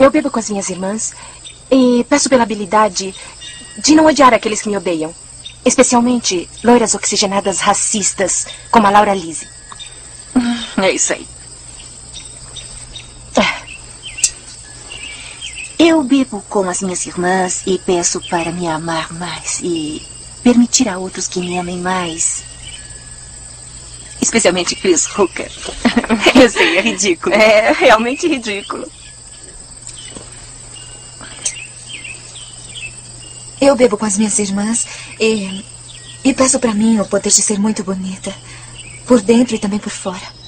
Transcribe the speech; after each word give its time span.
Eu 0.00 0.10
bebo 0.10 0.30
com 0.30 0.38
as 0.38 0.48
minhas 0.48 0.70
irmãs 0.70 1.12
e 1.70 2.04
peço 2.08 2.30
pela 2.30 2.42
habilidade 2.42 3.14
de 3.78 3.94
não 3.94 4.06
odiar 4.06 4.32
aqueles 4.32 4.62
que 4.62 4.68
me 4.70 4.76
odeiam. 4.76 5.14
Especialmente 5.64 6.48
loiras 6.64 6.94
oxigenadas 6.94 7.60
racistas, 7.60 8.46
como 8.70 8.86
a 8.86 8.90
Laura 8.90 9.14
Lise. 9.14 9.46
É 10.78 10.90
isso 10.90 11.12
aí. 11.12 11.28
Eu 15.78 16.02
bebo 16.02 16.42
com 16.48 16.68
as 16.68 16.82
minhas 16.82 17.06
irmãs 17.06 17.62
e 17.66 17.78
peço 17.78 18.20
para 18.28 18.52
me 18.52 18.66
amar 18.68 19.12
mais 19.14 19.60
e 19.62 20.02
permitir 20.42 20.88
a 20.88 20.98
outros 20.98 21.26
que 21.26 21.40
me 21.40 21.58
amem 21.58 21.78
mais. 21.78 22.42
Especialmente 24.20 24.74
Chris 24.74 25.06
Hooker. 25.06 25.50
Eu 26.38 26.50
sei, 26.50 26.76
é 26.76 26.80
ridículo. 26.82 27.34
É 27.34 27.72
realmente 27.72 28.28
ridículo. 28.28 28.90
Eu 33.60 33.76
bebo 33.76 33.98
com 33.98 34.06
as 34.06 34.16
minhas 34.16 34.38
irmãs 34.38 34.86
e, 35.20 35.64
e 36.24 36.32
peço 36.32 36.58
para 36.58 36.72
mim 36.72 36.98
o 36.98 37.04
poder 37.06 37.28
de 37.28 37.42
ser 37.42 37.58
muito 37.58 37.84
bonita. 37.84 38.34
Por 39.06 39.20
dentro 39.20 39.54
e 39.54 39.58
também 39.58 39.78
por 39.78 39.90
fora. 39.90 40.40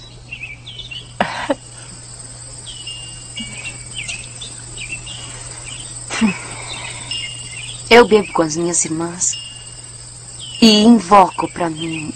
Eu 7.90 8.08
bebo 8.08 8.32
com 8.32 8.42
as 8.42 8.56
minhas 8.56 8.84
irmãs 8.84 9.36
e 10.60 10.82
invoco 10.84 11.46
para 11.48 11.68
mim 11.68 12.14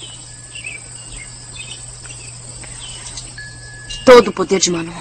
todo 4.07 4.29
o 4.29 4.33
poder 4.33 4.61
de 4.61 4.71
Manon. 4.71 4.93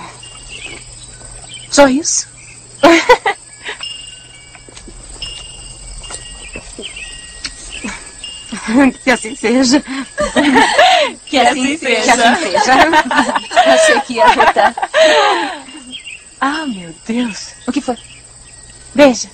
Só 1.70 1.88
isso. 1.88 2.28
Que 9.04 9.12
assim 9.12 9.36
seja. 9.36 9.84
Que 11.26 11.38
assim 11.40 11.78
seja. 11.78 12.04
Que 12.04 12.12
assim 12.12 12.52
seja. 12.52 12.74
Achei 13.74 14.00
que 14.02 14.14
ia 14.14 14.28
votar. 14.28 14.76
Ah, 16.42 16.66
meu 16.68 16.94
Deus. 17.08 17.54
O 17.68 17.72
que 17.72 17.82
foi? 17.82 17.98
Beija. 18.94 19.30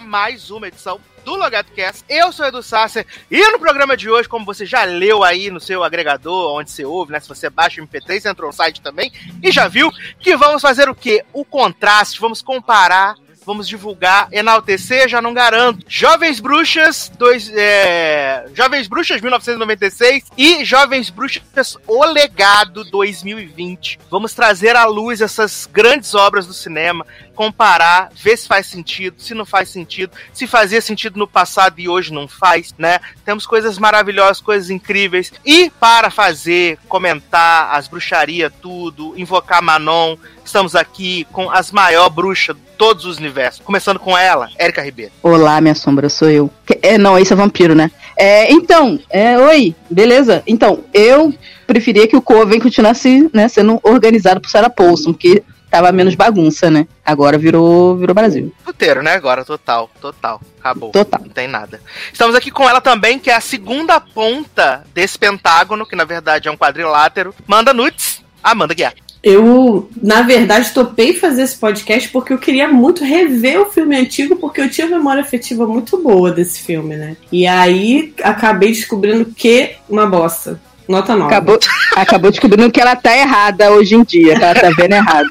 Mais 0.00 0.50
uma 0.50 0.68
edição 0.68 1.00
do 1.24 1.34
Logado 1.34 1.70
Cast. 1.72 2.04
Eu 2.08 2.32
sou 2.32 2.46
Edu 2.46 2.62
Sasser 2.62 3.06
e 3.30 3.50
no 3.50 3.58
programa 3.58 3.96
de 3.96 4.08
hoje, 4.08 4.28
como 4.28 4.46
você 4.46 4.64
já 4.64 4.84
leu 4.84 5.22
aí 5.22 5.50
no 5.50 5.60
seu 5.60 5.84
agregador, 5.84 6.54
onde 6.58 6.70
você 6.70 6.84
ouve, 6.84 7.12
né? 7.12 7.20
Se 7.20 7.28
você 7.28 7.50
baixa 7.50 7.82
o 7.82 7.86
MP3, 7.86 8.20
você 8.20 8.28
entrou 8.28 8.48
no 8.48 8.56
site 8.56 8.80
também 8.80 9.12
e 9.42 9.50
já 9.50 9.68
viu 9.68 9.90
que 10.18 10.36
vamos 10.36 10.62
fazer 10.62 10.88
o 10.88 10.94
quê? 10.94 11.24
O 11.32 11.44
contraste, 11.44 12.20
vamos 12.20 12.40
comparar. 12.40 13.16
Vamos 13.48 13.66
divulgar, 13.66 14.28
enaltecer, 14.30 15.08
já 15.08 15.22
não 15.22 15.32
garanto. 15.32 15.82
Jovens 15.88 16.38
Bruxas, 16.38 17.10
dois, 17.16 17.50
é, 17.56 18.44
Jovens 18.52 18.86
Bruxas 18.86 19.22
1996 19.22 20.24
e 20.36 20.62
Jovens 20.66 21.08
Bruxas 21.08 21.78
O 21.86 22.04
Legado 22.04 22.84
2020. 22.84 24.00
Vamos 24.10 24.34
trazer 24.34 24.76
à 24.76 24.84
luz 24.84 25.22
essas 25.22 25.66
grandes 25.72 26.14
obras 26.14 26.46
do 26.46 26.52
cinema, 26.52 27.06
comparar, 27.34 28.10
ver 28.14 28.36
se 28.36 28.46
faz 28.46 28.66
sentido, 28.66 29.18
se 29.18 29.32
não 29.32 29.46
faz 29.46 29.70
sentido, 29.70 30.12
se 30.30 30.46
fazia 30.46 30.82
sentido 30.82 31.18
no 31.18 31.26
passado 31.26 31.80
e 31.80 31.88
hoje 31.88 32.12
não 32.12 32.28
faz, 32.28 32.74
né? 32.76 33.00
Temos 33.24 33.46
coisas 33.46 33.78
maravilhosas, 33.78 34.42
coisas 34.42 34.68
incríveis. 34.68 35.32
E 35.42 35.70
para 35.70 36.10
fazer, 36.10 36.78
comentar 36.86 37.74
as 37.74 37.88
bruxarias, 37.88 38.52
tudo, 38.60 39.14
invocar 39.16 39.62
Manon, 39.62 40.18
estamos 40.44 40.74
aqui 40.74 41.26
com 41.32 41.50
as 41.50 41.72
maior 41.72 42.10
bruxas 42.10 42.54
de 42.54 42.62
todos 42.76 43.04
os 43.04 43.18
Começando 43.64 43.98
com 43.98 44.16
ela, 44.16 44.48
Érica 44.58 44.82
Ribeiro. 44.82 45.12
Olá, 45.22 45.60
minha 45.60 45.74
sombra, 45.74 46.08
sou 46.08 46.28
eu. 46.28 46.50
É, 46.82 46.98
não, 46.98 47.18
esse 47.18 47.32
é 47.32 47.36
vampiro, 47.36 47.74
né? 47.74 47.90
É, 48.16 48.50
então, 48.52 48.98
é, 49.08 49.38
oi, 49.38 49.74
beleza? 49.88 50.42
Então, 50.46 50.84
eu 50.92 51.32
preferia 51.66 52.08
que 52.08 52.16
o 52.16 52.22
Coven 52.22 52.58
continuasse 52.58 53.30
né, 53.32 53.46
sendo 53.48 53.78
organizado 53.82 54.40
por 54.40 54.50
Sarah 54.50 54.70
Paulson, 54.70 55.12
porque 55.12 55.42
tava 55.70 55.92
menos 55.92 56.14
bagunça, 56.14 56.70
né? 56.70 56.86
Agora 57.04 57.38
virou, 57.38 57.96
virou 57.96 58.14
Brasil. 58.14 58.52
Puteiro, 58.64 59.02
né? 59.02 59.14
Agora, 59.14 59.44
total, 59.44 59.90
total. 60.00 60.40
Acabou. 60.58 60.90
Total. 60.90 61.20
Não 61.20 61.30
tem 61.30 61.46
nada. 61.46 61.80
Estamos 62.12 62.34
aqui 62.34 62.50
com 62.50 62.68
ela 62.68 62.80
também, 62.80 63.18
que 63.18 63.30
é 63.30 63.34
a 63.34 63.40
segunda 63.40 64.00
ponta 64.00 64.84
desse 64.92 65.18
pentágono, 65.18 65.86
que 65.86 65.94
na 65.96 66.04
verdade 66.04 66.48
é 66.48 66.50
um 66.50 66.56
quadrilátero. 66.56 67.34
Manda 67.46 67.72
nudes, 67.72 68.22
Amanda 68.42 68.74
Guiar. 68.74 68.94
Eu, 69.22 69.90
na 70.00 70.22
verdade, 70.22 70.70
topei 70.70 71.12
fazer 71.12 71.42
esse 71.42 71.56
podcast 71.56 72.08
porque 72.10 72.32
eu 72.32 72.38
queria 72.38 72.68
muito 72.68 73.02
rever 73.04 73.60
o 73.60 73.70
filme 73.70 73.96
antigo, 73.96 74.36
porque 74.36 74.60
eu 74.60 74.70
tinha 74.70 74.86
memória 74.86 75.22
afetiva 75.22 75.66
muito 75.66 75.98
boa 75.98 76.30
desse 76.30 76.62
filme, 76.62 76.96
né? 76.96 77.16
E 77.32 77.46
aí 77.46 78.14
acabei 78.22 78.70
descobrindo 78.70 79.26
que 79.26 79.72
uma 79.88 80.06
bosta. 80.06 80.60
Nota 80.88 81.14
9. 81.14 81.26
Acabou, 81.26 81.58
acabou 81.96 82.30
descobrindo 82.30 82.70
que 82.70 82.80
ela 82.80 82.96
tá 82.96 83.16
errada 83.16 83.72
hoje 83.72 83.94
em 83.94 84.04
dia, 84.04 84.36
que 84.36 84.42
ela 84.42 84.54
tá 84.54 84.70
vendo 84.76 84.94
errado. 84.94 85.30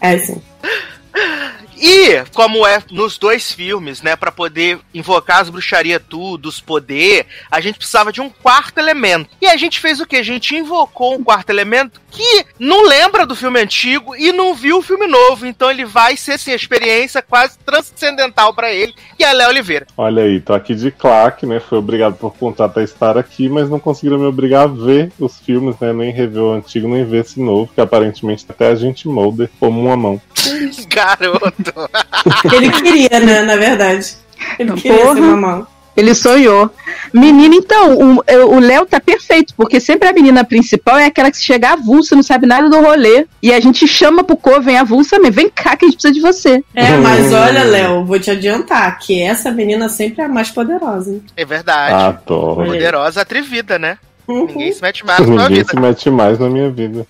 É, 0.00 0.18
sim. 0.18 0.40
E, 1.86 2.24
como 2.32 2.66
é 2.66 2.82
nos 2.90 3.18
dois 3.18 3.52
filmes, 3.52 4.00
né, 4.00 4.16
Pra 4.16 4.32
poder 4.32 4.78
invocar 4.94 5.40
as 5.40 5.50
bruxarias 5.50 6.00
tudo, 6.08 6.48
os 6.48 6.58
poder, 6.58 7.26
a 7.50 7.60
gente 7.60 7.76
precisava 7.76 8.10
de 8.10 8.22
um 8.22 8.30
quarto 8.30 8.78
elemento. 8.78 9.28
E 9.42 9.46
a 9.46 9.56
gente 9.56 9.78
fez 9.78 10.00
o 10.00 10.06
que? 10.06 10.16
A 10.16 10.22
gente 10.22 10.56
invocou 10.56 11.14
um 11.14 11.22
quarto 11.22 11.50
elemento 11.50 12.00
que 12.10 12.46
não 12.58 12.86
lembra 12.86 13.26
do 13.26 13.36
filme 13.36 13.60
antigo 13.60 14.16
e 14.16 14.32
não 14.32 14.54
viu 14.54 14.78
o 14.78 14.82
filme 14.82 15.06
novo. 15.06 15.44
Então 15.44 15.70
ele 15.70 15.84
vai 15.84 16.16
ser, 16.16 16.32
assim, 16.32 16.52
a 16.52 16.56
experiência 16.56 17.20
quase 17.20 17.58
transcendental 17.58 18.54
pra 18.54 18.72
ele, 18.72 18.94
que 19.18 19.24
é 19.24 19.32
Léo 19.32 19.50
Oliveira. 19.50 19.86
Olha 19.96 20.22
aí, 20.22 20.40
tô 20.40 20.54
aqui 20.54 20.74
de 20.74 20.90
claque, 20.90 21.44
né? 21.44 21.60
Fui 21.60 21.76
obrigado 21.76 22.14
por 22.14 22.34
contrato 22.34 22.78
a 22.78 22.82
estar 22.82 23.18
aqui, 23.18 23.48
mas 23.48 23.68
não 23.68 23.78
conseguiram 23.78 24.18
me 24.18 24.26
obrigar 24.26 24.62
a 24.62 24.68
ver 24.68 25.12
os 25.18 25.38
filmes, 25.38 25.78
né? 25.80 25.92
Nem 25.92 26.12
rever 26.12 26.42
o 26.42 26.54
antigo, 26.54 26.88
nem 26.88 27.04
ver 27.04 27.24
esse 27.24 27.40
novo, 27.40 27.70
que 27.74 27.80
aparentemente 27.80 28.46
até 28.48 28.68
a 28.68 28.74
gente 28.74 29.06
molda 29.06 29.50
como 29.60 29.80
uma 29.80 29.96
mão. 29.96 30.22
Garoto. 30.88 31.90
Ele 32.54 32.70
queria, 32.70 33.20
né, 33.20 33.42
na 33.42 33.56
verdade. 33.56 34.14
Ele 34.58 34.72
queria 34.72 34.98
Porra. 34.98 35.14
ser 35.14 35.20
mamão. 35.20 35.66
Ele 35.96 36.12
sonhou. 36.12 36.68
Menina, 37.12 37.54
então, 37.54 37.96
o- 38.18 38.24
o 38.56 38.58
Léo 38.58 38.84
tá 38.84 38.98
perfeito, 38.98 39.54
porque 39.56 39.78
sempre 39.78 40.08
a 40.08 40.12
menina 40.12 40.42
principal 40.44 40.98
é 40.98 41.06
aquela 41.06 41.30
que 41.30 41.36
chega 41.38 41.70
avulsa, 41.74 42.16
não 42.16 42.22
sabe 42.24 42.46
nada 42.48 42.68
do 42.68 42.80
rolê. 42.80 43.26
E 43.40 43.52
a 43.52 43.60
gente 43.60 43.86
chama 43.86 44.24
pro 44.24 44.36
Coven 44.36 44.76
avulsa 44.76 45.20
mesmo. 45.20 45.34
Vem 45.36 45.48
cá 45.48 45.76
que 45.76 45.84
a 45.84 45.88
gente 45.88 45.94
precisa 46.00 46.12
de 46.12 46.20
você. 46.20 46.64
É, 46.74 46.96
mas 46.96 47.32
olha, 47.32 47.62
Léo, 47.62 48.04
vou 48.04 48.18
te 48.18 48.28
adiantar 48.28 48.98
que 48.98 49.22
essa 49.22 49.52
menina 49.52 49.88
sempre 49.88 50.20
é 50.22 50.24
a 50.24 50.28
mais 50.28 50.50
poderosa. 50.50 51.20
É 51.36 51.44
verdade. 51.44 51.94
Adoro. 51.94 52.66
Poderosa, 52.66 53.20
atrevida, 53.20 53.78
né? 53.78 53.96
Uhum. 54.26 54.46
Ninguém 54.46 54.72
se 54.72 54.82
mete 54.82 55.06
mais 55.06 55.20
na 55.20 55.26
Ninguém 55.26 55.58
vida. 55.58 55.68
se 55.70 55.76
mete 55.78 56.10
mais 56.10 56.38
na 56.40 56.48
minha 56.50 56.70
vida. 56.70 57.06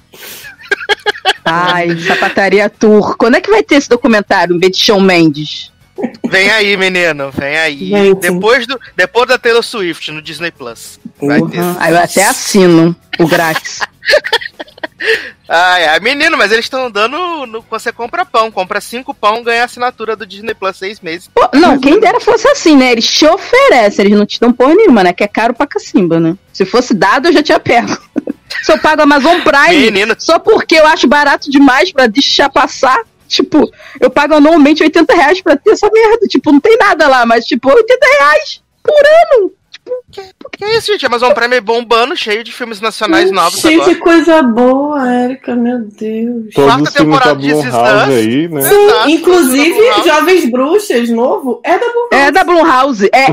Ai, 1.44 1.98
sapataria 2.00 2.70
tour. 2.70 3.16
Quando 3.16 3.36
é 3.36 3.40
que 3.40 3.50
vai 3.50 3.62
ter 3.62 3.76
esse 3.76 3.88
documentário, 3.88 4.56
em 4.56 4.58
vez 4.58 4.76
de 4.76 4.82
Shawn 4.82 5.00
Mendes? 5.00 5.72
Vem 6.28 6.50
aí, 6.50 6.76
menino, 6.76 7.30
vem 7.30 7.56
aí. 7.56 7.78
Sim. 7.90 8.14
depois, 8.14 8.66
do, 8.66 8.80
depois 8.96 9.28
da 9.28 9.38
Taylor 9.38 9.62
Swift 9.62 10.10
no 10.10 10.20
Disney 10.20 10.50
Plus. 10.50 10.98
Vai 11.20 11.40
ter. 11.42 11.60
Aí 11.78 11.92
eu 11.92 11.98
até 11.98 12.24
assino 12.24 12.96
o 13.18 13.26
grátis. 13.26 13.80
Ai, 15.48 15.86
ai, 15.86 16.00
menino, 16.00 16.36
mas 16.36 16.50
eles 16.50 16.64
estão 16.64 16.90
dando. 16.90 17.46
No, 17.46 17.64
você 17.70 17.92
compra 17.92 18.24
pão, 18.24 18.50
compra 18.50 18.80
cinco 18.80 19.12
pão, 19.12 19.42
ganha 19.42 19.62
a 19.62 19.64
assinatura 19.66 20.16
do 20.16 20.26
Disney 20.26 20.54
Plus 20.54 20.76
seis 20.76 21.00
meses. 21.00 21.28
Pô, 21.32 21.48
não, 21.54 21.78
quem 21.78 22.00
dera 22.00 22.18
fosse 22.18 22.48
assim, 22.48 22.76
né? 22.76 22.92
Eles 22.92 23.06
te 23.06 23.26
oferecem, 23.26 24.06
eles 24.06 24.18
não 24.18 24.26
te 24.26 24.40
dão 24.40 24.52
porra 24.52 24.74
nenhuma, 24.74 25.04
né? 25.04 25.12
Que 25.12 25.24
é 25.24 25.28
caro 25.28 25.52
pra 25.52 25.66
cacimba, 25.66 26.18
né? 26.18 26.34
Se 26.52 26.64
fosse 26.64 26.94
dado, 26.94 27.28
eu 27.28 27.32
já 27.32 27.42
tinha 27.42 27.60
pego. 27.60 27.96
Se 28.62 28.72
eu 28.72 28.78
pago 28.78 29.02
Amazon 29.02 29.40
Prime 29.42 29.90
Menino. 29.90 30.14
só 30.18 30.38
porque 30.38 30.76
eu 30.76 30.86
acho 30.86 31.06
barato 31.06 31.50
demais 31.50 31.92
pra 31.92 32.06
deixar 32.06 32.48
passar. 32.48 32.98
Tipo, 33.26 33.70
eu 34.00 34.10
pago 34.10 34.34
anualmente 34.34 34.82
80 34.82 35.14
reais 35.14 35.40
pra 35.40 35.56
ter 35.56 35.70
essa 35.70 35.90
merda. 35.90 36.26
Tipo, 36.26 36.52
não 36.52 36.60
tem 36.60 36.76
nada 36.76 37.08
lá, 37.08 37.26
mas 37.26 37.44
tipo, 37.44 37.68
80 37.68 38.06
reais 38.06 38.62
por 38.82 38.94
ano. 38.94 39.52
Que 40.52 40.64
isso, 40.66 40.92
gente? 40.92 41.04
Amazon 41.06 41.32
Prime 41.32 41.56
é 41.56 41.60
bombando, 41.60 42.16
cheio 42.16 42.44
de 42.44 42.52
filmes 42.52 42.80
nacionais 42.80 43.30
novos 43.32 43.60
Cheio 43.60 43.80
agora. 43.80 43.94
de 43.94 44.00
coisa 44.00 44.42
boa, 44.42 45.12
Érica, 45.12 45.54
meu 45.56 45.80
Deus. 45.80 46.54
Todos 46.54 46.72
Quarta 46.72 46.90
temporada 46.92 47.36
de 47.36 47.48
This 47.48 47.64
Is 47.64 47.70
Blumhouse 47.70 48.08
Us. 48.10 48.14
aí, 48.16 48.48
né? 48.48 48.62
Sim, 48.62 48.84
Exato, 48.86 49.10
inclusive 49.10 49.74
Blumhouse. 49.74 50.08
Jovens 50.08 50.50
Bruxas 50.50 51.08
novo 51.10 51.60
é 51.64 51.78
da 51.78 51.86
Blumhouse. 51.86 52.08
É 52.12 52.30
da 52.30 52.44
Blumhouse. 52.44 53.10
É, 53.12 53.26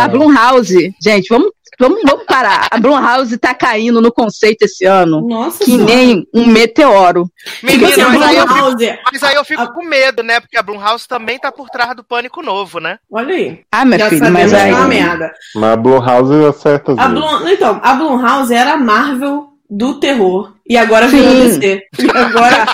a 0.00 0.06
Blumhouse. 0.08 0.94
Gente, 1.02 1.28
vamos, 1.30 1.50
vamos, 1.80 2.00
vamos 2.04 2.24
parar. 2.26 2.68
A 2.70 2.78
Blumhouse 2.78 3.36
tá 3.38 3.54
caindo 3.54 4.00
no 4.02 4.12
conceito 4.12 4.62
esse 4.64 4.84
ano. 4.84 5.26
Nossa 5.26 5.58
Que 5.64 5.70
Senhora. 5.72 5.84
nem 5.94 6.26
um 6.34 6.46
meteoro. 6.46 7.26
Menino, 7.62 7.88
Tipo 7.88 7.92
assim, 8.02 8.02
a 8.02 8.08
mas 8.18 8.22
aí, 8.28 8.36
eu 8.36 8.42
fico, 8.46 8.54
Blumhouse, 8.54 8.98
mas 9.12 9.22
aí 9.22 9.34
eu 9.36 9.44
fico 9.44 9.72
com 9.72 9.84
medo, 9.84 10.22
né? 10.22 10.40
Porque 10.40 10.58
a 10.58 10.62
Blumhouse 10.62 11.08
também 11.08 11.38
tá 11.38 11.50
por 11.50 11.70
trás 11.70 11.96
do 11.96 12.04
Pânico 12.04 12.42
Novo, 12.42 12.78
né? 12.78 12.98
Olha 13.10 13.34
aí. 13.34 13.60
Ah, 13.72 13.84
minha 13.84 13.98
Já 13.98 14.08
filha, 14.10 14.30
mas 14.30 14.52
aí. 14.52 14.70
é 14.70 14.74
uma 14.74 14.86
merda. 14.88 15.32
Mas 15.54 15.64
a 15.72 15.76
Blumhouse 15.88 16.46
acerta 16.46 16.92
às 16.92 16.98
A. 16.98 17.08
Blum, 17.08 17.48
então, 17.48 17.80
a 17.82 17.94
Blumhouse 17.94 18.54
era 18.54 18.74
a 18.74 18.76
Marvel 18.76 19.48
do 19.68 19.94
terror. 20.00 20.52
E 20.68 20.76
agora 20.76 21.08
Sim. 21.08 21.16
virou 21.16 21.34
DC. 21.34 21.82
E 21.98 22.10
agora, 22.16 22.66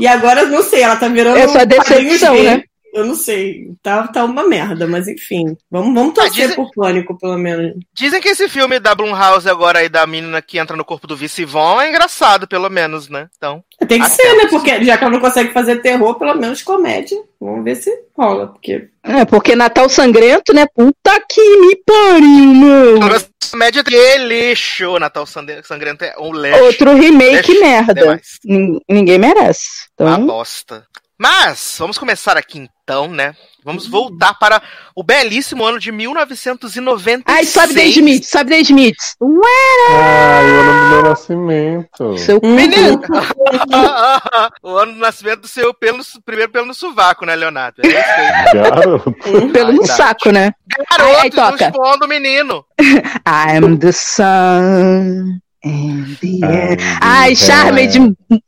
e 0.00 0.06
agora, 0.06 0.44
não 0.46 0.62
sei, 0.62 0.82
ela 0.82 0.96
tá 0.96 1.08
virando. 1.08 1.38
É 1.38 1.46
só 1.48 1.58
quadrinhos 1.58 2.20
decepção, 2.20 2.42
né? 2.42 2.62
Eu 2.98 3.06
não 3.06 3.14
sei. 3.14 3.70
Tá, 3.82 4.06
tá 4.08 4.24
uma 4.24 4.46
merda, 4.46 4.86
mas 4.86 5.06
enfim. 5.08 5.56
Vamos, 5.70 5.94
vamos 5.94 6.14
torcer 6.14 6.48
dizem- 6.48 6.56
por 6.56 6.70
pânico, 6.74 7.16
pelo 7.18 7.38
menos. 7.38 7.74
Dizem 7.94 8.20
que 8.20 8.28
esse 8.28 8.48
filme 8.48 8.78
da 8.78 8.94
Blumhouse 8.94 9.48
agora 9.48 9.78
aí, 9.80 9.88
da 9.88 10.06
menina 10.06 10.42
que 10.42 10.58
entra 10.58 10.76
no 10.76 10.84
corpo 10.84 11.06
do 11.06 11.16
Vice 11.16 11.44
Von, 11.44 11.80
é 11.80 11.88
engraçado, 11.88 12.46
pelo 12.48 12.68
menos, 12.68 13.08
né? 13.08 13.28
Então. 13.36 13.62
Tem 13.86 14.00
que 14.00 14.08
ser, 14.10 14.34
né? 14.36 14.46
Porque 14.50 14.84
já 14.84 14.96
que 14.98 15.04
ela 15.04 15.12
não 15.12 15.20
consegue 15.20 15.52
fazer 15.52 15.76
terror, 15.82 16.14
pelo 16.18 16.34
menos 16.34 16.62
comédia. 16.62 17.18
Vamos 17.40 17.62
ver 17.64 17.76
se 17.76 17.90
rola. 18.16 18.48
Porque. 18.48 18.88
É, 19.04 19.24
porque 19.24 19.54
Natal 19.54 19.88
Sangrento, 19.88 20.52
né? 20.52 20.66
Puta 20.74 21.20
que 21.30 21.56
me 21.58 21.76
pariu, 21.86 22.54
meu. 22.54 22.98
Mas 23.00 23.30
a 23.52 23.56
média 23.56 23.82
é 23.90 24.18
lixo. 24.18 24.98
Natal 24.98 25.24
Sangre- 25.24 25.62
Sangrento 25.62 26.04
é 26.04 26.14
um 26.18 26.32
lixo. 26.32 26.64
Outro 26.64 26.94
remake 26.94 27.52
Lixo 27.52 27.60
merda. 27.60 28.20
Ninguém 28.88 29.18
merece. 29.18 29.86
Uma 29.98 30.14
Então, 30.14 30.26
bosta. 30.26 30.84
Mas, 31.20 31.74
vamos 31.78 31.98
começar 31.98 32.36
aqui 32.36 32.58
então, 32.58 33.08
né? 33.08 33.34
Vamos 33.64 33.88
voltar 33.88 34.34
para 34.34 34.62
o 34.94 35.02
belíssimo 35.02 35.64
ano 35.64 35.80
de 35.80 35.90
1996. 35.90 37.24
ai, 37.26 37.44
sobe 37.44 37.74
Day 37.74 37.88
Smith, 37.88 38.24
sobe 38.24 38.50
Day 38.50 38.62
Smith. 38.62 38.96
Ai, 39.20 40.46
o 40.46 40.60
ano 40.60 40.72
do 40.72 40.88
meu 40.90 41.02
nascimento. 41.02 42.18
Seu 42.18 42.40
Menino! 42.40 43.02
o 44.62 44.76
ano 44.76 44.92
do 44.92 44.98
nascimento 45.00 45.40
do 45.40 45.48
seu 45.48 45.74
pelo, 45.74 46.04
primeiro 46.24 46.52
pelo 46.52 46.66
no 46.66 46.74
sovaco, 46.74 47.26
né, 47.26 47.34
Leonardo? 47.34 47.82
É 47.84 47.88
isso 47.88 47.98
aí. 47.98 48.62
Garoto. 48.62 49.12
pelo 49.52 49.72
no 49.72 49.86
saco, 49.86 50.30
né? 50.30 50.52
Garoto, 50.88 51.16
Ai, 51.16 51.22
ai, 51.22 51.30
toca. 51.30 51.66
expondo 51.66 52.04
o 52.04 52.08
menino. 52.08 52.64
I'm 53.26 53.76
the 53.76 53.90
sun 53.90 55.40
the 55.62 56.46
air. 56.46 56.76
Ai, 57.00 57.32
É. 57.32 57.34
Charmed, 57.34 57.98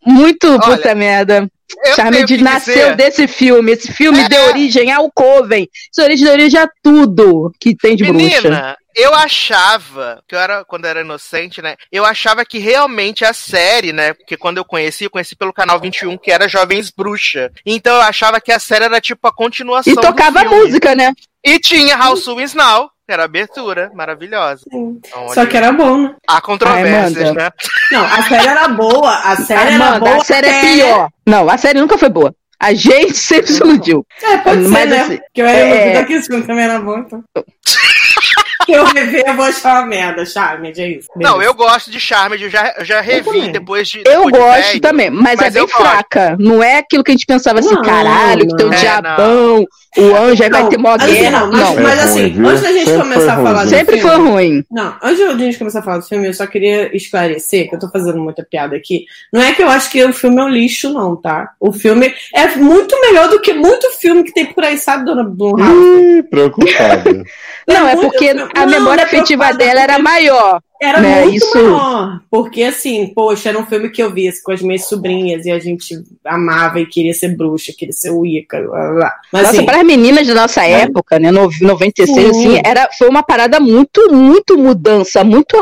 muito 0.07 0.49
Olha, 0.49 0.61
puta 0.61 0.95
merda. 0.95 1.49
Charmed 1.95 2.37
nasceu 2.43 2.75
dizer- 2.75 2.97
desse 2.97 3.29
filme. 3.29 3.73
Esse 3.73 3.93
filme 3.93 4.21
É. 4.21 4.29
deu 4.29 4.43
origem 4.47 4.91
ao 4.93 5.11
Coven. 5.13 5.69
Isso 5.93 6.03
origem 6.03 6.25
deu 6.25 6.35
origem 6.35 6.61
a 6.61 6.69
tudo 6.83 7.53
que 7.61 7.77
tem 7.77 7.95
de 7.97 8.05
bruxa. 8.05 8.43
Menina, 8.43 8.77
eu 8.97 9.15
achava, 9.15 10.21
que 10.29 10.35
eu 10.35 10.39
era, 10.41 10.65
quando 10.65 10.85
eu 10.85 10.91
era 10.91 11.01
inocente, 11.03 11.63
né? 11.63 11.77
Eu 11.93 12.05
achava 12.05 12.45
que 12.45 12.59
realmente 12.59 13.25
a 13.25 13.33
série, 13.33 13.93
né? 13.93 14.13
Porque 14.15 14.37
quando 14.37 14.59
eu 14.59 14.65
conheci, 14.65 15.05
eu 15.05 15.11
conheci 15.11 15.37
pelo 15.37 15.53
canal 15.53 15.79
21, 15.81 16.19
que 16.19 16.31
era 16.33 16.49
Jovens 16.49 16.91
Bruxa. 16.91 17.51
Então 17.65 17.95
eu 17.95 18.03
achava 18.03 18.41
que 18.41 18.51
a 18.53 18.59
série 18.59 18.85
era 18.87 19.01
tipo 19.01 19.27
a 19.29 19.33
continuação. 19.33 19.93
E 19.93 19.97
do 19.97 20.03
tocava 20.03 20.41
filme. 20.41 20.57
música, 20.57 20.95
né? 20.97 21.13
E 21.45 21.59
tinha 21.61 21.97
House 21.97 22.27
Wins 22.27 22.53
Now, 22.53 22.91
era 23.13 23.23
a 23.23 23.27
abertura, 23.27 23.91
maravilhosa. 23.95 24.63
Sim. 24.71 25.01
Então, 25.05 25.29
Só 25.31 25.47
que 25.47 25.57
era 25.57 25.73
bom, 25.73 25.97
né? 25.99 26.15
Há 26.29 26.41
controvérsias, 26.41 27.25
Amanda. 27.25 27.43
né? 27.45 27.51
Não, 27.93 28.05
a 28.05 28.23
série 28.23 28.47
era 28.49 28.69
boa. 28.69 29.15
A 29.17 29.37
série 29.37 29.61
era 29.75 29.75
Amanda, 29.77 29.99
boa. 30.01 30.17
a 30.17 30.25
série 30.25 30.47
é 30.47 30.51
até- 30.59 30.73
pior. 30.75 31.09
Não, 31.27 31.49
a 31.51 31.59
série 31.59 31.81
nunca 31.81 31.99
foi 31.99 32.09
boa. 32.09 32.35
A 32.59 32.75
gente 32.75 33.15
sempre 33.17 33.51
se 33.53 33.61
iludiu. 33.63 34.07
É, 34.23 34.37
pode 34.39 34.63
ser, 34.65 34.69
Mas, 34.69 34.91
né? 34.91 35.01
assim, 35.01 35.17
Porque 35.19 35.41
eu 35.43 35.47
era 35.47 35.59
é- 35.59 35.83
iludida 35.87 36.05
que 36.05 36.23
filme 36.23 36.47
também 36.47 36.65
era 36.65 36.79
bom, 36.79 36.99
então. 36.99 37.23
Se 38.71 38.79
eu 38.79 38.85
rever, 38.85 39.25
eu 39.27 39.35
vou 39.35 39.45
achar 39.45 39.79
uma 39.81 39.87
merda, 39.87 40.25
Charmed, 40.25 40.81
é 40.81 40.89
isso. 40.89 41.09
Não, 41.17 41.33
Beleza. 41.35 41.51
eu 41.51 41.55
gosto 41.55 41.91
de 41.91 42.01
Charmed, 42.01 42.43
eu 42.45 42.51
já, 42.51 42.75
eu 42.79 42.85
já 42.85 43.01
revi 43.01 43.25
também. 43.25 43.53
depois 43.53 43.89
de. 43.89 43.99
Eu 43.99 44.05
depois 44.27 44.33
de 44.33 44.39
gosto 44.39 44.67
velho. 44.69 44.81
também, 44.81 45.11
mas, 45.11 45.37
mas 45.37 45.41
é 45.41 45.51
bem 45.51 45.61
eu 45.63 45.67
gosto. 45.67 45.79
fraca. 45.81 46.37
Não 46.39 46.63
é 46.63 46.79
aquilo 46.79 47.03
que 47.05 47.11
a 47.11 47.15
gente 47.15 47.27
pensava 47.27 47.59
assim, 47.59 47.75
Não, 47.75 47.83
caralho, 47.83 48.47
que 48.47 48.57
tem 48.57 48.67
o 48.67 48.69
não. 48.71 48.75
É, 48.77 48.81
diabão, 48.81 49.65
o 49.99 50.17
anjo, 50.17 50.43
aí 50.45 50.51
vai 50.51 50.63
Não, 50.63 50.69
ter 50.69 50.79
mó 50.79 50.95
assim, 50.95 51.13
guerra. 51.15 51.41
não, 51.41 51.51
mas, 51.51 51.61
Não, 51.61 51.83
mas 51.83 51.99
É 51.99 52.03
assim, 52.05 52.29
ruim, 52.31 52.49
antes 52.49 52.63
da 52.63 52.73
gente 52.73 52.85
Sempre 52.91 53.03
começar 53.03 53.33
a 53.33 53.37
falar 53.43 53.65
do 53.65 53.71
sempre 53.71 53.99
filme, 53.99 54.11
foi 54.11 54.25
ruim. 54.31 54.65
Não, 54.71 54.95
antes 55.03 55.17
de 55.17 55.23
a 55.25 55.37
gente 55.39 55.59
começar 55.59 55.79
a 55.81 55.83
falar 55.83 55.99
do 55.99 56.07
filme, 56.07 56.27
eu 56.29 56.35
só 56.35 56.47
queria 56.47 56.97
esclarecer, 56.97 57.69
que 57.69 57.75
eu 57.75 57.79
tô 57.79 57.91
fazendo 57.91 58.19
muita 58.21 58.45
piada 58.49 58.77
aqui. 58.77 59.05
Não 59.33 59.43
é 59.43 59.53
que 59.53 59.63
eu 59.63 59.69
acho 59.69 59.91
que 59.91 60.03
o 60.05 60.13
filme 60.13 60.41
é 60.41 60.45
um 60.45 60.49
lixo, 60.49 60.93
não, 60.93 61.17
tá? 61.17 61.51
O 61.59 61.73
filme 61.73 62.13
é 62.35 62.47
muito 62.57 62.99
melhor 63.01 63.29
do 63.29 63.41
que 63.41 63.53
muito 63.53 63.89
filme 64.01 64.23
que 64.23 64.33
tem 64.33 64.47
por 64.47 64.63
aí, 64.65 64.79
sabe, 64.79 65.05
dona 65.05 65.25
Blumhouse? 65.25 66.19
Ih, 66.19 66.23
preocupada. 66.23 67.25
Não, 67.67 67.89
é 67.89 67.95
muito- 67.97 68.11
porque 68.11 68.33
a 68.63 68.67
não, 68.67 68.73
memória 68.79 69.03
é 69.03 69.05
afetiva 69.05 69.53
dela 69.53 69.81
era 69.81 69.99
maior. 69.99 70.61
Era 70.83 70.99
né, 71.01 71.25
muito 71.25 71.37
isso- 71.37 71.55
maior. 71.55 72.21
Porque, 72.31 72.63
assim, 72.63 73.13
poxa, 73.15 73.51
era 73.51 73.59
um 73.59 73.67
filme 73.67 73.91
que 73.91 74.03
eu 74.03 74.11
via 74.13 74.31
com 74.43 74.51
as 74.53 74.63
minhas 74.63 74.87
sobrinhas 74.89 75.45
e 75.45 75.51
a 75.51 75.59
gente 75.59 75.95
amava 76.25 76.81
e 76.81 76.87
queria 76.87 77.13
ser 77.13 77.37
bruxa, 77.37 77.73
queria 77.77 77.93
ser 77.93 78.11
Wicca, 78.11 78.63
blá, 78.63 78.93
blá. 78.95 79.15
Mas, 79.31 79.43
Nossa, 79.43 79.57
assim, 79.57 79.67
para 79.67 79.79
as 79.81 79.85
meninas 79.87 80.27
da 80.27 80.35
nossa 80.35 80.65
É. 80.65 80.83
época, 80.83 81.19
né, 81.19 81.31
no- 81.31 81.51
96, 81.61 82.35
Sim. 82.37 82.47
assim, 82.57 82.63
era, 82.65 82.89
foi 82.97 83.09
uma 83.11 83.23
parada 83.23 83.61
muito, 83.61 84.11
muito 84.11 84.57
mudança, 84.57 85.23
muito 85.23 85.61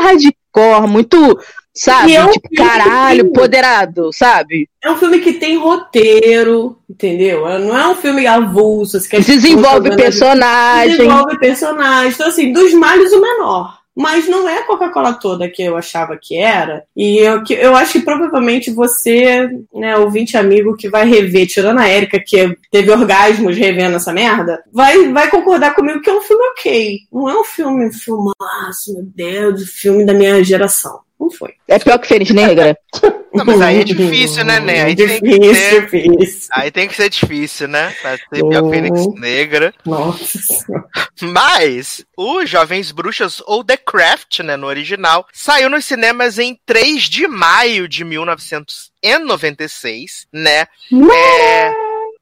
hardcore, 0.55 0.87
muito, 0.89 1.39
sabe, 1.73 2.15
é 2.15 2.23
um 2.23 2.29
tipo, 2.31 2.49
caralho, 2.55 3.25
que- 3.25 3.31
poderado, 3.33 4.09
sabe? 4.13 4.67
é 4.83 4.91
um 4.91 4.97
filme 4.97 5.19
que 5.19 5.33
tem 5.33 5.57
roteiro, 5.57 6.77
entendeu? 6.89 7.41
Não 7.59 7.77
é 7.77 7.87
um 7.87 7.95
filme 7.95 8.25
avulso. 8.25 8.97
assim, 8.97 9.09
que 9.09 9.15
as 9.17 9.25
Desenvolve 9.25 9.89
pessoas- 9.89 9.95
personagem. 10.01 10.97
Desenvolve 10.97 11.39
personagens. 11.39 12.15
Então, 12.15 12.27
assim, 12.27 12.53
dos 12.53 12.73
males 12.73 13.11
o 13.13 13.21
menor. 13.21 13.78
Mas 13.99 14.29
não 14.29 14.47
é 14.47 14.59
a 14.59 14.65
Coca-Cola 14.65 15.13
toda 15.13 15.49
que 15.49 15.61
eu 15.61 15.75
achava 15.75 16.17
que 16.17 16.37
era. 16.37 16.85
E 16.95 17.17
eu, 17.17 17.43
eu 17.49 17.75
acho 17.75 17.91
que 17.91 17.99
provavelmente 17.99 18.71
você, 18.71 19.49
né, 19.73 19.97
ouvinte 19.97 20.37
amigo 20.37 20.77
que 20.77 20.89
vai 20.89 21.05
rever, 21.05 21.45
tirando 21.47 21.79
a 21.79 21.89
Erika, 21.89 22.17
que 22.17 22.55
teve 22.71 22.89
orgasmos 22.91 23.57
revendo 23.57 23.97
essa 23.97 24.13
merda, 24.13 24.63
vai, 24.71 25.11
vai 25.11 25.29
concordar 25.29 25.75
comigo 25.75 25.99
que 25.99 26.09
é 26.09 26.13
um 26.13 26.21
filme 26.21 26.43
ok. 26.45 26.99
Não 27.11 27.29
é 27.29 27.37
um 27.41 27.43
filme, 27.43 27.91
filmaço, 27.91 28.93
meu 28.93 29.03
Deus, 29.03 29.69
filme 29.69 30.05
da 30.05 30.13
minha 30.13 30.41
geração. 30.45 31.01
Não 31.19 31.29
foi. 31.29 31.53
É 31.67 31.77
pior 31.77 31.99
que 31.99 32.07
Fênix 32.07 32.31
Negra. 32.31 32.75
Não, 33.31 33.45
mas 33.45 33.61
aí 33.61 33.81
é 33.81 33.83
difícil, 33.83 34.43
né, 34.43 34.59
né? 34.59 34.85
Aí 34.85 34.95
tem 34.95 35.07
que 35.07 35.21
difícil, 35.21 35.53
ser- 35.53 35.81
difícil. 35.85 36.47
Aí 36.51 36.71
tem 36.71 36.87
que 36.87 36.95
ser 36.95 37.09
difícil, 37.11 37.67
né? 37.67 37.93
Pra 38.01 38.17
ser 38.17 38.25
pior 38.43 38.63
que 38.63 38.69
Fênix 38.71 39.01
Oh. 39.05 39.13
Negra. 39.19 39.71
Nossa. 39.85 40.65
Mas 41.21 42.03
o 42.17 42.43
Jovens 42.47 42.91
Bruxas, 42.91 43.39
ou 43.45 43.63
The 43.63 43.77
Craft, 43.77 44.39
né, 44.39 44.57
no 44.57 44.65
original, 44.65 45.27
saiu 45.31 45.69
nos 45.69 45.85
cinemas 45.85 46.39
em 46.39 46.57
3 46.65 47.03
de 47.03 47.27
maio 47.27 47.87
de 47.87 48.03
1996, 48.03 50.25
né? 50.33 50.65
É, 50.91 51.71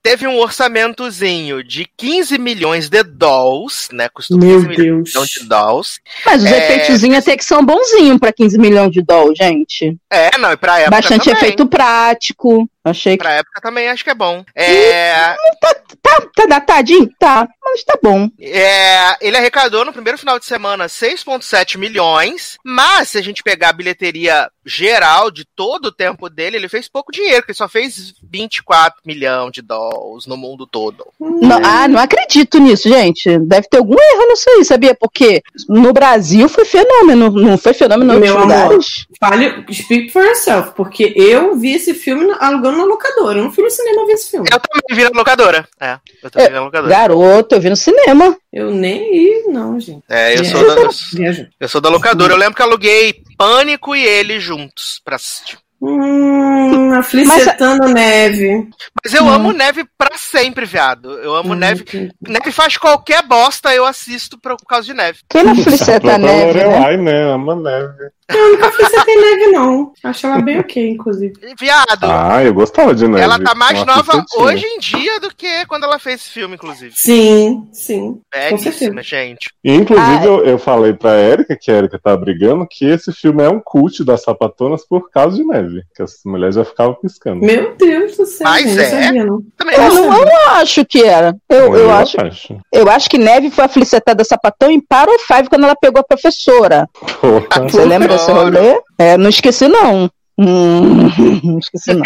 teve 0.08 0.26
um 0.28 0.38
orçamentozinho 0.40 1.64
de 1.64 1.86
15 1.98 2.38
milhões 2.38 2.90
de 2.90 3.04
dolls, 3.04 3.90
né? 3.92 4.08
Custou 4.10 4.38
Meu 4.38 4.62
15 4.64 4.68
milhões 4.68 5.12
Deus. 5.14 5.28
de 5.30 5.46
dolls. 5.48 6.00
Mas 6.26 6.44
os 6.44 6.50
É. 6.52 6.58
efeitozinhos 6.58 7.18
até 7.20 7.36
que 7.36 7.44
são 7.44 7.64
bonzinhos 7.66 8.18
pra 8.18 8.32
15 8.32 8.58
milhões 8.58 8.92
de 8.92 9.02
dólares, 9.02 9.38
gente. 9.38 9.98
É, 10.12 10.38
não, 10.38 10.52
e 10.52 10.58
pra 10.58 10.80
época 10.80 10.92
Bastante 10.96 11.26
também. 11.26 11.38
efeito 11.42 11.68
prático. 11.68 12.70
Achei 12.90 13.18
que 13.18 13.24
Pra 13.24 13.34
época 13.34 13.62
também 13.62 13.90
acho 13.90 14.04
que 14.04 14.10
é 14.10 14.16
bom. 14.16 14.44
É, 14.56 15.36
tá, 15.62 16.22
tá 16.36 16.46
datadinho? 16.48 17.10
Tá. 17.20 17.48
Mas 17.64 17.84
tá 17.84 17.98
bom. 18.02 18.30
É, 18.40 19.16
ele 19.20 19.36
arrecadou 19.38 19.84
no 19.84 19.92
primeiro 19.94 20.18
final 20.18 20.40
de 20.40 20.46
semana 20.46 20.86
6,7 20.86 21.78
milhões, 21.78 22.58
mas 22.64 23.10
se 23.10 23.18
a 23.18 23.22
gente 23.22 23.44
pegar 23.44 23.70
a 23.70 23.74
bilheteria 23.74 24.50
geral 24.66 25.30
de 25.32 25.46
todo 25.56 25.86
o 25.88 25.92
tempo 25.92 26.30
dele, 26.30 26.58
ele 26.58 26.70
fez 26.70 26.88
pouco 26.90 27.12
dinheiro, 27.12 27.38
porque 27.38 27.52
ele 27.52 27.58
só 27.58 27.68
fez 27.70 28.14
24 28.24 29.02
milhões 29.06 29.52
de 29.52 29.62
dólares 29.62 30.26
no 30.28 30.38
mundo 30.38 30.66
todo. 30.68 31.06
Não- 31.20 31.60
ah, 31.64 31.88
não 31.88 32.00
acredito 32.00 32.58
nisso, 32.58 32.88
gente. 32.90 33.38
Deve 33.40 33.68
ter 33.70 33.78
algum 33.78 33.96
erro 33.96 34.28
nisso 34.30 34.50
aí, 34.50 34.66
sabia? 34.66 34.96
Porque 34.96 35.42
no 35.70 35.92
Brasil 35.94 36.48
foi 36.50 36.66
fenômeno, 36.66 37.30
não 37.32 37.58
foi 37.58 37.74
fenômeno 37.74 38.20
Meu 38.20 38.34
amor. 38.38 38.44
lugares. 38.44 39.06
Fale, 39.20 39.66
speak 39.74 40.12
for 40.12 40.24
yourself, 40.24 40.74
porque 40.76 41.14
eu 41.16 41.56
vi 41.58 41.74
esse 41.74 41.94
filme 41.94 42.32
alugando 42.40 42.78
na 42.78 42.84
locadora. 42.86 43.40
Eu 43.40 43.46
não 43.46 43.52
fui 43.52 43.64
no 43.64 43.70
cinema 43.72 44.06
ver 44.06 44.14
esse 44.14 44.30
filme. 44.30 44.48
Eu 44.52 44.60
também 44.60 44.96
vi 44.96 45.04
na 45.12 45.18
locadora. 45.20 45.68
É, 45.80 45.98
eu 46.24 46.30
também 46.30 46.48
vi 46.50 46.54
na 46.54 46.62
locadora. 46.64 46.94
Garoto, 46.94 47.56
eu 47.56 47.62
vi 47.62 47.70
no 47.70 47.76
cinema. 47.76 48.38
Eu 48.54 48.70
nem 48.72 49.16
ia, 49.16 49.44
não, 49.52 49.80
gente. 49.80 50.04
É, 50.10 50.36
eu 50.38 50.42
É. 50.42 50.44
sou, 50.44 50.68
da, 50.68 50.82
eu, 50.82 51.48
eu 51.60 51.68
sou 51.68 51.82
da 51.82 51.90
locadora. 51.90 52.34
Eu 52.34 52.38
lembro 52.38 52.56
que 52.56 52.62
eu 52.62 52.66
aluguei 52.68 53.16
Pânico 53.38 53.96
e 53.96 54.04
ele 54.06 54.40
juntos 54.40 55.02
pra 55.04 55.16
assistir. 55.16 55.58
Hum, 55.80 56.92
aflicetando 56.94 57.88
neve. 57.90 58.68
Mas 59.04 59.14
eu 59.14 59.28
amo 59.30 59.52
neve 59.52 59.86
pra 59.98 60.18
sempre, 60.18 60.66
viado. 60.66 61.12
Eu 61.20 61.36
amo 61.36 61.54
neve. 61.54 61.86
Neve 62.20 62.52
faz 62.52 62.78
qualquer 62.78 63.22
bosta, 63.24 63.74
eu 63.76 63.86
assisto 63.86 64.40
por 64.40 64.58
causa 64.68 64.86
de 64.88 64.94
neve. 64.96 65.20
Quem 65.30 65.44
não 65.44 65.52
A 65.52 65.56
fliceta 65.56 66.00
própria 66.02 66.18
neve, 66.18 66.54
né? 66.60 66.66
Lorelai, 66.66 66.98
né? 66.98 67.32
Ama 67.32 67.56
neve. 67.56 68.10
Eu 68.30 68.52
nunca 68.52 68.68
aflicetei 68.68 69.16
neve, 69.16 69.48
não. 69.52 69.94
Acho 70.04 70.28
ela 70.28 70.42
bem 70.42 70.60
ok, 70.60 70.90
inclusive. 70.90 71.34
Viado, 71.60 72.04
Ah, 72.04 72.44
eu 72.44 72.54
gostava 72.54 72.94
de 72.94 73.08
neve. 73.08 73.22
ela 73.24 73.40
tá 73.40 73.56
mais 73.56 73.86
nova 73.86 74.26
hoje 74.38 74.66
em 74.66 74.80
dia 74.80 75.20
do 75.20 75.34
que 75.34 75.66
quando 75.66 75.86
ela 75.86 75.98
fez 75.98 76.22
esse 76.22 76.30
filme, 76.32 76.56
inclusive. 76.56 76.94
Sim, 76.96 77.68
sim. 77.72 78.20
Belíssima, 78.34 79.02
gente. 79.02 79.50
E, 79.64 79.74
Inclusive, 79.74 80.18
Ah, 80.20 80.26
eu, 80.26 80.46
eu 80.46 80.60
falei 80.60 80.94
pra 80.94 81.18
Erika, 81.18 81.56
que 81.60 81.72
a 81.72 81.76
Erika 81.76 82.00
tá 82.04 82.16
brigando, 82.18 82.68
que 82.70 82.86
esse 82.86 83.14
filme 83.14 83.44
é 83.44 83.50
um 83.50 83.62
cult 83.64 84.04
das 84.04 84.24
sapatonas 84.24 84.86
por 84.86 85.10
causa 85.10 85.38
de 85.38 85.44
neve. 85.46 85.84
Que 85.96 86.04
as 86.04 86.16
mulheres 86.26 86.56
já 86.56 86.66
ficavam 86.66 86.96
piscando. 86.96 87.40
Meu 87.46 87.76
Deus 87.78 88.18
do 88.18 88.26
céu. 88.26 88.46
Mas 88.48 88.76
não 88.76 88.84
é. 88.84 88.90
sabia, 88.90 89.26
não. 89.26 89.42
Também 89.56 89.76
Eu 89.76 89.94
não 89.94 90.14
eu 90.28 90.50
acho 90.52 90.84
que 90.86 91.02
era. 91.04 91.36
Eu, 91.50 91.76
eu, 91.76 91.92
acho, 91.92 92.20
acho. 92.22 92.58
eu 92.74 92.90
acho 92.90 93.10
que 93.10 93.18
Neve 93.18 93.50
foi 93.50 93.64
a 93.64 93.70
flicetada 93.70 94.24
sapatão 94.24 94.70
em 94.70 94.80
Power 94.82 95.18
Five 95.20 95.48
quando 95.50 95.64
ela 95.64 95.76
pegou 95.76 96.02
a 96.02 96.04
professora. 96.04 96.90
Porra. 97.22 97.70
Você 97.70 97.86
lembra 97.86 98.17
desse 98.18 98.32
rolê? 98.32 98.82
É, 98.98 99.18
não 99.18 99.30
esqueci, 99.30 99.68
não. 99.68 100.10
Hum, 100.40 101.10
não 101.44 101.60
esqueci, 101.60 101.94
não. 101.94 102.04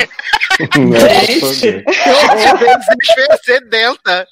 Gente. 1.28 1.84
sedenta. 3.44 4.28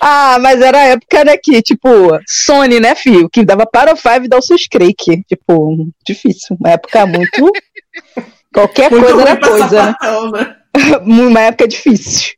Ah, 0.00 0.38
mas 0.40 0.60
era 0.60 0.78
a 0.78 0.86
época, 0.86 1.24
né, 1.24 1.36
que, 1.36 1.62
tipo, 1.62 1.88
Sony, 2.26 2.80
né, 2.80 2.94
filho? 2.94 3.28
Que 3.30 3.44
dava 3.44 3.66
para 3.66 3.92
o 3.92 3.96
Five 3.96 4.26
e 4.26 4.28
dá 4.28 4.38
o 4.38 4.42
seus 4.42 4.66
Crake. 4.66 5.22
Tipo, 5.28 5.88
difícil. 6.04 6.56
Uma 6.58 6.70
época 6.70 7.06
muito. 7.06 7.52
Qualquer 8.52 8.90
Muito 8.90 9.06
coisa 9.06 9.22
era 9.22 9.36
coisa, 9.36 9.68
sapatão, 9.68 10.30
né? 10.32 10.56
Uma 11.04 11.40
época 11.40 11.68
difícil. 11.68 12.30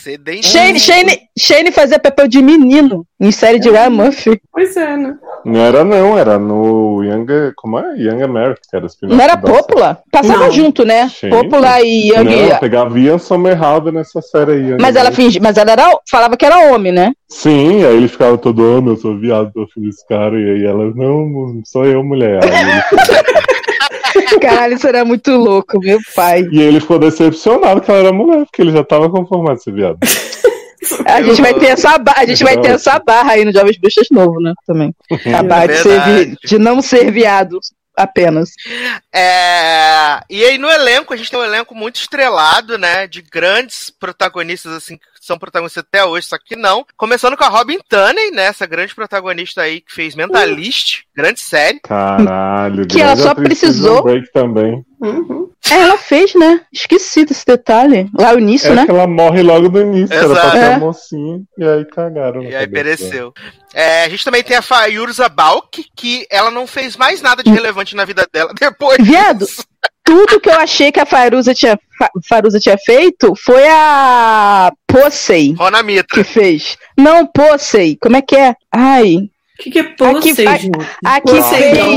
Sedenta. 0.00 0.42
Shane, 0.46 0.78
Shane, 0.78 1.18
Shane 1.38 1.72
fazia 1.72 1.98
papel 1.98 2.28
de 2.28 2.42
menino 2.42 3.06
em 3.20 3.30
série 3.30 3.58
de 3.58 3.70
Ryan 3.70 3.90
Murphy. 3.90 4.40
Pois 4.52 4.76
é, 4.76 4.96
né? 4.96 5.14
Não 5.44 5.60
era 5.60 5.84
não, 5.84 6.18
era 6.18 6.38
no 6.38 7.02
Young, 7.02 7.26
como 7.56 7.78
é? 7.78 7.96
Young 7.96 8.22
America, 8.22 8.60
que 8.68 8.76
era 8.76 8.86
esse 8.86 8.96
Não 9.02 9.20
era 9.20 9.36
Popula? 9.36 9.98
Passava 10.10 10.44
Não. 10.46 10.52
junto, 10.52 10.84
né? 10.84 11.08
Gente. 11.08 11.30
Popula 11.30 11.80
e 11.80 12.08
Young. 12.10 12.48
Não, 12.50 12.58
pegava 12.58 12.98
Ian 12.98 13.18
Somerhalder 13.18 13.92
nessa 13.92 14.20
série 14.20 14.52
aí. 14.52 14.76
Mas 14.80 14.96
ela 14.96 15.08
America. 15.08 15.12
fingi, 15.22 15.40
mas 15.40 15.56
ela 15.56 15.72
era, 15.72 15.98
falava 16.10 16.36
que 16.36 16.44
era 16.44 16.72
homem, 16.72 16.92
né? 16.92 17.12
Sim, 17.28 17.84
aí 17.84 17.96
ele 17.96 18.08
ficava 18.08 18.36
todo, 18.36 18.60
oh, 18.62 18.90
eu 18.90 18.96
sou 18.96 19.18
viado, 19.18 19.52
tô 19.52 19.66
filho 19.72 19.86
desse 19.86 20.06
cara. 20.06 20.38
E 20.38 20.50
aí 20.50 20.64
ela, 20.66 20.92
não, 20.94 21.60
sou 21.64 21.84
eu, 21.84 22.02
mulher. 22.02 22.40
Aí 22.42 22.50
ele- 22.50 23.50
Caralho, 24.40 24.74
isso 24.74 24.86
era 24.86 25.04
muito 25.04 25.30
louco, 25.32 25.78
meu 25.78 25.98
pai. 26.14 26.46
e 26.50 26.60
ele 26.60 26.80
ficou 26.80 26.98
decepcionado 26.98 27.80
que 27.80 27.90
ela 27.90 28.00
era 28.00 28.12
mulher, 28.12 28.44
porque 28.44 28.62
ele 28.62 28.72
já 28.72 28.84
tava 28.84 29.10
conformado 29.10 29.56
de 29.56 29.64
ser 29.64 29.72
viado. 29.72 29.98
A 31.06 31.22
gente 31.22 31.42
vai 31.42 31.54
ter 31.54 31.66
essa 31.66 31.98
barra, 31.98 32.22
a 32.22 32.26
gente 32.26 32.42
vai 32.42 32.58
ter 32.58 32.70
essa 32.70 32.98
barra 32.98 33.32
aí 33.32 33.44
no 33.44 33.52
Jovens 33.52 33.76
Bruxas 33.76 34.06
novo, 34.10 34.40
né? 34.40 34.54
Também. 34.66 34.94
A 35.36 35.42
barra 35.42 35.66
de, 35.66 35.76
ser 35.76 36.36
de 36.42 36.58
não 36.58 36.80
ser 36.80 37.10
viado 37.12 37.60
apenas. 37.94 38.50
É, 39.14 40.20
E 40.30 40.42
aí 40.44 40.56
no 40.56 40.70
elenco, 40.70 41.12
a 41.12 41.16
gente 41.16 41.30
tem 41.30 41.38
um 41.38 41.44
elenco 41.44 41.74
muito 41.74 41.96
estrelado, 41.96 42.78
né? 42.78 43.06
De 43.06 43.20
grandes 43.20 43.90
protagonistas, 43.90 44.72
assim, 44.72 44.96
que 44.96 45.04
são 45.20 45.38
protagonistas 45.38 45.84
até 45.86 46.04
hoje, 46.04 46.26
só 46.26 46.36
que 46.38 46.56
não. 46.56 46.84
Começando 46.96 47.36
com 47.36 47.44
a 47.44 47.48
Robin 47.48 47.78
Tunney, 47.88 48.30
né? 48.32 48.44
Essa 48.46 48.66
grande 48.66 48.94
protagonista 48.94 49.60
aí 49.62 49.80
que 49.82 49.92
fez 49.94 50.14
Mentalist, 50.14 51.02
grande 51.14 51.38
série. 51.40 51.78
Caralho. 51.80 52.86
Que 52.86 53.00
ela 53.02 53.14
só 53.16 53.34
precisou- 53.34 54.02
Break 54.02 54.32
também. 54.32 54.84
Uhum. 55.00 55.48
É, 55.70 55.74
ela 55.74 55.96
fez, 55.98 56.34
né? 56.34 56.62
Esqueci 56.72 57.24
desse 57.24 57.44
detalhe. 57.46 58.08
Lá 58.18 58.32
no 58.32 58.38
início, 58.40 58.72
É 58.72 58.74
né? 58.74 58.84
que 58.86 58.90
ela 58.90 59.06
morre 59.06 59.42
logo 59.42 59.68
no 59.68 59.80
início, 59.80 60.12
era 60.14 60.26
pra 60.28 60.32
Exato. 60.38 60.50
ser 60.56 60.58
É. 60.64 60.74
a 60.74 60.78
mocinha, 60.78 61.40
e 61.58 61.64
aí 61.64 61.84
cagaram. 61.84 62.42
E 62.42 62.54
aí 62.54 62.66
pereceu. 62.66 63.32
É, 63.72 64.04
a 64.04 64.08
gente 64.08 64.24
também 64.24 64.42
tem 64.42 64.56
a 64.56 64.62
Fayurza 64.62 65.28
Balk, 65.28 65.84
que 65.96 66.26
ela 66.30 66.50
não 66.50 66.66
fez 66.66 66.96
mais 66.96 67.22
nada 67.22 67.40
Hum. 67.40 67.44
de 67.44 67.50
relevante 67.50 67.94
na 67.94 68.04
vida 68.04 68.26
dela 68.32 68.52
depois. 68.58 68.98
Viado, 69.00 69.46
tudo 70.10 70.40
que 70.40 70.48
eu 70.50 70.54
achei 70.58 70.90
que 70.90 70.98
a 70.98 71.06
Faruza 71.06 71.54
tinha, 71.54 71.78
Fa- 71.96 72.10
Faruza 72.28 72.58
tinha 72.58 72.76
feito 72.84 73.32
foi 73.36 73.64
a 73.68 74.72
Possei 74.86 75.54
Rona 75.56 75.82
Mitra. 75.84 76.04
que 76.08 76.24
fez. 76.24 76.76
Não, 76.98 77.24
Possei. 77.26 77.96
Como 78.00 78.16
é 78.16 78.22
que 78.22 78.34
é? 78.36 78.54
Ai. 78.72 79.28
O 79.58 79.62
que, 79.62 79.70
que 79.70 79.78
é 79.78 79.82
Posey? 79.82 80.46
Aqui. 81.04 81.36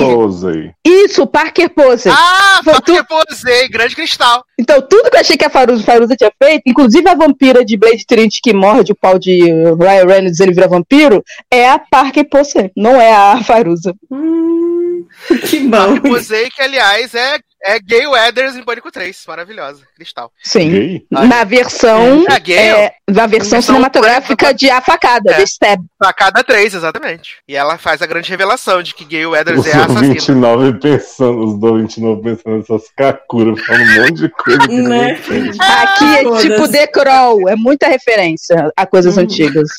Posey. 0.04 0.72
Isso, 0.86 1.26
Parker 1.26 1.70
Posey. 1.70 2.12
Ah, 2.14 2.60
Foi 2.62 2.74
Parker 2.74 3.06
Posey, 3.08 3.70
grande 3.70 3.96
cristal. 3.96 4.44
Então, 4.60 4.82
tudo 4.82 5.10
que 5.10 5.16
eu 5.16 5.22
achei 5.22 5.38
que 5.38 5.46
a 5.46 5.50
Faruza, 5.50 5.82
Faruza 5.82 6.14
tinha 6.18 6.32
feito, 6.44 6.64
inclusive 6.68 7.08
a 7.10 7.16
vampira 7.16 7.64
de 7.64 7.78
Blade 7.78 8.06
Trinity 8.06 8.42
que 8.44 8.54
morde 8.54 8.92
o 8.92 8.96
pau 8.96 9.18
de 9.18 9.40
Ryan 9.44 10.06
Reynolds 10.06 10.40
e 10.40 10.44
ele 10.44 10.54
vira 10.54 10.68
vampiro, 10.68 11.24
é 11.50 11.70
a 11.70 11.80
Parker 11.80 12.28
Posey, 12.30 12.70
não 12.76 13.00
é 13.00 13.14
a 13.14 13.42
Faruza. 13.42 13.96
Hum, 14.12 15.06
que 15.50 15.60
bom. 15.62 15.78
Parker 15.78 16.02
Posey, 16.12 16.50
que 16.52 16.62
aliás 16.62 17.16
é, 17.16 17.40
é 17.64 17.80
Gay 17.80 18.06
Weathers 18.08 18.56
em 18.56 18.64
Pânico 18.64 18.92
3. 18.92 19.24
Maravilhosa, 19.28 19.84
cristal. 19.96 20.32
Sim. 20.44 20.70
Gay? 20.70 21.08
Na 21.10 21.44
versão, 21.44 22.26
É, 22.30 22.40
Gale. 22.40 22.60
é, 22.60 22.94
na 23.10 23.26
versão 23.28 23.62
cinematográfica 23.62 24.54
de 24.54 24.70
A 24.70 24.82
Facada, 24.82 25.32
É. 25.32 25.36
The 25.38 25.44
Stab. 25.44 25.82
Facada 26.04 26.44
3, 26.44 26.74
exatamente. 26.74 27.38
E 27.48 27.56
ela 27.56 27.78
faz 27.78 28.02
a 28.02 28.06
grande 28.06 28.30
revelação 28.30 28.82
de 28.84 28.94
que 28.94 29.06
Gay 29.06 29.26
Weathers 29.26 29.60
Os 29.60 29.68
é 29.68 29.74
a 29.74 29.86
assassina. 29.86 30.14
29 30.14 30.74
pensando, 30.80 31.40
os 31.46 31.60
do 31.60 31.78
29 31.78 32.22
pensando 32.22 32.58
nessas 32.58 32.90
cacuras, 32.96 33.60
falando 33.66 33.84
um 33.90 34.02
monte 34.02 34.14
de 34.14 34.30
coisa 34.30 34.68
que 34.68 34.82
Né? 34.82 35.12
entende. 35.14 35.58
Aqui 35.62 36.06
é 36.18 36.38
tipo 36.42 36.68
The 36.70 36.88
Crawl, 36.88 37.50
é 37.50 37.56
muita 37.56 37.88
referência 37.88 38.72
a 38.76 38.86
coisas 38.86 39.18
antigas. 39.18 39.70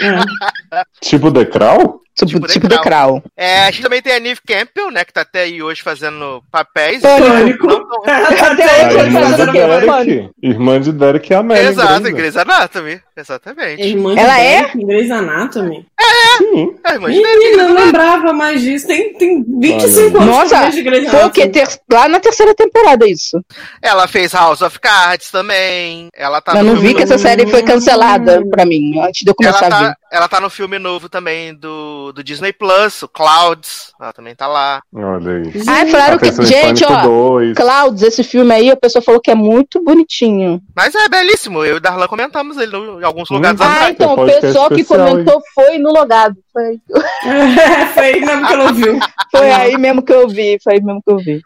É. 0.00 0.82
Tipo 1.00 1.30
The 1.32 1.44
Crow? 1.44 2.01
Tipo, 2.14 2.30
Tipo 2.32 2.46
tipo, 2.46 2.68
The 2.68 2.76
The 2.76 2.82
Crawl. 2.82 3.22
É, 3.36 3.64
a 3.64 3.70
gente 3.70 3.82
também 3.82 4.02
tem 4.02 4.14
a 4.14 4.20
Neve 4.20 4.40
Campbell, 4.46 4.90
né? 4.90 5.02
Que 5.04 5.12
tá 5.14 5.22
até 5.22 5.42
aí 5.44 5.62
hoje 5.62 5.80
fazendo 5.82 6.42
papéis. 6.52 7.00
Pânico. 7.00 7.66
Não 7.66 7.88
tão- 7.88 8.02
Até 8.04 8.82
A 8.84 8.86
hoje 8.88 8.98
ele 8.98 9.06
irmã 9.06 9.20
fazendo? 9.30 9.52
Derek. 9.52 10.30
Irmã 10.42 10.80
de 10.80 10.92
Derek 10.92 11.32
é 11.32 11.36
a 11.36 11.42
Melly. 11.42 11.68
Exato, 11.68 12.02
Grey's 12.12 12.36
Anatomy. 12.36 13.00
Exatamente. 13.16 13.82
Irmã 13.82 14.14
Ela 14.16 14.34
de 14.34 14.40
é? 14.40 14.56
Derek 14.62 14.78
em 14.78 14.86
Grey's 14.86 15.10
Anatomy. 15.10 15.86
Sim. 16.38 16.74
É, 16.84 16.92
irmã 16.94 17.10
de 17.10 17.20
Derek, 17.22 17.38
Menina, 17.38 17.62
eu 17.62 17.66
Anatomy. 17.66 17.86
lembrava 17.86 18.32
mais 18.32 18.60
disso. 18.62 18.86
Tem, 18.86 19.12
tem 19.14 19.44
25 19.46 20.16
Olha. 20.18 20.22
anos 20.24 20.26
Nossa, 20.50 20.70
vejo 20.70 20.84
Grey's 20.84 21.10
Foi 21.10 21.20
Anatomy. 21.20 21.32
que? 21.32 21.48
Ter... 21.48 21.68
Lá 21.92 22.08
na 22.08 22.20
terceira 22.20 22.54
temporada, 22.54 23.06
isso. 23.06 23.38
Ela 23.82 24.08
fez 24.08 24.32
House 24.32 24.62
of 24.62 24.78
Cards 24.80 25.30
também. 25.30 26.08
Ela 26.14 26.40
tá 26.40 26.56
eu 26.58 26.64
no 26.64 26.74
não 26.74 26.80
vi 26.80 26.94
que 26.94 27.02
essa 27.02 27.18
série 27.18 27.46
foi 27.46 27.62
cancelada 27.62 28.42
pra 28.50 28.64
mim, 28.64 28.98
antes 29.00 29.22
de 29.24 29.30
eu 29.30 29.34
Ela 29.42 29.52
começar 29.52 29.66
a 29.76 29.80
ver. 29.80 29.90
tá, 29.90 29.96
ela 30.10 30.28
tá 30.28 30.40
no 30.40 30.48
filme 30.50 30.78
novo 30.78 31.08
também 31.08 31.54
do, 31.54 32.12
do 32.12 32.24
Disney 32.24 32.52
Plus, 32.52 33.02
o 33.02 33.08
Clouds. 33.08 33.92
Ela 34.00 34.12
também 34.12 34.34
tá 34.34 34.46
lá. 34.46 34.80
Olha 34.94 35.32
aí. 35.36 35.52
Ai, 35.66 35.86
falaram 35.90 36.18
Tá 36.18 36.30
que. 36.30 36.42
Gente, 36.46 36.84
ó. 36.84 37.02
2. 37.02 37.56
Clouds, 37.56 38.02
esse 38.02 38.24
filme 38.24 38.52
aí, 38.54 38.70
a 38.70 38.76
pessoa 38.76 39.02
falou 39.02 39.20
que 39.20 39.30
é 39.30 39.34
muito 39.34 39.82
bonitinho. 39.82 40.60
Mas 40.74 40.94
é 40.94 41.08
belíssimo. 41.08 41.64
Eu 41.64 41.74
e 41.74 41.76
o 41.78 41.80
Darlan 41.80 42.06
comentamos 42.08 42.56
ele 42.56 42.72
no- 42.72 43.01
em 43.02 43.04
alguns 43.06 43.30
Hum. 43.30 43.34
lugares 43.34 43.60
Ah, 43.60 43.84
Ah, 43.86 43.90
então, 43.90 44.14
o 44.14 44.26
pessoal 44.26 44.68
que 44.70 44.84
comentou 44.84 45.42
foi 45.54 45.78
no 45.78 45.90
logado. 45.92 46.36
Foi, 46.52 46.80
É, 47.24 47.86
foi 47.94 48.04
aí 48.04 48.20
mesmo 48.20 48.46
que 48.46 48.72
viu. 48.74 48.98
foi 49.30 49.50
aí 49.50 49.76
mesmo 49.78 50.02
que 50.02 50.12
eu 50.12 50.28
vi, 50.28 50.58
foi 50.62 50.74
aí 50.74 50.80
mesmo 50.82 51.02
que 51.04 51.12
eu 51.12 51.16
vi. 51.18 51.40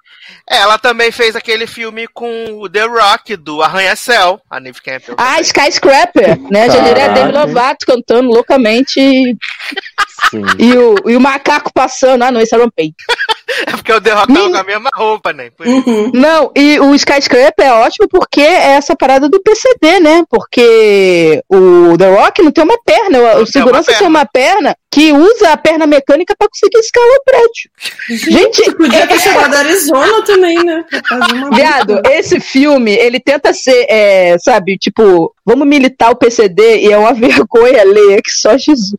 Ela 0.49 0.77
também 0.77 1.13
fez 1.13 1.37
aquele 1.37 1.67
filme 1.69 2.07
com 2.09 2.61
o 2.61 2.69
The 2.69 2.83
Rock, 2.85 3.37
do 3.37 3.63
Arranha-Céu, 3.63 4.41
a 4.51 4.59
Neve 4.59 4.81
Campbell. 4.83 5.15
Ah. 5.19 5.41
Skyscraper, 5.41 6.39
né? 6.51 6.69
Já 6.69 6.81
diria 6.81 7.05
a 7.07 7.09
Demi. 7.09 7.33
Lovato 7.33 7.87
cantando 7.87 8.29
loucamente 8.31 8.99
e, 9.01 9.37
Sim. 10.31 10.43
e 10.59 10.73
o, 10.77 10.95
e 11.11 11.17
o 11.17 11.21
macaco 11.21 11.73
passando. 11.73 12.23
Ah, 12.25 12.31
não, 12.33 12.41
esse 12.41 12.55
é 12.55 12.59
Rampage. 12.59 12.95
É 13.67 13.71
porque 13.73 13.93
o 13.93 14.01
The 14.01 14.11
Rock 14.11 14.35
tava 14.35 14.51
com 14.51 14.57
a 14.57 14.65
mesma 14.65 14.91
roupa, 14.95 15.33
né? 15.33 15.51
Por 15.51 15.67
isso. 15.67 15.89
Uhum. 15.89 16.11
Não, 16.13 16.51
e 16.55 16.79
o 16.81 16.95
Skyscraper 16.95 17.67
é 17.67 17.73
ótimo 17.73 18.09
porque 18.09 18.41
é 18.41 18.73
essa 18.73 18.97
parada 18.97 19.29
do 19.29 19.41
PCD, 19.41 20.01
né? 20.01 20.25
Porque 20.29 21.43
o 21.49 21.97
The 21.97 22.09
Rock 22.09 22.43
não 22.43 22.51
tem 22.51 22.65
uma 22.65 22.79
perna. 22.85 23.19
O, 23.39 23.43
o 23.43 23.47
segurança 23.47 23.93
uma 23.93 23.99
tem 23.99 24.09
uma 24.09 24.27
perna 24.27 24.77
que 24.91 25.13
usa 25.13 25.53
a 25.53 25.57
perna 25.57 25.87
mecânica 25.87 26.35
pra 26.37 26.49
conseguir 26.49 26.79
escalar 26.79 27.17
o 27.17 27.25
prédio. 27.25 27.71
Gente, 28.33 28.73
Podia 28.77 29.07
ter 29.07 29.21
chegado 29.21 29.55
a 29.55 29.59
Arizona 29.59 30.25
também, 30.25 30.57
né? 30.65 30.85
Viado, 31.55 32.01
esse 32.07 32.41
filme, 32.41 32.93
ele 32.93 33.21
tenta 33.21 33.53
ser, 33.53 33.87
é, 33.91 34.37
sabe, 34.39 34.79
tipo, 34.79 35.35
vamos 35.45 35.67
militar 35.67 36.11
o 36.11 36.17
PCD 36.17 36.81
e 36.81 36.93
é 36.93 36.97
uma 36.97 37.13
vergonha 37.15 37.83
alheia 37.83 38.21
que 38.23 38.31
só 38.31 38.57
Jesus. 38.57 38.97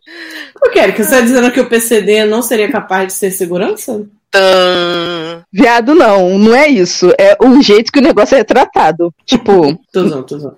Por 0.53 0.71
quê? 0.71 0.91
Que 0.91 1.03
você 1.03 1.09
tá 1.09 1.21
dizendo 1.21 1.51
que 1.51 1.59
o 1.59 1.67
PCD 1.67 2.25
não 2.25 2.41
seria 2.41 2.71
capaz 2.71 3.07
de 3.07 3.13
ser 3.13 3.31
segurança? 3.31 4.05
Tã. 4.31 5.43
Viado, 5.51 5.95
não, 5.95 6.37
não 6.37 6.55
é 6.55 6.67
isso. 6.67 7.11
É 7.19 7.37
o 7.41 7.61
jeito 7.61 7.91
que 7.91 7.99
o 7.99 8.03
negócio 8.03 8.37
é 8.37 8.43
tratado. 8.43 9.13
Tipo, 9.25 9.77
Tuzão, 9.91 10.23
tuzão. 10.23 10.55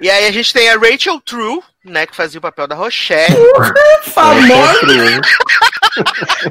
E 0.00 0.10
aí 0.10 0.26
a 0.26 0.32
gente 0.32 0.52
tem 0.52 0.68
a 0.70 0.76
Rachel 0.78 1.20
True, 1.20 1.60
né? 1.84 2.06
Que 2.06 2.16
fazia 2.16 2.38
o 2.38 2.42
papel 2.42 2.66
da 2.66 2.74
Rochelle. 2.74 3.36
Famosa. 4.04 5.20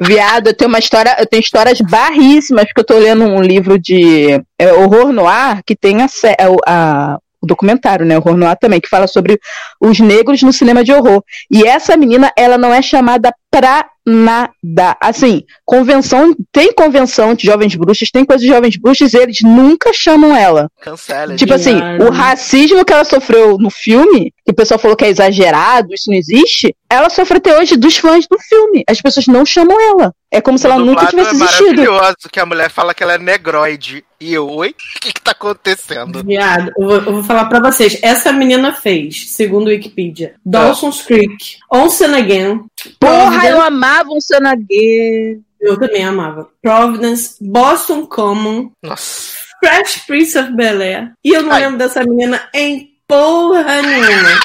viado, 0.00 0.48
eu 0.48 0.54
tenho 0.54 0.68
uma 0.68 0.78
história, 0.78 1.16
eu 1.18 1.26
tenho 1.26 1.40
histórias 1.40 1.78
barríssimas, 1.80 2.64
porque 2.66 2.80
eu 2.80 2.84
tô 2.86 2.98
lendo 2.98 3.24
um 3.24 3.42
livro 3.42 3.78
de 3.78 4.40
é, 4.58 4.72
horror 4.72 5.12
no 5.12 5.26
ar 5.26 5.62
que 5.66 5.74
tem 5.76 6.02
a, 6.02 6.08
sé- 6.08 6.36
é, 6.38 6.48
o- 6.48 6.56
a- 6.66 7.18
o 7.42 7.46
documentário, 7.46 8.06
né? 8.06 8.16
Horror 8.16 8.36
no 8.36 8.46
ar 8.46 8.56
também, 8.56 8.80
que 8.80 8.88
fala 8.88 9.08
sobre 9.08 9.38
os 9.80 9.98
negros 9.98 10.40
no 10.42 10.52
cinema 10.52 10.84
de 10.84 10.92
horror. 10.92 11.22
E 11.50 11.66
essa 11.66 11.96
menina, 11.96 12.30
ela 12.38 12.56
não 12.56 12.72
é 12.72 12.80
chamada 12.80 13.34
pra 13.52 13.84
nada. 14.04 14.96
Assim, 14.98 15.44
convenção, 15.64 16.34
tem 16.50 16.72
convenção 16.72 17.34
de 17.34 17.46
jovens 17.46 17.76
bruxas, 17.76 18.10
tem 18.10 18.24
coisa 18.24 18.42
de 18.42 18.48
jovens 18.48 18.76
bruxas, 18.76 19.12
e 19.12 19.18
eles 19.18 19.38
nunca 19.42 19.92
chamam 19.92 20.34
ela. 20.34 20.68
Cancela. 20.80 21.36
Tipo 21.36 21.52
assim, 21.52 21.76
Viado. 21.76 22.06
o 22.06 22.10
racismo 22.10 22.84
que 22.84 22.92
ela 22.92 23.04
sofreu 23.04 23.58
no 23.58 23.70
filme, 23.70 24.32
que 24.44 24.50
o 24.50 24.54
pessoal 24.54 24.80
falou 24.80 24.96
que 24.96 25.04
é 25.04 25.10
exagerado, 25.10 25.92
isso 25.92 26.10
não 26.10 26.16
existe, 26.16 26.74
ela 26.90 27.10
sofre 27.10 27.36
até 27.36 27.56
hoje 27.56 27.76
dos 27.76 27.96
fãs 27.96 28.26
do 28.26 28.38
filme. 28.38 28.82
As 28.88 29.00
pessoas 29.00 29.26
não 29.26 29.44
chamam 29.44 29.78
ela. 29.80 30.12
É 30.30 30.40
como 30.40 30.58
se 30.58 30.66
ela 30.66 30.78
nunca 30.78 31.06
tivesse 31.06 31.28
é 31.28 31.32
existido. 31.34 31.82
maravilhoso, 31.82 32.28
que 32.32 32.40
a 32.40 32.46
mulher 32.46 32.70
fala 32.70 32.94
que 32.94 33.02
ela 33.02 33.14
é 33.14 33.18
negroide. 33.18 34.02
E 34.22 34.32
eu, 34.34 34.48
oi? 34.48 34.70
O 34.70 35.00
que 35.00 35.12
que 35.12 35.20
tá 35.20 35.32
acontecendo? 35.32 36.22
Viado, 36.22 36.70
eu 36.78 36.86
vou, 36.86 36.96
eu 36.96 37.12
vou 37.14 37.22
falar 37.24 37.46
pra 37.46 37.58
vocês. 37.58 37.98
Essa 38.02 38.32
menina 38.32 38.72
fez, 38.72 39.30
segundo 39.32 39.66
o 39.66 39.70
Wikipedia, 39.70 40.36
Dawson's 40.46 41.02
Creek, 41.02 41.56
Onsen 41.72 42.14
Again. 42.14 42.60
Porra, 43.00 43.14
Providence- 43.30 43.48
eu 43.50 43.60
amava 43.60 44.10
um 44.12 44.20
Sanagê. 44.20 45.40
eu 45.60 45.76
também 45.76 46.04
amava. 46.04 46.48
Providence, 46.62 47.34
Boston 47.40 48.06
Common, 48.06 48.70
Nossa. 48.80 49.32
Fresh 49.58 50.06
Prince 50.06 50.38
of 50.38 50.52
Bel 50.54 50.80
Air. 50.80 51.12
E 51.24 51.30
eu 51.36 51.42
não 51.42 51.50
Ai. 51.52 51.62
lembro 51.62 51.78
dessa 51.78 52.04
menina 52.04 52.48
em 52.54 52.90
porra 53.08 53.82
nenhuma. 53.82 54.40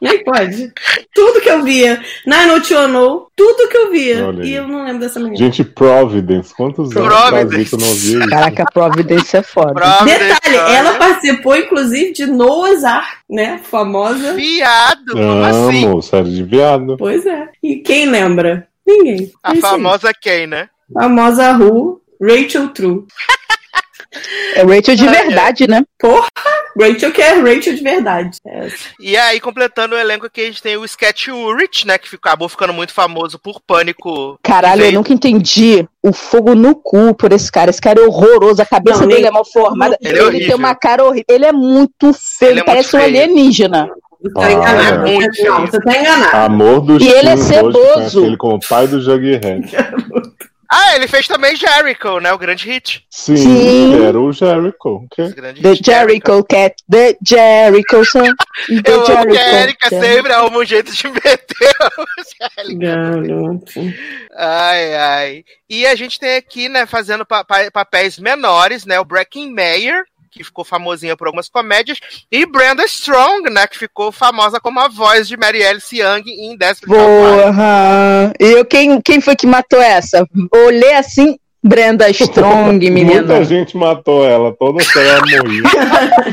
Nem 0.00 0.22
pode. 0.22 0.72
Tudo 1.14 1.40
que 1.40 1.48
eu 1.50 1.62
via. 1.64 2.00
Nine 2.24 2.50
oh 2.52 2.60
Two 2.60 2.86
No, 2.88 3.30
tudo 3.34 3.68
que 3.68 3.76
eu 3.76 3.90
via. 3.90 4.26
Olha 4.26 4.42
aí. 4.44 4.50
E 4.50 4.54
eu 4.54 4.68
não 4.68 4.84
lembro 4.84 5.00
dessa 5.00 5.18
menina. 5.18 5.36
Gente, 5.36 5.64
Providence. 5.64 6.54
Quantos 6.54 6.94
anos 6.96 7.08
Providence. 7.08 7.46
Brasil 7.46 7.66
que 7.66 7.74
eu 7.74 7.78
não 7.88 7.94
via 7.94 8.18
isso? 8.18 8.28
Caraca, 8.28 8.62
a 8.62 8.70
Providência 8.72 9.38
é 9.38 9.42
foda. 9.42 9.74
Providence, 9.74 10.18
Detalhe, 10.34 10.56
olha. 10.58 10.72
ela 10.76 10.94
participou, 10.94 11.56
inclusive, 11.56 12.12
de 12.12 12.26
Noah's 12.26 12.84
Ark, 12.84 13.08
né? 13.28 13.60
Famosa. 13.64 14.34
Viado, 14.34 15.12
como 15.12 15.44
assim? 15.44 15.86
Amo, 15.86 16.02
série 16.02 16.30
de 16.34 16.42
viado. 16.44 16.96
Pois 16.96 17.26
é. 17.26 17.48
E 17.62 17.76
quem 17.76 18.06
lembra? 18.08 18.68
Ninguém. 18.86 19.32
A 19.42 19.52
É 19.52 19.56
famosa 19.56 20.12
quem, 20.20 20.46
né? 20.46 20.68
famosa 20.94 21.52
Ru, 21.52 22.00
Rachel 22.22 22.68
True. 22.68 23.04
É 24.54 24.62
Rachel 24.62 24.96
de 24.96 25.06
verdade, 25.06 25.68
né? 25.68 25.82
Rachel 26.80 27.12
que 27.12 27.20
é 27.20 27.32
Rachel 27.34 27.74
de 27.74 27.82
verdade. 27.82 28.38
É. 28.46 28.68
E 29.00 29.16
aí, 29.16 29.40
completando 29.40 29.94
o 29.94 29.98
elenco 29.98 30.26
aqui, 30.26 30.40
a 30.40 30.44
gente 30.44 30.62
tem 30.62 30.76
o 30.76 30.84
Sketch 30.84 31.28
Ulrich, 31.28 31.86
né? 31.86 31.98
Que 31.98 32.14
acabou 32.16 32.48
ficando 32.48 32.72
muito 32.72 32.92
famoso 32.94 33.38
por 33.38 33.60
Pânico. 33.66 34.38
Caralho, 34.42 34.84
eu 34.84 34.92
nunca 34.92 35.12
entendi 35.12 35.86
o 36.02 36.12
fogo 36.12 36.54
no 36.54 36.74
cu 36.74 37.14
por 37.14 37.32
esse 37.32 37.50
cara. 37.50 37.70
Esse 37.70 37.80
cara 37.80 38.00
é 38.00 38.04
horroroso, 38.06 38.62
a 38.62 38.66
cabeça 38.66 39.00
Não, 39.00 39.08
dele 39.08 39.20
nem- 39.20 39.28
é 39.28 39.32
mal 39.32 39.44
formada. 39.44 39.98
Ele 40.00 40.18
é 40.18 40.22
Ele, 40.22 40.46
tem 40.46 40.54
uma 40.54 40.74
cara 40.74 41.04
horrível. 41.04 41.24
Ele 41.28 41.44
é 41.44 41.52
muito 41.52 42.12
feio, 42.14 42.52
Ele 42.52 42.60
é 42.60 42.64
parece 42.64 42.96
muito 42.96 43.04
um 43.04 43.08
alienígena. 43.08 43.90
Você 44.20 44.32
tá 44.34 44.42
Ah, 44.46 44.52
enganado. 44.52 45.06
é 45.08 45.12
muito 45.12 45.42
Não, 45.44 45.60
você 45.66 45.80
tá 45.80 45.96
enganado. 45.96 46.36
Amor 46.36 46.80
dos 46.80 47.02
E 47.02 47.08
ele 47.08 47.28
é 47.28 47.36
ceboso. 47.36 48.24
Ele 48.24 48.36
com 48.36 48.54
o 48.54 48.58
pai 48.68 48.86
do 48.88 49.00
Jughead. 49.00 49.70
Ah, 50.70 50.96
ele 50.96 51.08
fez 51.08 51.26
também 51.26 51.56
Jericho, 51.56 52.20
né? 52.20 52.30
O 52.32 52.38
grande 52.38 52.66
hit. 52.70 53.04
Sim, 53.10 53.36
Sim. 53.36 54.04
era 54.04 54.20
o 54.20 54.30
Jericho. 54.32 55.06
Grande 55.34 55.62
The 55.62 55.70
hit 55.70 55.82
Jericho 55.86 56.44
Cat, 56.44 56.74
The 56.90 57.16
Jericho 57.26 58.04
Son. 58.04 58.24
The 58.82 58.90
Eu 58.90 59.06
amo 59.06 59.26
que 59.32 59.38
a 59.38 59.62
Erika 59.62 59.88
Cat. 59.90 60.00
sempre 60.00 60.32
arruma 60.32 60.58
um 60.58 60.64
jeito 60.64 60.92
de 60.92 61.08
meter 61.08 61.74
o 61.98 62.64
Jericho. 62.64 62.78
Garoto. 62.78 63.80
Ai, 64.36 64.94
ai. 64.94 65.44
E 65.70 65.86
a 65.86 65.94
gente 65.94 66.18
tem 66.20 66.36
aqui, 66.36 66.68
né, 66.68 66.84
fazendo 66.86 67.24
pa- 67.24 67.44
pa- 67.44 67.70
papéis 67.72 68.18
menores, 68.18 68.84
né? 68.84 69.00
O 69.00 69.04
Breaking 69.04 69.52
Mayer, 69.52 70.04
que 70.30 70.44
ficou 70.44 70.64
famosinha 70.64 71.16
por 71.16 71.26
algumas 71.26 71.48
comédias, 71.48 71.98
e 72.30 72.46
Brenda 72.46 72.84
Strong, 72.84 73.50
né? 73.50 73.66
Que 73.66 73.78
ficou 73.78 74.12
famosa 74.12 74.60
como 74.60 74.80
a 74.80 74.88
voz 74.88 75.28
de 75.28 75.36
Mary 75.36 75.64
Alice 75.64 75.96
Young 75.96 76.22
em 76.26 76.56
Desperate. 76.56 77.02
Porra. 77.02 78.32
E 78.38 78.44
eu, 78.44 78.64
quem, 78.64 79.00
quem 79.00 79.20
foi 79.20 79.36
que 79.36 79.46
matou 79.46 79.80
essa? 79.80 80.26
Olhei 80.52 80.94
assim, 80.94 81.38
Brenda 81.62 82.08
Strong, 82.08 82.78
menina. 82.90 83.22
Muita 83.22 83.44
gente 83.44 83.76
matou 83.76 84.24
ela, 84.24 84.54
toda 84.56 84.82
ela 84.96 85.20
morria. 85.20 85.62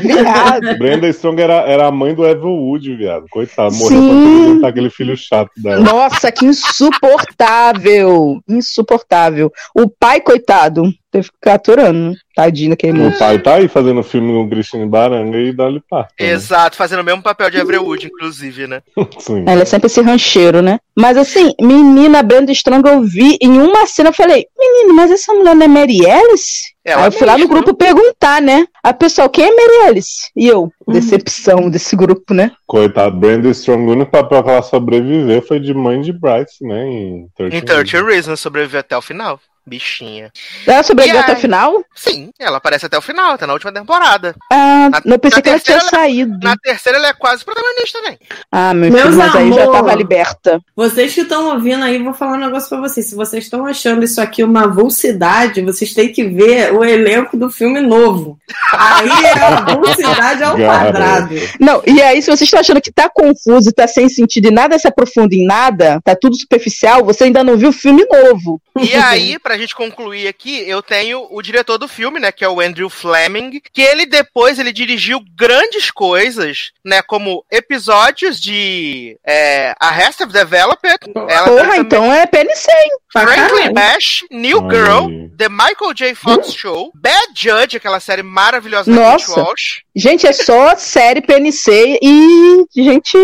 Viado. 0.00 0.78
Brenda 0.78 1.08
Strong 1.08 1.42
era, 1.42 1.54
era 1.68 1.86
a 1.86 1.92
mãe 1.92 2.14
do 2.14 2.26
Evan 2.26 2.48
Wood, 2.48 2.94
viado. 2.96 3.26
Coitado, 3.30 3.74
morreu 3.74 4.00
Sim. 4.00 4.08
pra 4.08 4.40
apresentar 4.40 4.68
aquele 4.68 4.90
filho 4.90 5.16
chato 5.16 5.50
dela. 5.56 5.80
Nossa, 5.80 6.30
que 6.30 6.44
insuportável. 6.44 8.40
Insuportável. 8.48 9.50
O 9.74 9.88
pai, 9.88 10.20
coitado, 10.20 10.84
teve 11.16 11.28
que 11.30 11.36
ficar 11.36 11.54
aturando. 11.54 12.14
Tadinho 12.34 12.70
daquele 12.70 12.92
O 13.00 13.04
moço. 13.04 13.18
pai 13.18 13.38
tá 13.38 13.54
aí 13.54 13.66
fazendo 13.66 14.02
filme 14.02 14.30
com 14.30 14.48
Christine 14.50 14.84
Baranga 14.86 15.38
e 15.38 15.52
Dolly 15.52 15.80
Parton. 15.88 16.12
né? 16.20 16.30
Exato, 16.32 16.76
fazendo 16.76 17.00
o 17.00 17.04
mesmo 17.04 17.22
papel 17.22 17.48
de 17.50 17.56
Everett 17.56 17.82
Wood, 17.82 18.06
inclusive, 18.06 18.66
né? 18.66 18.82
Sim. 19.18 19.42
Ela 19.46 19.62
é 19.62 19.64
sempre 19.64 19.86
esse 19.86 20.02
rancheiro, 20.02 20.60
né? 20.60 20.78
Mas 20.94 21.16
assim, 21.16 21.54
menina 21.58 22.22
Brenda 22.22 22.52
Strong, 22.52 22.86
eu 22.88 23.02
vi 23.02 23.38
em 23.40 23.58
uma 23.58 23.86
cena, 23.86 24.10
eu 24.10 24.12
falei, 24.12 24.46
menino, 24.58 24.94
mas 24.94 25.10
essa 25.10 25.32
mulher 25.32 25.54
não 25.56 25.64
é 25.64 25.68
Mary 25.68 26.06
Alice? 26.06 26.74
Ela 26.84 27.02
Aí 27.02 27.08
eu 27.08 27.12
fui 27.12 27.26
lá 27.26 27.38
no 27.38 27.48
grupo 27.48 27.74
perguntar, 27.74 28.42
né? 28.42 28.66
A 28.82 28.92
pessoa, 28.92 29.30
quem 29.30 29.44
é 29.44 29.50
Mary 29.50 29.88
Alice? 29.88 30.30
E 30.36 30.46
eu, 30.46 30.70
decepção 30.86 31.70
desse 31.70 31.96
grupo, 31.96 32.34
né? 32.34 32.52
Coitado, 32.66 33.16
Brenda 33.16 33.48
Strong, 33.48 33.82
o 33.84 33.92
único 33.92 34.10
papel 34.10 34.42
que 34.44 34.50
ela 34.50 34.62
sobreviveu 34.62 35.40
foi 35.40 35.58
de 35.58 35.72
mãe 35.72 36.02
de 36.02 36.12
Bryce, 36.12 36.62
né? 36.64 36.86
Em 36.86 37.26
13 37.34 37.56
Em 37.56 37.60
30 37.62 38.02
Reasons 38.04 38.40
sobreviveu 38.40 38.80
até 38.80 38.96
o 38.96 39.02
final. 39.02 39.40
Bichinha. 39.66 40.30
Ela 40.66 40.82
sobreviveu 40.82 41.20
até 41.20 41.32
o 41.32 41.36
final? 41.36 41.84
Sim, 41.94 42.30
ela 42.38 42.58
aparece 42.58 42.86
até 42.86 42.96
o 42.96 43.02
final, 43.02 43.32
até 43.32 43.46
na 43.46 43.52
última 43.52 43.72
temporada. 43.72 44.34
Ah, 44.52 44.88
Na- 44.90 45.14
eu 45.14 45.18
pensei 45.18 45.42
que 45.42 45.48
ela 45.48 45.58
tinha 45.58 45.78
terceira, 45.78 46.02
saído. 46.04 46.38
Na 46.42 46.56
terceira, 46.56 46.98
ela 46.98 47.08
é 47.08 47.12
quase 47.12 47.44
protagonista 47.44 47.98
também. 48.00 48.18
Ah, 48.52 48.72
meu 48.72 48.90
Meus 48.92 49.02
filho, 49.06 49.16
mas 49.16 49.34
aí 49.34 49.52
já 49.52 49.62
amor. 49.62 49.72
tava 49.74 49.94
liberta. 49.94 50.60
Vocês 50.76 51.14
que 51.14 51.22
estão 51.22 51.52
ouvindo 51.54 51.82
aí, 51.84 52.00
vou 52.02 52.14
falar 52.14 52.36
um 52.36 52.40
negócio 52.40 52.68
pra 52.68 52.80
vocês. 52.80 53.06
Se 53.06 53.16
vocês 53.16 53.44
estão 53.44 53.66
achando 53.66 54.04
isso 54.04 54.20
aqui 54.20 54.44
uma 54.44 54.68
vulsidade, 54.68 55.60
vocês 55.62 55.92
têm 55.92 56.12
que 56.12 56.24
ver 56.28 56.72
o 56.72 56.84
elenco 56.84 57.36
do 57.36 57.50
filme 57.50 57.80
novo. 57.80 58.38
Aí 58.72 59.08
é 59.24 59.32
a 59.32 59.60
vulsidade 59.74 60.42
ao 60.44 60.56
quadrado. 60.56 61.34
Não, 61.60 61.82
e 61.86 62.00
aí, 62.02 62.22
se 62.22 62.26
vocês 62.30 62.42
estão 62.42 62.60
achando 62.60 62.80
que 62.80 62.92
tá 62.92 63.08
confuso 63.08 63.68
e 63.68 63.72
tá 63.72 63.88
sem 63.88 64.08
sentido 64.08 64.46
e 64.46 64.50
nada 64.52 64.78
se 64.78 64.86
aprofunda 64.86 65.34
em 65.34 65.44
nada, 65.44 66.00
tá 66.04 66.14
tudo 66.14 66.36
superficial, 66.38 67.04
você 67.04 67.24
ainda 67.24 67.42
não 67.42 67.56
viu 67.56 67.70
o 67.70 67.72
filme 67.72 68.06
novo. 68.10 68.60
E 68.78 68.94
aí, 68.94 69.38
pra 69.38 69.55
gente 69.58 69.74
concluir 69.74 70.26
aqui, 70.28 70.68
eu 70.68 70.82
tenho 70.82 71.26
o 71.30 71.40
diretor 71.42 71.78
do 71.78 71.88
filme, 71.88 72.18
né, 72.20 72.30
que 72.32 72.44
é 72.44 72.48
o 72.48 72.60
Andrew 72.60 72.88
Fleming, 72.90 73.60
que 73.72 73.82
ele 73.82 74.06
depois 74.06 74.58
ele 74.58 74.72
dirigiu 74.72 75.20
grandes 75.36 75.90
coisas, 75.90 76.70
né, 76.84 77.02
como 77.02 77.44
episódios 77.50 78.40
de 78.40 79.18
é, 79.26 79.74
Arrested 79.80 80.30
Development, 80.30 80.98
ela 81.28 81.44
Porra, 81.48 81.62
também- 81.64 81.80
então 81.80 82.12
é 82.12 82.26
PNC, 82.26 82.70
hein? 82.70 82.90
Pra 83.12 83.26
Franklin. 83.26 83.72
Bash, 83.72 84.24
New 84.30 84.58
Girl. 84.70 85.26
The 85.38 85.48
Michael 85.48 85.94
J. 85.94 86.14
Fox 86.14 86.52
Show, 86.54 86.90
Bad 86.94 87.28
Judge, 87.34 87.76
aquela 87.76 88.00
série 88.00 88.22
maravilhosa 88.22 88.90
da 88.90 88.96
Nossa. 88.96 89.26
Kate 89.34 89.40
Walsh. 89.40 89.82
Gente, 89.94 90.26
é 90.26 90.32
só 90.32 90.74
série 90.76 91.20
PNC 91.22 91.98
e 92.02 92.64
gente 92.74 93.16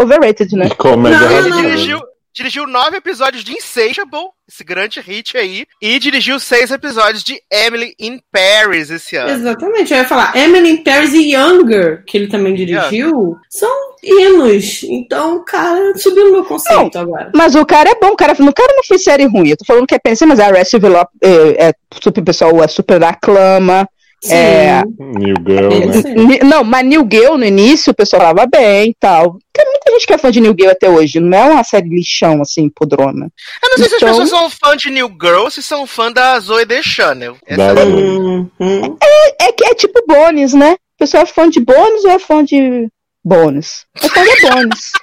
overrated, 0.00 0.54
né? 0.56 0.68
Comédia 0.70 1.18
Não, 1.18 1.26
Ele 1.30 1.48
não, 1.48 1.56
radical. 1.56 1.62
dirigiu, 1.62 2.00
dirigiu 2.34 2.66
nove 2.66 2.96
episódios 2.96 3.44
de 3.44 3.52
Insatiable, 3.52 4.30
esse 4.48 4.64
grande 4.64 5.00
hit 5.00 5.36
aí, 5.36 5.66
e 5.80 5.98
dirigiu 5.98 6.38
seis 6.40 6.70
episódios 6.70 7.22
de 7.22 7.40
Emily 7.50 7.94
in 7.98 8.20
Paris 8.32 8.90
esse 8.90 9.16
ano. 9.16 9.30
Exatamente, 9.30 9.92
eu 9.92 9.98
ia 9.98 10.04
falar. 10.04 10.36
Emily 10.36 10.70
in 10.70 10.84
Paris 10.84 11.12
e 11.12 11.34
Younger, 11.34 12.04
que 12.04 12.18
ele 12.18 12.26
também 12.28 12.54
dirigiu, 12.54 13.36
são 13.48 13.70
hinos. 14.02 14.82
Então, 14.84 15.44
cara, 15.44 15.96
subiu 15.96 16.26
no 16.26 16.32
meu 16.32 16.44
conceito 16.44 16.98
agora. 16.98 17.30
Mas 17.34 17.54
o 17.54 17.64
cara 17.64 17.90
é 17.90 17.94
bom, 17.94 18.08
o 18.08 18.16
cara, 18.16 18.32
o 18.32 18.54
cara 18.54 18.74
não 18.74 18.84
fez 18.84 19.04
série 19.04 19.26
ruim. 19.26 19.50
Eu 19.50 19.56
tô 19.56 19.64
falando 19.64 19.86
que 19.86 19.94
é 19.94 19.98
pensei, 19.98 20.26
mas 20.26 20.40
a 20.40 20.46
Arrested 20.46 20.80
Develop 20.80 21.10
é, 21.22 21.68
é 21.68 21.72
super 22.02 22.22
pessoal, 22.22 22.62
é 22.62 22.68
super 22.68 23.02
aclama. 23.04 23.88
Sim. 24.22 24.34
É, 24.34 24.82
New 24.98 25.34
Girl, 25.46 25.70
né? 25.70 26.38
Não, 26.44 26.62
mas 26.62 26.84
New 26.86 27.08
Girl 27.10 27.36
no 27.36 27.44
início 27.44 27.90
o 27.90 27.94
pessoal 27.94 28.20
falava 28.22 28.46
bem 28.46 28.90
e 28.90 28.94
tal. 29.00 29.38
Tem 29.52 29.64
muita 29.64 29.90
gente 29.92 30.06
que 30.06 30.12
é 30.12 30.18
fã 30.18 30.30
de 30.30 30.40
New 30.40 30.54
Girl 30.58 30.70
até 30.70 30.90
hoje. 30.90 31.20
Não 31.20 31.36
é 31.38 31.44
uma 31.52 31.64
série 31.64 31.88
lixão, 31.88 32.42
assim, 32.42 32.68
podrona. 32.68 33.28
Eu 33.62 33.70
não 33.70 33.78
sei 33.78 33.88
se 33.88 33.94
as 33.94 34.02
Então- 34.02 34.08
pessoas 34.10 34.28
são 34.30 34.50
fã 34.50 34.76
de 34.76 34.90
New 34.90 35.08
Girl 35.20 35.44
ou 35.44 35.50
se 35.50 35.62
são 35.62 35.86
fã 35.86 36.12
da 36.12 36.38
Zoe 36.38 36.64
Deschanel. 36.66 37.36
Essa 37.46 37.74
Da- 37.74 37.80
é 37.80 37.84
Hum, 37.86 38.48
hum. 38.60 38.96
É 39.40 39.52
que 39.52 39.64
é 39.64 39.74
tipo 39.74 40.04
bônus, 40.06 40.52
né? 40.52 40.72
O 40.72 40.98
pessoal 40.98 41.22
é 41.22 41.26
fã 41.26 41.48
de 41.48 41.60
bônus 41.60 42.04
ou 42.04 42.10
é 42.10 42.18
fã 42.18 42.44
de 42.44 42.88
bônus? 43.24 43.86
É 44.02 44.08
fã 44.08 44.22
de 44.24 44.40
bônus. 44.42 44.90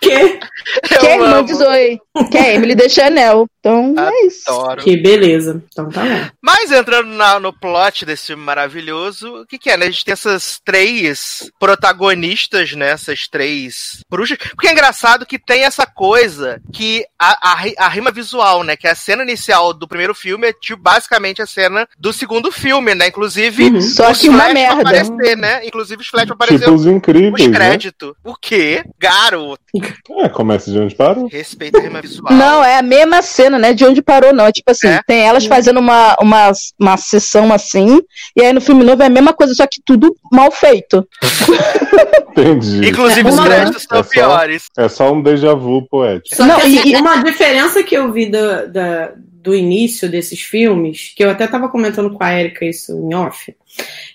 Que, 0.00 0.38
que 0.98 1.06
é 1.06 1.14
irmã 1.14 1.42
de 1.42 1.54
Zoe. 1.54 1.98
Que 2.30 2.36
é 2.36 2.54
Emily 2.54 2.74
de 2.74 2.88
Chanel. 2.88 3.46
Então, 3.64 3.94
é 3.98 4.26
isso. 4.26 4.44
Que 4.82 4.96
beleza. 4.96 5.62
Então 5.72 5.88
tá 5.88 6.02
bom. 6.02 6.30
Mas 6.42 6.70
entrando 6.70 7.08
na- 7.08 7.40
no 7.40 7.50
plot 7.52 8.04
desse 8.04 8.26
filme 8.26 8.42
maravilhoso, 8.42 9.40
o 9.42 9.46
que, 9.46 9.58
que 9.58 9.70
é, 9.70 9.76
né? 9.76 9.86
A 9.86 9.90
gente 9.90 10.04
tem 10.04 10.12
essas 10.12 10.60
três 10.62 11.50
protagonistas, 11.58 12.72
né? 12.72 12.90
Essas 12.90 13.26
três 13.28 14.00
bruxas. 14.10 14.36
Porque 14.54 14.68
é 14.68 14.72
engraçado 14.72 15.24
que 15.26 15.38
tem 15.38 15.64
essa 15.64 15.86
coisa 15.86 16.60
que 16.72 17.04
a, 17.18 17.52
a, 17.52 17.86
a 17.86 17.88
rima 17.88 18.10
visual, 18.10 18.62
né? 18.62 18.76
Que 18.76 18.86
a 18.88 18.94
cena 18.94 19.22
inicial 19.22 19.72
do 19.72 19.88
primeiro 19.88 20.14
filme 20.14 20.48
é 20.48 20.52
tipo, 20.52 20.82
basicamente 20.82 21.40
a 21.40 21.46
cena 21.46 21.88
do 21.98 22.12
segundo 22.12 22.50
filme, 22.52 22.94
né? 22.94 23.08
Inclusive, 23.08 23.64
Uhum. 23.64 23.80
Só 23.80 24.12
que 24.12 24.28
uma 24.28 24.48
merda. 24.50 24.82
aparecer, 24.82 25.36
né? 25.36 25.64
Inclusive 25.66 26.02
os 26.02 26.08
flash 26.08 26.28
vão 26.28 26.36
Tipo 26.36 26.70
os 26.72 26.86
incríveis, 26.86 27.34
os 27.46 27.46
né? 27.46 27.56
créditos. 27.56 28.12
O 28.22 28.34
quê? 28.34 28.84
Garoto. 28.98 29.62
É, 30.20 30.28
começa 30.28 30.70
de 30.70 30.78
onde 30.78 30.94
parou. 30.94 31.26
Respeita 31.28 31.78
a 31.78 31.82
rima 31.82 32.00
visual. 32.02 32.32
Não, 32.32 32.62
é 32.62 32.78
a 32.78 32.82
mesma 32.82 33.22
cena, 33.22 33.53
né? 33.58 33.72
De 33.72 33.84
onde 33.84 34.02
parou, 34.02 34.32
não. 34.32 34.46
É 34.46 34.52
tipo 34.52 34.70
assim, 34.70 34.88
É? 34.88 35.00
tem 35.06 35.20
elas 35.26 35.46
fazendo 35.46 35.80
uma, 35.80 36.16
uma, 36.20 36.52
uma 36.80 36.96
sessão 36.96 37.52
assim, 37.52 38.00
e 38.36 38.42
aí 38.42 38.52
no 38.52 38.60
filme 38.60 38.84
novo 38.84 39.02
é 39.02 39.06
a 39.06 39.10
mesma 39.10 39.32
coisa, 39.32 39.54
só 39.54 39.66
que 39.66 39.80
tudo 39.84 40.14
mal 40.32 40.50
feito. 40.50 41.06
Entendi. 42.36 42.88
Inclusive 42.88 43.28
os 43.28 43.34
Uma- 43.34 43.44
créditos 43.46 43.82
são 43.88 43.98
É 43.98 44.02
só- 44.02 44.08
piores. 44.10 44.64
É 44.76 44.88
só 44.88 45.12
um 45.12 45.22
déjà 45.22 45.54
vu 45.54 45.86
poético. 45.88 46.34
Só 46.36 46.44
Não, 46.44 46.56
que, 46.56 46.62
assim, 46.78 46.88
e- 46.88 46.92
e- 46.92 46.96
uma 46.96 47.22
diferença 47.22 47.82
que 47.82 47.96
eu 47.96 48.10
vi 48.12 48.26
do, 48.26 48.68
da- 48.72 49.12
do 49.16 49.54
início 49.54 50.08
desses 50.08 50.40
filmes, 50.40 51.12
que 51.14 51.22
eu 51.22 51.30
até 51.30 51.46
tava 51.46 51.68
comentando 51.68 52.10
com 52.12 52.24
a 52.24 52.32
Erika 52.40 52.64
isso 52.64 52.92
em 52.92 53.14
off, 53.14 53.54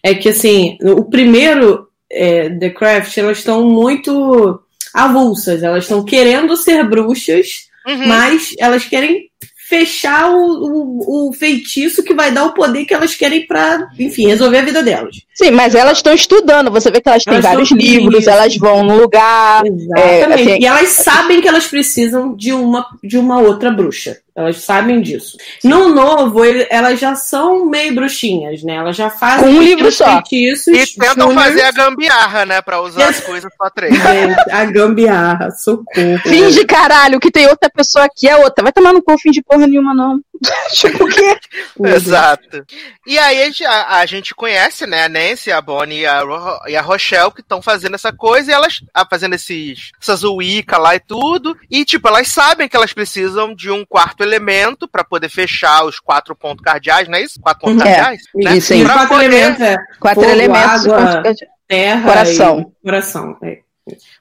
é 0.04 0.14
que 0.16 0.30
assim, 0.30 0.78
o 0.82 1.04
primeiro 1.06 1.88
é, 2.12 2.50
The 2.50 2.72
Craft, 2.72 3.16
elas 3.18 3.38
estão 3.38 3.64
muito 3.64 4.60
avulsas, 4.94 5.62
elas 5.62 5.84
estão 5.84 6.04
querendo 6.04 6.58
ser 6.58 6.84
bruxas, 6.84 7.69
Uhum. 7.90 8.08
mas 8.08 8.54
elas 8.60 8.86
querem 8.86 9.30
fechar 9.68 10.32
o, 10.32 10.36
o, 10.38 11.30
o 11.30 11.34
feitiço 11.34 12.02
que 12.04 12.14
vai 12.16 12.32
dar 12.32 12.46
o 12.46 12.54
poder 12.56 12.86
que 12.86 12.94
elas 12.94 13.14
querem 13.14 13.46
pra, 13.46 13.88
enfim, 14.00 14.26
resolver 14.28 14.58
a 14.58 14.62
vida 14.64 14.82
delas. 14.82 15.16
Sim, 15.36 15.52
mas 15.52 15.76
elas 15.76 16.00
estão 16.00 16.12
estudando. 16.12 16.72
Você 16.72 16.90
vê 16.90 17.00
que 17.00 17.08
elas 17.08 17.24
têm 17.24 17.34
Elas 17.36 17.46
vários 17.46 17.70
livros, 17.72 18.22
Isso. 18.22 18.30
elas 18.32 18.58
vão 18.58 18.84
no 18.84 18.98
lugar. 19.00 19.64
Exatamente. 19.64 20.42
assim- 20.54 20.60
E 20.62 20.66
elas 20.66 20.90
sabem 20.90 21.40
que 21.40 21.48
elas 21.48 21.68
precisam 21.68 22.36
de 22.36 22.52
uma, 22.52 22.84
de 23.04 23.16
uma 23.18 23.40
outra 23.40 23.70
bruxa. 23.70 24.18
Elas 24.40 24.58
sabem 24.64 25.02
disso. 25.02 25.38
No 25.64 25.90
novo, 25.94 26.46
ele- 26.46 26.66
elas 26.70 27.00
já 27.00 27.14
são 27.16 27.66
meio 27.66 27.94
bruxinhas, 27.94 28.64
né? 28.64 28.76
Elas 28.76 28.96
já 28.96 29.10
fazem 29.10 29.46
Com 29.54 29.60
um 29.60 29.62
livro 29.62 29.92
só. 29.92 30.06
feitiços. 30.24 30.68
E 30.68 30.98
tentam 31.00 31.28
júnior. 31.28 31.44
fazer 31.44 31.62
a 31.64 31.72
gambiarra, 31.72 32.46
né? 32.46 32.62
Pra 32.62 32.82
usar 32.82 33.10
as 33.10 33.20
coisas 33.22 33.52
só 33.62 33.70
três. 33.70 33.94
Gente, 33.94 34.52
a 34.52 34.64
gambiarra, 34.66 35.52
socorro. 35.52 36.18
Finge, 36.24 36.66
caralho, 36.66 37.20
que 37.20 37.30
tem 37.32 37.48
outra 37.48 37.70
pessoa 37.70 38.06
aqui, 38.06 38.28
é 38.30 38.36
outra. 38.38 38.64
Vai 38.64 38.72
tomar 38.72 38.94
no 38.94 39.04
cu, 39.04 39.18
finge 39.18 39.42
porra 39.42 39.68
nenhuma, 39.68 39.94
não. 39.94 40.20
tipo, 40.72 41.04
o 41.04 41.08
quê? 41.08 41.38
Exato. 41.86 42.66
E 43.06 43.18
aí 43.18 43.42
a 43.42 43.46
gente, 43.46 43.66
a, 43.66 43.98
a 43.98 44.06
gente 44.06 44.34
conhece, 44.36 44.86
né, 44.88 45.04
a 45.06 45.10
Nancy, 45.10 45.52
a 45.52 45.62
Bonnie 45.62 46.00
e 46.02 46.06
a, 46.06 46.22
Ro- 46.22 46.60
e 46.68 46.76
a 46.76 46.82
Rochelle 46.82 47.32
que 47.32 47.42
estão 47.42 47.62
fazendo 47.62 47.96
essa 47.96 48.12
coisa 48.14 48.50
e 48.52 48.54
elas 48.54 48.82
ah, 48.94 49.06
fazendo 49.10 49.36
esses, 49.36 49.92
essas 50.02 50.24
Wicca 50.24 50.78
lá 50.78 50.96
e 50.96 51.00
tudo. 51.00 51.58
E, 51.70 51.84
tipo, 51.84 52.08
elas 52.08 52.28
sabem 52.30 52.68
que 52.70 52.76
elas 52.76 52.94
precisam 52.94 53.54
de 53.54 53.70
um 53.70 53.86
quarto 53.86 54.22
elemento 54.24 54.88
pra 54.88 55.04
poder 55.04 55.30
fechar 55.30 55.84
os 55.86 56.00
quatro 56.00 56.36
pontos 56.36 56.64
cardeais, 56.64 57.08
não 57.08 57.18
é 57.18 57.22
isso? 57.24 57.40
Quatro 57.42 57.62
pontos 57.62 57.82
É, 57.86 57.96
cardeais? 57.96 58.22
né? 58.36 58.58
isso 58.58 58.74
quatro 58.86 59.08
poder- 59.10 59.26
elementos 59.26 59.62
é 59.62 59.78
Quatro 60.00 60.22
Fogo, 60.22 60.34
elementos. 60.34 60.88
água, 60.88 61.24
terra 61.68 62.04
Coração. 62.04 62.60
e 62.82 62.86
coração. 62.86 63.38
É. 63.44 63.58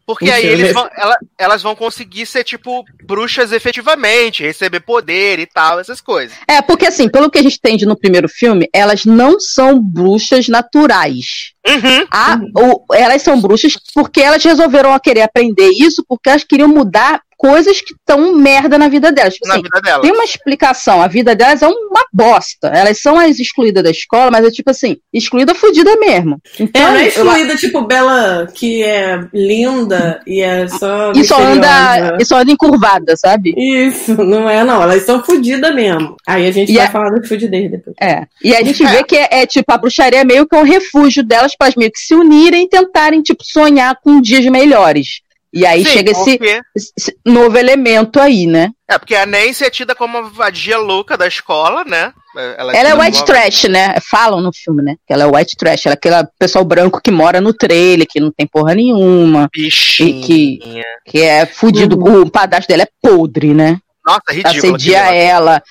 Porque 0.07 0.31
aí 0.31 0.46
eles 0.46 0.61
mesmo. 0.68 0.74
vão, 0.81 0.90
ela- 0.96 1.18
elas 1.38 1.62
vão 1.62 1.74
conseguir 1.76 2.24
ser, 2.26 2.42
tipo, 2.44 2.85
bruxas 3.04 3.52
efetivamente, 3.52 4.42
receber 4.42 4.81
poder 4.81 5.38
e 5.38 5.46
tal, 5.46 5.78
essas 5.81 6.00
coisas. 6.00 6.37
É, 6.48 6.62
porque 6.62 6.87
assim, 6.87 7.09
pelo 7.09 7.31
que 7.31 7.38
a 7.38 7.42
gente 7.42 7.57
entende 7.57 7.85
no 7.87 7.96
primeiro 7.98 8.28
filme, 8.28 8.68
elas 8.72 9.04
não 9.04 9.38
são 9.38 9.78
bruxas 9.81 10.48
naturais. 10.48 11.52
Uhum. 11.66 12.07
A- 12.11 12.40
o- 12.57 12.94
elas 12.94 13.20
são 13.22 13.40
bruxas 13.40 13.74
porque 13.94 14.20
elas 14.20 14.42
resolveram 14.42 14.98
querer 14.98 15.22
aprender 15.22 15.68
isso 15.70 16.02
porque 16.09 16.31
elas 16.31 16.44
queriam 16.44 16.68
mudar 16.68 17.20
coisas 17.38 17.81
que 17.81 17.94
estão 17.94 18.35
merda 18.37 18.77
na 18.77 18.88
vida 18.88 19.11
delas. 19.12 19.35
Tipo 19.35 19.46
Na 19.46 19.55
assim, 19.55 19.62
vida 19.62 19.81
dela. 19.81 20.03
tem 20.03 20.12
uma 20.12 20.24
explicação, 20.24 21.01
a 21.01 21.07
vida 21.07 21.35
delas 21.37 21.62
é 21.62 21.68
uma 21.68 22.05
bosta. 22.12 22.66
Elas 22.68 23.01
são 23.01 23.18
as 23.18 23.38
excluídas 23.38 23.83
da 23.85 23.90
escola, 23.90 24.31
mas 24.31 24.44
é 24.44 24.51
tipo 24.51 24.68
assim, 24.70 24.96
excluída 25.14 25.55
fudida 25.55 25.96
mesmo. 25.96 26.38
Então, 26.59 26.83
Ela 26.83 26.98
é 26.98 27.05
eu- 27.05 27.09
excluída, 27.09 27.57
tipo, 27.57 27.81
Bela, 27.83 28.48
que 28.53 28.83
é 28.83 29.20
linda 29.33 30.20
e 30.27 30.40
é 30.40 30.66
só. 30.68 31.12
e 31.14 31.24
só 31.24 31.40
anda, 31.40 32.16
e 32.20 32.24
só 32.24 32.38
anda 32.40 32.51
encurvada, 32.53 33.16
sabe? 33.16 33.55
Isso, 33.57 34.14
não 34.24 34.51
é 34.51 34.64
não. 34.64 34.83
Elas 34.83 35.05
são 35.05 35.22
fodidas 35.22 35.72
mesmo. 35.74 36.16
Aí 36.27 36.46
a 36.46 36.51
gente 36.51 36.72
E 36.72 36.74
vai 36.77 36.87
a- 36.87 36.90
falar 36.90 37.11
das 37.11 37.29
fudidez 37.29 37.70
depois. 37.70 37.94
É. 38.01 38.24
E 38.42 38.55
a 38.55 38.62
gente 38.64 38.83
É. 38.85 38.87
vê 38.88 39.05
que 39.05 39.16
é, 39.16 39.29
é, 39.42 39.46
tipo, 39.46 39.72
a 39.72 39.79
bruxaria 39.79 40.20
é 40.20 40.24
meio 40.24 40.46
que 40.46 40.57
um 40.57 40.62
refúgio 40.64 41.22
delas 41.22 41.55
para 41.57 41.72
meio 41.77 41.92
que 41.92 42.01
se 42.01 42.14
unirem 42.14 42.64
e 42.64 42.68
tentarem, 42.68 43.22
tipo, 43.22 43.44
sonhar 43.44 43.96
com 44.03 44.20
dias 44.20 44.44
melhores. 44.46 45.20
E 45.59 45.66
aí 45.66 45.85
Sim, 45.85 45.90
chega 45.90 46.12
esse, 46.12 46.38
porque- 46.38 46.61
esse 46.77 47.16
novo 47.27 47.59
elemento 47.59 48.21
aí, 48.21 48.47
né? 48.47 48.71
É, 48.88 48.97
porque 48.97 49.14
a 49.16 49.27
Nancy 49.27 49.64
é 49.64 49.71
tida 49.71 49.94
como 49.94 50.18
a 50.18 50.23
vadia 50.23 50.79
louca 50.79 51.16
da 51.16 51.27
escola, 51.27 51.85
né? 51.85 52.12
Ela 52.57 52.73
é 52.73 52.77
tida 52.85 52.97
white 53.01 53.12
como- 53.18 53.27
trash, 53.27 53.64
né? 53.64 53.97
Falam 54.09 54.40
no 54.40 54.51
filme, 54.55 54.83
né? 54.83 54.94
Que 55.07 55.12
ela 55.12 55.25
é 55.25 55.27
white 55.27 55.57
trash. 55.57 55.87
Ela 55.87 55.94
é 55.94 55.99
aquele 55.99 56.14
pessoal 56.38 56.64
branco 56.64 57.01
que 57.03 57.11
mora 57.11 57.40
no 57.40 57.53
trailer, 57.53 58.07
que 58.09 58.21
não 58.21 58.31
tem 58.31 58.47
porra 58.47 58.75
nenhuma, 58.75 59.49
Bichinha. 59.53 60.09
E 60.11 60.23
que- 60.23 60.61
que 61.07 61.21
é 61.23 61.44
fudido. 61.44 61.99
O 61.99 62.31
padrasto 62.31 62.68
dela 62.68 62.85
é 62.85 62.88
podre, 63.03 63.53
né? 63.53 63.79
Nossa, 64.09 64.33
ridículo. 64.33 64.75
Assedia 64.75 65.14
ela. 65.14 65.62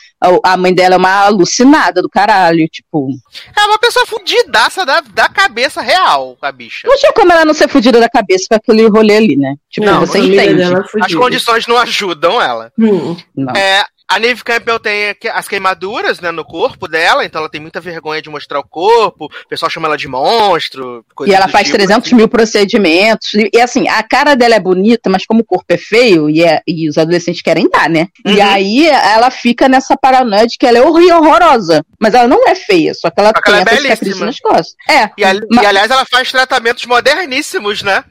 A, 0.44 0.58
mãe 0.58 0.74
dela 0.74 0.96
é 0.96 0.98
uma 0.98 1.26
alucinada 1.26 2.02
do 2.02 2.10
caralho. 2.10 2.68
Tipo, 2.70 3.08
É 3.56 3.66
uma 3.66 3.80
pessoa 3.80 4.06
fudidaça 4.06 4.86
da, 4.86 5.02
da 5.02 5.28
cabeça 5.30 5.82
real, 5.82 6.38
a 6.42 6.52
bicha. 6.52 6.88
não 6.88 6.98
tinha 6.98 7.14
como 7.14 7.32
ela 7.32 7.46
não 7.46 7.54
ser 7.54 7.68
fudida 7.68 8.00
da 8.00 8.10
cabeça 8.10 8.46
com 8.50 8.56
aquele 8.56 8.88
rolê 8.88 9.18
ali, 9.18 9.36
né? 9.36 9.56
Tipo, 9.70 9.86
Não, 9.86 10.00
você 10.02 10.20
entende. 10.20 10.62
é 10.64 11.04
As 11.04 11.14
condições 11.14 11.68
não 11.68 11.78
ajudam 11.78 12.42
ela. 12.42 12.72
Hum. 12.80 13.16
Não. 13.36 13.54
É, 13.56 13.84
a 14.10 14.20
Neve 14.20 14.44
Campbell 14.44 14.80
tem 14.80 15.16
as 15.34 15.48
queimaduras 15.48 16.20
né, 16.20 16.32
no 16.32 16.46
corpo 16.46 16.88
dela, 16.88 17.26
então 17.26 17.40
ela 17.42 17.50
tem 17.50 17.60
muita 17.60 17.82
vergonha 17.82 18.22
de 18.22 18.30
mostrar 18.30 18.60
o 18.60 18.64
corpo. 18.68 19.26
O 19.26 19.48
pessoal 19.50 19.70
chama 19.70 19.88
ela 19.88 19.98
de 19.98 20.08
monstro. 20.08 21.06
coisa 21.14 21.32
E 21.32 21.36
ela 21.36 21.48
faz 21.48 21.66
tipo. 21.68 21.78
300 21.78 22.12
mil 22.14 22.28
procedimentos. 22.28 23.34
E, 23.34 23.50
e, 23.54 23.60
assim, 23.62 23.88
a 23.88 24.02
cara 24.04 24.36
dela 24.36 24.56
é 24.56 24.60
bonita, 24.60 25.10
mas 25.10 25.26
como 25.26 25.42
o 25.42 25.46
corpo 25.46 25.66
é 25.70 25.78
feio, 25.78 26.30
e, 26.30 26.44
é- 26.44 26.62
e 26.68 26.88
os 26.90 26.98
adolescentes 26.98 27.42
querem 27.42 27.70
dar, 27.70 27.90
né? 27.90 28.08
E 28.26 28.36
Uhum. 28.38 28.44
aí 28.50 28.88
ela 28.88 29.30
fica 29.30 29.68
nessa 29.68 29.98
paranoia 29.98 30.48
de 30.48 30.58
que 30.58 30.66
ela 30.66 30.78
é 30.78 30.82
horrorosa. 30.82 31.84
Mas 32.00 32.14
ela 32.14 32.28
não 32.28 32.48
é 32.48 32.56
feia, 32.56 32.94
só 32.94 33.10
que 33.10 33.20
ela 33.20 33.30
Só 33.30 33.42
que 33.42 33.52
tem 33.52 33.54
ela 33.60 33.62
é 33.62 33.76
belíssima. 33.76 34.26
nas 34.26 34.40
costas. 34.40 34.76
É, 34.90 35.10
E, 35.18 35.24
ali- 35.26 35.46
Ma- 35.52 35.64
e, 35.64 35.66
aliás, 35.66 35.92
ela 35.92 36.06
faz 36.06 36.32
tratamentos 36.32 36.86
moderníssimos, 36.86 37.82
né? 37.84 38.04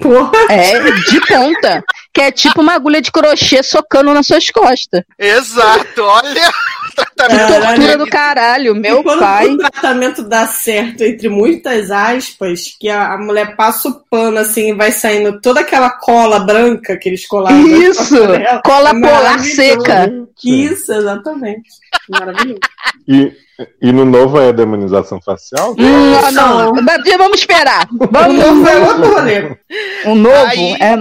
Porra. 0.00 0.32
é 0.48 0.80
de 0.90 1.20
ponta. 1.26 1.84
Que 2.12 2.22
é 2.22 2.32
tipo 2.32 2.60
uma 2.60 2.74
agulha 2.74 3.00
de 3.00 3.10
crochê 3.12 3.62
socando 3.62 4.12
nas 4.12 4.26
suas 4.26 4.50
costas. 4.50 5.02
Exato, 5.18 6.02
olha. 6.02 6.52
Tratamento. 6.94 7.60
Tortura 7.66 7.96
do 7.98 8.06
caralho, 8.06 8.74
meu 8.74 9.00
e 9.00 9.02
quando 9.02 9.20
pai. 9.20 9.46
o 9.48 9.58
tratamento 9.58 10.22
dá 10.22 10.46
certo, 10.46 11.02
entre 11.02 11.28
muitas 11.28 11.90
aspas, 11.90 12.74
que 12.78 12.88
a, 12.88 13.12
a 13.14 13.18
mulher 13.18 13.56
passa 13.56 13.88
o 13.88 14.00
pano 14.10 14.38
assim 14.38 14.70
e 14.70 14.74
vai 14.74 14.90
saindo 14.92 15.40
toda 15.40 15.60
aquela 15.60 15.90
cola 15.90 16.40
branca 16.40 16.96
que 16.96 17.08
eles 17.08 17.26
colaram. 17.26 17.58
Isso! 17.66 18.14
dela. 18.26 18.62
Cola 18.64 18.90
polar 19.00 19.38
seca. 19.40 20.12
Isso, 20.44 20.92
exatamente. 20.92 21.68
Maravilhoso. 22.08 22.60
E 23.06 23.32
E 23.80 23.92
no 23.92 24.06
novo 24.06 24.40
é 24.40 24.48
a 24.48 24.52
demonização 24.52 25.20
facial? 25.20 25.74
Hum, 25.78 26.12
não, 26.32 26.72
não. 26.72 26.82
Mas 26.82 27.02
Vamos 27.18 27.40
esperar. 27.40 27.86
O 27.92 28.06
Vamos 28.10 28.42
novo 28.42 28.66
é 28.68 28.78
outro 28.78 29.14
rolê. 29.14 29.56
O 30.06 30.14
novo 30.14 30.46
Aí- 30.46 30.72
é. 30.80 30.96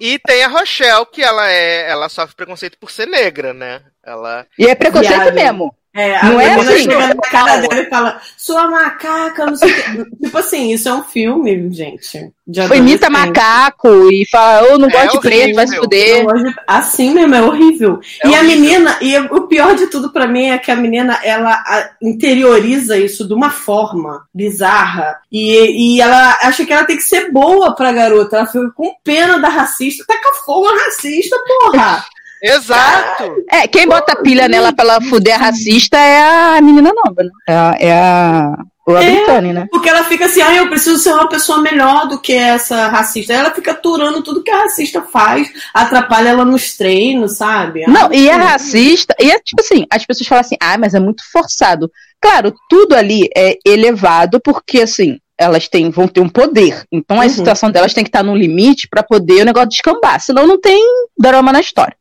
E 0.00 0.18
tem 0.18 0.42
a 0.42 0.48
Rochelle, 0.48 1.04
que 1.12 1.22
ela 1.22 1.50
é. 1.50 1.90
Ela 1.90 2.08
sofre 2.08 2.34
preconceito 2.34 2.78
por 2.78 2.90
ser 2.90 3.06
negra, 3.06 3.52
né? 3.52 3.80
Ela. 4.04 4.46
E 4.58 4.66
é 4.66 4.74
preconceito 4.74 5.20
Viado. 5.20 5.34
mesmo. 5.34 5.74
É, 5.94 6.16
a 6.16 6.24
Não 6.24 6.40
é 6.40 6.54
menina 6.56 6.70
assim? 6.72 6.82
chega 6.84 7.08
na 7.08 7.14
cara 7.16 7.56
dela 7.58 7.82
e 7.82 7.90
fala, 7.90 8.18
sua 8.38 8.66
macaca, 8.66 9.44
não 9.44 9.54
sei 9.54 9.70
o 9.70 9.74
quê. 9.74 10.04
Tipo 10.22 10.38
assim, 10.38 10.72
isso 10.72 10.88
é 10.88 10.94
um 10.94 11.02
filme, 11.02 11.70
gente. 11.70 12.32
de 12.46 12.66
Foi 12.66 12.78
imita 12.78 13.10
macaco 13.10 14.10
e 14.10 14.24
fala, 14.30 14.68
eu 14.68 14.78
não 14.78 14.88
É 14.88 14.90
gosto 14.90 15.10
de 15.10 15.16
horrível. 15.18 15.42
preto, 15.42 15.54
vai 15.54 15.66
se 15.66 15.76
fuder. 15.76 16.24
gosto 16.24 16.44
de- 16.44 16.54
Assim 16.66 17.12
mesmo, 17.12 17.34
é 17.34 17.42
horrível. 17.42 18.00
É 18.24 18.28
e 18.28 18.34
a 18.34 18.38
horrível. 18.38 18.56
menina, 18.58 18.98
e 19.02 19.18
o 19.18 19.42
pior 19.46 19.74
de 19.74 19.86
tudo 19.88 20.10
pra 20.10 20.26
mim 20.26 20.46
é 20.48 20.56
que 20.56 20.70
a 20.70 20.76
menina, 20.76 21.20
ela 21.22 21.52
a- 21.52 21.90
interioriza 22.00 22.96
isso 22.96 23.28
de 23.28 23.34
uma 23.34 23.50
forma 23.50 24.24
bizarra. 24.34 25.18
E, 25.30 25.96
e 25.96 26.00
ela 26.00 26.38
acha 26.42 26.64
que 26.64 26.72
ela 26.72 26.86
tem 26.86 26.96
que 26.96 27.02
ser 27.02 27.30
boa 27.30 27.74
pra 27.76 27.92
garota. 27.92 28.38
Ela 28.38 28.46
fica 28.46 28.70
com 28.74 28.94
pena 29.04 29.38
da 29.38 29.48
racista. 29.48 30.04
Taca 30.08 30.32
fogo 30.46 30.72
na 30.74 30.84
racista, 30.84 31.36
porra! 31.46 32.02
Exato! 32.42 33.34
É, 33.50 33.66
quem 33.68 33.86
bota 33.86 34.16
pilha 34.22 34.48
nela 34.48 34.72
pra 34.72 34.84
ela 34.84 35.00
fuder 35.00 35.34
a 35.36 35.38
racista 35.46 35.96
é 35.96 36.56
a 36.56 36.60
menina 36.60 36.92
nova, 36.92 37.22
né? 37.22 37.30
É 37.48 37.54
a, 37.54 37.76
é 37.78 37.92
a, 37.92 38.58
o 38.86 38.96
É. 38.96 39.10
Britânia, 39.14 39.52
né? 39.52 39.68
Porque 39.70 39.88
ela 39.88 40.02
fica 40.04 40.26
assim, 40.26 40.40
ah, 40.42 40.54
eu 40.56 40.68
preciso 40.68 40.98
ser 40.98 41.12
uma 41.12 41.28
pessoa 41.28 41.58
melhor 41.62 42.08
do 42.08 42.20
que 42.20 42.32
essa 42.32 42.88
racista. 42.88 43.32
Ela 43.32 43.52
fica 43.52 43.70
aturando 43.70 44.22
tudo 44.22 44.42
que 44.42 44.50
a 44.50 44.62
racista 44.62 45.02
faz, 45.02 45.48
atrapalha 45.72 46.30
ela 46.30 46.44
nos 46.44 46.76
treinos, 46.76 47.36
sabe? 47.36 47.86
Não, 47.86 48.06
Ah, 48.06 48.14
e 48.14 48.28
é 48.28 48.32
sim. 48.34 48.38
racista, 48.40 49.14
e 49.20 49.30
é 49.30 49.38
tipo 49.38 49.60
assim, 49.62 49.86
as 49.90 50.04
pessoas 50.04 50.26
falam 50.26 50.40
assim, 50.40 50.56
ah, 50.60 50.76
mas 50.78 50.94
é 50.94 51.00
muito 51.00 51.22
forçado. 51.30 51.88
Claro, 52.20 52.52
tudo 52.68 52.94
ali 52.94 53.28
é 53.36 53.56
elevado 53.64 54.40
porque, 54.42 54.80
assim, 54.82 55.18
elas 55.38 55.68
têm, 55.68 55.90
vão 55.90 56.06
ter 56.06 56.20
um 56.20 56.28
poder. 56.28 56.84
Então 56.92 57.20
a 57.20 57.24
Uhum. 57.24 57.30
situação 57.30 57.70
delas 57.70 57.94
tem 57.94 58.04
que 58.04 58.08
estar 58.08 58.22
no 58.22 58.34
limite 58.36 58.86
pra 58.88 59.02
poder 59.02 59.42
o 59.42 59.44
negócio 59.44 59.68
descambar, 59.70 60.20
senão 60.20 60.46
não 60.46 60.60
tem 60.60 60.80
drama 61.18 61.52
na 61.52 61.60
história. 61.60 61.96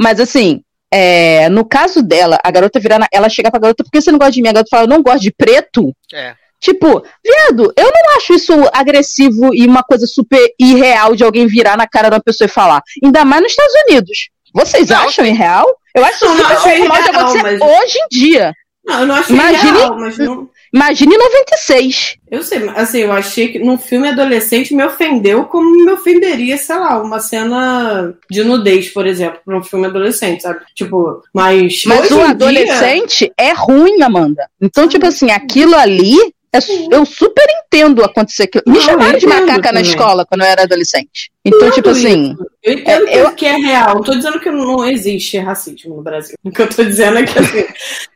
Mas 0.00 0.20
assim, 0.20 0.60
é, 0.92 1.48
no 1.48 1.64
caso 1.64 2.02
dela, 2.02 2.38
a 2.44 2.50
garota 2.50 2.78
virar, 2.80 2.98
na, 2.98 3.08
ela 3.12 3.28
chega 3.28 3.50
pra 3.50 3.60
garota, 3.60 3.82
por 3.84 3.90
que 3.90 4.00
você 4.00 4.10
não 4.12 4.18
gosta 4.18 4.32
de 4.32 4.42
mim? 4.42 4.48
A 4.48 4.52
garota 4.52 4.68
fala, 4.70 4.84
eu 4.84 4.88
não 4.88 5.02
gosto 5.02 5.20
de 5.22 5.32
preto. 5.32 5.92
É. 6.12 6.34
Tipo, 6.60 7.04
viado, 7.22 7.72
eu 7.76 7.84
não 7.84 8.16
acho 8.16 8.32
isso 8.34 8.52
agressivo 8.72 9.54
e 9.54 9.66
uma 9.66 9.82
coisa 9.82 10.06
super 10.06 10.40
irreal 10.58 11.14
de 11.14 11.22
alguém 11.22 11.46
virar 11.46 11.76
na 11.76 11.86
cara 11.86 12.08
de 12.08 12.14
uma 12.14 12.22
pessoa 12.22 12.46
e 12.46 12.50
falar. 12.50 12.80
Ainda 13.04 13.24
mais 13.24 13.42
nos 13.42 13.50
Estados 13.52 13.74
Unidos. 13.88 14.28
Vocês 14.54 14.88
Não, 14.88 14.96
acham 15.06 15.26
irreal? 15.26 15.66
Eu 15.94 16.04
acho 16.04 16.24
Não, 16.24 16.36
super 16.36 16.78
normal 16.78 17.02
de 17.02 17.08
irreal, 17.08 17.20
acontecer 17.26 17.42
mas- 17.42 17.60
hoje 17.60 17.98
em 17.98 18.08
dia. 18.08 18.54
Não, 18.86 19.00
eu 19.00 19.06
não 19.06 19.14
achei 19.16 19.34
Imagine- 19.36 19.78
real, 19.78 19.98
mas 19.98 20.18
não... 20.18 20.48
Imagine 20.74 21.14
em 21.14 21.18
96. 21.18 22.16
Eu 22.28 22.42
sei, 22.42 22.68
assim, 22.70 22.98
eu 22.98 23.12
achei 23.12 23.48
que 23.48 23.60
num 23.60 23.78
filme 23.78 24.08
adolescente 24.08 24.74
me 24.74 24.84
ofendeu 24.84 25.44
como 25.44 25.70
me 25.84 25.90
ofenderia, 25.92 26.56
sei 26.56 26.74
lá, 26.76 27.00
uma 27.00 27.20
cena 27.20 28.12
de 28.28 28.42
nudez, 28.42 28.88
por 28.88 29.06
exemplo, 29.06 29.38
pra 29.44 29.56
um 29.56 29.62
filme 29.62 29.86
adolescente, 29.86 30.42
sabe? 30.42 30.60
Tipo, 30.74 31.22
mas. 31.32 31.82
Mas 31.86 32.10
o 32.10 32.14
em 32.14 32.16
dia- 32.18 32.30
adolescente 32.30 33.32
é 33.38 33.52
ruim, 33.52 34.02
Amanda. 34.02 34.48
Então, 34.60 34.88
tipo 34.88 35.06
assim, 35.06 35.30
aquilo 35.30 35.76
ali, 35.76 36.16
é 36.56 36.96
eu 36.96 37.04
super 37.04 37.44
entendo 37.64 38.04
acontecer 38.04 38.44
aquilo. 38.44 38.64
Me 38.66 38.74
Não, 38.74 38.80
chamaram 38.80 39.18
de 39.18 39.26
macaca 39.26 39.52
na 39.56 39.62
também. 39.62 39.82
escola 39.82 40.24
quando 40.24 40.42
eu 40.42 40.46
era 40.46 40.62
adolescente. 40.62 41.30
Então, 41.44 41.70
tipo 41.70 41.88
Tudo 41.88 41.98
assim, 41.98 42.36
Eu 42.62 42.72
entendo 42.72 43.08
É, 43.08 43.20
eu- 43.20 43.30
que 43.32 43.44
é 43.44 43.56
real. 43.56 43.96
Não 43.96 44.02
tô 44.02 44.14
dizendo 44.14 44.40
que 44.40 44.50
não 44.50 44.82
existe 44.88 45.36
racismo 45.38 45.96
no 45.96 46.02
Brasil. 46.02 46.34
O 46.42 46.50
que 46.50 46.62
eu 46.62 46.68
tô 46.68 46.82
dizendo 46.84 47.18
é 47.18 47.24
que 47.24 47.38
assim. 47.38 47.64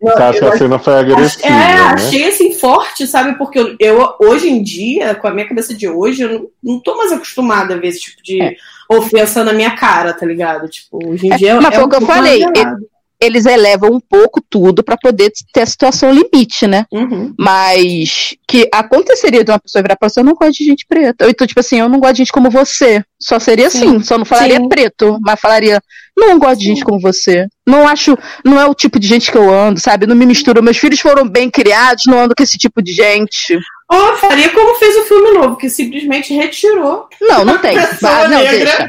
não, 0.00 0.12
Você 0.12 0.22
acha 0.22 0.38
que 0.38 0.44
a 0.46 0.56
cena 0.58 0.78
foi 0.78 0.94
agressiva, 0.94 1.46
É, 1.46 1.50
né? 1.50 1.80
achei 1.94 2.24
assim 2.28 2.54
forte, 2.54 3.06
sabe? 3.06 3.36
Porque 3.36 3.58
eu, 3.58 3.76
eu, 3.78 4.14
hoje 4.20 4.48
em 4.48 4.62
dia, 4.62 5.14
com 5.14 5.28
a 5.28 5.30
minha 5.30 5.46
cabeça 5.46 5.74
de 5.74 5.86
hoje, 5.88 6.22
eu 6.22 6.30
não, 6.32 6.46
não 6.62 6.80
tô 6.80 6.96
mais 6.96 7.12
acostumada 7.12 7.74
a 7.74 7.76
ver 7.76 7.88
esse 7.88 8.00
tipo 8.00 8.22
de 8.22 8.56
ofensa 8.90 9.44
na 9.44 9.52
minha 9.52 9.72
cara, 9.76 10.14
tá 10.14 10.24
ligado? 10.24 10.66
Tipo, 10.68 10.98
hoje 11.10 11.26
em 11.26 11.32
É, 11.34 11.36
dia 11.36 11.60
mas 11.60 11.74
foi 11.74 11.84
o 11.84 11.88
que 11.88 11.96
eu 11.96 12.00
falei, 12.02 12.38
velado. 12.38 12.86
Eles 13.20 13.46
elevam 13.46 13.90
um 13.90 14.00
pouco 14.00 14.40
tudo 14.40 14.82
pra 14.82 14.96
poder 14.96 15.32
ter 15.52 15.62
a 15.62 15.66
situação 15.66 16.12
limite, 16.12 16.66
né? 16.66 16.86
Uhum. 16.92 17.34
Mas 17.38 18.36
que 18.46 18.68
aconteceria 18.72 19.42
de 19.42 19.50
uma 19.50 19.58
pessoa 19.58 19.82
virar 19.82 19.96
pra 19.96 20.08
você, 20.08 20.20
eu 20.20 20.24
não 20.24 20.34
gosto 20.34 20.58
de 20.58 20.64
gente 20.64 20.86
preta. 20.86 21.24
Ou 21.24 21.30
então, 21.30 21.46
tipo 21.46 21.60
assim, 21.60 21.80
eu 21.80 21.88
não 21.88 21.98
gosto 21.98 22.14
de 22.14 22.18
gente 22.18 22.32
como 22.32 22.50
você. 22.50 23.02
Só 23.20 23.38
seria 23.38 23.66
assim, 23.66 24.00
só 24.00 24.16
não 24.16 24.24
falaria 24.24 24.58
Sim. 24.58 24.68
preto, 24.68 25.18
mas 25.20 25.40
falaria, 25.40 25.82
não 26.16 26.38
gosto 26.38 26.60
de 26.60 26.66
gente 26.66 26.84
como 26.84 27.00
você. 27.00 27.48
Não 27.66 27.86
acho, 27.88 28.16
não 28.44 28.60
é 28.60 28.66
o 28.66 28.74
tipo 28.74 28.98
de 29.00 29.08
gente 29.08 29.30
que 29.30 29.36
eu 29.36 29.52
ando, 29.52 29.80
sabe? 29.80 30.06
Não 30.06 30.14
me 30.14 30.24
misturo. 30.24 30.62
Meus 30.62 30.78
filhos 30.78 31.00
foram 31.00 31.28
bem 31.28 31.50
criados, 31.50 32.06
não 32.06 32.20
ando 32.20 32.34
com 32.36 32.42
esse 32.42 32.56
tipo 32.56 32.80
de 32.80 32.92
gente. 32.92 33.58
Ou 33.90 34.16
faria 34.16 34.50
como 34.50 34.74
fez 34.76 34.96
o 34.96 35.04
filme 35.04 35.32
novo, 35.32 35.56
que 35.56 35.68
simplesmente 35.68 36.34
retirou 36.34 37.08
Não, 37.20 37.44
não 37.44 37.58
tem. 37.58 37.76
Ah, 38.04 38.28
não, 38.28 38.40
deixa. 38.40 38.88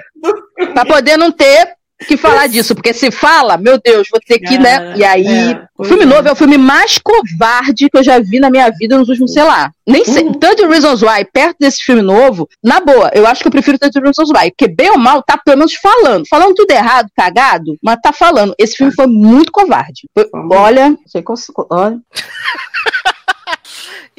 Pra 0.74 0.86
poder 0.86 1.18
não 1.18 1.32
ter 1.32 1.79
que 2.08 2.16
falar 2.18 2.48
disso, 2.48 2.74
porque 2.74 2.94
se 2.94 3.12
fala, 3.12 3.58
meu 3.58 3.80
Deus, 3.84 4.08
vou 4.10 4.20
ter 4.26 4.40
que, 4.40 4.58
né? 4.58 4.94
E 4.96 5.04
aí, 5.04 5.26
É, 5.54 5.62
o 5.78 5.84
filme 5.84 6.04
é. 6.04 6.06
novo 6.06 6.28
é 6.28 6.32
o 6.32 6.36
filme 6.36 6.58
mais 6.58 6.98
covarde 6.98 7.90
que 7.90 7.98
eu 7.98 8.04
já 8.04 8.20
vi 8.20 8.40
na 8.40 8.50
minha 8.50 8.70
vida 8.72 8.98
nos 8.98 9.10
últimos, 9.10 9.34
sei 9.34 9.44
lá. 9.44 9.72
Nem 9.86 10.06
sei. 10.06 10.24
Uhum. 10.24 10.34
Tanto 10.34 10.68
Reasons 10.68 11.02
Why, 11.02 11.26
perto 11.32 11.58
desse 11.60 11.84
filme 11.84 12.02
novo, 12.02 12.48
na 12.64 12.80
boa, 12.80 13.12
eu 13.14 13.26
acho 13.28 13.42
que 13.42 13.48
eu 13.48 13.52
prefiro 13.52 13.78
tanto 13.78 14.00
Reasons 14.00 14.30
Why, 14.30 14.50
porque 14.52 14.68
bem 14.74 14.92
ou 14.92 14.98
mal 14.98 15.22
tá 15.24 15.38
pelo 15.38 15.58
menos 15.58 15.74
falando. 15.76 16.24
Falando 16.30 16.56
tudo 16.56 16.72
errado, 16.72 17.10
cagado, 17.16 17.76
mas 17.84 17.98
tá 18.02 18.14
falando. 18.14 18.54
Esse 18.58 18.78
filme 18.78 18.94
foi 18.94 19.08
muito 19.08 19.52
covarde. 19.52 20.08
Foi- 20.14 20.30
olha, 20.52 20.96
sei 21.08 21.22
qual- 21.22 21.38
olha. 21.70 21.98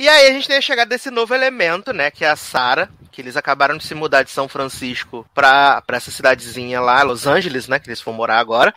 E 0.01 0.09
aí 0.09 0.29
a 0.29 0.33
gente 0.33 0.49
tem 0.49 0.57
a 0.57 0.63
chegada 0.63 0.89
desse 0.89 1.11
novo 1.11 1.35
elemento, 1.35 1.93
né? 1.93 2.11
Que 2.11 2.25
é 2.25 2.31
a 2.31 2.35
Sarah, 2.37 2.89
que 3.13 3.21
eles 3.21 3.37
acabaram 3.37 3.77
de 3.77 3.85
se 3.85 3.95
mudar 3.95 4.23
de 4.23 4.31
São 4.31 4.49
Francisco 4.49 5.27
pra, 5.35 5.83
pra 5.83 5.99
essa 5.99 6.11
cidadezinha 6.11 6.81
lá, 6.81 7.03
Los 7.03 7.27
Angeles, 7.27 7.69
né? 7.69 7.79
Que 7.79 7.87
eles 7.91 8.01
vão 8.01 8.15
morar 8.15 8.39
agora. 8.39 8.75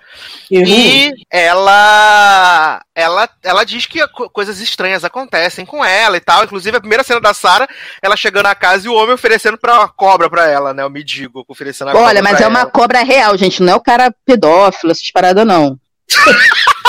Uhum. 0.51 0.63
E 0.65 1.13
ela, 1.31 2.81
ela, 2.93 3.29
ela 3.41 3.63
diz 3.63 3.85
que 3.85 4.05
co- 4.09 4.29
coisas 4.29 4.59
estranhas 4.59 5.05
acontecem 5.05 5.65
com 5.65 5.85
ela 5.85 6.17
e 6.17 6.19
tal. 6.19 6.43
Inclusive, 6.43 6.75
a 6.75 6.81
primeira 6.81 7.05
cena 7.05 7.21
da 7.21 7.33
Sarah, 7.33 7.69
ela 8.01 8.17
chegando 8.17 8.43
na 8.43 8.53
casa 8.55 8.85
e 8.85 8.89
o 8.89 8.93
homem 8.93 9.13
oferecendo 9.15 9.57
pra 9.57 9.75
uma 9.79 9.87
cobra 9.87 10.29
pra 10.29 10.49
ela, 10.49 10.73
né? 10.73 10.83
O 10.85 10.89
mendigo 10.89 11.45
oferecendo 11.47 11.91
a 11.91 11.93
Olha, 11.95 12.03
cobra 12.17 12.21
mas 12.23 12.35
pra 12.35 12.45
é 12.45 12.49
uma 12.49 12.59
ela. 12.63 12.69
cobra 12.69 13.01
real, 13.01 13.37
gente. 13.37 13.63
Não 13.63 13.71
é 13.71 13.75
o 13.77 13.81
cara 13.81 14.13
pedófilo, 14.25 14.91
essas 14.91 15.09
paradas, 15.09 15.47
não. 15.47 15.79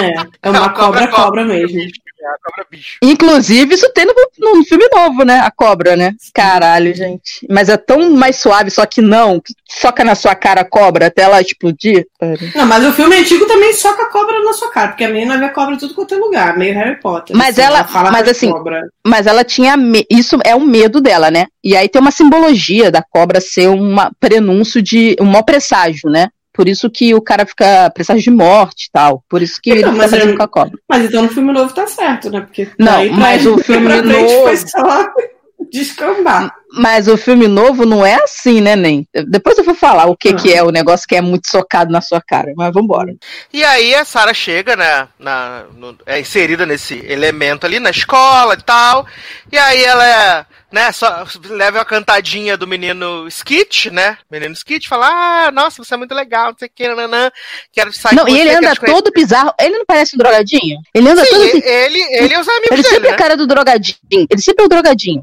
É, 0.00 0.48
é 0.48 0.50
uma 0.50 0.70
cobra, 0.70 1.08
cobra 1.08 1.44
mesmo. 1.44 1.80
É 1.80 2.26
a 2.26 2.36
cobra 2.44 2.66
bicho. 2.70 2.98
Inclusive, 3.02 3.74
isso 3.74 3.90
tem 3.94 4.04
no, 4.04 4.12
no 4.38 4.64
filme 4.64 4.86
novo, 4.94 5.24
né? 5.24 5.40
A 5.40 5.50
cobra, 5.50 5.96
né? 5.96 6.12
Caralho, 6.34 6.94
gente. 6.94 7.46
Mas 7.48 7.68
é 7.70 7.76
tão 7.78 8.10
mais 8.10 8.36
suave, 8.36 8.70
só 8.70 8.84
que 8.84 9.00
não. 9.00 9.40
que 9.40 9.54
Soca 9.70 10.04
na 10.04 10.14
sua 10.14 10.34
cara 10.34 10.60
a 10.60 10.68
cobra 10.68 11.06
até 11.06 11.22
ela 11.22 11.40
explodir. 11.40 12.06
Não, 12.54 12.66
mas 12.66 12.84
o 12.84 12.92
filme 12.92 13.16
antigo 13.16 13.46
também 13.46 13.72
soca 13.72 14.02
a 14.02 14.10
cobra 14.10 14.42
na 14.42 14.52
sua 14.52 14.70
cara, 14.70 14.88
porque 14.88 15.04
a 15.04 15.08
menina 15.08 15.38
vê 15.38 15.48
cobra 15.48 15.74
em 15.74 15.78
tudo 15.78 15.94
quanto 15.94 16.14
é 16.14 16.18
lugar, 16.18 16.58
meio 16.58 16.74
Harry 16.74 17.00
Potter. 17.00 17.34
Mas 17.36 17.58
ela- 17.58 17.84
fala 17.84 18.10
mas 18.10 18.22
com 18.22 18.28
a 18.28 18.30
assim, 18.32 18.50
Cobra. 18.50 18.82
Mas 19.06 19.26
ela 19.26 19.42
tinha. 19.44 19.76
me- 19.76 20.06
Isso 20.10 20.38
é 20.44 20.54
um 20.54 20.66
medo 20.66 21.00
dela, 21.00 21.30
né? 21.30 21.46
E 21.64 21.74
aí 21.76 21.88
tem 21.88 22.00
uma 22.02 22.10
simbologia 22.10 22.90
da 22.90 23.02
cobra 23.02 23.40
ser 23.40 23.68
um 23.68 23.96
prenúncio 24.18 24.82
de. 24.82 25.16
um 25.20 25.24
mau 25.26 25.44
presságio, 25.44 26.10
né? 26.10 26.28
Por 26.60 26.68
isso 26.68 26.90
que 26.90 27.14
o 27.14 27.22
cara 27.22 27.46
fica 27.46 27.88
presságio 27.88 28.22
de 28.22 28.30
morte 28.30 28.84
e 28.88 28.90
tal. 28.92 29.24
Por 29.30 29.40
isso 29.40 29.58
que 29.62 29.70
Então, 29.70 29.94
ele 29.94 30.08
fica 30.08 30.36
mas 30.36 30.50
cobra. 30.50 30.78
Mas 30.86 31.04
então 31.06 31.22
no 31.22 31.28
filme 31.30 31.52
novo 31.54 31.72
tá 31.72 31.86
certo, 31.86 32.28
né? 32.28 32.42
Porque 32.42 32.68
Não, 32.78 33.08
mas 33.12 33.46
o 33.46 33.56
filme 33.56 34.02
novo- 34.02 34.42
foi 34.42 34.56
só 34.58 35.06
descambar. 35.72 36.52
Mas 36.74 37.08
o 37.08 37.16
filme 37.16 37.48
novo 37.48 37.86
não 37.86 38.04
é 38.04 38.14
assim, 38.22 38.60
né, 38.60 38.76
Nem? 38.76 39.08
Depois 39.28 39.56
eu 39.56 39.64
vou 39.64 39.74
falar 39.74 40.04
o 40.06 40.16
que, 40.16 40.32
Não. 40.32 40.38
que 40.38 40.52
é 40.52 40.62
o 40.62 40.70
negócio 40.70 41.06
que 41.08 41.16
é 41.16 41.20
muito 41.22 41.48
socado 41.48 41.90
na 41.90 42.00
sua 42.02 42.20
cara. 42.20 42.52
Mas 42.54 42.72
vambora. 42.74 43.14
E 43.52 43.64
aí 43.64 43.94
a 43.94 44.04
Sarah 44.04 44.34
chega, 44.34 44.76
né? 44.76 45.08
Na, 45.18 45.64
no- 45.76 45.96
é 46.04 46.20
inserida 46.20 46.66
nesse 46.66 46.94
elemento 47.06 47.64
ali 47.64 47.80
na 47.80 47.90
escola 47.90 48.52
e 48.54 48.62
tal. 48.62 49.06
E 49.50 49.56
aí 49.58 49.82
ela 49.82 50.06
é, 50.06 50.46
né, 50.72 50.92
só 50.92 51.24
leva 51.48 51.78
uma 51.78 51.84
cantadinha 51.84 52.56
do 52.56 52.66
menino 52.66 53.26
Skit, 53.28 53.90
né? 53.90 54.16
Menino 54.30 54.54
Skit 54.54 54.88
fala: 54.88 55.06
Ah, 55.46 55.50
nossa, 55.50 55.82
você 55.82 55.94
é 55.94 55.96
muito 55.96 56.14
legal, 56.14 56.50
não 56.50 56.58
sei 56.58 56.68
o 56.68 56.70
que, 56.74 56.88
nanã. 56.88 57.30
Quero 57.72 57.92
sair 57.92 58.14
Não, 58.14 58.24
com 58.24 58.30
e 58.30 58.34
você, 58.34 58.40
ele 58.40 58.50
anda 58.50 58.72
te 58.72 58.80
conhecer." 58.80 59.02
todo 59.02 59.12
bizarro. 59.12 59.52
Ele 59.60 59.78
não 59.78 59.84
parece 59.86 60.14
um 60.14 60.18
drogadinho? 60.18 60.78
Ele 60.94 61.08
anda 61.08 61.24
todo 61.26 61.42
Sim, 61.42 61.48
assim. 61.48 61.62
ele, 61.64 62.00
ele 62.16 62.34
e 62.34 62.38
os 62.38 62.48
amigos 62.48 62.70
Ele 62.70 62.82
dele, 62.82 62.88
sempre 62.94 63.08
é 63.08 63.10
né? 63.10 63.16
a 63.16 63.18
cara 63.18 63.36
do 63.36 63.46
drogadinho. 63.46 63.96
Ele 64.30 64.40
sempre 64.40 64.62
é 64.62 64.66
o 64.66 64.68
drogadinho. 64.68 65.22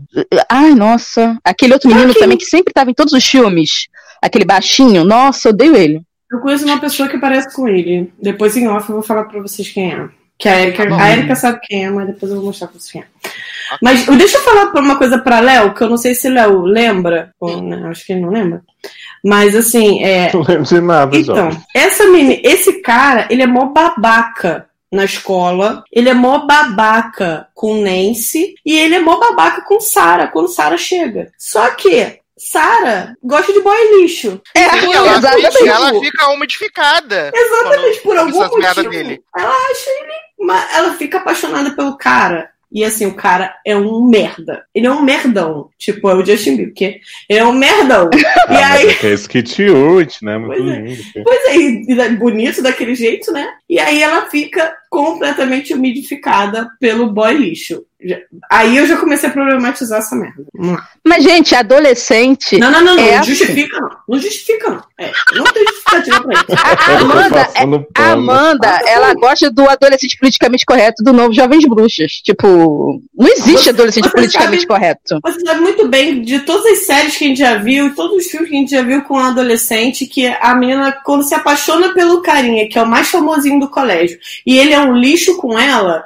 Ai, 0.50 0.72
nossa. 0.76 1.38
Aquele 1.44 1.74
outro 1.74 1.90
menino 1.90 2.14
também 2.14 2.38
que 2.38 2.46
sempre 2.46 2.74
tava 2.74 2.90
em 2.92 2.94
todos 2.94 3.14
os 3.14 3.26
filmes. 3.26 3.88
Aquele 4.22 4.46
baixinho. 4.46 5.04
Nossa, 5.04 5.48
eu 5.50 5.54
odeio 5.54 5.76
ele. 5.76 6.02
Eu 6.32 6.40
conheço 6.40 6.66
uma 6.66 6.80
pessoa 6.80 7.08
que 7.08 7.18
parece 7.18 7.56
com 7.56 7.68
ele. 7.68 8.12
Depois 8.22 8.58
em 8.58 8.68
off 8.68 8.90
eu 8.90 8.96
vou 8.96 9.04
falar 9.04 9.26
pra 9.26 9.42
vocês 9.42 9.70
quem 9.70 9.94
é. 9.94 10.10
Que 10.38 10.47
a 10.47 10.62
Erika, 10.62 10.86
Bom. 10.86 10.95
a 10.95 11.12
Erika 11.12 11.36
sabe 11.36 11.60
quem 11.63 11.86
é, 11.86 11.89
mas 11.89 12.08
depois 12.08 12.32
eu 12.32 12.38
vou 12.38 12.45
mostrar 12.47 12.67
pra 12.67 12.80
vocês 12.80 12.91
quem 12.91 13.02
é. 13.02 13.06
Mas 13.82 14.06
deixa 14.06 14.38
eu 14.38 14.43
falar 14.43 14.71
uma 14.80 14.97
coisa 14.97 15.17
pra 15.17 15.39
Léo, 15.39 15.73
que 15.73 15.84
eu 15.84 15.89
não 15.89 15.97
sei 15.97 16.13
se 16.15 16.30
Léo 16.30 16.62
lembra, 16.62 17.34
ou, 17.39 17.62
né, 17.62 17.88
acho 17.89 18.06
que 18.06 18.13
ele 18.13 18.21
não 18.21 18.30
lembra. 18.30 18.62
Mas 19.23 19.56
assim, 19.56 20.04
é, 20.04 20.32
Não 20.34 20.41
lembro 20.41 20.63
de 20.63 20.80
nada, 20.80 21.17
Então, 21.17 21.50
essa 21.76 22.06
meni, 22.06 22.39
esse 22.43 22.82
cara, 22.82 23.28
ele 23.30 23.41
é 23.41 23.47
mó 23.47 23.65
babaca 23.65 24.67
na 24.91 25.04
escola. 25.04 25.84
Ele 25.91 26.10
é 26.10 26.13
mó 26.13 26.45
babaca 26.45 27.47
com 27.54 27.82
Nancy 27.82 28.56
e 28.65 28.78
ele 28.78 28.95
é 28.95 29.00
mó 29.00 29.19
babaca 29.19 29.62
com 29.62 29.80
Sarah 29.80 30.28
quando 30.28 30.47
Sarah 30.50 30.78
chega. 30.78 31.32
Só 31.38 31.69
que 31.71 32.19
Sarah 32.38 33.13
gosta 33.23 33.52
de 33.52 33.60
boy 33.62 33.78
lixo. 34.02 34.41
É, 34.56 34.69
Sim, 34.80 34.93
ela, 34.93 35.17
exatamente. 35.17 35.58
fica, 35.58 35.69
ela 35.71 36.00
fica 36.00 36.30
umidificada. 36.30 37.32
Exatamente, 37.34 38.02
por 38.02 38.17
algum 38.17 38.38
motivo. 38.38 38.89
dele. 38.89 39.21
Ela 39.36 39.50
acha 39.54 39.89
ele. 39.89 40.58
Ela 40.76 40.93
fica 40.93 41.17
apaixonada 41.17 41.71
pelo 41.76 41.97
cara. 41.97 42.50
E 42.69 42.84
assim, 42.84 43.06
o 43.06 43.13
cara 43.13 43.56
é 43.65 43.78
um 43.78 44.04
merda. 44.04 44.65
Ele 44.76 44.88
é 44.88 44.91
um 44.91 45.02
merdão. 45.02 45.69
Tipo, 45.78 46.10
é 46.10 46.15
o 46.15 46.26
Justin 46.26 46.58
Bieber, 46.58 46.67
porque 46.73 47.00
ele 47.30 47.39
é 47.39 47.45
um 47.45 47.54
merdão. 47.54 48.10
e 48.13 48.26
Ah, 48.26 48.45
mas 48.50 48.71
aí. 48.82 48.89
é 48.89 48.93
que 48.93 49.08
é 49.08 49.10
esse 49.12 49.28
Kit 49.30 49.63
Urt, 49.69 50.21
né? 50.21 50.38
Muito 50.38 50.62
Pois 50.62 50.69
é. 50.69 50.80
lindo. 50.82 51.04
Pois 51.23 51.45
é, 51.45 51.56
e 51.56 51.86
e 51.91 52.10
bonito 52.17 52.62
daquele 52.62 52.93
jeito, 52.93 53.32
né? 53.32 53.47
E 53.69 53.80
aí 53.80 54.04
ela 54.04 54.26
fica 54.30 54.76
completamente 54.89 55.73
umidificada 55.73 56.69
pelo 56.80 57.12
boy 57.12 57.34
lixo. 57.34 57.84
Aí 58.52 58.78
eu 58.78 58.86
já 58.86 58.95
comecei 58.97 59.28
a 59.28 59.32
problematizar 59.32 59.97
essa 60.00 60.15
merda. 60.15 60.43
Mas, 61.04 61.23
gente, 61.23 61.56
adolescente. 61.56 62.60
Não, 62.60 62.69
não, 62.69 62.82
não, 62.84 62.95
não. 62.95 63.04
É 63.04 63.13
não 63.13 63.19
assim. 63.21 63.34
justifica, 63.34 63.80
não. 63.82 63.89
Não 64.08 64.19
justifica, 64.19 64.69
não. 64.69 64.84
É, 65.00 65.12
não 65.36 65.43
tem 65.45 65.63
justificativa 65.67 66.21
pra 66.21 66.34
isso. 66.34 66.45
A 66.88 67.00
Amanda, 67.00 67.30
passando 67.45 67.88
a. 67.97 68.12
Amanda, 68.12 68.82
ela 68.86 69.13
gosta 69.15 69.50
do 69.50 69.67
adolescente 69.67 70.15
politicamente 70.19 70.63
correto 70.65 71.04
do 71.04 71.12
novo 71.12 71.34
Jovens 71.34 71.65
Bruxas. 71.67 72.12
Tipo, 72.23 73.02
não 73.15 73.28
existe 73.28 73.63
Você- 73.63 73.69
adolescente 73.71 74.04
você 74.06 74.12
politicamente 74.15 74.62
sabe- 74.62 74.67
correto. 74.67 75.19
Você 75.23 75.39
sabe 75.41 75.62
muito 75.62 75.88
bem 75.88 76.21
de 76.21 76.39
todas 76.41 76.65
as 76.67 76.86
séries 76.86 77.17
que 77.17 77.26
a 77.26 77.28
gente 77.30 77.39
já 77.39 77.56
viu, 77.56 77.95
todos 77.95 78.17
os 78.17 78.32
filmes 78.32 78.50
que 78.50 78.56
a 78.56 78.60
gente 78.60 78.71
já 78.71 78.82
viu 78.84 79.02
com 79.04 79.17
a 79.17 79.30
adolescente, 79.30 80.06
que 80.06 80.28
a 80.28 80.54
menina, 80.56 80.91
quando 81.04 81.23
se 81.23 81.34
apaixona 81.34 81.93
pelo 81.95 82.21
carinha, 82.21 82.69
que 82.69 82.78
é 82.78 82.82
o 82.84 82.88
mais 82.88 83.08
famosinho 83.10 83.60
do 83.60 83.69
colégio, 83.69 84.19
e 84.45 84.58
ele 84.58 84.73
é 84.78 84.82
um 84.82 84.96
lixo 84.96 85.38
com 85.38 85.58
ela, 85.58 86.04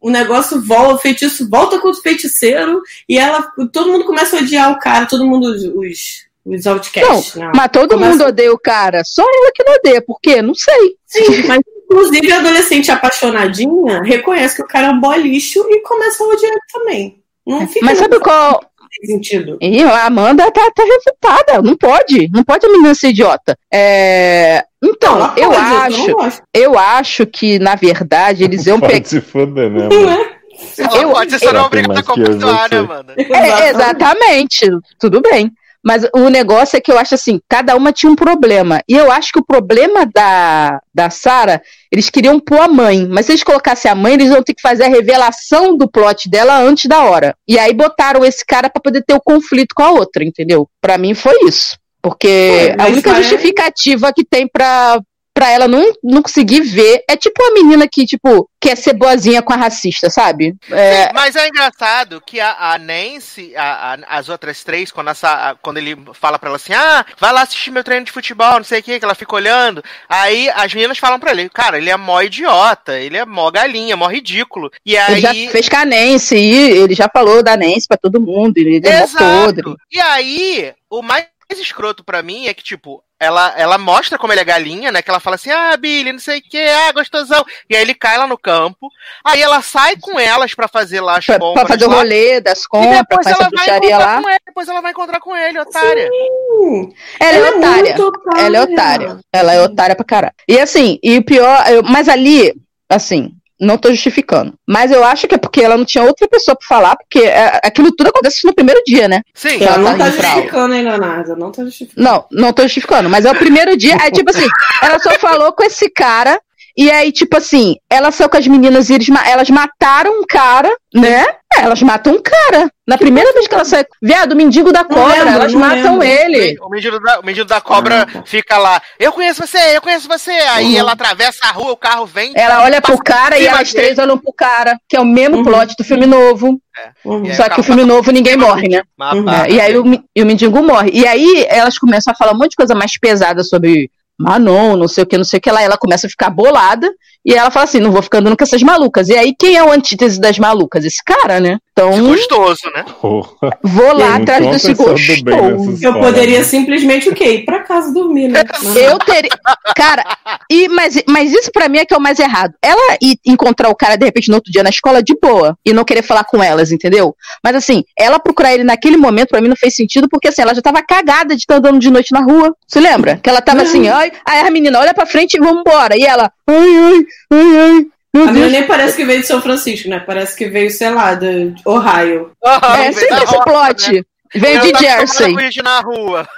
o 0.00 0.10
negócio 0.10 0.60
volta, 0.60 0.94
o 0.94 0.98
feitiço 0.98 1.48
volta 1.48 1.78
contra 1.78 1.98
o 1.98 2.02
feiticeiro, 2.02 2.82
e 3.08 3.18
ela, 3.18 3.42
todo 3.72 3.90
mundo 3.90 4.04
começa 4.04 4.36
a 4.36 4.40
odiar 4.40 4.72
o 4.72 4.78
cara, 4.78 5.06
todo 5.06 5.26
mundo, 5.26 5.46
os, 5.46 6.26
os, 6.44 6.66
outcasts. 6.66 7.34
né? 7.34 7.52
Mas 7.54 7.68
todo 7.72 7.90
Começa- 7.90 8.10
mundo 8.12 8.24
odeia 8.26 8.52
o 8.52 8.58
cara. 8.58 9.02
Só 9.04 9.22
ela 9.22 9.52
que 9.54 9.62
não 9.64 9.74
odeia. 9.74 10.00
Por 10.00 10.18
quê? 10.20 10.40
Não 10.40 10.54
sei. 10.54 10.96
Sim, 11.06 11.42
mas 11.46 11.60
inclusive 11.84 12.32
a 12.32 12.38
adolescente 12.38 12.90
apaixonadinha 12.90 14.02
reconhece 14.02 14.56
que 14.56 14.62
o 14.62 14.66
cara 14.66 14.88
é 14.88 14.90
um 14.90 15.00
boy 15.00 15.18
lixo 15.20 15.64
e 15.68 15.82
começa 15.82 16.22
a 16.22 16.26
odiar 16.26 16.56
também. 16.72 17.22
Não 17.46 17.66
fica 17.66 17.84
Mas 17.84 17.98
sabe 17.98 18.18
qual. 18.20 18.62
Sentido. 19.04 19.58
Ih, 19.60 19.82
a 19.82 20.06
Amanda 20.06 20.50
tá, 20.50 20.70
tá 20.74 20.82
refutada. 20.84 21.62
Não 21.62 21.76
pode. 21.76 22.28
Não 22.32 22.42
pode 22.42 22.66
a 22.66 22.68
menina 22.68 22.94
ser 22.94 23.08
idiota. 23.08 23.56
É, 23.72 24.64
Então, 24.82 25.16
Ela 25.16 25.34
eu 25.36 25.50
pode, 25.50 26.08
não 26.08 26.20
acho. 26.20 26.42
Eu 26.54 26.78
acho 26.78 27.26
que, 27.26 27.58
na 27.58 27.74
verdade, 27.74 28.44
eles 28.44 28.66
iam 28.66 28.78
pegar. 28.80 29.04
Se 29.06 29.20
foder, 29.20 29.70
né? 29.70 29.88
Não 29.90 30.02
mano? 30.02 30.10
é? 30.22 30.38
Ela 30.78 30.96
Eu- 31.02 31.10
pode 31.10 31.38
ser 31.38 31.46
eu- 31.46 31.52
não 31.52 31.68
tem 31.70 31.84
obrigada 31.84 32.00
a 32.00 32.02
compactuar, 32.02 33.04
né? 33.04 33.14
É, 33.16 33.68
exatamente, 33.70 34.66
tudo 34.98 35.20
bem. 35.20 35.50
Mas 35.88 36.02
o 36.14 36.28
negócio 36.28 36.76
é 36.76 36.80
que 36.82 36.92
eu 36.92 36.98
acho 36.98 37.14
assim, 37.14 37.40
cada 37.48 37.74
uma 37.74 37.94
tinha 37.94 38.12
um 38.12 38.14
problema. 38.14 38.82
E 38.86 38.94
eu 38.94 39.10
acho 39.10 39.32
que 39.32 39.38
o 39.38 39.44
problema 39.44 40.04
da, 40.04 40.78
da 40.94 41.08
Sarah, 41.08 41.62
eles 41.90 42.10
queriam 42.10 42.38
pôr 42.38 42.60
a 42.60 42.68
mãe. 42.68 43.08
Mas 43.10 43.24
se 43.24 43.32
eles 43.32 43.42
colocassem 43.42 43.90
a 43.90 43.94
mãe, 43.94 44.12
eles 44.12 44.28
vão 44.28 44.42
ter 44.42 44.52
que 44.52 44.60
fazer 44.60 44.84
a 44.84 44.88
revelação 44.88 45.78
do 45.78 45.90
plot 45.90 46.28
dela 46.28 46.58
antes 46.60 46.84
da 46.84 47.04
hora. 47.04 47.34
E 47.48 47.58
aí 47.58 47.72
botaram 47.72 48.22
esse 48.22 48.44
cara 48.44 48.68
pra 48.68 48.82
poder 48.82 49.02
ter 49.02 49.14
o 49.14 49.20
conflito 49.20 49.74
com 49.74 49.82
a 49.82 49.90
outra, 49.92 50.22
entendeu? 50.22 50.68
Pra 50.78 50.98
mim 50.98 51.14
foi 51.14 51.38
isso. 51.44 51.78
Porque 52.02 52.74
Foi, 52.76 52.84
a 52.84 52.88
única 52.90 53.10
parece- 53.10 53.30
justificativa 53.30 54.12
que 54.12 54.24
tem 54.24 54.46
pra, 54.46 55.00
pra 55.38 55.50
ela 55.52 55.68
não, 55.68 55.92
não 56.02 56.20
conseguir 56.20 56.62
ver 56.62 57.04
é 57.08 57.16
tipo 57.16 57.40
a 57.44 57.52
menina 57.52 57.86
que, 57.86 58.04
tipo, 58.04 58.50
quer 58.60 58.76
ser 58.76 58.92
boazinha 58.92 59.40
com 59.40 59.52
a 59.52 59.56
racista, 59.56 60.10
sabe? 60.10 60.56
É, 60.68 61.04
Sim, 61.06 61.10
mas 61.14 61.36
é 61.36 61.46
engraçado 61.46 62.20
que 62.26 62.40
a, 62.40 62.72
a 62.72 62.76
Nancy, 62.78 63.54
a- 63.54 63.94
a- 63.94 64.18
as 64.18 64.28
outras 64.28 64.64
três, 64.64 64.90
quando, 64.90 65.10
essa, 65.10 65.56
quando 65.62 65.76
ele 65.78 65.96
fala 66.12 66.40
pra 66.40 66.48
ela 66.48 66.56
assim, 66.56 66.72
ah, 66.72 67.06
vai 67.20 67.32
lá 67.32 67.42
assistir 67.42 67.70
meu 67.70 67.84
treino 67.84 68.04
de 68.04 68.10
futebol, 68.10 68.54
não 68.54 68.64
sei 68.64 68.80
o 68.80 68.82
que, 68.82 68.98
que 68.98 69.04
ela 69.04 69.14
fica 69.14 69.36
olhando. 69.36 69.80
Aí 70.08 70.50
as 70.50 70.74
meninas 70.74 70.98
falam 70.98 71.20
pra 71.20 71.30
ele, 71.30 71.48
cara, 71.48 71.78
ele 71.78 71.88
é 71.88 71.96
mó 71.96 72.20
idiota, 72.20 72.98
ele 72.98 73.16
é 73.16 73.24
mó 73.24 73.48
galinha, 73.52 73.96
mó 73.96 74.08
ridículo. 74.08 74.72
E 74.84 74.96
Ele 74.96 75.14
aí. 75.14 75.20
já 75.20 75.32
fez 75.52 75.68
com 75.68 75.76
a 75.76 75.84
Nancy, 75.84 76.36
ele 76.36 76.94
já 76.96 77.08
falou 77.12 77.44
da 77.44 77.56
Nancy 77.56 77.86
pra 77.86 77.96
todo 77.96 78.20
mundo, 78.20 78.58
ele 78.58 78.80
é 78.84 79.00
mó 79.06 79.06
podre. 79.18 79.76
E 79.92 80.00
aí, 80.00 80.72
o 80.90 81.00
mais 81.00 81.26
escroto 81.56 82.02
pra 82.02 82.22
mim 82.22 82.46
é 82.48 82.54
que, 82.54 82.62
tipo, 82.64 83.02
ela, 83.20 83.52
ela 83.56 83.78
mostra 83.78 84.16
como 84.18 84.32
ele 84.32 84.40
é 84.40 84.44
galinha, 84.44 84.92
né? 84.92 85.02
Que 85.02 85.10
ela 85.10 85.18
fala 85.20 85.36
assim, 85.36 85.50
ah, 85.50 85.76
Billy, 85.76 86.12
não 86.12 86.18
sei 86.20 86.38
o 86.38 86.42
que, 86.42 86.56
ah, 86.58 86.92
gostosão. 86.92 87.44
E 87.68 87.74
aí 87.74 87.82
ele 87.82 87.94
cai 87.94 88.16
lá 88.16 88.26
no 88.26 88.38
campo. 88.38 88.88
Aí 89.24 89.42
ela 89.42 89.60
sai 89.60 89.96
com 89.96 90.18
elas 90.20 90.54
pra 90.54 90.68
fazer 90.68 91.00
lá 91.00 91.18
as 91.18 91.26
Pra, 91.26 91.38
compras. 91.38 91.66
pra 91.66 91.74
fazer 91.74 91.86
o 91.86 91.90
lá, 91.90 91.96
rolê 91.96 92.40
das 92.40 92.62
E 92.62 92.68
compras, 92.68 92.98
depois 93.08 93.24
faz 93.24 93.36
ela 93.36 93.38
vai 93.38 93.50
bruxaria 93.50 93.88
encontrar 93.90 94.06
lá. 94.16 94.22
com 94.22 94.28
ele, 94.28 94.40
depois 94.46 94.68
ela 94.68 94.80
vai 94.80 94.90
encontrar 94.92 95.20
com 95.20 95.36
ele, 95.36 95.58
otária. 95.60 96.08
Sim. 96.10 96.92
Ela, 97.20 97.36
é 97.46 97.50
otária. 97.50 97.82
muito 97.96 98.02
otária. 98.06 98.42
Ela 98.46 98.56
é 98.56 98.62
otária. 98.62 99.18
Ela 99.32 99.54
é 99.54 99.60
otária 99.62 99.96
pra 99.96 100.04
caralho. 100.04 100.34
E 100.48 100.58
assim, 100.60 100.98
e 101.02 101.18
o 101.18 101.24
pior, 101.24 101.64
eu- 101.70 101.82
mas 101.82 102.08
ali, 102.08 102.54
assim, 102.88 103.32
não 103.60 103.76
tô 103.76 103.90
justificando. 103.90 104.54
Mas 104.66 104.90
eu 104.90 105.04
acho 105.04 105.26
que 105.26 105.34
é 105.34 105.38
porque 105.38 105.60
ela 105.60 105.76
não 105.76 105.84
tinha 105.84 106.04
outra 106.04 106.28
pessoa 106.28 106.56
pra 106.56 106.66
falar, 106.66 106.96
porque 106.96 107.20
é, 107.20 107.60
aquilo 107.64 107.90
tudo 107.94 108.08
acontece 108.08 108.46
no 108.46 108.54
primeiro 108.54 108.80
dia, 108.86 109.08
né? 109.08 109.22
Sim, 109.34 109.62
Ela 109.62 109.74
Ela 109.74 109.78
não 109.78 109.98
tá 109.98 110.04
tá 110.04 110.10
justificando, 110.10 110.74
hein, 110.74 110.82
Leonardo? 110.84 111.36
Não 111.36 111.52
tá 111.52 111.64
justificando. 111.64 112.08
Não, 112.08 112.24
não 112.30 112.52
tô 112.52 112.62
justificando, 112.62 113.08
mas 113.08 113.24
é 113.24 113.30
o 113.30 113.36
primeiro 113.36 113.76
dia. 113.76 113.96
É 113.96 114.10
tipo 114.10 114.30
assim, 114.30 114.46
ela 114.82 114.98
só 114.98 115.10
falou 115.18 115.52
com 115.52 115.64
esse 115.64 115.90
cara. 115.90 116.40
E 116.80 116.92
aí, 116.92 117.10
tipo 117.10 117.36
assim, 117.36 117.74
ela 117.90 118.12
saiu 118.12 118.28
com 118.28 118.36
as 118.36 118.46
meninas 118.46 118.88
e 118.88 118.94
eles, 118.94 119.08
ma- 119.08 119.28
elas 119.28 119.50
mataram 119.50 120.20
um 120.20 120.24
cara, 120.24 120.70
né? 120.94 121.24
É, 121.56 121.62
elas 121.62 121.82
matam 121.82 122.12
um 122.14 122.22
cara. 122.22 122.70
Na 122.86 122.96
primeira 122.96 123.32
vez 123.32 123.48
que 123.48 123.54
ela 123.54 123.64
sai. 123.64 123.84
Viado, 124.00 124.30
o 124.32 124.36
mendigo 124.36 124.72
da 124.72 124.84
cobra, 124.84 125.12
lembro, 125.24 125.28
elas 125.32 125.54
matam 125.54 125.98
lembro. 125.98 126.04
ele. 126.36 126.56
O 126.62 126.68
menino 126.70 127.00
da, 127.00 127.18
o 127.18 127.26
menino 127.26 127.44
da 127.46 127.60
cobra 127.60 128.02
Ah, 128.02 128.06
tá. 128.06 128.22
fica 128.24 128.56
lá. 128.58 128.80
Eu 128.96 129.10
conheço 129.12 129.44
você, 129.44 129.58
eu 129.76 129.82
conheço 129.82 130.06
você. 130.06 130.30
Aí 130.30 130.74
Uhum. 130.74 130.78
ela 130.78 130.92
atravessa 130.92 131.40
a 131.48 131.50
rua, 131.50 131.72
o 131.72 131.76
carro 131.76 132.06
vem. 132.06 132.32
Ela 132.36 132.62
olha 132.62 132.80
pro 132.80 132.96
cara 132.96 133.36
e 133.36 133.44
elas 133.46 133.72
dele. 133.72 133.84
três 133.86 133.98
olham 133.98 134.16
pro 134.16 134.32
cara, 134.32 134.78
que 134.88 134.96
é 134.96 135.00
o 135.00 135.04
mesmo 135.04 135.38
Uhum. 135.38 135.42
plot 135.44 135.74
do 135.76 135.82
filme 135.84 136.06
novo. 136.06 136.60
Uhum. 137.04 137.24
E 137.26 137.30
aí 137.30 137.34
Só 137.34 137.48
que 137.48 137.60
o 137.60 137.64
filme 137.64 137.82
passa 137.82 137.92
novo 137.94 138.10
ninguém 138.12 138.36
morre, 138.36 138.68
né? 138.68 138.82
mendigo. 138.96 139.30
É, 139.30 139.50
e 139.50 139.60
aí 139.60 139.76
o, 139.76 140.04
e 140.14 140.22
o 140.22 140.26
mendigo 140.26 140.62
morre. 140.62 140.90
E 140.94 141.04
aí 141.08 141.44
elas 141.48 141.76
começam 141.76 142.12
a 142.12 142.16
falar 142.16 142.32
um 142.32 142.38
monte 142.38 142.50
de 142.50 142.56
coisa 142.56 142.74
mais 142.74 142.96
pesada 143.00 143.42
sobre 143.42 143.90
Manon, 144.18 144.76
não 144.76 144.88
sei 144.88 145.04
o 145.04 145.06
que, 145.06 145.16
não 145.16 145.24
sei 145.24 145.38
o 145.38 145.40
que 145.40 145.50
lá. 145.50 145.62
Ela 145.62 145.78
começa 145.78 146.06
a 146.06 146.10
ficar 146.10 146.30
bolada. 146.30 146.90
E 147.24 147.34
ela 147.34 147.50
fala 147.50 147.64
assim: 147.64 147.80
não 147.80 147.92
vou 147.92 148.02
ficar 148.02 148.18
andando 148.18 148.36
com 148.36 148.44
essas 148.44 148.62
malucas. 148.62 149.08
E 149.08 149.16
aí, 149.16 149.34
quem 149.38 149.56
é 149.56 149.64
o 149.64 149.70
antítese 149.70 150.20
das 150.20 150.38
malucas? 150.38 150.84
Esse 150.84 151.02
cara, 151.04 151.40
né? 151.40 151.58
Então, 151.78 152.06
gostoso, 152.08 152.60
né? 152.74 152.84
Porra. 153.00 153.58
vou 153.62 153.92
lá 153.92 154.10
Muito 154.10 154.22
atrás 154.22 154.50
desse 154.50 154.74
gostoso. 154.74 155.78
Eu 155.80 155.94
poderia 155.94 156.42
simplesmente 156.42 157.08
o 157.08 157.14
quê? 157.14 157.34
Ir 157.34 157.44
pra 157.44 157.60
casa 157.60 157.92
dormir, 157.92 158.26
né? 158.28 158.42
Eu 158.74 158.98
teria. 158.98 159.30
Cara, 159.76 160.04
e, 160.50 160.68
mas, 160.68 161.00
mas 161.06 161.32
isso 161.32 161.52
pra 161.52 161.68
mim 161.68 161.78
é 161.78 161.84
que 161.84 161.94
é 161.94 161.96
o 161.96 162.00
mais 162.00 162.18
errado. 162.18 162.52
Ela 162.60 162.96
ir 163.00 163.18
encontrar 163.24 163.68
o 163.68 163.76
cara, 163.76 163.96
de 163.96 164.04
repente, 164.04 164.28
no 164.28 164.34
outro 164.34 164.50
dia 164.50 164.62
na 164.62 164.70
escola 164.70 165.00
de 165.02 165.14
boa 165.20 165.56
e 165.64 165.72
não 165.72 165.84
querer 165.84 166.02
falar 166.02 166.24
com 166.24 166.42
elas, 166.42 166.72
entendeu? 166.72 167.14
Mas 167.44 167.54
assim, 167.54 167.84
ela 167.96 168.18
procurar 168.18 168.52
ele 168.52 168.64
naquele 168.64 168.96
momento, 168.96 169.28
pra 169.28 169.40
mim, 169.40 169.48
não 169.48 169.56
fez 169.56 169.76
sentido, 169.76 170.08
porque 170.08 170.28
assim, 170.28 170.42
ela 170.42 170.54
já 170.54 170.62
tava 170.62 170.82
cagada 170.82 171.36
de 171.36 171.42
estar 171.42 171.56
andando 171.56 171.78
de 171.78 171.90
noite 171.90 172.12
na 172.12 172.20
rua. 172.20 172.54
Você 172.66 172.80
lembra? 172.80 173.20
Que 173.22 173.30
ela 173.30 173.40
tava 173.40 173.62
assim, 173.62 173.88
ai, 173.88 174.10
aí 174.26 174.40
a 174.40 174.50
menina 174.50 174.80
olha 174.80 174.92
pra 174.92 175.06
frente 175.06 175.34
e 175.34 175.40
vambora. 175.40 175.96
E 175.96 176.04
ela, 176.04 176.32
ai, 176.48 176.76
ai, 176.76 177.06
ai, 177.30 177.58
ai. 177.58 177.86
Meu 178.14 178.24
A 178.24 178.26
menina 178.28 178.46
Deus. 178.46 178.52
nem 178.52 178.66
parece 178.66 178.96
que 178.96 179.04
veio 179.04 179.20
de 179.20 179.26
São 179.26 179.40
Francisco, 179.42 179.88
né? 179.88 180.00
Parece 180.00 180.34
que 180.36 180.48
veio, 180.48 180.70
sei 180.70 180.90
lá, 180.90 181.14
de 181.14 181.54
Ohio. 181.64 182.32
É 182.78 182.92
sempre 182.92 183.22
esse 183.24 183.42
plot. 183.44 184.06
Veio 184.34 184.56
Eu 184.64 184.72
de 184.72 184.78
Jersey. 184.78 185.34
na 185.62 185.80
rua. 185.80 186.28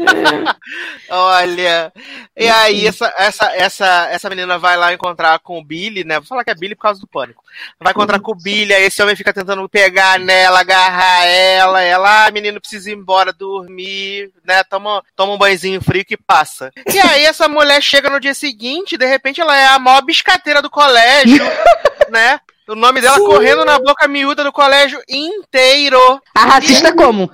Olha. 1.08 1.92
E 2.36 2.48
aí, 2.48 2.86
essa, 2.86 3.12
essa, 3.16 3.54
essa, 3.54 4.08
essa 4.10 4.28
menina 4.28 4.58
vai 4.58 4.76
lá 4.76 4.92
encontrar 4.92 5.38
com 5.40 5.58
o 5.58 5.64
Billy, 5.64 6.04
né? 6.04 6.18
Vou 6.18 6.26
falar 6.26 6.44
que 6.44 6.50
é 6.50 6.54
Billy 6.54 6.74
por 6.74 6.82
causa 6.82 7.00
do 7.00 7.06
pânico. 7.06 7.42
Vai 7.78 7.92
encontrar 7.92 8.20
com 8.20 8.32
o 8.32 8.34
Billy, 8.34 8.72
aí 8.72 8.84
esse 8.84 9.02
homem 9.02 9.16
fica 9.16 9.32
tentando 9.32 9.68
pegar 9.68 10.18
nela, 10.18 10.60
agarrar 10.60 11.24
ela. 11.26 11.82
Ela, 11.82 12.26
ah, 12.26 12.30
menino, 12.30 12.60
precisa 12.60 12.90
ir 12.90 12.94
embora 12.94 13.32
dormir, 13.32 14.30
né? 14.44 14.62
Toma, 14.64 15.02
toma 15.16 15.34
um 15.34 15.38
banhozinho 15.38 15.80
frio 15.80 16.04
que 16.04 16.16
passa. 16.16 16.72
E 16.86 16.98
aí, 16.98 17.24
essa 17.24 17.48
mulher 17.48 17.82
chega 17.82 18.10
no 18.10 18.20
dia 18.20 18.34
seguinte, 18.34 18.96
de 18.96 19.06
repente, 19.06 19.40
ela 19.40 19.56
é 19.56 19.66
a 19.68 19.78
maior 19.78 20.02
biscateira 20.02 20.62
do 20.62 20.70
colégio, 20.70 21.44
né? 22.10 22.40
O 22.70 22.76
nome 22.76 23.00
dela 23.00 23.16
Sim. 23.16 23.24
correndo 23.24 23.64
na 23.64 23.80
boca 23.80 24.06
miúda 24.06 24.44
do 24.44 24.52
colégio 24.52 25.00
inteiro. 25.08 25.98
A 26.32 26.44
racista 26.44 26.94
como? 26.94 27.28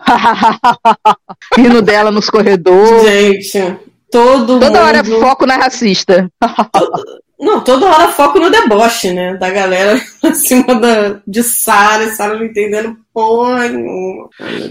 Rindo 1.55 1.83
dela 1.83 2.11
nos 2.11 2.31
corredores. 2.31 3.51
Gente, 3.53 3.79
todo 4.11 4.59
Toda 4.59 4.66
mundo... 4.66 4.79
hora 4.79 5.05
foco 5.05 5.44
na 5.44 5.57
racista. 5.57 6.31
Não, 7.38 7.62
toda 7.62 7.87
hora 7.87 8.09
foco 8.09 8.38
no 8.38 8.51
deboche, 8.51 9.12
né? 9.12 9.35
Da 9.35 9.51
galera 9.51 10.01
acima 10.25 10.75
da, 10.75 11.20
de 11.27 11.42
Sara, 11.42 12.09
Sara 12.14 12.35
não 12.35 12.44
entendendo 12.44 12.96
porra 13.16 13.66
nenhuma. 13.68 14.29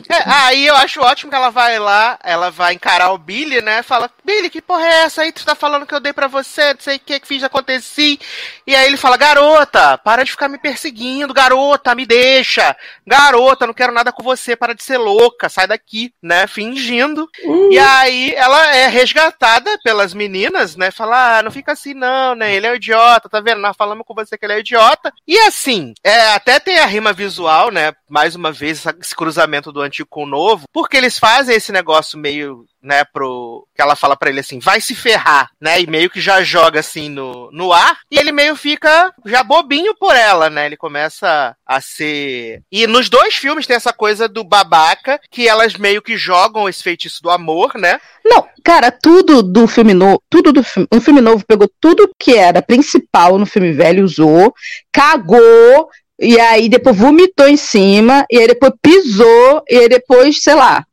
É, 0.07 0.21
aí 0.29 0.67
eu 0.67 0.75
acho 0.75 1.01
ótimo 1.01 1.31
que 1.31 1.35
ela 1.35 1.49
vai 1.49 1.79
lá, 1.79 2.19
ela 2.23 2.51
vai 2.51 2.75
encarar 2.75 3.11
o 3.11 3.17
Billy, 3.17 3.59
né? 3.59 3.81
Fala, 3.81 4.07
Billy, 4.23 4.51
que 4.51 4.61
porra 4.61 4.85
é 4.85 5.03
essa 5.05 5.23
aí? 5.23 5.31
Tu 5.31 5.43
tá 5.43 5.55
falando 5.55 5.87
que 5.87 5.95
eu 5.95 5.99
dei 5.99 6.13
pra 6.13 6.27
você, 6.27 6.75
não 6.75 6.79
sei 6.79 6.97
o 6.97 6.99
que, 6.99 7.19
que 7.19 7.27
fiz, 7.27 7.43
aconteci. 7.43 8.19
E 8.67 8.75
aí 8.75 8.85
ele 8.85 8.97
fala, 8.97 9.17
garota, 9.17 9.97
para 9.97 10.23
de 10.23 10.29
ficar 10.29 10.47
me 10.47 10.59
perseguindo, 10.59 11.33
garota, 11.33 11.95
me 11.95 12.05
deixa. 12.05 12.77
Garota, 13.05 13.65
não 13.65 13.73
quero 13.73 13.91
nada 13.91 14.11
com 14.11 14.21
você, 14.21 14.55
para 14.55 14.75
de 14.75 14.83
ser 14.83 14.99
louca, 14.99 15.49
sai 15.49 15.65
daqui, 15.65 16.13
né? 16.21 16.45
Fingindo. 16.45 17.27
E 17.71 17.79
aí 17.79 18.31
ela 18.35 18.75
é 18.75 18.87
resgatada 18.87 19.75
pelas 19.83 20.13
meninas, 20.13 20.75
né? 20.75 20.91
Fala, 20.91 21.39
ah, 21.39 21.41
não 21.41 21.49
fica 21.49 21.71
assim 21.71 21.95
não, 21.95 22.35
né? 22.35 22.54
Ele 22.55 22.67
é 22.67 22.71
um 22.71 22.75
idiota, 22.75 23.29
tá 23.29 23.39
vendo? 23.39 23.61
Nós 23.61 23.75
falamos 23.77 24.05
com 24.05 24.13
você 24.13 24.37
que 24.37 24.45
ele 24.45 24.53
é 24.53 24.59
idiota. 24.59 25.13
E 25.27 25.37
assim, 25.39 25.93
é, 26.03 26.33
até 26.33 26.59
tem 26.59 26.79
a 26.79 26.85
rima 26.85 27.13
visual, 27.13 27.71
né? 27.71 27.93
Mais 28.09 28.35
uma 28.35 28.51
vez, 28.51 28.85
esse 29.01 29.15
cruzamento 29.15 29.71
do 29.71 29.81
antigo 29.81 30.07
com 30.09 30.23
o 30.23 30.27
novo, 30.27 30.65
porque 30.71 30.97
eles 30.97 31.19
fazem 31.19 31.55
esse 31.55 31.71
negócio 31.71 32.17
meio, 32.17 32.65
né, 32.85 33.03
pro. 33.03 33.67
Que 33.75 33.81
ela 33.81 33.95
fala 33.95 34.15
pra 34.15 34.29
ele 34.29 34.39
assim, 34.39 34.59
vai 34.59 34.79
se 34.79 34.95
ferrar, 34.95 35.49
né? 35.59 35.81
E 35.81 35.87
meio 35.87 36.09
que 36.09 36.21
já 36.21 36.43
joga 36.43 36.79
assim 36.79 37.09
no, 37.09 37.49
no 37.51 37.73
ar, 37.73 37.97
e 38.09 38.17
ele 38.17 38.31
meio 38.31 38.55
fica 38.55 39.11
já 39.25 39.43
bobinho 39.43 39.95
por 39.95 40.15
ela, 40.15 40.49
né? 40.49 40.67
Ele 40.67 40.77
começa 40.77 41.55
a 41.65 41.81
ser. 41.81 42.61
E 42.71 42.85
nos 42.87 43.09
dois 43.09 43.35
filmes 43.35 43.65
tem 43.65 43.75
essa 43.75 43.91
coisa 43.91 44.29
do 44.29 44.43
babaca, 44.43 45.19
que 45.31 45.47
elas 45.47 45.75
meio 45.75 46.01
que 46.01 46.15
jogam 46.15 46.69
esse 46.69 46.83
feitiço 46.83 47.21
do 47.21 47.29
amor, 47.29 47.73
né? 47.75 47.99
Não, 48.23 48.47
cara, 48.63 48.91
tudo 48.91 49.41
do 49.41 49.67
filme 49.67 49.93
novo, 49.93 50.21
tudo 50.29 50.53
do 50.53 50.63
filme, 50.63 50.87
um 50.91 51.01
filme 51.01 51.21
novo 51.21 51.43
pegou 51.45 51.69
tudo 51.81 52.09
que 52.19 52.35
era 52.35 52.61
principal 52.61 53.37
no 53.37 53.45
filme 53.45 53.73
velho, 53.73 54.03
usou, 54.03 54.53
cagou, 54.91 55.89
e 56.19 56.39
aí 56.39 56.69
depois 56.69 56.95
vomitou 56.95 57.47
em 57.47 57.57
cima, 57.57 58.25
e 58.31 58.37
aí 58.37 58.47
depois 58.47 58.71
pisou, 58.81 59.63
e 59.69 59.77
aí 59.77 59.89
depois, 59.89 60.41
sei 60.41 60.55
lá, 60.55 60.85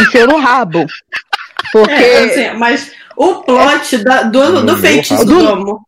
enfiou 0.00 0.28
no 0.28 0.38
rabo. 0.38 0.86
Porque. 1.72 1.92
É, 1.92 2.24
assim, 2.50 2.58
mas 2.58 2.90
o 3.16 3.34
plot 3.42 3.98
da- 3.98 4.22
do, 4.22 4.62
do 4.64 4.76
feitiço 4.76 5.24
do 5.24 5.38
amor. 5.48 5.80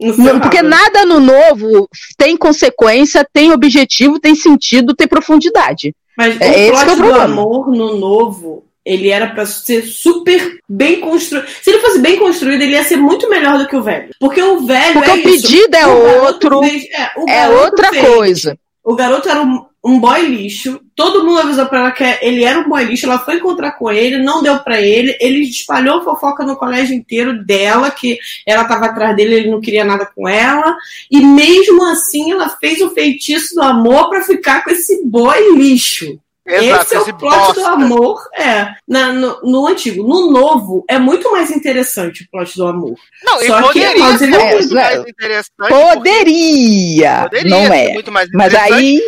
no 0.00 0.16
Não, 0.16 0.40
porque 0.40 0.62
nada 0.62 1.04
no 1.04 1.20
novo 1.20 1.88
tem 2.16 2.36
consequência, 2.36 3.26
tem 3.32 3.52
objetivo, 3.52 4.18
tem 4.18 4.34
sentido, 4.34 4.94
tem 4.94 5.06
profundidade. 5.06 5.94
Mas 6.16 6.40
É 6.40 6.48
o 6.48 6.52
esse 6.52 6.70
plot 6.84 6.88
é 6.88 6.92
o 6.92 6.96
do 7.14 7.20
amor 7.20 7.68
no 7.70 7.96
novo, 7.96 8.64
ele 8.84 9.10
era 9.10 9.28
pra 9.28 9.44
ser 9.46 9.82
super 9.84 10.58
bem 10.68 11.00
construído. 11.00 11.46
Se 11.62 11.70
ele 11.70 11.80
fosse 11.80 11.98
bem 12.00 12.18
construído, 12.18 12.62
ele 12.62 12.72
ia 12.72 12.82
ser 12.84 12.96
muito 12.96 13.28
melhor 13.28 13.58
do 13.58 13.66
que 13.68 13.76
o 13.76 13.82
velho. 13.82 14.08
Porque 14.18 14.42
o 14.42 14.60
velho 14.66 14.94
Porque 14.94 15.10
é 15.10 15.14
o 15.14 15.16
isso. 15.18 15.42
pedido 15.46 15.74
é 15.76 15.86
O 15.86 16.24
outro, 16.24 16.60
fez- 16.62 16.84
é, 16.90 17.10
o 17.20 17.28
é 17.30 17.48
outra 17.62 17.90
fez. 17.90 18.06
coisa. 18.06 18.58
O 18.82 18.94
garoto 18.96 19.28
era 19.28 19.42
um, 19.42 19.64
um 19.82 19.98
boy 19.98 20.20
lixo. 20.26 20.80
Todo 20.94 21.24
mundo 21.24 21.40
avisou 21.40 21.64
pra 21.66 21.78
ela 21.80 21.90
que 21.90 22.04
ele 22.20 22.44
era 22.44 22.58
um 22.60 22.68
boy 22.68 22.84
lixo. 22.84 23.06
Ela 23.06 23.18
foi 23.18 23.36
encontrar 23.36 23.72
com 23.72 23.90
ele, 23.90 24.22
não 24.22 24.42
deu 24.42 24.58
pra 24.58 24.80
ele. 24.80 25.16
Ele 25.20 25.40
espalhou 25.42 26.02
fofoca 26.04 26.44
no 26.44 26.56
colégio 26.56 26.94
inteiro 26.94 27.42
dela, 27.44 27.90
que 27.90 28.18
ela 28.46 28.64
tava 28.64 28.86
atrás 28.86 29.16
dele, 29.16 29.34
ele 29.36 29.50
não 29.50 29.60
queria 29.60 29.84
nada 29.84 30.04
com 30.14 30.28
ela. 30.28 30.76
E 31.10 31.20
mesmo 31.24 31.82
assim, 31.86 32.30
ela 32.32 32.48
fez 32.50 32.80
o 32.82 32.90
feitiço 32.90 33.54
do 33.54 33.62
amor 33.62 34.10
pra 34.10 34.22
ficar 34.22 34.62
com 34.62 34.70
esse 34.70 35.02
boy 35.06 35.38
lixo. 35.56 36.18
esse 36.46 36.94
é 36.96 36.98
o 37.00 37.16
plot 37.16 37.54
do 37.54 37.64
amor. 37.64 38.20
É. 38.34 38.68
Na- 38.88 39.12
no, 39.12 39.40
no 39.42 39.66
antigo. 39.68 40.02
No 40.02 40.30
novo, 40.32 40.84
é 40.90 40.98
muito 40.98 41.30
mais 41.30 41.50
interessante 41.50 42.24
o 42.24 42.28
plot 42.30 42.56
do 42.56 42.66
amor. 42.66 42.94
Não, 43.24 43.40
Só 43.40 43.56
que 43.56 43.80
poderia 43.80 43.86
é 43.88 44.18
ser 44.18 44.26
mais- 44.26 44.52
muito 44.52 44.78
é, 44.78 44.96
mais 44.96 45.08
interessante. 45.08 45.52
porque 45.56 45.74
Poderia, 45.74 47.22
Poderia 47.22 47.50
não 47.50 47.66
ser 47.66 47.74
é. 47.74 47.92
muito 47.94 48.10
mais 48.12 48.28
Mas 48.34 48.54
aí, 48.54 49.00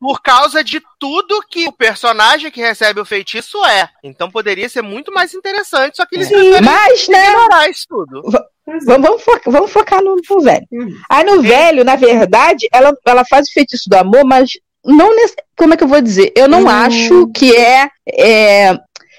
por 0.00 0.20
causa 0.22 0.62
de 0.62 0.80
tudo 0.98 1.42
que 1.50 1.66
o 1.66 1.72
personagem 1.72 2.50
que 2.50 2.60
recebe 2.60 3.00
o 3.00 3.04
feitiço 3.04 3.64
é. 3.64 3.88
Então 4.04 4.30
poderia 4.30 4.68
ser 4.68 4.82
muito 4.82 5.12
mais 5.12 5.34
interessante, 5.34 5.96
só 5.96 6.06
que 6.06 6.16
eles 6.16 6.28
preferem 6.28 6.62
mas 6.62 7.08
né, 7.08 7.28
ignorar 7.30 7.68
isso 7.68 7.86
tudo. 7.88 8.22
É. 8.68 8.78
vamos, 8.84 9.02
vamos 9.02 9.22
focar, 9.22 9.52
vamos 9.52 9.72
focar 9.72 10.02
no, 10.02 10.16
no 10.16 10.40
velho. 10.40 10.66
Hum. 10.72 10.88
Aí 11.08 11.24
no 11.24 11.40
velho, 11.42 11.84
na 11.84 11.96
verdade, 11.96 12.68
ela, 12.72 12.94
ela 13.06 13.24
faz 13.24 13.48
o 13.48 13.52
feitiço 13.52 13.88
do 13.88 13.94
amor, 13.94 14.24
mas 14.24 14.50
não 14.84 15.14
nesse, 15.16 15.34
como 15.56 15.74
é 15.74 15.76
que 15.76 15.84
eu 15.84 15.88
vou 15.88 16.00
dizer? 16.00 16.32
Eu 16.36 16.48
não 16.48 16.64
Hum. 16.64 16.68
acho 16.68 17.28
que 17.28 17.54
é, 17.54 17.88
é. 18.08 18.78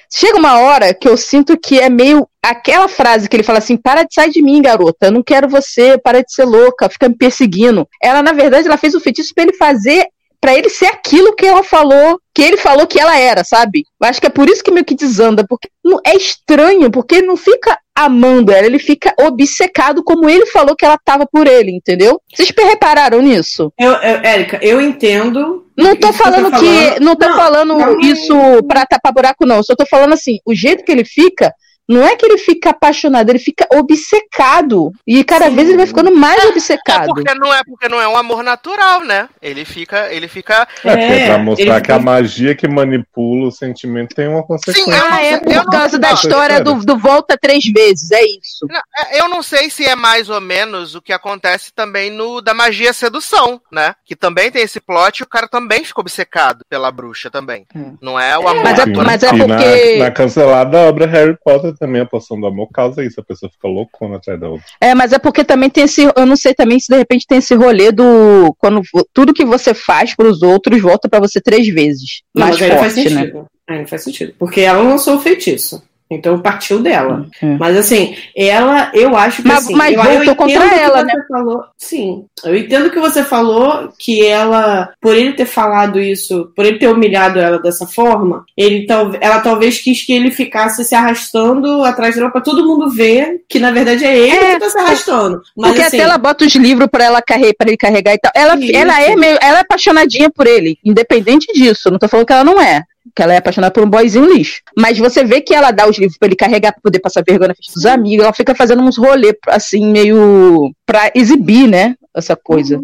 Chega 0.09 0.37
uma 0.37 0.59
hora 0.59 0.93
que 0.93 1.07
eu 1.07 1.17
sinto 1.17 1.57
que 1.59 1.79
é 1.79 1.89
meio 1.89 2.27
aquela 2.41 2.87
frase 2.87 3.27
que 3.27 3.35
ele 3.35 3.43
fala 3.43 3.59
assim: 3.59 3.75
para 3.75 4.03
de 4.03 4.13
sair 4.13 4.31
de 4.31 4.41
mim, 4.41 4.61
garota, 4.61 5.07
eu 5.07 5.11
não 5.11 5.21
quero 5.21 5.49
você, 5.49 5.97
para 5.97 6.23
de 6.23 6.31
ser 6.31 6.45
louca, 6.45 6.89
fica 6.89 7.09
me 7.09 7.15
perseguindo. 7.15 7.87
Ela, 8.01 8.21
na 8.21 8.31
verdade, 8.31 8.67
ela 8.67 8.77
fez 8.77 8.95
o 8.95 9.01
feitiço 9.01 9.33
pra 9.33 9.43
ele 9.43 9.53
fazer, 9.53 10.07
pra 10.39 10.55
ele 10.55 10.69
ser 10.69 10.85
aquilo 10.87 11.35
que 11.35 11.45
ela 11.45 11.63
falou, 11.63 12.19
que 12.33 12.41
ele 12.41 12.57
falou 12.57 12.85
que 12.85 12.99
ela 12.99 13.17
era, 13.17 13.43
sabe? 13.43 13.83
Eu 14.01 14.07
acho 14.07 14.21
que 14.21 14.27
é 14.27 14.29
por 14.29 14.49
isso 14.49 14.63
que 14.63 14.71
meio 14.71 14.85
que 14.85 14.95
desanda, 14.95 15.45
porque 15.47 15.69
não, 15.83 15.99
é 16.05 16.15
estranho, 16.15 16.91
porque 16.91 17.15
ele 17.15 17.27
não 17.27 17.37
fica 17.37 17.77
amando 17.95 18.51
ela, 18.51 18.67
ele 18.67 18.77
fica 18.77 19.13
obcecado 19.19 20.03
como 20.03 20.29
ele 20.29 20.45
falou 20.45 20.75
que 20.75 20.85
ela 20.85 20.99
tava 21.03 21.25
por 21.25 21.47
ele, 21.47 21.71
entendeu? 21.71 22.21
Vocês 22.31 22.53
repararam 22.55 23.21
nisso? 23.21 23.73
Eu, 23.79 23.91
eu, 23.93 24.21
Érica, 24.23 24.59
eu 24.61 24.79
entendo. 24.79 25.65
Não 25.75 25.95
tô 25.95 26.09
que 26.09 26.13
você 26.13 26.23
falando 26.23 26.51
tá 26.51 26.59
que. 26.59 26.65
falando. 26.65 26.99
Não 27.01 27.15
tô 27.15 27.33
falando 27.33 27.77
não. 27.77 27.99
isso 27.99 28.35
pra 28.67 28.85
tapar 28.85 29.13
buraco, 29.13 29.45
não. 29.45 29.63
Só 29.63 29.75
tô 29.75 29.85
falando 29.85 30.13
assim, 30.13 30.37
o 30.45 30.53
jeito 30.53 30.83
que 30.83 30.91
ele 30.91 31.05
fica. 31.05 31.51
Não 31.87 32.05
é 32.05 32.15
que 32.15 32.25
ele 32.25 32.37
fica 32.37 32.71
apaixonado, 32.71 33.29
ele 33.29 33.39
fica 33.39 33.65
obcecado. 33.73 34.91
E 35.05 35.23
cada 35.23 35.49
Sim. 35.49 35.55
vez 35.55 35.67
ele 35.69 35.77
vai 35.77 35.87
ficando 35.87 36.13
mais 36.15 36.43
É 36.43 36.47
obcecado. 36.47 37.07
porque 37.13 37.33
não 37.35 37.53
é 37.53 37.61
porque 37.63 37.87
não 37.89 38.01
é 38.01 38.07
um 38.07 38.17
amor 38.17 38.43
natural, 38.43 39.01
né? 39.03 39.29
Ele 39.41 39.63
fica, 39.65 40.11
ele 40.11 40.27
fica. 40.27 40.67
É, 40.83 40.89
é 40.91 41.25
pra 41.25 41.35
ele 41.35 41.43
mostrar 41.43 41.81
que 41.81 41.91
a 41.91 41.99
magia 41.99 42.55
que 42.55 42.67
manipula 42.67 43.47
o 43.47 43.51
sentimento 43.51 44.15
tem 44.15 44.27
uma 44.27 44.43
consequência. 44.43 44.83
Sim, 44.83 44.91
não 44.91 45.07
Ah, 45.11 45.21
é 45.23 45.37
por 45.39 45.65
causa 45.71 45.97
da 45.97 46.11
história 46.13 46.61
do, 46.61 46.75
do 46.85 46.97
volta 46.97 47.37
três 47.39 47.63
vezes, 47.65 48.11
é 48.11 48.21
isso. 48.23 48.65
É, 49.11 49.19
Eu 49.19 49.29
não 49.29 49.41
sei 49.41 49.69
se 49.69 49.85
é 49.85 49.95
mais 49.95 50.29
ou 50.29 50.41
menos 50.41 50.95
o 50.95 51.01
que 51.01 51.13
acontece 51.13 51.71
também 51.73 52.09
no 52.09 52.41
da 52.41 52.53
magia 52.53 52.93
sedução, 52.93 53.61
né? 53.71 53.95
Que 54.05 54.15
também 54.15 54.51
tem 54.51 54.61
esse 54.63 54.79
plot 54.79 55.19
e 55.19 55.23
o 55.23 55.27
cara 55.27 55.47
também 55.47 55.83
fica 55.83 56.01
obcecado 56.01 56.65
pela 56.69 56.91
bruxa 56.91 57.29
também. 57.29 57.65
Hum. 57.75 57.95
Não 58.01 58.19
é 58.19 58.37
o 58.37 58.47
amor 58.47 58.63
Mas 58.63 58.79
é- 58.79 58.85
mas 58.85 59.23
é 59.23 59.29
porque- 59.29 59.97
Na, 59.97 60.05
na 60.05 60.11
cancelada 60.11 60.77
obra 60.79 61.05
Harry 61.05 61.37
Potter 61.43 61.76
também, 61.77 62.01
a 62.01 62.05
poção 62.05 62.39
do 62.39 62.47
amor 62.47 62.69
causa 62.71 63.03
isso. 63.03 63.19
A 63.19 63.23
pessoa 63.23 63.49
fica 63.49 63.67
loucona 63.67 64.17
atrás 64.17 64.39
da 64.39 64.49
outra. 64.49 64.65
É, 64.81 64.93
mas 64.93 65.13
é 65.13 65.19
porque 65.19 65.43
também 65.43 65.69
tem 65.69 65.83
esse. 65.85 66.03
Eu 66.15 66.25
não 66.25 66.35
sei 66.35 66.53
também 66.53 66.79
se 66.79 66.87
de 66.91 66.97
repente 66.97 67.25
tem 67.27 67.37
esse 67.37 67.55
rolê 67.55 67.91
do. 67.91 68.55
Quando 68.57 68.81
tudo 69.13 69.33
que 69.33 69.45
você 69.45 69.73
faz 69.73 70.15
pros 70.15 70.41
outros 70.41 70.81
volta 70.81 71.09
pra 71.09 71.19
você 71.19 71.39
três 71.39 71.67
vezes. 71.67 72.21
Não, 72.35 72.47
Mais 72.47 72.59
mas 72.59 72.63
aí 72.63 72.69
não 72.69 72.79
faz 72.79 72.93
forte, 72.93 73.09
né? 73.09 73.21
sentido. 73.21 73.47
Aí 73.69 73.79
não 73.79 73.87
faz 73.87 74.03
sentido. 74.03 74.33
Porque 74.37 74.61
ela 74.61 74.81
lançou 74.81 75.15
o 75.15 75.19
feitiço. 75.19 75.81
Então 76.09 76.39
partiu 76.39 76.79
dela. 76.79 77.25
Hum. 77.43 77.57
Mas 77.59 77.75
assim, 77.75 78.15
ela, 78.35 78.89
eu 78.93 79.15
acho 79.17 79.41
que 79.41 79.47
Mas- 79.47 79.65
assim. 79.65 79.75
mas 79.75 79.93
eu, 79.93 80.01
eu 80.03 80.13
entendo 80.23 80.35
contra 80.35 80.69
que 80.69 80.75
ela, 80.79 80.97
você 80.99 81.03
né? 81.05 81.23
Falou, 81.27 81.63
sim. 81.77 82.25
Eu 82.45 82.55
entendo 82.55 82.89
que 82.89 82.99
você 82.99 83.23
falou 83.23 83.89
que 83.99 84.25
ela, 84.25 84.89
por 85.01 85.15
ele 85.15 85.33
ter 85.33 85.45
falado 85.45 85.99
isso, 85.99 86.51
por 86.55 86.65
ele 86.65 86.79
ter 86.79 86.87
humilhado 86.87 87.39
ela 87.39 87.59
dessa 87.59 87.85
forma, 87.85 88.45
ele, 88.55 88.87
ela 89.19 89.39
talvez 89.41 89.79
quis 89.79 90.05
que 90.05 90.13
ele 90.13 90.31
ficasse 90.31 90.83
se 90.85 90.95
arrastando 90.95 91.83
atrás 91.83 92.15
dela 92.15 92.31
pra 92.31 92.41
todo 92.41 92.65
mundo 92.65 92.89
ver 92.89 93.41
que 93.49 93.59
na 93.59 93.71
verdade 93.71 94.05
é 94.05 94.17
ele 94.17 94.35
É, 94.35 94.53
que 94.53 94.59
tá 94.59 94.69
se 94.69 94.77
arrastando. 94.79 95.41
Mas 95.57 95.71
Porque 95.71 95.83
assim, 95.85 95.97
até 95.97 96.05
ela 96.05 96.17
bota 96.17 96.45
os 96.45 96.55
livros 96.55 96.87
pra 96.89 97.03
ela 97.05 97.21
carregar, 97.21 97.53
para 97.57 97.67
ele 97.69 97.77
carregar 97.77 98.13
e 98.13 98.17
tal. 98.19 98.31
Ela, 98.35 98.55
Isso. 98.57 98.75
ela 98.75 99.01
é 99.01 99.15
meio, 99.15 99.37
ela 99.41 99.57
é 99.57 99.61
apaixonadinha 99.61 100.29
por 100.29 100.47
ele, 100.47 100.77
independente 100.85 101.51
disso. 101.53 101.91
Não 101.91 101.99
tô 101.99 102.07
falando 102.07 102.25
que 102.25 102.33
ela 102.33 102.43
não 102.43 102.61
é. 102.61 102.81
Que 103.15 103.21
ela 103.23 103.33
é 103.33 103.37
apaixonada 103.37 103.71
por 103.73 103.83
um 103.83 103.89
boyzinho 103.89 104.31
lixo. 104.33 104.61
Mas 104.77 104.97
você 104.97 105.23
vê 105.23 105.41
que 105.41 105.53
ela 105.53 105.71
dá 105.71 105.87
os 105.87 105.97
livros 105.97 106.17
pra 106.17 106.27
ele 106.27 106.35
carregar 106.35 106.71
pra 106.73 106.81
poder 106.81 106.99
passar 106.99 107.23
vergonha 107.27 107.49
na 107.49 107.55
frente 107.55 107.73
dos 107.73 107.85
amigos. 107.85 108.23
Ela 108.23 108.33
fica 108.33 108.53
fazendo 108.55 108.81
uns 108.81 108.97
rolês, 108.97 109.33
assim, 109.47 109.85
meio. 109.91 110.71
pra 110.85 111.11
exibir, 111.15 111.67
né? 111.67 111.95
Essa 112.15 112.35
coisa. 112.35 112.79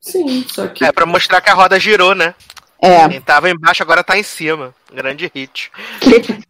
sim, 0.00 0.44
só 0.48 0.66
que 0.66 0.84
É 0.84 0.92
pra 0.92 1.04
mostrar 1.06 1.40
que 1.40 1.50
a 1.50 1.54
roda 1.54 1.78
girou, 1.78 2.14
né? 2.14 2.34
É. 2.80 3.08
Quem 3.08 3.20
tava 3.20 3.50
embaixo 3.50 3.82
agora 3.82 4.04
tá 4.04 4.16
em 4.16 4.22
cima. 4.22 4.72
Grande 4.94 5.30
hit. 5.34 5.70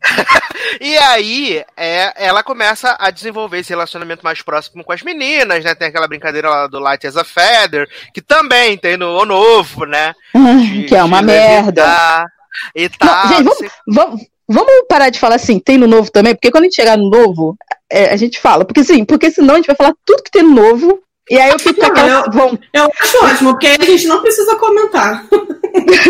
E 0.81 0.97
aí, 0.99 1.65
é, 1.77 2.13
ela 2.17 2.43
começa 2.43 2.95
a 3.01 3.11
desenvolver 3.11 3.59
esse 3.59 3.71
relacionamento 3.71 4.23
mais 4.23 4.43
próximo 4.43 4.85
com 4.85 4.93
as 4.93 5.03
meninas, 5.03 5.65
né? 5.65 5.75
Tem 5.75 5.89
aquela 5.89 6.07
brincadeira 6.07 6.49
lá 6.49 6.67
do 6.67 6.79
Light 6.79 7.07
as 7.07 7.17
a 7.17 7.25
Feather, 7.25 7.89
que 8.13 8.21
também 8.21 8.77
tem 8.77 8.97
no 8.97 9.17
O 9.21 9.25
Novo, 9.25 9.85
né? 9.87 10.15
De- 10.35 10.85
que 10.85 10.95
é 10.95 11.03
uma 11.03 11.23
merda. 11.23 11.83
levitar 11.83 12.27
E 12.75 12.89
tal. 12.89 13.29
gente, 13.29 13.39
não 13.39 13.45
vamos- 13.45 13.59
sei- 13.59 13.71
Vamos, 13.89 14.21
vamos 14.49 14.73
parar 14.89 15.11
de 15.11 15.19
falar 15.19 15.37
assim, 15.37 15.59
tem 15.59 15.79
no 15.79 15.87
novo 15.87 16.11
também, 16.11 16.35
porque 16.35 16.51
quando 16.51 16.65
a 16.65 16.67
gente 16.67 16.77
chegar 16.77 16.97
no 16.97 17.09
novo, 17.11 17.57
é, 17.91 18.11
a 18.13 18.17
gente 18.17 18.41
fala. 18.41 18.65
Porque 18.65 18.85
sim, 18.85 19.05
porque 19.05 19.31
senão 19.31 19.55
a 19.55 19.57
gente 19.59 19.67
vai 19.67 19.77
falar 19.77 19.95
tudo 20.05 20.23
que 20.23 20.31
tem 20.31 20.43
no 20.43 20.55
novo. 20.55 21.01
E 21.31 21.39
aí 21.39 21.51
eu 21.51 21.59
fico 21.59 21.75
com 21.79 21.83
Não, 21.83 21.89
aquela. 21.91 22.09
eu- 22.25 22.31
Bom, 22.31 22.57
eu 22.73 22.91
acho 23.03 23.25
ótimo, 23.25 23.51
porque 23.51 23.67
aí 23.67 23.77
a 23.79 23.85
gente 23.85 24.07
não 24.07 24.23
precisa 24.23 24.57
comentar. 24.57 25.27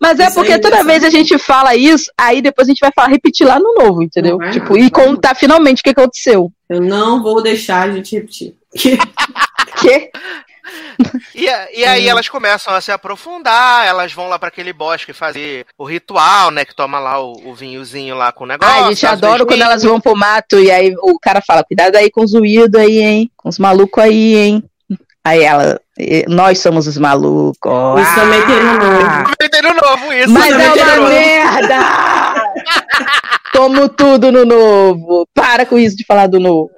Mas 0.00 0.20
é 0.20 0.30
porque 0.30 0.58
toda 0.58 0.84
vez 0.84 1.02
a 1.04 1.08
gente 1.10 1.38
fala 1.38 1.74
isso, 1.74 2.10
aí 2.18 2.42
depois 2.42 2.68
a 2.68 2.70
gente 2.70 2.80
vai 2.80 2.90
falar, 2.94 3.08
repetir 3.08 3.46
lá 3.46 3.58
no 3.58 3.74
novo, 3.74 4.02
entendeu? 4.02 4.32
Não 4.32 4.38
vai 4.38 4.50
tipo, 4.52 4.76
não, 4.76 4.84
e 4.84 4.90
contar 4.90 5.34
finalmente 5.34 5.80
o 5.80 5.82
que 5.82 5.90
aconteceu. 5.90 6.50
Eu 6.68 6.80
não 6.82 7.22
vou 7.22 7.42
deixar 7.42 7.88
a 7.88 7.92
gente 7.92 8.14
repetir. 8.16 8.54
Que- 8.76 8.98
Que? 9.80 10.10
E, 11.34 11.44
e 11.74 11.84
aí 11.84 12.08
elas 12.08 12.28
começam 12.28 12.72
a 12.74 12.80
se 12.80 12.90
aprofundar, 12.90 13.86
elas 13.86 14.12
vão 14.12 14.28
lá 14.28 14.38
pra 14.38 14.48
aquele 14.48 14.72
bosque 14.72 15.12
fazer 15.12 15.66
o 15.78 15.84
ritual, 15.84 16.50
né? 16.50 16.64
Que 16.64 16.74
toma 16.74 16.98
lá 16.98 17.20
o, 17.20 17.32
o 17.50 17.54
vinhozinho 17.54 18.16
lá 18.16 18.32
com 18.32 18.44
o 18.44 18.46
negócio. 18.46 18.74
Ai, 18.74 18.80
a 18.84 18.88
gente 18.88 19.06
adora 19.06 19.44
quando 19.44 19.62
elas 19.62 19.82
vão 19.82 20.00
pro 20.00 20.16
mato 20.16 20.58
e 20.58 20.70
aí 20.70 20.94
o 21.02 21.18
cara 21.18 21.40
fala, 21.46 21.62
cuidado 21.64 21.96
aí 21.96 22.10
com 22.10 22.22
os 22.24 22.32
uídos 22.32 22.80
aí, 22.80 22.98
hein? 23.00 23.30
Com 23.36 23.48
os 23.48 23.58
malucos 23.58 24.02
aí, 24.02 24.34
hein? 24.36 24.64
Aí 25.24 25.42
ela, 25.42 25.80
"Eh, 25.98 26.24
nós 26.28 26.60
somos 26.60 26.86
os 26.86 26.96
malucos. 26.96 28.00
Isso 28.00 28.14
também 28.14 28.46
tem 28.46 28.62
no 28.62 28.74
novo. 28.78 29.30
Inventei 29.40 29.62
no 29.62 29.74
novo 29.74 30.12
isso. 30.12 30.30
Mas 30.30 30.48
também 30.50 30.66
é 30.66 30.84
uma 30.84 30.96
novo. 30.96 31.08
merda! 31.08 31.76
Como 33.52 33.88
tudo 33.88 34.30
no 34.30 34.44
novo. 34.44 35.26
Para 35.34 35.66
com 35.66 35.76
isso 35.78 35.96
de 35.96 36.04
falar 36.06 36.28
do 36.28 36.38
novo. 36.38 36.70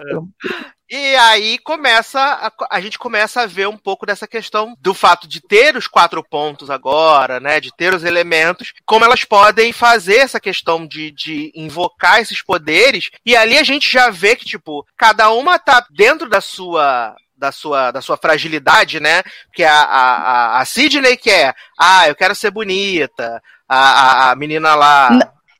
E 0.91 1.14
aí 1.16 1.59
começa, 1.59 2.18
a, 2.20 2.51
a 2.70 2.80
gente 2.80 2.99
começa 2.99 3.43
a 3.43 3.47
ver 3.47 3.68
um 3.68 3.76
pouco 3.76 4.07
dessa 4.07 4.26
questão 4.26 4.74
do 4.80 4.95
fato 4.95 5.28
de 5.28 5.41
ter 5.41 5.76
os 5.76 5.86
quatro 5.86 6.24
pontos 6.24 6.70
agora, 6.70 7.39
né? 7.39 7.61
De 7.61 7.70
ter 7.76 7.93
os 7.95 8.05
elementos, 8.05 8.72
como 8.86 9.05
elas 9.05 9.22
podem 9.22 9.70
fazer 9.72 10.16
essa 10.16 10.41
questão 10.41 10.86
de, 10.86 11.11
de 11.11 11.53
invocar 11.55 12.20
esses 12.20 12.41
poderes. 12.43 13.11
E 13.24 13.36
ali 13.36 13.59
a 13.59 13.62
gente 13.62 13.91
já 13.93 14.09
vê 14.09 14.34
que, 14.34 14.47
tipo, 14.47 14.86
cada 14.97 15.30
uma 15.30 15.59
tá 15.59 15.84
dentro 15.91 16.28
da 16.28 16.41
sua. 16.41 17.14
Da 17.41 17.53
sua, 17.53 17.93
da 17.93 18.01
sua 18.01 18.16
fragilidade, 18.16 18.99
né? 18.99 19.22
Porque 19.47 19.62
a, 19.62 19.72
a, 19.72 20.16
a- 20.57 20.61
a 20.61 20.64
Sidney 20.64 21.16
quer, 21.16 21.55
ah, 21.78 22.09
eu 22.09 22.16
quero 22.16 22.34
ser 22.34 22.51
bonita. 22.51 23.41
A, 23.68 23.78
a, 23.78 24.30
a 24.32 24.34
menina 24.34 24.74
lá. 24.74 25.09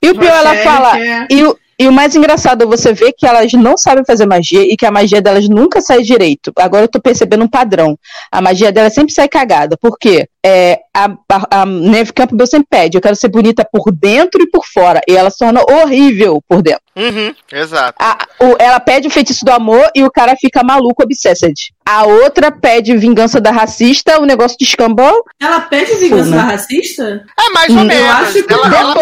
E 0.03 0.11
o 0.11 0.19
pior, 0.19 0.33
ela 0.35 0.49
Rochelle 0.51 0.65
fala. 0.65 0.93
quer- 0.97 1.27
E 1.31 1.45
o, 1.45 1.57
e 1.79 1.87
o 1.89 1.93
mais 1.93 2.15
engraçado 2.17 2.63
é 2.63 2.67
você 2.67 2.93
ver 2.93 3.13
que 3.17 3.27
elas 3.27 3.53
não 3.53 3.77
sabem 3.79 4.05
fazer 4.05 4.27
magia 4.27 4.63
e 4.63 4.77
que 4.77 4.85
a 4.87 4.91
magia 4.91 5.21
delas 5.23 5.49
nunca 5.49 5.81
sai 5.81 6.03
direito. 6.03 6.53
Agora 6.57 6.85
eu 6.85 6.89
tô 6.89 7.01
percebendo 7.01 7.45
um 7.45 7.49
padrão. 7.49 7.97
A 8.33 8.41
magia 8.41 8.73
delas 8.73 8.95
sempre 8.95 9.13
sai 9.13 9.29
cagada. 9.29 9.77
Por 9.77 9.97
quê? 9.99 10.29
É, 10.45 10.79
a, 10.95 11.11
a, 11.31 11.61
a 11.63 11.67
Neve 11.67 12.13
Campbell 12.13 12.47
sempre 12.47 12.67
pede: 12.71 12.97
eu 12.97 13.01
quero 13.01 13.15
ser 13.17 13.29
bonita 13.29 13.67
por 13.71 13.93
dentro 13.93 14.43
e 14.43 14.49
por 14.51 14.65
fora. 14.67 15.01
E 15.09 15.17
ela 15.17 15.31
se 15.31 15.39
torna 15.39 15.61
horrível 15.71 16.43
por 16.49 16.63
dentro. 16.63 16.83
Uhum, 16.97 17.33
exato. 17.53 17.95
A- 18.01 18.27
o- 18.41 18.57
ela 18.59 18.81
pede 18.81 19.07
o 19.07 19.11
feitiço 19.11 19.45
do 19.45 19.53
amor 19.53 19.89
e 19.95 20.03
o 20.03 20.11
cara 20.11 20.35
fica 20.41 20.65
maluco, 20.65 21.03
obsessed. 21.05 21.73
A 21.87 22.05
outra 22.07 22.51
pede 22.51 22.97
vingança 22.97 23.41
da 23.41 23.51
racista, 23.51 24.21
o 24.21 24.25
negócio 24.27 24.57
de 24.59 24.65
escambau. 24.65 25.23
Ela 25.41 25.61
pede 25.61 25.95
vingança 25.97 26.31
da 26.31 26.43
racista? 26.43 27.25
É 27.39 27.51
mais 27.53 27.71
ou 27.71 27.79
Eu 27.79 27.85
menos. 27.85 28.11
acho 28.11 28.43
que 28.43 28.53
Ela- 28.53 28.67
ela- 28.77 28.95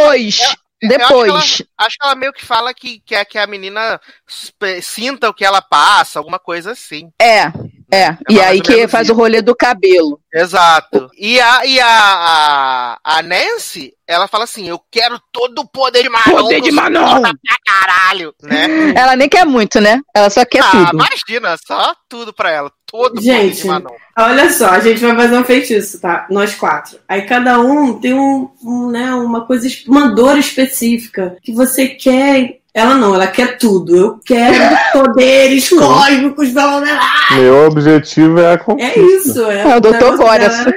Depois. 0.81 1.29
eu 1.29 1.37
acho 1.37 1.59
Depois. 1.59 1.63
Acho 1.79 1.97
que 1.99 2.07
ela 2.07 2.15
meio 2.15 2.33
que 2.33 2.45
fala 2.45 2.75
que 2.75 3.01
quer 3.01 3.25
que 3.25 3.39
a 3.39 3.47
menina 3.47 4.01
sinta 4.83 5.29
o 5.29 5.35
que 5.35 5.45
ela 5.45 5.63
passa, 5.63 6.19
alguma 6.19 6.39
coisa 6.39 6.73
assim. 6.73 7.11
É, 7.21 7.45
é. 7.91 8.17
E 8.29 8.35
mais 8.35 8.49
aí 8.49 8.61
que 8.61 8.75
menos 8.75 8.91
faz 8.91 9.09
o 9.09 9.15
rolê 9.15 9.41
do 9.41 9.55
cabelo. 9.55 10.21
Exato. 10.35 11.11
E 11.17 11.41
a, 11.41 11.65
e 11.65 11.81
a, 11.81 12.99
a, 13.03 13.23
Nancy, 13.23 13.95
ela 14.07 14.29
fala 14.29 14.45
assim: 14.45 14.69
Eu 14.69 14.81
quero 14.91 15.19
todo 15.33 15.61
o 15.61 15.69
poder 15.69 16.03
de 16.03 16.09
Manon. 16.09 16.43
Poder 16.43 16.61
de 16.61 16.69
que 16.69 16.75
Manon. 16.75 17.23
pra 17.23 17.33
caralho, 17.65 18.35
né? 18.43 18.93
Ela 18.95 19.17
nem 19.17 19.29
quer 19.29 19.47
muito, 19.47 19.81
né? 19.81 20.01
Ela 20.15 20.29
só 20.29 20.45
quer 20.45 20.63
ah, 20.63 20.71
tudo. 20.71 20.91
imagina, 20.95 21.57
só 21.67 21.95
tudo 22.09 22.35
pra 22.35 22.51
ela. 22.51 22.73
Todo 22.97 23.21
Gente. 23.21 23.67
Olha 24.19 24.51
só, 24.51 24.71
a 24.71 24.81
gente 24.81 25.01
vai 25.05 25.15
fazer 25.15 25.37
um 25.39 25.45
feitiço, 25.45 26.01
tá? 26.01 26.27
Nós 26.31 26.55
quatro. 26.55 26.99
Aí 27.07 27.23
cada 27.23 27.61
um 27.61 27.93
tem 28.01 28.15
um, 28.15 28.49
um, 28.65 28.91
né, 28.91 29.15
uma 29.15 29.45
coisa, 29.47 29.69
uma 29.87 30.15
dor 30.15 30.39
específica 30.39 31.37
que 31.43 31.53
você 31.53 31.89
quer. 31.89 32.61
Ela 32.73 32.95
não, 32.95 33.15
ela 33.15 33.27
quer 33.27 33.59
tudo. 33.59 33.95
Eu 33.97 34.21
quero 34.25 34.55
poderes 34.93 35.69
cósmicos, 35.69 36.51
blá, 36.51 36.67
blá, 36.69 36.81
blá. 36.81 37.37
Meu 37.39 37.67
objetivo 37.67 38.39
é 38.41 38.53
a 38.55 38.59
conquista. 38.59 38.99
É 38.99 39.03
isso. 39.03 39.45
É, 39.47 39.61
É 39.63 39.77
o 39.77 39.81
Dr. 39.81 39.93
negócio 39.93 40.17
Boreas. 40.19 40.57
dela. 40.59 40.73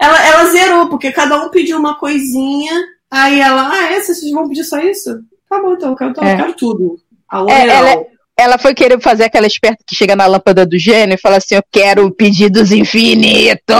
Ela, 0.00 0.26
ela 0.26 0.44
zerou, 0.50 0.88
porque 0.88 1.12
cada 1.12 1.40
um 1.44 1.48
pediu 1.48 1.78
uma 1.78 1.96
coisinha. 1.98 2.72
Aí 3.10 3.40
ela, 3.40 3.70
ah, 3.72 3.92
é? 3.92 4.00
Vocês 4.00 4.30
vão 4.32 4.48
pedir 4.48 4.64
só 4.64 4.78
isso? 4.80 5.20
Tá 5.48 5.60
bom, 5.60 5.74
então, 5.74 5.90
eu 5.90 5.96
quero, 5.96 6.10
então, 6.10 6.24
eu 6.24 6.30
É. 6.30 6.36
quero 6.36 6.54
tudo. 6.54 6.96
A 7.30 7.44
É, 7.48 7.66
ela 7.68 7.90
é- 7.90 8.06
Ela 8.38 8.58
foi 8.58 8.74
querer 8.74 9.00
fazer 9.00 9.24
aquela 9.24 9.46
esperta 9.46 9.84
que 9.86 9.94
chega 9.94 10.16
na 10.16 10.26
lâmpada 10.26 10.64
do 10.66 10.78
gênio 10.78 11.14
e 11.14 11.20
fala 11.20 11.36
assim: 11.36 11.54
Eu 11.54 11.64
quero 11.70 12.10
pedidos 12.12 12.72
infinitos. 12.72 13.76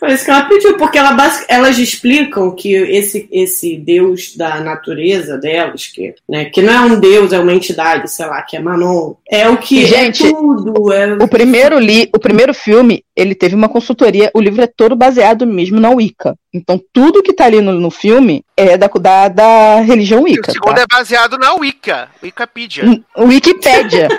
Foi 0.00 0.12
isso 0.14 0.24
que 0.24 0.30
ela 0.30 0.46
pediu, 0.46 0.78
porque 0.78 0.96
ela 0.96 1.12
basic... 1.12 1.44
elas 1.46 1.76
explicam 1.78 2.50
que 2.52 2.72
esse, 2.74 3.28
esse 3.30 3.76
deus 3.76 4.34
da 4.34 4.58
natureza 4.60 5.36
delas, 5.36 5.86
que, 5.88 6.14
né, 6.26 6.46
que 6.46 6.62
não 6.62 6.72
é 6.72 6.80
um 6.80 6.98
deus, 6.98 7.34
é 7.34 7.38
uma 7.38 7.52
entidade, 7.52 8.10
sei 8.10 8.24
lá, 8.24 8.40
que 8.40 8.56
é 8.56 8.60
Manon, 8.60 9.12
é 9.30 9.46
o 9.46 9.58
que 9.58 9.84
Gente, 9.84 10.26
é 10.26 10.30
tudo. 10.32 10.90
É... 10.90 11.12
O 11.22 11.28
primeiro, 11.28 11.78
li, 11.78 12.08
o 12.14 12.18
primeiro 12.18 12.54
filme, 12.54 13.04
ele 13.14 13.34
teve 13.34 13.54
uma 13.54 13.68
consultoria, 13.68 14.30
o 14.34 14.40
livro 14.40 14.62
é 14.62 14.66
todo 14.66 14.96
baseado 14.96 15.46
mesmo 15.46 15.78
na 15.78 15.90
Wicca. 15.90 16.34
Então, 16.52 16.80
tudo 16.94 17.22
que 17.22 17.34
tá 17.34 17.44
ali 17.44 17.60
no, 17.60 17.72
no 17.74 17.90
filme 17.90 18.42
é 18.56 18.78
da, 18.78 18.86
da, 18.88 19.28
da 19.28 19.80
religião 19.80 20.20
E 20.20 20.22
o 20.22 20.24
Wicca. 20.24 20.50
segundo 20.52 20.76
Tá? 20.76 20.80
é 20.82 20.86
baseado 20.90 21.36
na 21.36 21.52
Wicca, 21.54 22.08
Wikipedia. 22.22 22.84
N- 22.84 23.04
Wikipédia. 23.18 24.08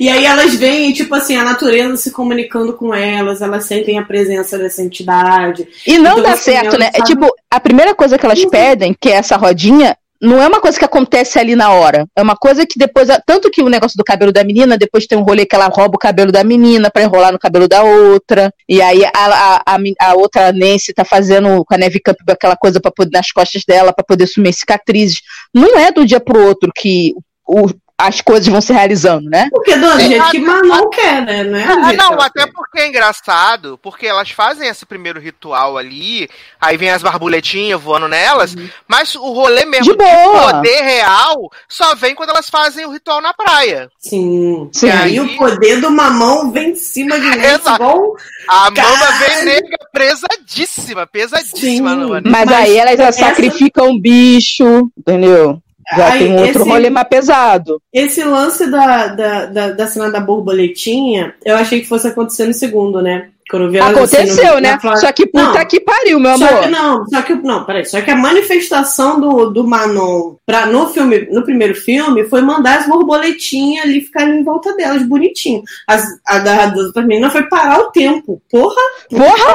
E 0.00 0.08
aí 0.08 0.24
elas 0.24 0.54
veem, 0.54 0.92
tipo 0.92 1.14
assim, 1.14 1.36
a 1.36 1.44
natureza 1.44 1.96
se 1.96 2.10
comunicando 2.10 2.72
com 2.74 2.92
elas, 2.94 3.40
elas 3.42 3.64
sentem 3.64 3.98
a 3.98 4.04
presença 4.04 4.58
dessa 4.58 4.82
entidade. 4.82 5.68
E 5.86 5.98
não 5.98 6.12
Então, 6.12 6.22
dá 6.24 6.32
assim, 6.32 6.52
certo, 6.52 6.66
ela 6.76 6.78
né? 6.78 6.90
É 6.94 7.02
tipo, 7.02 7.26
a 7.50 7.60
primeira 7.60 7.94
coisa 7.94 8.18
que 8.18 8.26
elas 8.26 8.40
Uhum. 8.42 8.50
pedem, 8.50 8.96
que 8.98 9.08
é 9.08 9.12
essa 9.12 9.36
rodinha, 9.36 9.96
não 10.20 10.40
é 10.40 10.46
uma 10.46 10.60
coisa 10.60 10.78
que 10.78 10.84
acontece 10.84 11.38
ali 11.38 11.56
na 11.56 11.70
hora. 11.72 12.06
É 12.16 12.22
uma 12.22 12.36
coisa 12.36 12.64
que 12.64 12.78
depois. 12.78 13.08
Tanto 13.26 13.50
que 13.50 13.60
o 13.60 13.68
negócio 13.68 13.96
do 13.96 14.04
cabelo 14.04 14.32
da 14.32 14.44
menina, 14.44 14.78
depois 14.78 15.04
tem 15.06 15.18
um 15.18 15.22
rolê 15.24 15.44
que 15.44 15.54
ela 15.56 15.66
rouba 15.66 15.96
o 15.96 15.98
cabelo 15.98 16.30
da 16.30 16.44
menina 16.44 16.90
pra 16.92 17.02
enrolar 17.02 17.32
no 17.32 17.40
cabelo 17.40 17.66
da 17.66 17.82
outra. 17.82 18.52
E 18.68 18.80
aí 18.80 19.04
a, 19.04 19.10
a, 19.14 19.62
a, 19.66 19.78
a 20.10 20.14
outra 20.14 20.52
Nancy 20.52 20.92
tá 20.94 21.04
fazendo 21.04 21.64
com 21.64 21.74
a 21.74 21.78
Neve 21.78 21.98
Campbell 22.00 22.34
aquela 22.34 22.56
coisa 22.56 22.80
para 22.80 22.92
poder 22.92 23.10
nas 23.16 23.32
costas 23.32 23.64
dela 23.64 23.92
pra 23.92 24.04
poder 24.04 24.28
sumir 24.28 24.52
cicatrizes. 24.52 25.20
Não 25.52 25.76
é 25.76 25.90
do 25.90 26.06
dia 26.06 26.20
pro 26.20 26.40
outro 26.46 26.70
que 26.72 27.14
o- 27.44 27.70
as 28.06 28.20
coisas 28.20 28.46
vão 28.48 28.60
se 28.60 28.72
realizando, 28.72 29.28
né? 29.30 29.48
Porque 29.50 29.76
do 29.76 29.86
É, 29.86 30.00
jeito 30.00 30.30
que 30.30 30.38
Manon 30.40 30.88
quer, 30.90 31.22
né? 31.24 31.44
Não 31.44 31.58
é 31.58 31.64
Ah, 31.64 31.92
não, 31.92 32.20
até 32.20 32.44
quer. 32.46 32.52
porque 32.52 32.80
é 32.80 32.88
engraçado, 32.88 33.78
porque 33.82 34.06
elas 34.06 34.30
fazem 34.30 34.68
esse 34.68 34.84
primeiro 34.86 35.20
ritual 35.20 35.78
ali, 35.78 36.28
aí 36.60 36.76
vem 36.76 36.90
as 36.90 37.02
borboletinhas 37.02 37.80
voando 37.80 38.08
nelas, 38.08 38.54
mas 38.88 39.14
o 39.14 39.32
rolê 39.32 39.64
mesmo 39.64 39.92
De 39.92 39.96
boa. 39.98 40.52
poder 40.54 40.82
real 40.82 41.50
só 41.68 41.94
vem 41.94 42.14
quando 42.14 42.30
elas 42.30 42.48
fazem 42.48 42.84
o 42.86 42.90
ritual 42.92 43.20
na 43.20 43.32
praia. 43.32 43.88
Sim. 43.98 44.68
Sim. 44.72 44.86
E 44.86 44.90
aí 44.90 45.20
o 45.20 45.36
poder 45.36 45.80
do 45.80 45.90
mamão 45.90 46.50
vem 46.50 46.70
em 46.70 46.74
cima 46.74 47.18
de 47.18 47.26
mim, 47.36 47.44
Exato. 47.44 47.74
igual 47.82 48.16
A 48.48 48.66
Amanda 48.66 48.80
Caralho. 48.82 49.18
vem 49.18 49.44
nega 49.44 49.76
pesadíssima, 49.92 51.06
pesadíssima. 51.06 51.60
Sim. 51.60 51.80
Não, 51.80 52.20
Mas, 52.30 52.50
aí 52.52 52.76
elas 52.76 52.96
já 52.96 53.04
essa- 53.06 53.18
sacrificam 53.26 53.90
um 53.90 54.00
bicho, 54.00 54.90
entendeu? 54.96 55.60
Já 55.96 56.12
Aí 56.12 56.18
tem 56.20 56.32
um 56.32 56.36
outro 56.40 56.60
esse- 56.62 56.68
rolê 56.70 56.90
mais 56.90 57.08
pesado. 57.08 57.82
Esse 57.92 58.24
lance 58.24 58.70
da, 58.70 59.08
da, 59.08 59.46
da, 59.46 59.70
da 59.72 59.86
cena 59.86 60.10
da 60.10 60.20
borboletinha, 60.20 61.34
eu 61.44 61.56
achei 61.56 61.80
que 61.80 61.88
fosse 61.88 62.06
acontecer 62.08 62.46
no 62.46 62.54
segundo, 62.54 63.00
né? 63.02 63.28
Aconteceu, 63.52 64.22
assim, 64.22 64.54
no- 64.54 64.60
né? 64.60 64.78
Só 64.96 65.12
que 65.12 65.26
puta 65.26 65.58
Não. 65.58 65.64
que 65.66 65.78
pariu, 65.80 66.18
meu 66.18 66.38
Só 66.38 66.46
amor. 66.48 66.62
que 66.62 66.68
não, 66.70 67.06
só 67.06 67.20
que 67.20 67.34
não, 67.34 67.64
peraí, 67.64 67.84
só 67.84 68.00
que 68.00 68.10
a 68.10 68.16
manifestação 68.16 69.20
do, 69.20 69.50
do 69.50 69.64
Manon 69.66 70.36
pra, 70.46 70.64
no 70.64 70.88
filme, 70.88 71.28
no 71.30 71.42
primeiro 71.42 71.74
filme, 71.74 72.24
foi 72.24 72.40
mandar 72.40 72.78
as 72.78 72.86
borboletinhas 72.86 73.84
ali 73.84 74.00
ficarem 74.00 74.38
em 74.40 74.44
volta 74.44 74.74
delas, 74.74 75.02
bonitinho. 75.02 75.62
As, 75.86 76.02
a 76.26 76.38
da, 76.38 76.66
da 76.66 77.02
menina 77.02 77.28
foi 77.28 77.42
parar 77.42 77.80
o 77.80 77.90
tempo. 77.90 78.40
Porra! 78.50 78.80
Porra! 79.10 79.54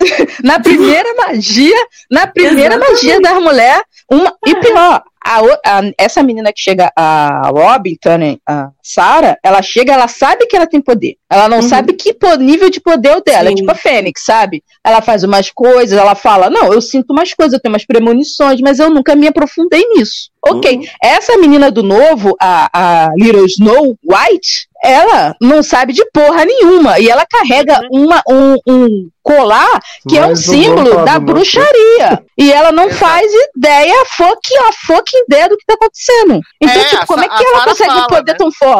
Na 0.42 0.58
primeira 0.58 1.08
magia, 1.14 1.76
na 2.10 2.26
primeira 2.26 2.74
Exatamente. 2.74 2.92
magia 3.06 3.20
das 3.20 3.42
mulheres, 3.42 3.82
uma. 4.10 4.32
E 4.46 4.54
pior, 4.56 5.02
a, 5.26 5.40
a- 5.78 5.92
essa 5.98 6.22
menina 6.22 6.52
que 6.52 6.60
chega, 6.60 6.92
a 6.96 7.48
Robin, 7.50 7.96
né, 8.18 8.36
a 8.46 8.70
Sarah, 8.92 9.36
ela 9.42 9.60
chega, 9.62 9.92
ela 9.92 10.08
sabe 10.08 10.46
que 10.46 10.56
ela 10.56 10.66
tem 10.66 10.80
poder. 10.80 11.16
Ela 11.30 11.48
não 11.48 11.56
Uhum. 11.58 11.68
sabe 11.68 11.92
que 11.94 12.14
nível 12.38 12.70
de 12.70 12.80
poder 12.80 13.08
é 13.08 13.16
o 13.16 13.20
dela. 13.20 13.48
É 13.48 13.50
Sim. 13.50 13.56
tipo 13.56 13.70
a 13.70 13.74
Fênix, 13.74 14.22
sabe? 14.24 14.62
Ela 14.84 15.02
faz 15.02 15.24
umas 15.24 15.50
coisas, 15.50 15.98
ela 15.98 16.14
fala: 16.14 16.48
Não, 16.48 16.72
eu 16.72 16.80
sinto 16.80 17.10
umas 17.12 17.34
coisas, 17.34 17.54
eu 17.54 17.60
tenho 17.60 17.72
umas 17.74 17.84
premonições, 17.84 18.60
mas 18.60 18.78
eu 18.78 18.88
nunca 18.90 19.16
me 19.16 19.26
aprofundei 19.26 19.84
nisso. 19.94 20.30
Ok. 20.48 20.76
Uhum. 20.76 20.84
Essa 21.02 21.36
menina 21.38 21.70
do 21.72 21.82
novo, 21.82 22.36
a, 22.40 22.68
a 22.72 23.08
Little 23.16 23.44
Snow 23.46 23.96
White, 24.04 24.68
ela 24.84 25.34
não 25.40 25.60
sabe 25.62 25.92
de 25.92 26.04
porra 26.12 26.44
nenhuma. 26.44 27.00
E 27.00 27.08
ela 27.10 27.26
carrega 27.28 27.80
uma, 27.90 28.22
um, 28.28 28.54
um 28.68 29.08
colar 29.20 29.80
que 30.08 30.16
é 30.16 30.24
um 30.24 30.36
símbolo 30.36 31.04
da 31.04 31.18
bruxaria. 31.18 32.22
E 32.38 32.52
ela 32.52 32.70
não 32.70 32.84
Exato. 32.84 32.98
faz 33.00 33.26
ideia, 33.56 34.04
fucking, 34.16 34.56
a 34.68 34.72
fucking 34.86 35.18
ideia 35.28 35.48
do 35.48 35.56
que 35.56 35.64
tá 35.66 35.74
acontecendo. 35.74 36.40
Então, 36.62 36.80
É, 36.80 36.84
tipo, 36.84 37.02
a 37.02 37.06
como 37.06 37.24
é 37.24 37.28
Sa- 37.28 37.36
que 37.36 37.44
a 37.44 37.48
ela 37.48 37.64
consegue 37.64 37.90
um 37.90 37.94
fala, 37.94 38.06
poder 38.08 38.32
né? 38.32 38.38
tão 38.38 38.52
forte? 38.52 38.75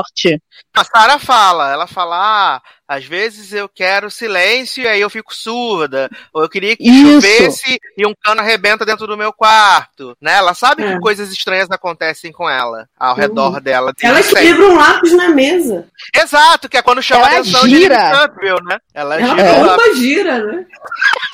A 0.75 0.85
Sarah 0.85 1.19
fala, 1.19 1.73
ela 1.73 1.87
fala, 1.87 2.17
ah, 2.57 2.63
Às 2.89 3.05
vezes 3.05 3.53
eu 3.53 3.69
quero 3.69 4.09
silêncio 4.11 4.85
e 4.85 4.87
aí 4.87 5.01
eu 5.01 5.11
fico 5.11 5.35
surda. 5.35 6.09
Ou 6.33 6.43
eu 6.43 6.49
queria 6.49 6.77
que 6.77 6.89
Isso. 6.89 7.21
chovesse 7.21 7.79
e 7.99 8.07
um 8.07 8.15
cano 8.23 8.41
arrebenta 8.41 8.85
dentro 8.87 9.09
do 9.09 9.17
meu 9.17 9.33
quarto. 9.33 10.17
Né? 10.21 10.35
Ela 10.35 10.55
sabe 10.55 10.85
É. 10.85 10.93
que 10.93 11.01
coisas 11.01 11.33
estranhas 11.33 11.69
acontecem 11.71 12.31
com 12.31 12.49
ela, 12.49 12.89
ao 12.97 13.15
Uhum. 13.15 13.21
redor 13.21 13.61
dela. 13.61 13.93
Ela 14.01 14.21
equilibra 14.21 14.67
um 14.67 14.77
lápis 14.77 15.13
na 15.17 15.29
mesa. 15.31 15.89
Exato, 16.15 16.69
que 16.69 16.77
é 16.77 16.83
quando 16.83 17.03
chama 17.03 17.23
Ela 17.23 17.31
a 17.39 17.41
atenção 17.41 17.67
gira. 17.69 17.97
de 17.97 18.19
Campbell, 18.19 18.59
né? 18.65 18.79
Ela, 18.95 19.21
Ela 19.21 19.37
gira 19.37 19.75
uma 19.75 19.95
gira, 19.97 20.45
né? 20.47 20.67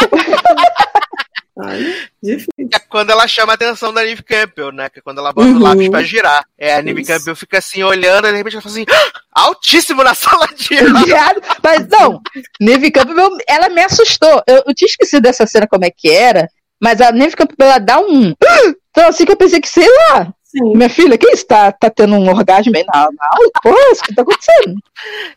Olha, 1.54 2.08
difícil. 2.22 2.68
Quando 2.92 3.10
ela 3.10 3.26
chama 3.26 3.52
a 3.52 3.54
atenção 3.54 3.92
da 3.92 4.04
Neve 4.04 4.22
Campbell, 4.22 4.70
né? 4.70 4.88
Que 4.88 5.00
é 5.00 5.02
quando 5.02 5.18
ela 5.18 5.32
bota 5.32 5.48
Uhum. 5.48 5.56
o 5.56 5.60
lápis 5.60 5.88
pra 5.88 6.02
girar. 6.02 6.44
É, 6.56 6.74
a 6.76 6.80
Isso. 6.80 7.04
Campbell 7.12 7.34
fica 7.34 7.58
assim 7.58 7.82
olhando 7.82 8.28
e 8.28 8.30
de 8.30 8.36
repente 8.36 8.52
ela 8.54 8.62
fala 8.62 8.74
assim: 8.74 8.86
"Ah, 9.34 9.42
altíssimo 9.46 10.04
na 10.04 10.14
sala 10.14 10.46
de 10.54 10.78
aula. 10.78 11.04
Viado. 11.04 11.40
Mas 11.62 11.88
não, 11.88 12.20
Neve 12.60 12.90
Campbell, 12.92 13.36
ela 13.48 13.68
me 13.68 13.82
assustou. 13.82 14.42
Eu, 14.46 14.62
eu 14.66 14.74
tinha 14.74 14.86
esquecido 14.86 15.22
dessa 15.22 15.46
cena 15.46 15.66
como 15.66 15.84
é 15.84 15.90
que 15.90 16.10
era, 16.10 16.48
mas 16.80 17.00
a 17.00 17.10
Neve 17.10 17.34
Campbell, 17.34 17.66
ela 17.68 17.78
dá 17.78 17.98
um. 17.98 18.34
Então, 18.90 19.08
assim 19.08 19.24
que 19.24 19.32
eu 19.32 19.36
pensei 19.36 19.58
que, 19.60 19.68
sei 19.68 19.88
lá, 19.88 20.32
Sim. 20.52 20.76
minha 20.76 20.90
filha, 20.90 21.16
quem 21.16 21.30
está 21.32 21.72
tá 21.72 21.88
tendo 21.88 22.14
um 22.14 22.28
orgasmo 22.28 22.72
aí 22.76 22.84
na, 22.84 23.00
aula? 23.00 23.50
Pô, 23.62 23.74
isso 23.90 24.02
que 24.04 24.14
tá 24.14 24.22
acontecendo? 24.22 24.76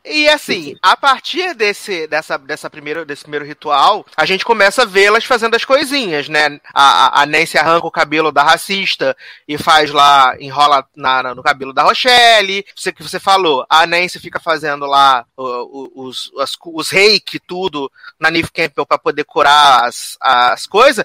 E 0.07 0.29
assim, 0.29 0.75
a 0.79 0.95
partir 0.95 1.55
desse, 1.55 2.05
dessa, 2.05 2.37
dessa 2.37 2.69
primeiro, 2.69 3.03
desse 3.03 3.23
primeiro 3.23 3.43
ritual, 3.45 4.05
a 4.15 4.23
gente 4.23 4.45
começa 4.45 4.83
a 4.83 4.85
vê-las 4.85 5.25
fazendo 5.25 5.55
as 5.55 5.65
coisinhas, 5.65 6.29
né? 6.29 6.59
A, 6.71 7.21
a- 7.21 7.25
Nancy 7.25 7.57
arranca 7.57 7.87
o 7.87 7.91
cabelo 7.91 8.31
da 8.31 8.43
racista 8.43 9.17
e 9.47 9.57
faz 9.57 9.89
lá, 9.89 10.35
enrola 10.39 10.85
na- 10.95 11.23
na- 11.23 11.33
no 11.35 11.41
cabelo 11.41 11.73
da 11.73 11.81
Rochelle. 11.81 12.63
Você 12.75 12.91
que 12.91 13.01
você 13.01 13.19
falou, 13.19 13.65
a 13.67 13.87
Nancy 13.87 14.19
fica 14.19 14.39
fazendo 14.39 14.85
lá 14.85 15.25
os, 15.35 16.31
as- 16.39 16.55
os 16.63 16.89
reiki, 16.89 17.39
tudo, 17.39 17.91
na 18.19 18.29
Neve 18.29 18.51
Campbell 18.51 18.85
pra 18.85 18.99
poder 18.99 19.23
curar 19.23 19.85
as, 19.85 20.15
as 20.21 20.67
coisas. 20.67 21.03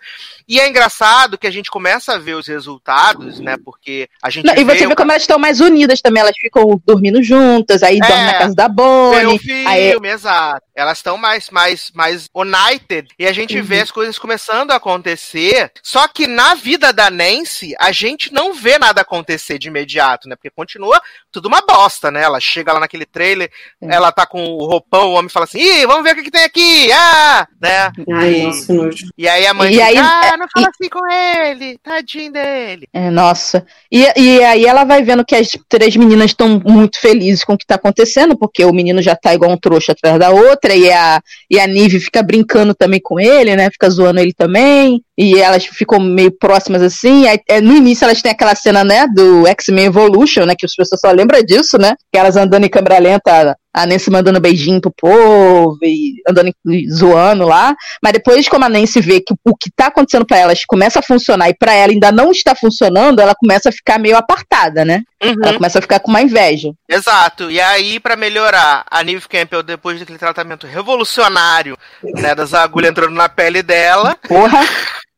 E 0.51 0.59
é 0.59 0.69
engraçado 0.69 1.39
que 1.39 1.47
a 1.47 1.51
gente 1.51 1.71
começa 1.71 2.15
a 2.15 2.19
ver 2.19 2.35
os 2.35 2.49
resultados, 2.49 3.39
né? 3.39 3.57
Porque 3.65 4.09
a 4.21 4.29
gente 4.29 4.47
Não, 4.47 4.57
e 4.57 4.65
você 4.65 4.85
o 4.85 4.89
vê 4.89 4.97
como 4.97 5.13
elas 5.13 5.23
estão 5.23 5.39
mais 5.39 5.61
unidas 5.61 6.01
também, 6.01 6.21
elas 6.21 6.37
ficam 6.37 6.83
dormindo 6.85 7.23
juntas, 7.23 7.85
aí 7.85 8.01
dormem 8.01 8.27
na 8.27 8.35
casa 8.35 8.55
da 8.57 8.67
o 8.67 8.69
Bonnie. 8.69 9.39
filme, 9.39 9.65
Aí, 9.65 9.97
exato. 10.11 10.67
Elas 10.75 10.99
estão 10.99 11.17
mais, 11.17 11.51
mais, 11.51 11.93
mais 11.95 12.29
united. 12.35 13.11
E 13.17 13.29
a 13.29 13.33
gente 13.33 13.61
vê 13.61 13.81
as 13.81 13.93
coisas 13.93 14.19
começando 14.19 14.73
a 14.73 14.77
acontecer. 14.77 15.71
Só 15.85 16.09
que 16.09 16.27
na 16.27 16.55
vida 16.55 16.93
da 16.93 17.11
Nancy, 17.11 17.73
a 17.79 17.93
gente 17.93 18.33
não 18.33 18.53
vê 18.53 18.77
nada 18.77 19.03
acontecer 19.03 19.57
de 19.57 19.69
imediato, 19.69 20.29
né? 20.29 20.35
Porque 20.35 20.51
continua 20.51 21.01
tudo 21.33 21.47
uma 21.47 21.61
bosta, 21.63 22.11
né? 22.11 22.23
Ela 22.23 22.41
chega 22.41 22.73
lá 22.73 22.81
naquele 22.81 23.07
trailer, 23.07 23.51
ela 23.81 24.11
tá 24.13 24.27
com 24.27 24.45
o 24.45 24.67
roupão, 24.67 25.09
o 25.11 25.15
homem 25.15 25.29
fala 25.29 25.45
assim: 25.45 25.59
ih, 25.61 25.87
vamos 25.87 26.03
ver 26.05 26.13
o 26.13 26.17
que, 26.17 26.23
que 26.25 26.31
tem 26.31 26.45
aqui! 26.45 26.91
Ah! 26.93 27.47
Né? 27.61 27.93
Ai, 28.13 28.35
E- 28.35 28.43
nossa. 28.47 28.73
E 29.17 29.29
aí 29.29 29.47
a 29.47 29.55
mãe 29.55 29.71
E 29.71 29.73
fica, 29.75 29.85
aí- 29.87 29.97
ah, 29.99 30.37
não 30.39 30.47
fala 30.49 30.69
assim 30.69 30.89
com 30.89 31.07
ele, 31.13 31.79
tadinho 31.79 32.33
dele. 32.33 32.89
É, 32.93 33.11
nossa. 33.11 33.65
E, 33.91 34.05
e 34.17 34.43
aí 34.45 34.65
ela 34.67 34.85
vai 34.85 35.03
vendo 35.03 35.25
que 35.25 35.35
as 35.35 35.49
três 35.69 35.95
meninas 35.97 36.27
estão 36.31 36.61
muito 36.65 37.01
felizes 37.01 37.45
com 37.45 37.55
o 37.55 37.59
que 37.59 37.67
tá 37.67 37.75
acontecendo, 37.77 38.37
porque 38.37 38.65
o 38.65 38.73
menino 38.73 39.01
já 39.03 39.15
tá 39.15 39.35
igual 39.35 39.51
um 39.51 39.57
trouxa 39.59 39.93
atrás 39.93 40.19
da 40.19 40.31
outra, 40.31 40.75
e 40.75 40.91
a, 40.91 41.21
e 41.51 41.59
a 41.61 41.67
Nive 41.67 42.01
fica 42.01 42.23
brincando 42.23 42.75
também 42.75 43.01
com 43.03 43.19
ele, 43.21 43.55
né? 43.57 43.71
Fica 43.71 43.89
zoando 43.91 44.21
ele 44.21 44.33
também. 44.33 45.03
E 45.23 45.39
elas 45.39 45.67
ficam 45.67 46.01
meio 46.01 46.31
próximas 46.31 46.81
assim. 46.81 47.29
Aí, 47.29 47.39
é, 47.47 47.61
no 47.61 47.77
início 47.77 48.07
elas 48.07 48.23
têm 48.23 48.33
aquela 48.33 48.55
cena, 48.55 48.83
né, 48.83 49.07
do 49.07 49.47
X-Men 49.49 49.85
Evolution, 49.85 50.47
né? 50.47 50.55
Que 50.59 50.65
as 50.65 50.75
pessoas 50.75 50.99
só 50.99 51.11
lembram 51.11 51.43
disso, 51.43 51.77
né? 51.77 51.95
Que 52.11 52.19
elas 52.19 52.39
andando 52.39 52.65
em 52.65 52.71
câmera 52.71 52.99
lenta, 52.99 53.55
a 53.73 53.87
Nancy 53.87 54.11
mandando 54.11 54.41
beijinho 54.41 54.81
pro 54.81 54.91
povo 54.91 55.79
e 55.83 56.15
andando 56.27 56.51
zoando 56.91 57.47
lá. 57.47 57.77
Mas 58.03 58.15
depois, 58.15 58.49
como 58.49 58.65
a 58.65 58.69
Nancy 58.71 58.99
vê 59.03 59.21
que 59.21 59.35
o 59.45 59.55
que 59.55 59.71
tá 59.71 59.89
acontecendo 59.89 60.25
pra 60.25 60.39
elas 60.39 60.65
começa 60.65 61.01
a 61.01 61.03
funcionar 61.03 61.51
e 61.51 61.55
pra 61.55 61.75
ela 61.75 61.93
ainda 61.93 62.11
não 62.11 62.31
está 62.31 62.55
funcionando, 62.55 63.21
ela 63.21 63.35
começa 63.35 63.69
a 63.69 63.73
ficar 63.73 63.99
meio 63.99 64.17
apartada, 64.17 64.87
né? 64.87 65.03
Uhum. 65.23 65.37
Ela 65.43 65.53
começa 65.53 65.79
a 65.79 65.83
ficar 65.83 66.01
com 66.01 66.11
uma 66.11 66.23
inveja. 66.23 66.73
Exato. 66.89 67.51
E 67.51 67.61
aí, 67.61 68.01
pra 68.01 68.17
melhorar, 68.17 68.85
a 68.91 69.05
Neve 69.05 69.29
Campbell, 69.29 69.63
depois 69.63 70.01
daquele 70.01 70.19
tratamento 70.19 70.67
revolucionário, 70.67 71.77
né, 72.03 72.35
das 72.35 72.55
agulhas 72.55 72.91
entrando 72.91 73.15
na 73.15 73.29
pele 73.29 73.63
dela, 73.63 74.17
Porra, 74.27 74.61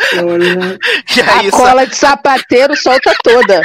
a 1.26 1.38
aí 1.38 1.50
cola 1.50 1.86
de 1.86 1.96
sapateiro 1.96 2.76
solta 2.76 3.14
toda. 3.22 3.62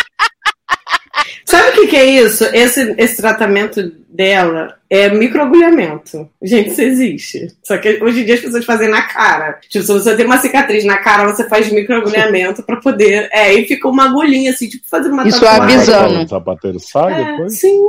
Sabe 1.45 1.69
o 1.69 1.71
que, 1.73 1.87
que 1.87 1.95
é 1.95 2.05
isso? 2.05 2.43
Esse, 2.53 2.93
esse 2.97 3.17
tratamento 3.17 3.81
dela 4.09 4.77
é 4.89 5.09
microagulhamento. 5.09 6.29
Gente, 6.41 6.71
isso 6.71 6.81
existe. 6.81 7.47
Só 7.63 7.77
que 7.77 8.03
hoje 8.03 8.21
em 8.21 8.25
dia 8.25 8.35
as 8.35 8.41
pessoas 8.41 8.65
fazem 8.65 8.89
na 8.89 9.03
cara. 9.03 9.59
Tipo, 9.69 9.85
se 9.85 9.93
você 9.93 10.15
tem 10.15 10.25
uma 10.25 10.39
cicatriz 10.39 10.83
na 10.83 10.97
cara, 10.97 11.25
você 11.31 11.47
faz 11.47 11.71
microagulhamento 11.71 12.63
pra 12.63 12.77
poder. 12.77 13.29
É, 13.31 13.53
e 13.53 13.65
fica 13.67 13.87
uma 13.87 14.05
agulhinha 14.05 14.51
assim, 14.51 14.67
tipo 14.67 14.87
fazendo 14.89 15.13
uma 15.13 15.27
Isso 15.27 15.39
tatuagem. 15.39 15.75
avisando. 15.77 16.23
O 16.23 16.27
sapateiro 16.27 16.79
sai 16.79 17.13
É, 17.13 17.31
depois? 17.31 17.59
sim. 17.59 17.81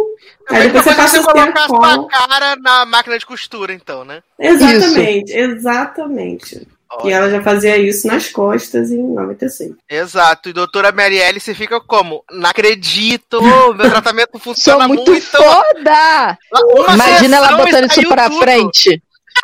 Aí 0.49 0.57
Aí 0.59 0.63
depois 0.69 0.85
você 0.85 0.95
passa 0.95 1.17
você 1.17 1.19
o 1.19 1.33
colocar 1.33 1.65
a 1.65 1.69
sua 1.69 2.09
cara 2.09 2.57
na 2.57 2.87
máquina 2.87 3.19
de 3.19 3.27
costura, 3.27 3.73
então, 3.73 4.05
né? 4.05 4.23
Exatamente, 4.39 5.33
exatamente. 5.33 6.67
E 7.05 7.11
ela 7.13 7.29
já 7.31 7.43
fazia 7.43 7.77
isso 7.77 8.07
nas 8.07 8.29
costas 8.31 8.91
em 8.91 9.03
96. 9.15 9.73
Exato. 9.89 10.49
E 10.49 10.53
doutora 10.53 10.91
Marielle, 10.93 11.39
você 11.41 11.55
fica 11.55 11.81
como? 11.81 12.25
Não 12.31 12.49
acredito! 12.51 13.41
Meu 13.43 13.75
tratamento 13.91 14.31
Sou 14.39 14.41
funciona 14.41 14.89
muito 14.89 15.11
muito! 15.11 15.27
foda! 15.27 16.39
Uma 16.75 16.95
Imagina 16.95 17.37
ela 17.37 17.57
botando 17.57 17.91
isso 17.91 18.09
pra 18.09 18.29
tudo. 18.31 18.39
frente. 18.41 19.03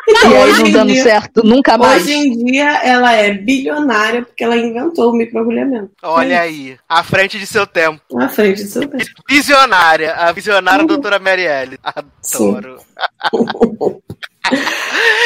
Então, 0.09 0.31
E 0.31 0.35
aí 0.35 0.53
não 0.53 0.71
dando 0.71 0.91
dia- 0.91 1.03
certo 1.03 1.43
nunca 1.45 1.77
mais. 1.77 2.01
Hoje 2.01 2.13
em 2.13 2.45
dia 2.45 2.83
ela 2.83 3.13
é 3.13 3.31
bilionária 3.31 4.23
porque 4.23 4.43
ela 4.43 4.57
inventou 4.57 5.11
o 5.11 5.15
microagulhamento. 5.15 5.91
Olha 6.01 6.41
aí, 6.41 6.75
à 6.89 7.03
frente 7.03 7.37
de 7.37 7.45
seu 7.45 7.67
tempo. 7.67 8.01
Na 8.11 8.27
frente 8.27 8.63
do 8.63 8.69
seu 8.69 8.87
tempo. 8.87 9.05
Visionária, 9.29 10.13
a 10.15 10.31
visionária 10.31 10.81
Uhum. 10.81 10.87
doutora 10.87 11.19
Marielle. 11.19 11.77
Adoro. 11.83 12.77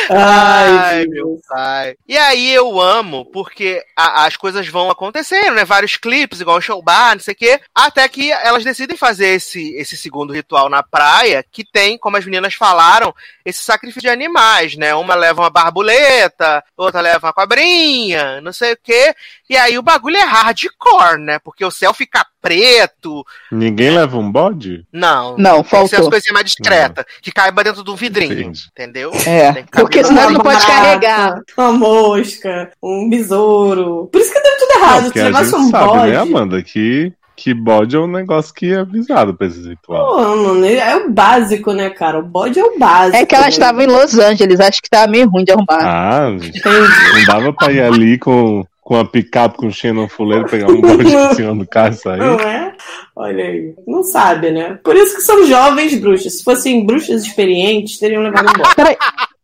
Ai, 0.10 0.78
Ai, 1.00 1.06
meu 1.08 1.38
pai. 1.50 1.96
E 2.08 2.18
aí 2.18 2.50
eu 2.54 2.80
amo, 2.80 3.26
porque 3.26 3.84
a- 3.96 4.26
as 4.26 4.38
coisas 4.38 4.66
vão 4.68 4.90
acontecendo, 4.90 5.56
né? 5.56 5.66
Vários 5.66 5.98
clipes, 5.98 6.40
igual 6.40 6.58
o 6.58 6.62
show 6.62 6.82
bar, 6.82 7.16
não 7.16 7.20
sei 7.22 7.34
o 7.34 7.38
quê. 7.38 7.60
Até 7.76 8.08
que 8.08 8.32
elas 8.32 8.64
decidem 8.64 8.96
fazer 8.96 9.30
esse, 9.36 9.74
esse 9.76 9.98
segundo 9.98 10.32
ritual 10.34 10.70
na 10.70 10.82
praia, 10.82 11.44
que 11.52 11.66
tem, 11.66 11.98
como 11.98 12.16
as 12.16 12.24
meninas 12.26 12.54
falaram, 12.54 13.14
esse 13.44 13.62
sacrifício 13.64 14.02
de 14.02 14.10
animais, 14.10 14.76
né? 14.78 14.96
Uma 14.96 15.16
leva 15.16 15.42
uma 15.42 15.50
barbuleta, 15.50 16.64
outra 16.78 17.02
leva 17.02 17.28
uma 17.28 17.34
cobrinha, 17.34 18.40
não 18.42 18.54
sei 18.54 18.74
o 18.74 18.78
quê. 18.82 19.14
E 19.50 19.58
aí 19.58 19.78
o 19.78 19.84
bagulho 19.84 20.16
é 20.18 20.24
hardcore, 20.24 21.20
né? 21.20 21.40
Porque 21.40 21.66
o 21.66 21.72
céu 21.72 21.94
fica 21.94 22.26
preto. 22.48 23.26
Ninguém 23.52 23.92
leva 23.92 24.18
um 24.18 24.32
bode? 24.32 24.86
Não. 24.92 25.36
Não, 25.38 25.56
Tem 25.56 25.64
que 25.64 25.70
ser 25.70 25.76
as 25.76 25.90
faltou. 25.92 26.10
coisinhas 26.12 26.34
mais 26.34 26.46
discretas, 26.46 27.06
que 27.22 27.32
caiba 27.32 27.64
dentro 27.64 27.84
de 27.84 27.92
um 27.92 27.96
vidrinho, 27.96 28.34
Entendi. 28.34 28.62
entendeu? 28.72 29.12
É, 29.26 29.52
Tem 29.54 29.66
porque 29.72 30.04
senão 30.04 30.24
ele 30.26 30.34
não 30.34 30.42
pode 30.42 30.60
barata, 30.60 30.82
carregar. 30.82 31.40
Uma 31.58 31.72
mosca, 31.74 32.72
um 32.82 33.10
besouro. 33.10 34.08
Por 34.12 34.22
isso 34.22 34.34
que 34.34 34.40
deu 34.42 34.52
tudo 34.58 34.68
Não, 34.80 34.82
errado. 34.88 35.12
Se 35.14 35.20
a 35.20 35.24
levasse 35.26 35.56
um 35.56 35.70
sabe, 35.70 35.86
bode. 35.88 36.12
né, 36.12 36.18
Amanda, 36.18 36.62
que, 36.64 37.14
que 37.36 37.54
bode 37.54 37.96
é 37.96 38.00
um 38.00 38.08
negócio 38.08 38.54
que 38.54 38.72
é 38.74 38.78
avisado 38.80 39.34
pra 39.36 39.48
esse 39.48 39.68
ritual. 39.68 40.08
Pô, 40.08 40.36
mano, 40.36 40.66
é 40.66 40.96
o 40.96 41.10
básico, 41.12 41.74
né, 41.74 41.90
cara? 41.90 42.20
O 42.20 42.24
bode 42.24 42.60
é 42.60 42.64
o 42.64 42.78
básico. 42.80 43.18
É 43.18 43.26
que 43.26 43.36
elas 43.36 43.48
né? 43.48 43.52
estavam 43.52 43.82
em 43.82 43.88
Los 43.88 44.18
Angeles, 44.18 44.60
acho 44.60 44.82
que 44.82 44.90
tava 44.90 45.08
meio 45.12 45.30
ruim 45.30 45.44
de 45.44 45.52
arrumar. 45.52 45.80
Ah, 45.82 46.30
não 46.32 47.26
dava 47.26 47.54
pra 47.54 47.72
ir 47.72 47.82
ali 47.82 48.18
com, 48.18 48.66
com 48.88 48.96
a 48.96 49.04
picape 49.04 49.58
com 49.58 49.70
Xenon 49.70 50.08
Fuleiro, 50.08 50.46
pegar 50.46 50.72
um 50.72 50.80
bode 50.80 51.14
em 51.14 51.34
cima 51.36 51.54
do 51.54 51.68
carro 51.68 51.94
e 51.94 51.98
sair? 51.98 52.20
Não 52.20 52.40
é? 52.40 52.74
Olha 53.18 53.44
aí. 53.44 53.74
Não 53.86 54.02
sabe, 54.02 54.50
né? 54.50 54.80
Por 54.82 54.96
isso 54.96 55.14
que 55.18 55.24
são 55.24 55.46
jovens 55.46 56.00
bruxas. 56.00 56.38
Se 56.38 56.44
fossem 56.46 56.86
bruxas 56.86 57.24
experientes, 57.24 58.00
teriam 58.00 58.24
levado 58.24 58.50
um 58.50 58.54
bode. 58.54 58.76
Peraí. 58.78 58.96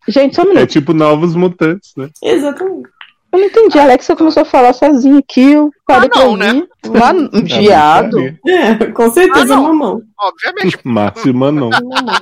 Gente, 0.08 0.34
só 0.34 0.44
um 0.44 0.52
É 0.52 0.54
minuto. 0.54 0.70
tipo 0.70 0.94
novos 0.94 1.36
mutantes, 1.36 1.92
né? 1.98 2.08
Exatamente. 2.24 2.88
Eu 3.34 3.40
não 3.40 3.46
entendi. 3.48 3.80
A 3.80 3.84
Alexa 3.84 4.16
começou 4.16 4.42
a 4.44 4.46
falar 4.46 4.74
sozinha 4.74 5.18
aqui. 5.20 5.54
Eu 5.54 5.72
parei 5.88 6.10
Ah, 6.14 6.20
não, 6.20 6.38
pra 6.38 6.54
né? 6.54 6.64
ouvir. 6.86 7.00
Lá, 7.00 7.10
É 7.10 7.42
viado. 7.42 8.10
bruxaria. 8.12 8.40
É, 8.48 8.86
com 8.92 9.12
certeza 9.12 9.54
Ah, 9.54 9.58
não. 9.58 9.64
mamão. 9.64 10.02
Obviamente. 10.22 10.78
Márcio 10.86 11.34
Manon. 11.34 11.70
Mamão. 11.72 12.16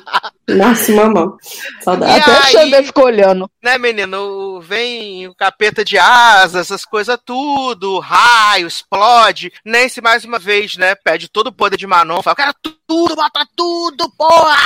Márcio 0.57 0.95
mamão. 0.95 1.37
Saudade. 1.81 2.13
E 2.13 2.21
Até 2.21 2.31
aí- 2.31 2.51
Xander 2.51 2.83
ficou 2.85 3.05
olhando. 3.05 3.49
né, 3.63 3.77
menino? 3.77 4.61
Vem 4.61 5.27
o 5.27 5.35
capeta 5.35 5.83
de 5.83 5.97
asas, 5.97 6.61
essas 6.67 6.85
coisas 6.85 7.17
tudo, 7.25 7.99
raio, 7.99 8.67
explode. 8.67 9.51
Nancy, 9.65 10.01
mais 10.01 10.23
uma 10.25 10.39
vez, 10.39 10.77
né, 10.77 10.95
pede 10.95 11.27
todo 11.29 11.47
o 11.47 11.51
poder 11.53 11.75
de 11.77 11.85
Manon, 11.87 12.21
fala, 12.21 12.35
quero 12.35 12.53
tudo, 12.61 13.15
bota 13.15 13.45
tudo, 13.55 14.09
porra! 14.17 14.57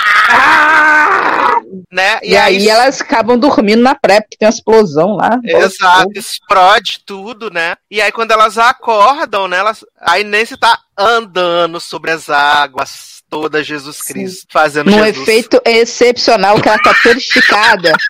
Né? 1.96 2.20
E, 2.24 2.36
aí, 2.36 2.68
elas 2.68 3.00
acabam 3.00 3.39
dormindo 3.39 3.82
na 3.82 3.96
pré, 3.96 4.20
porque 4.20 4.36
tem 4.36 4.46
uma 4.46 4.54
explosão 4.54 5.16
lá. 5.16 5.39
Exato, 5.46 6.12
explode 6.14 7.00
tudo, 7.06 7.50
né? 7.50 7.78
E 7.89 8.02
aí 8.02 8.12
quando 8.12 8.32
elas 8.32 8.58
acordam, 8.58 9.48
né? 9.48 9.60
Elas, 9.60 9.86
aí 10.02 10.22
Nancy 10.26 10.58
tá 10.58 10.78
andando 10.98 11.80
sobre 11.80 12.12
as 12.12 12.30
águas, 12.30 13.24
toda 13.30 13.64
Jesus 13.64 14.02
Cristo, 14.02 14.46
fazendo 14.52 14.91
Num 14.91 15.06
Jesus. 15.06 15.20
efeito 15.20 15.62
excepcional 15.64 16.60
que 16.60 16.68
ela 16.68 16.80
tá 16.80 16.93
toda 17.02 17.18
esticada. 17.18 17.93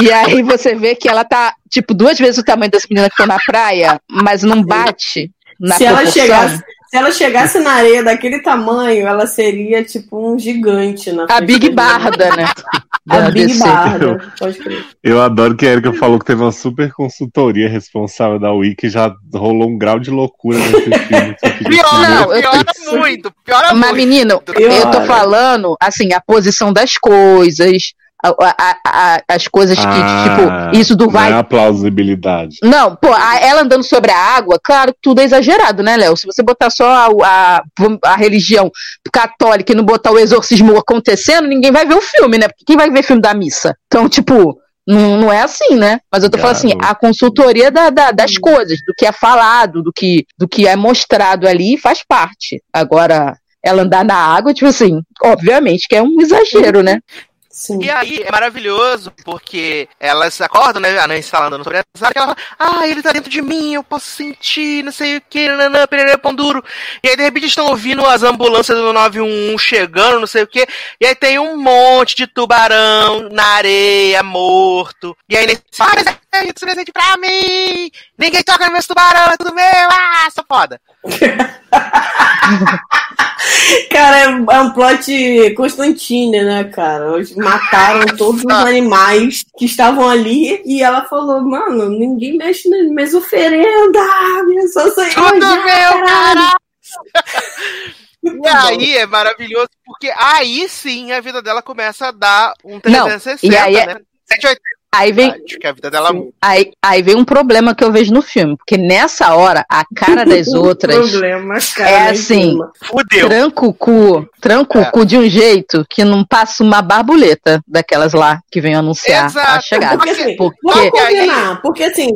E 0.00 0.10
aí 0.10 0.42
você 0.42 0.74
vê 0.74 0.94
que 0.94 1.08
ela 1.08 1.24
tá, 1.24 1.54
tipo, 1.70 1.92
duas 1.92 2.18
vezes 2.18 2.38
o 2.38 2.44
tamanho 2.44 2.70
das 2.70 2.86
meninas 2.88 3.08
que 3.08 3.14
estão 3.14 3.26
na 3.26 3.38
praia, 3.44 4.00
mas 4.10 4.42
não 4.42 4.62
bate 4.62 5.30
na 5.60 5.76
se 5.76 5.84
ela, 5.84 6.06
chegasse, 6.06 6.64
se 6.88 6.96
ela 6.96 7.10
chegasse 7.12 7.58
na 7.60 7.72
areia 7.72 8.02
daquele 8.02 8.40
tamanho, 8.40 9.06
ela 9.06 9.26
seria 9.26 9.84
tipo 9.84 10.32
um 10.32 10.38
gigante 10.38 11.12
na 11.12 11.26
A 11.28 11.40
Big. 11.40 11.70
Barda, 11.70 12.34
né? 12.36 12.44
A 13.08 13.30
Big 13.30 13.46
DC. 13.48 13.58
Barda, 13.60 14.32
pode 14.38 14.58
crer. 14.58 14.84
Eu 15.02 15.20
adoro 15.20 15.54
que 15.54 15.66
a 15.66 15.72
Erika 15.72 15.92
falou 15.92 16.18
que 16.18 16.24
teve 16.24 16.40
uma 16.42 16.52
super 16.52 16.90
consultoria 16.92 17.68
responsável 17.68 18.38
da 18.38 18.50
Wiki 18.52 18.88
já 18.88 19.14
rolou 19.34 19.68
um 19.68 19.76
grau 19.76 19.98
de 19.98 20.10
loucura 20.10 20.58
nesse 20.58 20.80
filme. 21.06 21.36
Piora, 21.68 22.08
Não, 22.08 22.34
eu- 22.34 22.40
piora 22.40 22.64
muito, 22.98 23.32
piora 23.44 23.74
Mas, 23.74 23.90
muito. 23.90 23.94
menino, 23.96 24.42
Eu 24.58 24.70
eu 24.70 24.90
tô 24.90 25.02
falando, 25.02 25.76
assim, 25.78 26.12
a 26.14 26.20
posição 26.20 26.72
das 26.72 26.96
coisas, 26.96 27.92
a- 28.22 28.76
a- 28.86 29.22
as 29.28 29.46
coisas 29.48 29.78
que, 29.78 29.84
Ah, 29.86 30.70
tipo, 30.70 30.78
isso 30.80 30.96
do 30.96 31.10
vai. 31.10 31.30
Não 31.30 31.36
é 31.36 31.40
a 31.40 31.44
plausibilidade. 31.44 32.56
Não, 32.62 32.96
pô, 32.96 33.12
a- 33.12 33.38
ela 33.40 33.62
andando 33.62 33.82
sobre 33.84 34.10
a 34.10 34.18
água, 34.18 34.58
claro 34.62 34.92
que 34.92 34.98
tudo 35.02 35.20
é 35.20 35.24
exagerado, 35.24 35.82
né, 35.82 35.96
Léo? 35.96 36.16
Se 36.16 36.26
você 36.26 36.42
botar 36.42 36.70
só 36.70 36.86
a, 36.88 37.08
a, 37.22 37.62
a 38.04 38.16
religião 38.16 38.70
católica 39.12 39.72
e 39.72 39.74
não 39.76 39.84
botar 39.84 40.10
o 40.12 40.18
exorcismo 40.18 40.76
acontecendo, 40.78 41.46
ninguém 41.48 41.70
vai 41.70 41.86
ver 41.86 41.94
o 41.94 42.00
filme, 42.00 42.38
né? 42.38 42.48
Porque 42.48 42.64
quem 42.66 42.76
vai 42.76 42.90
ver 42.90 43.02
filme 43.02 43.20
da 43.22 43.34
missa? 43.34 43.76
Então, 43.86 44.08
tipo, 44.08 44.58
não, 44.86 45.16
não 45.18 45.32
é 45.32 45.42
assim, 45.42 45.74
né? 45.76 46.00
Mas 46.10 46.22
eu 46.24 46.30
tô 46.30 46.38
falando 46.38 46.56
assim, 46.56 46.72
a 46.80 46.94
consultoria 46.94 47.70
da- 47.70 47.90
da- 47.90 48.10
das 48.10 48.36
coisas, 48.38 48.78
do 48.86 48.94
que 48.96 49.06
é 49.06 49.12
falado, 49.12 49.82
do 49.82 49.92
que, 49.92 50.24
do 50.38 50.48
que 50.48 50.66
é 50.66 50.76
mostrado 50.76 51.46
ali, 51.48 51.76
faz 51.76 52.02
parte. 52.06 52.62
Agora, 52.72 53.36
ela 53.62 53.82
andar 53.82 54.04
na 54.04 54.14
água, 54.16 54.52
tipo 54.52 54.68
assim, 54.68 55.00
obviamente 55.22 55.86
que 55.88 55.96
é 55.96 56.02
um 56.02 56.20
exagero, 56.20 56.82
né? 56.82 57.00
Sim. 57.54 57.78
E 57.80 57.88
aí 57.88 58.20
é 58.20 58.32
maravilhoso, 58.32 59.12
porque 59.24 59.88
elas 60.00 60.40
acordam, 60.40 60.82
né? 60.82 60.98
A 60.98 61.06
Nancy 61.06 61.30
falando 61.30 61.62
sobre 61.62 61.78
essa 61.78 62.06
área, 62.06 62.12
que 62.12 62.18
ela 62.18 62.34
fala, 62.34 62.80
ah, 62.80 62.88
ele 62.88 63.00
tá 63.00 63.12
dentro 63.12 63.30
de 63.30 63.40
mim, 63.40 63.74
eu 63.74 63.84
posso 63.84 64.08
sentir, 64.08 64.82
não 64.82 64.90
sei 64.90 65.18
o 65.18 65.20
que, 65.20 65.48
nanã, 65.48 65.86
pererê, 65.86 66.18
pão 66.18 66.34
duro. 66.34 66.64
E 67.00 67.08
aí, 67.08 67.16
de 67.16 67.22
repente, 67.22 67.46
estão 67.46 67.68
ouvindo 67.68 68.04
as 68.04 68.24
ambulâncias 68.24 68.76
do 68.76 68.92
911 68.92 69.56
chegando, 69.56 70.18
não 70.18 70.26
sei 70.26 70.42
o 70.42 70.48
que, 70.48 70.66
e 71.00 71.06
aí 71.06 71.14
tem 71.14 71.38
um 71.38 71.56
monte 71.56 72.16
de 72.16 72.26
tubarão 72.26 73.28
na 73.30 73.44
areia, 73.44 74.20
morto. 74.24 75.16
E 75.28 75.36
aí, 75.36 75.46
Nancy 75.46 75.62
fala, 75.76 75.92
ah, 75.92 76.02
mas 76.04 76.18
é 76.32 76.46
isso 76.46 76.54
presente 76.58 76.90
pra 76.90 77.16
mim! 77.18 77.88
Ninguém 78.18 78.42
toca 78.42 78.64
nos 78.64 78.72
meus 78.72 78.86
tubarão, 78.88 79.32
é 79.32 79.36
tudo 79.36 79.54
meu, 79.54 79.88
ah, 79.92 80.28
sou 80.34 80.44
foda. 80.48 80.80
Cara, 83.90 84.18
é 84.18 84.24
é 84.24 84.60
um 84.60 84.70
plot 84.72 85.54
Constantine, 85.56 86.42
né, 86.42 86.64
cara? 86.64 87.14
Eles 87.14 87.34
mataram 87.36 88.06
todos 88.16 88.42
os 88.44 88.50
animais 88.52 89.44
que 89.56 89.64
estavam 89.64 90.08
ali 90.08 90.62
e 90.64 90.82
ela 90.82 91.04
falou, 91.04 91.40
mano, 91.42 91.88
ninguém 91.88 92.36
mexe 92.36 92.68
nas 92.68 92.88
minhas 92.88 93.14
oferendas, 93.14 94.02
minha 94.46 94.68
só 94.68 94.82
Tudo 94.90 95.46
meu, 95.46 96.04
caralho." 96.04 96.56
E 98.24 98.48
aí 98.48 98.96
é 98.96 99.06
maravilhoso, 99.06 99.68
porque 99.84 100.10
aí 100.16 100.66
sim 100.66 101.12
a 101.12 101.20
vida 101.20 101.42
dela 101.42 101.60
começa 101.60 102.08
a 102.08 102.10
dar 102.10 102.54
um 102.64 102.74
Não, 102.74 102.80
360, 102.80 103.46
e 103.46 103.56
aí 103.56 103.76
é- 103.76 103.86
né? 103.86 104.00
180, 104.26 104.60
Aí 104.96 105.12
vem, 105.12 105.30
acho 105.30 105.58
que 105.58 105.66
a 105.66 105.72
vida 105.72 105.90
dela 105.90 106.10
Sim. 106.10 106.30
Aí, 106.40 106.70
aí 106.82 107.02
vem 107.02 107.16
um 107.16 107.24
problema 107.24 107.74
que 107.74 107.82
eu 107.82 107.90
vejo 107.90 108.12
no 108.12 108.22
filme, 108.22 108.56
porque 108.56 108.76
nessa 108.76 109.34
hora 109.34 109.64
a 109.68 109.84
cara 109.94 110.24
das 110.26 110.48
outras 110.48 111.10
Problema, 111.10 111.54
cara, 111.76 111.90
é 111.90 112.10
assim, 112.10 112.56
fudeu. 112.84 113.28
tranca 113.28 113.66
o 113.66 113.74
cu, 113.74 114.28
tranca 114.40 114.78
É. 114.78 114.82
o 114.82 114.90
cu 114.90 115.04
de 115.04 115.16
um 115.18 115.28
jeito 115.28 115.84
que 115.88 116.04
não 116.04 116.24
passa 116.24 116.62
uma 116.62 116.80
barbuleta 116.82 117.60
daquelas 117.66 118.12
lá 118.12 118.40
que 118.50 118.60
vem 118.60 118.74
anunciar 118.74 119.24
a 119.24 119.26
Exato. 119.26 119.64
chegada. 119.66 119.96
Porque 119.96 120.10
assim, 120.10 120.36
Porque- 120.36 120.58
vamos 120.62 120.90
Porque 120.90 121.00
combinar. 121.00 121.62
Porque 121.62 121.84
assim, 121.84 122.10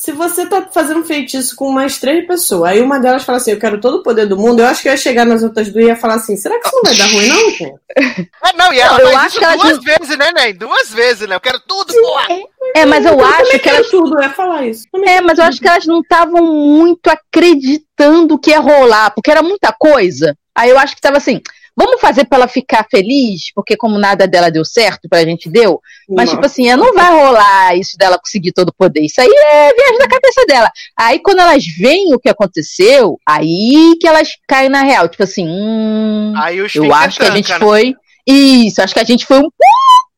se 0.00 0.12
você 0.12 0.46
tá 0.46 0.64
fazendo 0.72 1.00
um 1.00 1.04
feitiço 1.04 1.56
com 1.56 1.72
mais 1.72 1.98
três 1.98 2.24
pessoas, 2.24 2.70
aí 2.70 2.80
uma 2.80 3.00
delas 3.00 3.24
fala 3.24 3.38
assim, 3.38 3.50
eu 3.50 3.58
quero 3.58 3.80
todo 3.80 3.96
o 3.96 4.02
poder 4.04 4.26
do 4.26 4.36
mundo, 4.36 4.60
eu 4.60 4.66
acho 4.68 4.80
que 4.80 4.86
eu 4.88 4.92
ia 4.92 4.96
chegar 4.96 5.26
nas 5.26 5.42
outras 5.42 5.72
duas 5.72 5.84
e 5.84 5.88
ia 5.88 5.96
falar 5.96 6.14
assim, 6.14 6.36
será 6.36 6.56
que 6.60 6.68
isso 6.68 6.76
não 6.76 6.82
vai 6.84 6.94
dar 6.96 7.06
ruim 7.08 7.26
não, 7.26 7.52
pô? 7.56 7.80
É, 7.96 8.52
não, 8.56 8.72
e 8.72 8.78
ela 8.78 8.92
Não, 8.96 9.00
eu 9.00 9.12
faz 9.12 9.36
acho 9.36 9.40
isso 9.44 9.56
duas 9.58 9.82
vezes, 9.82 10.16
né, 10.16 10.30
Nen? 10.32 10.54
Duas 10.54 10.94
vezes, 10.94 11.28
né? 11.28 11.34
Eu 11.34 11.40
quero 11.40 11.58
tudo, 11.66 11.92
porra! 11.92 12.28
É, 12.76 12.86
mas 12.86 13.04
eu 13.04 13.20
acho 13.20 13.38
também 13.38 13.58
que 13.58 13.68
elas. 13.68 13.88
quero 13.88 13.90
tudo, 13.90 14.16
eu 14.18 14.22
ia 14.22 14.30
falar 14.30 14.66
isso. 14.68 14.84
Também 14.92 15.08
É, 15.10 15.14
quero 15.14 15.26
mas 15.26 15.38
eu 15.38 15.44
tudo. 15.44 15.48
acho 15.48 15.60
que 15.60 15.68
elas 15.68 15.86
não 15.86 15.98
estavam 16.00 16.46
muito 16.46 17.08
acreditando 17.08 18.38
que 18.38 18.50
ia 18.50 18.60
rolar, 18.60 19.10
porque 19.10 19.32
era 19.32 19.42
muita 19.42 19.72
coisa. 19.76 20.36
Aí 20.54 20.70
eu 20.70 20.78
acho 20.78 20.94
que 20.94 21.00
tava 21.02 21.16
assim, 21.16 21.40
vamos 21.78 22.00
fazer 22.00 22.24
pra 22.24 22.38
ela 22.38 22.48
ficar 22.48 22.84
feliz, 22.90 23.52
porque 23.54 23.76
como 23.76 23.98
nada 23.98 24.26
dela 24.26 24.50
deu 24.50 24.64
certo, 24.64 25.08
pra 25.08 25.24
gente 25.24 25.48
deu, 25.48 25.80
Mas, 26.08 26.28
Não. 26.28 26.34
tipo 26.34 26.46
assim, 26.46 26.68
não 26.74 26.92
vai 26.92 27.10
rolar 27.12 27.76
isso 27.76 27.96
dela 27.96 28.18
conseguir 28.18 28.50
todo 28.50 28.70
o 28.70 28.74
poder. 28.74 29.02
Isso 29.02 29.20
aí 29.20 29.28
é 29.28 29.72
viagem 29.72 29.98
da 29.98 30.08
cabeça 30.08 30.44
dela. 30.46 30.70
Aí, 30.98 31.20
quando 31.20 31.38
elas 31.38 31.64
veem 31.64 32.12
o 32.12 32.18
que 32.18 32.28
aconteceu, 32.28 33.20
aí 33.24 33.96
que 34.00 34.08
elas 34.08 34.30
caem 34.48 34.68
na 34.68 34.82
real. 34.82 35.08
Tipo 35.08 35.22
assim, 35.22 35.46
hum, 35.46 36.34
eu 36.74 36.92
acho 36.92 37.20
que 37.20 37.26
a 37.26 37.30
gente 37.30 37.52
né? 37.52 37.58
foi. 37.58 37.94
Isso, 38.26 38.82
acho 38.82 38.92
que 38.92 39.00
a 39.00 39.04
gente 39.04 39.24
foi 39.24 39.38
um 39.38 39.50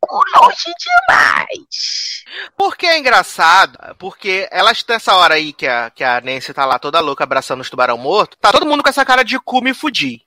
pouco 0.00 0.24
longe 0.36 0.64
demais. 0.64 2.24
Porque 2.56 2.86
é 2.86 2.98
engraçado, 2.98 3.78
porque 3.98 4.48
elas 4.50 4.82
nessa 4.88 5.14
hora 5.14 5.34
aí 5.34 5.52
que 5.52 5.66
a, 5.66 5.90
que 5.90 6.02
a 6.02 6.20
Nancy 6.20 6.54
tá 6.54 6.64
lá 6.64 6.78
toda 6.78 7.00
louca 7.00 7.24
abraçando 7.24 7.60
os 7.60 7.68
tubarão 7.68 7.98
morto, 7.98 8.36
tá 8.40 8.50
todo 8.50 8.66
mundo 8.66 8.82
com 8.82 8.88
essa 8.88 9.04
cara 9.04 9.22
de 9.22 9.38
cu 9.38 9.60
me 9.60 9.74
fudir. 9.74 10.20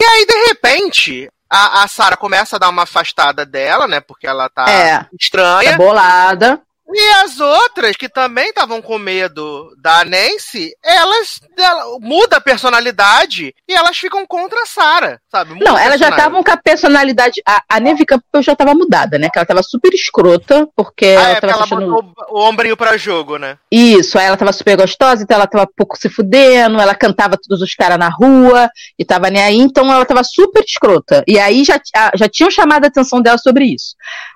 E 0.00 0.04
aí, 0.04 0.26
de 0.26 0.46
repente, 0.48 1.30
a, 1.48 1.82
a 1.82 1.88
Sarah 1.88 2.16
começa 2.16 2.56
a 2.56 2.58
dar 2.58 2.68
uma 2.68 2.82
afastada 2.82 3.44
dela, 3.46 3.86
né? 3.86 4.00
Porque 4.00 4.26
ela 4.26 4.48
tá 4.48 4.68
É. 4.70 5.06
estranha. 5.18 5.72
Tá 5.72 5.76
bolada. 5.76 6.60
E 6.94 7.10
as 7.24 7.40
outras, 7.40 7.96
que 7.96 8.08
também 8.08 8.48
estavam 8.48 8.82
com 8.82 8.98
medo 8.98 9.70
da 9.78 10.04
Nancy, 10.04 10.72
elas 10.82 11.40
ela, 11.58 11.98
muda 12.00 12.36
a 12.36 12.40
personalidade 12.40 13.54
e 13.68 13.74
elas 13.74 13.96
ficam 13.96 14.26
contra 14.26 14.62
a 14.62 14.66
Sarah, 14.66 15.18
sabe? 15.30 15.54
Muda 15.54 15.64
Não, 15.64 15.78
elas 15.78 15.98
já 15.98 16.08
estavam 16.10 16.42
com 16.42 16.50
a 16.50 16.56
personalidade. 16.56 17.40
A, 17.46 17.62
a 17.68 17.80
Neve 17.80 18.04
Campbell 18.04 18.42
já 18.42 18.54
tava 18.54 18.74
mudada, 18.74 19.18
né? 19.18 19.28
Que 19.30 19.38
ela 19.38 19.46
tava 19.46 19.62
super 19.62 19.92
escrota, 19.94 20.68
porque 20.76 21.06
Ah, 21.06 21.08
ela 21.08 21.28
é, 21.28 21.34
porque 21.34 21.46
tava 21.46 21.52
ela 21.52 21.64
achando. 21.64 21.90
botou 21.90 22.14
o 22.30 22.40
ombrinho 22.48 22.76
pra 22.76 22.96
jogo, 22.96 23.36
né? 23.38 23.58
Isso, 23.70 24.18
aí 24.18 24.26
ela 24.26 24.36
tava 24.36 24.52
super 24.52 24.76
gostosa, 24.76 25.22
então 25.22 25.36
ela 25.36 25.46
tava 25.46 25.66
pouco 25.76 25.96
se 25.96 26.08
fudendo, 26.08 26.80
ela 26.80 26.94
cantava 26.94 27.36
todos 27.36 27.62
os 27.62 27.74
caras 27.74 27.98
na 27.98 28.08
rua 28.08 28.68
e 28.98 29.04
tava 29.04 29.30
nem 29.30 29.42
aí, 29.42 29.56
então 29.58 29.92
ela 29.92 30.04
tava 30.04 30.22
super 30.24 30.62
escrota. 30.64 31.22
E 31.26 31.38
aí 31.38 31.64
já, 31.64 31.80
já 32.14 32.28
tinham 32.28 32.50
chamado 32.50 32.84
a 32.84 32.88
atenção 32.88 33.20
dela 33.20 33.38
sobre 33.38 33.64
isso. 33.66 33.94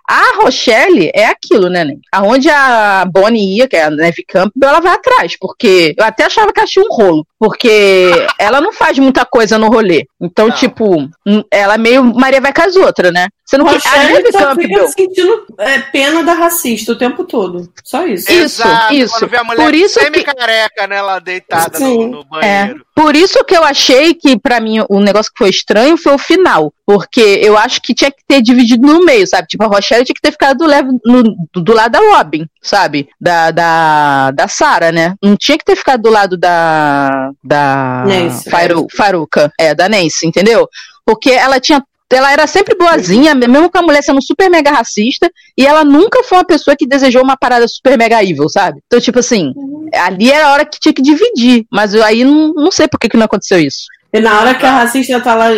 A 0.09 0.36
Rochelle 0.42 1.11
é 1.14 1.26
aquilo, 1.26 1.68
né, 1.68 1.84
Nen? 1.84 1.98
Aonde 2.12 2.48
a 2.48 3.04
Bonnie 3.11 3.57
ia, 3.59 3.66
que 3.68 3.74
é 3.76 3.84
a 3.84 3.90
Neve 3.90 4.24
Campbell, 4.26 4.68
ela 4.68 4.80
vai 4.80 4.92
atrás, 4.94 5.36
porque 5.38 5.94
eu 5.98 6.04
até 6.04 6.24
achava 6.24 6.52
que 6.52 6.61
ela 6.61 6.68
tinha 6.68 6.84
um 6.84 6.94
rolo, 6.94 7.26
porque 7.38 8.11
ela 8.38 8.61
não 8.61 8.72
faz 8.72 8.98
muita 8.98 9.24
coisa 9.24 9.59
no 9.59 9.68
rolê. 9.68 10.07
Então, 10.20 10.46
Não. 10.48 10.54
tipo, 10.54 11.09
ela 11.50 11.74
é 11.74 11.78
meio 11.78 12.04
Maria 12.04 12.40
vai 12.40 12.52
com 12.52 12.62
as 12.62 12.76
outras, 12.76 13.12
né? 13.12 13.26
Você 13.44 13.59
não 13.59 13.66
a 13.66 13.72
Rochelle 13.72 14.12
Neve 14.12 14.32
só 14.32 14.38
fica 14.54 14.68
Campbell. 14.68 14.88
sentindo 14.88 15.46
é, 15.59 15.78
pena 15.80 16.22
da 16.22 16.34
racista 16.34 16.92
o 16.92 16.98
tempo 16.98 17.24
todo. 17.24 17.68
Só 17.84 18.07
isso. 18.07 18.30
Isso, 18.30 18.62
Exato, 18.62 18.94
isso. 18.94 19.14
Quando 19.18 19.30
vê 19.30 19.36
a 19.38 19.44
mulher 19.44 19.64
Por 19.64 19.74
isso 19.74 19.98
que- 19.98 20.04
semi-careca, 20.04 20.86
né, 20.86 21.02
lá 21.02 21.18
deitada 21.18 21.78
no, 21.80 22.07
no 22.09 22.24
banheiro. 22.24 22.86
Por 22.99 23.14
isso 23.14 23.44
que 23.44 23.55
eu 23.55 23.62
achei 23.62 24.14
que, 24.14 24.38
pra 24.38 24.59
mim, 24.59 24.82
o 24.88 25.01
negócio 25.01 25.30
que 25.30 25.36
foi 25.36 25.51
estranho 25.51 25.99
foi 25.99 26.14
o 26.14 26.18
final. 26.18 26.72
Porque 26.86 27.20
eu 27.20 27.55
acho 27.59 27.82
que 27.82 27.94
tinha 27.94 28.11
que 28.11 28.22
ter 28.26 28.40
dividido 28.40 28.86
no 28.86 29.05
meio, 29.05 29.26
sabe? 29.26 29.47
Tipo, 29.49 29.64
a 29.64 29.66
Rochelle 29.66 30.03
tinha 30.05 30.14
que 30.14 30.20
ter 30.22 30.32
ficado 30.32 30.57
do, 30.59 30.66
levo- 30.66 30.99
no- 31.05 31.22
do, 31.53 31.61
do 31.62 31.74
lado 31.74 31.92
da 31.92 31.99
Robin, 31.99 32.47
sabe? 32.62 33.09
Da, 33.20 33.51
da, 33.51 34.30
da 34.30 34.49
Sarah, 34.49 34.90
né? 34.92 35.14
Não 35.22 35.36
tinha 35.36 35.59
que 35.59 35.64
ter 35.64 35.76
ficado 35.76 36.01
do 36.03 36.11
lado 36.11 36.38
da. 36.38 37.32
Da. 37.44 38.05
Nancy. 38.07 38.49
Faru, 38.49 38.86
Faruca. 38.97 39.53
É, 39.61 39.74
da 39.74 39.88
Nancy, 39.90 40.26
entendeu? 40.26 40.66
Porque 41.05 41.30
ela 41.30 41.61
tinha. 41.61 41.84
Ela 42.12 42.32
era 42.32 42.46
sempre 42.46 42.76
boazinha, 42.76 43.34
mesmo 43.34 43.70
com 43.70 43.78
a 43.78 43.82
mulher 43.82 44.02
sendo 44.02 44.22
super 44.22 44.48
mega 44.48 44.70
racista, 44.70 45.30
e 45.57 45.66
ela 45.66 45.84
nunca 45.84 46.22
foi 46.22 46.38
uma 46.38 46.44
pessoa 46.44 46.76
que 46.76 46.86
desejou 46.86 47.22
uma 47.22 47.36
parada 47.36 47.66
super 47.66 47.98
mega 47.98 48.22
evil, 48.22 48.48
sabe? 48.48 48.80
Então, 48.86 49.00
tipo 49.00 49.18
assim, 49.18 49.52
ali 49.92 50.30
era 50.30 50.46
a 50.46 50.52
hora 50.52 50.64
que 50.64 50.78
tinha 50.78 50.94
que 50.94 51.02
dividir, 51.02 51.66
mas 51.70 51.94
eu 51.94 52.04
aí 52.04 52.24
não, 52.24 52.52
não 52.54 52.70
sei 52.70 52.86
por 52.86 52.98
que, 53.00 53.09
que 53.09 53.16
não 53.16 53.26
aconteceu 53.26 53.59
isso. 53.59 53.86
E 54.12 54.20
na 54.20 54.40
hora 54.40 54.54
que 54.54 54.64
a 54.64 54.70
racista 54.70 55.20
tá 55.20 55.34
lá 55.34 55.48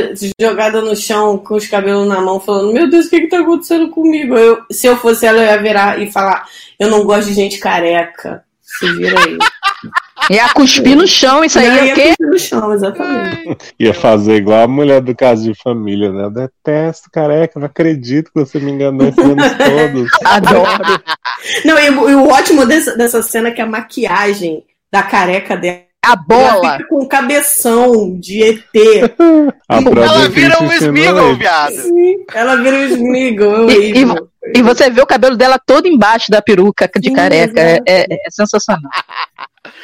jogada 0.41 0.81
no 0.81 0.97
chão 0.97 1.39
com 1.39 1.55
os 1.55 1.67
cabelos 1.67 2.09
na 2.09 2.21
mão, 2.21 2.41
falando: 2.41 2.73
Meu 2.73 2.91
Deus, 2.91 3.07
o 3.07 3.11
que 3.11 3.21
que 3.21 3.29
tá 3.29 3.39
acontecendo 3.39 3.89
comigo? 3.91 4.37
Eu, 4.37 4.63
se 4.73 4.87
eu 4.87 4.97
fosse 4.97 5.27
ela, 5.27 5.39
eu 5.39 5.45
ia 5.45 5.63
virar 5.63 6.03
e 6.03 6.11
falar: 6.11 6.45
Eu 6.79 6.91
não 6.91 7.05
gosto 7.05 7.29
de 7.29 7.35
gente 7.35 7.59
careca. 7.59 8.43
Se 8.63 8.91
vira 8.95 9.19
aí. 9.21 9.39
Ia 10.31 10.49
cuspir 10.51 10.97
no 10.97 11.07
chão, 11.07 11.45
isso 11.45 11.59
aí 11.59 11.67
é 11.67 11.87
ia 11.87 11.93
o 11.93 11.95
quê? 11.95 12.07
cuspir 12.09 12.27
no 12.29 12.39
chão, 12.39 12.73
exatamente. 12.73 13.57
Ia 13.79 13.95
fazer 13.95 14.35
igual 14.37 14.65
a 14.65 14.69
mulher 14.69 15.01
do 15.01 15.15
caso 15.15 15.43
de 15.45 15.53
família, 15.63 16.13
né? 16.13 16.25
Eu 16.25 16.31
detesto, 16.31 17.09
careca, 17.13 17.59
não 17.59 17.67
acredito 17.67 18.31
que 18.33 18.41
você 18.41 18.59
me 18.59 18.71
enganou 18.73 19.09
esses 19.09 19.19
anos 19.25 19.47
todos. 19.57 20.11
Adoro. 20.25 21.03
Não, 21.65 21.79
e, 21.79 21.91
o- 21.91 22.11
e 22.11 22.15
o 22.15 22.29
ótimo 22.29 22.67
dessa, 22.67 22.97
dessa 22.97 23.23
cena 23.23 23.49
é 23.49 23.53
que 23.53 23.61
a 23.61 23.67
maquiagem 23.67 24.65
da 24.93 25.03
careca 25.03 25.57
dela 25.57 25.87
a 26.07 26.13
Ela 26.13 26.17
bola. 26.27 26.73
fica 26.77 26.89
com 26.89 27.07
cabeção 27.09 28.19
de 28.19 28.43
ET. 28.43 28.65
Ela 29.69 30.29
vira 30.29 30.57
Cris 30.57 30.61
um 30.61 30.73
Smeagol, 30.73 31.35
viado. 31.37 31.75
Ela 32.35 32.57
vira 32.57 32.77
um 32.77 32.85
Smeagol, 32.87 33.69
é 33.71 33.75
E- 33.75 33.93
e-. 34.05 34.29
E 34.57 34.63
você 34.63 34.89
vê 34.89 35.03
o 35.03 35.07
cabelo 35.07 35.37
dela 35.37 35.59
todo 35.59 35.87
embaixo 35.87 36.31
da 36.31 36.41
peruca 36.41 36.89
de 36.99 37.11
Sim, 37.11 37.15
careca. 37.15 37.61
É, 37.61 37.81
é- 37.87 38.07
é 38.27 38.31
sensacional. 38.31 38.91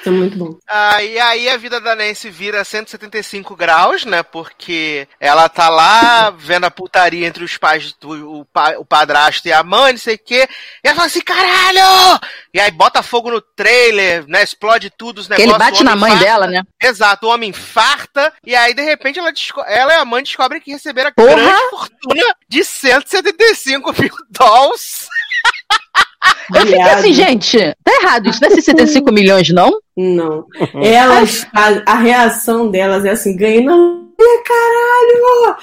Isso 0.04 0.10
é 0.10 0.12
muito 0.18 0.36
bom. 0.36 0.58
Ah, 0.68 1.02
e 1.02 1.18
aí 1.18 1.48
a 1.48 1.56
vida 1.56 1.80
da 1.80 1.96
Nancy 1.96 2.28
vira 2.28 2.62
175 2.62 3.56
graus, 3.56 4.04
né? 4.04 4.22
Porque 4.22 5.08
ela 5.18 5.48
tá 5.48 5.70
lá 5.70 6.28
vendo 6.28 6.64
a 6.64 6.70
putaria 6.70 7.26
entre 7.26 7.42
os 7.42 7.56
pais, 7.56 7.94
do, 7.94 8.40
o, 8.40 8.44
pa- 8.44 8.74
o 8.76 8.84
padrasto 8.84 9.48
e 9.48 9.52
a 9.52 9.62
mãe, 9.62 9.92
não 9.94 9.98
sei 9.98 10.16
o 10.16 10.18
quê. 10.18 10.46
E 10.84 10.88
ela 10.88 10.94
fala 10.96 11.06
assim, 11.06 11.22
caralho! 11.22 12.20
E 12.52 12.60
aí 12.60 12.70
bota 12.70 13.02
fogo 13.02 13.30
no 13.30 13.40
trailer, 13.40 14.26
né? 14.28 14.42
Explode 14.42 14.90
tudo, 14.90 15.20
os 15.20 15.28
negócios. 15.28 15.50
ele 15.50 15.58
bate 15.58 15.82
na 15.82 15.96
mãe 15.96 16.14
dela, 16.18 16.46
né? 16.46 16.62
Exato, 16.82 17.26
o 17.26 17.30
homem 17.30 17.48
infarta. 17.48 18.30
E 18.44 18.54
aí, 18.54 18.74
de 18.74 18.82
repente, 18.82 19.18
ela, 19.18 19.32
ela 19.66 19.94
e 19.94 19.96
a 19.96 20.04
mãe 20.04 20.22
descobrem 20.22 20.60
que 20.60 20.70
receberam 20.72 21.08
a 21.08 21.12
grande 21.34 21.70
fortuna 21.70 22.36
de 22.46 22.62
175 22.62 23.90
mil 23.98 24.14
dólares. 24.28 25.08
Eu 26.54 26.60
fiquei 26.66 26.80
assim, 26.80 27.12
gente, 27.12 27.58
tá 27.82 27.92
errado. 28.02 28.28
Isso 28.28 28.40
não 28.40 28.48
é 28.48 28.54
65 28.54 29.12
milhões, 29.12 29.48
não? 29.50 29.72
Não. 29.96 30.46
Elas, 30.82 31.46
a, 31.54 31.92
a 31.92 31.96
reação 31.96 32.70
delas 32.70 33.04
é 33.04 33.10
assim, 33.10 33.36
ganhei 33.36 33.64
não. 33.64 34.04
Caralho! 34.16 35.56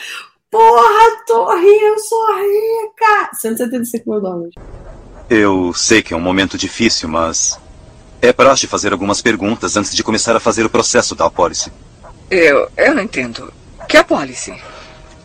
Porra, 0.50 1.24
tô 1.26 1.56
rica, 1.56 1.86
eu 1.86 2.00
sou 2.00 2.26
rica! 2.36 3.30
175 3.34 4.10
mil 4.10 4.22
dólares. 4.22 4.54
Eu 5.30 5.72
sei 5.74 6.02
que 6.02 6.14
é 6.14 6.18
um 6.18 6.22
momento 6.22 6.58
difícil, 6.58 7.08
mas 7.08 7.58
é 8.22 8.34
praxe 8.34 8.68
fazer 8.68 8.92
algumas 8.92 9.22
perguntas 9.22 9.78
antes 9.78 9.96
de 9.96 10.04
começar 10.04 10.36
a 10.36 10.40
fazer 10.40 10.66
o 10.66 10.70
processo 10.70 11.16
da 11.16 11.26
apólice. 11.26 11.72
Eu, 12.30 12.70
eu 12.76 12.94
não 12.94 13.04
entendo. 13.04 13.52
Que 13.88 13.98
apólice? 13.98 14.54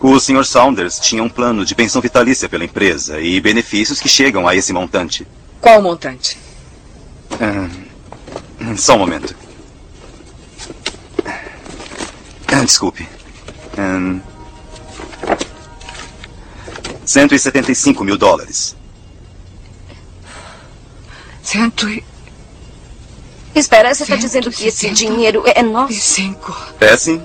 O 0.01 0.21
Sr. 0.21 0.45
Saunders 0.45 0.99
tinha 1.01 1.23
um 1.23 1.29
plano 1.29 1.65
de 1.65 1.75
pensão 1.75 2.01
vitalícia 2.03 2.49
pela 2.49 2.65
empresa 2.65 3.21
e 3.21 3.41
benefícios 3.41 3.99
que 3.99 4.09
chegam 4.09 4.47
a 4.47 4.55
esse 4.55 4.73
montante. 4.73 5.27
Qual 5.61 5.81
o 5.81 5.83
montante? 5.83 6.39
Ah, 7.41 7.69
só 8.77 8.95
um 8.95 8.99
momento. 8.99 9.35
Ah, 12.49 12.65
desculpe. 12.65 13.09
Ahn, 13.77 14.21
175 17.05 18.05
mil 18.05 18.17
dólares. 18.17 18.77
Cento 21.43 21.89
e 21.89 22.05
Espera, 23.55 23.95
você 23.95 24.03
está 24.03 24.17
dizendo 24.17 24.51
que 24.51 24.67
esse 24.67 24.91
dinheiro 24.91 25.43
é 25.47 25.63
nosso? 25.63 25.95
cinco. 25.95 26.55
É 26.79 26.95
sim? 26.97 27.25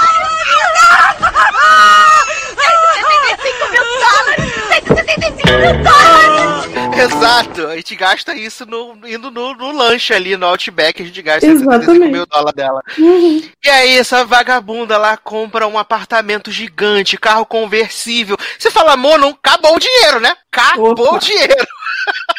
Exato, 6.97 7.67
a 7.67 7.75
gente 7.75 7.95
gasta 7.95 8.35
isso 8.35 8.65
no, 8.65 8.97
indo 9.07 9.31
no, 9.31 9.53
no 9.55 9.71
lanche 9.71 10.13
ali 10.13 10.35
no 10.37 10.45
Outback, 10.45 11.01
a 11.01 11.05
gente 11.05 11.21
gasta 11.21 11.45
Exatamente. 11.47 11.85
75 11.85 12.11
mil 12.11 12.25
dólares 12.25 12.53
dela. 12.55 12.81
E 12.97 13.69
aí, 13.69 13.97
essa 13.97 14.23
vagabunda 14.25 14.97
lá 14.97 15.17
compra 15.17 15.67
um 15.67 15.77
apartamento 15.77 16.51
gigante, 16.51 17.17
carro 17.17 17.45
conversível. 17.45 18.37
Você 18.57 18.69
fala, 18.69 18.93
amor, 18.93 19.17
não 19.17 19.29
acabou 19.29 19.75
o 19.75 19.79
dinheiro, 19.79 20.19
né? 20.19 20.35
Acabou 20.51 20.91
Opa. 20.91 21.15
o 21.15 21.19
dinheiro. 21.19 21.55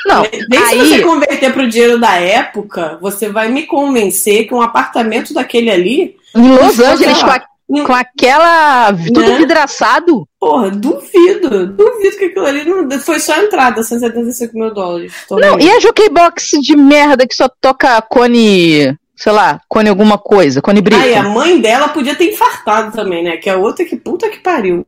Não, 0.07 0.23
Nem 0.23 0.61
se 0.67 0.75
aí. 0.75 0.79
você 0.79 1.03
converter 1.03 1.53
pro 1.53 1.69
dinheiro 1.69 1.99
da 1.99 2.15
época, 2.17 2.99
você 3.01 3.29
vai 3.29 3.49
me 3.49 3.65
convencer 3.67 4.47
que 4.47 4.55
um 4.55 4.61
apartamento 4.63 5.33
daquele 5.33 5.71
ali. 5.71 6.17
Em 6.35 6.49
Los 6.57 6.81
Angeles, 6.81 7.23
com, 7.23 7.31
a- 7.31 7.43
com 7.69 7.95
aquela. 7.95 8.93
tudo 8.93 9.21
Né? 9.21 9.39
vidraçado. 9.39 10.27
Porra, 10.39 10.71
duvido. 10.71 11.69
Duvido 11.69 12.17
que 12.17 12.25
aquilo 12.27 12.47
ali 12.47 12.65
não, 12.65 12.91
foi 13.01 13.19
só 13.19 13.35
a 13.35 13.45
entrada, 13.45 13.83
175 13.83 14.59
mil 14.59 14.73
dólares. 14.75 15.13
Não, 15.31 15.59
e 15.59 15.71
a 15.71 15.81
Jukebox 15.81 16.51
de 16.61 16.77
merda 16.77 17.27
que 17.27 17.35
só 17.35 17.49
toca 17.61 18.01
Cone. 18.03 18.97
Sei 19.15 19.31
lá, 19.31 19.61
Cone 19.69 19.89
alguma 19.89 20.19
coisa, 20.19 20.61
Cone 20.61 20.81
Brito. 20.81 21.01
Ah, 21.01 21.07
e 21.07 21.15
a 21.15 21.23
mãe 21.23 21.61
dela 21.61 21.89
podia 21.89 22.15
ter 22.15 22.33
infartado 22.33 22.91
também, 22.91 23.23
né? 23.23 23.37
Que 23.37 23.49
é 23.49 23.55
outra 23.55 23.85
que 23.85 23.97
puta 23.97 24.29
que 24.29 24.41
pariu. 24.41 24.85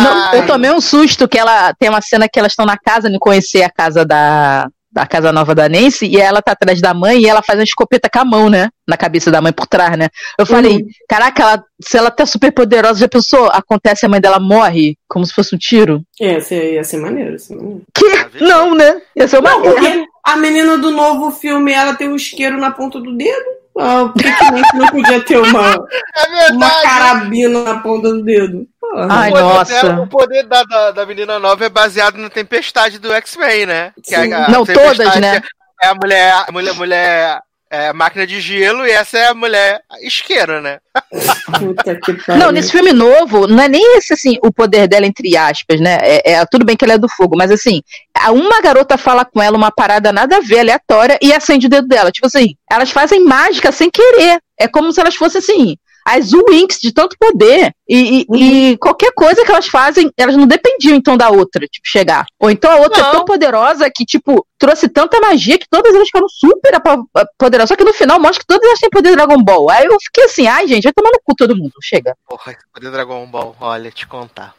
Não, 0.00 0.34
eu 0.34 0.46
tomei 0.46 0.70
um 0.70 0.80
susto 0.80 1.28
que 1.28 1.38
ela 1.38 1.72
tem 1.74 1.88
uma 1.88 2.00
cena 2.00 2.28
que 2.28 2.38
elas 2.38 2.52
estão 2.52 2.66
na 2.66 2.76
casa, 2.76 3.08
não 3.08 3.18
conhecer 3.18 3.62
a 3.62 3.70
casa 3.70 4.04
da, 4.04 4.68
da 4.96 5.06
casa 5.06 5.30
nova 5.30 5.54
da 5.54 5.68
Nancy, 5.68 6.06
e 6.06 6.16
ela 6.16 6.40
tá 6.40 6.52
atrás 6.52 6.80
da 6.80 6.94
mãe 6.94 7.20
e 7.20 7.28
ela 7.28 7.42
faz 7.42 7.58
uma 7.58 7.64
escopeta 7.64 8.08
com 8.10 8.18
a 8.18 8.24
mão, 8.24 8.48
né? 8.48 8.70
Na 8.88 8.96
cabeça 8.96 9.30
da 9.30 9.42
mãe 9.42 9.52
por 9.52 9.66
trás, 9.66 9.94
né? 9.98 10.08
Eu 10.38 10.46
falei, 10.46 10.86
caraca, 11.06 11.42
ela, 11.42 11.64
se 11.82 11.98
ela 11.98 12.10
tá 12.10 12.24
super 12.24 12.50
poderosa, 12.50 13.00
já 13.00 13.06
pensou? 13.06 13.50
Acontece, 13.52 14.06
a 14.06 14.08
mãe 14.08 14.22
dela 14.22 14.40
morre 14.40 14.96
como 15.06 15.26
se 15.26 15.34
fosse 15.34 15.54
um 15.54 15.58
tiro? 15.58 16.02
É, 16.18 16.32
ia 16.32 16.40
ser, 16.40 16.72
ia 16.72 16.82
ser 16.82 16.96
maneiro, 16.96 17.32
ia 17.32 17.38
ser 17.38 17.56
maneiro. 17.56 17.82
Que? 17.94 18.42
Não, 18.42 18.74
né? 18.74 19.02
Ia 19.14 19.28
ser 19.28 19.38
uma 19.38 19.50
Não, 19.50 19.62
porque 19.62 20.06
a 20.24 20.36
menina 20.38 20.78
do 20.78 20.90
novo 20.90 21.30
filme, 21.30 21.72
ela 21.72 21.94
tem 21.94 22.08
um 22.08 22.16
isqueiro 22.16 22.56
na 22.56 22.70
ponta 22.70 22.98
do 22.98 23.14
dedo. 23.14 23.56
Ah, 23.78 24.10
por 24.10 24.22
que, 24.22 24.32
que 24.32 24.76
não 24.78 24.86
podia 24.86 25.20
ter 25.20 25.36
uma, 25.36 25.74
é 26.48 26.52
uma 26.52 26.70
carabina 26.80 27.62
na 27.62 27.80
ponta 27.80 28.08
do 28.08 28.22
dedo? 28.22 28.66
Porra. 28.90 29.06
Ai, 29.10 29.30
o 29.30 29.32
poder 29.32 29.42
nossa. 29.42 30.00
o 30.00 30.06
poder 30.06 30.42
da, 30.46 30.62
da, 30.64 30.90
da 30.92 31.06
menina 31.06 31.38
nova 31.38 31.64
é 31.64 31.68
baseado 31.68 32.16
na 32.16 32.30
tempestade 32.30 32.98
do 32.98 33.12
X-Men, 33.12 33.66
né? 33.66 33.92
Que 34.02 34.14
Sim. 34.16 34.32
a- 34.32 34.46
a 34.46 34.48
Não, 34.50 34.64
todas, 34.64 35.16
né? 35.16 35.42
É 35.82 35.88
a 35.88 35.94
mulher, 35.94 36.44
a 36.48 36.52
mulher, 36.52 36.74
mulher 36.74 37.40
é, 37.70 37.92
máquina 37.92 38.26
de 38.26 38.40
gelo 38.40 38.86
e 38.86 38.90
essa 38.90 39.18
é 39.18 39.26
a 39.28 39.34
mulher 39.34 39.80
isqueiro, 40.02 40.60
né? 40.62 40.78
Puta 41.58 41.94
que 42.00 42.14
pariu. 42.14 42.40
Não, 42.42 42.50
nesse 42.52 42.70
filme 42.72 42.92
novo, 42.92 43.46
não 43.46 43.62
é 43.62 43.68
nem 43.68 43.98
esse, 43.98 44.14
assim, 44.14 44.38
o 44.42 44.52
poder 44.52 44.88
dela, 44.88 45.04
entre 45.04 45.36
aspas, 45.36 45.80
né? 45.80 45.98
É, 46.00 46.32
é- 46.32 46.46
tudo 46.46 46.64
bem 46.64 46.76
que 46.76 46.84
ela 46.84 46.94
é 46.94 46.98
do 46.98 47.08
fogo, 47.08 47.36
mas 47.36 47.50
assim, 47.50 47.82
a- 48.16 48.30
uma 48.32 48.60
garota 48.62 48.96
fala 48.96 49.24
com 49.24 49.42
ela 49.42 49.56
uma 49.56 49.70
parada 49.70 50.12
nada 50.12 50.36
a 50.38 50.40
ver, 50.40 50.60
aleatória, 50.60 51.18
e 51.20 51.32
acende 51.32 51.66
o 51.66 51.70
dedo 51.70 51.88
dela. 51.88 52.10
Tipo 52.10 52.26
assim, 52.28 52.54
elas 52.70 52.90
fazem 52.90 53.22
mágica 53.24 53.70
sem 53.72 53.90
querer. 53.90 54.40
É 54.58 54.66
como 54.68 54.92
se 54.92 55.00
elas 55.00 55.14
fossem 55.16 55.40
assim. 55.40 55.76
As 56.06 56.30
Winx 56.32 56.78
de 56.80 56.92
tanto 56.94 57.16
poder. 57.18 57.72
E, 57.88 58.26
e- 58.32 58.72
e 58.72 58.76
qualquer 58.78 59.12
coisa 59.14 59.44
que 59.44 59.50
elas 59.50 59.66
fazem, 59.68 60.10
elas 60.16 60.36
não 60.36 60.46
dependiam 60.46 60.96
então 60.96 61.16
da 61.16 61.28
outra, 61.30 61.66
tipo, 61.66 61.86
chegar. 61.86 62.26
Ou 62.40 62.50
então 62.50 62.70
a 62.70 62.76
outra 62.76 63.00
Não. 63.02 63.08
é 63.08 63.12
tão 63.12 63.24
poderosa 63.24 63.88
que, 63.94 64.04
tipo, 64.04 64.44
trouxe 64.58 64.88
tanta 64.88 65.20
magia 65.20 65.58
que 65.58 65.68
todas 65.70 65.94
elas 65.94 66.06
ficaram 66.08 66.28
super 66.28 66.74
apo- 66.74 67.08
poderosas. 67.38 67.68
Só 67.68 67.76
que 67.76 67.84
no 67.84 67.92
final 67.94 68.18
mostra 68.18 68.40
que 68.40 68.46
todas 68.46 68.66
elas 68.66 68.80
têm 68.80 68.90
poder 68.90 69.12
Dragon 69.12 69.40
Ball. 69.42 69.70
Aí 69.70 69.84
eu 69.86 69.96
fiquei 70.00 70.24
assim, 70.24 70.46
ai, 70.48 70.66
gente, 70.66 70.84
vai 70.84 70.92
tomar 70.92 71.10
no 71.10 71.20
cu 71.22 71.34
todo 71.36 71.54
mundo. 71.56 71.72
Chega. 71.82 72.16
Porra, 72.28 72.56
poder 72.74 72.90
Dragon 72.90 73.24
Ball, 73.26 73.54
olha, 73.60 73.90
te 73.92 74.06
contar. 74.06 74.54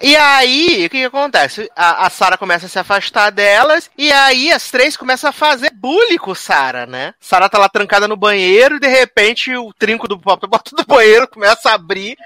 E 0.00 0.14
aí, 0.14 0.86
o 0.86 0.90
que, 0.90 0.98
que 1.00 1.04
acontece? 1.04 1.68
A, 1.74 2.06
a 2.06 2.10
Sarah 2.10 2.36
começa 2.38 2.66
a 2.66 2.68
se 2.68 2.78
afastar 2.78 3.30
delas, 3.30 3.90
e 3.98 4.12
aí 4.12 4.52
as 4.52 4.70
três 4.70 4.96
começam 4.96 5.30
a 5.30 5.32
fazer 5.32 5.70
bullying 5.74 6.16
com 6.18 6.32
Sarah, 6.34 6.86
né? 6.86 7.12
Sarah 7.20 7.48
tá 7.48 7.58
lá 7.58 7.68
trancada 7.68 8.06
no 8.06 8.16
banheiro, 8.16 8.76
e 8.76 8.80
de 8.80 8.86
repente 8.88 9.54
o 9.56 9.72
trinco 9.76 10.06
do 10.06 10.18
porta 10.18 10.46
do 10.76 10.84
banheiro 10.86 11.26
começa 11.26 11.70
a 11.70 11.74
abrir. 11.74 12.16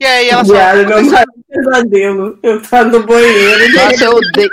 E 0.00 0.04
aí 0.06 0.28
elas 0.28 0.46
Viado, 0.48 0.86
falam, 0.88 1.02
meu 1.02 1.10
maior 1.10 1.26
pesadelo. 1.48 2.38
Eu 2.42 2.62
tá 2.62 2.84
no 2.84 3.02
banheiro. 3.04 3.64
e 3.64 3.72
Nossa, 3.72 4.04
eu 4.04 4.12
odeio, 4.12 4.50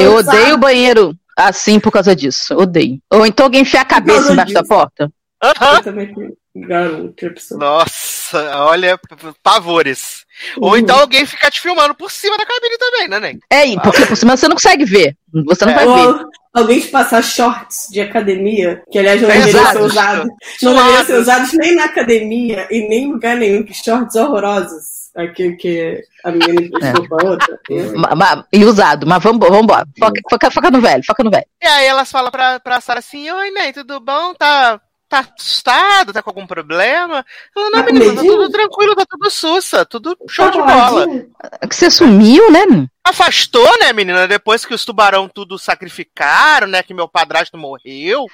eu 0.00 0.14
odeio 0.16 0.54
o 0.54 0.58
banheiro 0.58 1.14
assim 1.36 1.78
por 1.78 1.90
causa 1.90 2.16
disso. 2.16 2.54
Odeio. 2.56 2.98
Ou 3.12 3.26
então 3.26 3.44
alguém 3.46 3.62
enfiar 3.62 3.82
a 3.82 3.86
cabeça 3.86 4.32
embaixo 4.32 4.52
da 4.54 4.60
disso. 4.62 4.68
porta. 4.74 5.10
"Aham." 5.42 5.76
Eu 5.76 5.82
também 5.82 6.14
garoto, 6.54 7.14
pessoa. 7.34 7.58
Nossa, 7.60 8.64
olha, 8.66 8.98
pavores. 9.42 10.24
Ou 10.58 10.70
Uhum. 10.70 10.76
então 10.78 10.98
alguém 11.00 11.24
fica 11.26 11.50
te 11.50 11.60
filmando 11.60 11.94
por 11.94 12.10
cima 12.10 12.36
da 12.38 12.46
cabine 12.46 12.78
também, 12.78 13.08
né, 13.08 13.20
Nen? 13.20 13.38
É, 13.50 13.80
porque 13.80 14.06
por 14.06 14.16
cima 14.16 14.36
você 14.36 14.48
não 14.48 14.56
consegue 14.56 14.84
ver. 14.84 15.14
Você 15.46 15.64
não 15.66 15.72
É. 15.72 15.84
vai 15.84 15.86
ver. 15.86 16.24
Alguém 16.54 16.80
te 16.80 16.88
passar 16.88 17.22
shorts 17.22 17.88
de 17.90 18.00
academia, 18.00 18.82
que 18.90 18.98
aliás 18.98 19.22
não 19.22 19.30
Exato. 19.30 19.46
deveriam 19.46 19.72
ser 19.72 19.80
usados. 19.82 20.30
Não 20.62 20.74
deveriam 20.74 21.04
ser 21.06 21.18
usados 21.18 21.52
nem 21.54 21.74
na 21.76 21.84
academia 21.84 22.68
e 22.70 22.88
nem 22.88 23.04
em 23.04 23.12
lugar 23.12 23.36
nenhum, 23.36 23.62
que 23.64 23.72
shorts 23.72 24.14
horrorosos. 24.16 25.02
Aquilo 25.14 25.56
que 25.58 26.02
a 26.24 26.30
menina 26.30 26.62
emprestou 26.62 27.06
pra 27.08 27.28
outra. 27.28 27.58
Ma- 27.96 28.14
ma- 28.14 28.46
e 28.50 28.64
usado, 28.64 29.06
mas 29.06 29.22
vamos 29.22 29.46
embora. 29.46 29.86
Foca, 29.98 30.20
foca, 30.30 30.50
foca 30.50 30.70
no 30.70 30.80
velho, 30.80 31.02
foca 31.06 31.22
no 31.22 31.30
velho. 31.30 31.44
E 31.62 31.66
aí 31.66 31.86
elas 31.86 32.10
falam 32.10 32.30
pra, 32.30 32.58
pra 32.60 32.80
Sarah 32.80 33.00
assim, 33.00 33.30
Oi, 33.30 33.50
Nen, 33.50 33.72
tudo 33.74 34.00
bom? 34.00 34.32
Tá, 34.34 34.80
tá 35.12 35.28
assustada, 35.36 36.12
tá 36.12 36.22
com 36.22 36.30
algum 36.30 36.46
problema? 36.46 37.24
Ela, 37.54 37.70
não, 37.70 37.84
menina, 37.84 38.14
tá 38.14 38.22
tudo 38.22 38.48
tranquilo, 38.50 38.96
tá 38.96 39.04
tudo 39.08 39.30
sussa, 39.30 39.84
tudo 39.84 40.16
show 40.26 40.50
de 40.50 40.56
Tá 40.58 40.64
bola. 40.64 41.06
boladinha? 41.06 41.26
Que 41.68 41.74
você 41.76 41.90
sumiu, 41.90 42.50
né? 42.50 42.86
Afastou, 43.04 43.78
né, 43.78 43.92
menina? 43.92 44.26
Depois 44.26 44.64
que 44.64 44.72
os 44.72 44.84
tubarão 44.84 45.28
tudo 45.28 45.58
sacrificaram, 45.58 46.66
né? 46.66 46.82
Que 46.82 46.94
meu 46.94 47.06
padrasto 47.06 47.58
morreu. 47.58 48.26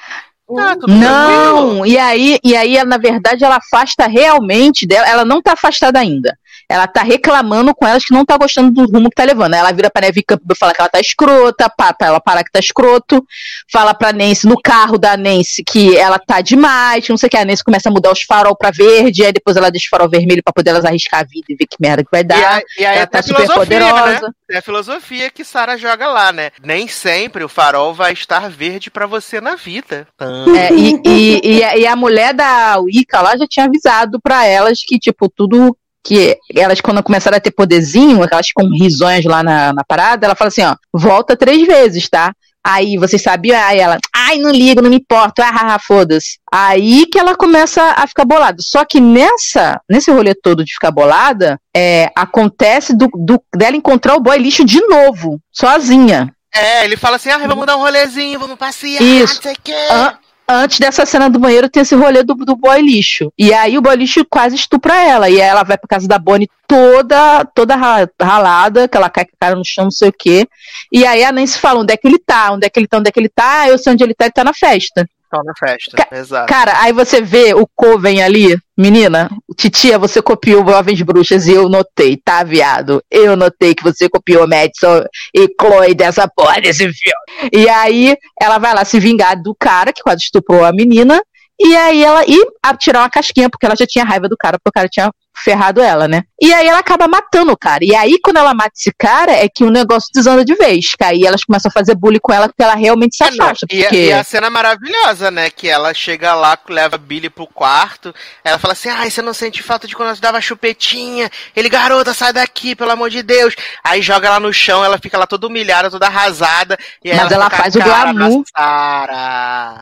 Tá 0.56 0.74
tudo 0.76 0.86
tranquilo. 0.86 1.00
Não, 1.00 1.84
e 1.84 1.98
aí, 1.98 2.38
e 2.44 2.56
aí, 2.56 2.76
ela, 2.76 2.88
na 2.88 2.96
verdade, 2.96 3.44
ela 3.44 3.56
afasta 3.56 4.06
realmente 4.06 4.86
dela. 4.86 5.06
Ela 5.08 5.24
não 5.24 5.42
tá 5.42 5.52
afastada 5.54 5.98
ainda. 5.98 6.38
Ela 6.68 6.86
tá 6.86 7.02
reclamando 7.02 7.74
com 7.74 7.86
elas 7.86 8.04
que 8.04 8.12
não 8.12 8.24
tá 8.24 8.36
gostando 8.36 8.70
do 8.70 8.90
rumo 8.92 9.08
que 9.08 9.14
tá 9.16 9.24
levando. 9.24 9.54
Ela 9.54 9.72
vira 9.72 9.90
pra 9.90 10.02
Neve 10.02 10.22
Campbell 10.22 10.54
e 10.54 10.58
fala 10.58 10.74
que 10.74 10.80
ela 10.80 10.88
tá 10.90 11.00
escrota, 11.00 11.68
pá, 11.70 11.92
pra 11.92 12.08
ela 12.08 12.20
parar 12.20 12.44
que 12.44 12.50
tá 12.52 12.58
escroto. 12.58 13.24
Fala 13.72 13.94
pra 13.94 14.12
Nancy, 14.12 14.46
no 14.46 14.60
carro 14.60 14.98
da 14.98 15.16
Nancy, 15.16 15.62
que 15.64 15.96
ela 15.96 16.18
tá 16.18 16.40
demais, 16.40 17.08
não 17.08 17.16
sei 17.16 17.26
o 17.26 17.30
que. 17.30 17.36
A 17.36 17.44
Nancy 17.44 17.64
começa 17.64 17.88
a 17.88 17.92
mudar 17.92 18.12
os 18.12 18.22
farol 18.22 18.54
pra 18.56 18.70
verde, 18.70 19.24
aí 19.24 19.32
depois 19.32 19.56
ela 19.56 19.70
deixa 19.70 19.86
o 19.86 19.90
farol 19.90 20.08
vermelho 20.08 20.42
pra 20.42 20.52
poder 20.52 20.70
elas 20.70 20.84
arriscar 20.84 21.20
a 21.20 21.24
vida 21.24 21.46
e 21.48 21.54
ver 21.56 21.66
que 21.66 21.76
merda 21.80 22.02
que 22.04 22.10
vai 22.10 22.20
E 22.20 22.24
dar. 22.24 22.54
aí, 22.56 22.62
e 22.78 22.84
aí 22.86 22.96
ela 22.98 23.06
tá 23.06 23.18
a 23.18 23.22
super 23.22 23.36
filosofia, 23.42 23.64
poderosa. 23.80 24.26
né? 24.26 24.32
Tem 24.48 24.56
a 24.58 24.62
filosofia 24.62 25.30
que 25.30 25.44
Sarah 25.44 25.76
joga 25.76 26.08
lá, 26.08 26.32
né? 26.32 26.50
Nem 26.62 26.88
sempre 26.88 27.44
o 27.44 27.48
farol 27.48 27.92
vai 27.94 28.12
estar 28.12 28.48
verde 28.50 28.90
pra 28.90 29.06
você 29.06 29.40
na 29.40 29.54
vida. 29.56 30.06
É, 30.20 30.72
e, 30.74 31.00
e, 31.06 31.40
e, 31.58 31.64
a- 31.64 31.76
e 31.76 31.86
a 31.86 31.94
mulher 31.96 32.32
da 32.34 32.78
Wicca 32.78 33.20
lá 33.20 33.36
já 33.36 33.46
tinha 33.46 33.66
avisado 33.66 34.20
pra 34.20 34.44
elas 34.46 34.78
que, 34.86 34.98
tipo, 34.98 35.28
tudo 35.28 35.76
que 36.04 36.36
elas, 36.56 36.80
quando 36.80 37.02
começaram 37.02 37.36
a 37.36 37.40
ter 37.40 37.50
poderzinho, 37.50 38.22
elas 38.30 38.52
com 38.52 38.68
risonhas 38.68 39.24
lá 39.24 39.42
na, 39.42 39.72
na 39.72 39.84
parada, 39.84 40.26
ela 40.26 40.34
fala 40.34 40.48
assim, 40.48 40.62
ó, 40.62 40.74
volta 40.92 41.36
três 41.36 41.66
vezes, 41.66 42.08
tá? 42.08 42.32
Aí 42.64 42.98
vocês 42.98 43.22
sabiam, 43.22 43.58
aí 43.62 43.78
ela, 43.78 43.98
ai, 44.14 44.36
não 44.38 44.50
ligo, 44.50 44.82
não 44.82 44.90
me 44.90 44.96
importo, 44.96 45.40
ah, 45.40 45.48
ah, 45.52 45.74
ah, 45.74 45.78
foda-se. 45.78 46.38
Aí 46.52 47.06
que 47.06 47.18
ela 47.18 47.34
começa 47.34 47.82
a 47.96 48.06
ficar 48.06 48.24
bolada. 48.26 48.58
Só 48.60 48.84
que 48.84 49.00
nessa, 49.00 49.80
nesse 49.88 50.10
rolê 50.10 50.34
todo 50.34 50.64
de 50.64 50.72
ficar 50.74 50.90
bolada, 50.90 51.58
é, 51.74 52.10
acontece 52.14 52.94
do, 52.94 53.08
do- 53.14 53.42
dela 53.56 53.76
encontrar 53.76 54.16
o 54.16 54.20
boy 54.20 54.36
lixo 54.36 54.64
de 54.64 54.80
novo, 54.86 55.40
sozinha. 55.50 56.34
É, 56.54 56.84
ele 56.84 56.96
fala 56.96 57.16
assim: 57.16 57.30
ah, 57.30 57.38
vamos 57.38 57.64
dar 57.66 57.76
um 57.76 57.80
rolezinho, 57.80 58.38
vamos 58.38 58.56
passear, 58.58 59.00
Isso. 59.02 59.36
não 59.36 59.42
sei 59.42 59.52
o 59.52 59.56
quê. 59.62 59.74
An- 59.90 60.18
antes 60.48 60.78
dessa 60.78 61.04
cena 61.04 61.28
do 61.28 61.38
banheiro 61.38 61.68
tem 61.68 61.82
esse 61.82 61.94
rolê 61.94 62.22
do, 62.22 62.34
do 62.34 62.56
boy 62.56 62.80
lixo. 62.80 63.32
E 63.38 63.52
aí 63.52 63.76
o 63.76 63.82
boy 63.82 63.94
lixo 63.96 64.24
quase 64.24 64.56
estupra 64.56 64.94
ela. 64.96 65.28
E 65.28 65.34
aí 65.40 65.48
ela 65.48 65.62
vai 65.62 65.76
pra 65.76 65.88
casa 65.88 66.08
da 66.08 66.18
Bonnie 66.18 66.48
toda, 66.66 67.44
toda 67.54 67.76
ra- 67.76 68.08
ralada, 68.20 68.88
que 68.88 68.96
ela 68.96 69.10
cai 69.10 69.24
com 69.24 69.32
a 69.34 69.46
cara 69.46 69.56
no 69.56 69.64
chão, 69.64 69.84
não 69.84 69.90
sei 69.90 70.08
o 70.08 70.14
quê. 70.16 70.46
E 70.92 71.04
aí 71.06 71.24
a 71.24 71.32
Nancy 71.32 71.58
fala 71.58 71.80
onde 71.80 71.92
é 71.92 71.96
que 71.96 72.06
ele 72.08 72.18
tá, 72.18 72.52
onde 72.52 72.66
é 72.66 72.70
que 72.70 72.78
ele 72.78 72.86
tá, 72.88 72.98
onde 72.98 73.08
é 73.08 73.12
que 73.12 73.20
ele 73.20 73.28
tá. 73.28 73.60
Ah, 73.62 73.68
eu 73.68 73.78
sei 73.78 73.92
onde 73.92 74.04
ele 74.04 74.14
tá, 74.14 74.24
ele 74.26 74.32
tá 74.32 74.44
na 74.44 74.54
festa. 74.54 75.08
Só 75.34 75.42
na 75.42 75.52
festa, 75.58 75.96
Ca- 75.96 76.16
exato. 76.16 76.46
Cara, 76.52 76.80
aí 76.80 76.92
você 76.92 77.20
vê 77.20 77.52
o 77.54 77.66
Coven 77.76 78.22
ali, 78.22 78.56
menina, 78.78 79.28
titia, 79.56 79.98
você 79.98 80.22
copiou 80.22 80.64
Jovens 80.64 81.02
Bruxas 81.02 81.48
e 81.48 81.52
eu 81.52 81.68
notei, 81.68 82.16
tá, 82.16 82.44
viado? 82.44 83.02
Eu 83.10 83.36
notei 83.36 83.74
que 83.74 83.82
você 83.82 84.08
copiou 84.08 84.46
Madison 84.46 85.02
e 85.34 85.48
Chloe 85.60 85.94
dessa 85.94 86.28
porra 86.28 86.60
desse 86.60 86.84
filme. 86.84 87.50
E 87.52 87.68
aí 87.68 88.16
ela 88.40 88.58
vai 88.58 88.72
lá 88.72 88.84
se 88.84 89.00
vingar 89.00 89.42
do 89.42 89.52
cara 89.58 89.92
que 89.92 90.02
quase 90.02 90.22
estuprou 90.22 90.64
a 90.64 90.72
menina. 90.72 91.20
E 91.60 91.74
aí 91.74 92.04
ela 92.04 92.24
e 92.24 92.38
tirar 92.78 93.00
uma 93.00 93.10
casquinha, 93.10 93.50
porque 93.50 93.66
ela 93.66 93.74
já 93.74 93.84
tinha 93.84 94.04
raiva 94.04 94.28
do 94.28 94.36
cara, 94.36 94.58
porque 94.58 94.68
o 94.68 94.72
cara 94.72 94.88
tinha 94.88 95.10
ferrado 95.42 95.80
ela, 95.80 96.06
né? 96.08 96.22
E 96.40 96.52
aí 96.52 96.66
ela 96.68 96.78
acaba 96.78 97.08
matando 97.08 97.52
o 97.52 97.56
cara. 97.56 97.84
E 97.84 97.94
aí, 97.94 98.18
quando 98.22 98.36
ela 98.36 98.54
mata 98.54 98.72
esse 98.76 98.92
cara, 98.96 99.32
é 99.32 99.48
que 99.48 99.64
o 99.64 99.70
negócio 99.70 100.08
desanda 100.14 100.44
de 100.44 100.54
vez. 100.54 100.94
Que 100.94 101.04
aí 101.04 101.24
elas 101.26 101.44
começam 101.44 101.68
a 101.68 101.72
fazer 101.72 101.94
bullying 101.94 102.20
com 102.20 102.32
ela, 102.32 102.48
porque 102.48 102.62
ela 102.62 102.74
realmente 102.74 103.16
se 103.16 103.24
É, 103.24 103.28
afasta. 103.28 103.66
e, 103.70 103.80
a- 103.80 103.88
porque... 103.88 104.04
e 104.06 104.12
a 104.12 104.24
cena 104.24 104.50
maravilhosa, 104.50 105.30
né? 105.30 105.50
Que 105.50 105.68
ela 105.68 105.92
chega 105.94 106.34
lá, 106.34 106.56
leva 106.68 106.96
a 106.96 106.98
Billy 106.98 107.28
pro 107.30 107.46
quarto. 107.46 108.14
Ela 108.44 108.58
fala 108.58 108.72
assim: 108.72 108.88
Ai, 108.88 109.10
você 109.10 109.22
não 109.22 109.34
sente 109.34 109.62
falta 109.62 109.86
de 109.88 109.96
quando 109.96 110.10
nós 110.10 110.20
dava 110.20 110.40
chupetinha? 110.40 111.30
Ele, 111.56 111.68
garota, 111.68 112.14
sai 112.14 112.32
daqui, 112.32 112.74
pelo 112.76 112.90
amor 112.92 113.10
de 113.10 113.22
Deus. 113.22 113.54
Aí 113.82 114.00
joga 114.02 114.28
ela 114.28 114.40
no 114.40 114.52
chão, 114.52 114.84
ela 114.84 114.98
fica 114.98 115.18
lá 115.18 115.26
toda 115.26 115.46
humilhada, 115.46 115.90
toda 115.90 116.06
arrasada. 116.06 116.78
E 117.04 117.12
Mas 117.12 117.30
ela 117.32 117.44
fica 117.44 117.50
com 117.50 117.56
a 117.56 117.58
faz 117.62 117.74
o 117.74 117.80
glamour. 117.80 118.44
na 118.56 119.78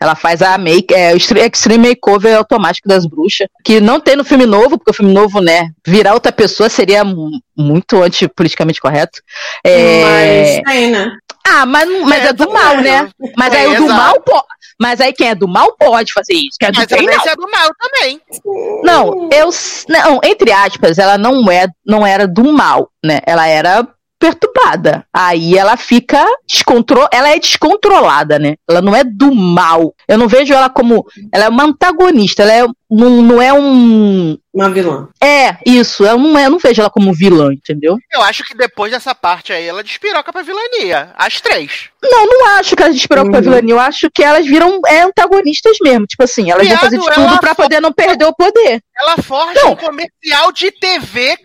Ela 0.00 0.14
faz 0.14 0.42
a 0.42 0.58
make, 0.58 0.92
é, 0.94 1.14
extreme 1.16 1.88
makeover 1.88 2.36
automático 2.36 2.86
das 2.88 3.06
bruxas, 3.06 3.48
que 3.64 3.80
não 3.80 3.98
tem 3.98 4.14
no 4.16 4.24
filme 4.24 4.44
novo, 4.44 4.76
porque 4.78 4.90
o 4.90 4.94
filme 4.94 5.12
novo, 5.12 5.40
né, 5.40 5.70
virar 5.86 6.12
outra 6.14 6.30
pessoa 6.30 6.68
seria 6.68 7.02
mu- 7.02 7.30
muito 7.56 8.02
antipoliticamente 8.02 8.80
correto. 8.80 9.20
É, 9.64 10.02
Mas 10.02 10.62
tem, 10.64 10.90
né? 10.90 11.10
Ah, 11.48 11.64
mas, 11.64 11.88
mas 12.02 12.24
é, 12.24 12.28
É, 12.28 12.32
do 12.32 12.52
mal, 12.52 12.74
vendo? 12.76 12.82
né? 12.84 13.08
Mas 13.38 13.54
É, 13.54 13.58
aí 13.60 13.66
o 13.68 13.76
do 13.76 13.84
exato. 13.84 13.94
mal 13.94 14.20
pode. 14.20 14.44
Mas 14.78 15.00
aí 15.00 15.12
quem 15.14 15.28
é 15.30 15.34
do 15.34 15.48
mal 15.48 15.74
pode 15.78 16.12
fazer 16.12 16.34
isso. 16.34 16.58
Quem 16.60 16.68
é 16.68 16.72
do 16.72 16.76
Mas 16.76 16.86
bem, 16.88 17.06
não. 17.06 17.12
É 17.26 17.34
do 17.36 17.50
mal 17.50 17.70
também. 17.80 18.20
Não, 18.84 19.28
eu. 19.32 19.48
Não, 19.88 20.20
entre 20.22 20.52
aspas, 20.52 20.98
ela 20.98 21.16
não, 21.16 21.50
é, 21.50 21.66
não 21.86 22.06
era 22.06 22.26
do 22.28 22.52
mal, 22.52 22.90
né? 23.02 23.20
Ela 23.24 23.46
era 23.46 23.88
perturbada. 24.30 25.06
Aí 25.12 25.56
ela 25.56 25.76
fica 25.76 26.24
descontro... 26.46 27.06
ela 27.12 27.30
é 27.30 27.38
descontrolada, 27.38 28.38
né? 28.38 28.54
Ela 28.68 28.80
não 28.80 28.94
é 28.94 29.04
do 29.04 29.34
mal. 29.34 29.94
Eu 30.08 30.18
não 30.18 30.28
vejo 30.28 30.52
ela 30.52 30.68
como 30.68 31.06
ela 31.32 31.44
é 31.44 31.48
uma 31.48 31.64
antagonista, 31.64 32.42
ela 32.42 32.52
é 32.52 32.66
não, 32.88 33.20
não 33.22 33.42
é 33.42 33.52
um 33.52 34.38
Uma 34.54 34.70
vilã. 34.70 35.08
é 35.22 35.56
isso, 35.66 36.04
eu 36.04 36.16
não, 36.16 36.38
eu 36.38 36.50
não 36.50 36.58
vejo 36.58 36.80
ela 36.80 36.88
como 36.90 37.12
vilã, 37.12 37.52
entendeu? 37.52 37.96
Eu 38.12 38.22
acho 38.22 38.44
que 38.44 38.56
depois 38.56 38.92
dessa 38.92 39.12
parte 39.12 39.52
aí, 39.52 39.66
ela 39.66 39.82
despiroca 39.82 40.32
pra 40.32 40.42
vilania. 40.42 41.10
As 41.16 41.40
três. 41.40 41.88
Não, 42.00 42.26
não 42.26 42.46
acho 42.58 42.76
que 42.76 42.82
elas 42.82 42.94
desesperam 42.94 43.24
pra 43.28 43.38
Uhum. 43.38 43.42
vilania, 43.42 43.74
eu 43.74 43.80
acho 43.80 44.08
que 44.14 44.22
elas 44.22 44.46
viram 44.46 44.80
é, 44.86 45.02
antagonistas 45.02 45.76
mesmo, 45.82 46.06
tipo 46.06 46.22
assim, 46.22 46.50
elas 46.50 46.62
vão 46.66 46.76
Viado, 46.76 46.80
fazer 46.80 46.98
de 46.98 47.14
tudo 47.14 47.40
pra 47.40 47.54
poder 47.56 47.80
não 47.80 47.92
perder 47.92 48.24
o 48.26 48.34
poder. 48.34 48.80
Ela 48.96 49.16
forja 49.16 49.60
Não. 49.62 49.72
um 49.72 49.76
comercial 49.76 50.52
de 50.52 50.70
TV 50.70 51.36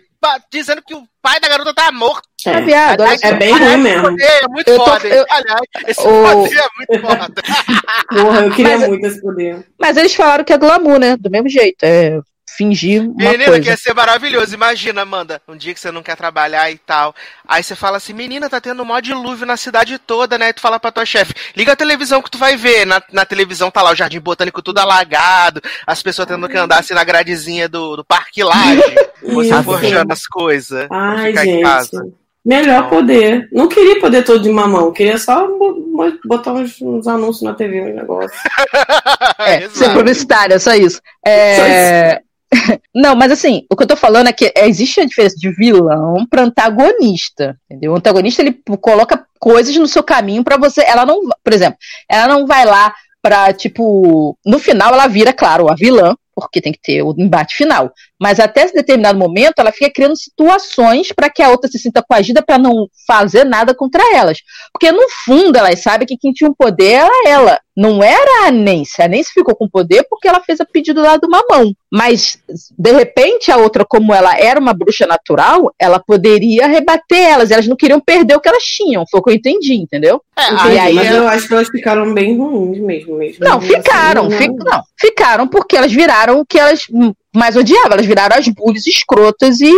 dizendo 0.52 0.80
que 0.86 0.94
o 0.94 1.02
pai 1.20 1.40
da 1.40 1.48
garota 1.48 1.74
tá 1.74 1.90
morto. 1.90 2.22
Tá 2.44 2.50
É. 2.52 2.60
viado, 2.62 3.00
Aliás, 3.02 3.22
é 3.22 3.32
bem 3.34 3.52
ruim 3.56 3.76
mesmo. 3.76 4.02
poder 4.10 4.24
É 4.24 4.48
muito 4.48 4.68
Eu 4.68 4.78
tô- 4.78 4.84
foda. 4.84 5.08
eu- 5.08 5.26
Aliás, 5.30 5.60
esse 5.86 6.00
O- 6.00 6.04
poder 6.04 6.58
é 6.58 6.68
muito 6.94 7.06
foda. 7.06 7.42
Porra, 8.08 8.40
eu 8.42 8.50
queria 8.50 8.78
Mas- 8.78 8.88
muito 8.88 9.06
esse 9.06 9.20
poder. 9.20 9.66
Mas 9.80 9.96
eles 9.96 10.14
falaram 10.14 10.44
que 10.44 10.52
é 10.52 10.58
glamour, 10.58 10.98
né? 10.98 11.16
Do 11.16 11.30
mesmo 11.30 11.48
jeito, 11.48 11.82
é 11.84 12.18
fingir 12.54 13.00
uma 13.00 13.14
Menina, 13.16 13.44
coisa. 13.46 13.60
que 13.62 13.68
ia 13.70 13.76
ser 13.78 13.94
maravilhoso. 13.94 14.54
Imagina, 14.54 15.00
Amanda, 15.02 15.40
um 15.48 15.56
dia 15.56 15.72
que 15.72 15.80
você 15.80 15.90
não 15.90 16.02
quer 16.02 16.14
trabalhar 16.16 16.70
e 16.70 16.76
tal. 16.76 17.14
Aí 17.48 17.62
você 17.62 17.74
fala 17.74 17.96
assim, 17.96 18.12
menina, 18.12 18.50
tá 18.50 18.60
tendo 18.60 18.84
mó 18.84 19.00
dilúvio 19.00 19.46
na 19.46 19.56
cidade 19.56 19.98
toda, 19.98 20.36
né? 20.36 20.50
E 20.50 20.52
tu 20.52 20.60
fala 20.60 20.78
pra 20.78 20.92
tua 20.92 21.06
chefe, 21.06 21.32
liga 21.56 21.72
a 21.72 21.76
televisão 21.76 22.20
que 22.20 22.30
tu 22.30 22.36
vai 22.36 22.54
ver. 22.54 22.84
Na, 22.86 23.00
na 23.10 23.24
televisão 23.24 23.70
tá 23.70 23.80
lá 23.80 23.90
o 23.92 23.94
Jardim 23.96 24.20
Botânico 24.20 24.60
tudo 24.60 24.80
alagado, 24.80 25.62
as 25.86 26.02
pessoas 26.02 26.28
tendo 26.28 26.46
que 26.46 26.58
andar 26.58 26.80
assim 26.80 26.92
na 26.92 27.04
gradezinha 27.04 27.70
do, 27.70 27.96
do 27.96 28.04
Parque 28.04 28.42
Laje. 28.44 28.82
Você 29.22 29.62
forjando 29.62 30.12
as 30.12 30.26
coisas. 30.26 30.86
Ai, 30.90 31.28
ficar 31.28 31.46
em 31.46 31.50
gente. 31.52 31.62
casa. 31.62 32.02
Melhor 32.44 32.88
poder. 32.90 33.48
Não 33.52 33.68
queria 33.68 34.00
poder 34.00 34.24
todo 34.24 34.40
de 34.42 34.50
mamão, 34.50 34.92
queria 34.92 35.16
só 35.16 35.46
bo- 35.46 35.74
bo- 35.74 36.18
botar 36.24 36.52
uns, 36.52 36.80
uns 36.82 37.06
anúncios 37.06 37.42
na 37.42 37.54
TV, 37.54 37.80
um 37.82 37.94
negócio. 37.94 38.30
É, 39.38 39.68
ser 39.68 39.92
publicitária, 39.92 40.58
só 40.58 40.74
isso. 40.74 41.00
É... 41.26 42.20
Não, 42.94 43.16
mas 43.16 43.32
assim, 43.32 43.64
o 43.70 43.76
que 43.76 43.82
eu 43.82 43.86
tô 43.86 43.96
falando 43.96 44.28
é 44.28 44.32
que 44.32 44.52
existe 44.56 45.00
a 45.00 45.04
diferença 45.06 45.36
de 45.36 45.50
vilão 45.52 46.26
pra 46.28 46.42
antagonista, 46.42 47.56
entendeu? 47.68 47.92
O 47.92 47.96
antagonista, 47.96 48.42
ele 48.42 48.60
coloca 48.80 49.24
coisas 49.40 49.74
no 49.76 49.86
seu 49.86 50.02
caminho 50.02 50.44
pra 50.44 50.56
você, 50.58 50.82
ela 50.86 51.06
não, 51.06 51.20
por 51.42 51.52
exemplo, 51.52 51.78
ela 52.08 52.28
não 52.28 52.46
vai 52.46 52.64
lá 52.66 52.94
pra, 53.22 53.52
tipo, 53.52 54.36
no 54.44 54.58
final 54.58 54.92
ela 54.92 55.06
vira, 55.06 55.32
claro, 55.32 55.70
a 55.70 55.74
vilã, 55.74 56.14
porque 56.34 56.60
tem 56.60 56.72
que 56.72 56.80
ter 56.80 57.02
o 57.02 57.14
embate 57.16 57.54
final. 57.56 57.90
Mas 58.22 58.38
até 58.38 58.62
esse 58.62 58.72
determinado 58.72 59.18
momento, 59.18 59.54
ela 59.58 59.72
fica 59.72 59.90
criando 59.92 60.14
situações 60.16 61.08
pra 61.12 61.28
que 61.28 61.42
a 61.42 61.50
outra 61.50 61.68
se 61.68 61.76
sinta 61.76 62.04
coagida 62.08 62.40
pra 62.40 62.56
não 62.56 62.86
fazer 63.04 63.42
nada 63.44 63.74
contra 63.74 64.00
elas. 64.14 64.38
Porque 64.72 64.92
no 64.92 65.08
fundo 65.24 65.56
elas 65.58 65.80
sabem 65.80 66.06
que 66.06 66.16
quem 66.16 66.32
tinha 66.32 66.48
o 66.48 66.54
poder 66.54 66.92
era 67.00 67.28
ela. 67.28 67.58
Não 67.76 68.00
era 68.02 68.46
a 68.46 68.52
Nancy. 68.52 69.00
A 69.02 69.08
Nancy 69.08 69.32
ficou 69.34 69.56
com 69.56 69.68
poder 69.68 70.06
porque 70.08 70.28
ela 70.28 70.40
fez 70.44 70.60
a 70.60 70.64
pedido 70.64 71.00
lá 71.00 71.16
do 71.16 71.28
mamão. 71.28 71.72
Mas, 71.90 72.38
de 72.78 72.92
repente, 72.92 73.50
a 73.50 73.56
outra, 73.56 73.84
como 73.84 74.14
ela 74.14 74.38
era 74.38 74.60
uma 74.60 74.72
bruxa 74.74 75.06
natural, 75.06 75.72
ela 75.78 75.98
poderia 75.98 76.66
rebater 76.68 77.18
elas. 77.18 77.50
Elas 77.50 77.66
não 77.66 77.74
queriam 77.76 77.98
perder 78.00 78.36
o 78.36 78.40
que 78.40 78.48
elas 78.48 78.62
tinham. 78.62 79.04
Foi 79.10 79.18
o 79.20 79.22
que 79.22 79.30
eu 79.30 79.34
entendi, 79.34 79.74
entendeu? 79.74 80.22
É, 80.38 80.52
Entendi, 80.52 80.78
aí, 80.78 80.92
mas 80.94 81.10
eu 81.14 81.26
acho 81.26 81.48
que 81.48 81.54
elas 81.54 81.68
ficaram 81.68 82.12
bem 82.14 82.36
ruins 82.38 82.78
mesmo. 82.78 83.16
mesmo 83.16 83.38
Não, 83.44 83.56
Assim, 83.58 83.66
ficaram. 83.68 84.28
não- 84.28 84.38
fi- 84.38 84.48
não, 84.48 84.82
ficaram 85.00 85.48
porque 85.48 85.76
elas 85.76 85.92
viraram 85.92 86.40
o 86.40 86.46
que 86.46 86.58
elas 86.58 86.84
mais 87.34 87.56
odiavam. 87.56 87.92
Elas 87.92 88.06
viraram 88.06 88.36
as 88.36 88.48
bullies 88.48 88.86
escrotas 88.86 89.60
e 89.60 89.72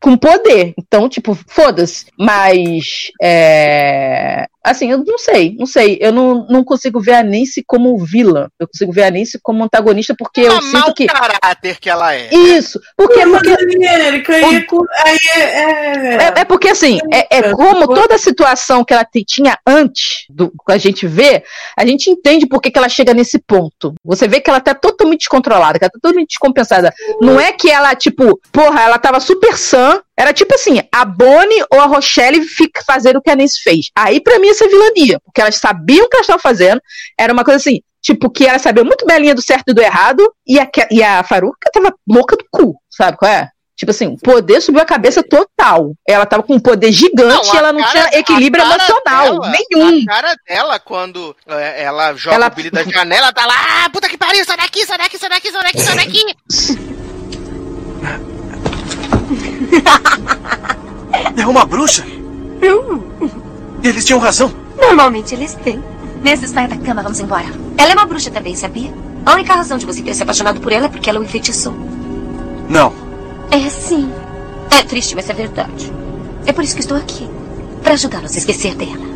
com 0.00 0.16
poder. 0.16 0.74
Então, 0.78 1.08
tipo, 1.08 1.34
foda-se. 1.46 2.06
Mas 2.18 3.10
é, 3.20 4.46
Assim, 4.64 4.90
eu 4.90 5.02
não 5.06 5.18
sei, 5.18 5.54
não 5.58 5.66
sei. 5.66 5.98
Eu 6.00 6.12
não, 6.12 6.46
não 6.48 6.64
consigo 6.64 7.00
ver 7.00 7.14
a 7.14 7.22
Nancy 7.22 7.62
como 7.66 7.96
vilã. 8.04 8.48
Eu 8.58 8.66
consigo 8.68 8.92
ver 8.92 9.04
a 9.04 9.10
Nancy 9.10 9.38
como 9.42 9.64
antagonista 9.64 10.14
porque 10.18 10.40
eu 10.42 10.52
Uma 10.52 10.62
sinto 10.62 10.72
mau 10.72 10.94
que. 10.94 11.06
caráter 11.06 11.78
que 11.78 11.88
ela 11.88 12.14
é. 12.14 12.28
Isso, 12.34 12.80
porque, 12.96 13.20
é 13.20 13.24
é, 13.24 13.26
é- 15.36 16.16
É, 16.16 16.40
é 16.40 16.44
porque 16.44 16.68
assim, 16.68 16.98
é, 17.12 17.38
é 17.38 17.52
como 17.52 17.86
toda 17.86 18.14
a 18.16 18.18
situação 18.18 18.84
que 18.84 18.92
ela 18.92 19.04
te- 19.04 19.24
tinha 19.24 19.58
antes 19.66 20.24
do 20.28 20.50
que 20.50 20.72
a 20.72 20.78
gente 20.78 21.06
vê, 21.06 21.44
a 21.76 21.86
gente 21.86 22.10
entende 22.10 22.46
por 22.46 22.60
que, 22.60 22.70
que 22.70 22.78
ela 22.78 22.88
chega 22.88 23.14
nesse 23.14 23.38
ponto. 23.38 23.94
Você 24.04 24.26
vê 24.28 24.40
que 24.40 24.50
ela 24.50 24.60
tá 24.60 24.74
totalmente 24.74 25.20
descontrolada, 25.20 25.78
que 25.78 25.84
ela 25.84 25.90
tá 25.90 25.98
totalmente 26.00 26.28
descompensada. 26.30 26.92
Não 27.20 27.40
é 27.40 27.52
que 27.52 27.70
ela, 27.70 27.94
tipo, 27.94 28.38
porra, 28.52 28.82
ela 28.82 28.98
tava 28.98 29.20
super 29.20 29.56
sã. 29.56 30.00
Era 30.18 30.32
tipo 30.32 30.52
assim, 30.54 30.80
a 30.92 31.04
Bonnie 31.04 31.64
ou 31.72 31.80
a 31.80 31.86
Rochelle 31.86 32.42
fica 32.42 32.82
fazendo 32.84 33.18
o 33.18 33.22
que 33.22 33.30
a 33.30 33.36
Nancy 33.36 33.60
fez. 33.62 33.86
Aí 33.94 34.20
pra 34.20 34.38
mim 34.40 34.48
isso 34.48 34.64
é 34.64 34.68
vilania, 34.68 35.20
porque 35.24 35.40
elas 35.40 35.56
sabiam 35.56 36.06
o 36.06 36.08
que 36.08 36.16
elas 36.16 36.24
estavam 36.24 36.40
fazendo. 36.42 36.80
Era 37.16 37.32
uma 37.32 37.44
coisa 37.44 37.58
assim, 37.58 37.80
tipo, 38.02 38.28
que 38.28 38.44
ela 38.46 38.58
sabia 38.58 38.82
muito 38.82 39.06
bem 39.06 39.14
a 39.16 39.18
linha 39.20 39.34
do 39.34 39.42
certo 39.42 39.68
e 39.70 39.74
do 39.74 39.80
errado, 39.80 40.28
e 40.46 40.58
a, 40.58 40.68
e 40.90 41.02
a 41.04 41.22
Faruca 41.22 41.70
tava 41.72 41.94
louca 42.08 42.36
do 42.36 42.44
cu, 42.50 42.74
sabe 42.90 43.16
qual 43.16 43.30
é? 43.30 43.48
Tipo 43.76 43.92
assim, 43.92 44.08
o 44.08 44.16
poder 44.18 44.60
subiu 44.60 44.82
a 44.82 44.84
cabeça 44.84 45.22
total. 45.22 45.92
Ela 46.04 46.26
tava 46.26 46.42
com 46.42 46.54
um 46.54 46.58
poder 46.58 46.90
gigante 46.90 47.46
Não, 47.46 47.54
e 47.54 47.56
ela 47.56 47.72
não 47.72 47.80
cara- 47.80 48.08
tinha 48.08 48.18
equilíbrio 48.18 48.64
emocional. 48.64 49.38
dela- 49.38 49.52
nenhum. 49.70 50.02
A 50.02 50.06
cara 50.06 50.34
dela, 50.48 50.80
quando 50.80 51.36
é, 51.46 51.84
ela 51.84 52.12
joga 52.16 52.34
Ela- 52.34 52.46
o 52.48 52.50
Billy 52.50 52.70
da 52.70 52.82
janela, 52.82 53.26
ela 53.26 53.32
tá 53.32 53.46
lá, 53.46 53.54
ah, 53.84 53.90
puta 53.90 54.08
que 54.08 54.18
pariu, 54.18 54.44
sai 54.44 54.56
daqui, 54.56 54.84
sai 54.84 54.98
daqui, 54.98 55.16
sai 55.16 55.28
daqui, 55.30 55.50
sai 55.52 55.62
daqui, 55.62 55.80
sai 55.80 55.96
daqui. 55.96 56.24
É 61.36 61.46
uma 61.46 61.64
bruxa? 61.64 62.04
Eles 63.82 64.04
tinham 64.04 64.18
razão. 64.18 64.52
Normalmente 64.76 65.34
eles 65.34 65.54
têm. 65.54 65.82
Nesse 66.22 66.48
saia 66.48 66.66
da 66.66 66.76
cama, 66.76 67.02
vamos 67.02 67.20
embora. 67.20 67.46
Ela 67.76 67.92
é 67.92 67.94
uma 67.94 68.06
bruxa 68.06 68.30
também, 68.30 68.56
sabia? 68.56 68.92
A 69.24 69.34
única 69.34 69.54
razão 69.54 69.78
de 69.78 69.86
você 69.86 70.02
ter 70.02 70.14
se 70.14 70.22
apaixonado 70.22 70.60
por 70.60 70.72
ela 70.72 70.86
é 70.86 70.88
porque 70.88 71.08
ela 71.08 71.20
o 71.20 71.24
enfeitiçou. 71.24 71.74
Não. 72.68 72.92
É 73.50 73.70
sim. 73.70 74.10
É 74.70 74.82
triste, 74.82 75.14
mas 75.14 75.30
é 75.30 75.32
verdade. 75.32 75.92
É 76.44 76.52
por 76.52 76.64
isso 76.64 76.74
que 76.74 76.80
estou 76.80 76.96
aqui. 76.96 77.28
Pra 77.82 77.94
ajudá-los 77.94 78.34
a 78.34 78.38
esquecer 78.38 78.74
dela. 78.74 79.06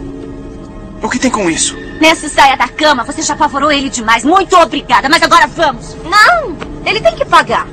O 1.02 1.08
que 1.08 1.18
tem 1.18 1.30
com 1.30 1.50
isso? 1.50 1.76
Nesse 2.00 2.28
saia 2.28 2.56
da 2.56 2.68
cama, 2.68 3.04
você 3.04 3.20
já 3.20 3.34
apavorou 3.34 3.72
ele 3.72 3.88
demais. 3.88 4.24
Muito 4.24 4.56
obrigada, 4.56 5.08
mas 5.08 5.22
agora 5.22 5.48
vamos. 5.48 5.96
Não! 6.04 6.56
Ele 6.86 7.00
tem 7.00 7.16
que 7.16 7.24
pagar. 7.24 7.66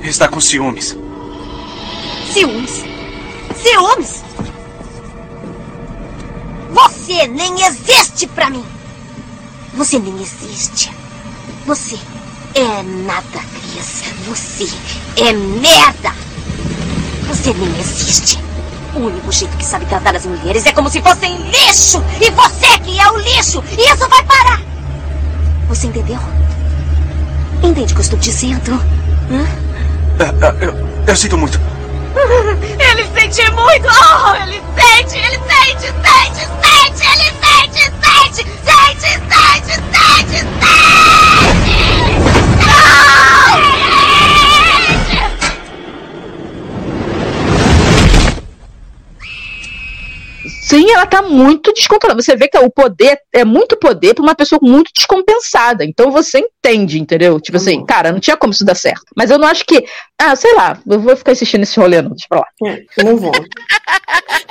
Está 0.00 0.28
com 0.28 0.40
ciúmes. 0.40 0.96
Ciúmes. 2.32 2.82
Ciúmes? 3.62 4.24
Você 6.70 7.28
nem 7.28 7.66
existe 7.66 8.26
pra 8.28 8.48
mim. 8.48 8.64
Você 9.74 9.98
nem 9.98 10.14
existe. 10.22 10.90
Você 11.66 11.98
é 12.54 12.82
nada, 13.04 13.22
Cris. 13.32 14.02
Você 14.26 14.66
é 15.18 15.32
merda. 15.34 16.14
Você 17.28 17.52
nem 17.52 17.78
existe. 17.78 18.38
O 18.94 19.00
único 19.00 19.30
jeito 19.30 19.54
que 19.58 19.64
sabe 19.64 19.84
tratar 19.84 20.16
as 20.16 20.24
mulheres 20.24 20.64
é 20.64 20.72
como 20.72 20.88
se 20.88 21.02
fossem 21.02 21.36
lixo. 21.50 22.02
E 22.18 22.30
você 22.30 22.78
que 22.78 22.98
é 22.98 23.10
o 23.10 23.18
lixo. 23.18 23.62
E 23.76 23.92
isso 23.92 24.08
vai 24.08 24.24
parar. 24.24 24.62
Você 25.68 25.86
entendeu? 25.86 26.18
Entende 27.62 27.92
o 27.92 27.96
que 27.96 28.00
eu 28.00 28.04
estou 28.04 28.18
dizendo? 28.18 28.72
Hã? 29.30 29.46
Ah, 30.18 30.46
ah, 30.48 30.64
eu, 30.64 30.74
eu 31.06 31.16
sinto 31.16 31.36
muito. 31.36 31.60
Ele 32.78 33.04
sente 33.14 33.50
muito! 33.52 33.88
Oh, 33.88 34.34
ele 34.42 34.60
sente! 34.76 35.16
Ele 35.18 35.38
sente! 35.48 35.86
Sente! 35.86 36.42
Sente! 36.62 37.02
Ele 37.12 37.28
sente! 37.40 37.82
Sente! 38.02 38.42
Sente! 38.64 39.10
Sente! 39.28 39.72
Sente! 39.72 40.36
Sente! 40.36 40.72
Sim, 50.62 50.92
ela 50.92 51.04
tá 51.06 51.20
muito 51.20 51.72
descontrolada. 51.72 52.22
Você 52.22 52.36
vê 52.36 52.46
que 52.46 52.56
o 52.56 52.70
poder 52.70 53.18
é 53.32 53.44
muito 53.44 53.76
poder 53.76 54.14
pra 54.14 54.22
uma 54.22 54.34
pessoa 54.34 54.60
muito 54.62 54.92
descompensada. 54.94 55.84
Então 55.84 56.12
você 56.12 56.38
entende, 56.38 57.00
entendeu? 57.00 57.40
Tipo 57.40 57.56
assim, 57.56 57.84
cara, 57.84 58.12
não 58.12 58.20
tinha 58.20 58.36
como 58.36 58.52
isso 58.52 58.64
dar 58.64 58.76
certo. 58.76 59.02
Mas 59.16 59.28
eu 59.28 59.38
não 59.38 59.48
acho 59.48 59.64
que. 59.66 59.84
Ah, 60.16 60.36
sei 60.36 60.54
lá, 60.54 60.78
eu 60.88 61.00
vou 61.00 61.16
ficar 61.16 61.32
insistindo 61.32 61.60
nesse 61.60 61.80
rolê, 61.80 62.00
não. 62.00 62.10
Deixa 62.10 62.26
pra 62.28 62.38
lá. 62.38 62.46
É, 62.64 63.02
não 63.02 63.16
vou. 63.16 63.32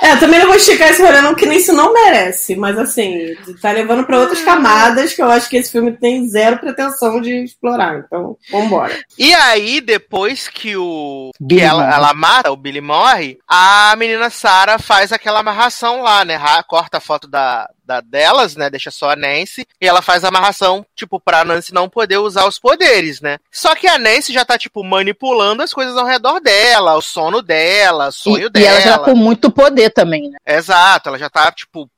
É, 0.02 0.12
eu 0.12 0.20
também 0.20 0.40
não 0.40 0.48
vou 0.48 0.56
esticar 0.56 0.90
esse 0.90 1.00
rolê, 1.00 1.22
não, 1.22 1.34
que 1.34 1.46
nem 1.46 1.58
isso 1.58 1.72
não 1.72 1.94
merece. 1.94 2.56
Mas 2.56 2.76
assim, 2.76 3.34
tá 3.62 3.70
levando 3.72 4.04
pra 4.04 4.20
outras 4.20 4.42
camadas 4.42 5.14
que 5.14 5.22
eu 5.22 5.30
acho 5.30 5.48
que 5.48 5.56
esse 5.56 5.72
filme 5.72 5.92
tem 5.92 6.28
zero 6.28 6.58
pretensão 6.58 7.22
de 7.22 7.44
explorar. 7.44 8.02
Então, 8.04 8.36
vambora. 8.50 8.94
E 9.18 9.32
aí, 9.32 9.80
depois 9.80 10.46
que 10.46 10.76
o. 10.76 11.30
Que 11.38 11.44
Billy 11.44 11.62
ela, 11.62 11.84
morre. 11.84 11.94
ela 11.94 12.14
mata, 12.14 12.52
o 12.52 12.56
Billy 12.56 12.80
morre, 12.82 13.38
a 13.48 13.94
menina 13.96 14.28
Sarah 14.28 14.78
faz 14.78 15.10
aquela 15.10 15.40
amarração 15.40 16.01
lá, 16.02 16.24
né? 16.24 16.38
Corta 16.66 16.98
a 16.98 17.00
foto 17.00 17.26
da, 17.26 17.68
da 17.84 18.00
delas, 18.00 18.56
né? 18.56 18.68
Deixa 18.68 18.90
só 18.90 19.10
a 19.10 19.16
Nancy. 19.16 19.66
E 19.80 19.86
ela 19.86 20.02
faz 20.02 20.24
a 20.24 20.28
amarração, 20.28 20.84
tipo, 20.94 21.18
pra 21.20 21.44
Nancy 21.44 21.72
não 21.72 21.88
poder 21.88 22.18
usar 22.18 22.46
os 22.46 22.58
poderes, 22.58 23.20
né? 23.20 23.38
Só 23.50 23.74
que 23.74 23.86
a 23.86 23.98
Nancy 23.98 24.32
já 24.32 24.44
tá, 24.44 24.58
tipo, 24.58 24.82
manipulando 24.84 25.62
as 25.62 25.72
coisas 25.72 25.96
ao 25.96 26.06
redor 26.06 26.40
dela, 26.40 26.94
o 26.96 27.02
sono 27.02 27.40
dela, 27.42 28.08
o 28.08 28.12
sonho 28.12 28.44
E, 28.44 28.46
e 28.46 28.50
dela. 28.50 28.66
ela 28.66 28.80
já 28.80 28.98
tá 28.98 29.04
com 29.04 29.14
muito 29.14 29.50
poder 29.50 29.90
também, 29.90 30.30
né? 30.30 30.38
Exato, 30.46 31.08
ela 31.08 31.18
já 31.18 31.30
tá, 31.30 31.50
tipo, 31.52 31.88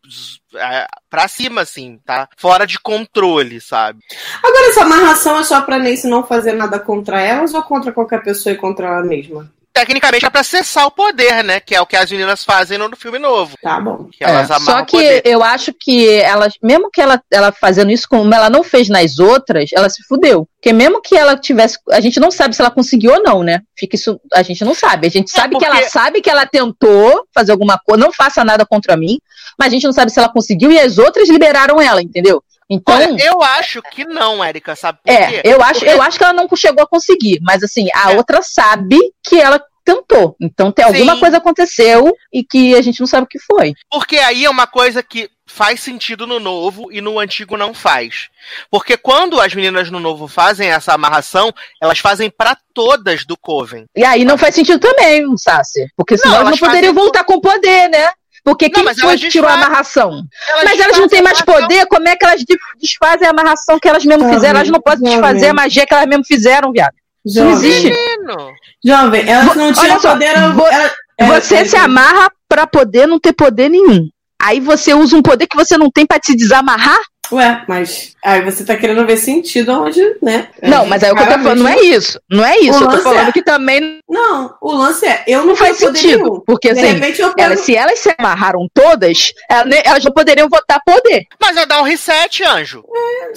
é, 0.54 0.86
pra 1.10 1.26
cima, 1.28 1.62
assim, 1.62 1.98
tá? 2.04 2.28
Fora 2.36 2.66
de 2.66 2.78
controle, 2.78 3.60
sabe? 3.60 4.00
Agora, 4.42 4.68
essa 4.68 4.82
amarração 4.82 5.38
é 5.38 5.42
só 5.44 5.60
pra 5.62 5.78
Nancy 5.78 6.06
não 6.06 6.24
fazer 6.26 6.52
nada 6.52 6.78
contra 6.78 7.20
elas 7.20 7.54
ou 7.54 7.62
contra 7.62 7.92
qualquer 7.92 8.22
pessoa 8.22 8.52
e 8.52 8.56
contra 8.58 8.86
ela 8.88 9.02
mesma? 9.02 9.50
Tecnicamente 9.74 10.24
é 10.24 10.30
pra 10.30 10.44
cessar 10.44 10.86
o 10.86 10.90
poder, 10.92 11.42
né? 11.42 11.58
Que 11.58 11.74
é 11.74 11.80
o 11.80 11.86
que 11.86 11.96
as 11.96 12.08
meninas 12.08 12.44
fazem 12.44 12.78
no 12.78 12.94
filme 12.94 13.18
novo. 13.18 13.56
Tá 13.60 13.80
bom. 13.80 14.08
Que 14.12 14.22
elas 14.22 14.48
É, 14.48 14.58
só 14.60 14.80
o 14.80 14.86
que 14.86 14.92
poder. 14.92 15.22
eu 15.24 15.42
acho 15.42 15.72
que 15.74 16.08
ela, 16.20 16.48
mesmo 16.62 16.88
que 16.92 17.00
ela, 17.00 17.20
ela 17.28 17.50
fazendo 17.50 17.90
isso 17.90 18.06
como 18.08 18.32
ela 18.32 18.48
não 18.48 18.62
fez 18.62 18.88
nas 18.88 19.18
outras, 19.18 19.70
ela 19.74 19.90
se 19.90 20.00
fudeu. 20.06 20.48
Porque 20.54 20.72
mesmo 20.72 21.02
que 21.02 21.16
ela 21.16 21.36
tivesse. 21.36 21.76
A 21.90 22.00
gente 22.00 22.20
não 22.20 22.30
sabe 22.30 22.54
se 22.54 22.62
ela 22.62 22.70
conseguiu 22.70 23.14
ou 23.14 23.22
não, 23.24 23.42
né? 23.42 23.62
Fica 23.76 23.96
isso. 23.96 24.20
A 24.32 24.42
gente 24.44 24.64
não 24.64 24.74
sabe. 24.76 25.08
A 25.08 25.10
gente 25.10 25.28
sabe 25.32 25.58
que 25.58 25.64
ela 25.64 25.74
porque- 25.74 25.90
sabe 25.90 26.20
que 26.20 26.30
ela 26.30 26.46
tentou 26.46 27.26
fazer 27.34 27.50
alguma 27.50 27.76
coisa, 27.84 28.00
não 28.04 28.12
faça 28.12 28.44
nada 28.44 28.64
contra 28.64 28.96
mim, 28.96 29.18
mas 29.58 29.68
a 29.68 29.70
gente 29.72 29.84
não 29.86 29.92
sabe 29.92 30.12
se 30.12 30.20
ela 30.20 30.28
conseguiu 30.32 30.70
e 30.70 30.78
as 30.78 30.98
outras 30.98 31.28
liberaram 31.28 31.80
ela, 31.82 32.00
entendeu? 32.00 32.40
Então. 32.70 32.94
Olha, 32.94 33.16
eu 33.24 33.42
acho 33.42 33.82
que 33.82 34.04
não, 34.04 34.42
Érica, 34.42 34.74
sabe 34.74 34.98
por 35.04 35.10
É, 35.12 35.26
quê? 35.26 35.42
eu 35.44 35.62
acho, 35.62 35.80
Porque- 35.80 35.94
eu 35.94 36.02
acho 36.02 36.18
que 36.18 36.24
ela 36.24 36.32
não 36.32 36.48
chegou 36.56 36.82
a 36.82 36.88
conseguir, 36.88 37.38
mas 37.42 37.62
assim, 37.62 37.88
a 37.94 38.12
É. 38.12 38.16
outra 38.16 38.40
sabe 38.42 38.98
que 39.22 39.40
ela 39.40 39.62
tentou. 39.84 40.34
Então 40.40 40.72
tem 40.72 40.84
alguma 40.84 41.14
Sim. 41.14 41.20
coisa 41.20 41.36
aconteceu 41.36 42.14
e 42.32 42.42
que 42.42 42.74
a 42.74 42.80
gente 42.80 43.00
não 43.00 43.06
sabe 43.06 43.24
o 43.24 43.28
que 43.28 43.38
foi. 43.38 43.74
Porque 43.90 44.16
aí 44.16 44.44
é 44.46 44.50
uma 44.50 44.66
coisa 44.66 45.02
que 45.02 45.28
faz 45.46 45.80
sentido 45.80 46.26
no 46.26 46.40
novo 46.40 46.90
e 46.90 47.02
no 47.02 47.18
antigo 47.18 47.54
não 47.54 47.74
faz. 47.74 48.28
Porque 48.70 48.96
quando 48.96 49.38
as 49.38 49.54
meninas 49.54 49.90
no 49.90 50.00
novo 50.00 50.26
fazem 50.26 50.70
essa 50.70 50.94
amarração, 50.94 51.52
elas 51.82 51.98
fazem 51.98 52.30
pra 52.30 52.56
todas 52.72 53.26
do 53.26 53.36
Coven. 53.36 53.84
E 53.94 54.02
aí 54.02 54.24
não 54.24 54.38
faz 54.38 54.54
sentido 54.54 54.78
também, 54.80 55.22
Sácia. 55.36 55.86
Porque 55.94 56.16
senão 56.16 56.32
Não, 56.36 56.40
elas 56.40 56.58
não 56.58 56.66
poderiam 56.66 56.94
voltar 56.94 57.22
com 57.24 57.38
poder, 57.38 57.90
né? 57.90 58.10
Porque 58.44 58.66
Não, 58.66 58.84
quem 58.84 58.94
foi 58.94 59.16
que 59.16 59.28
tirou 59.28 59.48
a 59.48 59.54
amarração? 59.54 60.22
Elas 60.50 60.64
mas 60.64 60.78
elas 60.80 60.98
não 60.98 61.08
têm 61.08 61.22
mais 61.22 61.40
poder, 61.40 61.86
como 61.86 62.06
é 62.06 62.14
que 62.14 62.24
elas 62.26 62.40
de- 62.42 62.58
desfazem 62.78 63.26
a 63.26 63.30
amarração 63.30 63.78
que 63.80 63.88
elas 63.88 64.04
mesmo 64.04 64.20
Jovem, 64.24 64.34
fizeram? 64.34 64.58
Elas 64.60 64.70
não 64.70 64.80
podem 64.82 64.98
jovem. 65.12 65.20
desfazer 65.20 65.48
a 65.48 65.54
magia 65.54 65.86
que 65.86 65.94
elas 65.94 66.06
mesmo 66.06 66.24
fizeram, 66.26 66.70
viado. 66.70 66.92
Isso 67.24 67.42
não 67.42 67.52
Jovem. 67.52 67.68
existe. 67.70 67.90
Menino. 67.90 68.52
Jovem, 68.84 69.28
elas 69.30 69.56
não 69.56 69.64
Olha 69.64 69.72
tinham 69.74 69.98
só, 70.00 70.12
poder. 70.12 70.52
vo- 70.52 70.66
ela- 70.66 70.92
é, 71.18 71.26
Você 71.26 71.54
é, 71.56 71.64
se 71.64 71.76
amarra 71.76 72.30
pra 72.46 72.66
poder 72.66 73.06
não 73.08 73.18
ter 73.18 73.32
poder 73.32 73.70
nenhum. 73.70 74.08
Aí 74.42 74.60
você 74.60 74.92
usa 74.92 75.16
um 75.16 75.22
poder 75.22 75.46
que 75.46 75.56
você 75.56 75.78
não 75.78 75.90
tem 75.90 76.04
pra 76.04 76.18
se 76.22 76.36
desamarrar? 76.36 77.00
Ué, 77.32 77.64
mas 77.66 78.14
aí 78.22 78.42
você 78.42 78.64
tá 78.64 78.76
querendo 78.76 79.04
ver 79.06 79.16
sentido 79.16 79.72
onde, 79.72 80.00
né? 80.22 80.48
Não, 80.62 80.84
mas 80.86 81.02
aí 81.02 81.10
o 81.10 81.14
que 81.16 81.22
eu 81.22 81.26
tô 81.26 81.32
falando 81.32 81.58
não 81.62 81.68
é 81.68 81.80
isso. 81.80 82.20
Não 82.30 82.44
é 82.44 82.58
isso. 82.58 82.78
O 82.80 82.82
Eu 82.82 82.86
tô 82.88 82.92
lance 82.92 83.02
falando 83.02 83.28
é- 83.28 83.32
que 83.32 83.42
também 83.42 83.98
Não, 84.08 84.54
o 84.60 84.72
lance 84.72 85.06
é, 85.06 85.24
eu 85.26 85.40
não, 85.40 85.46
não 85.48 85.56
faz 85.56 85.78
sentido. 85.78 86.18
nenhum. 86.22 86.40
Porque 86.46 86.72
De 86.72 86.80
assim, 86.80 87.00
pego. 87.00 87.34
elas, 87.38 87.60
se 87.60 87.74
elas 87.74 87.98
se 87.98 88.14
amarraram 88.18 88.66
todas, 88.74 89.32
elas, 89.48 90.04
não 90.04 90.12
poderiam 90.12 90.48
votar 90.48 90.80
poder. 90.84 91.24
Mas 91.40 91.54
vai 91.56 91.66
dar 91.66 91.80
um 91.80 91.84
reset, 91.84 92.44
anjo. 92.44 92.84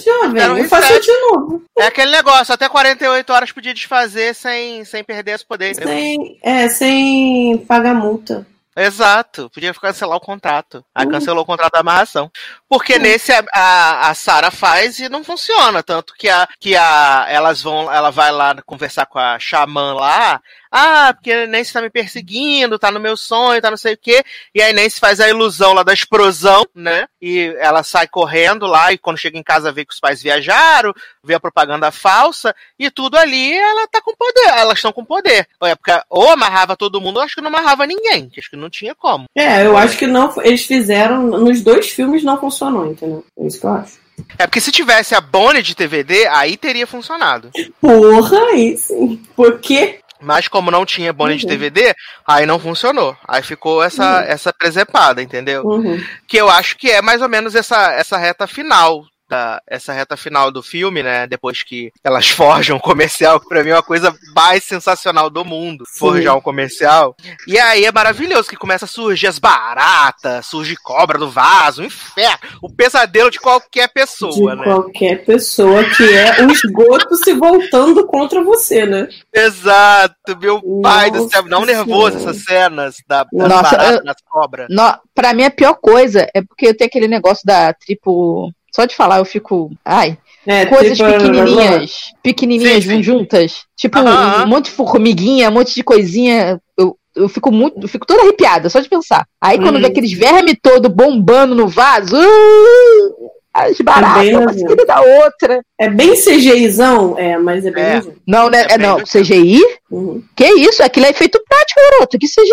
Jovem, 0.04 0.42
Era 0.42 0.52
um 0.52 0.64
faço 0.68 0.88
reset. 0.88 1.06
de 1.06 1.12
novo. 1.30 1.62
É 1.78 1.86
aquele 1.86 2.10
negócio, 2.12 2.52
até 2.54 2.68
48 2.68 3.32
horas 3.32 3.52
podia 3.52 3.72
desfazer 3.74 4.34
sem, 4.34 4.84
sem 4.84 5.02
perder 5.02 5.32
esse 5.36 5.46
poder. 5.46 5.70
entendeu? 5.72 5.88
Sem, 5.94 6.38
é, 6.42 6.68
sem 6.68 7.58
pagar 7.66 7.94
multa. 7.94 8.46
Exato, 8.80 9.50
podia 9.50 9.74
cancelar 9.74 10.16
o 10.16 10.20
contrato. 10.20 10.84
Aí 10.94 11.04
Hum. 11.04 11.10
cancelou 11.10 11.42
o 11.42 11.46
contrato 11.46 11.72
da 11.72 11.80
amarração. 11.80 12.30
Porque 12.68 12.96
nesse 12.98 13.32
a, 13.32 13.44
a, 13.52 14.08
a 14.10 14.14
Sarah 14.14 14.52
faz 14.52 15.00
e 15.00 15.08
não 15.08 15.24
funciona. 15.24 15.82
Tanto 15.82 16.14
que, 16.14 16.28
a, 16.28 16.46
que 16.60 16.76
a, 16.76 17.26
elas 17.28 17.60
vão, 17.60 17.92
ela 17.92 18.10
vai 18.10 18.30
lá 18.30 18.54
conversar 18.62 19.06
com 19.06 19.18
a 19.18 19.36
xamã 19.40 19.94
lá, 19.94 20.40
Ah, 20.70 21.12
porque 21.14 21.32
a 21.32 21.46
Nancy 21.46 21.72
tá 21.72 21.80
me 21.80 21.90
perseguindo, 21.90 22.78
tá 22.78 22.90
no 22.90 23.00
meu 23.00 23.16
sonho, 23.16 23.60
tá 23.60 23.70
não 23.70 23.76
sei 23.76 23.94
o 23.94 23.98
quê. 23.98 24.22
E 24.54 24.60
aí 24.60 24.72
Nancy 24.72 24.98
faz 24.98 25.20
a 25.20 25.28
ilusão 25.28 25.72
lá 25.72 25.82
da 25.82 25.92
explosão, 25.92 26.66
né? 26.74 27.06
E 27.20 27.54
ela 27.58 27.82
sai 27.82 28.06
correndo 28.06 28.66
lá 28.66 28.92
e 28.92 28.98
quando 28.98 29.18
chega 29.18 29.38
em 29.38 29.42
casa 29.42 29.72
vê 29.72 29.84
que 29.84 29.92
os 29.92 30.00
pais 30.00 30.22
viajaram, 30.22 30.92
vê 31.22 31.34
a 31.34 31.40
propaganda 31.40 31.90
falsa 31.90 32.54
e 32.78 32.90
tudo 32.90 33.16
ali 33.16 33.52
ela 33.52 33.86
tá 33.88 34.00
com 34.02 34.14
poder. 34.14 34.58
Elas 34.58 34.78
estão 34.78 34.92
com 34.92 35.04
poder. 35.04 35.46
Ou, 35.60 35.68
é 35.68 35.74
porque, 35.74 35.92
ou 36.10 36.30
amarrava 36.30 36.76
todo 36.76 37.00
mundo, 37.00 37.16
ou 37.16 37.22
acho 37.22 37.34
que 37.34 37.40
não 37.40 37.48
amarrava 37.48 37.86
ninguém. 37.86 38.28
que 38.28 38.40
Acho 38.40 38.50
que 38.50 38.56
não 38.56 38.70
tinha 38.70 38.94
como. 38.94 39.26
É, 39.36 39.66
eu 39.66 39.76
acho 39.76 39.96
que 39.96 40.06
não. 40.06 40.32
Eles 40.42 40.64
fizeram. 40.64 41.22
Nos 41.22 41.60
dois 41.60 41.90
filmes 41.90 42.22
não 42.24 42.38
funcionou, 42.38 42.90
entendeu? 42.90 43.24
É 43.38 43.46
isso 43.46 43.60
que 43.60 43.66
eu 43.66 43.72
acho. 43.72 43.98
É 44.38 44.46
porque 44.46 44.60
se 44.60 44.72
tivesse 44.72 45.14
a 45.14 45.20
Bonnie 45.20 45.62
de 45.62 45.74
TVD, 45.74 46.26
aí 46.26 46.56
teria 46.56 46.86
funcionado. 46.86 47.50
Porra, 47.80 48.38
aí 48.52 48.76
sim. 48.76 49.22
Por 49.36 49.60
quê? 49.60 50.00
Mas 50.20 50.48
como 50.48 50.70
não 50.70 50.84
tinha 50.84 51.12
Bonnie 51.12 51.36
de 51.36 51.44
Uhum. 51.44 51.50
TVD, 51.50 51.94
aí 52.26 52.44
não 52.44 52.58
funcionou. 52.58 53.16
Aí 53.26 53.42
ficou 53.42 53.82
essa, 53.82 54.22
essa 54.26 54.52
presepada, 54.52 55.22
entendeu? 55.22 55.62
Uhum. 55.64 56.02
Que 56.26 56.36
eu 56.36 56.48
acho 56.48 56.76
que 56.76 56.90
é 56.90 57.00
mais 57.00 57.22
ou 57.22 57.28
menos 57.28 57.54
essa, 57.54 57.92
essa 57.92 58.16
reta 58.16 58.46
final. 58.46 59.04
Da, 59.28 59.60
essa 59.66 59.92
reta 59.92 60.16
final 60.16 60.50
do 60.50 60.62
filme, 60.62 61.02
né? 61.02 61.26
Depois 61.26 61.62
que 61.62 61.92
elas 62.02 62.28
forjam 62.30 62.78
o 62.78 62.80
comercial, 62.80 63.38
que 63.38 63.48
pra 63.48 63.62
mim 63.62 63.70
é 63.70 63.74
uma 63.74 63.82
coisa 63.82 64.14
mais 64.34 64.64
sensacional 64.64 65.28
do 65.28 65.44
mundo. 65.44 65.84
Forjar 65.86 66.34
um 66.36 66.40
comercial. 66.40 67.14
E 67.46 67.58
aí 67.58 67.84
é 67.84 67.92
maravilhoso 67.92 68.48
que 68.48 68.56
começa 68.56 68.86
a 68.86 68.88
surgir 68.88 69.26
as 69.26 69.38
baratas, 69.38 70.46
surge 70.46 70.76
cobra 70.76 71.18
do 71.18 71.28
vaso, 71.28 71.82
o 71.82 71.84
inferno, 71.84 72.38
o 72.62 72.72
pesadelo 72.72 73.30
de 73.30 73.38
qualquer 73.38 73.88
pessoa, 73.92 74.32
de 74.32 74.60
né? 74.60 74.64
qualquer 74.64 75.24
pessoa 75.24 75.84
que 75.84 76.04
é 76.16 76.42
o 76.44 76.50
esgoto 76.50 77.14
se 77.16 77.34
voltando 77.34 78.06
contra 78.06 78.42
você, 78.42 78.86
né? 78.86 79.08
Exato, 79.32 80.38
meu 80.40 80.62
pai 80.82 81.10
do 81.10 81.28
céu, 81.28 81.42
não 81.42 81.60
Nossa 81.60 81.72
nervoso 81.72 82.16
essas 82.16 82.44
cenas 82.44 82.96
da, 83.06 83.24
das 83.24 83.48
Nossa, 83.48 83.62
baratas, 83.62 83.96
eu- 83.98 84.04
das 84.04 84.16
cobras. 84.28 84.66
No, 84.70 84.98
pra 85.14 85.34
mim, 85.34 85.44
a 85.44 85.50
pior 85.50 85.74
coisa 85.74 86.28
é 86.34 86.42
porque 86.42 86.68
eu 86.68 86.76
tenho 86.76 86.88
aquele 86.88 87.08
negócio 87.08 87.42
da 87.44 87.72
tripo. 87.72 88.52
Só 88.74 88.84
de 88.84 88.94
falar 88.96 89.18
eu 89.18 89.24
fico. 89.24 89.70
Ai. 89.84 90.16
É, 90.46 90.64
coisas 90.66 90.96
tripo- 90.98 91.12
pequenininhas. 91.18 92.12
Pequenininhas 92.22 92.84
Sim, 92.84 92.90
sim. 92.90 93.02
juntas. 93.02 93.64
Tipo, 93.76 93.98
um 93.98 94.06
aham. 94.08 94.46
monte 94.46 94.66
de 94.66 94.70
formiguinha, 94.72 95.48
um 95.50 95.52
monte 95.52 95.74
de 95.74 95.82
coisinha. 95.82 96.60
Eu, 96.76 96.96
eu 97.16 97.28
fico 97.28 97.50
muito. 97.52 97.80
Eu 97.82 97.88
fico 97.88 98.06
toda 98.06 98.22
arrepiada, 98.22 98.68
só 98.70 98.80
de 98.80 98.88
pensar. 98.88 99.26
Aí 99.42 99.58
quando 99.58 99.76
Hum. 99.76 99.80
vê 99.80 99.86
aqueles 99.86 100.12
vermes 100.12 100.56
todo 100.62 100.88
bombando 100.88 101.54
no 101.54 101.66
vaso. 101.68 102.16
uh, 102.16 103.28
as 103.52 103.76
baratas, 103.80 104.22
bem 104.22 104.36
uma 104.36 104.52
seguida 104.52 104.84
da 104.86 105.00
outra. 105.00 105.60
É 105.80 105.88
bem 105.88 106.14
CGIzão? 106.14 107.18
É, 107.18 107.36
mas 107.38 107.66
é 107.66 107.70
bem 107.72 107.82
É. 107.82 107.94
nojento. 107.96 108.20
Não, 108.26 108.48
né? 108.48 108.66
É 108.70 108.74
É, 108.74 108.78
não. 108.78 108.98
CGI? 108.98 109.60
Uhum. 109.90 110.22
Que 110.36 110.44
isso? 110.46 110.82
Aquilo 110.82 111.06
é 111.06 111.10
efeito 111.10 111.42
prático, 111.48 111.80
garoto. 111.90 112.18
Que 112.18 112.26
CGI? 112.28 112.52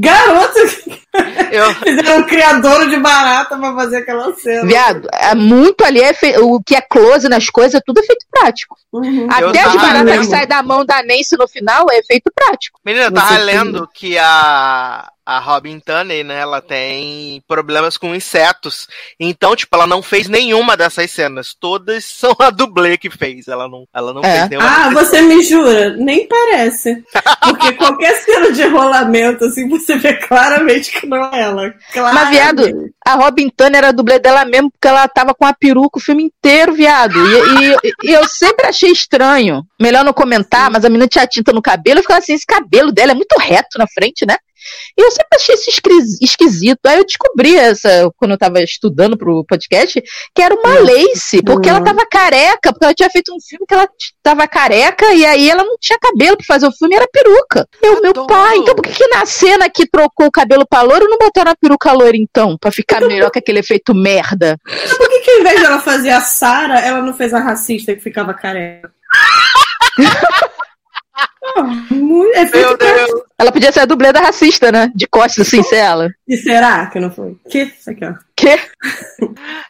Garoto, 0.00 0.58
Eu, 1.52 1.74
fizeram 1.82 2.18
um 2.20 2.22
criador 2.26 2.88
de 2.88 2.96
barata 2.98 3.56
pra 3.56 3.74
fazer 3.74 3.98
aquela 3.98 4.32
cena. 4.34 4.66
Viado, 4.66 5.08
é 5.12 5.34
muito 5.34 5.84
ali, 5.84 6.00
é 6.00 6.12
fe- 6.14 6.38
o 6.38 6.60
que 6.64 6.74
é 6.74 6.80
close 6.80 7.28
nas 7.28 7.50
coisas, 7.50 7.74
é 7.74 7.82
tudo 7.84 7.98
efeito 8.00 8.24
prático. 8.30 8.76
Uhum. 8.92 9.26
Até 9.30 9.60
as 9.60 9.74
baratas 9.74 10.04
lendo. 10.04 10.20
que 10.20 10.26
saem 10.26 10.46
da 10.46 10.62
mão 10.62 10.84
da 10.84 11.02
Nancy 11.02 11.36
no 11.36 11.46
final 11.48 11.86
é 11.90 11.98
efeito 11.98 12.30
prático. 12.34 12.80
menina, 12.84 13.06
eu 13.06 13.12
tava 13.12 13.36
lendo 13.38 13.88
que 13.92 14.16
a, 14.18 15.10
a 15.24 15.38
Robin 15.38 15.78
Tunney, 15.80 16.24
né, 16.24 16.40
ela 16.40 16.60
tem 16.60 17.42
problemas 17.46 17.96
com 17.96 18.14
insetos. 18.14 18.88
Então, 19.18 19.54
tipo, 19.54 19.74
ela 19.76 19.86
não 19.86 20.02
fez 20.02 20.28
nenhuma 20.28 20.76
dessas 20.76 21.10
cenas. 21.10 21.54
Todas 21.58 22.04
são 22.20 22.34
a 22.38 22.50
dublê 22.50 22.96
que 22.98 23.10
fez. 23.10 23.46
Ela 23.48 23.68
não, 23.68 23.84
ela 23.94 24.12
não 24.12 24.22
É. 24.24 24.38
fez 24.38 24.50
nenhuma. 24.50 24.68
Ah, 24.68 24.90
dessas 24.90 25.08
você 25.08 25.22
me 25.22 25.42
jura? 25.42 25.90
Nem 25.96 26.26
parece. 26.26 27.02
Porque 27.42 27.72
qualquer 27.78 28.14
cena 28.22 28.50
de 28.52 28.64
rolamento, 28.66 29.44
assim, 29.44 29.68
você 29.68 29.96
vê 29.96 30.14
claramente 30.14 30.90
que 30.92 31.06
não 31.06 31.24
é 31.32 31.40
ela. 31.42 31.74
Mas, 31.94 32.28
viado, 32.30 32.90
a 33.06 33.14
Robin 33.14 33.48
Tanner 33.50 33.78
era 33.84 33.92
dublê 33.92 34.18
dela 34.18 34.44
mesmo 34.44 34.70
porque 34.70 34.88
ela 34.88 35.06
tava 35.08 35.34
com 35.34 35.44
a 35.46 35.52
peruca 35.52 35.98
o 35.98 36.02
filme 36.02 36.24
inteiro, 36.24 36.72
viado. 36.72 37.14
E, 37.18 37.72
e- 37.88 38.10
e 38.10 38.12
eu 38.12 38.26
sempre 38.28 38.66
achei 38.66 38.90
estranho. 38.90 39.64
Melhor 39.80 40.04
não 40.04 40.12
comentar, 40.12 40.70
mas 40.70 40.84
a 40.84 40.88
menina 40.88 41.08
tinha 41.08 41.26
tinta 41.26 41.52
no 41.52 41.62
cabelo. 41.62 41.98
Eu 41.98 42.02
ficava 42.02 42.18
assim, 42.18 42.34
esse 42.34 42.44
cabelo 42.46 42.92
dela 42.92 43.12
é 43.12 43.14
muito 43.14 43.34
reto 43.38 43.78
na 43.78 43.86
frente, 43.88 44.26
né? 44.26 44.36
E 44.96 45.00
eu 45.02 45.10
sempre 45.10 45.36
achei 45.36 45.54
isso 45.54 45.70
esquis- 45.70 46.20
esquisito. 46.20 46.80
Aí 46.84 46.98
eu 46.98 47.06
descobri 47.06 47.56
essa, 47.56 48.10
quando 48.18 48.32
eu 48.32 48.38
tava 48.38 48.60
estudando 48.62 49.16
pro 49.16 49.42
podcast, 49.46 50.02
que 50.34 50.42
era 50.42 50.54
uma 50.54 50.80
lace, 50.80 51.42
porque 51.42 51.70
ela 51.70 51.82
tava 51.82 52.04
careca, 52.06 52.70
porque 52.70 52.84
ela 52.84 52.92
tinha 52.94 53.08
feito 53.08 53.34
um 53.34 53.40
filme 53.40 53.64
que 53.66 53.72
ela 53.72 53.88
tava 54.22 54.46
careca 54.46 55.14
e 55.14 55.24
aí 55.24 55.48
ela 55.48 55.64
não 55.64 55.78
tinha 55.80 55.98
cabelo 55.98 56.36
pra 56.36 56.44
fazer 56.46 56.66
o 56.66 56.72
filme, 56.72 56.94
era 56.94 57.08
peruca. 57.10 57.66
Eu, 57.82 58.02
meu 58.02 58.10
Adoro. 58.10 58.26
pai, 58.26 58.58
então 58.58 58.74
por 58.74 58.82
que, 58.82 58.92
que 58.92 59.06
na 59.08 59.24
cena 59.24 59.70
que 59.70 59.86
trocou 59.88 60.26
o 60.26 60.30
cabelo 60.30 60.66
pra 60.68 60.82
loiro 60.82 61.08
não 61.08 61.16
botaram 61.16 61.52
a 61.52 61.56
peruca 61.56 61.92
loira 61.92 62.18
então? 62.18 62.58
Pra 62.60 62.70
ficar 62.70 63.00
melhor 63.00 63.30
que 63.30 63.38
aquele 63.38 63.60
efeito 63.60 63.94
merda. 63.94 64.58
Por 64.98 65.08
que, 65.08 65.20
que 65.20 65.30
ao 65.30 65.40
invés 65.40 65.58
dela 65.62 65.80
fazer 65.80 66.10
a 66.10 66.20
Sarah, 66.20 66.80
ela 66.80 67.00
não 67.00 67.14
fez 67.14 67.32
a 67.32 67.40
racista 67.40 67.94
que 67.94 68.02
ficava 68.02 68.34
careca? 68.34 68.92
Muito- 71.90 72.36
é 72.36 72.44
Meu 72.44 72.76
Deus. 72.76 73.10
Ela 73.38 73.52
podia 73.52 73.72
ser 73.72 73.80
a 73.80 73.84
dublê 73.84 74.12
da 74.12 74.20
racista, 74.20 74.70
né? 74.70 74.90
De 74.94 75.06
costas, 75.06 75.46
assim, 75.46 75.62
ser 75.62 75.76
ela. 75.76 76.08
E 76.28 76.36
será 76.36 76.86
que 76.86 77.00
não 77.00 77.10
foi? 77.10 77.36
Que? 77.50 77.62
Isso 77.62 77.90
aqui, 77.90 78.04
ó. 78.04 78.14
Que? 78.36 78.58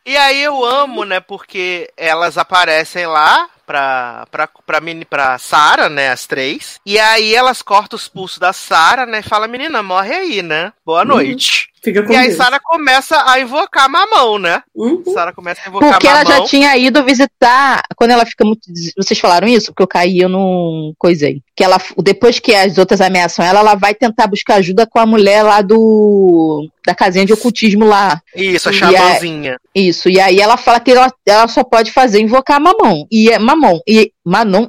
E 0.06 0.16
aí 0.16 0.42
eu 0.42 0.64
amo, 0.64 1.04
né? 1.04 1.20
Porque 1.20 1.88
elas 1.96 2.36
aparecem 2.36 3.06
lá 3.06 3.48
pra, 3.66 4.26
pra, 4.30 4.48
pra, 4.66 4.80
mini, 4.80 5.04
pra 5.04 5.38
Sarah, 5.38 5.88
né? 5.88 6.10
As 6.10 6.26
três. 6.26 6.78
E 6.84 6.98
aí 6.98 7.34
elas 7.34 7.62
cortam 7.62 7.96
os 7.96 8.08
pulsos 8.08 8.38
da 8.38 8.52
Sarah, 8.52 9.06
né? 9.06 9.20
E 9.20 9.28
fala, 9.28 9.48
menina, 9.48 9.82
morre 9.82 10.12
aí, 10.14 10.42
né? 10.42 10.72
Boa 10.84 11.04
noite. 11.04 11.69
Fica 11.82 12.02
com 12.02 12.12
E 12.12 12.16
aí. 12.16 12.32
Sarah 12.32 12.60
começa 12.62 13.24
a 13.26 13.40
invocar 13.40 13.88
mamão, 13.88 14.38
né? 14.38 14.62
Uhum. 14.74 15.02
Sarah 15.14 15.32
começa 15.32 15.62
a 15.64 15.68
invocar 15.68 15.92
Porque 15.92 16.06
ela 16.06 16.22
mamão. 16.24 16.38
já 16.40 16.44
tinha 16.44 16.76
ido 16.76 17.02
visitar. 17.02 17.82
Quando 17.96 18.10
ela 18.10 18.26
fica 18.26 18.44
muito. 18.44 18.60
Vocês 18.96 19.18
falaram 19.18 19.48
isso? 19.48 19.72
Porque 19.72 19.82
eu 19.82 19.88
caí, 19.88 20.18
eu 20.18 20.28
não 20.28 20.92
coisei. 20.98 21.40
Que 21.56 21.64
ela, 21.64 21.78
depois 22.02 22.38
que 22.38 22.54
as 22.54 22.76
outras 22.76 23.00
ameaçam 23.00 23.42
ela, 23.44 23.60
ela 23.60 23.74
vai 23.76 23.94
tentar 23.94 24.26
buscar 24.26 24.56
ajuda 24.56 24.86
com 24.86 24.98
a 24.98 25.06
mulher 25.06 25.42
lá 25.42 25.62
do. 25.62 26.68
Da 26.86 26.94
casinha 26.94 27.24
de 27.24 27.32
ocultismo 27.32 27.84
lá. 27.86 28.20
Isso, 28.36 28.68
a 28.68 28.72
xamãzinha. 28.72 29.56
Isso. 29.74 30.08
E 30.10 30.20
aí 30.20 30.38
ela 30.38 30.56
fala 30.58 30.80
que 30.80 30.90
ela, 30.90 31.10
ela 31.26 31.48
só 31.48 31.64
pode 31.64 31.92
fazer 31.92 32.20
invocar 32.20 32.60
mamão. 32.60 33.06
E 33.10 33.30
é 33.30 33.38
mamão. 33.38 33.80
E. 33.88 34.12
Manon. 34.24 34.68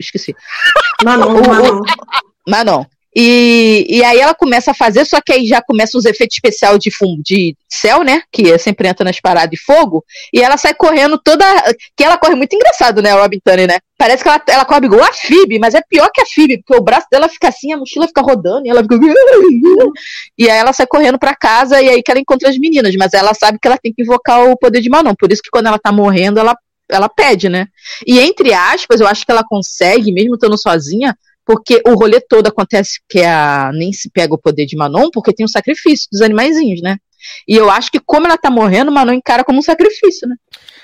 Esqueci. 0.00 0.34
Manon, 1.04 1.28
O- 1.36 1.46
Manon. 1.48 1.80
Manon. 2.48 2.84
E, 3.16 3.86
e 3.88 4.02
aí 4.02 4.18
ela 4.18 4.34
começa 4.34 4.72
a 4.72 4.74
fazer, 4.74 5.04
só 5.04 5.20
que 5.20 5.32
aí 5.32 5.46
já 5.46 5.62
começa 5.62 5.96
os 5.96 6.04
efeitos 6.04 6.36
especiais 6.36 6.78
de 6.78 6.90
fumo, 6.90 7.22
de 7.22 7.56
céu, 7.68 8.02
né? 8.02 8.22
Que 8.32 8.58
sempre 8.58 8.88
entra 8.88 9.04
nas 9.04 9.20
paradas 9.20 9.50
de 9.50 9.56
fogo. 9.56 10.04
E 10.32 10.42
ela 10.42 10.56
sai 10.56 10.74
correndo 10.74 11.16
toda. 11.22 11.44
Que 11.96 12.02
ela 12.02 12.18
corre 12.18 12.34
muito 12.34 12.54
engraçado, 12.54 13.00
né, 13.00 13.12
Robin 13.12 13.38
Tunney, 13.44 13.66
né? 13.68 13.78
Parece 13.96 14.22
que 14.22 14.28
ela, 14.28 14.42
ela 14.48 14.64
corre 14.64 14.86
igual 14.86 15.04
a 15.04 15.12
Phoebe, 15.12 15.60
mas 15.60 15.74
é 15.74 15.80
pior 15.88 16.10
que 16.12 16.20
a 16.20 16.26
Phoebe, 16.26 16.58
porque 16.58 16.80
o 16.80 16.82
braço 16.82 17.06
dela 17.10 17.28
fica 17.28 17.48
assim, 17.48 17.72
a 17.72 17.76
mochila 17.76 18.08
fica 18.08 18.20
rodando, 18.20 18.66
e 18.66 18.70
ela 18.70 18.82
fica. 18.82 18.96
E 20.36 20.50
aí 20.50 20.58
ela 20.58 20.72
sai 20.72 20.86
correndo 20.86 21.18
pra 21.18 21.34
casa 21.34 21.80
e 21.80 21.88
aí 21.88 22.02
que 22.02 22.10
ela 22.10 22.18
encontra 22.18 22.48
as 22.48 22.58
meninas, 22.58 22.94
mas 22.96 23.14
ela 23.14 23.32
sabe 23.34 23.58
que 23.60 23.68
ela 23.68 23.78
tem 23.78 23.92
que 23.92 24.02
invocar 24.02 24.50
o 24.50 24.56
poder 24.56 24.80
de 24.80 24.90
Manon. 24.90 25.14
Por 25.14 25.30
isso 25.30 25.42
que 25.42 25.50
quando 25.50 25.66
ela 25.66 25.78
tá 25.78 25.92
morrendo, 25.92 26.40
ela, 26.40 26.56
ela 26.90 27.08
pede, 27.08 27.48
né? 27.48 27.66
E 28.04 28.18
entre 28.18 28.52
aspas, 28.52 29.00
eu 29.00 29.06
acho 29.06 29.24
que 29.24 29.30
ela 29.30 29.44
consegue, 29.44 30.10
mesmo 30.10 30.34
estando 30.34 30.58
sozinha, 30.58 31.16
porque 31.46 31.80
o 31.86 31.94
rolê 31.94 32.20
todo 32.20 32.46
acontece 32.48 33.00
que 33.08 33.22
a 33.22 33.70
Nancy 33.72 34.10
pega 34.12 34.34
o 34.34 34.38
poder 34.38 34.66
de 34.66 34.76
Manon, 34.76 35.10
porque 35.12 35.32
tem 35.34 35.44
o 35.44 35.48
sacrifício 35.48 36.06
dos 36.10 36.20
animaizinhos, 36.22 36.80
né? 36.82 36.96
E 37.48 37.56
eu 37.56 37.70
acho 37.70 37.90
que 37.90 37.98
como 38.00 38.26
ela 38.26 38.36
tá 38.36 38.50
morrendo, 38.50 38.92
Manon 38.92 39.12
encara 39.14 39.44
como 39.44 39.58
um 39.58 39.62
sacrifício, 39.62 40.28
né? 40.28 40.36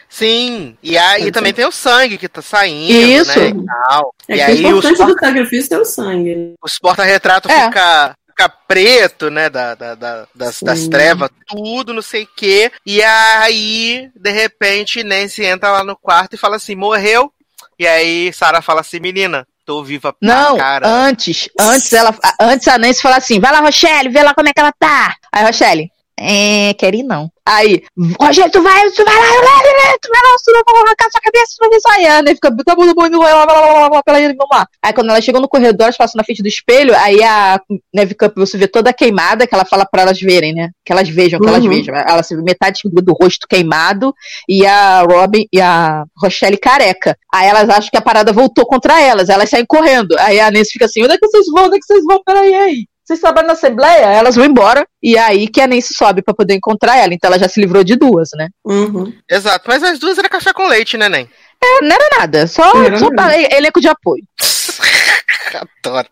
Sim. 0.08 0.76
E 0.82 0.98
aí 0.98 1.20
Pode 1.20 1.32
também 1.32 1.52
tem 1.52 1.64
o 1.66 1.70
sangue 1.72 2.18
que 2.18 2.28
tá 2.28 2.42
saindo, 2.42 2.92
Isso. 2.92 3.38
né? 3.38 3.48
E, 3.50 3.64
tal. 3.64 4.14
É 4.28 4.34
e 4.34 4.38
que 4.38 4.42
o 4.42 4.46
aí 4.46 4.54
os, 4.64 4.84
importante 4.84 4.96
por- 4.96 5.06
do 5.14 5.18
sacrifício 5.20 5.74
é 5.74 5.78
o 5.78 5.84
sangue. 5.84 6.54
os 6.62 6.78
porta-retratos 6.78 7.50
É. 7.50 7.64
fica, 7.66 8.14
fica 8.26 8.48
preto, 8.66 9.30
né? 9.30 9.48
Da, 9.48 9.74
da- 9.74 9.94
da- 9.94 10.26
das, 10.34 10.60
das 10.62 10.88
trevas, 10.88 11.30
tudo, 11.46 11.92
não 11.94 12.02
sei 12.02 12.24
o 12.24 12.28
quê. 12.36 12.72
E 12.84 13.00
aí, 13.02 14.10
de 14.16 14.30
repente, 14.30 15.04
Nancy 15.04 15.44
entra 15.44 15.70
lá 15.70 15.84
no 15.84 15.96
quarto 15.96 16.34
e 16.34 16.38
fala 16.38 16.56
assim: 16.56 16.74
morreu. 16.74 17.32
E 17.78 17.86
aí, 17.86 18.32
Sarah 18.32 18.60
fala 18.62 18.80
assim: 18.80 18.98
menina, 18.98 19.46
tô 19.70 19.84
viva 19.84 20.12
Não, 20.20 20.56
cara. 20.56 20.88
antes, 20.88 21.48
antes 21.58 21.92
ela, 21.92 22.12
antes 22.40 22.66
a 22.66 22.76
Nancy 22.76 23.00
fala 23.00 23.16
assim, 23.16 23.38
vai 23.38 23.52
lá, 23.52 23.60
Rochelle, 23.60 24.08
vê 24.08 24.20
lá 24.20 24.34
como 24.34 24.48
é 24.48 24.52
que 24.52 24.58
ela 24.58 24.72
tá. 24.72 25.14
Aí, 25.32 25.44
Rochelle, 25.44 25.88
É, 26.22 26.74
quero 26.74 26.96
ir 26.96 27.02
não. 27.02 27.30
Aí, 27.46 27.82
Rogério, 28.20 28.52
tu 28.52 28.62
vai, 28.62 28.90
tu 28.90 29.04
vai 29.04 29.14
lá, 29.14 29.26
tu 29.26 29.32
vai 29.32 30.20
lá, 30.22 30.36
tu 30.44 30.72
vai 30.72 30.82
arrancar 30.82 31.10
sua 31.10 31.20
cabeça, 31.22 31.56
tu 31.58 31.70
vai 31.70 31.80
sair. 31.80 32.06
Aí 32.06 32.34
fica, 32.34 32.54
tá 32.64 32.76
bom, 32.76 32.84
vai 32.94 33.32
lá, 33.32 33.46
vai 33.46 33.54
lá, 33.56 33.88
vai 33.88 33.90
lá, 33.90 34.02
pela 34.02 34.18
vamos 34.20 34.46
lá. 34.52 34.66
Aí 34.84 34.92
quando 34.92 35.08
ela 35.10 35.20
chegou 35.20 35.40
no 35.40 35.48
corredor, 35.48 35.84
elas 35.84 35.96
passam 35.96 36.18
na 36.18 36.24
frente 36.24 36.42
do 36.42 36.48
espelho, 36.48 36.94
aí 36.96 37.22
a 37.24 37.58
Neve 37.92 38.14
Cup 38.14 38.36
você 38.36 38.58
vê 38.58 38.68
toda 38.68 38.92
queimada, 38.92 39.46
que 39.46 39.54
ela 39.54 39.64
fala 39.64 39.86
pra 39.86 40.02
elas 40.02 40.20
verem, 40.20 40.54
né? 40.54 40.68
Que 40.84 40.92
elas 40.92 41.08
vejam, 41.08 41.40
que 41.40 41.48
elas 41.48 41.64
Uhum. 41.64 41.70
vejam. 41.70 41.94
Ela 41.96 42.22
se 42.22 42.36
vê 42.36 42.42
metade 42.42 42.80
do, 42.84 43.02
do 43.02 43.16
rosto 43.20 43.48
queimado 43.48 44.14
e 44.48 44.66
a 44.66 45.00
Robin 45.02 45.46
e 45.52 45.60
a 45.60 46.04
Rochelle 46.22 46.58
careca. 46.58 47.16
Aí 47.34 47.48
elas 47.48 47.68
acham 47.70 47.90
que 47.90 47.98
a 47.98 48.02
parada 48.02 48.32
voltou 48.32 48.66
contra 48.66 49.00
elas, 49.00 49.28
elas 49.30 49.48
saem 49.48 49.64
correndo. 49.66 50.14
Aí 50.18 50.38
a 50.38 50.50
Nancy 50.50 50.72
fica 50.72 50.84
assim, 50.84 51.02
onde 51.02 51.14
é 51.14 51.18
que 51.18 51.26
vocês 51.26 51.46
vão? 51.46 51.64
Onde 51.64 51.76
é 51.76 51.78
que 51.78 51.86
vocês 51.86 52.04
vão? 52.04 52.20
Peraí, 52.24 52.54
aí. 52.54 52.86
Vocês 53.10 53.20
trabalham 53.20 53.48
na 53.48 53.54
Assembleia? 53.54 54.08
Aí 54.08 54.16
Elas 54.16 54.36
vão 54.36 54.44
embora. 54.44 54.86
E 55.02 55.18
aí 55.18 55.48
que 55.48 55.60
a 55.60 55.66
Nancy 55.66 55.92
sobe 55.94 56.22
pra 56.22 56.32
poder 56.32 56.54
encontrar 56.54 56.96
ela. 56.96 57.12
Então 57.12 57.26
ela 57.26 57.40
já 57.40 57.48
se 57.48 57.60
livrou 57.60 57.82
de 57.82 57.96
duas, 57.96 58.28
né? 58.36 58.48
Uhum. 58.64 59.12
Exato, 59.28 59.64
mas 59.66 59.82
as 59.82 59.98
duas 59.98 60.16
era 60.16 60.28
café 60.28 60.52
com 60.52 60.68
leite, 60.68 60.96
né, 60.96 61.08
Nen? 61.08 61.28
É, 61.62 61.80
não 61.82 61.90
era 61.90 62.18
nada. 62.20 62.46
Só, 62.46 62.72
Não 62.72 62.84
era 62.84 62.98
só 62.98 63.10
nada. 63.10 63.34
elenco 63.36 63.80
de 63.80 63.88
apoio. 63.88 64.22
Adoro. 65.84 66.08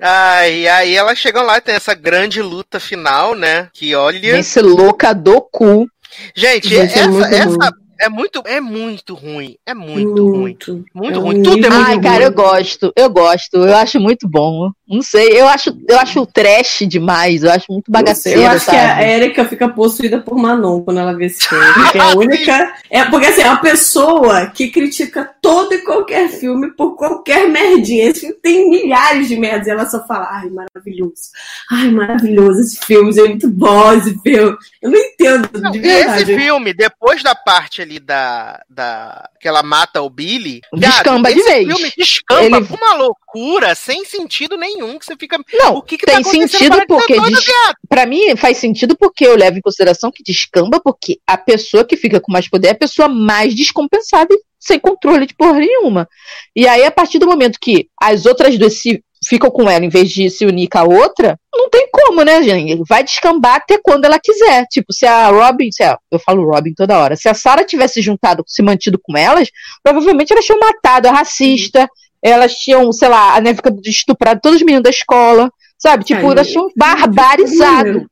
Ah, 0.00 0.48
e 0.48 0.66
aí 0.68 0.96
elas 0.96 1.18
chegam 1.18 1.44
lá 1.44 1.58
e 1.58 1.60
tem 1.60 1.76
essa 1.76 1.94
grande 1.94 2.42
luta 2.42 2.80
final, 2.80 3.36
né? 3.36 3.68
Que 3.72 3.94
olha. 3.94 4.34
Nancy 4.34 4.60
louca 4.60 5.14
do 5.14 5.40
cu. 5.40 5.86
Gente, 6.34 6.68
Gente, 6.68 6.98
é 6.98 7.02
essa, 7.02 7.34
essa. 7.36 7.72
É 8.00 8.08
muito, 8.08 8.42
é 8.46 8.60
muito 8.60 9.14
ruim. 9.14 9.56
É 9.66 9.74
muito 9.74 10.24
ruim. 10.28 10.38
Muito. 10.38 10.84
Muito 10.94 11.14
É 11.14 11.18
um 11.18 11.22
ruim. 11.22 11.42
Tudo 11.42 11.66
é 11.66 11.70
muito 11.70 11.86
Ai, 11.86 12.00
cara, 12.00 12.24
eu 12.24 12.32
gosto. 12.32 12.92
Eu 12.96 13.10
gosto. 13.10 13.56
Eu 13.56 13.76
acho 13.76 13.98
muito 13.98 14.28
bom. 14.28 14.70
Não 14.86 15.02
sei. 15.02 15.38
Eu 15.38 15.48
acho, 15.48 15.76
eu 15.88 15.98
acho 15.98 16.24
trash 16.26 16.84
demais. 16.86 17.42
Eu 17.42 17.50
acho 17.50 17.66
muito 17.70 17.90
bagaceiro, 17.90 18.40
Eu 18.40 18.46
acho 18.48 18.66
que 18.66 18.70
sabe? 18.70 19.02
a 19.02 19.16
Erika 19.16 19.44
fica 19.44 19.68
possuída 19.68 20.20
por 20.20 20.36
Manon 20.36 20.82
quando 20.82 21.00
ela 21.00 21.12
vê 21.14 21.26
esse 21.26 21.46
filme. 21.46 21.64
Que 21.92 21.98
é 21.98 22.00
a 22.00 22.08
única. 22.10 22.74
É 22.90 23.04
porque 23.06 23.26
assim, 23.26 23.42
é 23.42 23.50
uma 23.50 23.60
pessoa 23.60 24.46
que 24.46 24.70
critica 24.70 25.28
todo 25.40 25.74
e 25.74 25.78
qualquer 25.78 26.28
filme 26.28 26.70
por 26.72 26.96
qualquer 26.96 27.48
merdinha. 27.48 28.10
Esse 28.10 28.20
filme 28.20 28.36
tem 28.42 28.70
milhares 28.70 29.28
de 29.28 29.36
merdas 29.36 29.66
e 29.66 29.70
ela 29.70 29.86
só 29.86 30.06
fala, 30.06 30.28
ai, 30.30 30.50
maravilhoso. 30.50 31.30
Ai, 31.70 31.90
maravilhoso 31.90 32.60
esse 32.60 32.78
filme, 32.78 33.10
é 33.18 33.28
muito 33.28 33.48
bom 33.48 33.92
esse 33.94 34.18
filme. 34.20 34.56
Eu 34.82 34.90
não 34.90 34.98
entendo 34.98 35.48
Não, 35.60 35.70
de 35.70 35.78
esse 35.78 36.24
filme, 36.26 36.72
depois 36.72 37.22
da 37.22 37.34
parte 37.34 37.82
ali 37.88 37.98
da, 37.98 38.62
da. 38.68 39.28
que 39.40 39.48
ela 39.48 39.62
mata 39.62 40.02
o 40.02 40.10
Billy. 40.10 40.60
Descamba 40.74 41.32
de 41.32 41.40
esse 41.40 41.48
vez. 41.48 41.66
filme 41.66 41.92
descamba 41.96 42.56
Ele- 42.58 42.68
uma 42.70 42.94
loucura 42.94 43.74
sem 43.74 44.04
sentido 44.04 44.56
nenhum. 44.56 44.98
Que 44.98 45.06
você 45.06 45.16
fica. 45.18 45.38
Não, 45.54 45.76
o 45.76 45.82
que, 45.82 45.96
que 45.96 46.06
tem 46.06 46.22
tá 46.22 46.30
sentido 46.30 46.78
de 46.80 46.86
porque 46.86 47.18
diz- 47.20 47.44
viado. 47.44 47.74
Pra 47.88 48.06
mim 48.06 48.36
faz 48.36 48.58
sentido 48.58 48.96
porque 48.96 49.26
eu 49.26 49.34
levo 49.36 49.58
em 49.58 49.62
consideração 49.62 50.10
que 50.12 50.22
descamba 50.22 50.80
porque 50.80 51.18
a 51.26 51.36
pessoa 51.36 51.84
que 51.84 51.96
fica 51.96 52.20
com 52.20 52.30
mais 52.30 52.48
poder 52.48 52.68
é 52.68 52.70
a 52.72 52.78
pessoa 52.78 53.08
mais 53.08 53.54
descompensada 53.54 54.34
sem 54.60 54.78
controle 54.78 55.24
de 55.26 55.34
porra 55.34 55.60
nenhuma. 55.60 56.08
E 56.54 56.66
aí 56.66 56.84
a 56.84 56.90
partir 56.90 57.18
do 57.18 57.26
momento 57.26 57.58
que 57.60 57.88
as 58.00 58.26
outras 58.26 58.58
duas 58.58 58.74
se 58.74 59.02
ficam 59.28 59.50
com 59.50 59.68
ela 59.68 59.84
em 59.84 59.88
vez 59.90 60.10
de 60.10 60.30
se 60.30 60.46
unir 60.46 60.68
com 60.68 60.78
a 60.78 60.84
outra, 60.84 61.38
não 61.52 61.68
tem 61.68 61.88
como, 61.92 62.22
né, 62.22 62.42
gente? 62.42 62.82
Vai 62.88 63.04
descambar 63.04 63.56
até 63.56 63.78
quando 63.82 64.06
ela 64.06 64.18
quiser. 64.18 64.64
Tipo, 64.70 64.92
se 64.92 65.06
a 65.06 65.28
Robin, 65.28 65.70
se 65.70 65.82
a, 65.82 65.98
eu 66.10 66.18
falo 66.18 66.50
Robin 66.50 66.72
toda 66.72 66.98
hora, 66.98 67.14
se 67.14 67.28
a 67.28 67.34
Sarah 67.34 67.64
tivesse 67.64 68.00
juntado, 68.00 68.42
se 68.46 68.62
mantido 68.62 68.98
com 69.02 69.16
elas, 69.16 69.50
provavelmente 69.82 70.32
elas 70.32 70.44
tinham 70.44 70.58
matado 70.58 71.08
a 71.08 71.12
racista, 71.12 71.88
elas 72.22 72.54
tinham, 72.54 72.90
sei 72.90 73.08
lá, 73.08 73.36
a 73.36 73.40
Neve 73.40 73.60
de 73.80 73.90
estuprado 73.90 74.40
todos 74.42 74.56
os 74.56 74.64
meninos 74.64 74.84
da 74.84 74.90
escola, 74.90 75.50
sabe? 75.78 76.04
Tipo, 76.04 76.32
elas 76.32 76.52
meu 76.52 76.70
barbarizado, 76.76 78.06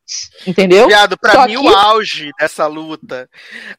entendeu? 0.47 0.87
Viado, 0.87 1.19
pra 1.19 1.33
Só 1.33 1.47
mim 1.47 1.53
que- 1.55 1.59
o 1.59 1.69
auge 1.69 2.31
dessa 2.39 2.67
luta 2.67 3.29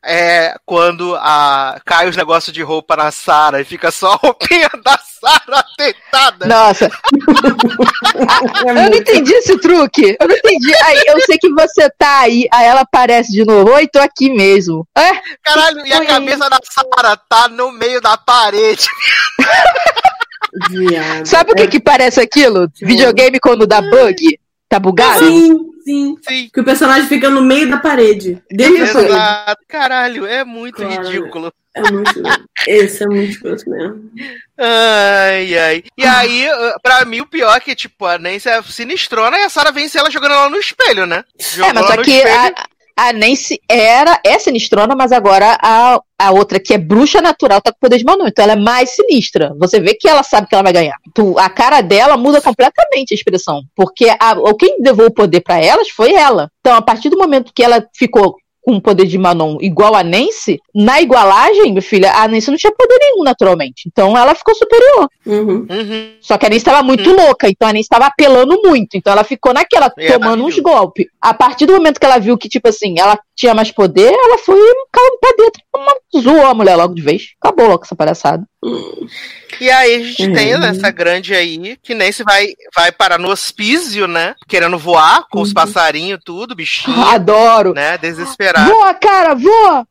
é 0.03 0.53
quando 0.65 1.15
a, 1.15 1.80
cai 1.85 2.07
os 2.09 2.15
negócios 2.18 2.53
de 2.53 2.61
roupa 2.61 2.95
na 2.97 3.09
Sara 3.11 3.61
e 3.61 3.65
fica 3.65 3.89
só 3.89 4.14
a 4.14 4.15
roupinha 4.18 4.69
da 4.84 4.97
Sara 4.99 5.64
deitada. 5.77 6.45
Nossa. 6.45 6.91
eu 8.68 8.73
não 8.76 8.88
entendi 8.88 9.31
esse 9.34 9.57
truque. 9.59 10.15
Eu 10.19 10.27
não 10.27 10.35
entendi. 10.35 10.73
Aí, 10.84 11.03
eu 11.07 11.19
sei 11.22 11.38
que 11.38 11.49
você 11.53 11.89
tá 11.97 12.19
aí, 12.19 12.45
aí 12.53 12.65
ela 12.65 12.81
aparece 12.81 13.31
de 13.31 13.45
novo. 13.45 13.72
Oi, 13.73 13.88
tô 13.88 13.99
aqui 13.99 14.30
mesmo. 14.30 14.85
É, 14.97 15.11
Caralho, 15.43 15.85
e 15.85 15.93
a 15.93 16.05
cabeça 16.05 16.49
da 16.49 16.59
Sara 16.64 17.18
tá 17.30 17.47
no 17.47 17.72
meio 17.72 18.01
da 18.01 18.18
parede. 18.18 18.85
Viado. 20.70 21.26
sabe 21.26 21.52
o 21.52 21.56
que 21.56 21.64
É- 21.64 21.68
que 21.68 21.80
parece 21.80 22.20
aquilo? 22.20 22.70
Videogame 22.82 23.40
quando 23.40 23.66
dá 23.68 23.82
bug? 23.82 24.40
Tá 24.70 24.80
bugado? 24.80 25.26
Sim, 25.26 25.58
sim. 25.86 26.16
Sim. 26.28 26.50
Que 26.54 26.60
o 26.60 26.64
personagem 26.66 27.08
fica 27.08 27.30
no 27.30 27.42
meio 27.42 27.70
da 27.70 27.78
parede. 27.78 28.42
Dentro 28.52 28.86
da 28.86 28.92
parede. 28.94 29.12
Exato. 29.14 29.62
Caralho, 29.68 30.26
é 30.26 30.44
muito 30.44 30.76
Claro. 30.78 31.04
ridículo. 31.08 31.54
É 31.74 31.92
muito. 31.92 32.22
Esse 32.68 33.04
é 33.04 33.08
muito 33.08 33.30
escroto 33.32 33.70
mesmo. 33.70 34.10
Ai, 34.58 35.58
ai. 35.58 35.84
E 35.98 36.04
aí, 36.06 36.50
uh, 36.50 36.80
pra 36.82 37.06
mim, 37.06 37.22
o 37.22 37.26
pior 37.28 37.56
é 37.56 37.60
que, 37.60 37.76
tipo, 37.76 38.06
a 38.06 38.18
Nancy 38.18 38.50
é 38.50 38.62
sinistrona 38.64 39.38
e 39.38 39.44
a 39.44 39.50
Sarah 39.50 39.72
vence 39.72 39.98
ela 39.98 40.10
jogando 40.10 40.34
ela 40.34 40.50
no 40.50 40.58
espelho, 40.58 41.06
né? 41.06 41.24
Jogou 41.40 41.70
É, 41.70 41.74
mas 41.74 41.86
só 41.88 41.98
que 42.02 42.12
espelho. 42.12 42.36
a, 42.36 42.66
a 42.98 43.14
Nancy 43.14 43.61
era, 43.69 44.19
é 44.26 44.40
sinistrona, 44.40 44.95
mas 44.95 45.11
agora 45.11 45.57
a, 45.61 45.99
a 46.19 46.32
outra, 46.32 46.60
que 46.60 46.74
é 46.74 46.78
bruxa 46.80 47.22
natural, 47.22 47.61
tá 47.61 47.72
com 47.72 47.78
poder 47.80 47.98
de 47.99 48.03
Manu. 48.03 48.28
Então 48.28 48.44
ela 48.44 48.53
é 48.53 48.56
mais 48.56 48.90
sinistra. 48.95 49.53
Você 49.60 49.80
vê 49.80 49.94
que 49.94 50.10
ela 50.10 50.24
sabe 50.24 50.48
que 50.48 50.56
ela 50.56 50.64
vai 50.64 50.74
ganhar. 50.74 50.95
Tu- 51.14 51.38
a 51.38 51.48
cara 51.49 51.82
dela 51.82 52.18
muda 52.18 52.41
completamente 52.41 53.14
a 53.14 53.15
expressão. 53.15 53.61
Porque 53.76 54.10
a, 54.10 54.36
quem 54.60 54.78
levou 54.82 55.06
o 55.06 55.14
poder 55.14 55.41
pra 55.41 55.64
elas 55.64 55.90
foi 55.90 56.14
ela. 56.14 56.49
Então, 56.60 56.76
a 56.76 56.82
partir 56.82 57.10
do 57.10 57.18
momento 57.18 57.52
que 57.56 57.64
ela 57.64 57.86
ficou 57.95 58.36
com 58.68 58.76
o 58.76 58.81
poder 58.81 59.06
de 59.06 59.18
Manon 59.18 59.57
igual 59.61 59.95
a 59.95 60.03
Nancy, 60.03 60.60
na 60.76 61.02
igualagem, 61.02 61.72
meu 61.72 61.81
filho, 61.81 62.06
a 62.06 62.27
Nancy 62.27 62.52
não 62.52 62.57
tinha 62.57 62.73
poder 62.73 62.98
nenhum 62.99 63.23
naturalmente. 63.23 63.88
Então 63.88 64.18
ela 64.18 64.35
ficou 64.35 64.53
superior. 64.53 65.07
Uhum. 65.26 65.65
Uhum. 65.69 66.11
Só 66.19 66.38
que 66.38 66.45
a 66.45 66.49
Nancy 66.49 66.57
estava 66.57 66.84
muito 66.84 67.10
louca, 67.10 67.48
então 67.48 67.69
a 67.69 67.72
Nancy 67.72 67.84
estava 67.84 68.07
apelando 68.07 68.61
muito. 68.61 68.98
Então 68.98 69.14
ela 69.14 69.23
ficou 69.23 69.53
naquela, 69.53 69.89
É, 69.98 70.11
tomando 70.11 70.44
uns 70.44 70.60
golpes. 70.60 71.06
A 71.22 71.34
partir 71.34 71.65
do 71.65 71.76
momento 71.76 71.98
que 71.98 72.06
ela 72.06 72.18
viu 72.18 72.38
que, 72.38 72.49
tipo 72.49 72.68
assim, 72.68 72.95
ela 72.99 73.18
tinha 73.34 73.53
mais 73.53 73.72
poder, 73.72 74.11
ela 74.11 74.38
foi 74.38 74.60
caindo 74.91 75.18
pra 75.22 75.31
dentro. 75.38 75.61
Uma, 75.73 76.22
zoou 76.22 76.45
a 76.45 76.53
mulher 76.53 76.76
logo 76.76 76.94
de 76.94 77.02
vez. 77.02 77.27
Acabou 77.41 77.69
logo 77.69 77.85
essa 77.85 77.95
palhaçada. 77.95 78.44
E 79.62 79.70
aí 79.70 79.96
a 79.96 80.00
gente 80.04 80.24
Uhum. 80.28 80.34
tem 80.34 80.52
essa 80.54 80.90
grande 80.92 81.34
aí, 81.34 81.78
que 81.82 81.94
Nancy 81.94 82.24
vai, 82.24 82.48
vai 82.76 82.92
parar 82.92 83.18
no 83.20 83.30
hospício, 83.30 84.08
né? 84.08 84.36
Querendo 84.48 84.78
voar 84.78 85.26
com 85.30 85.42
os 85.42 85.50
Uhum. 85.50 85.54
passarinhos, 85.54 86.20
tudo, 86.26 86.56
bichinho, 86.56 87.00
Adoro. 87.02 87.74
né? 87.74 87.98
Desesperado. 87.98 88.70
Voa, 88.72 88.94
cara, 88.94 89.34
voa! 89.36 89.88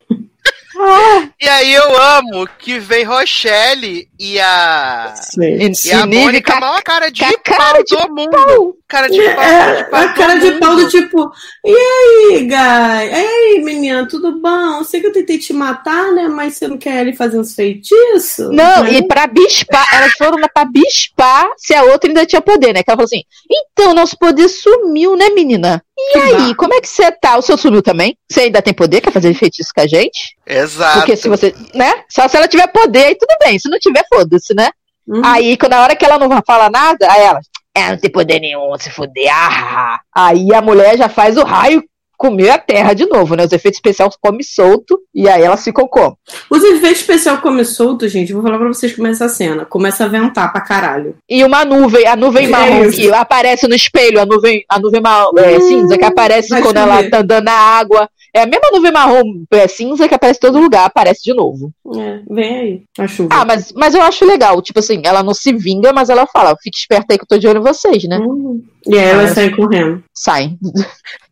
Ah, 0.79 1.29
E 1.41 1.49
aí 1.49 1.73
eu 1.75 2.03
amo 2.03 2.49
que 2.59 2.79
vem 2.79 3.05
Rochelle 3.05 4.09
e 4.19 4.39
a. 4.41 5.15
Sim. 5.17 5.71
e, 5.87 5.93
a 5.93 6.07
Mônica, 6.07 6.53
a 6.53 6.55
ca- 6.55 6.61
maior 6.61 6.83
cara 6.83 7.11
de 7.11 7.21
com 7.21 7.27
a 7.29 7.39
pau 7.39 7.57
cara 7.57 7.83
de 7.85 7.97
do 7.97 8.15
mundo. 8.15 8.31
pau. 8.31 8.73
Cara 8.89 9.09
de 9.09 9.21
pau, 9.21 9.43
É, 9.43 9.77
de 9.83 9.91
pau 9.91 10.01
a 10.01 10.09
cara 10.13 10.35
do 10.35 10.41
de 10.41 10.51
mundo. 10.53 10.61
pau 10.61 10.77
do 10.77 10.89
tipo, 10.89 11.31
e 11.65 11.71
aí, 11.75 12.39
Guy? 12.45 12.51
E 12.53 13.15
aí, 13.15 13.63
menina, 13.65 14.07
tudo 14.09 14.41
bom? 14.41 14.79
Eu 14.79 14.85
sei 14.85 15.01
que 15.01 15.09
eu 15.09 15.13
tentei 15.13 15.39
te 15.39 15.53
matar, 15.53 16.13
né? 16.13 16.29
Mas 16.29 16.55
você 16.57 16.69
não 16.69 16.79
quer 16.79 17.01
ele 17.01 17.15
fazer 17.15 17.39
uns 17.39 17.55
feitiços? 17.55 18.51
Não, 18.53 18.85
Né? 18.85 18.93
e 18.95 19.07
pra 19.09 19.27
bispar, 19.27 19.87
elas 19.95 20.13
foram 20.13 20.39
lá 20.39 20.49
pra 20.49 20.65
bispar 20.65 21.49
se 21.57 21.75
a 21.75 21.83
outra 21.85 22.09
ainda 22.11 22.25
tinha 22.27 22.41
poder, 22.41 22.73
né? 22.73 22.83
Que 22.83 22.91
ela 22.91 22.97
falou 22.97 23.05
assim: 23.07 23.23
então, 23.51 23.93
nosso 23.95 24.17
poder 24.19 24.49
sumiu, 24.49 25.17
né, 25.17 25.29
menina? 25.31 25.83
E 25.99 26.13
Que 26.13 26.19
aí, 26.19 26.55
como 26.55 26.75
é 26.75 26.81
que 26.81 26.89
você 26.89 27.11
tá? 27.11 27.39
O 27.39 27.43
seu 27.43 27.57
sumiu 27.57 27.83
também? 27.83 28.17
Você 28.31 28.43
ainda 28.43 28.61
tem 28.61 28.75
poder? 28.75 29.01
Quer 29.01 29.13
fazer 29.13 29.33
feitiço 29.35 29.71
com 29.75 29.81
a 29.81 29.87
gente? 29.87 30.37
Exato. 30.47 30.99
Porque 30.99 31.17
se 31.17 31.29
você, 31.29 31.55
né? 31.75 32.05
Só 32.09 32.29
se 32.29 32.37
ela 32.37 32.47
tiver 32.47 32.67
poder, 32.67 33.07
aí 33.07 33.15
tudo 33.15 33.35
bem. 33.41 33.59
Se 33.59 33.69
não 33.69 33.79
tiver, 33.79 34.05
foda-se, 34.13 34.55
né? 34.55 34.71
Uhum. 35.07 35.23
Aí, 35.25 35.57
quando 35.57 35.73
a 35.73 35.83
hora 35.83 35.97
que 35.97 36.05
ela 36.05 36.19
não 36.19 36.29
fala 36.47 36.69
nada, 36.69 37.11
aí 37.11 37.23
ela, 37.23 37.41
é, 37.75 37.91
não 37.91 37.99
tem 37.99 38.11
poder 38.11 38.41
nenhum, 38.41 38.77
se 38.79 38.91
fuder, 38.91 39.31
ah. 39.33 40.01
Aí 40.15 40.53
a 40.53 40.61
mulher 40.61 40.99
já 40.99 41.09
faz 41.09 41.37
o 41.37 41.45
raio 41.45 41.83
comer 42.17 42.51
a 42.51 42.59
terra 42.59 42.95
de 42.95 43.07
novo, 43.07 43.35
né? 43.35 43.45
Os 43.45 43.53
efeitos 43.53 43.79
especiais 43.79 44.17
come 44.21 44.43
solto, 44.43 44.99
e 45.15 45.29
aí 45.29 45.43
elas 45.43 45.63
ficam 45.63 45.87
como? 45.87 46.17
Os 46.51 46.63
efeitos 46.63 47.01
especial 47.01 47.39
come 47.39 47.65
solto, 47.65 48.09
gente, 48.09 48.33
vou 48.33 48.43
falar 48.43 48.59
pra 48.59 48.69
vocês 48.69 48.95
como 48.95 49.07
é 49.07 49.11
essa 49.11 49.29
cena. 49.29 49.65
Começa 49.65 50.05
a 50.05 50.09
ventar 50.09 50.53
pra 50.53 50.61
caralho. 50.61 51.17
E 51.29 51.45
uma 51.45 51.65
nuvem, 51.65 52.07
a 52.07 52.17
nuvem 52.17 52.47
É 52.47 52.49
marrom 52.49 52.91
que 52.91 53.13
aparece 53.13 53.69
no 53.69 53.75
espelho, 53.75 54.21
a 54.21 54.27
nuvem, 54.27 54.65
a 54.69 54.79
nuvem 54.79 55.01
marrom, 55.01 55.33
é, 55.39 55.57
Hum, 55.57 55.61
cinza 55.61 55.99
que 55.99 56.05
aparece 56.05 56.49
quando 56.61 56.77
ela 56.77 57.09
tá 57.09 57.19
andando 57.19 57.45
na 57.45 57.53
água. 57.53 58.09
É 58.37 58.43
a 58.43 58.47
mesma 58.47 58.69
nuvem 58.71 58.93
marrom 58.93 59.23
é, 59.51 59.67
cinza 59.67 60.07
que 60.07 60.15
aparece 60.15 60.37
em 60.37 60.41
todo 60.43 60.61
lugar, 60.61 60.85
aparece 60.85 61.23
de 61.25 61.33
novo. 61.33 61.73
É, 61.97 62.21
vem 62.29 62.57
aí, 62.59 62.83
a 62.99 63.09
chuva. 63.09 63.31
Ah, 63.33 63.47
mas, 63.47 63.73
mas 63.73 63.95
eu 63.95 64.03
acho 64.03 64.27
legal, 64.27 64.61
tipo 64.61 64.79
assim, 64.79 65.01
ela 65.07 65.23
não 65.23 65.33
se 65.33 65.55
vinga, 65.55 65.91
mas 65.91 66.11
ela 66.11 66.27
fala, 66.27 66.55
fique 66.63 66.77
esperta 66.77 67.15
aí 67.15 67.19
que 67.19 67.25
eu 67.25 67.29
tô 67.29 67.39
de 67.39 67.49
olho 67.49 67.61
em 67.61 67.63
vocês, 67.63 68.05
né? 68.05 68.19
Uhum. 68.19 68.63
E 68.87 68.99
aí 68.99 69.07
ela 69.07 69.27
sai 69.29 69.49
correndo. 69.49 70.05
Saem. 70.13 70.59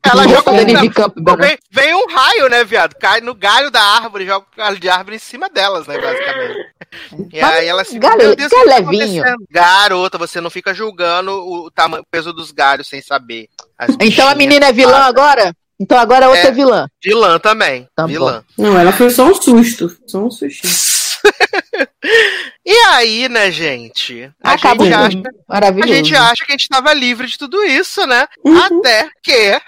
Ela 0.03 0.23
Não 0.23 0.31
joga 0.31 0.43
fazer 0.43 0.65
Nive 0.65 0.91
Campbell, 0.91 1.37
né? 1.37 1.47
vem, 1.47 1.59
vem 1.71 1.95
um 1.95 2.07
raio, 2.09 2.49
né, 2.49 2.65
viado? 2.65 2.95
Cai 2.95 3.21
no 3.21 3.35
galho 3.35 3.71
da 3.71 3.83
árvore, 3.83 4.25
joga 4.27 4.47
o 4.51 4.57
galho 4.57 4.79
de 4.79 4.89
árvore 4.89 5.17
em 5.17 5.19
cima 5.21 5.51
delas, 5.51 5.87
né, 5.87 5.99
basicamente. 5.99 6.59
E 7.35 7.41
Mas 7.41 7.55
aí 7.59 7.67
elas 7.67 7.89
ficam, 7.89 8.09
galho- 8.11 8.35
Deus, 8.35 8.51
o 8.51 8.57
que 8.57 8.65
tá 8.65 8.77
acontecendo? 8.79 9.45
Garota, 9.51 10.17
você 10.19 10.41
não 10.41 10.51
fica 10.51 10.73
julgando 10.73 11.33
o, 11.33 11.71
tamanho, 11.71 12.03
o 12.03 12.07
peso 12.11 12.33
dos 12.33 12.51
galhos 12.51 12.89
sem 12.89 13.03
saber. 13.03 13.49
As 13.79 13.95
Então 14.01 14.27
a 14.27 14.35
menina 14.35 14.67
é 14.67 14.73
vilã 14.73 14.99
agora? 14.99 15.55
Então 15.81 15.99
agora 15.99 16.27
a 16.27 16.29
outra 16.29 16.45
É. 16.45 16.49
é 16.49 16.53
vilã. 16.53 16.87
Vilã 17.03 17.39
também. 17.39 17.89
Tá 17.97 18.07
vilã. 18.07 18.45
Não, 18.57 18.79
ela 18.79 18.93
foi 18.93 19.11
só 19.11 19.27
um 19.27 19.35
susto. 19.35 19.97
Só 20.07 20.19
um 20.25 20.31
sustinho. 20.31 20.73
E 22.67 22.73
aí, 22.89 23.29
né, 23.29 23.51
gente? 23.51 24.31
A 24.43 24.53
Acabou. 24.53 24.87
gente 24.87 24.95
acha. 24.95 25.19
A 25.49 25.55
Maravilhoso. 25.55 25.93
gente 25.95 26.15
acha 26.15 26.45
que 26.45 26.53
a 26.53 26.57
gente 26.57 26.69
tava 26.69 26.93
livre 26.95 27.27
de 27.27 27.37
tudo 27.39 27.63
isso, 27.65 28.07
né? 28.07 28.27
Uhum. 28.45 28.57
Até 28.59 29.09
que. 29.23 29.61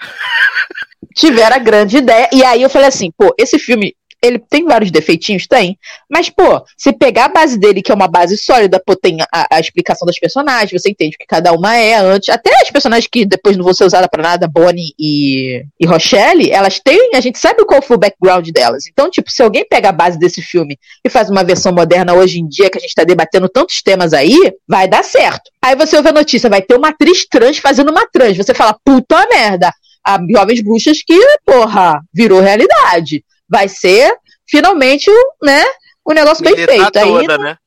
tiveram 1.15 1.55
a 1.55 1.59
grande 1.59 1.97
ideia. 1.97 2.29
E 2.31 2.43
aí 2.43 2.61
eu 2.61 2.69
falei 2.69 2.87
assim, 2.87 3.11
pô, 3.17 3.33
esse 3.37 3.57
filme, 3.59 3.95
ele 4.21 4.39
tem 4.39 4.65
vários 4.65 4.91
defeitinhos? 4.91 5.47
Tem. 5.47 5.77
Mas, 6.09 6.29
pô, 6.29 6.63
se 6.77 6.91
pegar 6.91 7.25
a 7.25 7.29
base 7.29 7.57
dele, 7.57 7.81
que 7.81 7.91
é 7.91 7.95
uma 7.95 8.07
base 8.07 8.37
sólida, 8.37 8.81
pô, 8.83 8.95
tem 8.95 9.17
a, 9.21 9.55
a 9.55 9.59
explicação 9.59 10.05
das 10.05 10.19
personagens, 10.19 10.81
você 10.81 10.89
entende 10.89 11.15
o 11.15 11.19
que 11.19 11.25
cada 11.25 11.51
uma 11.53 11.75
é 11.75 11.95
antes. 11.95 12.29
Até 12.29 12.51
as 12.61 12.71
personagens 12.71 13.07
que 13.11 13.25
depois 13.25 13.55
não 13.55 13.63
vão 13.63 13.73
ser 13.73 13.85
usadas 13.85 14.07
pra 14.09 14.23
nada, 14.23 14.47
Bonnie 14.47 14.93
e, 14.97 15.63
e 15.79 15.85
Rochelle, 15.85 16.51
elas 16.51 16.79
têm, 16.79 17.11
a 17.15 17.21
gente 17.21 17.37
sabe 17.37 17.65
qual 17.65 17.81
foi 17.81 17.97
o 17.97 17.99
background 17.99 18.49
delas. 18.49 18.85
Então, 18.87 19.09
tipo, 19.09 19.31
se 19.31 19.43
alguém 19.43 19.65
pega 19.67 19.89
a 19.89 19.93
base 19.93 20.17
desse 20.17 20.41
filme 20.41 20.77
e 21.03 21.09
faz 21.09 21.29
uma 21.29 21.43
versão 21.43 21.71
moderna 21.71 22.13
hoje 22.13 22.39
em 22.39 22.47
dia, 22.47 22.69
que 22.69 22.77
a 22.77 22.81
gente 22.81 22.95
tá 22.95 23.03
debatendo 23.03 23.47
tantos 23.47 23.81
temas 23.81 24.13
aí, 24.13 24.53
vai 24.67 24.87
dar 24.87 25.03
certo. 25.03 25.51
Aí 25.61 25.75
você 25.75 25.95
ouve 25.97 26.09
a 26.09 26.13
notícia, 26.13 26.49
vai 26.49 26.61
ter 26.61 26.75
uma 26.75 26.89
atriz 26.89 27.25
trans 27.27 27.57
fazendo 27.57 27.91
uma 27.91 28.07
trans. 28.07 28.37
Você 28.37 28.53
fala, 28.53 28.77
puta 28.83 29.27
merda 29.27 29.71
a 30.07 30.17
Jovens 30.31 30.61
Bruxas 30.61 31.03
que, 31.05 31.19
porra, 31.45 32.01
virou 32.13 32.39
realidade. 32.39 33.23
Vai 33.49 33.67
ser, 33.67 34.13
finalmente, 34.47 35.09
o- 35.09 35.45
né, 35.45 35.63
o 36.05 36.13
negócio 36.13 36.43
bem 36.43 36.55
feito. 36.55 36.97
Aí, 36.97 37.05
toda, 37.11 37.37
né? 37.37 37.57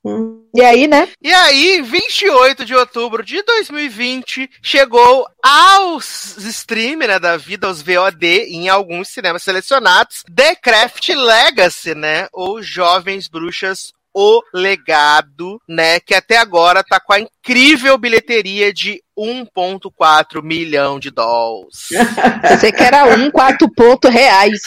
E 0.52 0.62
aí, 0.62 0.88
né? 0.88 1.08
E 1.22 1.32
aí, 1.32 1.80
28 1.80 2.64
de 2.64 2.74
outubro 2.74 3.22
de 3.22 3.40
2020, 3.42 4.50
chegou 4.62 5.26
aos 5.42 6.36
stream 6.38 6.98
né, 6.98 7.18
da 7.18 7.36
vida, 7.36 7.66
aos 7.68 7.80
VOD, 7.82 8.26
em 8.48 8.68
alguns 8.68 9.08
cinemas 9.10 9.42
selecionados, 9.42 10.24
The 10.34 10.56
Craft 10.56 11.08
Legacy, 11.10 11.94
né? 11.94 12.26
Ou 12.32 12.60
Jovens 12.62 13.28
Bruxas 13.28 13.92
O 14.12 14.42
Legado, 14.52 15.60
né? 15.68 16.00
Que 16.00 16.14
até 16.14 16.36
agora 16.36 16.82
tá 16.82 16.98
com 16.98 17.12
a 17.12 17.20
incrível 17.20 17.96
bilheteria 17.96 18.72
de 18.72 19.00
1,4 19.20 20.42
milhão 20.42 20.98
de 20.98 21.10
dólares. 21.10 21.88
Você 22.48 22.72
que 22.72 22.82
era 22.82 23.04
pontos 23.76 24.10
reais. 24.10 24.60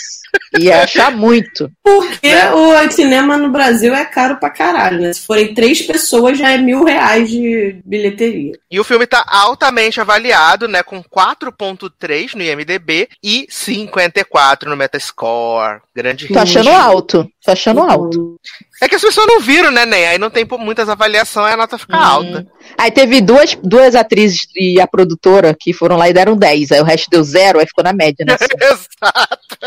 Ia 0.59 0.83
achar 0.83 1.11
muito. 1.11 1.69
Porque 1.83 2.33
Né? 2.33 2.51
o 2.53 2.91
cinema 2.91 3.37
no 3.37 3.49
Brasil 3.49 3.93
é 3.93 4.05
caro 4.05 4.37
pra 4.37 4.49
caralho, 4.49 4.99
né? 4.99 5.13
Se 5.13 5.25
forem 5.25 5.53
três 5.53 5.81
pessoas, 5.81 6.37
já 6.37 6.51
é 6.51 6.57
mil 6.57 6.83
reais 6.83 7.29
de 7.29 7.81
bilheteria. 7.85 8.53
E 8.69 8.79
o 8.79 8.83
filme 8.83 9.05
tá 9.05 9.23
altamente 9.27 9.99
avaliado, 10.01 10.67
né? 10.67 10.83
Com 10.83 11.03
4.3 11.03 12.35
no 12.35 12.43
IMDB 12.43 13.09
e 13.23 13.47
54 13.49 14.69
no 14.69 14.77
Metascore. 14.77 15.81
Grande 15.95 16.27
Tô 16.27 16.39
achando 16.39 16.69
alto. 16.69 17.27
Tô 17.43 17.51
achando 17.51 17.81
alto. 17.81 18.39
É 18.81 18.89
que 18.89 18.95
as 18.95 19.01
pessoas 19.01 19.27
não 19.27 19.39
viram, 19.39 19.71
né, 19.71 19.85
Ney? 19.85 20.05
Aí 20.07 20.17
não 20.17 20.29
tem 20.29 20.45
muitas 20.59 20.89
avaliações, 20.89 21.53
a 21.53 21.57
nota 21.57 21.77
fica 21.77 21.97
alta. 21.97 22.47
Aí 22.77 22.91
teve 22.91 23.21
duas, 23.21 23.57
duas 23.63 23.95
atrizes 23.95 24.42
e 24.55 24.79
a 24.79 24.87
produtora 24.87 25.55
que 25.59 25.73
foram 25.73 25.97
lá 25.97 26.09
e 26.09 26.13
deram 26.13 26.35
10. 26.35 26.71
Aí 26.71 26.81
o 26.81 26.85
resto 26.85 27.09
deu 27.09 27.23
zero, 27.23 27.59
aí 27.59 27.65
ficou 27.65 27.83
na 27.83 27.93
média, 27.93 28.25
né? 28.25 28.35
Exato. 28.61 29.57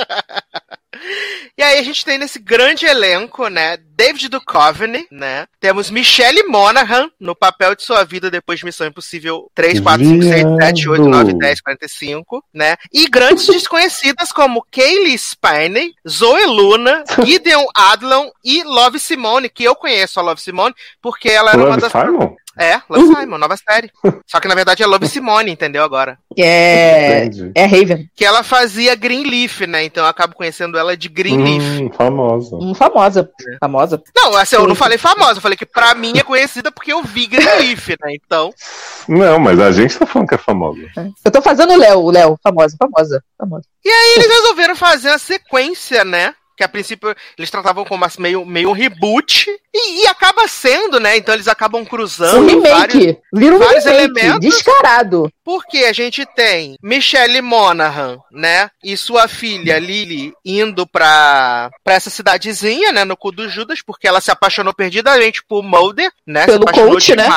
E 1.57 1.62
aí 1.62 1.78
a 1.78 1.82
gente 1.82 2.05
tem 2.05 2.19
nesse 2.19 2.39
grande 2.39 2.86
elenco, 2.86 3.48
né, 3.48 3.78
David 3.97 4.28
Duchovny, 4.28 5.07
né? 5.11 5.47
Temos 5.59 5.90
Michelle 5.90 6.43
Monaghan 6.44 7.11
no 7.19 7.35
papel 7.35 7.74
de 7.74 7.82
sua 7.82 8.05
vida 8.05 8.31
depois 8.31 8.59
de 8.59 8.65
Missão 8.66 8.86
Impossível 8.86 9.51
3, 9.55 9.81
4, 9.81 10.07
5, 10.07 10.23
6, 10.23 10.44
7, 10.61 10.89
8, 10.89 11.09
9, 11.09 11.32
10, 11.39 11.61
45, 11.62 12.44
né? 12.53 12.77
E 12.93 13.07
grandes 13.07 13.47
desconhecidas 13.48 14.32
como 14.32 14.65
Kaylee 14.70 15.16
Spiney, 15.16 15.94
Zoe 16.07 16.44
Luna, 16.44 17.05
Gideon 17.24 17.65
Adlon 17.74 18.31
e 18.44 18.62
Love 18.62 18.98
Simone, 18.98 19.48
que 19.48 19.65
eu 19.65 19.74
conheço 19.74 20.20
a 20.20 20.23
Love 20.23 20.40
Simone 20.40 20.74
porque 21.01 21.31
ela 21.31 21.53
era 21.53 21.59
uma 21.59 21.69
Love 21.77 21.81
das 21.81 21.93
Simon? 21.93 22.36
É, 22.59 22.81
Love 22.89 23.15
Simon, 23.15 23.37
nova 23.37 23.55
série. 23.57 23.91
Só 24.27 24.41
que 24.41 24.49
na 24.49 24.55
verdade 24.55 24.83
é 24.83 24.87
Love 24.87 25.07
Simone, 25.07 25.51
entendeu 25.51 25.85
agora? 25.85 26.19
Que 26.35 26.43
é. 26.43 27.24
Entendi. 27.24 27.53
É 27.55 27.66
Raven. 27.66 28.09
Que 28.16 28.24
ela 28.24 28.43
fazia 28.43 28.95
Greenleaf, 28.95 29.61
né? 29.66 29.85
Então 29.85 30.05
eu 30.05 30.09
acabo 30.09 30.35
conhecendo 30.35 30.78
ela 30.78 30.97
de 30.97 31.09
Greenleaf. 31.09 31.83
Hum, 31.83 31.91
famosa. 31.93 32.57
Hum, 32.57 32.74
famosa. 32.74 33.31
É. 33.53 33.59
Famosa. 33.61 34.03
Não, 34.16 34.37
assim, 34.37 34.57
eu 34.57 34.66
não 34.66 34.74
falei 34.74 34.97
famosa, 34.97 35.35
eu 35.35 35.43
falei 35.43 35.57
que 35.57 35.66
pra 35.66 35.95
mim 35.95 36.15
é 36.16 36.23
conhecida 36.23 36.73
porque 36.73 36.93
eu 36.93 37.03
vi 37.03 37.27
Greenleaf, 37.27 37.89
né? 37.89 38.15
Então. 38.15 38.53
Não, 39.07 39.39
mas 39.39 39.61
a 39.61 39.70
gente 39.70 39.99
tá 39.99 40.07
falando 40.07 40.28
que 40.28 40.35
é 40.35 40.39
famosa. 40.39 40.81
Eu 41.24 41.31
tô 41.31 41.43
fazendo 41.43 41.74
o 41.74 41.78
Léo, 41.78 41.99
o 42.01 42.11
Léo. 42.11 42.39
Famosa, 42.43 42.77
famosa, 42.78 43.23
famosa. 43.39 43.65
E 43.85 43.89
aí 43.89 44.15
eles 44.16 44.28
resolveram 44.28 44.74
fazer 44.74 45.11
a 45.11 45.19
sequência, 45.19 46.05
né? 46.05 46.35
Que 46.57 46.65
a 46.65 46.69
princípio 46.69 47.15
eles 47.37 47.51
tratavam 47.51 47.85
como 47.85 48.05
meio, 48.19 48.45
meio 48.45 48.70
um 48.70 48.73
reboot. 48.73 49.51
E, 49.74 50.03
e 50.03 50.07
acaba 50.07 50.49
sendo, 50.49 50.99
né? 50.99 51.16
Então 51.16 51.35
eles 51.35 51.49
acabam 51.49 51.85
cruzando 51.85 52.43
Um 52.43 52.47
remake. 52.47 53.19
vários. 53.33 53.59
Vários 53.59 53.85
remake. 53.85 53.89
elementos. 53.89 54.41
Descarado. 54.41 55.31
Porque 55.45 55.78
a 55.78 55.93
gente 55.93 56.24
tem 56.35 56.77
Michelle 56.83 57.41
Monaghan, 57.43 58.19
né? 58.33 58.70
E 58.83 58.97
sua 58.97 59.28
filha 59.28 59.78
Lily 59.78 60.33
indo 60.45 60.87
pra, 60.87 61.70
pra 61.85 61.95
essa 61.95 62.11
cidadezinha, 62.11 62.91
né? 62.91 63.05
No 63.05 63.16
cu 63.16 63.31
do 63.31 63.49
Judas, 63.49 63.81
porque 63.83 64.09
ela 64.09 64.20
se 64.20 64.31
apaixonou 64.31 64.74
perdidamente 64.74 65.43
por 65.47 65.62
Mulder, 65.62 66.11
né? 66.27 66.47
Pelo 66.47 66.59
se 66.59 66.62
apaixonou 66.69 66.93
coach, 66.93 67.16
né? 67.16 67.28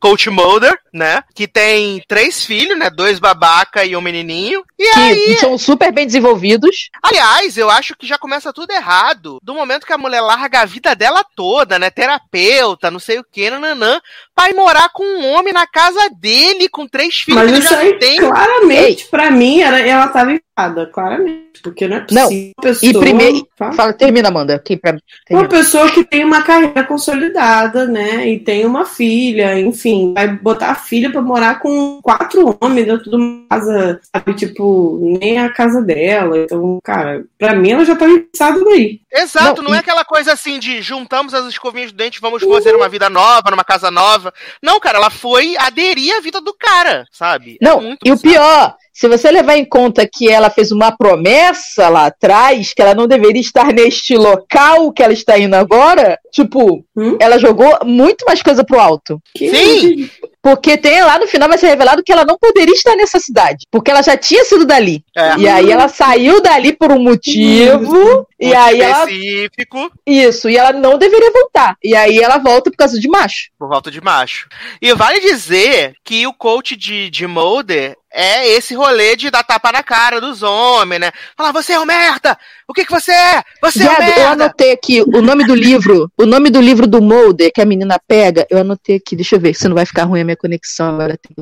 Coach 0.00 0.30
Mulder, 0.30 0.76
né? 0.92 1.22
Que 1.34 1.46
tem 1.46 2.02
três 2.08 2.44
filhos, 2.44 2.78
né? 2.78 2.88
Dois 2.88 3.18
babaca 3.18 3.84
e 3.84 3.94
um 3.94 4.00
menininho. 4.00 4.64
E 4.78 4.90
Que 4.92 4.98
aí, 4.98 5.36
são 5.38 5.58
super 5.58 5.92
bem 5.92 6.06
desenvolvidos. 6.06 6.88
aliás, 7.02 7.58
eu 7.58 7.68
acho 7.70 7.94
que 7.94 8.06
já 8.06 8.16
começa 8.18 8.52
tudo 8.52 8.72
errado. 8.72 9.38
Do 9.42 9.54
momento 9.54 9.86
que 9.86 9.92
a 9.92 9.98
mulher 9.98 10.22
larga 10.22 10.62
a 10.62 10.64
vida 10.64 10.94
dela 10.96 11.22
toda, 11.36 11.78
né? 11.78 11.90
Terapeuta, 11.90 12.90
não 12.90 12.98
sei 12.98 13.18
o 13.18 13.24
que, 13.24 13.50
nananã, 13.50 14.00
pra 14.40 14.50
ir 14.50 14.54
morar 14.54 14.88
com 14.92 15.04
um 15.04 15.32
homem 15.34 15.52
na 15.52 15.66
casa 15.66 16.08
dele, 16.18 16.68
com 16.68 16.86
três 16.86 17.16
filhos 17.20 17.40
Mas 17.42 17.50
que 17.50 17.56
ele 17.56 17.64
isso 17.64 17.74
já 17.74 17.80
aí, 17.80 17.98
tem. 17.98 18.18
claramente, 18.18 19.06
pra 19.06 19.30
mim, 19.30 19.60
era, 19.60 19.80
ela 19.80 20.08
tava 20.08 20.32
errada, 20.32 20.86
claramente. 20.86 21.40
Porque 21.62 21.86
não 21.86 21.98
é 21.98 22.06
Não, 22.10 22.22
possível. 22.22 22.52
uma 22.58 22.62
pessoa, 22.62 22.90
E 22.90 22.98
primeiro. 22.98 23.48
Fala. 23.58 23.72
Fala, 23.74 23.92
termina, 23.92 24.28
Amanda. 24.28 24.54
Aqui 24.54 24.76
pra... 24.78 24.92
Uma 24.92 25.00
termina. 25.26 25.48
pessoa 25.48 25.90
que 25.90 26.04
tem 26.04 26.24
uma 26.24 26.40
carreira 26.42 26.84
consolidada, 26.84 27.86
né? 27.86 28.28
E 28.30 28.38
tem 28.38 28.64
uma 28.64 28.86
filha, 28.86 29.58
enfim, 29.60 30.14
vai 30.14 30.28
botar 30.28 30.68
a 30.70 30.74
filha 30.74 31.10
pra 31.10 31.20
morar 31.20 31.58
com 31.60 32.00
quatro 32.02 32.56
homens 32.60 32.86
dentro 32.86 33.10
de 33.10 33.16
uma 33.16 33.44
casa, 33.50 34.00
sabe? 34.14 34.34
Tipo, 34.34 34.98
nem 35.20 35.38
a 35.38 35.50
casa 35.52 35.82
dela. 35.82 36.38
Então, 36.38 36.78
cara, 36.82 37.24
pra 37.36 37.54
mim 37.54 37.72
ela 37.72 37.84
já 37.84 37.94
tá 37.96 38.06
pensada 38.06 38.64
daí. 38.64 39.00
Exato, 39.12 39.60
Não, 39.60 39.68
não, 39.70 39.74
é 39.74 39.78
e- 39.78 39.80
aquela 39.80 40.04
coisa 40.04 40.32
assim 40.32 40.58
de 40.58 40.80
juntamos 40.80 41.34
as 41.34 41.44
escovinhas 41.46 41.90
do 41.92 41.96
dente, 41.96 42.20
vamos 42.20 42.42
fazer 42.42 42.74
uma 42.74 42.88
vida 42.88 43.10
nova, 43.10 43.50
numa 43.50 43.64
casa 43.64 43.90
nova. 43.90 44.29
Não, 44.62 44.78
cara, 44.78 44.98
ela 44.98 45.10
foi 45.10 45.56
aderir 45.56 46.14
à 46.16 46.20
vida 46.20 46.40
do 46.40 46.54
cara, 46.54 47.04
sabe? 47.10 47.56
É 47.60 47.64
Não, 47.64 47.80
muito 47.80 47.98
e 48.04 48.12
o 48.12 48.18
pior, 48.18 48.76
se 48.92 49.08
você 49.08 49.30
levar 49.30 49.56
em 49.56 49.64
conta 49.64 50.06
que 50.06 50.28
ela 50.28 50.50
fez 50.50 50.70
uma 50.70 50.94
promessa 50.94 51.88
lá 51.88 52.06
atrás, 52.06 52.74
que 52.74 52.82
ela 52.82 52.94
não 52.94 53.06
deveria 53.06 53.40
estar 53.40 53.72
neste 53.72 54.14
local 54.14 54.92
que 54.92 55.02
ela 55.02 55.12
está 55.14 55.38
indo 55.38 55.54
agora, 55.54 56.18
tipo, 56.32 56.84
Hum? 56.96 57.16
ela 57.20 57.38
jogou 57.38 57.78
muito 57.84 58.24
mais 58.26 58.42
coisa 58.42 58.62
pro 58.64 58.78
alto. 58.80 59.20
Que 59.34 59.50
Sim. 59.50 60.10
Porque 60.42 60.76
tem 60.78 61.02
lá 61.02 61.18
no 61.18 61.26
final 61.26 61.48
vai 61.50 61.58
ser 61.58 61.66
revelado 61.68 62.02
que 62.02 62.10
ela 62.10 62.24
não 62.24 62.38
poderia 62.38 62.74
estar 62.74 62.96
nessa 62.96 63.20
cidade. 63.20 63.66
Porque 63.70 63.90
ela 63.90 64.02
já 64.02 64.16
tinha 64.16 64.42
sido 64.44 64.64
dali. 64.64 65.04
É. 65.14 65.36
E 65.36 65.46
aí 65.48 65.70
ela 65.70 65.86
saiu 65.88 66.40
dali 66.40 66.72
por 66.72 66.90
um 66.92 66.98
motivo. 67.02 68.26
E 68.38 68.46
Muito 68.46 68.58
aí 68.58 68.80
ela. 68.80 69.10
específico, 69.10 69.92
Isso, 70.06 70.48
e 70.48 70.56
ela 70.56 70.72
não 70.72 70.96
deveria 70.96 71.30
voltar. 71.30 71.76
E 71.84 71.94
aí 71.94 72.18
ela 72.18 72.38
volta 72.38 72.70
por 72.70 72.76
causa 72.78 72.98
de 72.98 73.06
macho. 73.08 73.50
por 73.58 73.68
volta 73.68 73.90
de 73.90 74.00
macho. 74.00 74.48
E 74.80 74.94
vale 74.94 75.20
dizer 75.20 75.94
que 76.02 76.26
o 76.26 76.32
coach 76.32 76.74
de, 76.74 77.10
de 77.10 77.26
Mulder 77.26 77.96
é 78.12 78.48
esse 78.48 78.74
rolê 78.74 79.14
de 79.16 79.30
dar 79.30 79.44
tapa 79.44 79.70
na 79.70 79.82
cara 79.82 80.20
dos 80.20 80.42
homens, 80.42 81.00
né? 81.00 81.12
Falar, 81.36 81.52
você 81.52 81.74
é 81.74 81.80
um 81.80 81.84
merda! 81.84 82.36
O 82.70 82.72
que 82.72 82.84
que 82.84 82.92
você 82.92 83.10
é? 83.10 83.42
Você 83.60 83.80
é 83.80 83.82
Viado, 83.82 84.00
eu 84.00 84.06
merda! 84.06 84.44
anotei 84.44 84.70
aqui 84.70 85.02
o 85.02 85.20
nome 85.20 85.44
do 85.44 85.56
livro, 85.56 86.08
o 86.16 86.24
nome 86.24 86.50
do 86.50 86.60
livro 86.60 86.86
do 86.86 87.02
Mulder 87.02 87.50
que 87.52 87.60
a 87.60 87.64
menina 87.64 87.98
pega, 88.06 88.46
eu 88.48 88.58
anotei 88.58 88.94
aqui, 88.94 89.16
deixa 89.16 89.34
eu 89.34 89.40
ver, 89.40 89.54
se 89.54 89.66
não 89.66 89.74
vai 89.74 89.84
ficar 89.84 90.04
ruim 90.04 90.20
a 90.20 90.24
minha 90.24 90.36
conexão 90.36 90.86
agora. 90.90 91.18
Tem 91.18 91.34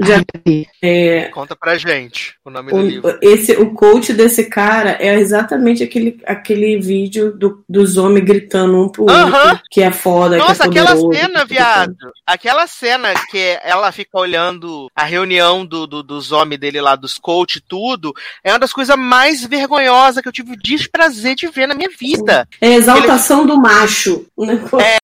Já- 0.00 0.22
Ai, 0.46 0.66
É, 0.82 1.24
Conta 1.32 1.54
pra 1.54 1.76
gente 1.76 2.34
o 2.44 2.50
nome 2.50 2.70
do 2.72 2.76
o, 2.78 2.82
livro. 2.82 3.18
esse, 3.22 3.52
o 3.52 3.72
coach 3.74 4.12
desse 4.12 4.44
cara 4.44 4.96
é 5.00 5.14
exatamente 5.18 5.82
aquele, 5.82 6.18
aquele 6.26 6.78
vídeo 6.78 7.32
do- 7.32 7.62
dos 7.68 7.96
homens 7.96 8.24
gritando 8.24 8.82
um 8.82 8.88
pro 8.88 9.08
Aham. 9.10 9.50
outro, 9.50 9.60
que 9.70 9.82
é 9.82 9.90
foda, 9.92 10.36
Nossa, 10.38 10.68
que 10.68 10.78
é 10.78 10.82
aquela 10.82 10.96
poderoso, 10.96 11.26
cena, 11.26 11.40
é 11.40 11.44
viado. 11.44 11.96
Aquela 12.26 12.66
cena 12.66 13.08
que 13.30 13.58
ela 13.62 13.92
fica 13.92 14.18
olhando 14.18 14.88
a 14.94 15.04
reunião 15.04 15.64
do, 15.66 15.86
do- 15.86 16.02
dos 16.02 16.32
homens 16.32 16.58
dele 16.60 16.80
lá, 16.80 16.96
dos 16.96 17.18
coach 17.18 17.56
e 17.56 17.60
tudo, 17.60 18.12
é 18.42 18.52
uma 18.52 18.58
das 18.58 18.72
coisas 18.72 18.96
mais 18.96 19.44
vergonhosas 19.44 20.22
que 20.22 20.28
eu 20.28 20.32
tive 20.32 20.52
o 20.52 20.56
desprazer 20.56 21.34
de 21.34 21.46
ver 21.48 21.66
na 21.66 21.74
minha 21.74 21.90
vida. 21.90 22.48
É 22.60 22.68
a 22.68 22.76
exaltação 22.76 23.44
do 23.46 23.56
macho. 23.56 24.26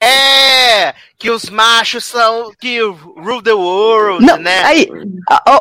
É, 0.03 0.95
que 1.19 1.31
os 1.31 1.49
machos 1.51 2.05
são. 2.05 2.51
que 2.61 2.81
rule 2.81 3.43
the 3.43 3.53
world, 3.53 4.25
Não, 4.25 4.37
né? 4.37 4.63
aí, 4.65 4.89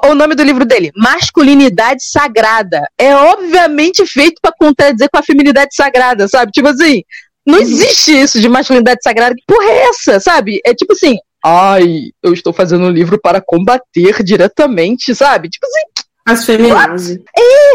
o, 0.03 0.07
o 0.09 0.15
nome 0.15 0.35
do 0.35 0.43
livro 0.43 0.65
dele, 0.65 0.91
Masculinidade 0.95 2.03
Sagrada. 2.03 2.87
É 2.97 3.15
obviamente 3.15 4.05
feito 4.05 4.39
pra 4.41 4.51
contradizer 4.57 5.09
com 5.11 5.19
a 5.19 5.23
feminidade 5.23 5.75
sagrada, 5.75 6.27
sabe? 6.27 6.51
Tipo 6.51 6.67
assim, 6.69 7.03
não 7.45 7.59
existe 7.59 8.11
isso 8.19 8.39
de 8.41 8.49
masculinidade 8.49 8.99
sagrada. 9.03 9.35
Que 9.35 9.43
porra 9.47 9.65
é 9.69 9.87
essa, 9.89 10.19
sabe? 10.19 10.59
É 10.65 10.73
tipo 10.73 10.93
assim, 10.93 11.17
ai, 11.43 12.09
eu 12.23 12.33
estou 12.33 12.51
fazendo 12.53 12.85
um 12.85 12.89
livro 12.91 13.19
para 13.21 13.41
combater 13.41 14.23
diretamente, 14.23 15.13
sabe? 15.15 15.49
Tipo 15.49 15.65
assim, 15.67 15.81
As 16.27 16.45
feminazes. 16.45 17.19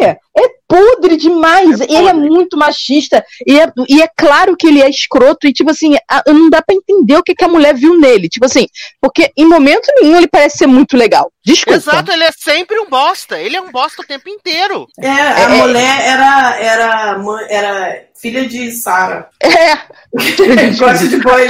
é, 0.02 0.16
é 0.41 0.49
podre 0.69 1.17
demais. 1.17 1.81
ele 1.81 2.09
é 2.09 2.12
muito 2.12 2.57
machista. 2.57 3.25
E 3.47 3.59
é, 3.59 3.73
e 3.89 4.01
é 4.03 4.09
claro 4.17 4.57
que 4.57 4.67
ele 4.67 4.81
é 4.83 4.89
escroto. 4.89 5.47
E, 5.47 5.53
tipo 5.53 5.71
assim, 5.71 5.97
a- 6.09 6.23
não 6.29 6.49
dá 6.49 6.62
pra 6.62 6.75
entender 6.75 7.17
o 7.17 7.23
que, 7.23 7.35
que 7.35 7.45
a 7.45 7.49
mulher 7.49 7.75
viu 7.75 7.99
nele. 7.99 8.29
Tipo 8.29 8.47
assim, 8.47 8.67
porque 9.01 9.31
em 9.37 9.47
momento 9.47 9.87
nenhum 10.01 10.17
ele 10.17 10.29
parece 10.29 10.59
ser 10.59 10.67
muito 10.67 10.97
legal. 10.97 11.33
Desculpa. 11.45 11.77
Exato, 11.79 12.12
ele 12.12 12.25
é 12.25 12.31
sempre 12.37 12.79
um 12.79 12.89
bosta. 12.89 13.39
Ele 13.41 13.57
é 13.57 13.61
um 13.61 13.71
bosta 13.71 14.03
o 14.03 14.07
tempo 14.07 14.29
inteiro. 14.29 14.87
É, 15.01 15.09
a 15.11 15.49
mulher 15.49 16.01
era, 16.07 16.57
era, 16.61 17.47
era 17.49 18.05
filha 18.15 18.47
de 18.47 18.71
Sara. 18.73 19.29
É. 19.43 19.77
Gosta 20.79 21.09
de 21.09 21.17
boy. 21.19 21.47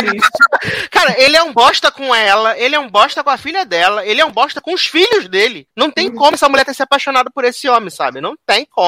Cara, 0.90 1.14
ele 1.20 1.36
é 1.36 1.42
um 1.42 1.52
bosta 1.52 1.90
com 1.90 2.14
ela, 2.14 2.56
ele 2.58 2.74
é 2.74 2.78
um 2.78 2.88
bosta 2.88 3.24
com 3.24 3.30
a 3.30 3.36
filha 3.36 3.64
dela, 3.64 4.06
ele 4.06 4.20
é 4.20 4.24
um 4.24 4.30
bosta 4.30 4.60
com 4.60 4.72
os 4.72 4.86
filhos 4.86 5.28
dele. 5.28 5.66
Não 5.76 5.90
tem 5.90 6.10
como 6.14 6.34
essa 6.34 6.48
mulher 6.48 6.64
ter 6.64 6.74
se 6.74 6.82
apaixonado 6.82 7.30
por 7.34 7.44
esse 7.44 7.68
homem, 7.68 7.90
sabe? 7.90 8.20
Não 8.20 8.34
tem 8.46 8.64
como. 8.70 8.79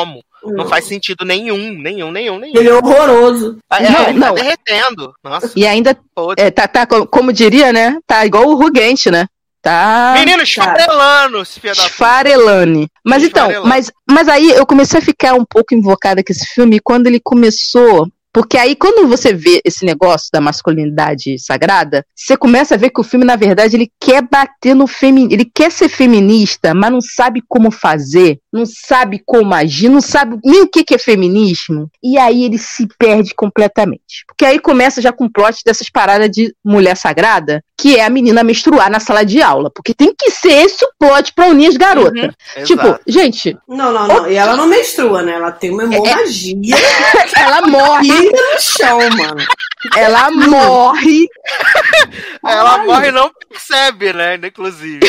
Não 0.44 0.66
faz 0.68 0.86
sentido 0.86 1.24
nenhum, 1.24 1.70
nenhum, 1.80 2.10
nenhum, 2.10 2.38
nenhum. 2.38 2.58
Ele 2.58 2.68
é 2.68 2.74
horroroso. 2.74 3.58
Ah, 3.70 3.80
é, 3.82 3.90
Não, 3.90 4.02
ele 4.08 4.18
não. 4.18 4.34
tá 4.34 4.42
derretendo. 4.42 5.12
Nossa. 5.22 5.52
E 5.54 5.64
ainda, 5.66 5.96
é, 6.36 6.50
tá, 6.50 6.66
tá, 6.66 6.84
co- 6.86 7.06
como 7.06 7.32
diria, 7.32 7.72
né? 7.72 7.96
Tá 8.06 8.26
igual 8.26 8.48
o 8.48 8.54
Ruguente, 8.56 9.08
né? 9.10 9.26
Tá. 9.62 10.14
Menino, 10.18 10.42
esfarelando, 10.42 11.40
esse 11.42 11.60
filho 11.60 11.76
da. 11.76 11.86
Esfarelane. 11.86 12.88
Mas 13.06 13.22
então, 13.22 13.64
mas, 13.64 13.92
mas 14.10 14.28
aí 14.28 14.50
eu 14.50 14.66
comecei 14.66 14.98
a 14.98 15.02
ficar 15.02 15.34
um 15.34 15.44
pouco 15.44 15.72
invocada 15.74 16.24
com 16.24 16.32
esse 16.32 16.46
filme 16.46 16.80
quando 16.80 17.06
ele 17.06 17.20
começou. 17.22 18.08
Porque 18.32 18.56
aí, 18.56 18.74
quando 18.74 19.06
você 19.06 19.34
vê 19.34 19.60
esse 19.62 19.84
negócio 19.84 20.28
da 20.32 20.40
masculinidade 20.40 21.38
sagrada, 21.38 22.04
você 22.16 22.34
começa 22.34 22.74
a 22.74 22.78
ver 22.78 22.88
que 22.90 23.00
o 23.00 23.04
filme, 23.04 23.26
na 23.26 23.36
verdade, 23.36 23.76
ele 23.76 23.92
quer 24.00 24.22
bater 24.22 24.74
no 24.74 24.86
feminino. 24.86 25.32
Ele 25.32 25.44
quer 25.44 25.70
ser 25.70 25.88
feminista, 25.88 26.72
mas 26.72 26.90
não 26.90 27.00
sabe 27.00 27.42
como 27.46 27.70
fazer, 27.70 28.38
não 28.50 28.64
sabe 28.64 29.22
como 29.24 29.52
agir, 29.52 29.90
não 29.90 30.00
sabe 30.00 30.38
nem 30.42 30.62
o 30.62 30.68
que, 30.68 30.82
que 30.82 30.94
é 30.94 30.98
feminismo. 30.98 31.90
E 32.02 32.16
aí 32.16 32.44
ele 32.44 32.56
se 32.56 32.88
perde 32.98 33.34
completamente. 33.34 34.24
Porque 34.26 34.46
aí 34.46 34.58
começa 34.58 35.02
já 35.02 35.12
com 35.12 35.26
o 35.26 35.30
plot 35.30 35.58
dessas 35.64 35.90
paradas 35.90 36.30
de 36.30 36.54
mulher 36.64 36.96
sagrada, 36.96 37.62
que 37.76 37.96
é 37.96 38.04
a 38.04 38.10
menina 38.10 38.42
menstruar 38.42 38.90
na 38.90 39.00
sala 39.00 39.24
de 39.24 39.42
aula. 39.42 39.70
Porque 39.74 39.92
tem 39.92 40.14
que 40.16 40.30
ser 40.30 40.52
esse 40.52 40.84
o 40.84 40.88
plot 40.98 41.34
pra 41.34 41.48
unir 41.48 41.66
as 41.66 41.76
garotas. 41.76 42.24
Uhum, 42.56 42.64
tipo, 42.64 42.82
exato. 42.82 43.00
gente. 43.06 43.58
Não, 43.68 43.92
não, 43.92 44.06
não. 44.06 44.30
E 44.30 44.36
ela 44.36 44.56
não 44.56 44.66
menstrua, 44.66 45.22
né? 45.22 45.32
Ela 45.32 45.50
tem 45.50 45.70
uma 45.70 45.82
hemorragia. 45.82 46.76
ela 47.36 47.66
morre. 47.66 48.21
No 48.30 48.60
chão, 48.60 48.98
mano. 48.98 49.44
Ela 49.96 50.30
morre. 50.30 51.26
Ela 52.46 52.78
morre 52.84 53.08
e 53.08 53.12
não 53.12 53.30
percebe, 53.48 54.12
né? 54.12 54.36
Inclusive. 54.36 55.00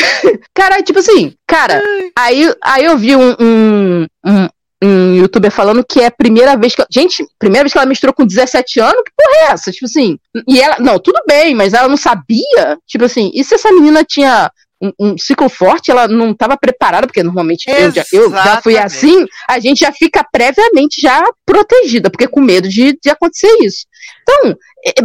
Cara, 0.54 0.82
tipo 0.82 0.98
assim, 0.98 1.34
cara, 1.46 1.82
aí, 2.16 2.52
aí 2.62 2.84
eu 2.84 2.96
vi 2.98 3.16
um, 3.16 3.34
um, 3.40 4.06
um, 4.24 4.48
um 4.82 5.14
youtuber 5.14 5.50
falando 5.50 5.84
que 5.84 6.00
é 6.00 6.06
a 6.06 6.10
primeira 6.10 6.56
vez 6.56 6.74
que. 6.74 6.84
Gente, 6.90 7.24
primeira 7.38 7.64
vez 7.64 7.72
que 7.72 7.78
ela 7.78 7.86
misturou 7.86 8.14
com 8.14 8.26
17 8.26 8.80
anos? 8.80 9.02
Que 9.04 9.12
porra 9.16 9.36
é 9.36 9.52
essa? 9.52 9.70
Tipo 9.70 9.86
assim. 9.86 10.18
E 10.48 10.60
ela. 10.60 10.76
Não, 10.78 10.98
tudo 10.98 11.20
bem, 11.26 11.54
mas 11.54 11.72
ela 11.72 11.88
não 11.88 11.96
sabia? 11.96 12.78
Tipo 12.86 13.04
assim, 13.04 13.30
e 13.34 13.42
se 13.44 13.54
essa 13.54 13.72
menina 13.72 14.04
tinha. 14.04 14.50
Um, 14.84 15.12
um 15.12 15.18
ciclo 15.18 15.48
forte, 15.48 15.90
ela 15.90 16.06
não 16.06 16.32
estava 16.32 16.56
preparada, 16.56 17.06
porque 17.06 17.22
normalmente 17.22 17.70
eu 17.70 17.90
já, 17.90 18.04
eu 18.12 18.30
já 18.30 18.60
fui 18.60 18.76
assim, 18.76 19.24
a 19.48 19.58
gente 19.58 19.80
já 19.80 19.92
fica 19.92 20.26
previamente 20.30 21.00
já 21.00 21.22
protegida, 21.46 22.10
porque 22.10 22.28
com 22.28 22.40
medo 22.40 22.68
de, 22.68 22.98
de 23.02 23.08
acontecer 23.10 23.50
isso. 23.62 23.86
Então, 24.22 24.56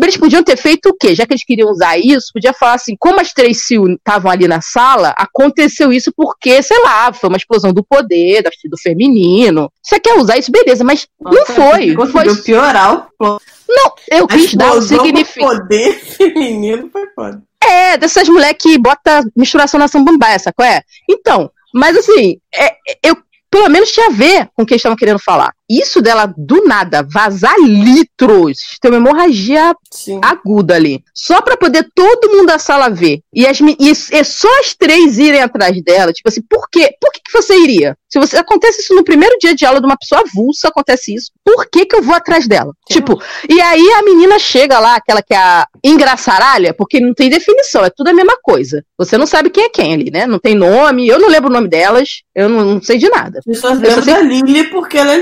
eles 0.01 0.18
podiam 0.18 0.43
ter 0.43 0.57
feito 0.57 0.89
o 0.89 0.93
quê? 0.93 1.15
Já 1.15 1.26
que 1.26 1.34
eles 1.34 1.45
queriam 1.45 1.69
usar 1.69 1.97
isso, 1.97 2.31
podia 2.34 2.53
falar 2.53 2.73
assim, 2.73 2.95
como 2.99 3.19
as 3.19 3.31
três 3.31 3.65
Sil 3.65 3.88
estavam 3.95 4.30
ali 4.30 4.47
na 4.47 4.61
sala, 4.61 5.14
aconteceu 5.18 5.93
isso 5.93 6.11
porque, 6.15 6.61
sei 6.61 6.81
lá, 6.81 7.14
foi 7.14 7.30
uma 7.30 7.38
explosão 7.38 7.72
do 7.72 7.84
poder, 7.84 8.43
do 8.43 8.77
feminino. 8.77 9.72
Você 9.81 9.99
quer 9.99 10.15
usar 10.15 10.38
isso, 10.38 10.51
beleza, 10.51 10.84
mas 10.84 11.07
não 11.19 11.45
foi. 11.45 11.95
Conseguiu 11.95 12.35
foi 12.35 12.43
piorar 12.43 12.93
o 12.93 13.07
plot. 13.18 13.43
Não, 13.68 13.93
eu 14.11 14.26
A 14.26 14.27
quis 14.27 14.53
dar 14.56 14.73
o 14.73 14.81
significado. 14.81 15.60
poder 15.60 15.93
feminino 16.18 16.89
foi 16.91 17.07
foda. 17.14 17.41
É, 17.70 17.98
dessas 17.98 18.28
mulheres 18.28 18.58
que 18.60 18.78
bota 18.78 19.24
misturação 19.36 19.80
na 19.80 19.88
samambaia, 19.88 20.40
sacou? 20.40 20.66
É? 20.66 20.82
Então, 21.10 21.52
mas 21.74 21.96
assim, 21.96 22.40
é, 22.54 22.76
eu 23.04 23.16
pelo 23.50 23.70
menos 23.70 23.91
tinha 23.91 24.08
a 24.08 24.12
ver 24.12 24.50
com 24.56 24.64
o 24.64 24.66
que 24.66 24.74
eles 24.74 24.80
estavam 24.80 24.98
querendo 24.98 25.20
falar. 25.20 25.54
Isso 25.70 26.02
dela, 26.02 26.34
do 26.36 26.64
nada, 26.66 27.04
vazar 27.08 27.56
litros, 27.60 28.58
ter 28.82 28.90
uma 28.90 28.98
hemorragia 28.98 29.76
aguda 30.22 30.76
ali. 30.76 31.04
Só 31.14 31.41
pra 31.41 31.58
poder 31.58 31.88
todo 31.94 32.30
mundo 32.32 32.48
da 32.48 32.58
sala 32.60 32.90
ver. 32.90 33.20
E, 33.34 33.46
as, 33.46 33.60
e, 33.60 33.76
e 33.80 34.24
só 34.24 34.48
as 34.60 34.74
três 34.76 35.18
irem 35.20 35.41
atrás 35.41 35.82
dela. 35.84 36.12
Tipo 36.12 36.30
assim, 36.30 36.41
por 36.50 36.68
quê? 36.72 36.90
Por 37.00 37.12
que, 37.12 37.20
que 37.24 37.32
você 37.32 37.56
iria? 37.58 37.96
Se 38.10 38.18
você 38.20 38.38
acontece 38.38 38.82
isso 38.82 38.96
no 38.96 39.04
primeiro 39.04 39.38
dia 39.38 39.54
de 39.54 39.66
aula 39.66 39.80
de 39.80 39.86
uma 39.86 39.98
pessoa 39.98 40.22
avulsa, 40.22 40.70
acontece 40.70 41.14
isso. 41.14 41.32
Por 41.46 41.68
que, 41.70 41.86
que 41.86 41.96
eu 41.96 42.02
vou 42.02 42.16
atrás 42.16 42.48
dela? 42.48 42.74
Tipo, 42.90 43.22
e 43.48 43.62
aí 43.62 43.88
a 44.00 44.02
menina 44.04 44.40
chega 44.40 44.80
lá, 44.80 44.96
aquela 44.96 45.22
que 45.22 45.34
é 45.34 45.38
a 45.38 45.68
engraçaralha, 45.84 46.74
porque 46.74 47.00
não 47.00 47.14
tem 47.14 47.30
definição, 47.30 47.86
é 47.86 47.90
tudo 47.91 48.08
a 48.08 48.14
mesma 48.14 48.36
coisa. 48.41 48.84
Você 48.98 49.16
não 49.18 49.28
sabe 49.28 49.50
quem 49.52 49.66
é 49.66 49.70
quem 49.70 49.94
ali, 49.94 50.10
né? 50.12 50.26
Não 50.26 50.40
tem 50.40 50.56
nome, 50.56 51.08
eu 51.08 51.20
não 51.20 51.30
lembro 51.30 51.50
o 51.50 51.54
nome 51.54 51.68
delas, 51.68 52.22
eu 52.34 52.50
não, 52.50 52.66
não 52.66 52.82
sei 52.82 52.98
de 52.98 53.08
nada. 53.10 53.41
Eu 53.46 53.54
só 53.54 53.70
Eu 53.70 53.76
lembro 53.76 53.91
só 53.91 54.02
sei- 54.02 54.14
da 54.16 54.22
Lily 54.22 54.64
porque 54.72 54.98
ela 54.98 55.14
é 55.14 55.18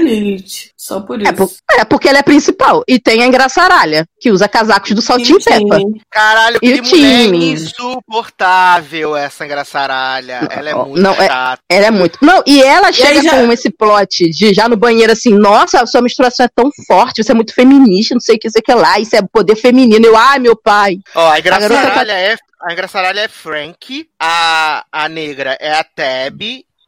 Só 0.77 1.01
por 1.01 1.19
isso. 1.21 1.29
É, 1.29 1.33
por- 1.33 1.49
é, 1.79 1.83
porque 1.85 2.07
ela 2.07 2.17
é 2.19 2.21
a 2.21 2.23
principal. 2.23 2.83
E 2.87 2.99
tem 2.99 3.21
a 3.23 3.27
engraçaralha, 3.27 4.05
que 4.19 4.31
usa 4.31 4.47
casacos 4.47 4.91
do 4.91 5.01
Saltinho 5.01 5.37
Peppa. 5.43 5.77
Caralho, 6.09 6.59
E 6.61 6.73
que 6.73 6.79
o 6.81 6.83
mulher 6.85 7.23
time? 7.25 7.53
insuportável 7.53 9.15
essa 9.15 9.45
engraçaralha. 9.45 10.47
Ela 10.49 10.69
é 10.69 10.73
muito 10.73 11.01
não, 11.01 11.13
é, 11.13 11.27
chata. 11.27 11.61
ela 11.69 11.85
é 11.87 11.91
muito. 11.91 12.17
Não, 12.21 12.41
e 12.45 12.61
ela 12.63 12.91
chega 12.91 13.09
aí 13.19 13.21
já- 13.21 13.31
com 13.31 13.51
esse 13.51 13.69
plot 13.69 14.29
de 14.29 14.53
já 14.53 14.67
no 14.69 14.77
banheiro 14.77 15.11
assim, 15.11 15.33
nossa, 15.33 15.81
a 15.81 15.85
sua 15.87 16.01
misturação 16.01 16.45
é 16.45 16.49
tão 16.53 16.69
forte, 16.87 17.23
você 17.23 17.31
é 17.31 17.35
muito 17.35 17.53
feminista, 17.53 18.13
não 18.15 18.21
sei 18.21 18.35
o 18.35 18.39
que, 18.39 18.49
sei 18.49 18.61
o 18.61 18.63
que 18.63 18.73
lá, 18.73 18.99
isso 18.99 19.15
é 19.15 19.21
poder 19.21 19.55
feminino. 19.55 20.05
Eu, 20.05 20.15
ai, 20.15 20.39
meu 20.39 20.55
pai. 20.55 20.99
Ó, 21.15 21.27
a 21.27 21.31
tá- 21.33 21.39
engraçaralha 21.39 22.11
é, 22.13 22.35
a 22.61 22.73
engraçaralha 22.73 23.19
é 23.21 23.27
Frank, 23.27 24.07
a, 24.19 24.85
a 24.91 25.09
negra 25.09 25.57
é 25.59 25.71
a 25.73 25.83
Tab 25.83 26.41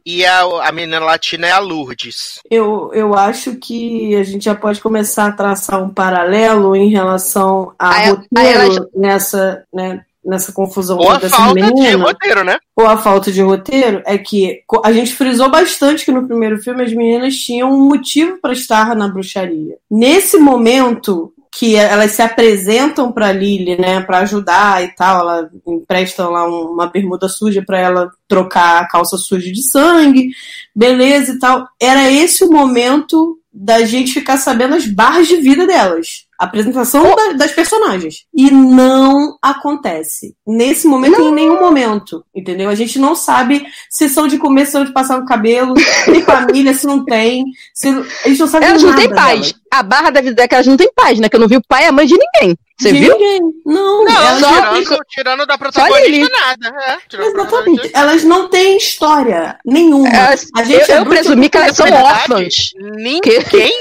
e 0.04 0.24
a, 0.24 0.40
a 0.68 0.72
menina 0.72 0.98
latina 1.00 1.46
é 1.46 1.50
a 1.52 1.58
Lourdes. 1.58 2.40
Eu, 2.50 2.90
eu 2.94 3.14
acho 3.14 3.56
que 3.56 4.14
a 4.16 4.22
gente 4.22 4.44
já 4.44 4.54
pode 4.54 4.80
começar 4.80 5.26
a 5.26 5.32
traçar 5.32 5.82
um 5.82 5.88
paralelo 5.90 6.74
em 6.76 6.88
relação 6.90 7.72
a 7.78 7.94
Aí- 7.94 8.10
roteiro 8.10 8.88
nessa, 8.94 9.64
né, 9.72 10.02
nessa 10.24 10.52
confusão 10.52 10.98
Ou 10.98 11.10
a 11.10 11.18
dessa 11.18 11.36
falta 11.36 11.54
de 11.54 11.66
menina. 11.74 12.04
roteiro, 12.04 12.44
né? 12.44 12.58
ou 12.76 12.86
a 12.86 12.96
falta 12.96 13.30
de 13.32 13.42
roteiro 13.42 14.02
é 14.06 14.16
que 14.18 14.62
a 14.84 14.92
gente 14.92 15.14
frisou 15.14 15.50
bastante 15.50 16.04
que 16.04 16.12
no 16.12 16.26
primeiro 16.26 16.58
filme 16.58 16.82
as 16.82 16.92
meninas 16.92 17.36
tinham 17.36 17.70
um 17.72 17.88
motivo 17.88 18.38
para 18.40 18.52
estar 18.52 18.94
na 18.96 19.06
bruxaria. 19.08 19.76
Nesse 19.90 20.38
momento 20.38 21.32
que 21.52 21.74
elas 21.74 22.12
se 22.12 22.22
apresentam 22.22 23.10
para 23.10 23.32
Lily, 23.32 23.76
né, 23.78 24.00
para 24.02 24.18
ajudar 24.18 24.84
e 24.84 24.94
tal, 24.94 25.20
ela 25.20 25.50
emprestam 25.66 26.30
lá 26.30 26.48
um- 26.48 26.72
uma 26.72 26.86
bermuda 26.86 27.28
suja 27.28 27.62
para 27.66 27.78
ela 27.78 28.10
trocar 28.28 28.80
a 28.80 28.88
calça 28.88 29.16
suja 29.16 29.50
de 29.50 29.68
sangue, 29.68 30.28
beleza 30.74 31.32
e 31.32 31.38
tal. 31.38 31.66
Era 31.80 32.10
esse 32.10 32.44
o 32.44 32.50
momento 32.50 33.36
da 33.52 33.84
gente 33.84 34.12
ficar 34.12 34.36
sabendo 34.36 34.76
as 34.76 34.86
barras 34.86 35.26
de 35.26 35.36
vida 35.38 35.66
delas. 35.66 36.24
A 36.38 36.44
apresentação 36.44 37.02
da- 37.16 37.32
das 37.32 37.50
personagens. 37.50 38.24
E 38.32 38.48
não 38.50 39.36
acontece. 39.42 40.34
Nesse 40.46 40.86
momento, 40.86 41.20
em 41.20 41.32
nenhum 41.32 41.60
momento. 41.60 42.24
Entendeu? 42.34 42.70
A 42.70 42.74
gente 42.76 42.98
não 42.98 43.14
sabe 43.16 43.66
se 43.90 44.08
são 44.08 44.26
de 44.28 44.38
comer, 44.38 44.66
se 44.66 44.72
são 44.72 44.84
de 44.84 44.92
passar 44.92 45.18
no 45.18 45.26
cabelo, 45.26 45.74
se 45.78 46.12
tem 46.12 46.22
família, 46.22 46.72
se 46.74 46.86
não 46.86 47.04
tem. 47.04 47.44
Se... 47.74 47.88
A 47.88 48.28
gente 48.28 48.38
não 48.38 48.46
sabe 48.46 48.66
Elas 48.66 48.82
não 48.82 48.94
têm 48.94 49.10
paz. 49.10 49.52
A 49.72 49.82
barra 49.84 50.10
da 50.10 50.20
vida 50.20 50.34
delas 50.46 50.66
não 50.66 50.76
tem 50.76 50.90
paz, 50.94 51.18
né? 51.20 51.28
Que 51.28 51.36
eu 51.36 51.40
não 51.40 51.46
vi 51.48 51.56
o 51.56 51.62
pai 51.68 51.84
e 51.84 51.86
a 51.86 51.92
mãe 51.92 52.04
de 52.06 52.14
ninguém. 52.18 52.56
Você 52.80 52.92
De 52.92 52.98
viu? 52.98 53.12
ninguém. 53.12 53.40
Não, 53.66 54.04
Não, 54.04 54.10
elas 54.22 54.38
tirando, 54.38 54.90
não- 54.90 54.98
tirando 55.08 55.46
da 55.46 55.58
protagonista, 55.58 56.28
nada. 56.40 56.74
É, 56.82 57.16
Exatamente. 57.26 57.90
Elas 57.92 58.24
não 58.24 58.48
têm 58.48 58.76
história 58.78 59.58
nenhuma. 59.64 60.08
Elas- 60.08 60.46
a 60.56 60.64
gente 60.64 60.88
eu- 60.90 60.96
é 60.96 60.98
eu 61.00 61.06
presumi 61.06 61.48
que 61.48 61.56
elas 61.58 61.76
são 61.76 61.86
órfãs. 61.92 62.54
Ninguém 62.96 63.20
tem 63.42 63.72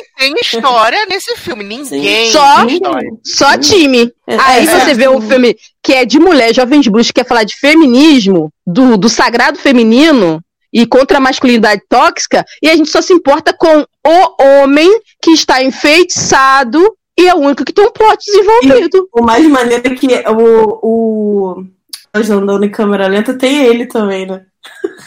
história 0.41 1.05
nesse 1.07 1.35
filme. 1.37 1.63
Ninguém. 1.63 2.31
Só, 2.31 2.65
tem 2.65 2.73
história. 2.75 3.09
só 3.23 3.57
time. 3.57 4.11
É, 4.27 4.37
Aí 4.37 4.67
é, 4.67 4.71
você 4.79 4.91
é. 4.91 4.93
vê 4.93 5.07
um 5.09 5.21
filme 5.21 5.55
que 5.81 5.93
é 5.93 6.05
de 6.05 6.19
mulher, 6.19 6.53
jovens 6.53 6.87
bruxas, 6.87 7.07
que 7.11 7.21
quer 7.21 7.27
falar 7.27 7.43
de 7.45 7.55
feminismo, 7.55 8.51
do, 8.67 8.97
do 8.97 9.09
sagrado 9.09 9.57
feminino 9.57 10.39
e 10.71 10.85
contra 10.85 11.17
a 11.17 11.21
masculinidade 11.21 11.81
tóxica, 11.89 12.45
e 12.61 12.69
a 12.69 12.75
gente 12.75 12.89
só 12.89 13.01
se 13.01 13.13
importa 13.13 13.53
com 13.53 13.85
o 14.05 14.43
homem 14.43 15.01
que 15.21 15.31
está 15.31 15.63
enfeitiçado 15.63 16.79
e 17.19 17.27
é 17.27 17.35
o 17.35 17.39
único 17.39 17.65
que 17.65 17.73
tem 17.73 17.85
um 17.85 17.91
plot 17.91 18.17
desenvolvido. 18.25 19.09
O 19.11 19.23
mais 19.23 19.45
maneiro 19.45 19.85
é 19.85 19.95
que 19.95 20.07
o, 20.29 20.79
o 20.81 21.63
Nós 22.13 22.29
andando 22.29 22.63
em 22.63 22.71
câmera 22.71 23.07
lenta 23.07 23.37
tem 23.37 23.65
ele 23.65 23.85
também, 23.85 24.25
né? 24.25 24.45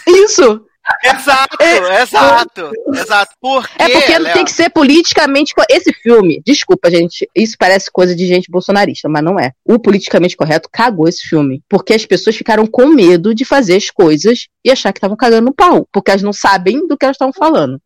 Isso! 0.07 0.67
Exato, 1.05 1.57
exato, 1.63 2.73
exato. 2.95 3.33
Porque, 3.41 3.83
É 3.83 3.89
porque 3.89 4.19
não 4.19 4.25
Léo, 4.25 4.35
tem 4.35 4.45
que 4.45 4.53
ser 4.53 4.71
politicamente. 4.71 5.53
Esse 5.71 5.93
filme, 5.93 6.43
desculpa, 6.45 6.91
gente, 6.91 7.29
isso 7.35 7.57
parece 7.59 7.91
coisa 7.91 8.15
de 8.15 8.27
gente 8.27 8.51
bolsonarista, 8.51 9.09
mas 9.09 9.23
não 9.23 9.39
é. 9.39 9.53
O 9.65 9.79
politicamente 9.79 10.37
correto 10.37 10.69
cagou 10.73 11.09
esse 11.09 11.23
filme. 11.23 11.63
Porque 11.69 11.95
as 11.95 12.05
pessoas 12.05 12.37
ficaram 12.37 12.67
com 12.67 12.87
medo 12.87 13.35
de 13.35 13.45
fazer 13.45 13.77
as 13.77 13.91
coisas 13.91 14.47
e 14.65 14.71
achar 14.71 14.93
que 14.93 14.99
estavam 14.99 15.17
cagando 15.17 15.47
no 15.47 15.55
pau. 15.55 15.87
Porque 15.93 16.11
elas 16.11 16.23
não 16.23 16.33
sabem 16.33 16.87
do 16.87 16.97
que 16.97 17.05
elas 17.05 17.15
estavam 17.15 17.33
falando. 17.33 17.81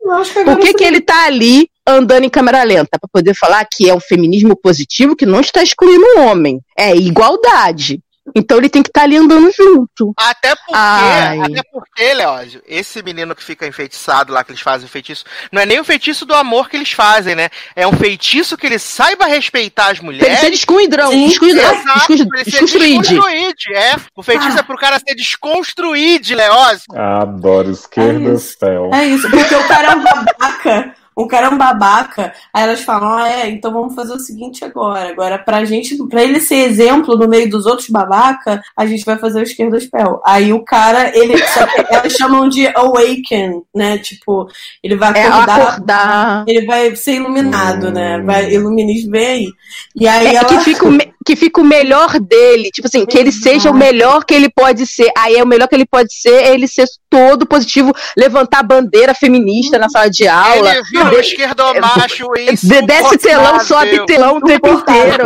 Por 0.44 0.58
que, 0.58 0.74
que 0.74 0.84
ele 0.84 1.00
tá 1.00 1.26
ali 1.26 1.68
andando 1.86 2.24
em 2.24 2.30
câmera 2.30 2.62
lenta? 2.62 2.98
Pra 2.98 3.08
poder 3.12 3.34
falar 3.34 3.66
que 3.70 3.88
é 3.88 3.94
um 3.94 4.00
feminismo 4.00 4.56
positivo 4.56 5.16
que 5.16 5.26
não 5.26 5.40
está 5.40 5.62
excluindo 5.62 6.04
o 6.16 6.20
homem. 6.22 6.60
É 6.76 6.94
igualdade. 6.96 8.00
Então 8.34 8.58
ele 8.58 8.68
tem 8.68 8.82
que 8.82 8.88
estar 8.88 9.02
ali 9.02 9.16
andando 9.16 9.50
junto. 9.52 10.12
Até 10.16 10.54
porque, 10.56 10.74
até 10.74 11.62
porque, 11.96 12.12
Leózio, 12.14 12.62
esse 12.68 13.02
menino 13.02 13.34
que 13.34 13.42
fica 13.42 13.66
enfeitiçado 13.66 14.30
lá, 14.32 14.44
que 14.44 14.50
eles 14.52 14.60
fazem 14.60 14.86
o 14.86 14.90
feitiço, 14.90 15.24
não 15.50 15.62
é 15.62 15.66
nem 15.66 15.80
o 15.80 15.84
feitiço 15.84 16.26
do 16.26 16.34
amor 16.34 16.68
que 16.68 16.76
eles 16.76 16.92
fazem, 16.92 17.34
né? 17.34 17.48
É 17.74 17.86
um 17.86 17.92
feitiço 17.92 18.56
que 18.56 18.66
ele 18.66 18.78
saiba 18.78 19.24
respeitar 19.26 19.90
as 19.92 19.98
Pra 19.98 20.08
ele 20.08 20.18
mulheres. 20.18 20.40
ser 20.40 20.50
descuidrão, 20.50 21.10
Sim, 21.10 21.26
descuidrão, 21.28 21.74
Exato, 21.74 22.14
desconstruído. 22.16 23.00
desconstruído, 23.00 23.74
é. 23.74 23.96
O 24.14 24.22
feitiço 24.22 24.56
Ah. 24.56 24.60
é 24.60 24.62
pro 24.62 24.76
cara 24.76 24.98
ser 24.98 25.14
desconstruído, 25.14 26.34
Leózio. 26.36 26.84
Adoro 26.94 27.70
esquerda 27.70 28.30
É 28.30 28.34
isso. 28.34 28.56
céu. 28.58 28.90
É 28.92 29.04
isso, 29.06 29.30
porque 29.30 29.54
o 29.54 29.66
cara 29.68 29.92
é 29.92 29.96
um 29.96 30.02
babaca. 30.02 30.94
O 31.16 31.26
cara 31.26 31.46
é 31.46 31.48
um 31.48 31.56
babaca. 31.56 32.34
Aí 32.52 32.64
elas 32.64 32.82
falam: 32.82 33.14
ah, 33.14 33.26
é, 33.26 33.48
então 33.48 33.72
vamos 33.72 33.94
fazer 33.94 34.12
o 34.12 34.18
seguinte 34.20 34.62
agora. 34.62 35.08
Agora, 35.08 35.38
pra 35.38 35.64
gente, 35.64 35.96
pra 36.08 36.22
ele 36.22 36.38
ser 36.40 36.56
exemplo 36.56 37.16
no 37.16 37.26
meio 37.26 37.48
dos 37.48 37.64
outros 37.64 37.88
babaca, 37.88 38.62
a 38.76 38.84
gente 38.84 39.02
vai 39.02 39.16
fazer 39.16 39.40
o 39.40 39.42
esquerdo 39.42 39.80
spell. 39.80 40.20
Aí 40.26 40.52
o 40.52 40.62
cara, 40.62 41.16
ele. 41.16 41.32
Elas 41.90 42.12
chamam 42.12 42.48
de 42.50 42.66
awaken, 42.68 43.62
né? 43.74 43.96
Tipo, 43.98 44.46
ele 44.82 44.94
vai 44.96 45.12
É 45.18 45.26
acordar. 45.26 45.60
acordar. 45.60 46.44
Ele 46.46 46.66
vai 46.66 46.94
ser 46.94 47.14
iluminado, 47.14 47.90
né? 47.90 48.20
Vai, 48.20 48.52
iluminismo 48.52 49.12
vem 49.12 49.26
aí. 49.26 49.46
E 49.94 50.06
aí 50.06 50.26
É 50.26 50.34
ela. 50.34 50.44
que, 50.48 50.60
fica 50.60 50.86
o 50.86 50.90
me- 50.92 51.15
que 51.26 51.34
fica 51.36 51.60
o 51.60 51.64
melhor 51.64 52.18
dele. 52.20 52.70
Tipo 52.72 52.86
assim, 52.86 53.04
que 53.04 53.18
ele 53.18 53.32
seja 53.32 53.70
o 53.70 53.74
melhor 53.74 54.24
que 54.24 54.32
ele 54.32 54.48
pode 54.48 54.86
ser. 54.86 55.10
Aí 55.18 55.34
é 55.36 55.42
o 55.42 55.46
melhor 55.46 55.66
que 55.68 55.74
ele 55.74 55.84
pode 55.86 56.12
ser 56.14 56.30
é 56.44 56.54
ele 56.54 56.68
ser 56.68 56.86
todo 57.10 57.46
positivo, 57.46 57.92
levantar 58.16 58.60
a 58.60 58.62
bandeira 58.62 59.14
feminista 59.14 59.78
na 59.78 59.88
sala 59.88 60.08
de 60.08 60.28
aula. 60.28 60.70
Ele 60.72 60.82
vira 60.90 61.04
um 61.04 61.10
de- 61.10 61.16
esquerdomacho 61.16 62.26
de- 62.62 62.82
desce 62.82 63.18
telão, 63.18 63.60
sobe 63.60 64.06
telão 64.06 64.36
o 64.36 64.40
tempo 64.40 64.68
inteiro. 64.68 65.24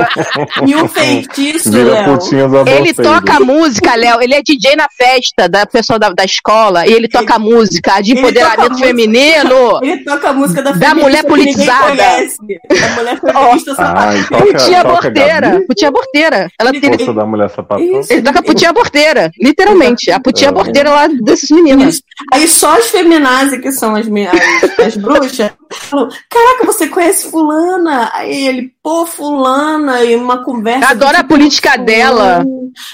E 0.66 0.74
o 0.76 0.88
feitiço, 0.88 1.70
Léo. 1.72 2.18
Ele 2.66 2.94
toca 2.94 3.34
a 3.36 3.40
música, 3.40 3.94
Léo. 3.94 4.20
Ele 4.22 4.34
é 4.34 4.42
DJ 4.42 4.76
na 4.76 4.86
festa 4.96 5.48
da 5.48 5.66
pessoa 5.66 5.98
da, 5.98 6.10
da 6.10 6.24
escola 6.24 6.86
e 6.86 6.92
ele 6.92 7.08
toca 7.08 7.34
a 7.34 7.38
música 7.38 8.00
de 8.00 8.12
Ele 8.12 8.20
empoderamento 8.20 8.70
música. 8.70 8.86
feminino. 8.86 9.80
Ele 9.82 10.04
toca 10.04 10.28
a 10.28 10.32
música 10.32 10.62
da, 10.62 10.70
Da 10.72 10.78
feminista 10.88 11.02
mulher 11.06 11.24
politizada. 11.24 11.94
Da 11.94 12.88
mulher 12.96 13.20
feminista 13.20 13.74
só 13.74 13.82
Ai, 13.82 14.22
toca, 14.28 14.44
Putinha 14.46 14.82
toca 14.84 14.98
aborteira. 14.98 15.40
Gabi. 15.40 15.66
Putinha 15.66 15.89
aborteira. 15.90 16.50
Ela 16.58 16.72
tem. 16.72 16.80
Força 16.80 17.12
da 17.12 17.26
mulher 17.26 17.50
sapatão. 17.50 18.00
Isso. 18.00 18.12
Ele 18.12 18.22
toca 18.22 18.38
a 18.38 18.42
putinha 18.42 18.70
aborteira, 18.70 19.30
literalmente. 19.40 20.10
A 20.10 20.20
putinha 20.20 20.48
É. 20.48 20.50
aborteira 20.50 20.90
lá 20.90 21.06
desses 21.06 21.50
meninos. 21.50 21.94
Isso. 21.94 22.02
Aí 22.32 22.48
só 22.48 22.78
as 22.78 22.90
feminazes, 22.90 23.60
que 23.60 23.72
são 23.72 23.94
as, 23.94 24.06
as, 24.06 24.78
as 24.86 24.96
bruxas, 24.96 25.50
falam: 25.72 26.08
Caraca, 26.28 26.64
você 26.66 26.88
conhece 26.88 27.30
fulana? 27.30 28.10
Aí 28.14 28.46
ele, 28.46 28.72
pô, 28.82 29.06
fulana, 29.06 30.02
e 30.04 30.16
uma 30.16 30.44
conversa. 30.44 30.90
Adora 30.90 31.18
a 31.18 31.22
tipo, 31.22 31.34
política 31.34 31.76
dela. 31.76 32.44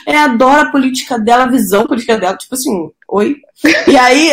É, 0.06 0.16
adora 0.16 0.62
a 0.62 0.70
política 0.70 1.18
dela, 1.18 1.44
a 1.44 1.50
visão 1.50 1.86
política 1.86 2.18
dela. 2.18 2.36
Tipo 2.36 2.54
assim, 2.54 2.90
oi? 3.08 3.36
E 3.86 3.96
aí, 3.96 4.30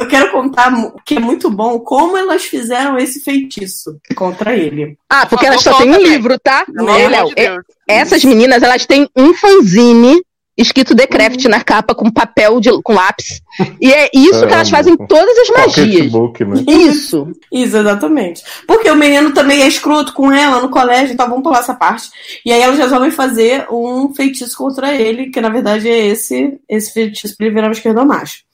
eu 0.00 0.08
quero 0.08 0.32
contar 0.32 0.72
que 1.04 1.16
é 1.16 1.20
muito 1.20 1.50
bom 1.50 1.78
como 1.80 2.16
elas 2.16 2.44
fizeram 2.44 2.98
esse 2.98 3.20
feitiço 3.20 3.98
contra 4.14 4.56
ele. 4.56 4.98
Ah, 5.08 5.26
porque 5.26 5.44
Por 5.44 5.52
elas 5.52 5.62
só 5.62 5.74
têm 5.78 5.90
um 5.90 6.02
livro, 6.02 6.38
tá? 6.38 6.64
É, 6.98 7.08
Léo, 7.08 7.28
de 7.34 7.40
é- 7.40 7.56
essas 7.88 8.24
meninas, 8.24 8.62
elas 8.62 8.84
têm 8.86 9.08
um 9.16 9.32
fanzine 9.34 10.20
escrito 10.56 10.94
Decreft 10.94 11.46
na 11.48 11.62
capa 11.62 11.94
com 11.94 12.10
papel 12.10 12.60
de, 12.60 12.70
com 12.82 12.94
lápis. 12.94 13.42
E 13.80 13.92
é 13.92 14.10
isso 14.14 14.46
que 14.46 14.52
elas 14.52 14.70
fazem 14.70 14.94
em 14.94 15.06
todas 15.06 15.36
as 15.38 15.48
magias. 15.50 16.10
Pocketbook, 16.10 16.44
né? 16.44 16.64
Isso. 16.66 17.28
Isso, 17.52 17.76
exatamente. 17.76 18.42
Porque 18.66 18.90
o 18.90 18.96
menino 18.96 19.32
também 19.32 19.62
é 19.62 19.66
escroto 19.66 20.12
com 20.12 20.32
ela 20.32 20.60
no 20.60 20.68
colégio, 20.68 21.12
então 21.14 21.28
vamos 21.28 21.42
pular 21.42 21.60
essa 21.60 21.74
parte. 21.74 22.10
E 22.44 22.52
aí 22.52 22.60
elas 22.60 22.78
resolvem 22.78 23.10
fazer 23.10 23.66
um 23.70 24.14
feitiço 24.14 24.56
contra 24.56 24.94
ele, 24.94 25.30
que 25.30 25.40
na 25.40 25.48
verdade 25.48 25.88
é 25.88 26.06
esse, 26.06 26.58
esse 26.68 26.92
feitiço 26.92 27.36
pra 27.36 27.46
ele 27.46 27.54
virar 27.54 27.68
um 27.68 27.72
esquerdomacho. 27.72 28.46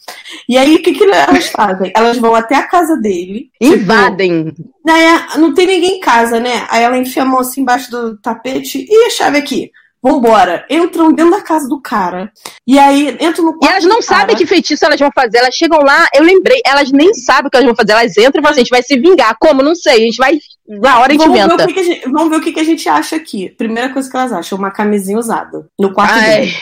E 0.48 0.58
aí, 0.58 0.76
o 0.76 0.82
que, 0.82 0.92
que 0.92 1.04
elas 1.04 1.46
fazem? 1.48 1.92
Elas 1.94 2.18
vão 2.18 2.34
até 2.34 2.56
a 2.56 2.66
casa 2.66 2.96
dele. 2.96 3.50
tipo, 3.60 3.76
Invadem. 3.76 4.52
né, 4.84 5.26
não 5.36 5.54
tem 5.54 5.66
ninguém 5.66 5.96
em 5.98 6.00
casa, 6.00 6.40
né? 6.40 6.66
Aí 6.68 6.82
ela 6.82 6.98
enfia 6.98 7.22
a 7.22 7.26
mão 7.26 7.38
assim 7.38 7.60
embaixo 7.60 7.90
do 7.90 8.16
tapete 8.18 8.84
e 8.88 9.06
a 9.06 9.10
chave 9.10 9.38
aqui. 9.38 9.70
Vambora. 10.02 10.64
Entram 10.68 11.12
dentro 11.12 11.30
da 11.32 11.40
casa 11.40 11.68
do 11.68 11.80
cara. 11.80 12.30
E 12.66 12.78
aí 12.78 13.16
entram 13.20 13.44
no 13.44 13.50
E 13.52 13.58
quarto. 13.58 13.70
elas 13.72 13.84
não 13.84 14.02
sabem 14.02 14.34
que 14.36 14.44
feitiço 14.46 14.84
elas 14.84 14.98
vão 14.98 15.10
fazer. 15.14 15.38
Elas 15.38 15.54
chegam 15.54 15.78
lá, 15.80 16.08
eu 16.14 16.22
lembrei, 16.24 16.60
elas 16.66 16.90
nem 16.90 17.14
sabem 17.14 17.46
o 17.46 17.50
que 17.50 17.56
elas 17.56 17.66
vão 17.66 17.76
fazer. 17.76 17.92
Elas 17.92 18.16
entram 18.16 18.40
e 18.40 18.42
falam 18.42 18.50
assim: 18.50 18.60
a 18.60 18.64
gente 18.64 18.70
vai 18.70 18.82
se 18.82 18.98
vingar. 18.98 19.36
Como? 19.40 19.62
Não 19.62 19.74
sei. 19.74 19.94
A 19.94 19.98
gente 20.06 20.16
vai. 20.16 20.38
Na 20.68 21.00
hora 21.00 21.08
a 21.08 21.12
gente 21.12 21.20
Vamos 21.22 21.36
ver, 21.38 21.44
inventa. 21.44 21.64
o 21.64 21.66
que 21.66 21.74
que 21.74 21.80
a 21.80 21.82
gente, 21.82 22.08
vamos 22.08 22.30
ver 22.30 22.36
o 22.36 22.40
que, 22.40 22.52
que 22.52 22.60
a 22.60 22.64
gente 22.64 22.88
acha 22.88 23.16
aqui. 23.16 23.50
Primeira 23.50 23.90
coisa 23.92 24.08
que 24.10 24.16
elas 24.16 24.32
acham, 24.32 24.56
uma 24.56 24.70
camisinha 24.70 25.18
usada 25.18 25.66
no 25.78 25.92
quarto 25.92 26.14
Ai. 26.14 26.40
dele. 26.40 26.54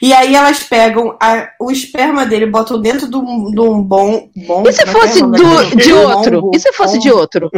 E 0.00 0.12
aí 0.12 0.34
elas 0.34 0.62
pegam 0.62 1.16
a- 1.20 1.48
o 1.60 1.70
esperma 1.70 2.24
dele, 2.24 2.46
botam 2.46 2.80
dentro 2.80 3.08
de 3.08 3.16
um, 3.16 3.50
de 3.50 3.60
um 3.60 3.82
bom. 3.82 4.28
bom 4.46 4.62
E 4.66 4.72
se 4.72 4.80
é 4.80 4.84
é 4.84 4.86
fosse 4.86 5.20
do, 5.20 5.30
de 5.76 5.92
Um 5.92 6.02
outro? 6.08 6.50
E 6.54 6.58
se 6.58 6.72
fosse 6.72 6.94
bom. 6.94 7.00
de 7.02 7.10
outro? 7.12 7.50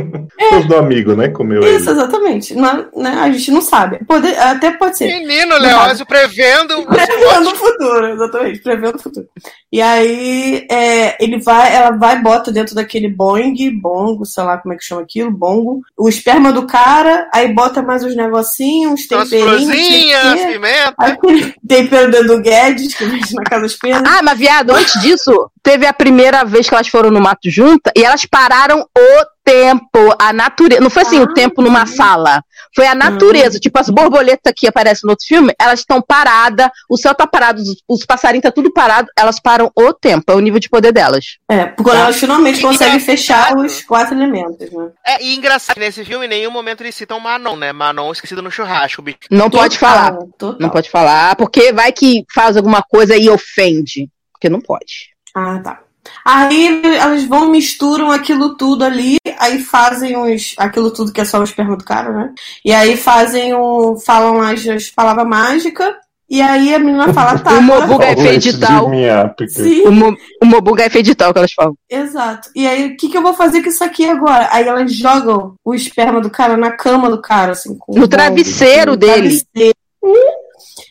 Os 0.58 0.66
do 0.66 0.76
amigo, 0.76 1.14
né? 1.14 1.28
Comeu 1.28 1.60
Isso, 1.62 1.88
ele. 1.90 1.98
exatamente. 1.98 2.54
Não- 2.54 2.86
né, 2.96 3.18
a 3.20 3.30
gente 3.30 3.50
não 3.52 3.60
sabe. 3.60 4.04
Pode- 4.06 4.34
até 4.36 4.72
pode 4.72 4.98
ser. 4.98 5.06
Menino 5.20 5.58
Leózio 5.58 6.06
prevendo. 6.06 6.86
Prevendo 6.86 7.50
o 7.50 7.56
futuro, 7.56 8.06
exatamente, 8.06 8.58
prevendo 8.60 8.96
o 8.96 9.02
futuro. 9.02 9.26
E 9.72 9.80
aí, 9.82 10.66
é, 10.70 11.22
ele 11.22 11.40
vai, 11.40 11.74
ela 11.74 11.90
vai, 11.90 12.20
bota 12.22 12.52
dentro 12.52 12.74
daquele 12.74 13.08
Boeing, 13.08 13.78
bongo, 13.80 14.24
sei 14.24 14.44
lá 14.44 14.58
como 14.58 14.74
é 14.74 14.76
que 14.76 14.84
chama 14.84 15.02
aquilo, 15.02 15.30
bongo, 15.30 15.82
o 15.96 16.08
esperma 16.08 16.52
do 16.52 16.66
cara, 16.66 17.28
aí 17.32 17.52
bota 17.52 17.82
mais 17.82 18.02
uns 18.02 18.16
negocinhos, 18.16 18.92
uns 18.92 19.06
temperinhos. 19.06 19.64
florzinhas, 19.64 20.40
pimenta. 20.40 20.94
Aquele 20.98 21.54
tempero 21.66 22.26
do 22.26 22.40
Guedes, 22.40 22.94
que 22.94 23.04
vende 23.04 23.34
na 23.34 23.42
casa 23.42 23.62
das 23.62 23.74
penas. 23.74 24.02
Ah, 24.06 24.22
mas 24.22 24.38
viado, 24.38 24.72
antes 24.72 25.00
disso, 25.00 25.50
teve 25.62 25.86
a 25.86 25.92
primeira 25.92 26.44
vez 26.44 26.68
que 26.68 26.74
elas 26.74 26.88
foram 26.88 27.10
no 27.10 27.20
mato 27.20 27.50
junta 27.50 27.92
e 27.96 28.04
elas 28.04 28.24
pararam 28.24 28.80
o 28.80 29.35
tempo, 29.46 30.12
a 30.18 30.32
natureza. 30.32 30.82
Não 30.82 30.90
foi 30.90 31.02
assim, 31.02 31.20
o 31.20 31.32
tempo 31.32 31.62
numa 31.62 31.86
sala. 31.86 32.42
Foi 32.74 32.84
a 32.84 32.94
natureza. 32.96 33.60
Tipo, 33.60 33.78
as 33.78 33.88
borboletas 33.88 34.52
que 34.54 34.66
aparecem 34.66 35.02
no 35.04 35.10
outro 35.10 35.24
filme, 35.24 35.54
elas 35.60 35.80
estão 35.80 36.02
paradas, 36.02 36.68
o 36.90 36.96
céu 36.96 37.14
tá 37.14 37.28
parado, 37.28 37.62
os, 37.62 37.76
os 37.88 38.04
passarinhos 38.04 38.42
tá 38.42 38.50
tudo 38.50 38.72
parado, 38.72 39.08
elas 39.16 39.38
param 39.38 39.70
o 39.76 39.92
tempo. 39.92 40.32
É 40.32 40.34
o 40.34 40.40
nível 40.40 40.58
de 40.58 40.68
poder 40.68 40.92
delas. 40.92 41.38
É, 41.48 41.66
porque 41.66 41.84
quando 41.84 42.00
elas 42.00 42.16
finalmente 42.16 42.60
conseguem 42.60 42.98
fechar 42.98 43.56
os 43.56 43.82
quatro 43.82 44.16
elementos, 44.16 44.70
né? 44.72 44.90
É, 45.06 45.22
e 45.22 45.36
engraçado, 45.36 45.78
nesse 45.78 46.04
filme 46.04 46.26
em 46.26 46.28
nenhum 46.28 46.50
momento 46.50 46.80
eles 46.80 46.96
citam 46.96 47.20
Manon, 47.20 47.54
né? 47.54 47.72
Manon 47.72 48.10
esquecido 48.10 48.42
no 48.42 48.50
churrasco, 48.50 49.00
bicho. 49.00 49.18
Não 49.30 49.48
pode 49.48 49.78
falar. 49.78 50.16
Total. 50.36 50.58
Não 50.58 50.70
pode 50.70 50.90
falar, 50.90 51.36
porque 51.36 51.72
vai 51.72 51.92
que 51.92 52.24
faz 52.34 52.56
alguma 52.56 52.82
coisa 52.82 53.16
e 53.16 53.30
ofende. 53.30 54.10
Porque 54.32 54.48
não 54.48 54.60
pode. 54.60 55.14
Ah, 55.34 55.60
tá. 55.60 55.85
Aí 56.24 56.82
elas 56.98 57.24
vão, 57.24 57.50
misturam 57.50 58.10
aquilo 58.10 58.56
tudo 58.56 58.84
ali, 58.84 59.16
aí 59.38 59.60
fazem 59.60 60.16
os. 60.16 60.54
aquilo 60.58 60.90
tudo 60.90 61.12
que 61.12 61.20
é 61.20 61.24
só 61.24 61.40
o 61.40 61.44
esperma 61.44 61.76
do 61.76 61.84
cara, 61.84 62.10
né? 62.12 62.32
E 62.64 62.72
aí 62.72 62.96
fazem 62.96 63.54
o. 63.54 63.96
falam 63.98 64.40
as, 64.40 64.66
as 64.66 64.90
palavras 64.90 65.26
mágicas, 65.26 65.94
e 66.28 66.40
aí 66.42 66.74
a 66.74 66.78
menina 66.78 67.12
fala, 67.14 67.38
tá. 67.40 67.52
O 67.52 67.62
Mobuga 67.62 68.04
é 68.06 68.14
O 68.14 68.18
fedital. 68.18 68.84
de 68.86 68.90
minhapica. 68.90 69.50
Sim, 69.50 69.82
O, 69.86 69.92
mo, 69.92 70.16
o 70.42 70.46
Mobuga 70.46 70.82
é 70.84 70.90
fedital 70.90 71.32
que 71.32 71.38
elas 71.38 71.52
falam. 71.52 71.74
exato. 71.88 72.50
E 72.54 72.66
aí, 72.66 72.86
o 72.88 72.96
que, 72.96 73.08
que 73.08 73.16
eu 73.16 73.22
vou 73.22 73.34
fazer 73.34 73.62
com 73.62 73.68
isso 73.68 73.84
aqui 73.84 74.08
agora? 74.08 74.48
Aí 74.50 74.66
elas 74.66 74.92
jogam 74.92 75.54
o 75.64 75.74
esperma 75.74 76.20
do 76.20 76.28
cara 76.30 76.56
na 76.56 76.72
cama 76.72 77.08
do 77.10 77.20
cara, 77.22 77.52
assim, 77.52 77.76
com 77.78 77.96
No 77.96 78.04
o 78.04 78.08
travesseiro 78.08 78.92
no 78.92 78.96
dele. 78.96 79.12
travesseiro. 79.40 79.76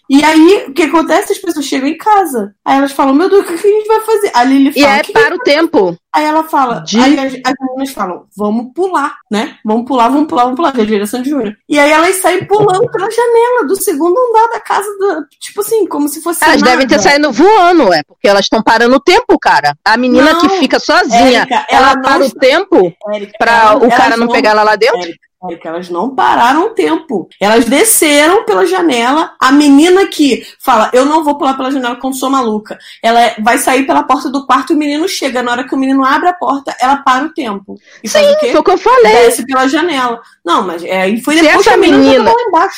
E 0.09 0.23
aí, 0.23 0.65
o 0.67 0.73
que 0.73 0.83
acontece? 0.83 1.33
As 1.33 1.39
pessoas 1.39 1.65
chegam 1.65 1.87
em 1.87 1.97
casa. 1.97 2.53
Aí 2.63 2.77
elas 2.77 2.91
falam, 2.91 3.13
meu 3.13 3.27
Deus, 3.29 3.43
o 3.43 3.47
que 3.47 3.53
a 3.53 3.57
gente 3.71 3.87
vai 3.87 4.01
fazer? 4.01 4.31
A 4.35 4.43
Lily 4.43 4.71
E 4.75 4.81
fala, 4.81 4.93
é 4.95 4.97
"O 4.97 5.01
que 5.03 5.07
que 5.07 5.13
para 5.13 5.35
o 5.35 5.39
tempo. 5.39 5.97
Aí 6.13 6.23
ela 6.23 6.43
fala, 6.43 6.79
De- 6.81 6.97
aí 6.99 7.19
as, 7.19 7.33
as 7.45 7.53
meninas 7.59 7.91
falam, 7.91 8.25
vamos 8.37 8.71
pular, 8.73 9.15
né? 9.29 9.57
Vamos 9.65 9.85
pular, 9.85 10.07
vamos 10.07 10.27
pular, 10.27 10.43
vamos 10.43 10.55
pular, 10.55 10.71
que 10.71 10.79
é 10.79 10.83
a 10.83 10.87
direção 10.87 11.21
de 11.21 11.29
Júnior. 11.31 11.53
E 11.67 11.77
aí 11.77 11.91
elas 11.91 12.15
saem 12.17 12.45
pulando 12.45 12.89
pela 12.89 13.09
janela 13.11 13.65
do 13.67 13.75
segundo 13.75 14.15
andar 14.17 14.47
da 14.53 14.59
casa 14.61 14.87
da. 14.99 15.23
Tipo 15.41 15.59
assim, 15.61 15.85
como 15.87 16.07
se 16.07 16.21
fosse. 16.21 16.41
Elas 16.43 16.61
nada. 16.61 16.71
devem 16.71 16.87
ter 16.87 16.99
saído 16.99 17.31
voando, 17.33 17.91
é, 17.93 18.01
porque 18.07 18.27
elas 18.29 18.45
estão 18.45 18.61
parando 18.63 18.95
o 18.95 18.99
tempo, 18.99 19.37
cara. 19.39 19.75
A 19.83 19.97
menina 19.97 20.33
Não, 20.33 20.39
que 20.39 20.49
fica 20.57 20.79
sozinha, 20.79 21.41
Érica, 21.41 21.65
ela, 21.69 21.91
ela 21.91 22.01
para 22.01 22.23
o 22.23 22.31
tempo 22.31 22.93
ela- 23.41 23.75
o 23.75 23.89
cara 23.89 24.15
não 24.15 24.27
pegar 24.27 24.51
ela 24.51 24.63
lá 24.63 24.75
dentro? 24.77 24.99
Érica, 24.99 25.24
É 25.51 25.55
que 25.55 25.67
elas 25.67 25.89
não 25.89 26.15
pararam 26.15 26.67
o 26.67 26.69
tempo. 26.71 27.27
Elas 27.39 27.65
desceram 27.65 28.45
pela 28.45 28.65
janela. 28.65 29.33
A 29.39 29.51
menina 29.51 30.07
que 30.07 30.45
fala, 30.59 30.89
eu 30.93 31.05
não 31.05 31.23
vou 31.23 31.37
pular 31.37 31.55
pela 31.55 31.71
janela 31.71 31.95
quando 31.95 32.17
sou 32.17 32.29
maluca. 32.29 32.77
Ela 33.03 33.21
é- 33.21 33.35
vai 33.41 33.57
sair 33.57 33.85
pela 33.85 34.03
porta 34.03 34.29
do 34.29 34.45
quarto 34.45 34.73
e 34.73 34.75
o 34.75 34.79
menino 34.79 35.07
chega. 35.07 35.43
Na 35.43 35.51
hora 35.51 35.63
que 35.63 35.75
o 35.75 35.77
menino 35.77 36.05
abre 36.05 36.29
a 36.29 36.33
porta, 36.33 36.75
ela 36.79 36.97
para 36.97 37.25
o 37.25 37.33
tempo. 37.33 37.75
E 38.03 38.09
Sim, 38.09 38.19
foi 38.39 38.55
o 38.57 38.63
que 38.63 38.71
eu 38.71 38.77
falei. 38.77 39.13
Desce 39.25 39.45
pela 39.45 39.67
janela. 39.67 40.21
Não, 40.43 40.63
mas 40.63 40.83
é, 40.83 41.09
e 41.09 41.21
foi 41.21 41.35
Se 41.37 41.41
depois 41.41 41.63
que 41.63 41.69
essa 41.69 41.77
menina. 41.77 42.31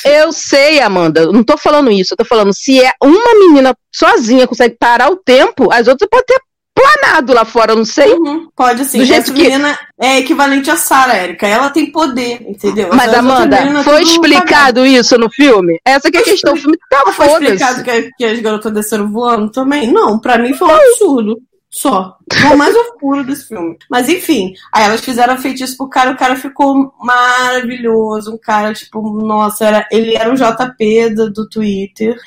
Eu 0.06 0.31
sei, 0.31 0.80
Amanda, 0.81 1.22
eu 1.22 1.34
não 1.34 1.44
tô 1.44 1.57
falando 1.57 1.91
isso, 1.91 2.14
eu 2.14 2.18
tô 2.18 2.26
falando 2.26 2.53
se 2.53 2.84
é 2.84 2.91
uma 3.02 3.34
menina 3.35 3.76
sozinha 3.94 4.48
consegue 4.48 4.76
parar 4.80 5.11
o 5.11 5.15
tempo, 5.18 5.72
as 5.72 5.88
outras 5.88 6.10
podem 6.10 6.26
ter 6.26 6.47
planado 6.78 7.34
lá 7.34 7.44
fora, 7.45 7.76
não 7.76 7.86
sei. 7.86 8.14
Uhum, 8.14 8.48
pode 8.56 8.86
sim. 8.86 8.99
Do 8.99 9.06
jeito 9.06 9.34
que- 9.34 9.44
menina 9.44 9.78
é 9.99 10.20
equivalente 10.20 10.70
a 10.70 10.76
Sarah, 10.76 11.16
Érica. 11.16 11.48
Ela 11.48 11.70
tem 11.70 11.91
poder, 11.91 12.41
entendeu? 12.48 12.90
Mas, 12.94 13.14
Amanda, 13.14 13.60
meninas 13.62 13.84
foi 13.84 14.04
explicado 14.04 14.86
isso 14.86 15.18
no 15.18 15.30
filme? 15.30 15.80
Essa 15.84 16.12
que 16.12 16.18
é 16.18 16.22
a 16.22 16.24
questão, 16.24 16.54
o 16.54 16.58
filme 16.58 16.78
tá 16.90 17.04
Não 17.06 17.14
foi 17.14 17.28
explicado 17.28 17.84
que, 17.84 18.10
que 18.18 18.26
as 18.26 18.40
garotas 18.40 18.74
desceram 18.74 19.12
voando 19.12 19.52
também? 19.52 19.91
Não, 19.91 20.20
pra 20.20 20.38
mim 20.38 20.54
foi 20.54 20.68
um 20.68 20.72
absurdo. 20.72 21.38
Só. 21.69 22.15
Foi 22.34 22.56
o 22.56 22.57
mais 22.57 22.76
oscuro 22.76 23.23
desse 23.23 23.49
filme. 23.49 23.77
Mas 23.89 24.10
enfim, 24.10 24.53
aí 24.73 24.85
elas 24.85 25.02
fizeram 25.02 25.38
feitiço 25.38 25.76
pro 25.77 25.89
cara, 25.89 26.11
o 26.11 26.18
cara 26.18 26.35
ficou 26.35 26.94
maravilhoso. 26.99 28.34
Um 28.34 28.38
cara, 28.38 28.73
tipo, 28.73 29.02
nossa, 29.22 29.65
era, 29.65 29.88
ele 29.91 30.15
era 30.15 30.31
o 30.31 30.35
JP 30.35 31.10
do, 31.11 31.31
do 31.31 31.49
Twitter. 31.49 32.18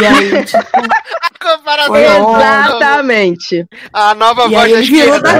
E 0.00 0.06
aí, 0.06 0.44
tipo, 0.46 0.58
Comparação. 1.44 1.92
Foi 1.94 2.06
ótimo. 2.06 2.36
Exatamente. 2.36 3.68
A 3.92 4.14
nova 4.14 4.46
E 4.46 4.54
voz 4.54 4.72
da 4.72 4.80
esquerda. 4.80 5.30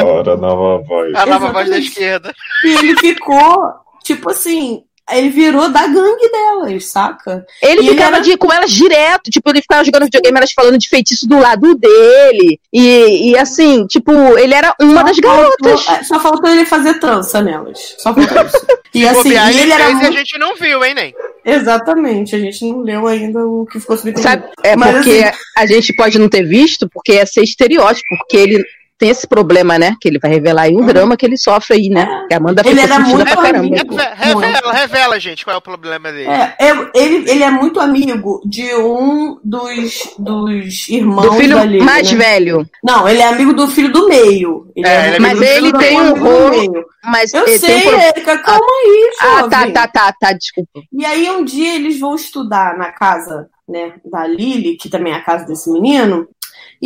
Adoro 0.00 0.32
a 0.32 0.36
nova 0.36 0.84
voz. 0.84 1.14
A 1.14 1.26
nova 1.26 1.38
voz 1.38 1.70
da 1.70 1.78
Exatamente. 1.78 1.88
esquerda. 1.88 2.34
e 2.64 2.68
ele 2.68 2.96
ficou, 2.98 3.72
tipo 4.02 4.30
assim, 4.30 4.82
ele 5.12 5.28
virou 5.28 5.68
da 5.68 5.86
gangue 5.86 6.30
delas, 6.30 6.86
saca? 6.86 7.44
Ele 7.62 7.82
E 7.82 7.88
ficava 7.90 8.16
era- 8.16 8.24
de- 8.24 8.36
com 8.36 8.52
elas 8.52 8.70
direto, 8.72 9.30
tipo, 9.30 9.50
ele 9.50 9.60
ficava 9.60 9.84
jogando 9.84 10.04
videogame, 10.04 10.38
elas 10.38 10.52
falando 10.52 10.78
de 10.78 10.88
feitiço 10.88 11.28
do 11.28 11.38
lado 11.38 11.74
dele. 11.74 12.58
E, 12.72 13.30
e 13.30 13.38
assim, 13.38 13.86
tipo, 13.86 14.10
ele 14.38 14.54
era 14.54 14.74
uma 14.80 15.00
Só 15.00 15.02
das 15.04 15.16
faltou- 15.18 15.56
garotas. 15.60 15.88
é, 15.88 16.02
Só 16.04 16.20
faltou 16.20 16.50
ele 16.50 16.64
fazer 16.64 16.94
trança 17.00 17.42
nelas. 17.42 17.96
Só 17.98 18.14
faltou 18.14 18.44
isso. 18.46 18.66
E 18.94 19.08
assim, 19.08 19.30
e 19.30 19.36
ele 19.36 19.60
ele 19.62 19.72
era 19.72 19.88
e 19.88 19.92
a 19.92 19.94
muito... 19.96 20.12
gente 20.16 20.38
não 20.38 20.54
viu, 20.54 20.84
hein, 20.84 20.94
nem? 20.94 21.12
Exatamente, 21.44 22.36
a 22.36 22.38
gente 22.38 22.64
não 22.64 22.80
leu 22.82 23.06
ainda 23.08 23.44
o 23.44 23.66
que 23.66 23.80
ficou 23.80 23.96
subentendido. 23.96 24.28
Sabe? 24.30 24.44
É 24.62 24.76
Mas, 24.76 24.94
porque 24.96 25.10
assim, 25.24 25.38
a 25.56 25.66
gente 25.66 25.94
pode 25.94 26.16
não 26.18 26.28
ter 26.28 26.44
visto, 26.44 26.88
porque 26.88 27.14
ia 27.14 27.26
ser 27.26 27.42
estereótipo, 27.42 28.06
porque 28.18 28.36
ele 28.36 28.64
tem 28.98 29.08
esse 29.10 29.26
problema, 29.26 29.78
né? 29.78 29.96
Que 30.00 30.08
ele 30.08 30.18
vai 30.18 30.30
revelar 30.30 30.62
aí 30.62 30.76
um 30.76 30.86
drama 30.86 31.16
que 31.16 31.26
ele 31.26 31.36
sofre 31.36 31.74
aí, 31.76 31.88
né? 31.88 32.06
Que 32.28 32.34
a 32.34 32.36
Amanda 32.36 32.62
Ele 32.64 32.80
era 32.80 32.98
muito 33.00 33.24
pra 33.24 33.36
caramba. 33.36 33.58
amigo. 33.66 33.94
Reve- 33.96 34.14
Revela, 34.46 34.72
revela, 34.72 35.20
gente, 35.20 35.44
qual 35.44 35.54
é 35.54 35.58
o 35.58 35.62
problema 35.62 36.12
dele. 36.12 36.28
É, 36.30 36.54
é, 36.60 36.70
ele, 36.94 37.28
ele 37.30 37.42
é 37.42 37.50
muito 37.50 37.80
amigo 37.80 38.40
de 38.46 38.74
um 38.76 39.38
dos, 39.44 40.14
dos 40.18 40.88
irmãos 40.88 41.22
Do 41.22 41.32
filho 41.34 41.56
da 41.56 41.64
Lily, 41.64 41.84
mais 41.84 42.10
né? 42.12 42.18
velho. 42.18 42.66
Não, 42.82 43.08
ele 43.08 43.20
é 43.20 43.28
amigo 43.28 43.52
do 43.52 43.66
filho 43.68 43.90
do 43.92 44.08
meio. 44.08 44.70
Ele 44.76 44.86
É, 44.86 44.90
é 44.94 45.08
amigo 45.16 45.22
Mas 45.22 45.40
ele 45.42 45.72
tem 45.72 46.00
um 46.00 46.14
rolo. 46.14 46.50
meio. 46.50 46.84
Mas 47.04 47.34
Eu 47.34 47.46
ele 47.46 47.58
sei, 47.58 47.76
um 47.76 47.80
pro- 47.82 47.98
Érica, 47.98 48.38
calma 48.38 48.64
aí, 48.64 49.10
Ah, 49.20 49.26
jovem. 49.40 49.50
tá, 49.50 49.70
tá, 49.70 49.88
tá, 49.88 50.14
tá, 50.18 50.32
desculpa. 50.32 50.80
E 50.92 51.04
aí 51.04 51.28
um 51.30 51.44
dia 51.44 51.74
eles 51.74 51.98
vão 51.98 52.14
estudar 52.14 52.78
na 52.78 52.92
casa, 52.92 53.48
né, 53.68 53.94
da 54.10 54.26
Lily, 54.26 54.76
que 54.76 54.88
também 54.88 55.12
é 55.12 55.16
a 55.16 55.20
casa 55.22 55.44
desse 55.44 55.70
menino. 55.70 56.26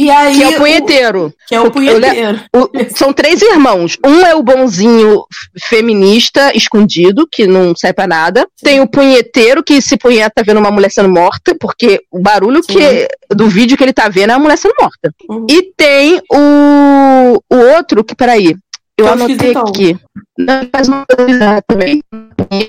E 0.00 0.08
aí 0.12 0.36
Que 0.36 0.42
é 0.44 0.48
o 0.48 0.56
punheteiro. 0.56 1.34
que 1.48 1.54
é 1.56 1.60
o 1.60 1.70
punheteiro. 1.72 2.40
O- 2.54 2.70
são 2.96 3.12
três 3.12 3.42
irmãos. 3.42 3.96
Um 4.06 4.24
é 4.24 4.32
o 4.32 4.44
bonzinho 4.44 5.24
feminista 5.64 6.56
escondido, 6.56 7.26
que 7.30 7.48
não 7.48 7.74
serve 7.76 7.94
pra 7.94 8.06
nada. 8.06 8.46
Tem 8.62 8.80
o 8.80 8.86
punheteiro, 8.88 9.60
que 9.60 9.82
se 9.82 9.96
punheta 9.96 10.42
vendo 10.44 10.58
uma 10.60 10.70
mulher 10.70 10.90
sendo 10.92 11.08
morta, 11.08 11.52
porque 11.58 12.00
o 12.12 12.20
barulho 12.20 12.62
que, 12.62 13.08
do 13.34 13.48
vídeo 13.48 13.76
que 13.76 13.82
ele 13.82 13.92
tá 13.92 14.08
vendo 14.08 14.30
é 14.30 14.34
a 14.34 14.38
mulher 14.38 14.56
sendo 14.56 14.74
morta. 14.80 15.12
Uhum. 15.28 15.46
E 15.50 15.72
tem 15.76 16.22
o, 16.32 17.42
o 17.52 17.56
outro, 17.74 18.04
que 18.04 18.14
peraí, 18.14 18.54
eu 18.96 18.96
Que 18.96 19.02
é 19.02 19.04
o 19.04 19.08
anotei 19.14 19.34
esquisitão. 19.34 19.62
aqui. 19.66 19.96
Não, 20.38 20.68
faz 20.70 20.86
uma 20.88 21.04
coisa 21.06 21.62
também. 21.66 22.00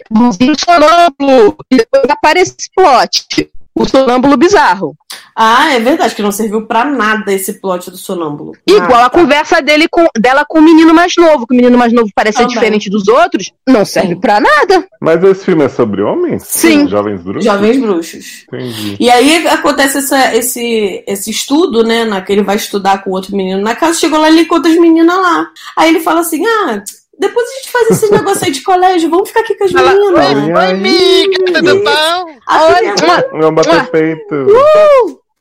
O 0.10 0.14
bonzinho 0.19 0.53
sonâmbulo. 0.60 1.57
E 1.72 1.77
depois 1.77 2.06
aparece 2.10 2.56
esse 2.60 2.69
plot. 2.76 3.49
O 3.76 3.88
sonâmbulo 3.88 4.35
bizarro. 4.35 4.95
Ah, 5.41 5.74
é 5.74 5.80
verdade, 5.80 6.14
que 6.14 6.22
não 6.22 6.34
serviu 6.34 6.68
pra 6.68 6.84
nada 6.84 7.32
esse 7.32 7.61
plot 7.61 7.90
do 7.90 7.95
sonâmbulo. 7.95 8.52
Igual 8.68 9.06
a 9.06 9.10
conversa 9.10 9.61
dele 9.61 9.88
com, 9.88 10.06
dela 10.20 10.44
com 10.45 10.60
o 10.60 10.61
menino 10.61 10.94
mais 10.94 11.14
novo, 11.16 11.48
que 11.48 11.53
o 11.53 11.56
menino 11.56 11.78
mais 11.78 11.94
novo 11.94 12.10
parece 12.14 12.40
ser 12.40 12.48
diferente 12.48 12.90
dos 12.90 13.07
outros, 13.07 13.53
não 13.66 13.86
serve 13.86 14.18
pra 14.18 14.41
nada. 14.41 14.86
Mas 14.99 15.24
esse 15.24 15.45
filme 15.45 15.64
é 15.64 15.70
sobre 15.70 16.02
homens? 16.02 16.44
Sim. 16.44 16.90
Jovens 16.90 17.22
bruxos? 17.24 17.45
Jovens 17.45 17.78
bruxos. 17.80 18.45
Entendi. 18.52 18.98
E 18.99 19.10
aí 19.10 19.48
acontece 19.48 19.99
essa- 19.99 20.36
esse, 20.36 21.03
esse 21.07 21.32
estudo, 21.32 21.84
né? 21.84 22.03
Na, 22.03 22.20
que 22.22 22.34
ele 22.34 22.44
vai 22.44 22.57
estudar 22.57 23.02
com 23.03 23.11
outro 23.11 23.34
menino 23.34 23.61
na 23.61 23.76
casa, 23.76 23.98
chegou 23.98 24.20
lá 24.20 24.30
e 24.30 24.34
ele 24.34 24.41
encontra 24.41 24.70
as 24.70 24.78
meninas 24.78 25.16
lá. 25.16 25.48
Aí 25.78 25.88
ele 25.90 26.02
fala 26.02 26.20
assim: 26.20 26.45
ah, 26.45 26.84
depois 27.18 27.48
a 27.49 27.53
gente 27.56 27.72
faz 27.72 27.90
esse 27.91 28.11
negócio 28.11 28.45
aí 28.45 28.52
de 28.52 28.61
colégio, 28.61 29.10
vamos 29.10 29.30
ficar 29.30 29.40
aqui 29.41 29.56
com 29.56 29.64
as 29.64 29.74
Ela- 29.74 29.94
meninas. 29.94 30.20
Oi, 30.20 30.53
Oi, 30.53 30.72
amiga, 30.72 31.44
tudo 31.53 31.76
bom? 31.84 32.26
Uma- 32.49 33.26
Vamos 33.41 33.66
bater 33.68 33.90
peito. 33.91 34.36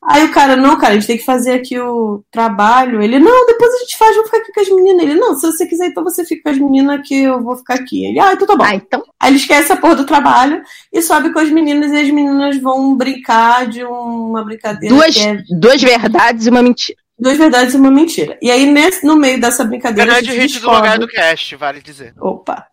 Aí 0.03 0.25
o 0.25 0.31
cara, 0.31 0.55
não, 0.55 0.77
cara, 0.77 0.93
a 0.93 0.95
gente 0.95 1.07
tem 1.07 1.17
que 1.17 1.25
fazer 1.25 1.53
aqui 1.53 1.79
o 1.79 2.23
trabalho. 2.31 3.01
Ele, 3.01 3.19
não, 3.19 3.45
depois 3.45 3.73
a 3.73 3.79
gente 3.79 3.97
faz, 3.97 4.15
vamos 4.15 4.29
ficar 4.29 4.41
aqui 4.41 4.51
com 4.53 4.61
as 4.61 4.69
meninas. 4.69 5.03
Ele, 5.03 5.15
não, 5.15 5.35
se 5.35 5.45
você 5.45 5.65
quiser, 5.65 5.87
então 5.87 6.03
você 6.03 6.23
fica 6.25 6.43
com 6.43 6.49
as 6.49 6.57
meninas 6.57 7.07
que 7.07 7.23
eu 7.23 7.41
vou 7.41 7.55
ficar 7.57 7.75
aqui. 7.75 8.05
Ele, 8.05 8.19
ah, 8.19 8.33
então 8.33 8.47
tá 8.47 8.55
bom. 8.55 8.63
Ah, 8.63 8.75
então. 8.75 9.03
Aí 9.19 9.31
ele 9.31 9.37
esquece 9.37 9.71
a 9.71 9.77
porra 9.77 9.95
do 9.95 10.05
trabalho 10.05 10.61
e 10.91 11.01
sobe 11.01 11.31
com 11.31 11.39
as 11.39 11.49
meninas 11.49 11.91
e 11.91 11.97
as 11.97 12.09
meninas 12.09 12.57
vão 12.57 12.95
brincar 12.95 13.67
de 13.67 13.83
uma 13.83 14.43
brincadeira 14.43 14.95
Duas, 14.95 15.17
é 15.17 15.43
duas 15.49 15.81
verdades 15.81 16.45
e 16.47 16.49
uma 16.49 16.63
mentira. 16.63 16.97
Duas 17.19 17.37
verdades 17.37 17.73
e 17.73 17.77
uma 17.77 17.91
mentira. 17.91 18.37
E 18.41 18.49
aí, 18.49 18.65
nesse, 18.65 19.05
no 19.05 19.15
meio 19.15 19.39
dessa 19.39 19.63
brincadeira. 19.63 20.13
gente 20.15 20.31
hit 20.31 20.41
do 20.41 20.53
descobre- 20.53 20.77
lugar 20.77 20.99
do 20.99 21.07
cast, 21.07 21.55
vale 21.55 21.81
dizer. 21.81 22.13
Opa! 22.19 22.65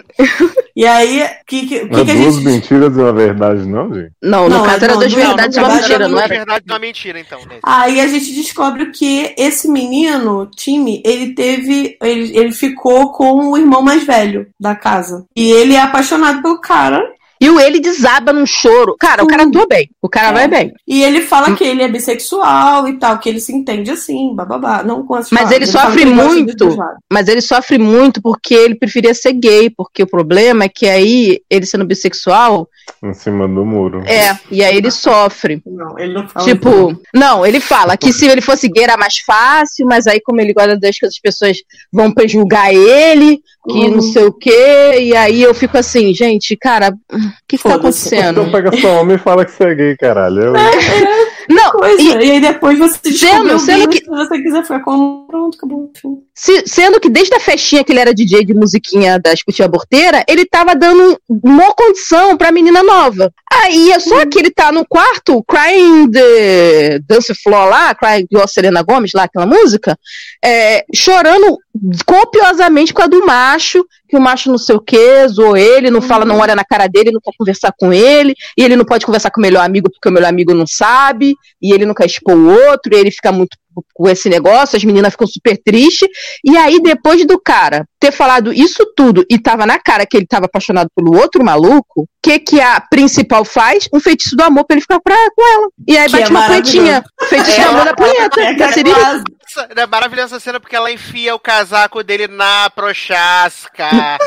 E 0.75 0.85
aí, 0.87 1.23
o 1.23 1.29
que, 1.47 1.67
que, 1.67 1.85
Não 1.85 2.01
é 2.01 2.05
que, 2.05 2.05
que 2.05 2.11
a 2.11 2.15
duas 2.15 2.35
gente. 2.35 2.45
mentiras 2.45 2.97
e 2.97 3.01
uma 3.01 3.13
verdade, 3.13 3.67
não, 3.67 3.93
gente? 3.95 4.13
Não, 4.23 4.49
Não, 4.49 4.59
no 4.59 4.65
caso 4.65 4.83
é- 4.83 4.85
era 4.85 4.93
não, 4.95 5.01
duas 5.01 5.13
não, 5.13 5.19
verdades 5.21 5.57
e 5.57 5.61
uma 5.61 5.69
verdade, 5.69 5.89
mentira, 5.89 6.09
não 6.09 6.21
é? 6.21 6.29
verdade 6.29 6.65
e 6.67 6.71
uma 6.73 6.79
mentira, 6.79 7.21
então. 7.21 7.39
nesse. 7.41 7.61
Aí 7.65 8.01
a 8.01 8.07
gente 8.07 8.35
descobre 8.35 8.91
que 8.91 9.35
esse 9.39 9.69
menino, 9.71 10.47
Timmy, 10.55 11.03
ele 11.05 11.35
teve. 11.35 11.97
Ele, 12.03 12.37
ele 12.39 12.53
ficou 12.53 13.13
com 13.13 13.51
o 13.51 13.57
irmão 13.57 13.81
mais 13.83 14.05
velho 14.05 14.47
da 14.61 14.75
casa. 14.75 15.25
E 15.35 15.51
ele 15.51 15.75
é 15.75 15.81
apaixonado 15.81 16.43
pelo 16.43 16.61
cara. 16.61 17.03
E 17.41 17.51
o 17.51 17.61
ele 17.61 17.81
desaba 17.81 18.33
num 18.33 18.47
choro. 18.47 18.97
Cara, 18.99 19.23
o 19.23 19.27
cara 19.27 19.43
atua 19.45 19.67
bem. 19.67 19.91
O 20.01 20.09
cara 20.09 20.29
É. 20.29 20.33
vai 20.33 20.49
bem. 20.49 20.73
E 20.87 21.03
ele 21.03 21.21
fala 21.21 21.55
que 21.55 21.65
ele 21.65 21.83
é 21.83 21.89
bissexual 21.89 22.89
e 22.89 22.99
tal, 22.99 23.19
que 23.19 23.29
ele 23.29 23.41
se 23.41 23.53
entende 23.53 23.91
assim, 23.91 24.35
bababá. 24.35 24.83
Não 24.83 25.05
com 25.07 25.17
essas 25.17 25.31
Mas 25.31 25.51
ele 25.51 25.67
fala 25.67 25.91
sofre 25.91 26.05
muito. 26.07 26.77
Mas 27.13 27.29
ele 27.29 27.41
sofre 27.41 27.79
muito 27.79 28.23
porque 28.23 28.55
ele 28.55 28.75
preferia 28.75 29.13
ser 29.15 29.33
gay. 29.35 29.69
Porque 29.71 30.03
o 30.03 30.07
problema 30.07 30.65
é 30.65 30.69
que 30.69 30.87
aí, 30.87 31.41
ele 31.51 31.67
sendo 31.67 31.85
bissexual, 31.85 32.69
Em 33.03 33.13
cima 33.13 33.47
do 33.49 33.65
muro. 33.65 34.03
é. 34.07 34.39
E 34.51 34.65
aí 34.65 34.77
ele 34.77 34.91
sofre. 34.91 35.61
Não, 35.67 35.99
ele 35.99 36.15
não 36.15 36.27
fala. 36.29 36.47
Tipo, 36.47 37.01
não, 37.15 37.45
ele 37.45 37.61
fala 37.61 37.97
que 37.97 38.13
se 38.13 38.27
ele 38.27 38.41
fosse 38.41 38.69
gay 38.69 38.85
era 38.85 38.97
mais 38.97 39.19
fácil, 39.19 39.87
mas 39.87 40.07
aí, 40.07 40.21
como 40.21 40.41
ele 40.41 40.53
gosta 40.55 40.79
das 40.79 40.99
que 40.99 41.07
as 41.07 41.19
pessoas 41.19 41.59
vão 41.93 42.13
prejulgar 42.13 42.73
ele, 42.73 43.41
que 43.69 43.79
Uhum. 43.79 43.91
não 43.97 44.01
sei 44.03 44.25
o 44.25 44.33
quê, 44.33 44.99
e 45.01 45.17
aí 45.17 45.43
eu 45.43 45.53
fico 45.55 45.77
assim, 45.77 46.13
gente, 46.15 46.57
cara, 46.57 46.95
o 47.13 47.19
que, 47.49 47.57
que 47.59 47.63
tá 47.63 47.75
acontecendo? 47.75 48.41
Então 48.43 48.51
pega 48.53 48.77
só 48.81 49.01
homem 49.01 49.17
e 49.17 49.19
fala 49.19 49.45
que 49.45 49.51
você 49.53 49.65
é 49.65 49.75
gay, 49.75 49.97
caralho. 49.97 50.41
Eu... 50.43 50.53
Não, 51.49 51.71
coisa. 51.73 52.03
e, 52.03 52.07
E, 52.27 52.31
aí 52.33 52.41
depois 52.41 52.77
você 52.77 52.99
descobriu 53.05 53.59
sendo 53.59 53.89
bem, 53.89 53.89
que- 54.01 54.05
se 54.05 54.11
você 54.11 54.43
quiser 54.43 54.63
ficar 54.63 54.81
com 54.81 55.27
pronto, 55.29 55.57
acabou. 55.57 55.93
Se- 56.35 56.65
sendo 56.67 56.99
que 56.99 57.09
desde 57.09 57.35
a 57.37 57.41
festinha 57.41 57.85
que 57.85 57.93
ele 57.93 58.01
era 58.01 58.13
DJ 58.13 58.45
de 58.45 58.53
musiquinha 58.53 59.19
da 59.19 59.33
Escutinha 59.33 59.69
Borteira, 59.69 60.25
ele 60.29 60.45
tava 60.45 60.75
dando 60.75 61.17
uma 61.29 61.73
condição 61.73 62.37
pra 62.37 62.51
menina 62.51 62.83
nova. 62.83 63.33
Aí, 63.63 63.93
é 63.93 63.99
só 63.99 64.27
que 64.27 64.39
ele 64.39 64.51
tá 64.51 64.71
no 64.71 64.87
quarto, 64.87 65.43
crying 65.45 66.11
the 66.11 66.99
dance 67.01 67.33
floor 67.43 67.69
lá, 67.69 67.95
crying 67.95 68.27
igual 68.31 68.45
a 68.45 68.49
Selena 68.49 68.83
Gomes 68.83 69.13
lá, 69.15 69.25
aquela 69.25 69.47
música, 69.47 69.99
é, 70.45 70.85
chorando 70.95 71.59
copiosamente 72.07 72.93
por 72.93 73.01
causa 73.01 73.11
do 73.11 73.27
macho, 73.27 73.85
que 74.09 74.17
o 74.17 74.21
macho 74.21 74.51
não 74.51 74.59
sei 74.59 74.77
o 74.77 74.81
que, 74.81 75.29
zoou 75.29 75.57
ele, 75.57 75.91
não 75.91 76.01
fala, 76.01 76.25
não 76.25 76.39
olha 76.39 76.55
na 76.55 76.65
cara 76.65 76.87
dele, 76.87 77.11
não 77.13 77.21
quer 77.21 77.33
conversar 77.37 77.73
com 77.79 77.93
ele, 77.93 78.35
e 78.57 78.63
ele 78.63 78.77
não 78.77 78.85
pode 78.85 79.05
conversar 79.07 79.31
com 79.31 79.41
o 79.41 79.43
melhor 79.43 79.65
amigo 79.65 79.91
porque 79.91 80.09
o 80.09 80.13
melhor 80.13 80.29
amigo 80.29 80.55
não 80.55 80.67
sabe, 80.67 81.35
e 81.61 81.73
ele 81.75 81.87
não 81.87 81.95
quer 81.95 82.07
expor 82.07 82.35
o 82.37 82.51
outro, 82.69 82.95
e 82.95 82.99
ele 82.99 83.11
fica 83.11 83.33
muito 83.33 83.57
com 83.93 84.09
esse 84.09 84.31
negócio, 84.31 84.75
as 84.75 84.85
meninas 84.85 85.13
ficam 85.13 85.27
super 85.27 85.55
tristes, 85.63 86.09
e 86.43 86.57
aí 86.57 86.81
depois 86.81 87.27
do 87.27 87.39
cara 87.39 87.85
ter 88.01 88.11
falado 88.11 88.51
isso 88.51 88.87
tudo 88.97 89.23
e 89.31 89.39
tava 89.39 89.67
na 89.67 89.79
cara 89.79 90.07
que 90.07 90.17
ele 90.17 90.27
tava 90.27 90.47
apaixonado 90.47 90.89
pelo 90.97 91.15
outro 91.15 91.45
maluco, 91.45 92.03
o 92.03 92.07
que 92.23 92.39
que 92.39 92.59
a 92.61 92.81
principal 92.81 93.45
faz? 93.45 93.87
Um 93.93 94.01
feitiço 94.01 94.35
do 94.35 94.43
amor 94.43 94.65
pra 94.65 94.75
ele 94.77 94.81
ficar 94.81 94.99
pra, 95.01 95.15
com 95.35 95.47
ela. 95.47 95.69
E 95.87 95.97
aí 95.97 96.09
Que 96.09 96.17
é 96.17 96.21
bate 96.21 96.31
uma 96.31 96.47
punhetinha. 96.47 97.05
Feitiço 97.29 97.61
do 97.61 97.69
amor 97.69 97.85
na 97.85 97.95
punheta. 97.95 98.41
É, 98.41 98.55
que 98.55 98.63
a 98.63 98.73
Siri- 98.73 98.95
quase. 98.95 99.25
Essa- 99.57 99.69
É 99.75 99.87
maravilhosa 99.87 100.37
essa 100.37 100.41
cena 100.45 100.61
porque 100.61 100.77
ela 100.77 100.91
enfia 100.91 101.35
o 101.35 101.39
casaco 101.41 102.03
dele 102.03 102.29
na 102.29 102.69
prochasca. 102.71 103.89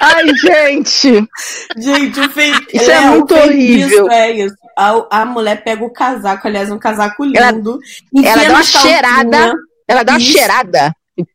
Ai, 0.00 0.28
gente. 0.36 1.28
Gente, 1.76 2.20
o 2.20 2.30
feitiço. 2.30 2.66
Isso 2.76 2.90
é 2.90 3.00
muito 3.00 3.34
horrível. 3.34 4.10
É 4.10 4.30
isso. 4.32 4.54
A, 4.76 5.20
a 5.22 5.24
mulher 5.24 5.62
pega 5.62 5.84
o 5.84 5.92
casaco, 5.92 6.46
aliás, 6.46 6.70
um 6.70 6.78
casaco 6.78 7.24
Ela- 7.34 7.52
lindo. 7.52 7.78
ela 8.16 8.32
enfia 8.42 8.48
dá 8.48 8.54
uma 8.54 8.62
cheirada. 8.64 9.52
Ela 9.88 10.02
dá 10.02 10.12
uma 10.12 10.18
Isso. 10.18 10.32
cheirada 10.32 10.94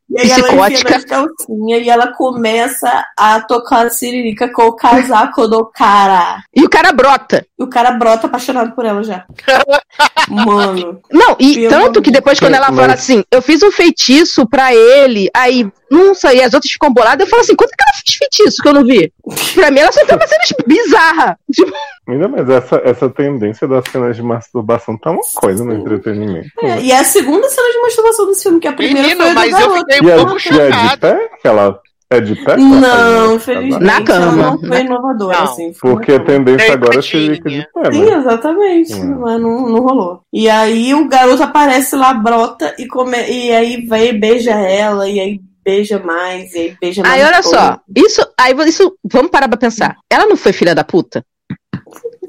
E 0.10 0.19
aí 0.19 0.31
ela 0.31 0.40
enfia 0.40 0.86
psicótica. 0.86 1.03
calcinhas 1.03 1.86
e 1.86 1.90
ela 1.90 2.07
começa 2.14 3.06
a 3.15 3.41
tocar 3.41 3.86
a 3.86 3.90
siririca 3.90 4.52
com 4.52 4.64
o 4.64 4.76
casaco 4.76 5.48
do 5.48 5.65
cara. 5.65 6.41
E 6.56 6.64
o 6.64 6.69
cara 6.69 6.91
brota. 6.91 7.45
E 7.60 7.64
o 7.64 7.68
cara 7.68 7.91
brota 7.91 8.26
apaixonado 8.26 8.73
por 8.73 8.86
ela 8.86 9.03
já. 9.03 9.26
Mano. 10.27 10.99
Não, 11.11 11.36
e 11.40 11.68
tanto 11.68 12.02
que 12.02 12.11
depois, 12.11 12.40
quando 12.40 12.56
ela 12.56 12.72
fala 12.72 12.94
assim, 12.94 13.23
eu 13.31 13.41
fiz 13.41 13.61
um 13.61 13.72
feitiço 13.72 14.48
pra 14.48 14.73
ele, 14.73 15.30
aí, 15.34 15.68
nossa, 15.90 16.34
e 16.34 16.41
as 16.41 16.53
outras 16.53 16.72
ficam 16.72 16.94
boladas, 16.94 17.26
eu 17.26 17.30
falo 17.30 17.41
assim, 17.41 17.56
quanto 17.56 17.72
que 17.72 17.84
ela 17.84 17.94
fez 17.94 18.18
feitiço 18.18 18.61
que 18.61 18.69
eu 18.69 18.73
não 18.73 18.84
vi? 18.84 19.11
Pra 19.53 19.72
mim, 19.72 19.80
ela 19.80 19.91
só 19.91 20.06
tava 20.06 20.26
sendo 20.27 20.68
bizarra. 20.68 21.38
Tipo, 21.52 21.72
Ainda 22.10 22.27
mais 22.27 22.49
essa, 22.49 22.81
essa 22.84 23.07
tendência 23.07 23.68
das 23.68 23.88
cenas 23.88 24.15
de 24.15 24.23
masturbação 24.23 24.98
tá 24.98 25.11
uma 25.11 25.22
coisa 25.36 25.64
no 25.64 25.73
entretenimento. 25.73 26.49
É, 26.64 26.81
e 26.81 26.91
é 26.91 26.98
a 26.98 27.03
segunda 27.03 27.48
cena 27.48 27.72
de 27.72 27.81
masturbação 27.81 28.26
desse 28.26 28.44
filme, 28.44 28.60
que 28.60 28.68
a 28.68 28.73
primeira 28.73 29.10
Menino, 29.10 29.22
foi 29.22 29.30
a 29.30 29.34
mas 29.36 29.60
eu 29.60 29.77
fiquei 29.77 30.02
E 30.10 30.11
é, 30.11 30.18
um 30.18 30.38
e 30.38 30.60
é 30.60 30.90
de 30.90 30.98
pé? 30.98 31.30
Que 31.41 31.48
ela 31.48 31.80
é 32.10 32.19
de 32.19 32.36
pé? 32.44 32.57
Não, 32.57 33.40
faz 33.40 33.57
infelizmente. 33.57 33.84
Na 33.84 33.95
ela 33.98 34.03
cama. 34.03 34.36
não 34.36 34.60
foi 34.60 34.81
inovadora, 34.81 35.38
Não. 35.38 35.44
assim. 35.44 35.73
foi 35.73 35.91
Porque 35.91 36.11
a 36.14 36.19
tendência 36.19 36.65
Tem 36.65 36.76
agora 36.76 36.99
é 36.99 37.02
ser 37.02 37.34
de 37.34 37.41
pé, 37.41 37.91
Sim, 37.91 38.06
né? 38.06 38.15
exatamente. 38.18 38.94
Hum. 38.95 39.19
Mas 39.19 39.41
não, 39.41 39.69
não 39.69 39.81
rolou. 39.81 40.22
E 40.34 40.49
aí 40.49 40.94
o 40.95 41.07
garoto 41.07 41.44
aparece 41.44 41.95
lá, 41.95 42.14
brota, 42.14 42.73
e, 42.80 42.88
come... 42.88 43.18
e 43.30 43.52
aí 43.52 43.86
vai 43.86 44.10
e 44.10 44.14
beija 44.14 44.52
ela, 44.52 45.07
e 45.07 45.19
aí 45.19 45.40
beija 45.64 45.99
mais, 45.99 46.52
e 46.53 46.57
aí 46.60 46.77
beija 46.81 47.03
mais. 47.03 47.14
aí, 47.14 47.23
olha 47.23 47.44
todo. 47.44 47.52
só, 47.52 47.80
isso, 47.95 48.27
aí, 48.40 48.56
isso, 48.68 48.98
vamos 49.03 49.30
parar 49.30 49.48
pra 49.48 49.57
pensar. 49.57 49.95
Ela 50.11 50.26
não 50.26 50.36
foi 50.36 50.52
filha 50.52 50.73
da 50.73 50.84
puta? 50.84 51.23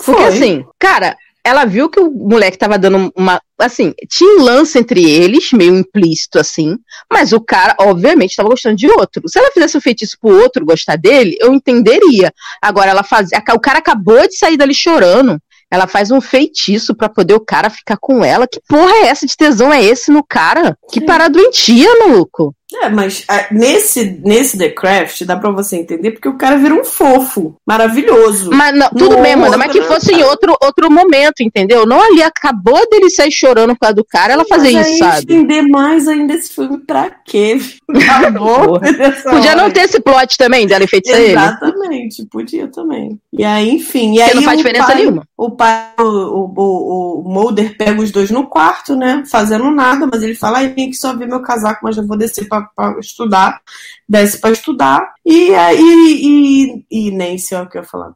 Porque 0.04 0.12
Foi. 0.12 0.24
assim, 0.24 0.64
cara, 0.78 1.16
ela 1.50 1.64
viu 1.64 1.88
que 1.88 2.00
o 2.00 2.10
moleque 2.10 2.58
tava 2.58 2.78
dando 2.78 3.12
uma. 3.16 3.40
Assim, 3.58 3.92
tinha 4.08 4.38
um 4.38 4.42
lance 4.42 4.78
entre 4.78 5.02
eles, 5.08 5.52
meio 5.52 5.76
implícito 5.76 6.38
assim, 6.38 6.78
mas 7.12 7.32
o 7.32 7.40
cara, 7.40 7.74
obviamente, 7.80 8.36
tava 8.36 8.48
gostando 8.48 8.76
de 8.76 8.88
outro. 8.88 9.22
Se 9.26 9.38
ela 9.38 9.50
fizesse 9.50 9.76
um 9.76 9.80
feitiço 9.80 10.16
pro 10.20 10.40
outro 10.40 10.64
gostar 10.64 10.96
dele, 10.96 11.36
eu 11.40 11.52
entenderia. 11.52 12.32
Agora, 12.62 12.90
ela 12.90 13.02
fazia. 13.02 13.42
O 13.54 13.60
cara 13.60 13.78
acabou 13.78 14.26
de 14.26 14.36
sair 14.36 14.56
dali 14.56 14.74
chorando. 14.74 15.38
Ela 15.70 15.86
faz 15.86 16.10
um 16.10 16.20
feitiço 16.20 16.94
pra 16.96 17.08
poder 17.08 17.34
o 17.34 17.44
cara 17.44 17.70
ficar 17.70 17.96
com 18.00 18.24
ela. 18.24 18.48
Que 18.48 18.60
porra 18.68 18.92
é 18.92 19.06
essa 19.06 19.26
de 19.26 19.36
tesão 19.36 19.72
é 19.72 19.82
esse 19.82 20.10
no 20.10 20.24
cara? 20.24 20.76
Que 20.90 21.00
parada 21.00 21.34
doentia, 21.34 21.88
maluco. 22.00 22.54
É, 22.74 22.88
mas 22.88 23.24
ah, 23.28 23.46
nesse, 23.50 24.20
nesse 24.24 24.56
The 24.56 24.70
Craft 24.70 25.24
dá 25.24 25.36
pra 25.36 25.50
você 25.50 25.76
entender 25.76 26.12
porque 26.12 26.28
o 26.28 26.36
cara 26.36 26.56
vira 26.56 26.74
um 26.74 26.84
fofo, 26.84 27.56
maravilhoso. 27.66 28.50
Mas 28.50 28.76
não, 28.78 28.88
tudo 28.90 29.18
bem, 29.18 29.34
Amanda, 29.34 29.56
mas 29.56 29.72
que 29.72 29.82
fosse 29.82 30.12
em 30.12 30.22
outro, 30.22 30.56
outro 30.62 30.90
momento, 30.90 31.40
entendeu? 31.40 31.84
Não 31.84 32.00
ali 32.00 32.22
acabou 32.22 32.88
dele 32.88 33.10
sair 33.10 33.32
chorando 33.32 33.74
por 33.74 33.80
causa 33.80 33.94
do 33.94 34.04
cara, 34.04 34.34
ela 34.34 34.44
fazer 34.44 34.70
isso, 34.70 34.98
sabe? 34.98 35.18
estender 35.18 35.68
mais 35.68 36.06
ainda 36.06 36.34
esse 36.34 36.52
filme 36.52 36.78
pra 36.78 37.10
quê? 37.24 37.58
Acabou. 37.90 38.80
Podia 39.28 39.56
não 39.56 39.64
hora. 39.64 39.72
ter 39.72 39.80
esse 39.80 40.00
plot 40.00 40.36
também 40.36 40.66
dela 40.66 40.84
enfeitiçar 40.84 41.20
ele. 41.20 41.32
Exatamente, 41.32 42.24
podia 42.26 42.68
também. 42.68 43.18
E 43.32 43.44
aí, 43.44 43.70
enfim. 43.70 44.14
E 44.14 44.22
aí 44.22 44.34
não 44.34 44.42
faz 44.42 44.54
o 44.54 44.62
diferença 44.62 44.86
pai, 44.86 44.96
nenhuma. 44.96 45.22
O 45.36 45.50
pai, 45.50 45.92
o, 45.98 46.52
o, 46.56 47.20
o 47.20 47.28
Mulder 47.28 47.76
pega 47.76 48.00
os 48.00 48.10
dois 48.10 48.30
no 48.30 48.46
quarto, 48.46 48.94
né? 48.94 49.24
Fazendo 49.30 49.70
nada, 49.70 50.08
mas 50.10 50.22
ele 50.22 50.34
fala: 50.34 50.58
ai, 50.58 50.68
vem 50.68 50.86
aqui 50.86 50.96
só 50.96 51.14
ver 51.16 51.26
meu 51.26 51.40
casaco, 51.42 51.80
mas 51.82 51.96
eu 51.96 52.06
vou 52.06 52.16
descer 52.16 52.48
pra, 52.48 52.59
pra 52.74 52.96
estudar. 53.00 53.60
Desce 54.08 54.40
pra 54.40 54.50
estudar. 54.50 55.12
E 55.24 55.54
aí, 55.54 56.84
e, 56.90 57.08
e 57.08 57.10
Nancy, 57.10 57.54
ó, 57.54 57.62
o 57.62 57.68
que 57.68 57.78
eu 57.78 57.82
ia 57.82 57.88
falar. 57.88 58.12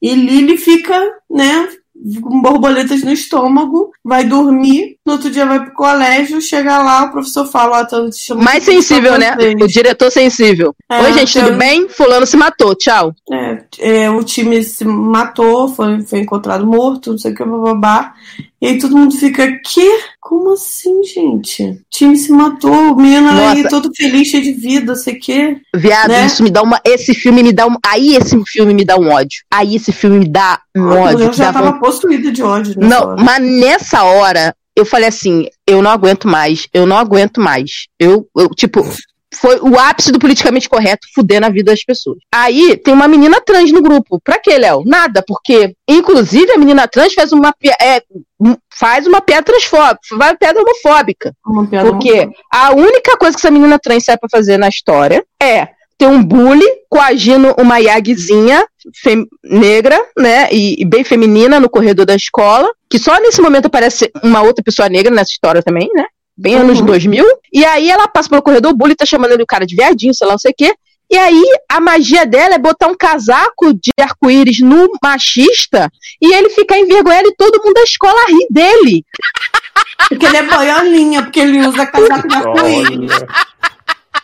E 0.00 0.14
Lily 0.14 0.56
fica, 0.56 0.98
né? 1.30 1.68
Com 2.22 2.40
borboletas 2.40 3.02
no 3.02 3.10
estômago, 3.12 3.90
vai 4.04 4.22
dormir, 4.22 4.98
no 5.04 5.14
outro 5.14 5.28
dia 5.32 5.44
vai 5.44 5.64
pro 5.64 5.74
colégio, 5.74 6.40
chega 6.40 6.78
lá, 6.80 7.02
o 7.06 7.10
professor 7.10 7.44
fala, 7.44 7.80
ó, 7.80 7.84
tô 7.84 8.08
te 8.08 8.20
chamando 8.24 8.44
Mais 8.44 8.62
sensível, 8.62 9.18
né? 9.18 9.34
vocês. 9.34 9.54
O 9.60 9.66
diretor 9.66 10.08
sensível. 10.08 10.76
É, 10.88 11.02
Oi, 11.02 11.12
gente, 11.14 11.32
tudo 11.36 11.48
eu- 11.50 11.58
bem? 11.58 11.88
Fulano 11.88 12.24
se 12.24 12.36
matou, 12.36 12.76
tchau. 12.76 13.12
É, 13.32 13.64
é, 13.80 14.10
o 14.10 14.22
time 14.22 14.62
se 14.62 14.84
matou, 14.84 15.74
foi, 15.74 16.00
foi 16.02 16.20
encontrado 16.20 16.64
morto, 16.64 17.10
não 17.10 17.18
sei 17.18 17.32
o 17.32 17.34
que, 17.34 17.44
bababá. 17.44 18.14
E 18.62 18.68
aí 18.68 18.78
todo 18.78 18.96
mundo 18.96 19.16
fica, 19.16 19.50
que? 19.66 19.98
Como 20.28 20.52
assim, 20.52 21.02
gente? 21.04 21.62
O 21.62 21.78
time 21.90 22.14
se 22.14 22.30
matou, 22.30 22.92
o 22.92 22.96
menino 22.96 23.30
aí 23.30 23.62
Nossa. 23.62 23.68
todo 23.70 23.90
feliz, 23.96 24.28
cheio 24.28 24.42
de 24.42 24.52
vida, 24.52 24.94
sei 24.94 25.14
o 25.14 25.18
que. 25.18 25.56
Viado, 25.74 26.10
Né? 26.10 26.26
isso 26.26 26.42
me 26.42 26.50
dá 26.50 26.60
uma. 26.62 26.78
Esse 26.84 27.14
filme 27.14 27.42
me 27.42 27.50
dá 27.50 27.66
um. 27.66 27.76
Aí 27.86 28.14
esse 28.14 28.38
filme 28.44 28.74
me 28.74 28.84
dá 28.84 28.98
um 28.98 29.08
ódio. 29.08 29.40
Aí 29.50 29.76
esse 29.76 29.90
filme 29.90 30.18
me 30.18 30.28
dá 30.28 30.60
um 30.76 30.86
ódio. 30.88 31.20
Eu 31.28 31.32
já 31.32 31.50
tava 31.50 31.72
von- 31.72 31.78
possuída 31.80 32.30
de 32.30 32.42
ódio 32.42 32.74
Não, 32.76 33.06
hora. 33.12 33.22
mas 33.24 33.42
nessa 33.42 34.02
hora, 34.04 34.54
eu 34.76 34.84
falei 34.84 35.08
assim: 35.08 35.46
eu 35.66 35.80
não 35.80 35.90
aguento 35.90 36.28
mais, 36.28 36.68
eu 36.74 36.84
não 36.84 36.98
aguento 36.98 37.40
mais. 37.40 37.86
Eu, 37.98 38.28
eu 38.36 38.50
tipo. 38.50 38.84
Foi 39.40 39.58
o 39.60 39.78
ápice 39.78 40.10
do 40.12 40.18
politicamente 40.18 40.68
correto 40.68 41.06
fuder 41.14 41.40
na 41.40 41.48
vida 41.48 41.70
das 41.72 41.84
pessoas. 41.84 42.18
Aí 42.34 42.76
tem 42.76 42.92
uma 42.92 43.06
menina 43.08 43.40
trans 43.40 43.70
no 43.72 43.80
grupo. 43.82 44.20
Pra 44.24 44.38
quê, 44.38 44.58
Léo? 44.58 44.82
Nada, 44.84 45.22
porque, 45.26 45.74
inclusive, 45.88 46.52
a 46.52 46.58
menina 46.58 46.88
trans 46.88 47.14
faz 47.14 47.32
uma, 47.32 47.54
é, 47.80 48.02
um- 48.40 48.56
faz 48.78 49.06
uma 49.06 49.20
piada 49.20 49.44
transfóbica, 49.44 50.00
faz 50.08 50.30
uma 50.30 50.36
piada 50.36 50.60
homofóbica. 50.60 51.32
Uma 51.46 51.66
piada 51.66 51.90
Porque 51.90 52.10
homofóbica. 52.12 52.40
a 52.52 52.72
única 52.72 53.16
coisa 53.16 53.36
que 53.36 53.40
essa 53.40 53.50
menina 53.50 53.78
trans 53.78 54.04
sai 54.04 54.16
pra 54.18 54.28
fazer 54.30 54.56
na 54.58 54.68
história 54.68 55.24
é 55.42 55.68
ter 55.96 56.06
um 56.06 56.22
bully 56.22 56.64
coagindo 56.88 57.54
uma 57.58 57.78
Yagzinha 57.78 58.64
negra, 59.44 60.00
né, 60.16 60.48
e, 60.52 60.80
e 60.80 60.84
bem 60.84 61.02
feminina 61.04 61.58
no 61.60 61.68
corredor 61.68 62.06
da 62.06 62.14
escola, 62.14 62.68
que 62.88 62.98
só 62.98 63.18
nesse 63.20 63.40
momento 63.40 63.66
aparece 63.66 64.10
uma 64.22 64.42
outra 64.42 64.62
pessoa 64.62 64.88
negra 64.88 65.12
nessa 65.14 65.32
história 65.32 65.62
também, 65.62 65.88
né, 65.94 66.04
bem 66.38 66.54
anos 66.54 66.78
Uhum. 66.78 66.86
2000, 66.86 67.24
e 67.52 67.64
aí 67.64 67.90
ela 67.90 68.06
passa 68.06 68.28
pelo 68.28 68.42
corredor, 68.42 68.72
o 68.72 68.76
bully 68.76 68.94
tá 68.94 69.04
chamando 69.04 69.32
ele 69.32 69.42
o 69.42 69.46
cara 69.46 69.66
de 69.66 69.74
viadinho, 69.74 70.14
sei 70.14 70.26
lá, 70.26 70.34
não 70.34 70.38
sei 70.38 70.52
o 70.52 70.54
quê, 70.56 70.72
e 71.10 71.16
aí 71.16 71.42
a 71.70 71.80
magia 71.80 72.26
dela 72.26 72.54
é 72.54 72.58
botar 72.58 72.86
um 72.86 72.94
casaco 72.94 73.72
de 73.72 73.90
arco-íris 73.98 74.60
no 74.60 74.90
machista 75.02 75.90
e 76.20 76.34
ele 76.34 76.50
ficar 76.50 76.78
envergonhado 76.78 77.28
e 77.28 77.34
todo 77.34 77.62
mundo 77.64 77.74
da 77.74 77.82
escola 77.82 78.26
rir 78.28 78.46
dele. 78.50 79.04
Porque 80.08 80.26
ele 80.26 80.36
é 80.36 80.42
boiolinha, 80.42 81.22
porque 81.22 81.40
ele 81.40 81.66
usa 81.66 81.86
casaco 81.86 82.28
de 82.28 82.34
arco-íris. 82.34 83.10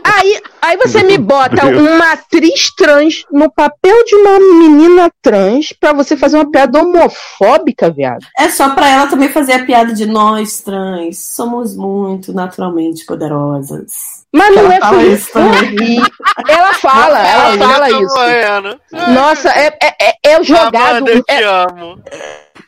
Aí, 0.05 0.41
aí 0.61 0.77
você 0.77 1.03
me 1.03 1.17
bota 1.17 1.67
uma 1.67 2.13
atriz 2.13 2.75
trans 2.77 3.25
no 3.33 3.51
papel 3.51 4.05
de 4.05 4.15
uma 4.15 4.39
menina 4.39 5.11
trans 5.23 5.73
pra 5.73 5.95
você 5.95 6.15
fazer 6.17 6.37
uma 6.37 6.51
piada 6.51 6.79
homofóbica, 6.83 7.91
viado. 7.91 8.27
É 8.39 8.51
só 8.51 8.75
pra 8.75 8.89
ela 8.89 9.07
também 9.07 9.31
fazer 9.31 9.55
a 9.55 9.65
piada 9.65 9.95
de 9.95 10.05
nós 10.05 10.61
trans. 10.61 11.19
Somos 11.19 11.75
muito 11.75 12.35
naturalmente 12.35 13.07
poderosas. 13.07 14.24
Mas 14.35 14.57
não 14.57 14.65
Ela 14.65 14.75
é 14.75 14.81
fala 14.81 14.99
por 14.99 15.07
isso 15.07 15.33
também. 15.33 16.03
Ela 16.49 16.75
fala, 16.75 17.19
ela 17.21 17.57
fala 17.57 17.89
tô 17.89 18.03
isso. 18.03 18.15
morrendo. 18.17 18.81
Nossa, 19.15 19.49
é, 19.51 19.79
é, 19.81 19.95
é, 20.09 20.15
é 20.33 20.41
o 20.41 20.43
jogado. 20.45 20.97
Amanda, 20.97 21.11
eu 21.13 21.23
te 21.23 21.33
é- 21.33 21.45
amo. 21.45 22.03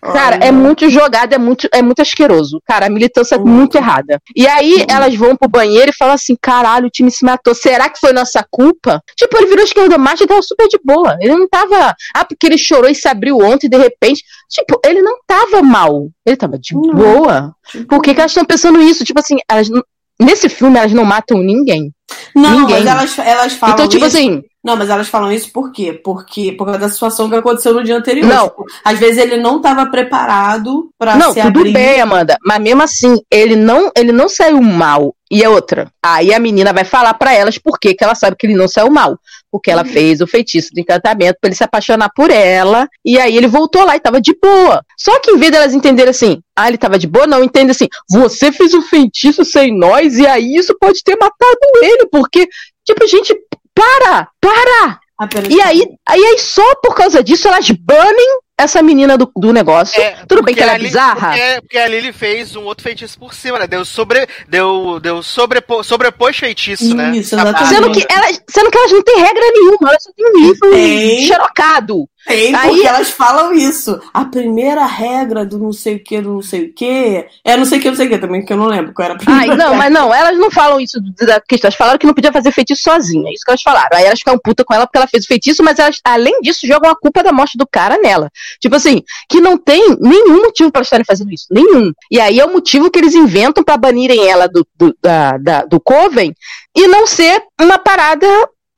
cara, 0.00 0.36
é 0.36 0.52
muito 0.52 0.88
jogado, 0.88 1.32
é 1.32 1.38
muito, 1.38 1.68
é 1.72 1.82
muito 1.82 2.00
asqueroso. 2.00 2.60
Cara, 2.64 2.86
a 2.86 2.90
militância 2.90 3.34
é 3.34 3.38
muito 3.38 3.76
errada. 3.76 4.20
E 4.34 4.46
aí 4.46 4.86
elas 4.88 5.14
vão 5.16 5.34
pro 5.36 5.48
banheiro 5.48 5.90
e 5.90 5.96
falam 5.96 6.14
assim: 6.14 6.36
caralho, 6.40 6.86
o 6.86 6.90
time 6.90 7.10
se 7.10 7.24
matou. 7.24 7.54
Será 7.54 7.88
que 7.88 7.98
foi 7.98 8.12
nossa 8.12 8.46
culpa? 8.50 9.02
Tipo, 9.16 9.36
ele 9.38 9.46
virou 9.48 9.64
esquerdomacho 9.64 10.22
e 10.22 10.26
tava 10.28 10.42
super 10.42 10.68
de 10.68 10.78
boa. 10.84 11.16
Ele 11.20 11.34
não 11.34 11.48
tava. 11.48 11.94
Ah, 12.14 12.24
porque 12.24 12.46
ele 12.46 12.58
chorou 12.58 12.88
e 12.88 12.94
se 12.94 13.08
abriu 13.08 13.38
ontem 13.38 13.68
de 13.68 13.76
repente. 13.76 14.22
Tipo, 14.48 14.80
ele 14.86 15.02
não 15.02 15.18
tava 15.26 15.60
mal. 15.62 16.08
Ele 16.24 16.36
tava 16.36 16.56
de 16.58 16.74
Não. 16.74 16.94
boa. 16.94 17.52
Por 17.88 18.00
que, 18.00 18.14
que 18.14 18.20
elas 18.20 18.30
estão 18.30 18.44
pensando 18.44 18.80
isso? 18.80 19.04
Tipo 19.04 19.18
assim, 19.18 19.36
elas, 19.50 19.68
não- 19.68 19.82
nesse 20.20 20.48
filme 20.48 20.78
elas 20.78 20.92
não 20.92 21.04
matam 21.04 21.38
ninguém. 21.38 21.92
Não, 22.34 22.60
Ninguém. 22.60 22.84
mas 22.84 22.86
elas, 22.86 23.18
elas 23.18 23.52
falam 23.54 23.74
então, 23.74 23.88
tipo 23.88 24.06
isso. 24.06 24.16
assim, 24.16 24.42
Não, 24.62 24.76
mas 24.76 24.88
elas 24.90 25.08
falam 25.08 25.32
isso 25.32 25.50
por 25.52 25.72
quê? 25.72 25.92
Porque 25.92 26.52
por 26.52 26.64
causa 26.64 26.78
da 26.80 26.88
situação 26.88 27.28
que 27.28 27.34
aconteceu 27.34 27.74
no 27.74 27.82
dia 27.82 27.96
anterior. 27.96 28.26
Não. 28.28 28.48
Tipo, 28.48 28.64
às 28.84 28.98
vezes 28.98 29.18
ele 29.18 29.38
não 29.38 29.56
estava 29.56 29.86
preparado 29.86 30.88
Não, 31.18 31.32
se 31.32 31.42
tudo 31.42 31.58
abrir. 31.60 31.72
bem, 31.72 32.00
Amanda. 32.00 32.36
Mas 32.44 32.60
mesmo 32.60 32.82
assim, 32.82 33.16
ele 33.30 33.56
não, 33.56 33.90
ele 33.96 34.12
não 34.12 34.28
saiu 34.28 34.62
mal. 34.62 35.14
E 35.30 35.44
a 35.44 35.50
outra. 35.50 35.90
Aí 36.02 36.32
a 36.32 36.38
menina 36.38 36.72
vai 36.72 36.84
falar 36.84 37.12
pra 37.14 37.34
elas 37.34 37.58
por 37.58 37.78
que 37.78 37.96
ela 38.00 38.14
sabe 38.14 38.36
que 38.36 38.46
ele 38.46 38.54
não 38.54 38.68
saiu 38.68 38.90
mal. 38.90 39.18
Porque 39.50 39.70
ela 39.70 39.84
fez 39.84 40.20
o 40.20 40.26
feitiço 40.26 40.70
do 40.72 40.80
encantamento 40.80 41.38
pra 41.40 41.48
ele 41.48 41.56
se 41.56 41.64
apaixonar 41.64 42.10
por 42.14 42.30
ela. 42.30 42.88
E 43.04 43.18
aí 43.18 43.36
ele 43.36 43.48
voltou 43.48 43.84
lá 43.84 43.96
e 43.96 44.00
tava 44.00 44.20
de 44.20 44.36
boa. 44.40 44.82
Só 44.96 45.18
que 45.18 45.32
em 45.32 45.36
vez 45.36 45.50
delas 45.50 45.74
entenderem 45.74 46.10
assim, 46.10 46.40
ah, 46.54 46.68
ele 46.68 46.78
tava 46.78 46.98
de 46.98 47.06
boa, 47.06 47.26
não, 47.26 47.42
entende 47.42 47.72
assim, 47.72 47.88
você 48.08 48.52
fez 48.52 48.72
um 48.72 48.82
feitiço 48.82 49.44
sem 49.44 49.76
nós 49.76 50.16
e 50.16 50.26
aí 50.26 50.54
isso 50.54 50.76
pode 50.78 51.02
ter 51.02 51.16
matado 51.16 51.58
ele. 51.82 52.06
Porque, 52.06 52.46
tipo, 52.84 53.06
gente, 53.06 53.34
para, 53.74 54.28
para! 54.40 55.00
Apenas 55.18 55.48
E 55.50 55.60
aí, 55.60 55.82
aí, 56.06 56.24
aí 56.24 56.38
só 56.38 56.74
por 56.76 56.94
causa 56.94 57.22
disso 57.22 57.48
elas 57.48 57.70
banem 57.70 58.38
essa 58.58 58.82
menina 58.82 59.18
do, 59.18 59.30
do 59.36 59.52
negócio. 59.52 60.02
Tudo 60.26 60.42
bem 60.42 60.54
que 60.54 60.62
ela 60.62 60.74
é 60.74 60.78
bizarra. 60.78 61.30
Porque, 61.30 61.60
porque 61.60 61.78
ali 61.78 61.96
ele 61.96 62.12
fez 62.12 62.56
um 62.56 62.64
outro 62.64 62.82
feitiço 62.82 63.18
por 63.18 63.34
cima, 63.34 63.58
né? 63.58 63.66
Deu 63.66 63.84
sobre. 63.84 64.26
Deu, 64.48 64.98
deu 64.98 65.22
sobrepo, 65.22 65.82
sobrepôs 65.82 66.36
feitiço, 66.38 66.94
né? 66.94 67.14
Isso, 67.16 67.36
Na 67.36 67.42
exatamente. 67.42 67.74
Sendo 67.74 67.92
que, 67.92 68.06
elas, 68.10 68.42
sendo 68.48 68.70
que 68.70 68.78
elas 68.78 68.92
não 68.92 69.02
têm 69.02 69.18
regra 69.18 69.42
nenhuma, 69.52 69.88
elas 69.90 70.02
só 70.02 70.10
têm 70.12 70.26
um 70.26 70.40
livro 70.40 71.26
xerocado. 71.26 72.08
Tem, 72.26 72.54
Aí- 72.54 72.68
porque 72.70 72.86
elas 72.86 73.10
falam 73.10 73.52
isso. 73.52 74.00
A 74.12 74.24
primeira 74.24 74.84
regra 74.84 75.44
do 75.46 75.58
não 75.58 75.72
sei 75.72 75.96
o 75.96 76.02
que, 76.02 76.20
do 76.20 76.34
não 76.34 76.42
sei 76.42 76.64
o 76.66 76.72
que. 76.74 77.24
É 77.44 77.56
não 77.56 77.64
sei 77.64 77.78
o 77.78 77.80
que, 77.82 77.88
não 77.88 77.96
sei 77.96 78.06
o 78.06 78.10
que 78.10 78.18
também, 78.18 78.44
que 78.44 78.52
eu 78.52 78.56
não 78.56 78.66
lembro 78.66 78.92
qual 78.92 79.04
era 79.06 79.14
a 79.14 79.16
primeira. 79.18 79.40
Ai, 79.52 79.56
não, 79.56 79.72
regra. 79.72 79.76
mas 79.78 79.92
não, 79.92 80.12
elas 80.14 80.36
não 80.38 80.50
falam 80.50 80.80
isso 80.80 80.98
da 81.20 81.40
questão. 81.40 81.68
Elas 81.68 81.76
falaram 81.76 81.98
que 81.98 82.06
não 82.06 82.14
podia 82.14 82.32
fazer 82.32 82.50
feitiço 82.52 82.82
sozinha. 82.82 83.28
É 83.30 83.32
isso 83.32 83.44
que 83.44 83.50
elas 83.50 83.62
falaram. 83.62 83.96
Aí 83.96 84.04
elas 84.04 84.18
ficam 84.18 84.38
puta 84.38 84.64
com 84.64 84.74
ela 84.74 84.86
porque 84.86 84.98
ela 84.98 85.06
fez 85.06 85.24
o 85.24 85.28
feitiço, 85.28 85.62
mas 85.62 85.78
elas, 85.78 86.00
além 86.04 86.40
disso, 86.40 86.66
jogam 86.66 86.90
a 86.90 86.96
culpa 86.98 87.22
da 87.22 87.32
morte 87.32 87.56
do 87.56 87.66
cara 87.66 87.96
nela. 87.98 88.30
Tipo 88.60 88.76
assim, 88.76 89.02
que 89.28 89.40
não 89.40 89.56
tem 89.56 89.96
nenhum 90.00 90.42
motivo 90.42 90.70
elas 90.74 90.86
estarem 90.86 91.04
fazendo 91.06 91.32
isso. 91.32 91.46
Nenhum. 91.50 91.92
E 92.10 92.20
aí 92.20 92.40
é 92.40 92.44
o 92.44 92.52
motivo 92.52 92.90
que 92.90 92.98
eles 92.98 93.14
inventam 93.14 93.62
pra 93.62 93.76
banirem 93.76 94.28
ela 94.28 94.48
do, 94.48 94.66
do, 94.76 94.96
da, 95.02 95.38
da- 95.38 95.64
do 95.64 95.78
Coven 95.80 96.34
e 96.76 96.86
não 96.88 97.06
ser 97.06 97.42
uma 97.60 97.78
parada 97.78 98.26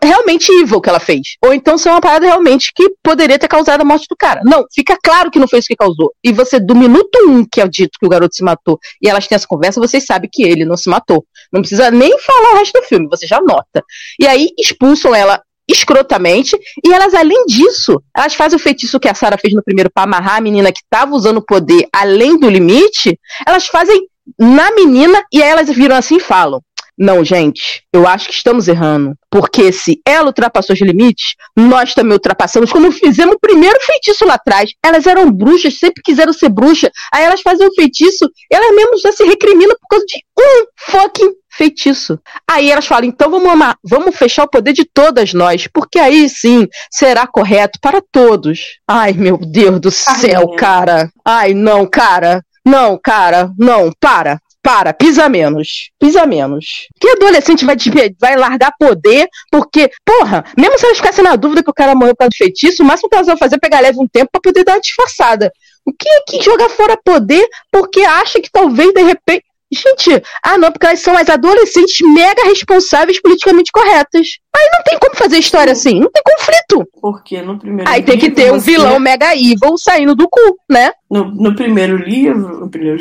realmente 0.02 0.50
evil 0.52 0.80
que 0.80 0.88
ela 0.88 1.00
fez. 1.00 1.36
Ou 1.44 1.52
então 1.52 1.76
ser 1.76 1.90
uma 1.90 2.00
parada 2.00 2.26
realmente 2.26 2.72
que 2.74 2.90
poderia 3.02 3.38
ter 3.38 3.48
causado 3.48 3.80
a 3.80 3.84
morte 3.84 4.06
do 4.08 4.16
cara. 4.16 4.40
Não, 4.44 4.64
fica 4.72 4.96
claro 5.02 5.30
que 5.30 5.38
não 5.38 5.48
foi 5.48 5.58
isso 5.58 5.68
que 5.68 5.76
causou. 5.76 6.12
E 6.22 6.32
você, 6.32 6.60
do 6.60 6.74
minuto 6.74 7.18
um 7.28 7.44
que 7.44 7.60
é 7.60 7.68
dito 7.68 7.98
que 7.98 8.06
o 8.06 8.08
garoto 8.08 8.34
se 8.34 8.44
matou 8.44 8.78
e 9.02 9.08
elas 9.08 9.26
têm 9.26 9.36
essa 9.36 9.46
conversa, 9.46 9.80
vocês 9.80 10.04
sabem 10.04 10.30
que 10.32 10.42
ele 10.42 10.64
não 10.64 10.76
se 10.76 10.88
matou. 10.88 11.24
Não 11.52 11.60
precisa 11.60 11.90
nem 11.90 12.18
falar 12.18 12.52
o 12.52 12.56
resto 12.58 12.80
do 12.80 12.86
filme, 12.86 13.08
você 13.08 13.26
já 13.26 13.40
nota. 13.40 13.82
E 14.20 14.26
aí 14.26 14.48
expulsam 14.58 15.14
ela 15.14 15.42
escrotamente, 15.70 16.56
e 16.82 16.92
elas, 16.92 17.12
além 17.12 17.44
disso, 17.44 18.02
elas 18.16 18.34
fazem 18.34 18.56
o 18.56 18.58
feitiço 18.58 18.98
que 18.98 19.06
a 19.06 19.14
Sarah 19.14 19.36
fez 19.36 19.52
no 19.52 19.62
primeiro 19.62 19.90
pra 19.92 20.04
amarrar 20.04 20.36
a 20.36 20.40
menina 20.40 20.72
que 20.72 20.80
tava 20.88 21.14
usando 21.14 21.38
o 21.38 21.44
poder 21.44 21.86
além 21.92 22.38
do 22.38 22.48
limite, 22.48 23.18
elas 23.46 23.66
fazem 23.66 24.00
na 24.38 24.70
menina 24.72 25.22
e 25.32 25.42
aí 25.42 25.50
elas 25.50 25.68
viram 25.68 25.94
assim 25.94 26.16
e 26.16 26.20
falam. 26.20 26.60
Não, 26.98 27.24
gente, 27.24 27.84
eu 27.92 28.06
acho 28.08 28.28
que 28.28 28.34
estamos 28.34 28.66
errando. 28.66 29.14
Porque 29.30 29.70
se 29.72 30.00
ela 30.06 30.26
ultrapassou 30.26 30.74
os 30.74 30.80
limites, 30.80 31.34
nós 31.56 31.94
também 31.94 32.14
ultrapassamos. 32.14 32.72
Quando 32.72 32.90
fizemos 32.90 33.36
o 33.36 33.40
primeiro 33.40 33.78
feitiço 33.80 34.24
lá 34.24 34.34
atrás, 34.34 34.70
elas 34.84 35.06
eram 35.06 35.30
bruxas, 35.30 35.78
sempre 35.78 36.02
quiseram 36.02 36.32
ser 36.32 36.48
bruxa. 36.48 36.90
Aí 37.12 37.24
elas 37.24 37.40
fazem 37.40 37.66
o 37.66 37.74
feitiço, 37.74 38.28
elas 38.50 38.74
mesmo 38.74 38.98
já 38.98 39.12
se 39.12 39.24
recriminam 39.24 39.76
por 39.80 39.88
causa 39.88 40.06
de 40.06 40.24
um 40.38 40.64
fucking 40.76 41.34
feitiço. 41.50 42.18
Aí 42.48 42.70
elas 42.70 42.86
falam, 42.86 43.04
então 43.04 43.30
vamos, 43.30 43.48
amar, 43.48 43.76
vamos 43.84 44.16
fechar 44.16 44.44
o 44.44 44.50
poder 44.50 44.72
de 44.72 44.84
todas 44.84 45.32
nós, 45.32 45.68
porque 45.72 45.98
aí 45.98 46.28
sim 46.28 46.66
será 46.90 47.26
correto 47.26 47.78
para 47.80 48.00
todos. 48.12 48.78
Ai, 48.88 49.12
meu 49.12 49.36
Deus 49.36 49.80
do 49.80 49.90
céu, 49.90 50.54
cara. 50.56 51.10
Ai, 51.24 51.54
não, 51.54 51.86
cara. 51.86 52.42
Não, 52.64 52.98
cara. 52.98 53.50
Não, 53.58 53.90
para. 54.00 54.40
Para, 54.68 54.92
pisa 54.92 55.30
menos. 55.30 55.88
Pisa 55.98 56.26
menos. 56.26 56.66
Que 57.00 57.08
adolescente 57.08 57.64
vai, 57.64 57.74
vai 58.20 58.36
largar 58.36 58.70
poder 58.78 59.26
porque, 59.50 59.90
porra, 60.04 60.44
mesmo 60.58 60.78
se 60.78 60.84
elas 60.84 60.98
ficassem 60.98 61.24
na 61.24 61.36
dúvida 61.36 61.62
que 61.62 61.70
o 61.70 61.74
cara 61.74 61.94
morreu 61.94 62.12
por 62.14 62.18
causa 62.18 62.30
do 62.30 62.36
feitiço, 62.36 62.82
o 62.82 62.86
máximo 62.86 63.08
que 63.08 63.14
elas 63.16 63.26
vão 63.28 63.38
fazer 63.38 63.54
é 63.54 63.58
pegar 63.58 63.80
leve 63.80 63.98
um 63.98 64.06
tempo 64.06 64.28
pra 64.30 64.42
poder 64.42 64.64
dar 64.64 64.74
uma 64.74 64.80
disfarçada. 64.82 65.50
O 65.86 65.92
que 65.98 66.06
é 66.06 66.20
que 66.28 66.42
jogar 66.44 66.68
fora 66.68 66.98
poder 67.02 67.48
porque 67.72 68.00
acha 68.02 68.42
que 68.42 68.50
talvez 68.52 68.92
de 68.92 69.02
repente. 69.02 69.42
Gente, 69.72 70.22
ah 70.44 70.56
não, 70.58 70.70
porque 70.72 70.86
elas 70.86 71.00
são 71.00 71.14
as 71.16 71.28
adolescentes 71.30 71.98
mega 72.14 72.42
responsáveis 72.44 73.20
politicamente 73.22 73.70
corretas. 73.72 74.26
Aí 74.54 74.68
não 74.74 74.82
tem 74.82 74.98
como 74.98 75.14
fazer 75.14 75.38
história 75.38 75.72
assim, 75.72 75.98
não 75.98 76.10
tem 76.10 76.22
conflito. 76.24 76.88
Porque 77.00 77.40
no 77.40 77.58
primeiro 77.58 77.90
Aí 77.90 78.02
tem 78.02 78.18
que 78.18 78.28
livro 78.28 78.42
ter 78.42 78.52
um 78.52 78.60
você- 78.60 78.70
vilão 78.70 78.98
mega 78.98 79.34
evil 79.34 79.78
saindo 79.78 80.14
do 80.14 80.28
cu, 80.28 80.40
né? 80.70 80.90
No, 81.10 81.24
no 81.24 81.54
primeiro 81.54 81.96
livro, 81.96 82.60
no 82.60 82.70
primeiro, 82.70 82.98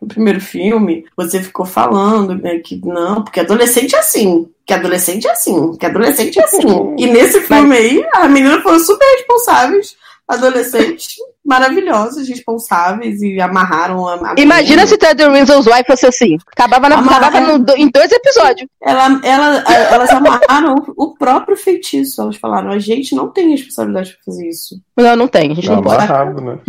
no 0.00 0.08
primeiro 0.08 0.40
filme, 0.40 1.04
você 1.16 1.42
ficou 1.42 1.64
falando 1.64 2.34
né, 2.34 2.58
que 2.58 2.80
não, 2.84 3.22
porque 3.22 3.40
adolescente 3.40 3.94
é 3.96 4.00
assim, 4.00 4.48
que 4.66 4.74
adolescente 4.74 5.26
é 5.26 5.30
assim, 5.30 5.76
que 5.76 5.86
adolescente 5.86 6.38
é 6.38 6.44
assim. 6.44 6.94
E 6.98 7.06
nesse 7.06 7.40
filme 7.40 7.76
aí, 7.76 8.06
as 8.14 8.30
meninas 8.30 8.62
foram 8.62 8.78
super 8.78 9.04
responsáveis, 9.16 9.96
adolescentes 10.28 11.14
maravilhosos, 11.44 12.26
responsáveis 12.28 13.20
e 13.20 13.38
amarraram 13.40 14.06
a. 14.08 14.14
a 14.32 14.34
Imagina 14.38 14.86
se 14.86 14.96
Ted 14.96 15.22
Winslow's 15.28 15.66
Wife 15.66 15.84
fosse 15.86 16.06
assim. 16.06 16.38
Acabava, 16.50 16.88
na, 16.88 16.96
Amarra- 16.96 17.26
acabava 17.28 17.58
no- 17.58 17.74
em 17.76 17.88
dois 17.90 18.10
episódios. 18.10 18.66
Ela, 18.82 19.20
ela, 19.22 19.56
elas 19.70 20.10
amarraram 20.10 20.74
o 20.96 21.14
próprio 21.14 21.54
feitiço. 21.56 22.22
Elas 22.22 22.36
falaram: 22.36 22.70
a 22.70 22.78
gente 22.78 23.14
não 23.14 23.28
tem 23.28 23.50
responsabilidade 23.50 24.12
pra 24.14 24.24
fazer 24.24 24.48
isso. 24.48 24.76
Não, 24.96 25.14
não 25.16 25.28
tem, 25.28 25.52
a 25.52 25.54
gente 25.54 25.68
não, 25.68 25.76
Não, 25.76 25.82
pode. 25.82 25.96
amarrado, 26.04 26.40
né? 26.40 26.58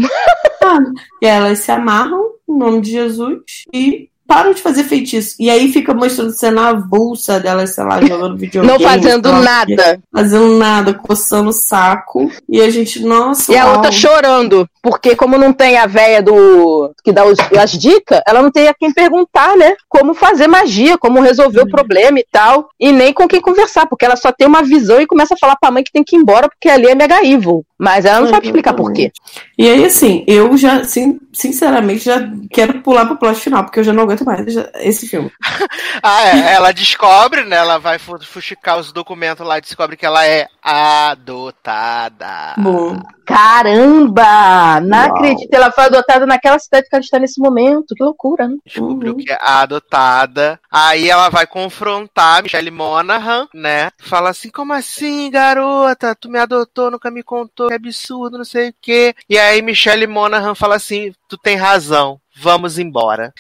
E 1.22 1.26
elas 1.28 1.60
se 1.60 1.72
amarram 1.72 2.32
no 2.48 2.58
nome 2.58 2.82
de 2.82 2.92
Jesus 2.92 3.66
e 3.74 4.10
param 4.28 4.54
de 4.54 4.62
fazer 4.62 4.84
feitiço. 4.84 5.36
E 5.40 5.50
aí 5.50 5.72
fica 5.72 5.94
mostrando 5.94 6.32
cena 6.32 6.70
avulsa 6.70 7.40
delas, 7.40 7.76
sei 7.76 7.84
lá, 7.84 8.02
jogando 8.02 8.38
videogame. 8.38 8.78
Não 8.80 8.90
fazendo 8.90 9.32
nada. 9.32 10.00
Fazendo 10.12 10.58
nada, 10.58 10.94
coçando 10.94 11.50
o 11.50 11.54
saco. 11.54 12.32
E 12.50 12.62
a 12.62 12.70
gente, 12.70 13.02
nossa. 13.04 13.52
E 13.52 13.58
a 13.58 13.66
uau. 13.66 13.76
outra 13.76 13.92
chorando, 13.92 14.68
porque 14.82 15.16
como 15.16 15.38
não 15.38 15.54
tem 15.54 15.78
a 15.78 15.86
véia 15.86 16.22
do 16.22 16.92
que 17.04 17.12
dá 17.12 17.26
os- 17.26 17.38
as 17.58 17.72
dicas, 17.72 18.22
ela 18.28 18.42
não 18.42 18.52
tem 18.52 18.68
a 18.68 18.74
quem 18.74 18.92
perguntar, 18.92 19.56
né? 19.58 19.76
Como 19.88 20.14
fazer 20.14 20.48
magia, 20.48 20.98
como 20.98 21.22
resolver 21.22 21.62
o 21.62 21.70
problema 21.70 22.20
e 22.20 22.26
tal, 22.32 22.70
e 22.80 22.92
nem 22.92 23.14
com 23.14 23.28
quem 23.28 23.42
conversar, 23.42 23.86
porque 23.88 24.06
ela 24.06 24.16
só 24.16 24.32
tem 24.32 24.48
uma 24.48 24.64
visão 24.64 25.00
e 25.02 25.08
começa 25.08 25.34
a 25.36 25.38
falar 25.38 25.56
pra 25.56 25.72
mãe 25.72 25.84
que 25.84 25.92
tem 25.92 26.04
que 26.04 26.16
ir 26.16 26.20
embora 26.20 26.50
porque 26.50 26.70
ali 26.70 26.88
é 26.88 26.96
mega 26.96 27.24
evil. 27.26 27.64
Mas 27.78 28.06
ela 28.06 28.22
não 28.22 28.30
sabe 28.30 28.46
explicar 28.48 28.74
por 28.74 28.94
quê. 28.94 29.12
E 29.58 29.68
aí, 29.70 29.84
assim, 29.84 30.24
eu 30.28 30.56
já, 30.56 30.86
sin- 30.86 31.20
sinceramente, 31.34 32.06
já 32.06 32.26
quero 32.50 32.82
pular 32.82 33.06
pro 33.06 33.18
plot 33.18 33.36
final, 33.40 33.66
porque 33.66 33.82
eu 33.82 33.84
já 33.84 33.92
não 33.92 34.08
aguento 34.16 34.26
mais 34.26 34.56
esse 34.76 35.08
filme. 35.08 35.32
Ah, 36.04 36.24
é. 36.28 36.54
Ela 36.54 36.72
descobre, 36.72 37.44
né? 37.46 37.56
Ela 37.56 37.80
vai 37.80 37.98
fu- 37.98 38.22
fuxicar 38.24 38.78
os 38.78 38.92
documentos 38.92 39.46
lá 39.48 39.58
e 39.58 39.62
descobre 39.62 39.96
que 39.98 40.06
ela 40.06 40.26
é 40.28 40.48
adotada. 40.62 42.54
Bom. 42.58 43.00
Caramba! 43.26 44.80
Não 44.82 44.98
Uau. 45.00 45.16
acredito, 45.16 45.52
ela 45.54 45.72
foi 45.72 45.86
adotada 45.86 46.26
naquela 46.28 46.60
cidade 46.60 46.88
que 46.88 46.96
ela 46.96 47.02
está 47.04 47.18
nesse 47.18 47.40
momento. 47.42 47.96
Que 47.96 48.04
loucura, 48.04 48.48
né? 48.48 48.58
Descobriu 48.66 49.16
que 49.16 49.32
é 49.32 49.38
adotada. 49.42 50.60
Aí 50.70 51.10
ela 51.10 51.30
vai 51.30 51.48
confrontar 51.48 52.40
a 52.40 52.42
Michelle 52.44 52.70
Monaghan, 52.70 53.48
né? 53.54 53.90
Fala 54.00 54.30
assim: 54.30 54.50
como 54.52 54.74
assim, 54.74 55.32
garota? 55.32 56.14
Tu 56.16 56.30
me 56.30 56.38
adotou, 56.38 56.92
nunca 56.92 57.10
me 57.10 57.24
contou, 57.24 57.70
que 57.70 57.74
absurdo, 57.74 58.38
não 58.38 58.46
sei 58.46 58.70
o 58.70 58.76
quê. 58.80 59.16
E 59.28 59.40
aí 59.40 59.62
Michelle 59.62 60.06
Monaghan 60.06 60.54
fala 60.54 60.76
assim: 60.76 61.12
tu 61.28 61.38
tem 61.38 61.56
razão, 61.56 62.20
vamos 62.36 62.78
embora. 62.78 63.34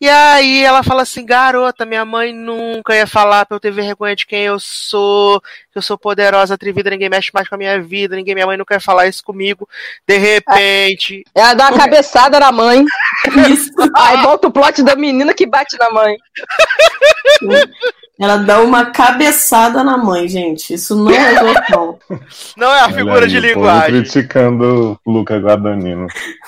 E 0.00 0.08
aí 0.08 0.64
ela 0.64 0.82
fala 0.82 1.02
assim, 1.02 1.26
garota, 1.26 1.84
minha 1.84 2.06
mãe 2.06 2.32
nunca 2.32 2.94
ia 2.94 3.06
falar 3.06 3.44
pra 3.44 3.56
eu 3.56 3.60
ter 3.60 3.70
vergonha 3.70 4.16
de 4.16 4.24
quem 4.24 4.44
eu 4.44 4.58
sou, 4.58 5.40
que 5.40 5.76
eu 5.76 5.82
sou 5.82 5.98
poderosa, 5.98 6.54
atrevida, 6.54 6.88
ninguém 6.88 7.10
mexe 7.10 7.30
mais 7.34 7.46
com 7.46 7.54
a 7.54 7.58
minha 7.58 7.82
vida, 7.82 8.16
ninguém, 8.16 8.34
minha 8.34 8.46
mãe 8.46 8.56
nunca 8.56 8.74
ia 8.74 8.80
falar 8.80 9.08
isso 9.08 9.22
comigo. 9.22 9.68
De 10.08 10.16
repente, 10.16 11.22
Ela 11.34 11.52
dá 11.52 11.68
uma 11.68 11.76
cabeçada 11.78 12.40
na 12.40 12.50
mãe. 12.50 12.82
Aí 13.98 14.22
volta 14.22 14.48
o 14.48 14.50
plot 14.50 14.82
da 14.82 14.96
menina 14.96 15.34
que 15.34 15.46
bate 15.46 15.76
na 15.78 15.90
mãe. 15.90 16.16
Ela 18.20 18.36
dá 18.36 18.60
uma 18.60 18.86
cabeçada 18.86 19.82
na 19.82 19.96
mãe, 19.96 20.28
gente. 20.28 20.74
Isso 20.74 20.94
não 20.94 21.10
é 21.10 21.32
não. 21.70 21.98
não 22.56 22.74
é 22.74 22.80
a 22.80 22.90
figura 22.90 23.24
aí, 23.24 23.30
de 23.30 23.40
linguagem. 23.40 24.02
criticando 24.02 24.98
o 25.04 25.10
Luca 25.10 25.38
Guadagnino. 25.38 26.06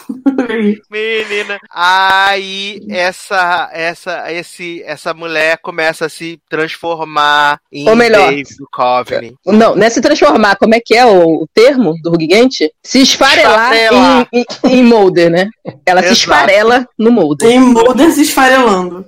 Menina. 0.91 1.59
Aí 1.71 2.81
essa 2.91 3.71
essa 3.73 4.33
esse 4.33 4.83
essa 4.85 5.15
mulher 5.15 5.59
começa 5.59 6.07
a 6.07 6.09
se 6.09 6.41
transformar 6.49 7.61
em 7.71 7.89
Ou 7.89 7.97
melhor, 7.97 8.31
Dave 8.31 8.49
Duchovny. 8.59 9.35
Não, 9.47 9.75
não 9.75 9.87
é 9.87 9.91
se 9.91 10.01
transformar. 10.01 10.57
Como 10.57 10.75
é 10.75 10.81
que 10.81 10.95
é 10.95 11.05
o, 11.05 11.43
o 11.43 11.47
termo 11.53 11.95
do 12.03 12.11
Ruguente? 12.11 12.71
Se 12.83 13.01
esfarelar, 13.01 13.73
Esfarelar. 13.73 14.29
Em, 14.33 14.45
em, 14.65 14.79
em 14.79 14.83
Mulder, 14.85 15.31
né? 15.31 15.49
Ela 15.87 16.01
se 16.01 16.09
Exato. 16.09 16.21
esfarela 16.21 16.87
no 16.99 17.11
Mulder. 17.11 17.49
Tem 17.49 17.61
Mulder 17.61 18.11
se 18.11 18.23
esfarelando. 18.23 19.07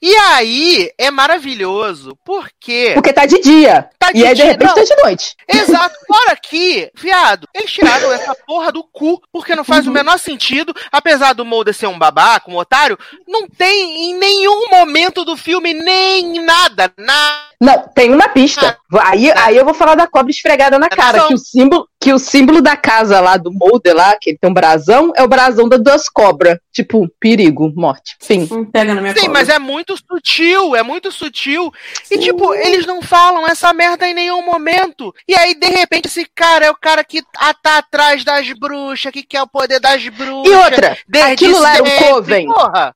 E 0.00 0.14
aí 0.14 0.90
é 0.98 1.10
maravilhoso, 1.10 2.16
porque 2.24 2.92
Porque 2.94 3.12
tá 3.12 3.26
de 3.26 3.40
dia. 3.40 3.88
Tá 3.98 4.12
de 4.12 4.20
e 4.20 4.26
aí, 4.26 4.34
de 4.34 4.42
repente, 4.42 4.68
não. 4.68 4.74
tá 4.74 4.82
de 4.84 5.02
noite. 5.02 5.34
Exato. 5.48 5.96
Fora 6.06 6.36
que, 6.36 6.90
viado, 6.94 7.48
eles 7.54 7.70
tiraram 7.70 8.12
essa 8.12 8.34
porra 8.46 8.70
do 8.70 8.84
cu, 8.84 9.20
porque 9.32 9.54
não 9.54 9.64
faz 9.64 9.86
o 9.86 9.90
menor 9.90 10.18
sentido, 10.18 10.74
apesar 10.90 11.32
do 11.32 11.44
Mulder 11.44 11.74
ser 11.74 11.86
um 11.86 11.98
babaca, 11.98 12.50
um 12.50 12.56
otário, 12.56 12.98
não 13.26 13.48
tem 13.48 14.10
em 14.10 14.18
nenhum 14.18 14.68
momento 14.70 15.24
do 15.24 15.36
filme 15.36 15.72
nem 15.74 16.44
nada, 16.44 16.92
nada 16.98 17.46
Não, 17.60 17.88
tem 17.94 18.12
uma 18.12 18.28
pista. 18.28 18.78
Aí, 19.00 19.30
aí 19.32 19.56
eu 19.56 19.64
vou 19.64 19.74
falar 19.74 19.94
da 19.94 20.06
cobra 20.06 20.30
esfregada 20.30 20.78
na 20.78 20.88
cara, 20.88 21.26
que 21.26 21.34
o 21.34 21.38
símbolo 21.38 21.88
que 22.06 22.12
o 22.12 22.20
símbolo 22.20 22.62
da 22.62 22.76
casa 22.76 23.18
lá 23.18 23.36
do 23.36 23.50
Mulder 23.52 23.92
lá, 23.92 24.16
que 24.20 24.30
ele 24.30 24.38
tem 24.40 24.48
um 24.48 24.54
brasão, 24.54 25.12
é 25.16 25.24
o 25.24 25.28
brasão 25.28 25.68
das 25.68 25.80
duas 25.82 26.08
cobras. 26.08 26.56
Tipo, 26.72 27.08
perigo, 27.18 27.72
morte. 27.74 28.16
Fim. 28.22 28.46
Não 28.48 28.64
pega 28.64 28.94
na 28.94 29.00
minha 29.00 29.12
Sim, 29.12 29.22
cobra. 29.22 29.32
mas 29.32 29.48
é 29.48 29.58
muito 29.58 29.96
sutil, 29.96 30.76
é 30.76 30.84
muito 30.84 31.10
sutil. 31.10 31.72
E, 32.08 32.16
tipo, 32.18 32.54
eles 32.54 32.86
não 32.86 33.02
falam 33.02 33.44
essa 33.48 33.72
merda 33.72 34.06
em 34.06 34.14
nenhum 34.14 34.40
momento. 34.46 35.12
E 35.26 35.34
aí, 35.34 35.54
de 35.54 35.66
repente, 35.66 36.06
esse 36.06 36.24
cara 36.32 36.66
é 36.66 36.70
o 36.70 36.76
cara 36.76 37.02
que 37.02 37.24
a- 37.38 37.54
tá 37.54 37.78
atrás 37.78 38.22
das 38.22 38.52
bruxas, 38.52 39.10
que 39.10 39.24
quer 39.24 39.42
o 39.42 39.48
poder 39.48 39.80
das 39.80 40.06
bruxas. 40.08 40.52
E 40.52 40.54
outra, 40.54 40.96
aquilo 41.24 41.58
lá 41.58 41.74
era 41.74 41.82
um 41.82 41.86
sempre. 41.86 42.04
coven. 42.04 42.46
Porra. 42.46 42.94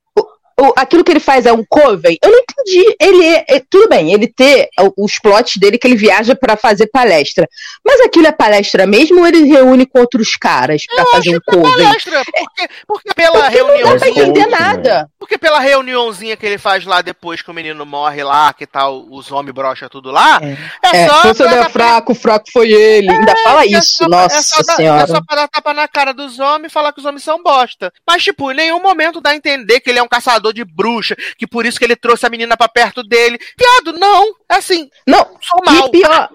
O- 0.61 0.73
aquilo 0.77 1.03
que 1.03 1.11
ele 1.11 1.21
faz 1.21 1.47
é 1.47 1.53
um 1.53 1.65
coven? 1.69 2.17
Eu 2.23 2.31
não 2.31 2.39
entendi. 2.39 2.97
Ele 3.01 3.27
é, 3.27 3.45
é- 3.49 3.63
tudo 3.69 3.89
bem, 3.89 4.13
ele 4.13 4.27
ter 4.27 4.69
os 4.97 5.19
plots 5.19 5.57
dele 5.57 5.79
que 5.79 5.87
ele 5.87 5.97
viaja 5.97 6.35
pra 6.35 6.57
fazer 6.57 6.87
palestra. 6.89 7.49
Mas 7.85 8.01
aquilo 8.03 8.27
é 8.27 8.33
palestra 8.33 8.87
mesmo 8.87 9.21
ou 9.21 9.27
ele 9.27 9.45
reúne 9.45 9.87
com 9.87 10.01
outros 10.01 10.37
caras 10.37 10.83
pra 10.95 11.05
fazer 11.07 11.37
um 11.37 11.41
coven? 11.41 11.85
Palestra, 11.85 12.23
porque, 12.25 12.69
porque 12.87 13.15
pela 13.15 13.41
Porque 13.45 13.59
não 13.63 13.67
dá 13.69 13.73
pra 13.73 13.79
reuniãozinha. 13.79 14.23
entender 14.25 14.47
nada. 14.47 15.09
Porque 15.19 15.39
pela 15.39 15.61
reuniãozinha 15.61 16.37
que 16.37 16.45
ele 16.47 16.59
faz 16.59 16.85
lá 16.85 17.01
depois 17.03 17.41
que 17.43 17.51
o 17.51 17.55
menino 17.55 17.85
morre 17.87 18.23
lá, 18.23 18.53
que 18.53 18.67
tá 18.67 18.89
os 18.91 19.31
homens 19.33 19.55
brocha 19.55 19.89
tudo 19.89 20.11
lá, 20.11 20.41
é, 20.43 20.57
É, 21.05 21.09
só. 21.09 21.23
se 21.23 21.29
você 21.29 21.45
pra 21.45 21.57
é 21.57 21.69
fraco, 21.69 22.13
o 22.13 22.15
fraco 22.15 22.47
foi 22.53 22.71
ele. 22.71 23.11
Ainda 23.11 23.35
fala 23.43 23.63
é 23.63 23.67
isso, 23.69 23.97
só- 23.99 24.09
nossa 24.09 24.37
é 24.37 24.43
só 24.43 24.63
senhora. 24.75 25.03
É 25.05 25.07
só 25.07 25.21
pra 25.25 25.37
dar 25.37 25.49
tapa 25.49 25.73
na 25.73 25.89
cara 25.89 26.13
dos 26.13 26.39
homens 26.39 26.71
e 26.71 26.73
falar 26.73 26.93
que 26.93 27.01
os 27.01 27.05
homens 27.07 27.23
são 27.25 27.43
bosta. 27.43 27.93
Mas, 28.07 28.23
tipo, 28.23 28.51
em 28.51 28.55
nenhum 28.55 28.81
momento 28.83 29.21
dá 29.21 29.31
a 29.31 29.37
entender 29.37 29.81
que 29.81 29.89
ele 29.91 29.99
é 29.99 30.03
um 30.03 30.09
caçador 30.09 30.50
de 30.53 30.65
bruxa, 30.65 31.17
que 31.39 31.47
por 31.47 31.65
isso 31.67 31.79
que 31.79 31.85
ele 31.85 31.97
trouxe 31.97 32.27
a 32.27 32.31
menina 32.31 32.57
pra 32.57 32.69
perto 32.69 33.03
dele. 33.03 33.39
Piado, 33.57 33.99
não. 33.99 34.27
É 34.51 34.57
assim. 34.57 34.89
Não, 35.07 35.25
sou 35.41 35.61
E 35.67 35.71
mal. 35.71 35.91
pior, 35.91 36.29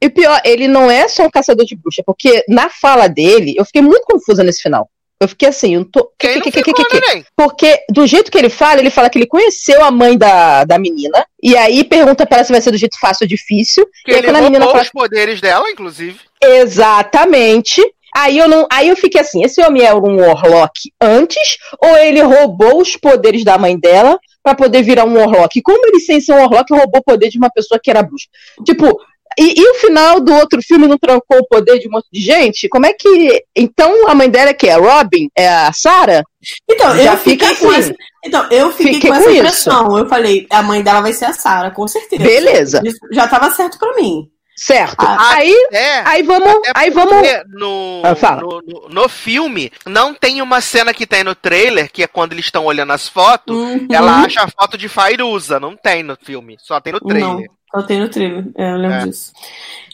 e 0.00 0.08
pior, 0.10 0.40
ele 0.44 0.68
não 0.68 0.90
é 0.90 1.08
só 1.08 1.24
um 1.24 1.30
caçador 1.30 1.64
de 1.64 1.74
bruxa, 1.76 2.02
porque 2.04 2.44
na 2.48 2.68
fala 2.68 3.08
dele, 3.08 3.54
eu 3.58 3.64
fiquei 3.64 3.82
muito 3.82 4.04
confusa 4.04 4.42
nesse 4.44 4.62
final. 4.62 4.88
Eu 5.18 5.28
fiquei 5.28 5.48
assim, 5.48 5.72
eu 5.72 5.80
não 5.80 5.90
tô. 5.90 6.10
Quem 6.18 6.38
que- 6.42 6.54
não 6.54 6.62
que- 6.62 6.74
que- 6.74 7.00
que-? 7.00 7.24
Porque 7.34 7.80
do 7.90 8.06
jeito 8.06 8.30
que 8.30 8.36
ele 8.36 8.50
fala, 8.50 8.80
ele 8.80 8.90
fala 8.90 9.08
que 9.08 9.16
ele 9.16 9.26
conheceu 9.26 9.82
a 9.82 9.90
mãe 9.90 10.16
da, 10.18 10.64
da 10.64 10.78
menina, 10.78 11.24
e 11.42 11.56
aí 11.56 11.82
pergunta 11.84 12.26
pra 12.26 12.36
ela 12.36 12.44
se 12.44 12.52
vai 12.52 12.60
ser 12.60 12.70
do 12.70 12.76
jeito 12.76 12.98
fácil 13.00 13.24
ou 13.24 13.28
difícil. 13.28 13.86
Que 14.04 14.10
e 14.10 14.14
aí 14.14 14.18
ele 14.20 14.26
quando 14.28 14.36
a 14.36 14.42
menina 14.42 14.66
fala. 14.66 14.82
os 14.82 14.90
poderes 14.90 15.40
dela, 15.40 15.70
inclusive. 15.70 16.18
Exatamente. 16.42 17.82
Aí 18.18 18.38
eu 18.38 18.48
não, 18.48 18.66
aí 18.72 18.88
eu 18.88 18.96
fiquei 18.96 19.20
assim, 19.20 19.44
esse 19.44 19.60
homem 19.60 19.82
era 19.82 19.94
um 19.94 20.16
Warlock 20.18 20.90
antes 20.98 21.58
ou 21.78 21.98
ele 21.98 22.22
roubou 22.22 22.80
os 22.80 22.96
poderes 22.96 23.44
da 23.44 23.58
mãe 23.58 23.78
dela 23.78 24.18
pra 24.42 24.54
poder 24.54 24.82
virar 24.82 25.04
um 25.04 25.18
Warlock? 25.18 25.60
Como 25.60 25.86
ele 25.86 26.00
sem 26.00 26.18
ser 26.18 26.32
um 26.32 26.36
Warlock 26.36 26.72
roubou 26.72 27.00
o 27.00 27.04
poder 27.04 27.28
de 27.28 27.36
uma 27.36 27.50
pessoa 27.50 27.78
que 27.78 27.90
era 27.90 28.02
bruxa? 28.02 28.26
Tipo, 28.64 28.98
e, 29.38 29.60
e 29.60 29.70
o 29.70 29.74
final 29.74 30.18
do 30.18 30.32
outro 30.32 30.62
filme 30.62 30.88
não 30.88 30.96
trancou 30.96 31.40
o 31.40 31.46
poder 31.46 31.78
de 31.78 31.88
um 31.88 31.90
monte 31.90 32.06
de 32.10 32.22
gente? 32.22 32.70
Como 32.70 32.86
é 32.86 32.94
que 32.94 33.44
então 33.54 34.08
a 34.08 34.14
mãe 34.14 34.30
dela 34.30 34.48
é 34.48 34.54
que 34.54 34.66
é 34.66 34.72
a 34.72 34.78
Robin, 34.78 35.28
é 35.36 35.46
a 35.46 35.70
Sarah? 35.74 36.22
Então, 36.70 36.96
Já 36.96 37.12
eu 37.12 37.18
fiquei 37.18 37.54
com 37.56 37.68
assim. 37.68 37.78
essa, 37.78 37.94
então, 38.24 38.48
eu 38.50 38.72
fiquei, 38.72 38.94
Fiquei 38.94 39.10
com 39.10 39.16
com 39.16 39.22
essa 39.22 39.30
isso. 39.30 39.40
impressão. 39.40 39.98
Eu 39.98 40.08
falei, 40.08 40.46
a 40.48 40.62
mãe 40.62 40.82
dela 40.82 41.02
vai 41.02 41.12
ser 41.12 41.26
a 41.26 41.34
Sarah, 41.34 41.70
com 41.70 41.86
certeza. 41.86 42.22
Beleza. 42.22 42.82
Isso 42.82 42.98
já 43.12 43.28
tava 43.28 43.50
certo 43.50 43.78
pra 43.78 43.94
mim. 43.94 44.26
Certo. 44.58 44.96
Ah, 44.98 45.34
aí, 45.34 45.54
É. 45.70 45.98
aí 46.08 46.22
vamos, 46.22 46.48
Até 46.48 46.72
aí 46.74 46.90
vamos. 46.90 47.14
No, 47.48 48.02
Ah, 48.04 48.36
no, 48.40 48.62
no- 48.66 48.88
no 48.88 49.08
filme, 49.08 49.70
não 49.86 50.14
tem 50.14 50.40
uma 50.40 50.60
cena 50.62 50.94
que 50.94 51.06
tem 51.06 51.22
no 51.22 51.34
trailer, 51.34 51.90
que 51.92 52.02
é 52.02 52.06
quando 52.06 52.32
eles 52.32 52.46
estão 52.46 52.64
olhando 52.64 52.92
as 52.92 53.06
fotos, 53.08 53.54
Uhum. 53.54 53.86
ela 53.90 54.22
acha 54.24 54.42
a 54.42 54.48
foto 54.48 54.78
de 54.78 54.88
Fairuza. 54.88 55.60
Não 55.60 55.76
tem 55.76 56.02
no 56.02 56.16
filme, 56.20 56.56
só 56.58 56.80
tem 56.80 56.92
no 56.94 57.00
Não, 57.02 57.08
trailer. 57.08 57.50
só 57.74 57.82
tem 57.82 58.00
no 58.00 58.08
trailer. 58.08 58.44
É, 58.56 58.72
eu 58.72 58.76
lembro 58.76 58.96
É. 58.96 59.04
disso. 59.06 59.32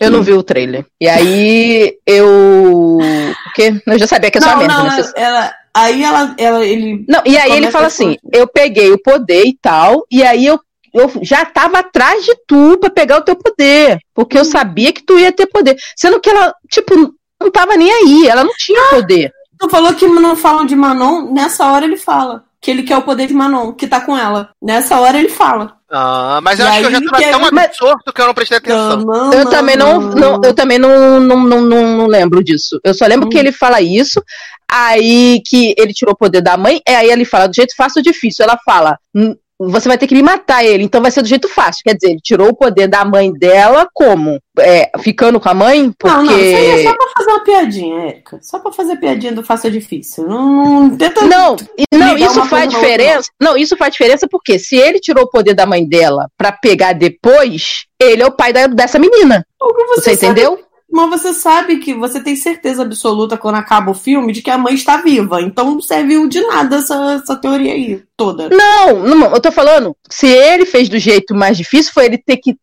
Eu 0.00 0.10
não 0.12 0.22
vi 0.22 0.32
o 0.32 0.42
trailer. 0.44 0.86
E 1.00 1.08
aí 1.08 1.96
eu. 2.06 2.26
O 2.98 3.52
quê? 3.54 3.72
Eu 3.86 3.98
já 3.98 4.06
sabia 4.06 4.30
que 4.30 4.38
é 4.38 4.40
só 4.40 4.50
não, 4.50 4.58
merda, 4.58 4.74
não, 4.74 4.84
né? 4.84 4.96
ela, 4.96 5.12
ela- 5.16 5.54
aí 5.74 6.04
ela, 6.04 6.34
ela, 6.38 6.64
ele. 6.64 7.04
Não, 7.08 7.22
e 7.24 7.36
aí 7.36 7.52
ele 7.52 7.70
fala 7.70 7.86
assim: 7.86 8.16
eu 8.32 8.46
peguei 8.46 8.90
o 8.92 9.02
poder 9.02 9.44
e 9.44 9.56
tal, 9.60 10.04
e 10.10 10.22
aí 10.22 10.46
eu, 10.46 10.60
eu 10.94 11.10
já 11.22 11.44
tava 11.44 11.78
atrás 11.78 12.24
de 12.24 12.34
tu 12.46 12.78
pra 12.78 12.90
pegar 12.90 13.18
o 13.18 13.22
teu 13.24 13.36
poder. 13.36 13.98
Porque 14.14 14.38
eu 14.38 14.44
sabia 14.44 14.92
que 14.92 15.02
tu 15.04 15.18
ia 15.18 15.32
ter 15.32 15.46
poder. 15.46 15.76
Sendo 15.96 16.20
que 16.20 16.30
ela, 16.30 16.54
tipo, 16.70 16.94
não 17.40 17.50
tava 17.50 17.76
nem 17.76 17.90
aí, 17.90 18.28
ela 18.28 18.44
não 18.44 18.52
tinha 18.56 18.80
poder. 18.90 19.32
Tu 19.58 19.68
falou 19.70 19.94
que 19.94 20.06
não 20.06 20.34
falam 20.36 20.64
de 20.66 20.74
Manon, 20.76 21.32
nessa 21.32 21.70
hora 21.70 21.84
ele 21.84 21.96
fala. 21.96 22.44
Que 22.60 22.70
ele 22.70 22.82
quer 22.84 22.96
o 22.96 23.02
poder 23.02 23.26
de 23.26 23.34
Manon, 23.34 23.72
que 23.72 23.88
tá 23.88 24.00
com 24.00 24.16
ela. 24.16 24.50
Nessa 24.62 25.00
hora 25.00 25.18
ele 25.18 25.28
fala. 25.28 25.74
Ah, 25.90 26.40
mas 26.42 26.58
eu 26.60 26.64
E 26.66 26.68
acho 26.68 26.80
que 26.80 26.86
eu 26.86 26.90
já 26.92 27.00
tava 27.00 27.16
que 27.18 27.24
é- 27.24 27.30
tão 27.30 27.40
mas- 27.40 27.64
absorto 27.64 28.12
que 28.12 28.20
eu 28.20 28.26
não 28.26 28.34
prestei 28.34 28.58
atenção. 28.58 28.96
Não, 28.98 29.32
Eu 29.32 29.50
também 29.50 29.76
não, 29.76 30.00
não- 30.00 30.40
eu 30.44 30.54
também 30.54 30.78
não, 30.78 31.20
não, 31.20 31.40
não, 31.40 31.60
não, 31.60 31.96
não 31.98 32.06
lembro 32.06 32.42
disso. 32.42 32.78
Eu 32.84 32.94
só 32.94 33.04
lembro 33.06 33.26
Hum. 33.26 33.30
que 33.30 33.36
ele 33.38 33.50
fala 33.52 33.80
isso, 33.82 34.22
aí 34.70 35.42
que 35.46 35.74
ele 35.76 35.92
tirou 35.92 36.14
o 36.14 36.16
poder 36.16 36.40
da 36.40 36.56
mãe, 36.56 36.80
é 36.86 36.96
aí 36.96 37.10
ele 37.10 37.24
fala 37.24 37.46
do 37.48 37.54
jeito 37.54 37.74
fácil 37.76 37.98
ou 37.98 38.02
difícil. 38.02 38.44
Ela 38.44 38.58
fala, 38.64 38.96
"Hum, 39.14 39.34
você 39.70 39.88
vai 39.88 39.98
ter 39.98 40.06
que 40.06 40.14
me 40.14 40.22
matar 40.22 40.64
ele, 40.64 40.84
então 40.84 41.00
vai 41.02 41.10
ser 41.10 41.22
do 41.22 41.28
jeito 41.28 41.48
fácil. 41.48 41.82
Quer 41.84 41.94
dizer, 41.94 42.10
ele 42.12 42.20
tirou 42.22 42.48
o 42.48 42.54
poder 42.56 42.86
da 42.88 43.04
mãe 43.04 43.32
dela 43.32 43.88
como? 43.92 44.38
É, 44.58 44.90
ficando 45.00 45.40
com 45.40 45.48
a 45.48 45.54
mãe? 45.54 45.92
Porque. 45.98 46.16
Não, 46.16 46.24
não, 46.24 46.38
isso 46.38 46.56
aí 46.56 46.66
é 46.70 46.82
só 46.84 46.94
pra 46.96 47.06
fazer 47.16 47.30
uma 47.30 47.44
piadinha, 47.44 48.00
Érica. 48.04 48.38
Só 48.42 48.58
pra 48.58 48.72
fazer 48.72 48.96
piadinha 48.96 49.32
do 49.32 49.42
faça 49.42 49.70
difícil. 49.70 50.26
Não, 50.26 50.88
não 50.88 50.96
tenta. 50.96 51.22
Não, 51.22 51.56
não, 51.94 52.16
isso 52.18 52.44
faz 52.46 52.68
diferença. 52.68 53.30
Não, 53.40 53.56
isso 53.56 53.76
faz 53.76 53.92
diferença 53.92 54.26
porque 54.30 54.58
se 54.58 54.76
ele 54.76 54.98
tirou 55.00 55.24
o 55.24 55.30
poder 55.30 55.54
da 55.54 55.64
mãe 55.66 55.86
dela 55.86 56.28
pra 56.36 56.52
pegar 56.52 56.92
depois, 56.92 57.84
ele 58.00 58.22
é 58.22 58.26
o 58.26 58.32
pai 58.32 58.52
da- 58.52 58.66
dessa 58.66 58.98
menina. 58.98 59.44
Você 59.94 60.14
sabe- 60.16 60.32
entendeu? 60.32 60.58
Mas 60.92 61.08
você 61.10 61.32
sabe 61.32 61.78
que 61.78 61.94
você 61.94 62.20
tem 62.20 62.36
certeza 62.36 62.82
absoluta 62.82 63.38
quando 63.38 63.54
acaba 63.54 63.90
o 63.90 63.94
filme 63.94 64.32
de 64.32 64.42
que 64.42 64.50
a 64.50 64.58
mãe 64.58 64.74
está 64.74 64.98
viva. 64.98 65.40
Então 65.40 65.72
não 65.72 65.80
serviu 65.80 66.28
de 66.28 66.40
nada 66.46 66.76
essa, 66.76 67.14
essa 67.22 67.34
teoria 67.36 67.72
aí 67.72 68.02
toda. 68.16 68.48
Não, 68.50 68.98
não, 69.02 69.34
eu 69.34 69.40
tô 69.40 69.50
falando, 69.50 69.96
se 70.08 70.26
ele 70.28 70.64
fez 70.66 70.88
do 70.88 70.98
jeito 70.98 71.34
mais 71.34 71.56
difícil, 71.56 71.92
foi 71.92 72.04
ele 72.04 72.18
ter 72.18 72.36
que, 72.36 72.54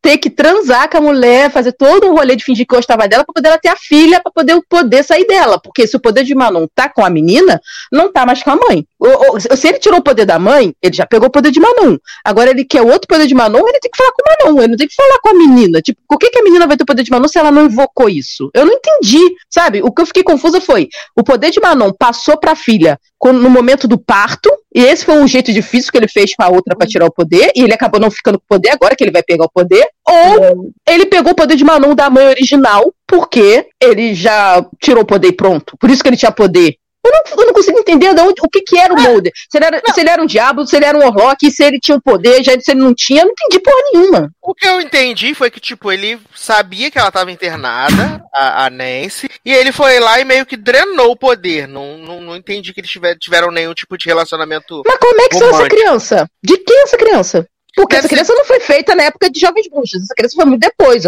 ter 0.00 0.16
que 0.16 0.30
transar 0.30 0.88
com 0.88 0.96
a 0.98 1.00
mulher, 1.00 1.50
fazer 1.50 1.72
todo 1.72 2.06
um 2.06 2.14
rolê 2.14 2.34
de 2.36 2.44
fingir 2.44 2.66
que 2.66 2.74
gostava 2.74 3.06
dela 3.08 3.24
pra 3.24 3.34
poder 3.34 3.48
ela 3.48 3.58
ter 3.58 3.68
a 3.68 3.76
filha, 3.76 4.20
pra 4.22 4.32
poder 4.32 4.54
o 4.54 4.62
poder 4.66 5.02
sair 5.02 5.26
dela. 5.26 5.60
Porque 5.60 5.86
se 5.86 5.96
o 5.96 6.00
poder 6.00 6.24
de 6.24 6.34
Manon 6.34 6.66
tá 6.74 6.88
com 6.88 7.04
a 7.04 7.10
menina, 7.10 7.60
não 7.92 8.10
tá 8.12 8.24
mais 8.24 8.42
com 8.42 8.50
a 8.52 8.56
mãe. 8.56 8.86
Ou- 8.98 9.32
ou- 9.34 9.40
se 9.40 9.68
ele 9.68 9.78
tirou 9.78 9.98
o 9.98 10.02
poder 10.02 10.24
da 10.24 10.38
mãe, 10.38 10.72
ele 10.80 10.94
já 10.94 11.04
pegou 11.04 11.28
o 11.28 11.32
poder 11.32 11.50
de 11.50 11.60
Manon. 11.60 11.98
Agora 12.24 12.50
ele 12.50 12.64
quer 12.64 12.80
outro 12.82 13.08
poder 13.08 13.26
de 13.26 13.34
Manon, 13.34 13.58
ele 13.68 13.80
tem 13.80 13.90
que 13.90 13.96
falar 13.98 14.12
com 14.12 14.46
Manon, 14.46 14.58
ele 14.60 14.68
não 14.68 14.76
tem 14.78 14.88
que 14.88 14.94
falar 14.94 15.18
com 15.20 15.28
a 15.30 15.34
menina. 15.34 15.82
Tipo, 15.82 16.00
por 16.08 16.16
que, 16.18 16.30
que 16.30 16.38
a 16.38 16.42
menina 16.44 16.66
vai 16.66 16.76
ter 16.76 16.84
o 16.84 16.86
poder 16.86 17.02
de 17.02 17.10
Manon 17.10 17.28
se 17.28 17.38
ela 17.38 17.50
não 17.50 17.68
invocou 17.72 18.08
isso? 18.08 18.50
Eu 18.54 18.64
não 18.66 18.72
entendi, 18.74 19.20
sabe? 19.50 19.82
O 19.82 19.90
que 19.90 20.02
eu 20.02 20.06
fiquei 20.06 20.22
confusa 20.22 20.60
foi, 20.60 20.88
o 21.16 21.22
poder 21.22 21.50
de 21.50 21.60
Manon 21.60 21.92
passou 21.92 22.38
pra 22.38 22.54
filha 22.54 22.98
quando- 23.18 23.40
no 23.40 23.48
momento 23.50 23.86
do 23.86 23.98
parto, 23.98 24.50
e 24.74 24.80
esse 24.80 25.04
foi 25.04 25.14
um 25.16 25.28
jeito 25.28 25.52
difícil 25.52 25.92
que 25.92 25.98
ele 25.98 26.08
fez 26.08 26.34
com 26.34 26.42
a 26.42 26.48
outra 26.48 26.76
pra 26.76 26.86
tirar 26.86 27.06
o 27.06 27.12
poder, 27.12 27.52
e 27.54 27.62
ele 27.62 27.72
acabou 27.74 28.00
não 28.00 28.10
ficando 28.10 28.38
com 28.38 28.44
o 28.44 28.48
poder 28.48 28.70
agora 28.70 28.96
que 28.96 29.04
ele 29.04 29.12
vai 29.12 29.22
pegar 29.22 29.44
o 29.44 29.50
poder, 29.52 29.86
ou 30.06 30.72
ele 30.88 31.06
pegou 31.06 31.32
o 31.32 31.36
poder 31.36 31.56
de 31.56 31.64
Manon 31.64 31.94
da 31.94 32.10
mãe 32.10 32.26
original, 32.26 32.92
porque 33.06 33.66
ele 33.80 34.14
já 34.14 34.64
tirou 34.80 35.02
o 35.02 35.06
poder 35.06 35.32
pronto. 35.32 35.76
Por 35.78 35.90
isso 35.90 36.02
que 36.02 36.08
ele 36.08 36.16
tinha 36.16 36.32
poder. 36.32 36.76
Eu 37.04 37.10
não, 37.10 37.40
eu 37.42 37.46
não 37.46 37.52
consigo 37.52 37.78
entender 37.78 38.14
de 38.14 38.20
onde- 38.20 38.40
o 38.42 38.48
que, 38.48 38.60
que 38.60 38.78
era 38.78 38.94
o 38.94 39.00
Mulder. 39.00 39.32
Se 39.50 39.58
ele 39.58 39.64
era, 39.64 39.82
se 39.92 40.00
ele 40.00 40.08
era 40.10 40.22
um 40.22 40.26
diabo, 40.26 40.66
se 40.66 40.76
ele 40.76 40.84
era 40.84 40.96
um 40.96 41.04
Orlock, 41.04 41.50
se 41.50 41.64
ele 41.64 41.80
tinha 41.80 41.96
um 41.96 42.00
poder, 42.00 42.42
já 42.44 42.52
se 42.60 42.70
ele 42.70 42.80
não 42.80 42.94
tinha, 42.94 43.22
eu 43.22 43.26
não 43.26 43.32
entendi 43.32 43.58
porra 43.60 43.76
nenhuma. 43.92 44.30
O 44.40 44.54
que 44.54 44.66
eu 44.66 44.80
entendi 44.80 45.34
foi 45.34 45.50
que, 45.50 45.58
tipo, 45.60 45.90
ele 45.90 46.20
sabia 46.34 46.90
que 46.90 46.98
ela 46.98 47.10
tava 47.10 47.32
internada, 47.32 48.22
a, 48.32 48.66
a 48.66 48.70
Nancy, 48.70 49.28
e 49.44 49.52
ele 49.52 49.72
foi 49.72 49.98
lá 49.98 50.20
e 50.20 50.24
meio 50.24 50.46
que 50.46 50.56
drenou 50.56 51.10
o 51.12 51.16
poder. 51.16 51.66
Não, 51.66 51.98
não, 51.98 52.20
não 52.20 52.36
entendi 52.36 52.72
que 52.72 52.80
eles 52.80 52.90
tiver- 52.90 53.16
tiveram 53.18 53.50
nenhum 53.50 53.74
tipo 53.74 53.96
de 53.98 54.06
relacionamento. 54.06 54.82
Mas 54.86 54.98
como 54.98 55.20
é 55.20 55.28
que 55.28 55.36
são 55.38 55.48
essa 55.48 55.56
romântico. 55.56 55.76
criança? 55.80 56.26
De 56.42 56.56
quem 56.58 56.76
é 56.78 56.82
essa 56.84 56.96
criança? 56.96 57.46
Porque 57.74 57.96
Deve 57.96 58.00
essa 58.00 58.08
ser- 58.08 58.14
criança 58.16 58.34
não 58.34 58.44
foi 58.44 58.60
feita 58.60 58.94
na 58.94 59.04
época 59.04 59.30
de 59.30 59.40
Jovens 59.40 59.66
Bruxas. 59.70 60.02
Essa 60.02 60.14
criança 60.14 60.36
foi 60.36 60.44
muito 60.44 60.60
depois. 60.60 61.04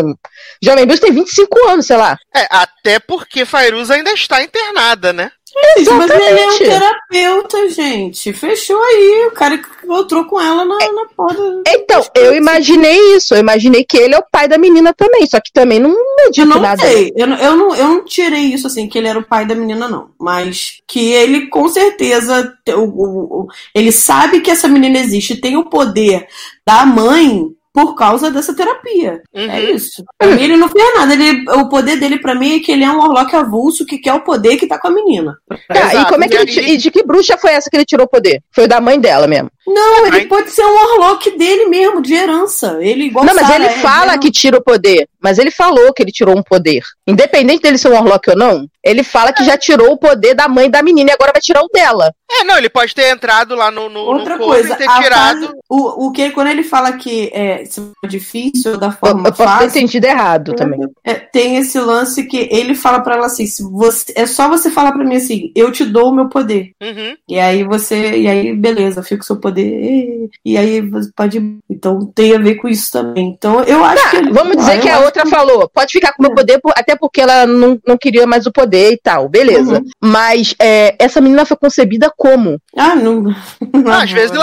Jovem 0.63 0.87
Bruxa 0.87 1.03
tem 1.03 1.13
25 1.13 1.69
anos, 1.69 1.87
sei 1.87 1.97
lá. 1.97 2.17
É, 2.35 2.47
até 2.51 2.99
porque 2.99 3.45
Fairuza 3.45 3.95
ainda 3.95 4.11
está 4.13 4.43
internada, 4.43 5.13
né? 5.13 5.31
Gente, 5.79 5.91
mas 5.91 6.11
ele 6.11 6.23
é 6.23 6.27
um 6.27 6.51
Exatamente. 6.51 6.65
terapeuta, 6.65 7.69
gente. 7.71 8.33
Fechou 8.33 8.81
aí. 8.83 9.27
O 9.29 9.31
cara 9.33 9.59
que 9.59 9.69
encontrou 9.85 10.25
com 10.25 10.41
ela 10.41 10.65
na, 10.65 10.75
na 10.77 11.07
porra. 11.17 11.63
Então, 11.69 12.05
eu 12.17 12.35
imaginei 12.35 12.99
isso. 13.17 13.35
Eu 13.35 13.39
imaginei 13.41 13.85
que 13.85 13.97
ele 13.97 14.15
é 14.15 14.19
o 14.19 14.25
pai 14.31 14.49
da 14.49 14.59
menina 14.59 14.93
também. 14.93 15.27
Só 15.27 15.41
que 15.41 15.53
também 15.53 15.79
não 15.79 15.91
é 15.93 16.31
Eu 16.37 16.47
não 16.47 16.61
nada. 16.61 16.83
sei, 16.83 17.13
eu, 17.17 17.27
não- 17.27 17.37
eu, 17.39 17.57
não, 17.57 17.77
eu 17.77 17.89
não 17.89 18.05
tirei 18.05 18.53
isso 18.53 18.67
assim, 18.67 18.89
que 18.89 18.99
ele 18.99 19.09
era 19.09 19.19
o 19.19 19.25
pai 19.27 19.47
da 19.47 19.55
menina, 19.55 19.89
não. 19.89 20.11
Mas 20.19 20.81
que 20.89 21.13
ele, 21.13 21.47
com 21.49 21.69
certeza, 21.69 22.53
te- 22.65 22.75
o, 22.75 22.83
o- 22.85 23.41
o- 23.43 23.47
ele 23.75 23.93
sabe 23.93 24.41
que 24.41 24.51
essa 24.51 24.67
menina 24.69 24.99
existe, 24.99 25.37
tem 25.41 25.57
o 25.57 25.65
poder 25.69 26.27
da 26.67 26.85
mãe 26.85 27.47
por 27.75 27.97
causa 27.97 28.31
dessa 28.31 28.55
terapia. 28.55 29.21
Uhum. 29.35 29.51
É 29.51 29.61
isso. 29.61 30.05
Pra 30.17 30.29
mim, 30.29 30.41
ele 30.41 30.57
não 30.57 30.69
fez 30.69 30.95
nada. 30.95 31.13
Ele, 31.13 31.45
o 31.51 31.69
poder 31.69 31.97
dele, 31.97 32.21
pra 32.21 32.33
mim, 32.33 32.55
é 32.55 32.61
que 32.61 32.71
ele 32.71 32.85
é 32.85 32.91
um 32.91 33.01
Orlock 33.01 33.35
avulso 33.35 33.85
que 33.85 33.99
quer 33.99 34.15
o 34.15 34.21
poder 34.21 34.57
que 34.57 34.69
tá 34.69 34.79
com 34.79 34.87
a 34.87 34.91
menina. 34.93 35.37
Tá, 35.49 35.57
e 35.75 35.79
Exato, 35.79 36.13
como 36.13 36.23
é 36.23 36.29
que 36.29 36.37
e 36.37 36.41
ele, 36.41 36.71
e 36.71 36.77
de 36.77 36.89
que 36.93 37.03
bruxa 37.03 37.37
foi 37.37 37.51
essa 37.51 37.69
que 37.69 37.77
ele 37.77 37.85
tirou 37.85 38.07
o 38.07 38.09
poder? 38.09 38.41
Foi 38.53 38.69
da 38.69 38.81
mãe 38.81 39.01
dela 39.01 39.27
mesmo. 39.27 39.51
Não, 39.67 40.07
ele 40.07 40.27
pode 40.27 40.51
ser 40.51 40.65
um 40.65 40.73
Orlock 40.73 41.37
dele 41.37 41.67
mesmo, 41.67 42.01
de 42.01 42.15
herança. 42.15 42.79
Ele 42.81 43.07
igual 43.07 43.25
Não, 43.25 43.35
mas 43.35 43.45
Sarah 43.45 43.57
ele 43.57 43.75
é, 43.75 43.79
fala 43.79 44.13
né? 44.13 44.19
que 44.19 44.31
tira 44.31 44.59
o 44.59 44.63
poder. 44.63 45.09
Mas 45.25 45.39
ele 45.39 45.51
falou 45.51 45.93
que 45.95 46.03
ele 46.03 46.13
tirou 46.13 46.37
um 46.39 46.43
poder. 46.43 46.83
Independente 47.07 47.63
dele 47.63 47.79
ser 47.79 47.89
um 47.89 47.93
Warlock 47.95 48.29
ou 48.31 48.37
não, 48.37 48.67
ele 48.83 49.03
fala 49.03 49.33
que 49.33 49.43
já 49.43 49.57
tirou 49.57 49.93
o 49.93 49.97
poder 49.99 50.35
da 50.35 50.47
mãe 50.49 50.71
da 50.71 50.83
menina 50.83 51.11
e 51.11 51.15
agora 51.15 51.33
vai 51.33 51.41
tirar 51.41 51.63
o 51.63 51.69
dela. 51.73 52.13
É, 52.31 52.45
não, 52.45 52.59
ele 52.59 52.69
pode 52.69 52.95
ter 52.95 53.11
entrado 53.13 53.55
lá 53.55 53.71
no, 53.71 53.89
no, 53.89 54.01
Outra 54.01 54.37
no 54.37 54.45
coisa, 54.45 54.75
e 54.75 54.77
ter 54.77 54.87
tirado. 54.89 55.41
fase- 55.47 55.53
o, 55.69 56.07
o 56.07 56.13
que 56.13 56.31
quando 56.31 56.49
ele 56.49 56.63
fala 56.63 56.93
que 56.93 57.31
é 57.33 57.65
difícil 58.09 58.77
da 58.77 58.89
Eu, 58.89 58.93
forma 58.93 59.29
eu 59.29 59.33
posso 59.33 59.59
ter 59.59 59.65
entendido 59.67 60.07
errado 60.07 60.55
também. 60.55 60.81
é, 61.05 61.15
tem 61.15 61.57
esse 61.57 61.79
lance 61.81 62.25
que 62.25 62.49
ele 62.51 62.75
fala 62.75 63.01
pra 63.01 63.15
ela 63.17 63.27
assim, 63.27 63.47
se 63.47 63.63
você, 63.63 64.13
é 64.17 64.27
só 64.27 64.49
você 64.49 64.71
falar 64.71 64.93
pra 64.93 65.05
mim 65.05 65.17
assim, 65.17 65.53
eu 65.55 65.71
te 65.73 65.85
dou 65.85 66.11
o 66.11 66.15
meu 66.15 66.29
poder. 66.29 66.73
Uhum. 66.83 67.17
E 67.29 67.39
aí 67.39 67.65
você, 67.65 68.19
e 68.19 68.29
aí 68.29 68.55
beleza, 68.55 69.03
fica 69.03 69.23
o 69.23 69.27
seu 69.27 69.37
poder. 69.37 69.65
E, 69.65 70.31
e 70.45 70.57
aí 70.59 70.81
você 70.81 71.11
pode, 71.15 71.41
então 71.71 72.05
tem 72.15 72.35
a 72.35 72.39
ver 72.39 72.57
com 72.57 72.69
isso 72.69 72.91
também. 72.91 73.29
Então 73.37 73.63
eu 73.65 73.85
acho 73.85 74.11
que 74.11 74.17
ele- 74.17 74.33
Vamos 74.33 74.57
dizer 74.57 74.73
Ah, 74.73 74.79
que 74.81 74.89
eu 74.89 74.93
a 74.95 74.99
acho 74.99 75.13
outra 75.21 75.27
falou, 75.27 75.69
pode 75.69 75.93
ficar 75.93 76.13
com 76.13 76.23
o 76.23 76.27
meu 76.27 76.35
poder, 76.35 76.61
por- 76.61 76.73
até 76.77 76.97
porque 76.97 77.21
ela 77.21 77.47
não, 77.47 77.79
não 77.87 77.97
queria 77.97 78.27
mais 78.27 78.47
o 78.47 78.53
poder 78.53 78.93
e 78.93 78.99
tal, 78.99 79.29
beleza. 79.29 79.79
Uhum. 79.79 79.85
Mas 80.03 80.55
é, 80.61 80.95
essa 80.99 81.21
menina 81.21 81.45
foi 81.45 81.57
concebida 81.57 82.13
como? 82.17 82.59
Ah, 82.77 82.95
não. 82.95 83.25
Ah, 83.87 84.03
às 84.03 84.11
vezes 84.11 84.31
do, 84.31 84.43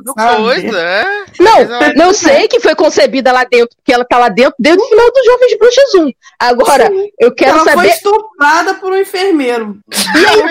do 0.00 0.12
saber. 0.14 0.36
coisa, 0.36 0.78
é. 0.78 1.04
Não, 1.38 1.58
ela- 1.58 1.92
não 1.94 2.12
sei 2.14 2.48
que 2.48 2.58
foi 2.60 2.74
concebida 2.74 3.30
lá 3.32 3.44
dentro, 3.44 3.76
porque 3.76 3.92
ela 3.92 4.04
tá 4.04 4.18
lá 4.18 4.28
dentro 4.28 4.54
desde 4.58 4.82
o 4.82 4.86
final 4.86 5.10
dos 5.12 5.24
Jovens 5.24 5.58
Bruxas 5.58 5.94
1. 5.94 6.10
Agora, 6.38 6.90
eu 7.18 7.34
quero 7.34 7.50
ela 7.52 7.64
foi 7.64 7.72
saber. 7.74 7.88
estuprada 7.88 8.74
por 8.74 8.92
um 8.92 8.96
enfermeiro. 8.98 9.76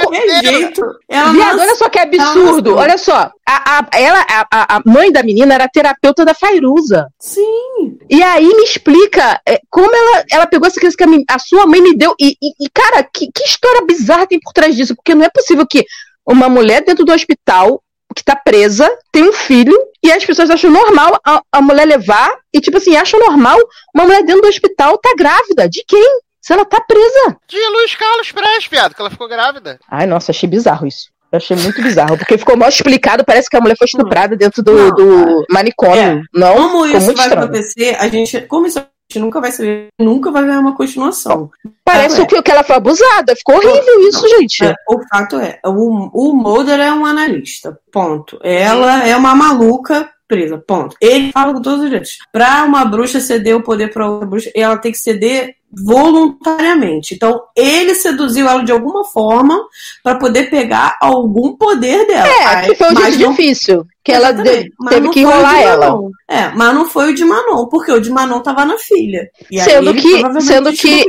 Qualquer 0.01 0.43
jeito. 0.43 0.81
Ela 1.09 1.31
Viado, 1.31 1.59
olha 1.59 1.75
só 1.75 1.89
que 1.89 1.99
ela 1.99 2.07
absurdo. 2.07 2.75
Olha 2.75 2.97
só. 2.97 3.31
A, 3.47 3.79
a, 3.79 3.87
ela, 3.99 4.21
a, 4.29 4.47
a- 4.51 4.75
a 4.77 4.81
mãe 4.85 5.11
da 5.11 5.21
menina 5.23 5.53
era 5.55 5.67
terapeuta 5.67 6.25
da 6.25 6.33
Fairuza. 6.33 7.07
Sim. 7.19 7.97
E 8.09 8.21
aí 8.23 8.45
me 8.47 8.63
explica 8.63 9.24
é, 9.47 9.59
como 9.69 9.89
ela, 9.95 10.23
ela 10.31 10.47
pegou 10.47 10.67
essa 10.67 10.79
criança 10.79 10.97
que 10.97 11.03
a, 11.03 11.07
men- 11.07 11.23
a 11.29 11.39
sua 11.39 11.65
mãe 11.65 11.81
me 11.81 11.95
deu. 11.95 12.15
E, 12.19 12.35
e- 12.41 12.65
e, 12.65 12.69
cara, 12.73 13.03
que, 13.03 13.27
que 13.33 13.43
história 13.43 13.85
bizarra 13.85 14.27
tem 14.27 14.39
por 14.39 14.53
trás 14.53 14.75
disso? 14.75 14.95
Porque 14.95 15.15
não 15.15 15.25
é 15.25 15.29
possível 15.29 15.65
que 15.69 15.85
uma 16.27 16.49
mulher 16.49 16.83
dentro 16.83 17.05
do 17.05 17.13
hospital 17.13 17.81
que 18.15 18.23
tá 18.23 18.35
presa 18.35 18.89
tem 19.11 19.23
um 19.27 19.33
filho 19.33 19.75
e 20.01 20.11
as 20.11 20.23
pessoas 20.23 20.49
acham 20.49 20.71
normal 20.71 21.19
a, 21.25 21.41
a 21.51 21.61
mulher 21.61 21.85
levar 21.85 22.33
e, 22.53 22.61
tipo 22.61 22.77
assim, 22.77 22.95
acham 22.95 23.19
normal 23.19 23.57
uma 23.93 24.05
mulher 24.05 24.23
dentro 24.23 24.41
do 24.41 24.47
hospital 24.47 24.97
tá 24.97 25.13
grávida. 25.17 25.67
De 25.67 25.83
quem? 25.85 26.19
Se 26.41 26.53
ela 26.53 26.63
tá 26.63 26.79
presa. 26.79 27.35
De 27.47 27.57
Luiz 27.57 27.95
Carlos 27.95 28.31
Prestes, 28.31 28.67
viado, 28.69 28.93
que 28.95 29.01
ela 29.01 29.09
ficou 29.09 29.27
grávida. 29.27 29.79
Ai, 29.89 30.05
nossa, 30.05 30.31
achei 30.31 30.47
bizarro 30.47 30.85
isso. 30.87 31.09
Eu 31.31 31.37
achei 31.37 31.57
muito 31.57 31.81
bizarro, 31.81 32.17
porque 32.17 32.37
ficou 32.37 32.55
mal 32.55 32.69
explicado, 32.69 33.25
parece 33.25 33.49
que 33.49 33.57
a 33.57 33.59
mulher 33.59 33.75
foi 33.77 33.85
estuprada 33.85 34.37
dentro 34.37 34.63
do, 34.63 34.71
Não, 34.71 34.89
do 34.91 35.45
manicômio. 35.49 35.97
É. 35.99 36.21
Não, 36.33 36.55
Como 36.55 36.69
ficou 36.85 36.85
isso 36.97 37.05
muito 37.07 37.17
vai 37.17 37.25
estranho. 37.25 37.45
acontecer, 37.47 37.97
a 37.99 38.07
gente. 38.07 38.41
Como 38.41 38.67
isso 38.67 38.79
gente 39.09 39.19
nunca 39.19 39.39
vai 39.39 39.51
saber, 39.51 39.87
nunca 39.99 40.31
vai 40.31 40.43
ver 40.43 40.57
uma 40.57 40.75
continuação. 40.75 41.49
Parece 41.83 42.21
é. 42.21 42.25
que, 42.25 42.41
que 42.41 42.51
ela 42.51 42.63
foi 42.63 42.75
abusada. 42.75 43.35
Ficou 43.35 43.55
horrível 43.55 44.07
isso, 44.07 44.27
gente. 44.27 44.65
É, 44.65 44.73
o 44.89 44.99
fato 45.07 45.37
é, 45.37 45.59
o, 45.65 46.09
o 46.13 46.33
Mulder 46.35 46.79
é 46.79 46.91
um 46.91 47.05
analista, 47.05 47.77
ponto. 47.91 48.39
Ela 48.43 49.07
é 49.07 49.15
uma 49.15 49.35
maluca 49.35 50.09
presa, 50.27 50.57
ponto. 50.57 50.95
Ele 51.01 51.31
fala 51.31 51.53
com 51.53 51.61
todos 51.61 51.79
os 51.79 51.85
direitos. 51.85 52.17
Pra 52.31 52.63
uma 52.63 52.83
bruxa 52.85 53.19
ceder 53.19 53.55
o 53.55 53.63
poder 53.63 53.91
pra 53.91 54.09
outra 54.09 54.27
bruxa, 54.27 54.51
ela 54.55 54.77
tem 54.77 54.91
que 54.91 54.97
ceder 54.97 55.55
voluntariamente. 55.77 57.13
Então, 57.15 57.41
ele 57.55 57.93
seduziu 57.95 58.47
ela 58.47 58.63
de 58.63 58.71
alguma 58.71 59.03
forma 59.03 59.59
pra 60.03 60.15
poder 60.15 60.49
pegar 60.49 60.97
algum 61.01 61.55
poder 61.57 62.07
dela. 62.07 62.27
É, 62.27 62.45
Aí, 62.45 62.67
que 62.69 62.75
foi 62.75 62.91
mas 62.91 63.05
jeito 63.15 63.19
não- 63.23 63.31
difícil. 63.31 63.85
Que 64.03 64.11
ela 64.11 64.31
de- 64.31 64.69
teve 64.89 65.09
que 65.09 65.19
o 65.25 65.29
enrolar 65.29 65.59
ela. 65.61 65.97
É, 66.29 66.49
mas 66.49 66.75
não 66.75 66.87
foi 66.87 67.11
o 67.11 67.15
de 67.15 67.25
Manon, 67.25 67.65
porque 67.67 67.91
o 67.91 67.99
de 67.99 68.11
Manon 68.11 68.39
tava 68.39 68.63
na 68.63 68.77
filha. 68.77 69.27
Aí 69.51 69.59
Sendo 69.61 69.89
ele 69.89 69.99
que, 70.01 70.41
sendo 70.41 70.71
que, 70.73 71.05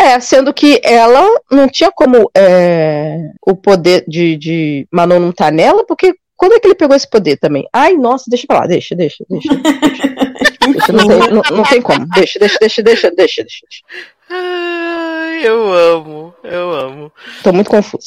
é, 0.00 0.18
sendo 0.20 0.52
que 0.52 0.80
ela 0.82 1.24
não 1.50 1.68
tinha 1.68 1.92
como 1.92 2.28
é, 2.36 3.18
o 3.46 3.54
poder 3.54 4.04
de, 4.08 4.36
de 4.36 4.86
Manon 4.92 5.20
não 5.20 5.32
tá 5.32 5.50
nela, 5.52 5.84
porque 5.86 6.12
quando 6.40 6.54
é 6.54 6.58
que 6.58 6.66
ele 6.68 6.74
pegou 6.74 6.96
esse 6.96 7.06
poder 7.06 7.36
também? 7.36 7.68
Ai, 7.70 7.92
nossa, 7.98 8.24
deixa 8.30 8.46
pra 8.46 8.60
lá, 8.60 8.66
deixa, 8.66 8.96
deixa, 8.96 9.22
deixa. 9.28 9.54
deixa 9.54 10.90
não, 10.90 11.06
tem, 11.06 11.18
não, 11.18 11.42
não 11.58 11.62
tem 11.64 11.82
como, 11.82 12.06
deixa, 12.14 12.38
deixa, 12.38 12.56
deixa, 12.58 12.82
deixa, 12.82 13.10
deixa, 13.10 13.42
deixa. 13.42 13.82
Ai, 14.30 15.46
eu 15.46 15.70
amo, 15.70 16.34
eu 16.42 16.70
amo. 16.72 17.12
Tô 17.42 17.52
muito 17.52 17.68
confusa. 17.70 18.06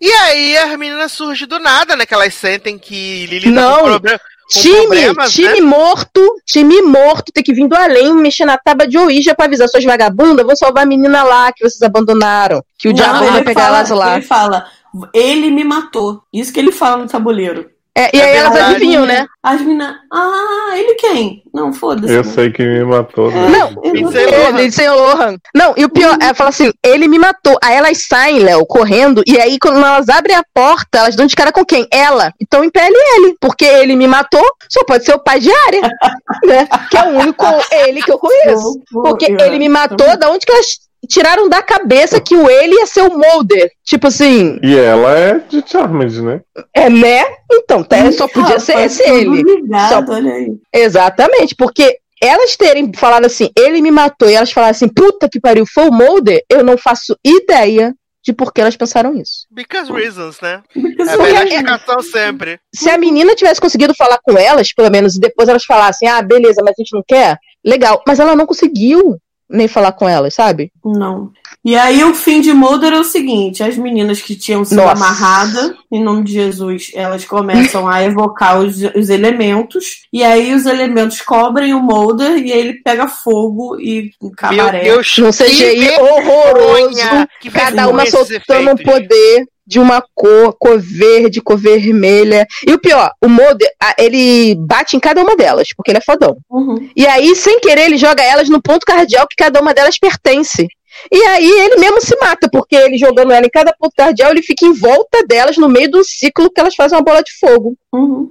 E 0.00 0.10
aí 0.10 0.56
as 0.56 0.78
meninas 0.78 1.12
surgem 1.12 1.46
do 1.46 1.58
nada, 1.58 1.94
né? 1.96 2.06
Que 2.06 2.14
elas 2.14 2.32
sentem 2.32 2.78
que 2.78 3.26
Lili 3.26 3.52
tá 3.54 3.60
Não. 3.60 3.76
com, 3.80 3.84
proble 3.90 4.18
com 4.18 4.60
Time, 4.60 4.86
problemas, 4.86 5.32
time 5.32 5.60
né? 5.60 5.66
morto, 5.66 6.36
time 6.46 6.82
morto, 6.82 7.30
tem 7.32 7.44
que 7.44 7.52
vir 7.52 7.68
do 7.68 7.76
além, 7.76 8.12
mexer 8.14 8.44
na 8.46 8.56
tábua 8.58 8.88
de 8.88 8.96
Ouija 8.98 9.32
pra 9.34 9.44
avisar 9.44 9.68
suas 9.68 9.84
vagabundas, 9.84 10.44
vou 10.46 10.56
salvar 10.56 10.82
a 10.82 10.86
menina 10.86 11.22
lá 11.22 11.52
que 11.52 11.62
vocês 11.62 11.80
abandonaram. 11.82 12.60
Que 12.78 12.88
o 12.88 12.90
Não, 12.90 12.96
diabo 12.96 13.26
vai 13.26 13.44
pegar 13.44 13.62
fala- 13.66 13.76
elas 13.76 13.90
lá. 13.90 14.12
Ele 14.16 14.22
fala, 14.26 14.66
ele 15.14 15.50
me 15.50 15.64
matou. 15.64 16.22
Isso 16.32 16.52
que 16.52 16.60
ele 16.60 16.72
fala 16.72 16.98
no 17.02 17.08
tabuleiro. 17.08 17.70
É, 17.96 18.16
e 18.16 18.22
aí 18.22 18.36
elas 18.36 18.56
adivinham, 18.56 19.04
né? 19.04 19.26
As 19.42 19.60
meninas, 19.60 19.96
ah, 20.12 20.70
ele 20.74 20.94
quem? 20.94 21.42
Não, 21.52 21.72
foda-se. 21.72 22.14
Eu 22.14 22.22
sei 22.22 22.50
que 22.50 22.62
me 22.62 22.84
matou. 22.84 23.30
né? 23.32 23.48
Não, 23.48 23.68
É, 23.84 24.48
Lohan. 24.48 24.56
Lindsay 24.56 24.88
Lohan. 24.88 25.36
Não, 25.54 25.74
e 25.76 25.84
o 25.84 25.90
pior, 25.90 26.16
ela 26.20 26.32
fala 26.32 26.50
assim, 26.50 26.72
ele 26.84 27.08
me 27.08 27.18
matou. 27.18 27.58
Aí 27.62 27.74
elas 27.74 28.06
saem, 28.06 28.38
Léo, 28.38 28.64
correndo, 28.64 29.22
e 29.26 29.38
aí 29.40 29.58
quando 29.58 29.78
elas 29.78 30.08
abrem 30.08 30.36
a 30.36 30.44
porta, 30.54 30.98
elas 30.98 31.16
dão 31.16 31.26
de 31.26 31.34
cara 31.34 31.50
com 31.50 31.64
quem? 31.64 31.86
Ela. 31.90 32.32
Então 32.40 32.62
impele 32.62 32.96
ele, 33.16 33.36
porque 33.40 33.64
ele 33.64 33.96
me 33.96 34.06
matou, 34.06 34.44
só 34.68 34.84
pode 34.84 35.04
ser 35.04 35.14
o 35.14 35.18
pai 35.22 35.40
de 35.40 35.50
área, 35.52 35.80
né? 36.46 36.68
Que 36.90 36.96
é 36.96 37.02
o 37.02 37.18
único 37.18 37.44
ele 37.72 38.02
que 38.02 38.12
eu 38.12 38.18
conheço. 38.18 38.80
Porque 38.92 39.36
ele 39.40 39.58
me 39.58 39.68
matou, 39.68 40.16
da 40.16 40.30
onde 40.30 40.46
que 40.46 40.52
elas 40.52 40.78
tiraram 41.08 41.48
da 41.48 41.62
cabeça 41.62 42.20
que 42.20 42.36
o 42.36 42.48
ele 42.48 42.74
ia 42.76 42.86
ser 42.86 43.02
o 43.02 43.16
Mulder? 43.18 43.70
Tipo 43.84 44.06
assim, 44.08 44.58
E 44.62 44.76
ela 44.76 45.16
é 45.18 45.38
de 45.38 45.62
Charmed, 45.66 46.22
né? 46.22 46.40
é 46.74 46.88
né? 46.90 47.24
Então, 47.52 47.82
tá, 47.82 48.10
só 48.12 48.28
podia 48.28 48.58
ser 48.60 48.72
Rapaz, 48.74 49.00
esse 49.00 49.10
ele. 49.10 49.42
Ligado, 49.42 50.06
Só- 50.06 50.12
olha 50.14 50.32
aí. 50.32 50.48
Exatamente, 50.74 51.54
porque 51.54 51.98
elas 52.22 52.56
terem 52.56 52.92
falado 52.94 53.24
assim, 53.24 53.50
ele 53.56 53.80
me 53.80 53.90
matou, 53.90 54.28
e 54.28 54.34
elas 54.34 54.52
falaram 54.52 54.72
assim, 54.72 54.88
puta 54.88 55.28
que 55.28 55.40
pariu, 55.40 55.64
foi 55.66 55.88
o 55.88 55.92
Mulder, 55.92 56.42
eu 56.50 56.62
não 56.62 56.76
faço 56.76 57.16
ideia 57.24 57.94
de 58.22 58.34
por 58.34 58.52
que 58.52 58.60
elas 58.60 58.76
pensaram 58.76 59.14
isso. 59.16 59.46
Because 59.50 59.90
reasons, 59.90 60.38
né? 60.42 60.62
Because 60.76 61.10
É 61.10 61.36
a 61.38 61.44
explicação 61.44 62.02
sempre. 62.02 62.60
Se 62.74 62.90
a 62.90 62.98
menina 62.98 63.34
tivesse 63.34 63.58
conseguido 63.58 63.94
falar 63.94 64.18
com 64.22 64.36
elas, 64.36 64.74
pelo 64.74 64.90
menos, 64.90 65.16
e 65.16 65.20
depois 65.20 65.48
elas 65.48 65.64
falassem, 65.64 66.06
ah, 66.06 66.20
beleza, 66.20 66.60
mas 66.62 66.74
a 66.78 66.82
gente 66.82 66.92
não 66.94 67.02
quer, 67.08 67.38
legal. 67.64 68.02
Mas 68.06 68.20
ela 68.20 68.36
não 68.36 68.44
conseguiu 68.44 69.16
nem 69.50 69.66
falar 69.66 69.92
com 69.92 70.08
elas, 70.08 70.34
sabe? 70.34 70.72
Não. 70.84 71.30
E 71.62 71.76
aí 71.76 72.02
o 72.04 72.14
fim 72.14 72.40
de 72.40 72.54
Mulder 72.54 72.92
é 72.92 72.98
o 72.98 73.04
seguinte: 73.04 73.62
as 73.62 73.76
meninas 73.76 74.22
que 74.22 74.34
tinham 74.34 74.64
sido 74.64 74.78
Nossa. 74.78 74.92
amarradas, 74.92 75.72
em 75.90 76.02
nome 76.02 76.24
de 76.24 76.32
Jesus, 76.32 76.90
elas 76.94 77.24
começam 77.24 77.86
a 77.88 78.02
evocar 78.02 78.60
os, 78.60 78.76
os 78.94 79.10
elementos, 79.10 80.02
e 80.12 80.22
aí 80.22 80.54
os 80.54 80.64
elementos 80.64 81.20
cobrem 81.20 81.74
o 81.74 81.82
Mulder 81.82 82.38
e 82.38 82.52
aí 82.52 82.60
ele 82.60 82.74
pega 82.74 83.08
fogo 83.08 83.78
e 83.78 84.10
cabaré. 84.36 84.84
Meu 84.84 84.94
Deus, 84.94 85.18
Num 85.18 85.30
CGI 85.30 85.88
que 85.88 86.00
horroroso, 86.00 87.28
que 87.40 87.50
cada 87.50 87.88
uma 87.88 88.06
soltando 88.06 88.70
um 88.70 88.76
poder 88.76 89.44
de 89.70 89.78
uma 89.78 90.02
cor, 90.16 90.52
cor 90.58 90.80
verde, 90.80 91.40
cor 91.40 91.56
vermelha. 91.56 92.44
E 92.66 92.72
o 92.72 92.80
pior, 92.80 93.12
o 93.24 93.28
Mulder, 93.28 93.70
ele 93.96 94.56
bate 94.56 94.96
em 94.96 95.00
cada 95.00 95.22
uma 95.22 95.36
delas, 95.36 95.68
porque 95.76 95.92
ele 95.92 95.98
é 95.98 96.02
fodão. 96.02 96.36
Uhum. 96.50 96.90
E 96.96 97.06
aí, 97.06 97.36
sem 97.36 97.60
querer, 97.60 97.82
ele 97.82 97.96
joga 97.96 98.20
elas 98.20 98.48
no 98.48 98.60
ponto 98.60 98.84
cardial 98.84 99.28
que 99.28 99.36
cada 99.36 99.60
uma 99.60 99.72
delas 99.72 99.96
pertence. 99.96 100.66
E 101.10 101.22
aí 101.22 101.48
ele 101.48 101.76
mesmo 101.76 102.00
se 102.00 102.16
mata, 102.20 102.48
porque 102.50 102.74
ele 102.74 102.98
jogando 102.98 103.30
ela 103.30 103.46
em 103.46 103.50
cada 103.50 103.72
ponto 103.78 103.92
cardial, 103.96 104.32
ele 104.32 104.42
fica 104.42 104.66
em 104.66 104.72
volta 104.72 105.24
delas, 105.24 105.56
no 105.56 105.68
meio 105.68 105.88
do 105.88 106.02
ciclo 106.02 106.50
que 106.50 106.60
elas 106.60 106.74
fazem 106.74 106.98
uma 106.98 107.04
bola 107.04 107.22
de 107.22 107.32
fogo. 107.38 107.76
Uhum. 107.92 108.28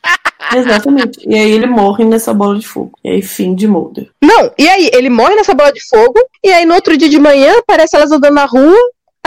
Exatamente. 0.56 1.20
E 1.28 1.34
aí 1.34 1.52
ele 1.52 1.66
morre 1.66 2.02
nessa 2.02 2.32
bola 2.32 2.58
de 2.58 2.66
fogo. 2.66 2.92
E 3.04 3.10
aí, 3.10 3.22
fim 3.22 3.54
de 3.54 3.68
Mulder. 3.68 4.08
Não, 4.22 4.50
e 4.58 4.66
aí 4.66 4.90
ele 4.94 5.10
morre 5.10 5.34
nessa 5.34 5.52
bola 5.52 5.70
de 5.70 5.86
fogo, 5.86 6.18
e 6.42 6.50
aí 6.50 6.64
no 6.64 6.74
outro 6.74 6.96
dia 6.96 7.10
de 7.10 7.18
manhã, 7.18 7.58
aparece 7.58 7.94
elas 7.94 8.10
andando 8.10 8.34
na 8.34 8.46
rua, 8.46 8.78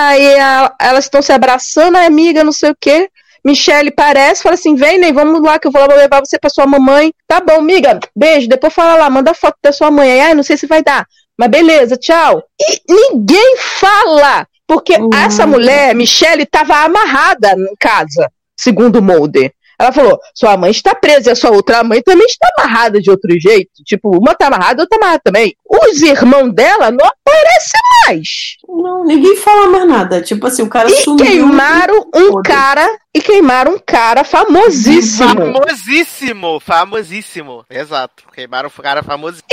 aí 0.10 0.40
a- 0.40 0.74
elas 0.80 1.06
estão 1.06 1.22
se 1.22 1.32
abraçando, 1.32 1.98
a 1.98 2.06
amiga, 2.06 2.44
não 2.44 2.52
sei 2.52 2.72
o 2.72 2.78
quê. 2.80 3.10
Michelle 3.44 3.90
parece, 3.92 4.44
fala 4.44 4.54
assim: 4.56 4.76
vem, 4.76 5.00
Ney, 5.00 5.12
vamos 5.12 5.42
lá 5.42 5.58
que 5.58 5.68
eu 5.68 5.72
vou 5.72 5.82
lá 5.88 5.96
levar 5.96 6.20
você 6.20 6.38
pra 6.40 6.50
sua 6.50 6.68
mamãe. 6.68 7.12
Tá 7.28 7.40
bom, 7.42 7.56
amiga, 7.60 8.00
beijo. 8.16 8.48
Depois 8.48 8.74
fala 8.74 8.96
lá, 8.96 9.10
manda 9.10 9.34
foto 9.34 9.58
da 9.64 9.72
sua 9.72 9.90
mãe. 9.90 10.12
Aí, 10.12 10.20
ai, 10.22 10.34
não 10.36 10.44
sei 10.44 10.58
se 10.58 10.68
vai 10.68 10.84
dar. 10.84 11.06
Mas 11.38 11.50
beleza, 11.50 11.98
tchau. 11.98 12.44
E 12.60 12.82
ninguém 12.88 13.58
fala, 13.58 14.46
porque 14.68 14.96
Uhum. 14.98 15.10
essa 15.14 15.48
mulher, 15.48 15.96
Michelle, 15.96 16.46
tava 16.46 16.76
amarrada 16.84 17.54
em 17.58 17.76
casa, 17.80 18.30
segundo 18.56 18.98
o 19.00 19.02
Mulder. 19.02 19.52
Ela 19.82 19.92
falou: 19.92 20.20
sua 20.36 20.56
mãe 20.58 20.72
está 20.72 20.94
presa 20.96 21.30
e 21.30 21.32
a 21.32 21.36
sua 21.36 21.52
outra 21.52 21.84
mãe 21.84 22.02
também 22.02 22.26
está 22.28 22.48
amarrada 22.58 23.00
de 23.02 23.10
outro 23.10 23.32
jeito. 23.40 23.72
Tipo, 23.86 24.16
uma 24.18 24.36
tá 24.36 24.48
amarrada, 24.48 24.84
outra 24.84 24.98
amarrada 24.98 25.22
também. 25.24 25.56
Os 25.68 26.02
irmãos 26.02 26.54
dela 26.54 26.92
não 26.92 27.06
aparecem 27.06 27.80
mais. 28.08 28.28
Não, 28.68 29.04
ninguém 29.06 29.36
fala 29.38 29.68
mais 29.68 29.88
nada. 29.88 30.22
Tipo 30.22 30.48
assim, 30.48 30.62
o 30.64 30.70
cara 30.70 30.90
E 30.90 30.96
sumiu. 30.96 31.26
queimaram 31.26 32.08
um 32.14 32.32
Foda-se. 32.32 32.44
cara. 32.56 33.00
E 33.14 33.22
queimaram 33.22 33.74
um 33.74 33.80
cara 33.86 34.24
famosíssimo. 34.24 35.28
Famosíssimo, 35.54 36.60
famosíssimo. 36.62 37.66
Exato. 37.70 38.24
Queimaram 38.34 38.70
o 38.70 38.82
cara 38.82 39.04
famosíssimo. 39.04 39.48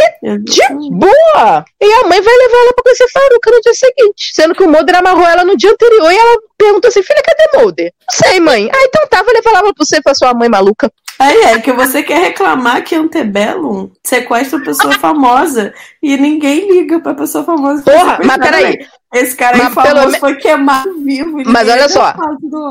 De 0.44 0.60
boa! 0.92 1.64
E 1.80 1.92
a 1.92 2.02
mãe 2.08 2.20
vai 2.20 2.36
levar 2.36 2.56
ela 2.56 2.72
pra 2.74 2.84
conhecer 2.84 3.08
Faruca 3.12 3.50
no 3.50 3.60
dia 3.60 3.74
seguinte. 3.74 4.30
Sendo 4.34 4.54
que 4.54 4.62
o 4.62 4.68
Mulder 4.68 4.96
amarrou 4.98 5.26
ela 5.26 5.44
no 5.44 5.56
dia 5.56 5.72
anterior 5.72 6.12
e 6.12 6.16
ela 6.16 6.38
perguntou 6.58 6.88
assim: 6.88 7.02
filha, 7.02 7.22
cadê 7.24 7.58
Mulder? 7.62 7.92
Não 8.10 8.28
sei, 8.28 8.40
mãe. 8.40 8.68
Ah, 8.72 8.84
então 8.84 9.06
tá, 9.08 9.22
vou 9.22 9.32
levar 9.32 9.50
ela 9.50 9.62
pra 9.62 9.72
você 9.78 10.02
pra 10.02 10.14
sua 10.14 10.34
mãe 10.34 10.48
maluca. 10.48 10.90
Aí 11.20 11.36
é 11.42 11.58
que 11.58 11.72
você 11.72 12.00
quer 12.02 12.20
reclamar 12.20 12.84
que 12.84 12.94
Antebellum 12.94 13.90
sequestra 14.04 14.60
pessoa 14.60 14.92
famosa 15.00 15.72
e 16.02 16.16
ninguém 16.16 16.70
liga 16.70 17.00
pra 17.00 17.12
pessoa 17.14 17.42
famosa. 17.44 17.82
Porra, 17.82 18.20
mas 18.24 18.38
peraí. 18.38 18.78
né? 18.78 18.86
Esse 19.14 19.34
cara 19.34 19.56
aí 19.56 19.70
famoso 19.70 20.08
me- 20.12 20.18
foi 20.20 20.36
queimado 20.36 21.00
vivo. 21.02 21.42
Mas 21.46 21.68
olha 21.68 21.88
só, 21.88 22.14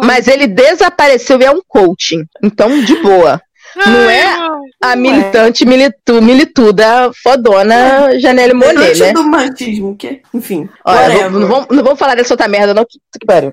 mas 0.03 0.27
ele 0.27 0.47
desapareceu 0.47 1.41
e 1.41 1.45
é 1.45 1.51
um 1.51 1.61
coaching. 1.67 2.23
Então, 2.43 2.79
de 2.83 2.95
boa. 3.01 3.41
Não 3.85 4.09
é 4.09 4.25
a 4.83 4.95
militante 4.95 5.65
militu, 5.65 6.21
milituda 6.21 7.11
fodona 7.23 8.19
Janelle 8.19 8.53
Monet, 8.53 8.99
né? 8.99 9.13
do 9.13 9.23
machismo, 9.23 9.95
que, 9.95 10.21
enfim. 10.33 10.67
Olha, 10.85 11.29
não, 11.29 11.47
vamos, 11.47 11.67
não 11.69 11.83
vamos 11.83 11.99
falar 11.99 12.15
dessa 12.15 12.33
outra 12.33 12.47
merda, 12.47 12.73
não. 12.73 12.83
Que, 12.85 12.99
que 13.19 13.25
pariu. 13.25 13.51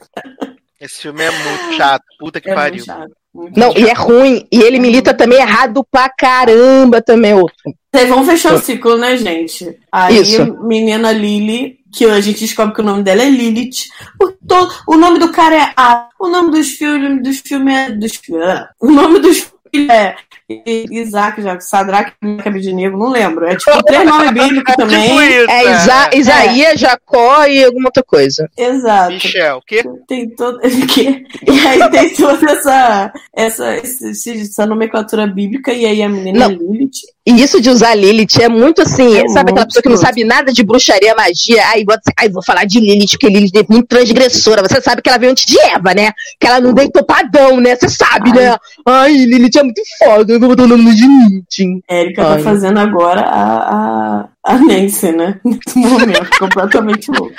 Esse 0.81 1.03
filme 1.03 1.23
é 1.23 1.31
muito 1.31 1.77
chato. 1.77 2.03
Puta 2.19 2.41
que 2.41 2.49
É 2.51 2.55
muito 2.55 2.63
pariu. 2.63 2.85
chato, 2.85 3.13
muito 3.35 3.59
Não, 3.59 3.69
chato. 3.73 3.81
e 3.81 3.89
é 3.89 3.93
ruim. 3.95 4.47
E 4.53 4.61
ele 4.61 4.79
milita 4.79 5.15
também 5.15 5.39
errado 5.39 5.87
pra 5.91 6.09
caramba 6.09 7.01
também, 7.01 7.33
outro. 7.35 7.57
Vocês 7.93 8.09
vão 8.09 8.25
fechar 8.25 8.55
o 8.55 8.59
ciclo, 8.59 8.97
né, 8.99 9.17
gente? 9.17 9.79
Aí, 9.91 10.21
Isso. 10.21 10.45
menina 10.63 11.13
Lily, 11.13 11.79
que 11.93 12.05
a 12.05 12.21
gente 12.21 12.41
descobre 12.41 12.75
que 12.75 12.81
o 12.81 12.85
nome 12.85 13.03
dela 13.05 13.23
é 13.23 13.31
Lilith. 13.31 13.87
O, 14.21 14.31
to- 14.33 14.69
o 14.89 14.97
nome 14.97 15.19
do 15.21 15.31
cara 15.31 15.55
é 15.57 15.73
A. 15.77 16.09
O 16.21 16.29
nome 16.29 16.51
dos 16.51 16.71
filmes, 16.71 17.23
dos 17.23 17.39
filmes 17.39 17.75
é. 17.75 17.91
Dos, 17.93 18.21
ah, 18.43 18.69
o 18.81 18.91
nome 18.91 19.21
dos 19.21 19.47
filhos 19.75 19.91
é 19.91 20.17
I- 20.44 20.44
Isaac, 20.91 21.41
já, 21.43 21.59
Sadraque, 21.61 22.13
Abednego, 22.45 22.99
não 22.99 23.11
lembro. 23.11 23.47
É 23.47 23.57
tipo 23.57 23.81
três 23.85 24.05
nomes 24.05 24.31
bíblicos 24.31 24.75
também. 24.77 25.09
Tipo 25.09 25.23
isso, 25.23 25.51
É 25.51 25.63
Isa 25.73 26.09
é. 26.13 26.19
Isaías, 26.19 26.81
Jacó 26.81 27.45
e 27.47 27.65
alguma 27.65 27.89
outra 27.89 28.03
coisa. 28.03 28.49
Exato. 28.57 29.13
Michel, 29.13 29.57
o 29.59 29.63
quê? 29.63 29.83
Tem 30.07 30.29
todo... 30.31 30.59
que- 30.89 31.25
E 31.47 31.67
aí 31.67 31.91
tem 31.91 32.15
toda 32.15 32.51
essa, 32.53 33.13
essa, 33.35 33.65
essa 33.75 34.67
nomenclatura 34.67 35.27
bíblica, 35.27 35.73
e 35.73 35.87
aí 35.87 36.03
a 36.03 36.09
menina 36.09 36.41
Não. 36.49 36.55
é 36.55 36.59
Lilith. 36.59 37.15
E 37.27 37.43
isso 37.43 37.59
de 37.59 37.71
usar 37.71 37.95
Lilith 37.95 38.39
é 38.43 38.51
muito 38.51 38.83
assim, 38.83 39.17
É 39.17 39.27
sabe 39.29 39.51
aquela 39.51 39.65
pessoa 39.65 39.83
que 39.83 39.89
não 39.89 39.97
sabe 39.97 40.25
nada 40.25 40.53
de 40.53 40.63
bruxaria, 40.63 41.15
magia, 41.15 41.67
aí 41.69 41.83
bota 41.83 42.01
assim, 42.05 42.13
ai, 42.19 42.29
vou 42.29 42.45
falar 42.45 42.67
de 42.67 42.79
Lilith, 42.79 43.13
porque 43.13 43.29
Lilith 43.31 43.57
é 43.57 43.65
muito 43.67 43.87
transgressora. 43.89 44.61
Você 44.63 44.79
sabe 44.83 45.01
que 45.01 45.09
ela 45.09 45.17
veio 45.19 45.33
antes 45.33 45.47
de 45.47 45.59
Eva, 45.59 45.95
né? 45.95 46.13
Que 46.39 46.47
ela 46.47 46.61
não 46.61 46.75
deitou 46.75 47.03
padrão, 47.03 47.59
né? 47.59 47.75
Você 47.77 47.89
sabe, 47.89 48.31
né? 48.31 48.55
Ai, 48.87 49.13
Lilith 49.15 49.57
é 49.59 49.63
muito 49.63 49.81
foda, 49.99 50.34
eu 50.35 50.41
vou 50.41 50.49
botar 50.49 50.65
o 50.65 50.69
nome 50.69 50.95
de 50.95 51.07
Lilith. 51.07 51.83
Érica 51.89 52.27
Ai. 52.27 52.37
tá 52.37 52.43
fazendo 52.43 52.79
agora 52.79 53.21
a, 53.21 53.75
a, 53.75 54.29
a 54.45 54.59
Nancy, 54.59 55.13
né? 55.13 55.41
Nesse 55.45 55.79
momento, 55.79 56.39
completamente 56.39 57.11
louco. 57.11 57.35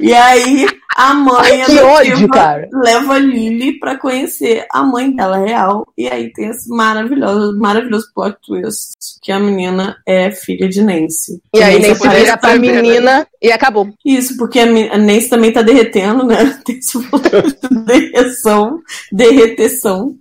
E 0.00 0.12
aí, 0.12 0.66
a 0.96 1.12
mãe 1.12 1.62
Ai, 1.62 1.66
que 1.66 1.78
ódio, 1.80 2.28
cara. 2.28 2.68
leva 2.72 3.14
a 3.14 3.18
Lily 3.18 3.78
pra 3.78 3.98
conhecer 3.98 4.66
a 4.72 4.82
mãe 4.82 5.14
dela 5.14 5.38
real. 5.38 5.86
E 5.98 6.08
aí 6.08 6.32
tem 6.32 6.48
esse 6.48 6.68
maravilhoso, 6.68 7.58
maravilhoso 7.58 8.06
plot 8.14 8.36
twist 8.46 8.94
que 9.20 9.32
a 9.32 9.40
menina 9.40 9.96
é 10.06 10.30
filha 10.30 10.68
de 10.68 10.82
Nancy. 10.82 11.42
E 11.54 11.62
aí 11.62 11.80
Nancy 11.80 12.08
vira 12.08 12.36
pra 12.36 12.52
também, 12.52 12.72
né? 12.72 12.82
menina 12.82 13.26
e 13.42 13.50
acabou. 13.50 13.88
Isso, 14.04 14.36
porque 14.36 14.60
a, 14.60 14.64
a 14.64 14.98
Nancy 14.98 15.28
também 15.28 15.52
tá 15.52 15.62
derretendo, 15.62 16.24
né? 16.24 16.58
Tem 16.64 16.78
esse 16.78 16.96
momento 16.96 17.68
de 17.68 17.84
derreção, 17.84 18.78
derreteção. 19.12 20.16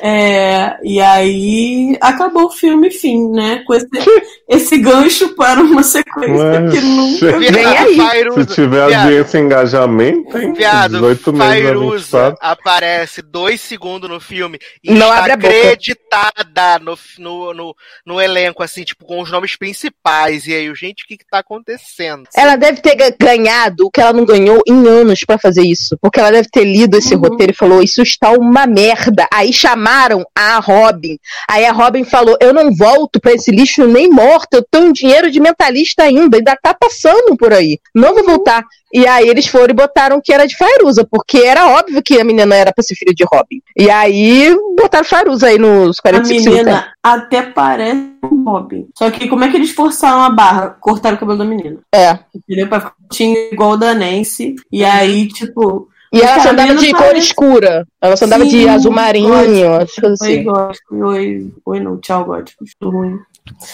É, 0.00 0.76
e 0.82 1.00
aí 1.00 1.96
acabou 2.00 2.44
o 2.46 2.50
filme, 2.50 2.90
fim, 2.90 3.28
né? 3.30 3.62
Com 3.66 3.74
esse, 3.74 3.88
esse 4.48 4.78
gancho 4.78 5.34
para 5.34 5.60
uma 5.60 5.82
sequência 5.82 6.60
Mas- 6.60 6.72
que 6.74 6.80
nunca 6.80 7.38
Vem 7.38 7.64
aí. 7.66 8.32
Se 8.34 8.46
tiver 8.46 8.88
viado, 8.88 9.02
audiência 9.04 9.38
e 9.38 9.40
engajamento, 9.42 10.30
tem 10.32 10.52
Viado, 10.52 10.92
18 10.94 11.32
meses 11.32 11.46
a 11.46 11.50
Fairuza 11.50 12.18
24. 12.30 12.38
aparece 12.40 13.22
dois 13.22 13.60
segundos 13.60 14.08
no 14.08 14.20
filme 14.20 14.58
e 14.82 14.92
Não 14.92 15.08
está 15.08 15.18
abre 15.18 15.32
a 15.32 15.36
boca. 15.36 15.48
acreditada 15.48 16.78
no, 16.80 16.98
no, 17.18 17.54
no, 17.54 17.76
no 18.06 18.20
elenco, 18.20 18.62
assim, 18.62 18.84
tipo, 18.84 19.04
com 19.04 19.20
os 19.20 19.30
nomes 19.30 19.56
principais. 19.56 20.46
E 20.46 20.54
aí, 20.54 20.72
gente, 20.74 21.04
o 21.04 21.06
que 21.06 21.16
que 21.18 21.26
tá 21.30 21.38
acontecendo? 21.38 22.24
Ela 22.34 22.56
deve 22.56 22.80
ter 22.80 22.94
ga- 22.94 23.14
ganhado 23.18 23.86
o 23.86 23.90
que 23.90 24.00
ela 24.00 24.12
não 24.12 24.24
ganhou 24.24 24.62
em 24.66 24.86
anos 24.86 25.20
pra 25.26 25.38
fazer 25.38 25.62
isso. 25.62 25.96
Porque 26.00 26.18
ela 26.20 26.30
deve 26.32 26.48
ter 26.50 26.64
lido 26.64 26.96
esse 26.96 27.14
Uhum. 27.14 27.20
roteiro 27.22 27.52
e 27.52 27.56
falou: 27.56 27.82
Isso 27.82 28.02
está 28.02 28.30
uma 28.32 28.66
merda. 28.66 29.26
Aí 29.32 29.52
chamaram 29.70 30.24
a 30.34 30.58
Robin. 30.58 31.18
Aí 31.48 31.64
a 31.64 31.72
Robin 31.72 32.04
falou: 32.04 32.36
Eu 32.40 32.52
não 32.52 32.74
volto 32.74 33.20
pra 33.20 33.32
esse 33.32 33.50
lixo 33.50 33.86
nem 33.86 34.10
morta. 34.10 34.58
Eu 34.58 34.66
tenho 34.70 34.92
dinheiro 34.92 35.30
de 35.30 35.40
mentalista 35.40 36.02
ainda. 36.02 36.36
Ainda 36.36 36.56
tá 36.60 36.74
passando 36.74 37.36
por 37.36 37.52
aí. 37.52 37.78
Não 37.94 38.14
vou 38.14 38.24
voltar. 38.24 38.64
E 38.92 39.06
aí 39.06 39.28
eles 39.28 39.46
foram 39.46 39.70
e 39.70 39.74
botaram 39.74 40.20
que 40.22 40.32
era 40.32 40.46
de 40.46 40.56
Fairuza. 40.56 41.06
Porque 41.08 41.38
era 41.38 41.68
óbvio 41.68 42.02
que 42.02 42.20
a 42.20 42.24
menina 42.24 42.54
era 42.54 42.72
pra 42.72 42.82
ser 42.82 42.96
filha 42.96 43.14
de 43.14 43.24
Robin. 43.24 43.60
E 43.76 43.88
aí 43.88 44.54
botaram 44.76 45.04
Fairuza 45.04 45.46
aí 45.46 45.58
nos 45.58 45.98
A 45.98 46.02
45 46.02 46.42
segundos. 46.42 46.64
menina 46.64 46.92
até 47.02 47.42
parece 47.42 48.10
um 48.24 48.44
Robin. 48.44 48.86
Só 48.96 49.10
que 49.10 49.28
como 49.28 49.44
é 49.44 49.50
que 49.50 49.56
eles 49.56 49.70
forçaram 49.70 50.22
a 50.22 50.30
barra? 50.30 50.76
Cortaram 50.80 51.16
o 51.16 51.20
cabelo 51.20 51.38
da 51.38 51.44
menina. 51.44 51.78
É. 51.94 52.18
Entendeu? 52.34 52.68
Pra 52.68 52.80
ficar 52.80 52.94
tinha 53.10 53.52
igual 53.52 53.72
o 53.72 53.76
da 53.76 53.94
Nancy. 53.94 54.54
E 54.70 54.84
aí, 54.84 55.28
tipo. 55.28 55.88
E 56.12 56.20
ela 56.20 56.40
só 56.42 56.50
andava 56.50 56.74
de 56.74 56.90
cor 56.90 57.00
parece- 57.00 57.18
escura. 57.26 57.86
Ela 58.00 58.16
só 58.16 58.24
andava 58.24 58.44
de 58.44 58.50
Sim, 58.50 58.68
azul 58.68 58.90
marinho, 58.92 59.32
as 59.76 59.94
coisas 59.94 60.20
Oi, 60.20 60.32
assim. 60.34 60.42
gótico. 60.44 60.96
Oi, 61.06 61.52
oi, 61.64 61.80
não. 61.80 61.96
Tchau, 61.98 62.24
gótico. 62.24 62.64
Estou 62.64 62.90
ruim. 62.90 63.18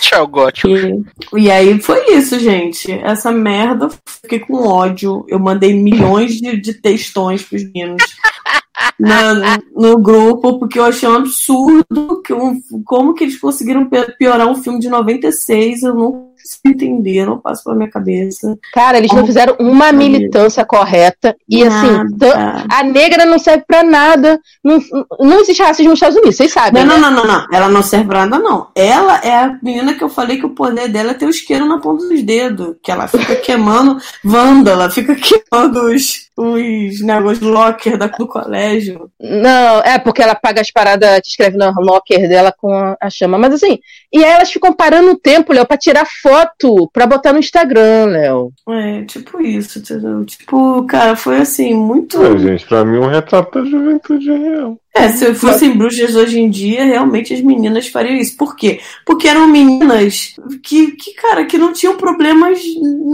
Tchau, 0.01 0.27
gótico. 0.27 0.69
E, 0.69 1.05
e 1.39 1.51
aí 1.51 1.81
foi 1.81 2.13
isso, 2.15 2.39
gente. 2.39 2.91
Essa 2.93 3.33
merda, 3.33 3.89
fiquei 4.23 4.39
com 4.39 4.67
ódio. 4.69 5.25
Eu 5.29 5.39
mandei 5.39 5.75
milhões 5.75 6.35
de, 6.35 6.57
de 6.61 6.75
textões 6.75 7.43
pros 7.43 7.65
meninos 7.65 8.03
na- 9.01 9.59
no 9.75 9.99
grupo, 9.99 10.59
porque 10.59 10.79
eu 10.79 10.85
achei 10.85 11.09
um 11.09 11.17
absurdo 11.17 12.23
que 12.25 12.33
um- 12.33 12.61
como 12.85 13.15
que 13.15 13.25
eles 13.25 13.39
conseguiram 13.41 13.89
piorar 14.19 14.47
um 14.47 14.55
filme 14.55 14.79
de 14.79 14.89
96. 14.89 15.83
Eu 15.83 15.95
não 15.95 16.26
consigo 16.47 16.69
entender, 16.69 17.27
não 17.27 17.39
passa 17.39 17.63
pela 17.65 17.77
minha 17.77 17.91
cabeça. 17.91 18.57
Cara, 18.73 18.99
eles 18.99 19.13
não 19.13 19.27
fizeram 19.27 19.57
uma 19.59 19.93
militância 19.93 20.65
correta. 20.65 21.37
E 21.49 21.63
assim, 21.65 21.91
Nada. 21.91 22.17
tan- 22.19 22.65
a 22.71 22.83
negra 22.85 23.25
não 23.27 23.39
serve 23.39 23.65
pra 23.67 23.83
nada. 23.83 24.41
Não, 24.63 24.81
não 25.21 25.41
existe 25.41 25.63
racismo 25.63 25.91
nos 25.91 25.97
Estados 25.99 26.17
Unidos, 26.17 26.37
vocês 26.37 26.53
sabem. 26.53 26.85
Não, 26.85 26.99
não, 26.99 27.11
né? 27.11 27.17
não, 27.17 27.25
não, 27.27 27.33
não. 27.41 27.47
Ela 27.53 27.69
não 27.69 27.83
serve 27.83 28.07
pra 28.07 28.27
nada, 28.27 28.43
não. 28.43 28.69
Ela 28.75 29.19
é 29.19 29.35
a 29.35 29.59
menina 29.63 29.95
que 29.95 30.05
eu 30.05 30.09
falei 30.09 30.39
que 30.39 30.47
o 30.47 30.51
poder 30.51 30.89
dela 30.89 31.11
é 31.11 31.15
ter 31.15 31.27
o 31.27 31.31
isqueiro 31.31 31.67
na 31.67 31.79
ponta 31.79 32.07
dos 32.09 32.23
dedos. 32.23 32.77
Que 32.83 32.91
ela 32.91 33.07
fica 33.09 33.35
queimando 33.37 33.99
vândala, 34.25 34.91
fica 34.91 35.15
queimando 35.15 35.81
os, 35.87 36.26
os 36.37 37.01
negócios 37.01 37.41
locker 37.41 37.97
da, 37.97 38.07
do 38.07 38.27
colégio. 38.27 39.11
Não, 39.19 39.81
é 39.81 39.99
porque 39.99 40.23
ela 40.23 40.35
paga 40.35 40.61
as 40.61 40.71
paradas 40.71 41.21
que 41.21 41.29
escreve 41.29 41.57
no 41.57 41.73
locker 41.81 42.29
dela 42.29 42.53
com 42.53 42.73
a, 42.73 42.97
a 43.01 43.09
chama. 43.09 43.39
Mas 43.39 43.55
assim, 43.55 43.79
e 44.13 44.23
aí 44.23 44.33
elas 44.33 44.53
ficam 44.53 44.73
parando 44.73 45.13
o 45.13 45.19
tempo, 45.19 45.53
Léo, 45.53 45.67
pra 45.67 45.79
tirar 45.79 46.07
foto, 46.23 46.91
pra 46.93 47.07
botar 47.07 47.33
no 47.33 47.39
Instagram, 47.39 48.07
Léo. 48.07 48.53
É, 48.69 49.05
tipo 49.05 49.41
isso, 49.41 49.79
entendeu? 49.79 50.25
Tipo, 50.27 50.85
cara, 50.85 51.17
foi 51.17 51.39
assim, 51.39 51.73
muito. 51.73 52.23
É, 52.23 52.39
gente, 52.39 52.67
pra 52.67 52.85
mim 52.85 52.99
um 52.99 53.09
retrato 53.09 53.59
da 53.59 53.69
juventude 53.69 54.31
real. 54.31 54.79
É, 54.97 55.09
se 55.11 55.35
fossem 55.35 55.77
bruxas 55.77 56.17
hoje 56.17 56.41
em 56.41 56.49
dia, 56.49 56.85
realmente 56.85 57.35
as 57.35 57.41
meninas 57.43 57.87
fariam 57.87 58.17
isso. 58.17 58.37
Por 58.37 58.57
quê? 58.57 58.81
Porque 59.05 59.29
eram 59.29 59.47
meninas 59.47 60.35
que, 60.63 60.93
que 60.93 61.13
cara, 61.15 61.45
que 61.45 61.59
não 61.59 61.73
tinham 61.73 61.97
problemas 61.97 62.61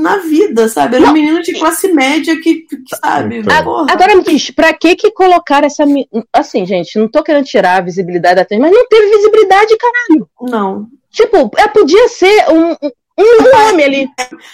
na 0.01 0.19
vida, 0.19 0.69
sabe? 0.69 0.97
Eram 0.97 1.13
meninas 1.13 1.45
de 1.45 1.59
classe 1.59 1.93
média 1.93 2.41
que, 2.41 2.61
que 2.61 2.77
sabe? 3.03 3.39
Então. 3.39 3.87
Agora 3.91 4.15
me 4.15 4.23
diz, 4.23 4.51
pra 4.51 4.73
que 4.73 4.95
que 4.95 5.11
colocar 5.11 5.65
essa. 5.65 5.85
Assim, 6.33 6.65
gente, 6.65 6.99
não 6.99 7.09
tô 7.09 7.23
querendo 7.23 7.45
tirar 7.45 7.79
a 7.79 7.85
visibilidade 7.85 8.37
da 8.37 8.43
atriz, 8.43 8.61
mas 8.61 8.73
não 8.73 8.87
teve 8.87 9.17
visibilidade, 9.17 9.77
caralho. 9.77 10.29
Não. 10.41 10.87
Tipo, 11.11 11.51
é, 11.59 11.69
podia 11.69 12.09
ser 12.09 12.49
um, 12.49 12.77
um, 13.18 13.68
homem 13.70 13.84
ali. 13.84 14.09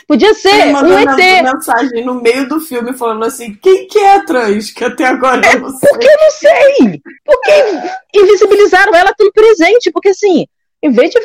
Podia 0.07 0.35
ser 0.35 0.75
um 0.75 0.99
ET. 0.99 1.43
mensagem 1.45 2.05
no 2.05 2.21
meio 2.21 2.49
do 2.49 2.61
filme 2.61 2.93
falando 2.93 3.25
assim: 3.25 3.55
quem 3.63 3.87
que 3.87 3.99
é 3.99 4.17
a 4.17 4.25
trans? 4.25 4.71
Que 4.71 4.85
até 4.85 5.05
agora 5.07 5.41
eu 5.53 5.61
não 5.61 5.71
sei. 5.71 5.89
Porque 5.91 6.07
eu 6.07 6.17
não 6.21 6.31
sei. 6.31 7.01
Porque 7.25 8.19
invisibilizaram 8.19 8.95
ela 8.95 9.13
tão 9.17 9.31
presente. 9.33 9.91
Porque 9.93 10.09
assim, 10.11 10.47
em 10.83 10.91
vez 10.91 11.11
de 11.11 11.19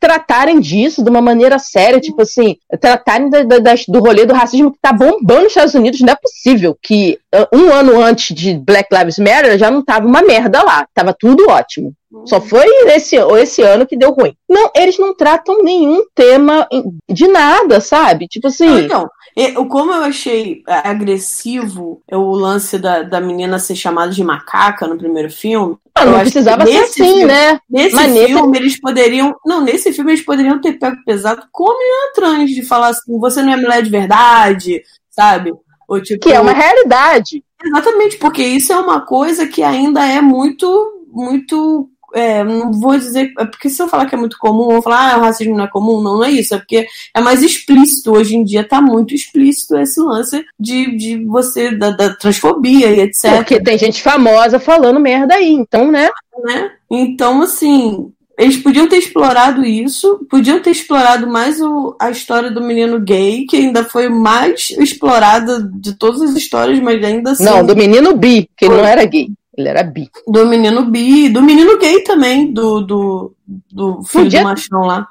tratarem 0.00 0.58
disso 0.58 1.04
de 1.04 1.10
uma 1.10 1.20
maneira 1.20 1.58
séria, 1.58 2.00
tipo 2.00 2.22
assim, 2.22 2.56
tratarem 2.80 3.28
da- 3.30 3.42
da- 3.42 3.74
do 3.86 4.00
rolê 4.00 4.24
do 4.24 4.34
racismo 4.34 4.72
que 4.72 4.78
tá 4.80 4.92
bombando 4.92 5.42
nos 5.42 5.48
Estados 5.52 5.74
Unidos, 5.74 6.00
não 6.00 6.12
é 6.12 6.16
possível 6.16 6.76
que 6.82 7.18
uh, 7.34 7.56
um 7.56 7.70
ano 7.70 8.00
antes 8.02 8.34
de 8.34 8.54
Black 8.54 8.88
Lives 8.92 9.18
Matter 9.18 9.56
já 9.58 9.70
não 9.70 9.84
tava 9.84 10.06
uma 10.06 10.22
merda 10.22 10.62
lá, 10.62 10.86
tava 10.94 11.14
tudo 11.16 11.46
ótimo. 11.48 11.92
Só 12.26 12.40
foi 12.40 12.66
esse, 12.88 13.16
esse 13.16 13.62
ano 13.62 13.86
que 13.86 13.96
deu 13.96 14.10
ruim. 14.12 14.34
Não, 14.48 14.70
eles 14.76 14.98
não 14.98 15.14
tratam 15.14 15.62
nenhum 15.62 16.04
tema 16.14 16.66
em- 16.70 16.84
de 17.10 17.26
nada, 17.26 17.80
sabe? 17.80 18.26
Tipo 18.28 18.48
assim. 18.48 18.66
Não, 18.66 18.78
então, 18.80 19.10
eu- 19.36 19.66
como 19.66 19.92
eu 19.92 20.02
achei 20.04 20.62
é, 20.68 20.88
agressivo 20.88 22.02
é 22.08 22.16
o 22.16 22.30
lance 22.32 22.78
da, 22.78 23.02
da 23.02 23.20
menina 23.20 23.58
ser 23.58 23.74
chamada 23.76 24.12
de 24.12 24.22
macaca 24.22 24.86
no 24.86 24.98
primeiro 24.98 25.30
filme. 25.30 25.76
Ah, 25.94 26.04
não 26.04 26.14
que 26.14 26.20
precisava 26.20 26.64
ser 26.66 26.72
nesse 26.72 27.02
assim, 27.02 27.12
filme- 27.12 27.24
né? 27.26 27.58
Nesse 27.68 27.94
Mas 27.94 28.12
nesse- 28.12 28.26
filme 28.32 28.58
eles 28.58 28.80
poderiam. 28.80 29.34
Não, 29.44 29.60
nesse 29.60 29.92
filme 29.92 30.12
eles 30.12 30.24
poderiam 30.24 30.60
ter 30.60 30.72
pego 30.78 30.96
pesado 31.04 31.42
com 31.52 31.70
a 31.70 31.78
menina 31.78 32.12
trans, 32.14 32.50
de 32.50 32.62
falar 32.62 32.88
assim, 32.88 33.18
você 33.18 33.42
não 33.42 33.52
é 33.52 33.56
mulher 33.56 33.82
de 33.82 33.90
verdade, 33.90 34.82
sabe? 35.10 35.52
Ou, 35.88 36.00
tipo, 36.02 36.20
Que 36.26 36.32
é 36.32 36.40
uma 36.40 36.52
realidade. 36.52 37.44
Exatamente, 37.62 38.16
porque 38.16 38.42
isso 38.42 38.72
é 38.72 38.76
uma 38.78 39.00
coisa 39.02 39.46
que 39.46 39.62
ainda 39.62 40.04
é 40.06 40.20
muito, 40.20 41.04
muito. 41.12 41.88
É, 42.14 42.44
não 42.44 42.72
vou 42.72 42.96
dizer. 42.96 43.32
É 43.38 43.44
porque 43.44 43.68
se 43.68 43.82
eu 43.82 43.88
falar 43.88 44.06
que 44.06 44.14
é 44.14 44.18
muito 44.18 44.38
comum, 44.38 44.68
vou 44.68 44.82
falar, 44.82 45.14
ah, 45.14 45.18
o 45.18 45.22
racismo 45.22 45.56
não 45.56 45.64
é 45.64 45.68
comum. 45.68 46.00
Não, 46.00 46.16
não 46.16 46.24
é 46.24 46.30
isso. 46.30 46.54
É 46.54 46.58
porque 46.58 46.86
é 47.14 47.20
mais 47.20 47.42
explícito. 47.42 48.12
Hoje 48.12 48.36
em 48.36 48.44
dia 48.44 48.64
tá 48.64 48.80
muito 48.80 49.14
explícito 49.14 49.76
esse 49.76 50.00
lance 50.00 50.44
de, 50.58 50.96
de 50.96 51.24
você, 51.24 51.70
da, 51.72 51.90
da 51.90 52.14
transfobia 52.14 52.90
e 52.90 53.00
etc. 53.00 53.36
Porque 53.36 53.62
tem 53.62 53.78
gente 53.78 54.02
famosa 54.02 54.58
falando 54.58 55.00
merda 55.00 55.34
aí, 55.34 55.52
então, 55.52 55.90
né? 55.90 56.08
né? 56.44 56.70
Então, 56.90 57.42
assim, 57.42 58.12
eles 58.38 58.56
podiam 58.56 58.88
ter 58.88 58.96
explorado 58.96 59.64
isso, 59.64 60.26
podiam 60.28 60.60
ter 60.60 60.70
explorado 60.70 61.26
mais 61.26 61.60
o, 61.60 61.94
a 62.00 62.10
história 62.10 62.50
do 62.50 62.60
menino 62.60 62.98
gay, 62.98 63.44
que 63.46 63.56
ainda 63.56 63.84
foi 63.84 64.08
mais 64.08 64.70
explorada 64.70 65.62
de 65.62 65.94
todas 65.94 66.22
as 66.22 66.34
histórias, 66.34 66.80
mas 66.80 67.02
ainda 67.04 67.32
assim. 67.32 67.44
Não, 67.44 67.64
do 67.64 67.76
menino 67.76 68.16
bi, 68.16 68.48
que 68.56 68.64
ele 68.64 68.76
não 68.76 68.84
era 68.84 69.04
gay. 69.04 69.28
Ele 69.56 69.68
era 69.68 69.82
bi. 69.82 70.08
Do 70.26 70.46
menino 70.46 70.84
bi, 70.86 71.28
do 71.28 71.42
menino 71.42 71.78
gay 71.78 72.02
também, 72.02 72.52
do, 72.52 72.80
do, 72.80 73.34
do 73.70 74.02
filho 74.04 74.24
Podia- 74.24 74.40
do 74.40 74.44
machão 74.44 74.80
lá. 74.80 75.06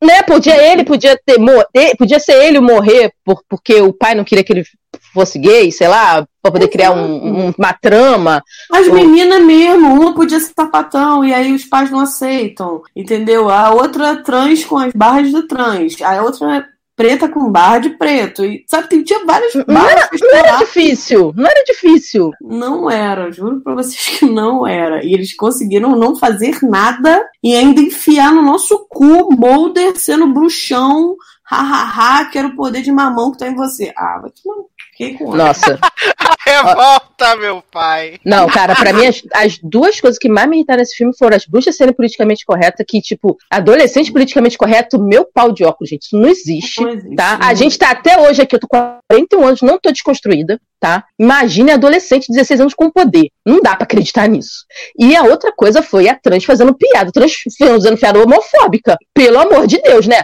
Né, 0.00 0.22
podia 0.22 0.56
ele, 0.56 0.84
podia 0.84 1.18
ter, 1.26 1.38
mo- 1.38 1.64
e- 1.74 1.96
podia 1.96 2.20
ser 2.20 2.34
ele 2.44 2.60
morrer 2.60 3.10
por, 3.24 3.42
porque 3.48 3.80
o 3.80 3.92
pai 3.92 4.14
não 4.14 4.22
queria 4.22 4.44
que 4.44 4.52
ele 4.52 4.64
fosse 5.12 5.40
gay, 5.40 5.72
sei 5.72 5.88
lá, 5.88 6.24
pra 6.40 6.52
poder 6.52 6.68
criar 6.68 6.92
um- 6.92 7.46
um- 7.48 7.54
uma 7.58 7.72
trama. 7.72 8.40
As 8.72 8.86
Ou- 8.86 8.94
meninas 8.94 9.42
mesmo, 9.42 10.00
uma 10.00 10.14
podia 10.14 10.38
ser 10.38 10.52
sapatão 10.54 11.24
e 11.24 11.34
aí 11.34 11.52
os 11.52 11.64
pais 11.64 11.90
não 11.90 11.98
aceitam, 11.98 12.80
entendeu? 12.94 13.48
A 13.48 13.70
outra 13.74 14.22
trans 14.22 14.64
com 14.64 14.76
as 14.78 14.92
barras 14.92 15.32
de 15.32 15.42
trans, 15.48 16.00
a 16.00 16.22
outra 16.22 16.64
preta 16.98 17.28
com 17.28 17.50
barra 17.50 17.78
de 17.78 17.90
preto. 17.90 18.44
E, 18.44 18.64
sabe, 18.66 18.88
tem- 18.88 19.04
tinha 19.04 19.24
várias 19.24 19.54
Não 19.54 19.64
barras 19.64 19.92
era, 19.92 20.08
não 20.20 20.36
era 20.38 20.56
difícil, 20.58 21.32
não 21.36 21.46
era 21.48 21.64
difícil. 21.64 22.30
Não 22.42 22.90
era, 22.90 23.30
juro 23.30 23.60
pra 23.60 23.74
vocês 23.76 24.18
que 24.18 24.26
não 24.26 24.66
era. 24.66 25.04
E 25.04 25.14
eles 25.14 25.32
conseguiram 25.36 25.94
não 25.96 26.16
fazer 26.16 26.58
nada 26.62 27.24
e 27.42 27.54
ainda 27.54 27.80
enfiar 27.80 28.32
no 28.32 28.42
nosso 28.42 28.84
cu 28.90 29.32
Mulder 29.32 29.96
sendo 29.96 30.26
bruxão, 30.32 31.14
hahaha, 31.48 32.24
quero 32.26 32.48
o 32.48 32.56
poder 32.56 32.82
de 32.82 32.90
mamão 32.90 33.30
que 33.30 33.38
tá 33.38 33.46
em 33.48 33.54
você. 33.54 33.92
Ah, 33.96 34.18
vai 34.20 34.30
tomar. 34.42 34.64
Fiquei 34.90 35.16
com 35.16 35.26
ódio. 35.28 35.38
Nossa. 35.38 35.78
Revolta, 36.48 37.36
meu 37.36 37.62
pai. 37.70 38.18
Não, 38.24 38.46
cara, 38.48 38.74
pra 38.74 38.92
mim 38.92 39.06
as, 39.06 39.22
as 39.34 39.58
duas 39.62 40.00
coisas 40.00 40.18
que 40.18 40.28
mais 40.28 40.48
me 40.48 40.56
irritaram 40.56 40.78
nesse 40.80 40.96
filme 40.96 41.12
foram 41.16 41.36
as 41.36 41.44
bruxas 41.46 41.76
serem 41.76 41.92
politicamente 41.94 42.44
corretas, 42.44 42.84
que, 42.88 43.00
tipo, 43.00 43.36
adolescente 43.50 44.12
politicamente 44.12 44.56
correto, 44.58 44.98
meu 44.98 45.24
pau 45.24 45.52
de 45.52 45.64
óculos, 45.64 45.90
gente, 45.90 46.02
isso 46.02 46.16
não 46.18 46.28
existe, 46.28 46.80
Não 46.80 46.90
existe, 46.90 47.16
tá? 47.16 47.38
não. 47.38 47.48
A 47.48 47.54
gente 47.54 47.78
tá 47.78 47.90
até 47.90 48.18
hoje 48.20 48.42
aqui, 48.42 48.54
eu 48.54 48.60
tô 48.60 48.66
com 48.68 48.98
41 49.10 49.44
anos, 49.46 49.62
não 49.62 49.78
tô 49.78 49.90
desconstruída, 49.90 50.60
tá? 50.80 51.04
Imagine 51.18 51.72
adolescente 51.72 52.26
de 52.28 52.34
16 52.34 52.60
anos 52.60 52.74
com 52.74 52.90
poder. 52.90 53.28
Não 53.44 53.60
dá 53.60 53.74
pra 53.74 53.84
acreditar 53.84 54.28
nisso. 54.28 54.64
E 54.98 55.16
a 55.16 55.22
outra 55.24 55.52
coisa 55.52 55.82
foi 55.82 56.08
a 56.08 56.14
trans 56.14 56.44
fazendo 56.44 56.74
piada, 56.74 57.10
trans 57.10 57.32
fazendo 57.58 57.98
piada 57.98 58.22
homofóbica. 58.22 58.96
Pelo 59.12 59.38
amor 59.40 59.66
de 59.66 59.80
Deus, 59.82 60.06
né? 60.06 60.22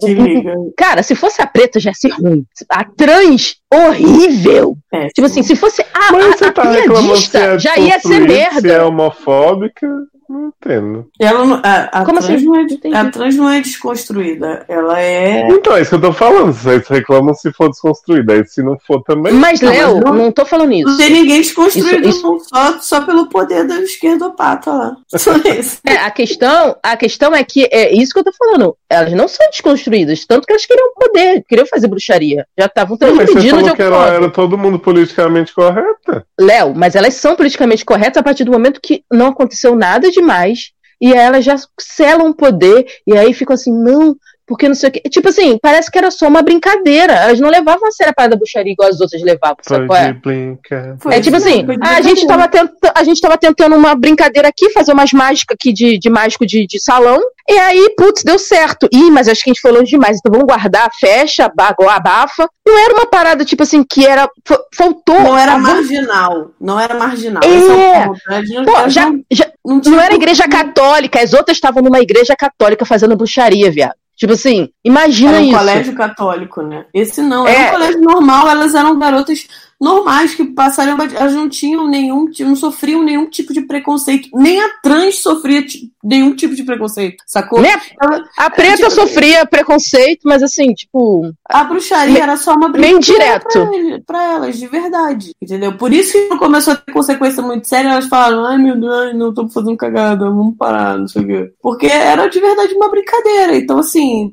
Se 0.00 0.12
liga. 0.12 0.52
Cara, 0.76 1.02
se 1.02 1.14
fosse 1.14 1.40
a 1.40 1.46
preta, 1.46 1.80
já 1.80 1.90
ia 1.90 1.94
ser 1.94 2.10
ruim. 2.10 2.44
A 2.68 2.84
trans, 2.84 3.56
horrível. 3.72 4.76
É, 4.92 5.06
Tipo 5.08 5.26
assim, 5.26 5.42
se 5.42 5.55
fosse 5.56 5.82
a, 5.82 6.12
Mas 6.12 6.24
a, 6.24 6.36
você 6.36 6.44
a 6.44 6.52
tá 6.52 6.62
reclamando 6.70 7.16
se 7.16 7.30
piadista, 7.30 7.38
é 7.38 7.58
já 7.58 7.78
ia 7.78 7.98
ser 8.00 8.20
merda. 8.20 8.60
Se 8.60 8.70
é 8.70 8.82
homofóbica, 8.82 9.86
não 10.28 10.48
entendo. 10.48 11.06
Ela 11.20 11.44
não- 11.44 11.60
a, 11.62 11.76
a 12.00 12.04
Como 12.04 12.18
trans 12.20 12.34
assim? 12.36 12.44
não 12.46 12.56
é, 12.56 12.66
a 12.98 13.10
trans 13.10 13.36
não 13.36 13.48
é 13.50 13.60
desconstruída. 13.60 14.64
Ela 14.68 15.00
é. 15.00 15.48
Então, 15.50 15.76
é 15.76 15.80
isso 15.80 15.90
que 15.90 15.96
eu 15.96 16.00
tô 16.00 16.12
falando. 16.12 16.52
Vocês 16.52 16.86
reclamam 16.88 17.34
se 17.34 17.52
for 17.52 17.68
desconstruída. 17.68 18.32
Aí 18.34 18.46
se 18.46 18.62
não 18.62 18.78
for 18.86 19.02
também. 19.02 19.32
Mas, 19.32 19.60
Não, 19.60 19.70
Léo, 19.72 19.94
mas 19.96 20.04
não- 20.04 20.14
não 20.14 20.32
tô 20.32 20.44
falando 20.44 20.72
isso. 20.72 20.88
Não 20.88 20.96
tem 20.96 21.10
ninguém 21.10 21.40
desconstruído, 21.40 22.08
Isso- 22.08 22.36
isso-. 22.36 22.48
Só, 22.48 22.78
só 22.80 23.00
pelo 23.04 23.28
poder 23.28 23.64
da 23.66 23.80
esquerdopata 23.80 24.72
lá. 24.72 24.96
Só 25.16 25.34
isso. 25.36 25.78
É, 25.86 25.96
a 25.96 26.10
questão, 26.10 26.76
a 26.82 26.96
questão 26.96 27.34
é 27.34 27.42
que 27.42 27.68
é 27.72 27.94
isso 27.94 28.12
que 28.12 28.20
eu 28.20 28.24
tô 28.24 28.32
falando. 28.32 28.76
Elas 28.88 29.12
não 29.12 29.26
são 29.28 29.48
desconstruídas, 29.50 30.24
tanto 30.26 30.46
que 30.46 30.52
elas 30.52 30.64
queriam 30.66 30.92
poder, 30.94 31.44
queriam 31.48 31.66
fazer 31.66 31.88
bruxaria. 31.88 32.46
Já 32.58 32.66
estavam 32.66 32.96
transgredindo 32.96 33.40
de 33.42 33.50
falou 33.50 33.74
que 33.74 33.82
algum 33.82 33.96
era, 34.02 34.30
todo 34.30 34.58
mundo 34.58 34.78
politicamente 34.78 35.54
correta. 35.54 36.24
Léo, 36.38 36.72
mas 36.74 36.94
elas 36.94 37.14
são 37.14 37.34
politicamente 37.34 37.84
corretas 37.84 38.18
a 38.18 38.22
partir 38.22 38.44
do 38.44 38.52
momento 38.52 38.80
que 38.80 39.02
não 39.12 39.28
aconteceu 39.28 39.74
nada 39.74 40.10
demais 40.20 40.70
e 41.00 41.12
aí 41.12 41.18
elas 41.18 41.44
já 41.44 41.56
selam 41.78 42.30
o 42.30 42.34
poder 42.34 42.86
e 43.06 43.16
aí 43.16 43.32
ficam 43.34 43.54
assim, 43.54 43.72
não, 43.72 44.16
porque 44.46 44.66
não 44.68 44.74
sei 44.74 44.88
o 44.88 44.92
quê. 44.92 45.02
Tipo 45.10 45.28
assim, 45.28 45.58
parece 45.60 45.90
que 45.90 45.98
era 45.98 46.10
só 46.10 46.26
uma 46.28 46.40
brincadeira. 46.40 47.12
Elas 47.12 47.40
não 47.40 47.50
levavam 47.50 47.88
a 47.88 47.90
sério 47.90 48.12
a 48.12 48.14
parada 48.14 48.30
da 48.34 48.38
bruxaria 48.38 48.72
igual 48.72 48.88
as 48.88 49.00
outras 49.00 49.20
levavam, 49.20 49.56
sabe 49.60 49.86
qual 49.88 49.98
é? 49.98 50.12
Brincar. 50.14 50.96
É 51.10 51.20
tipo 51.20 51.36
assim, 51.36 51.66
a 51.82 52.00
gente, 52.00 52.26
tava 52.26 52.48
tenta, 52.48 52.92
a 52.94 53.04
gente 53.04 53.20
tava 53.20 53.36
tentando 53.36 53.74
uma 53.76 53.94
brincadeira 53.94 54.48
aqui, 54.48 54.70
fazer 54.70 54.92
umas 54.92 55.12
mágicas 55.12 55.54
aqui 55.60 55.72
de, 55.72 55.98
de 55.98 56.08
mágico 56.08 56.46
de, 56.46 56.66
de 56.66 56.80
salão, 56.80 57.20
e 57.48 57.58
aí, 57.58 57.94
putz, 57.96 58.22
deu 58.24 58.38
certo. 58.38 58.88
Ih, 58.92 59.10
mas 59.10 59.28
acho 59.28 59.42
que 59.44 59.50
a 59.50 59.52
gente 59.52 59.60
foi 59.60 59.70
longe 59.72 59.90
demais, 59.90 60.18
então 60.18 60.32
vamos 60.32 60.46
guardar, 60.46 60.90
fecha, 60.98 61.44
aba- 61.46 61.74
abafa. 61.94 62.48
Não 62.66 62.78
era 62.78 62.94
uma 62.94 63.06
parada, 63.06 63.44
tipo 63.44 63.62
assim, 63.62 63.84
que 63.84 64.04
era. 64.06 64.28
fa- 64.44 64.60
Faltou. 64.74 65.20
Não 65.20 65.38
era 65.38 65.56
marginal. 65.58 66.50
Não 66.60 66.78
era 66.80 66.94
marginal. 66.94 67.42
É. 67.44 68.06
Não- 68.06 68.64
Pô, 68.64 68.88
já, 68.88 69.12
já, 69.30 69.45
não 69.66 69.80
tinha 69.80 69.94
não 69.96 70.02
era 70.02 70.14
igreja 70.14 70.48
católica, 70.48 71.20
as 71.20 71.32
outras 71.32 71.56
estavam 71.56 71.82
numa 71.82 72.00
igreja 72.00 72.34
católica 72.36 72.84
fazendo 72.84 73.16
bruxaria, 73.16 73.70
viado. 73.70 73.94
Tipo 74.16 74.32
assim, 74.32 74.70
imagina 74.82 75.32
Era 75.32 75.40
um 75.40 75.48
isso. 75.48 75.58
colégio 75.58 75.94
católico, 75.94 76.62
né? 76.62 76.86
Esse 76.94 77.20
não, 77.20 77.46
era 77.46 77.58
É. 77.58 77.68
um 77.68 77.70
colégio 77.72 78.00
normal, 78.00 78.48
elas 78.48 78.74
eram 78.74 78.98
garotas 78.98 79.46
normais 79.80 80.34
que 80.34 80.44
passaram, 80.44 80.96
elas 81.14 81.34
não 81.34 81.48
tinham 81.48 81.86
nenhum, 81.86 82.28
não 82.40 82.56
sofriam 82.56 83.02
nenhum 83.02 83.28
tipo 83.28 83.52
de 83.52 83.60
preconceito, 83.60 84.28
nem 84.34 84.60
a 84.60 84.68
trans 84.82 85.20
sofria 85.20 85.64
nenhum 86.02 86.34
tipo 86.34 86.54
de 86.54 86.62
preconceito, 86.64 87.22
sacou? 87.26 87.60
Né? 87.60 87.68
Ela- 88.02 88.24
A 88.38 88.48
preta 88.50 88.76
tipo, 88.78 88.90
sofria 88.90 89.44
preconceito, 89.44 90.20
mas 90.24 90.42
assim, 90.42 90.72
tipo. 90.72 91.30
A 91.48 91.64
bruxaria 91.64 92.14
Bem- 92.14 92.22
era 92.22 92.36
só 92.36 92.54
uma 92.54 92.68
bem 92.70 92.98
brincadeira 92.98 93.38
direto. 93.40 94.02
pra, 94.06 94.14
pra 94.18 94.32
elas, 94.32 94.56
de 94.58 94.66
verdade. 94.66 95.30
Entendeu? 95.42 95.76
Por 95.76 95.92
isso 95.92 96.12
que 96.12 96.36
começou 96.38 96.72
a 96.72 96.76
ter 96.76 96.92
consequência 96.92 97.42
muito 97.42 97.68
séria, 97.68 97.90
elas 97.90 98.06
falaram, 98.06 98.44
ai 98.44 98.58
meu 98.58 98.78
Deus, 98.80 99.14
não 99.16 99.34
tô 99.34 99.48
fazendo 99.48 99.76
cagada, 99.76 100.24
vamos 100.30 100.56
parar, 100.56 100.98
não 100.98 101.06
sei 101.08 101.22
o 101.22 101.26
quê. 101.26 101.52
Porque 101.60 101.86
era 101.86 102.26
de 102.28 102.40
verdade 102.40 102.74
uma 102.74 102.88
brincadeira. 102.90 103.56
Então, 103.56 103.78
assim, 103.78 104.32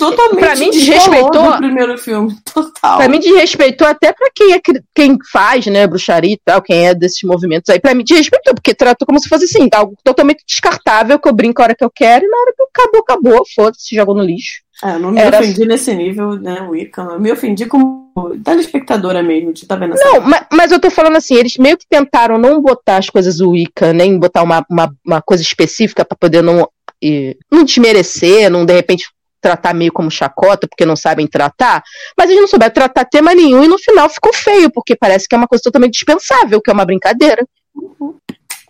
totalmente 0.00 0.40
Pra 0.44 0.56
mim, 0.56 0.70
desrespeitou- 0.70 1.52
do 1.52 1.56
primeiro 1.58 1.98
filme. 1.98 2.34
Total. 2.52 2.96
Pra 2.98 3.08
mim, 3.08 3.20
desrespeitou 3.20 3.86
até 3.86 4.12
pra 4.12 4.28
quem, 4.34 4.52
é, 4.54 4.60
quem 4.94 5.16
faz, 5.32 5.66
né, 5.66 5.86
bruxaria 5.86 6.32
e 6.34 6.40
tal, 6.44 6.60
quem 6.62 6.86
é 6.88 6.94
desses 6.94 7.22
movimentos 7.22 7.68
aí. 7.70 7.78
Pra 7.78 7.94
mim, 7.94 8.02
desrespeitou, 8.04 8.54
porque 8.54 8.74
tratou 8.74 9.06
como 9.06 9.20
se 9.20 9.28
fosse 9.28 9.44
assim, 9.44 9.68
algo 9.72 9.94
totalmente 10.02 10.42
descartável, 10.46 11.18
que 11.18 11.28
eu 11.28 11.32
brinco 11.32 11.60
a 11.60 11.66
hora 11.66 11.74
que 11.74 11.84
eu 11.84 11.90
quero, 11.94 12.24
e 12.24 12.28
na 12.28 12.36
hora 12.38 12.52
que 12.56 12.62
acabou, 12.62 13.00
acabou, 13.00 13.42
foda-se, 13.54 13.94
jogou 13.94 14.14
no 14.14 14.22
lixo. 14.24 14.62
É, 14.82 14.92
eu 14.94 14.98
não 14.98 15.10
me 15.10 15.20
Era- 15.20 15.38
ofendi 15.38 15.66
nesse 15.66 15.94
nível, 15.94 16.36
né, 16.36 16.62
Wicca. 16.62 17.02
Eu 17.02 17.20
me 17.20 17.30
ofendi 17.30 17.66
como 17.66 18.00
telespectadora 18.44 19.22
mesmo, 19.22 19.52
de 19.52 19.66
tá 19.66 19.76
vendo 19.76 19.94
essa 19.94 20.04
Não, 20.04 20.20
mas, 20.22 20.46
mas 20.52 20.72
eu 20.72 20.80
tô 20.80 20.90
falando 20.90 21.16
assim, 21.16 21.34
eles 21.34 21.56
meio 21.58 21.76
que 21.76 21.86
tentaram 21.88 22.38
não 22.38 22.60
botar 22.60 22.96
as 22.96 23.08
coisas 23.10 23.40
Wicca, 23.40 23.92
nem 23.92 24.18
botar 24.18 24.42
uma, 24.42 24.64
uma, 24.70 24.90
uma 25.06 25.22
coisa 25.22 25.42
específica 25.42 26.04
pra 26.04 26.16
poder 26.16 26.42
não, 26.42 26.66
e, 27.02 27.36
não 27.52 27.62
desmerecer, 27.62 28.50
não 28.50 28.64
de 28.64 28.72
repente 28.74 29.04
tratar 29.40 29.74
meio 29.74 29.92
como 29.92 30.10
chacota, 30.10 30.68
porque 30.68 30.86
não 30.86 30.96
sabem 30.96 31.26
tratar, 31.26 31.82
mas 32.16 32.28
eles 32.28 32.40
não 32.40 32.48
souberam 32.48 32.72
tratar 32.72 33.04
tema 33.04 33.34
nenhum 33.34 33.64
e 33.64 33.68
no 33.68 33.78
final 33.78 34.08
ficou 34.08 34.32
feio, 34.32 34.70
porque 34.70 34.94
parece 34.96 35.26
que 35.28 35.34
é 35.34 35.38
uma 35.38 35.48
coisa 35.48 35.62
totalmente 35.62 35.94
dispensável, 35.94 36.60
que 36.60 36.70
é 36.70 36.74
uma 36.74 36.84
brincadeira. 36.84 37.46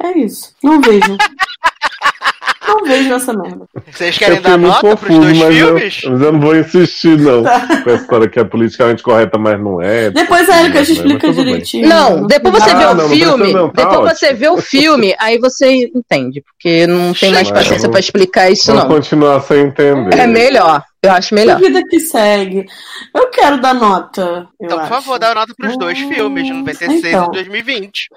É 0.03 0.19
isso. 0.19 0.55
Não 0.63 0.81
vejo. 0.81 1.17
não 2.69 2.85
vejo 2.85 3.13
essa 3.15 3.33
merda. 3.33 3.67
Vocês 3.91 4.17
querem 4.17 4.37
eu 4.37 4.43
dar 4.43 4.57
nota 4.59 4.81
pros 4.97 5.01
confuso, 5.01 5.21
dois 5.21 5.39
mas 5.39 5.57
eu, 5.57 5.67
filmes? 5.77 6.01
mas 6.05 6.21
eu 6.23 6.33
não 6.33 6.41
vou 6.41 6.57
insistir, 6.57 7.19
não. 7.19 7.43
Com 7.83 7.91
a 7.91 7.95
história 7.95 8.29
que 8.29 8.39
é 8.39 8.45
politicamente 8.45 9.03
correta, 9.03 9.39
mas 9.39 9.61
não 9.61 9.81
é. 9.83 10.11
Depois 10.11 10.49
a 10.49 10.61
Erika 10.61 10.75
te 10.75 10.79
Mas 10.79 10.89
explica 10.91 11.33
direitinho. 11.33 11.89
Não, 11.89 12.27
depois 12.27 12.55
você 12.55 12.71
Ah, 12.71 12.75
vê 12.79 12.85
o 12.85 12.95
não, 12.95 13.09
precisa 13.09 13.27
filme, 13.27 13.53
não, 13.53 13.69
tá 13.71 13.83
depois 13.91 14.19
você 14.19 14.27
ótimo. 14.27 14.41
vê 14.41 14.49
o 14.49 14.57
filme, 14.59 15.17
aí 15.19 15.39
você 15.39 15.91
entende, 15.95 16.43
porque 16.43 16.87
não 16.87 17.13
tem 17.13 17.33
mais 17.33 17.51
Mas 17.51 17.59
paciência 17.63 17.89
pra 17.89 18.01
explicar 18.01 18.51
isso 18.51 18.73
não. 18.73 18.87
continuar 18.87 19.41
sem 19.43 19.63
entender. 19.63 20.17
É 20.19 20.27
melhor, 20.27 20.83
eu 21.03 21.11
acho 21.13 21.35
melhor. 21.35 21.59
Vida 21.59 21.83
que 21.89 21.99
segue. 21.99 22.67
Eu 23.15 23.29
quero 23.31 23.61
dar 23.61 23.75
nota. 23.75 24.47
eu 24.61 24.67
Então, 24.67 24.79
por 24.79 24.85
acho. 24.85 24.89
favor, 24.95 25.19
dá 25.19 25.35
nota 25.35 25.53
pros 25.57 25.77
dois 25.77 25.99
filmes, 25.99 26.47
de 26.47 26.53
96 26.53 27.05
então. 27.05 27.27
e 27.27 27.33
2020. 27.33 28.09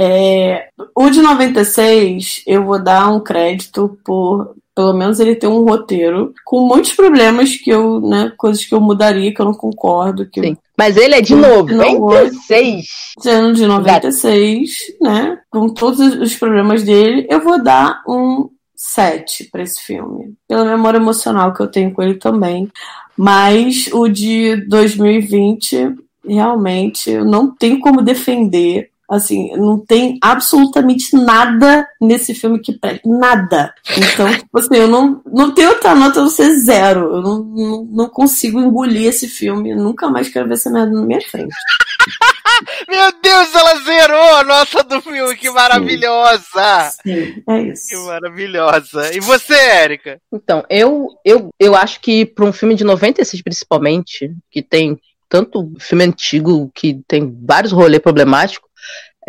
É, 0.00 0.68
o 0.94 1.10
de 1.10 1.20
96, 1.20 2.42
eu 2.46 2.64
vou 2.64 2.80
dar 2.80 2.97
um 3.06 3.20
crédito 3.20 3.98
por. 4.04 4.56
Pelo 4.74 4.92
menos 4.92 5.18
ele 5.18 5.34
ter 5.34 5.48
um 5.48 5.64
roteiro 5.64 6.32
com 6.44 6.60
muitos 6.60 6.92
problemas 6.92 7.56
que 7.56 7.68
eu, 7.68 8.00
né, 8.00 8.32
coisas 8.36 8.64
que 8.64 8.72
eu 8.72 8.80
mudaria, 8.80 9.34
que 9.34 9.40
eu 9.40 9.46
não 9.46 9.52
concordo. 9.52 10.24
Que 10.24 10.40
Sim. 10.40 10.56
Mas 10.78 10.96
ele 10.96 11.16
é 11.16 11.20
de 11.20 11.34
Não, 11.34 11.66
96. 11.66 12.86
Sendo 13.18 13.54
de 13.54 13.66
96, 13.66 14.70
né? 15.00 15.40
Com 15.50 15.68
todos 15.68 15.98
os 15.98 16.36
problemas 16.36 16.84
dele, 16.84 17.26
eu 17.28 17.42
vou 17.42 17.60
dar 17.60 18.04
um 18.06 18.48
7 18.76 19.48
pra 19.50 19.64
esse 19.64 19.82
filme. 19.82 20.34
Pela 20.46 20.64
memória 20.64 20.98
emocional 20.98 21.52
que 21.52 21.60
eu 21.60 21.66
tenho 21.66 21.92
com 21.92 22.00
ele 22.00 22.14
também. 22.14 22.70
Mas 23.16 23.90
o 23.92 24.06
de 24.06 24.54
2020, 24.68 25.96
realmente, 26.24 27.10
eu 27.10 27.24
não 27.24 27.50
tenho 27.50 27.80
como 27.80 28.00
defender. 28.00 28.90
Assim, 29.08 29.56
não 29.56 29.78
tem 29.78 30.18
absolutamente 30.20 31.16
nada 31.16 31.88
nesse 31.98 32.34
filme 32.34 32.60
que 32.60 32.72
presta. 32.78 33.08
Nada. 33.08 33.74
Então, 33.96 34.30
tipo 34.36 34.58
assim, 34.58 34.76
eu 34.76 34.88
não, 34.88 35.22
não 35.24 35.54
tenho 35.54 35.70
outra 35.70 35.94
nota 35.94 36.20
não 36.20 36.28
ser 36.28 36.50
zero. 36.56 37.16
Eu 37.16 37.22
não, 37.22 37.44
não, 37.44 37.84
não 37.90 38.08
consigo 38.08 38.60
engolir 38.60 39.06
esse 39.06 39.26
filme. 39.26 39.70
Eu 39.70 39.78
nunca 39.78 40.08
mais 40.08 40.28
quero 40.28 40.46
ver 40.46 40.54
essa 40.54 40.70
merda 40.70 40.92
na 40.92 41.06
minha 41.06 41.20
frente. 41.22 41.54
Meu 42.88 43.12
Deus, 43.22 43.54
ela 43.54 43.80
zerou 43.80 44.36
a 44.36 44.44
nota 44.44 44.82
do 44.82 45.00
filme, 45.00 45.36
que 45.36 45.50
maravilhosa! 45.50 46.90
Sim, 47.02 47.42
é 47.48 47.62
isso. 47.62 47.88
Que 47.88 47.96
maravilhosa. 47.96 49.14
E 49.14 49.20
você, 49.20 49.54
Érica? 49.54 50.20
Então, 50.32 50.64
eu, 50.68 51.08
eu, 51.24 51.50
eu 51.58 51.74
acho 51.74 52.00
que 52.00 52.26
para 52.26 52.44
um 52.44 52.52
filme 52.52 52.74
de 52.74 52.84
96, 52.84 53.42
principalmente, 53.42 54.32
que 54.50 54.62
tem 54.62 54.98
tanto 55.28 55.72
filme 55.78 56.04
antigo, 56.04 56.70
que 56.74 57.00
tem 57.06 57.36
vários 57.46 57.72
rolês 57.72 58.02
problemáticos, 58.02 58.67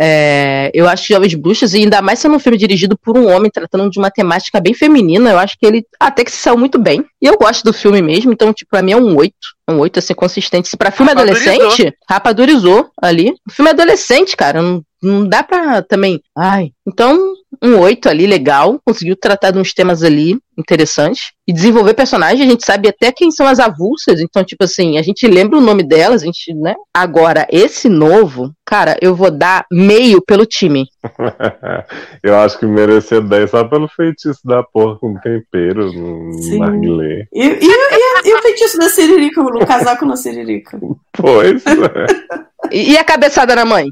é, 0.01 0.71
eu 0.73 0.87
acho 0.87 1.05
que 1.05 1.13
Jovens 1.13 1.33
Bruxas, 1.33 1.73
e 1.73 1.79
ainda 1.79 2.01
mais 2.01 2.19
sendo 2.19 2.35
um 2.35 2.39
filme 2.39 2.57
dirigido 2.57 2.97
por 2.97 3.17
um 3.17 3.27
homem, 3.27 3.51
tratando 3.51 3.89
de 3.89 3.99
uma 3.99 4.09
temática 4.09 4.61
bem 4.61 4.73
feminina, 4.73 5.31
eu 5.31 5.37
acho 5.37 5.57
que 5.59 5.65
ele 5.65 5.85
até 5.99 6.23
que 6.23 6.31
se 6.31 6.37
saiu 6.37 6.57
muito 6.57 6.79
bem. 6.79 7.03
E 7.21 7.25
eu 7.25 7.37
gosto 7.37 7.65
do 7.65 7.73
filme 7.73 8.01
mesmo, 8.01 8.31
então, 8.31 8.53
tipo, 8.53 8.71
pra 8.71 8.81
mim 8.81 8.93
é 8.93 8.97
um 8.97 9.13
8. 9.15 9.33
Um 9.69 9.79
8, 9.79 9.99
assim, 9.99 10.13
consistente. 10.13 10.69
Se 10.69 10.77
pra 10.77 10.89
filme 10.89 11.11
Rapadurizou. 11.11 11.53
adolescente, 11.53 11.93
rapadurizou 12.09 12.89
ali. 13.01 13.33
O 13.45 13.51
filme 13.51 13.69
é 13.69 13.73
adolescente, 13.73 14.37
cara, 14.37 14.61
não, 14.61 14.81
não 15.03 15.27
dá 15.27 15.43
pra 15.43 15.81
também... 15.81 16.21
Ai, 16.37 16.71
então, 16.87 17.33
um 17.61 17.79
8 17.79 18.09
ali, 18.09 18.25
legal. 18.25 18.79
Conseguiu 18.85 19.15
tratar 19.15 19.51
de 19.51 19.59
uns 19.59 19.73
temas 19.73 20.03
ali 20.03 20.37
interessantes. 20.57 21.31
E 21.47 21.53
desenvolver 21.53 21.93
personagens, 21.93 22.41
a 22.41 22.49
gente 22.49 22.65
sabe 22.65 22.89
até 22.89 23.11
quem 23.11 23.31
são 23.31 23.47
as 23.47 23.59
avulsas. 23.59 24.19
Então, 24.19 24.43
tipo 24.43 24.63
assim, 24.63 24.97
a 24.97 25.01
gente 25.01 25.25
lembra 25.27 25.57
o 25.57 25.61
nome 25.61 25.83
delas, 25.83 26.21
a 26.21 26.25
gente, 26.25 26.53
né? 26.53 26.75
Agora, 26.93 27.47
esse 27.49 27.89
novo, 27.89 28.51
cara, 28.65 28.97
eu 29.01 29.15
vou 29.15 29.31
dar 29.31 29.65
meio 29.71 30.21
pelo 30.21 30.45
time. 30.45 30.85
Eu 32.21 32.35
acho 32.37 32.59
que 32.59 32.65
merecia 32.65 33.21
10 33.21 33.49
só 33.49 33.63
pelo 33.63 33.87
feitiço 33.87 34.39
da 34.43 34.61
porra 34.61 34.97
com 34.99 35.17
tempero 35.19 35.91
no 35.91 36.33
Sim. 36.33 36.59
narguilé. 36.59 37.25
E, 37.33 37.43
e, 37.43 37.65
e, 37.65 38.29
e 38.29 38.33
o 38.33 38.41
feitiço 38.41 38.77
da 38.77 38.89
Siririca, 38.89 39.41
o 39.41 39.65
casaco 39.65 40.05
na 40.05 40.15
Siririca? 40.15 40.79
Pois. 41.11 41.63
E, 42.71 42.91
e 42.91 42.97
a 42.97 43.03
cabeçada 43.03 43.53
na 43.55 43.65
mãe? 43.65 43.87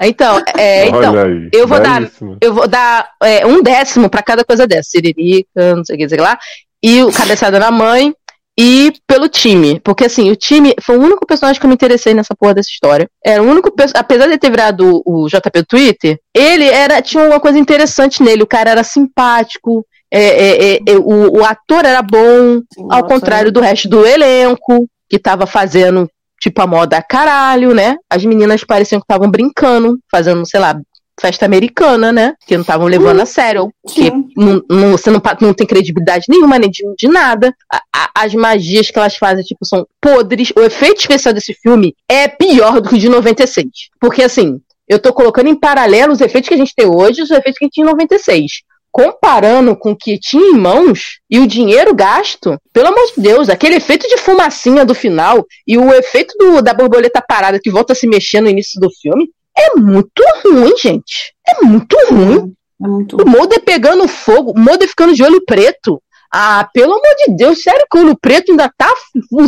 Então, 0.00 0.42
é, 0.58 0.88
então 0.88 1.18
aí. 1.18 1.48
eu 1.52 1.66
vou 1.66 1.80
dar, 1.80 2.02
eu 2.40 2.52
vou 2.52 2.68
dar 2.68 3.08
é, 3.22 3.46
um 3.46 3.62
décimo 3.62 4.10
pra 4.10 4.22
cada 4.22 4.44
coisa 4.44 4.66
dessa. 4.66 4.90
Siririca, 4.90 5.74
não 5.74 5.84
sei 5.84 5.96
o 5.96 5.98
que, 5.98 6.08
sei 6.08 6.18
lá. 6.18 6.38
E 6.82 7.02
o 7.02 7.12
cabeçada 7.12 7.58
na 7.58 7.70
mãe. 7.70 8.14
E 8.58 8.92
pelo 9.06 9.28
time. 9.28 9.80
Porque 9.80 10.06
assim, 10.06 10.30
o 10.30 10.36
time 10.36 10.74
foi 10.80 10.96
o 10.96 11.02
único 11.02 11.26
personagem 11.26 11.60
que 11.60 11.66
eu 11.66 11.68
me 11.68 11.74
interessei 11.74 12.14
nessa 12.14 12.34
porra 12.34 12.54
dessa 12.54 12.70
história. 12.70 13.08
Era 13.24 13.42
o 13.42 13.46
único 13.46 13.70
Apesar 13.94 14.26
de 14.28 14.38
ter 14.38 14.50
virado 14.50 15.02
o 15.04 15.28
JP 15.28 15.60
do 15.60 15.66
Twitter, 15.66 16.18
ele 16.34 16.64
era. 16.64 17.02
Tinha 17.02 17.24
uma 17.24 17.40
coisa 17.40 17.58
interessante 17.58 18.22
nele. 18.22 18.42
O 18.42 18.46
cara 18.46 18.70
era 18.70 18.82
simpático. 18.82 19.84
é, 20.10 20.22
é, 20.22 20.74
é, 20.74 20.80
é, 20.86 20.96
o, 20.96 21.38
o 21.40 21.44
ator 21.44 21.84
era 21.84 22.00
bom. 22.00 22.62
Ao 22.90 23.06
contrário 23.06 23.52
do 23.52 23.60
resto 23.60 23.88
do 23.88 24.06
elenco, 24.06 24.88
que 25.08 25.18
tava 25.18 25.46
fazendo 25.46 26.08
tipo 26.48 26.62
a 26.62 26.66
moda 26.66 27.02
caralho, 27.02 27.74
né? 27.74 27.96
As 28.08 28.24
meninas 28.24 28.62
pareciam 28.64 29.00
que 29.00 29.04
estavam 29.04 29.30
brincando, 29.30 29.98
fazendo, 30.10 30.46
sei 30.46 30.60
lá, 30.60 30.78
festa 31.20 31.44
americana, 31.44 32.12
né? 32.12 32.34
Que 32.46 32.54
não 32.54 32.60
estavam 32.60 32.86
levando 32.86 33.20
a 33.20 33.26
sério. 33.26 33.70
Que 33.88 34.10
não, 34.36 34.62
não- 34.70 34.92
você 34.92 35.10
não, 35.10 35.20
não 35.40 35.52
tem 35.54 35.66
credibilidade 35.66 36.26
nenhuma, 36.28 36.58
nem 36.58 36.70
de, 36.70 36.82
de 36.96 37.08
nada. 37.08 37.52
A- 37.72 37.80
a- 37.94 38.10
as 38.24 38.34
magias 38.34 38.90
que 38.90 38.98
elas 38.98 39.16
fazem, 39.16 39.42
tipo, 39.44 39.64
são 39.64 39.86
podres. 40.00 40.52
O 40.56 40.60
efeito 40.60 41.00
especial 41.00 41.34
desse 41.34 41.52
filme 41.54 41.94
é 42.08 42.28
pior 42.28 42.80
do 42.80 42.88
que 42.88 42.94
o 42.94 42.98
de 42.98 43.08
96. 43.08 43.66
Porque, 44.00 44.22
assim, 44.22 44.60
eu 44.88 44.98
tô 45.00 45.12
colocando 45.12 45.48
em 45.48 45.58
paralelo 45.58 46.12
os 46.12 46.20
efeitos 46.20 46.48
que 46.48 46.54
a 46.54 46.58
gente 46.58 46.74
tem 46.76 46.86
hoje 46.86 47.20
e 47.20 47.22
os 47.24 47.30
efeitos 47.30 47.58
que 47.58 47.64
a 47.64 47.66
gente 47.66 47.74
tinha 47.74 47.86
em 47.86 47.90
96 47.90 48.62
comparando 48.96 49.76
com 49.76 49.90
o 49.90 49.96
que 49.96 50.18
tinha 50.18 50.42
em 50.52 50.54
mãos 50.58 51.18
e 51.30 51.38
o 51.38 51.46
dinheiro 51.46 51.94
gasto, 51.94 52.58
pelo 52.72 52.88
amor 52.88 53.06
de 53.14 53.20
Deus, 53.20 53.50
aquele 53.50 53.74
efeito 53.74 54.08
de 54.08 54.16
fumacinha 54.16 54.86
do 54.86 54.94
final 54.94 55.44
e 55.66 55.76
o 55.76 55.92
efeito 55.92 56.34
do- 56.38 56.62
da 56.62 56.72
borboleta 56.72 57.20
parada 57.20 57.60
que 57.62 57.70
volta 57.70 57.92
a 57.92 57.96
se 57.96 58.06
mexer 58.06 58.40
no 58.40 58.48
início 58.48 58.80
do 58.80 58.88
filme 59.02 59.28
é 59.54 59.78
muito 59.78 60.22
ruim, 60.42 60.74
gente. 60.78 61.34
É 61.46 61.62
muito 61.62 61.94
ruim. 62.08 62.54
É 62.82 62.86
muito 62.88 63.16
O 63.22 63.28
Mulder 63.28 63.60
pegando 63.60 64.08
fogo, 64.08 64.52
o 64.56 64.58
Mulder 64.58 64.88
ficando 64.88 65.14
de 65.14 65.22
olho 65.22 65.42
preto. 65.46 66.00
Ah, 66.38 66.68
pelo 66.70 66.92
amor 66.92 67.14
de 67.24 67.34
Deus, 67.34 67.62
sério 67.62 67.86
que 67.90 67.96
o 67.96 68.02
olho 68.02 68.18
preto 68.20 68.50
ainda 68.50 68.70
tá 68.76 68.92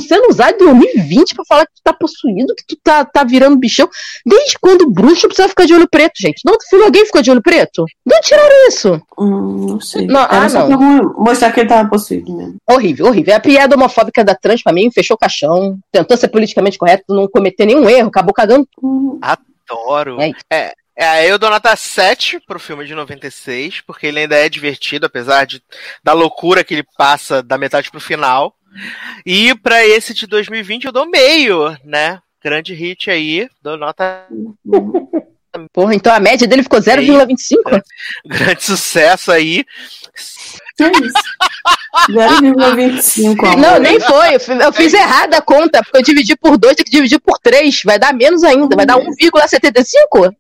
sendo 0.00 0.30
usado 0.30 0.54
em 0.54 0.58
2020 0.58 1.34
pra 1.34 1.44
falar 1.46 1.66
que 1.66 1.74
tu 1.74 1.82
tá 1.84 1.92
possuído, 1.92 2.54
que 2.54 2.64
tu 2.66 2.80
tá, 2.82 3.04
tá 3.04 3.24
virando 3.24 3.58
bichão. 3.58 3.86
Desde 4.24 4.58
quando 4.58 4.82
o 4.82 4.90
bruxo 4.90 5.28
precisa 5.28 5.50
ficar 5.50 5.66
de 5.66 5.74
olho 5.74 5.86
preto, 5.86 6.14
gente? 6.18 6.40
No 6.46 6.52
outro 6.52 6.66
filme 6.66 6.86
alguém 6.86 7.04
ficou 7.04 7.20
de 7.20 7.30
olho 7.30 7.42
preto? 7.42 7.84
De 8.06 8.14
onde 8.14 8.26
tiraram 8.26 8.68
isso? 8.68 9.02
Hum, 9.18 9.66
não 9.68 9.80
sei. 9.82 10.06
Não, 10.06 10.22
Era 10.22 10.46
ah, 10.46 10.48
só 10.48 10.66
não. 10.66 11.12
mostrar 11.18 11.52
que 11.52 11.60
ele 11.60 11.68
tava 11.68 11.86
possuído 11.90 12.34
mesmo. 12.34 12.56
Horrível, 12.66 13.08
horrível. 13.08 13.36
A 13.36 13.40
piada 13.40 13.76
homofóbica 13.76 14.24
da 14.24 14.34
trans, 14.34 14.62
pra 14.62 14.72
mim, 14.72 14.90
fechou 14.90 15.14
o 15.14 15.18
caixão, 15.18 15.78
tentou 15.92 16.16
ser 16.16 16.28
politicamente 16.28 16.78
correto, 16.78 17.04
não 17.10 17.28
cometer 17.28 17.66
nenhum 17.66 17.86
erro, 17.86 18.08
acabou 18.08 18.32
cagando. 18.32 18.66
Adoro. 19.20 20.16
É. 20.22 20.32
É, 20.50 20.72
é, 20.98 21.30
eu 21.30 21.38
dou 21.38 21.48
nota 21.48 21.74
7 21.76 22.40
pro 22.46 22.58
filme 22.58 22.84
de 22.84 22.94
96, 22.94 23.80
porque 23.82 24.06
ele 24.06 24.20
ainda 24.20 24.36
é 24.36 24.48
divertido, 24.48 25.06
apesar 25.06 25.46
de, 25.46 25.62
da 26.02 26.12
loucura 26.12 26.64
que 26.64 26.74
ele 26.74 26.86
passa 26.96 27.42
da 27.42 27.56
metade 27.56 27.90
pro 27.90 28.00
final. 28.00 28.54
E 29.24 29.54
pra 29.54 29.86
esse 29.86 30.12
de 30.12 30.26
2020 30.26 30.84
eu 30.86 30.92
dou 30.92 31.06
meio, 31.08 31.76
né? 31.84 32.20
Grande 32.42 32.74
hit 32.74 33.10
aí, 33.10 33.48
dou 33.62 33.76
nota. 33.76 34.26
Porra, 35.72 35.94
então 35.94 36.14
a 36.14 36.20
média 36.20 36.46
dele 36.46 36.62
ficou 36.62 36.78
0,25? 36.78 37.82
Grande 38.26 38.62
sucesso 38.62 39.32
aí. 39.32 39.64
Que 40.76 40.84
é 40.84 40.90
isso? 40.90 41.12
0,25. 42.10 43.44
amor. 43.44 43.56
Não, 43.56 43.78
nem 43.80 43.98
foi. 43.98 44.36
Eu 44.36 44.40
fi- 44.40 44.52
Eu 44.52 44.72
fiz 44.72 44.92
errado 44.94 45.34
a 45.34 45.40
conta, 45.40 45.82
porque 45.82 45.98
eu 45.98 46.02
dividi 46.02 46.36
por 46.36 46.56
2, 46.56 46.76
tem 46.76 46.84
que 46.84 46.90
dividir 46.90 47.18
por 47.18 47.38
3. 47.40 47.82
Vai 47.84 47.98
dar 47.98 48.12
menos 48.14 48.44
ainda, 48.44 48.76
vai 48.76 48.86
dar 48.86 48.98
1,75? 48.98 50.32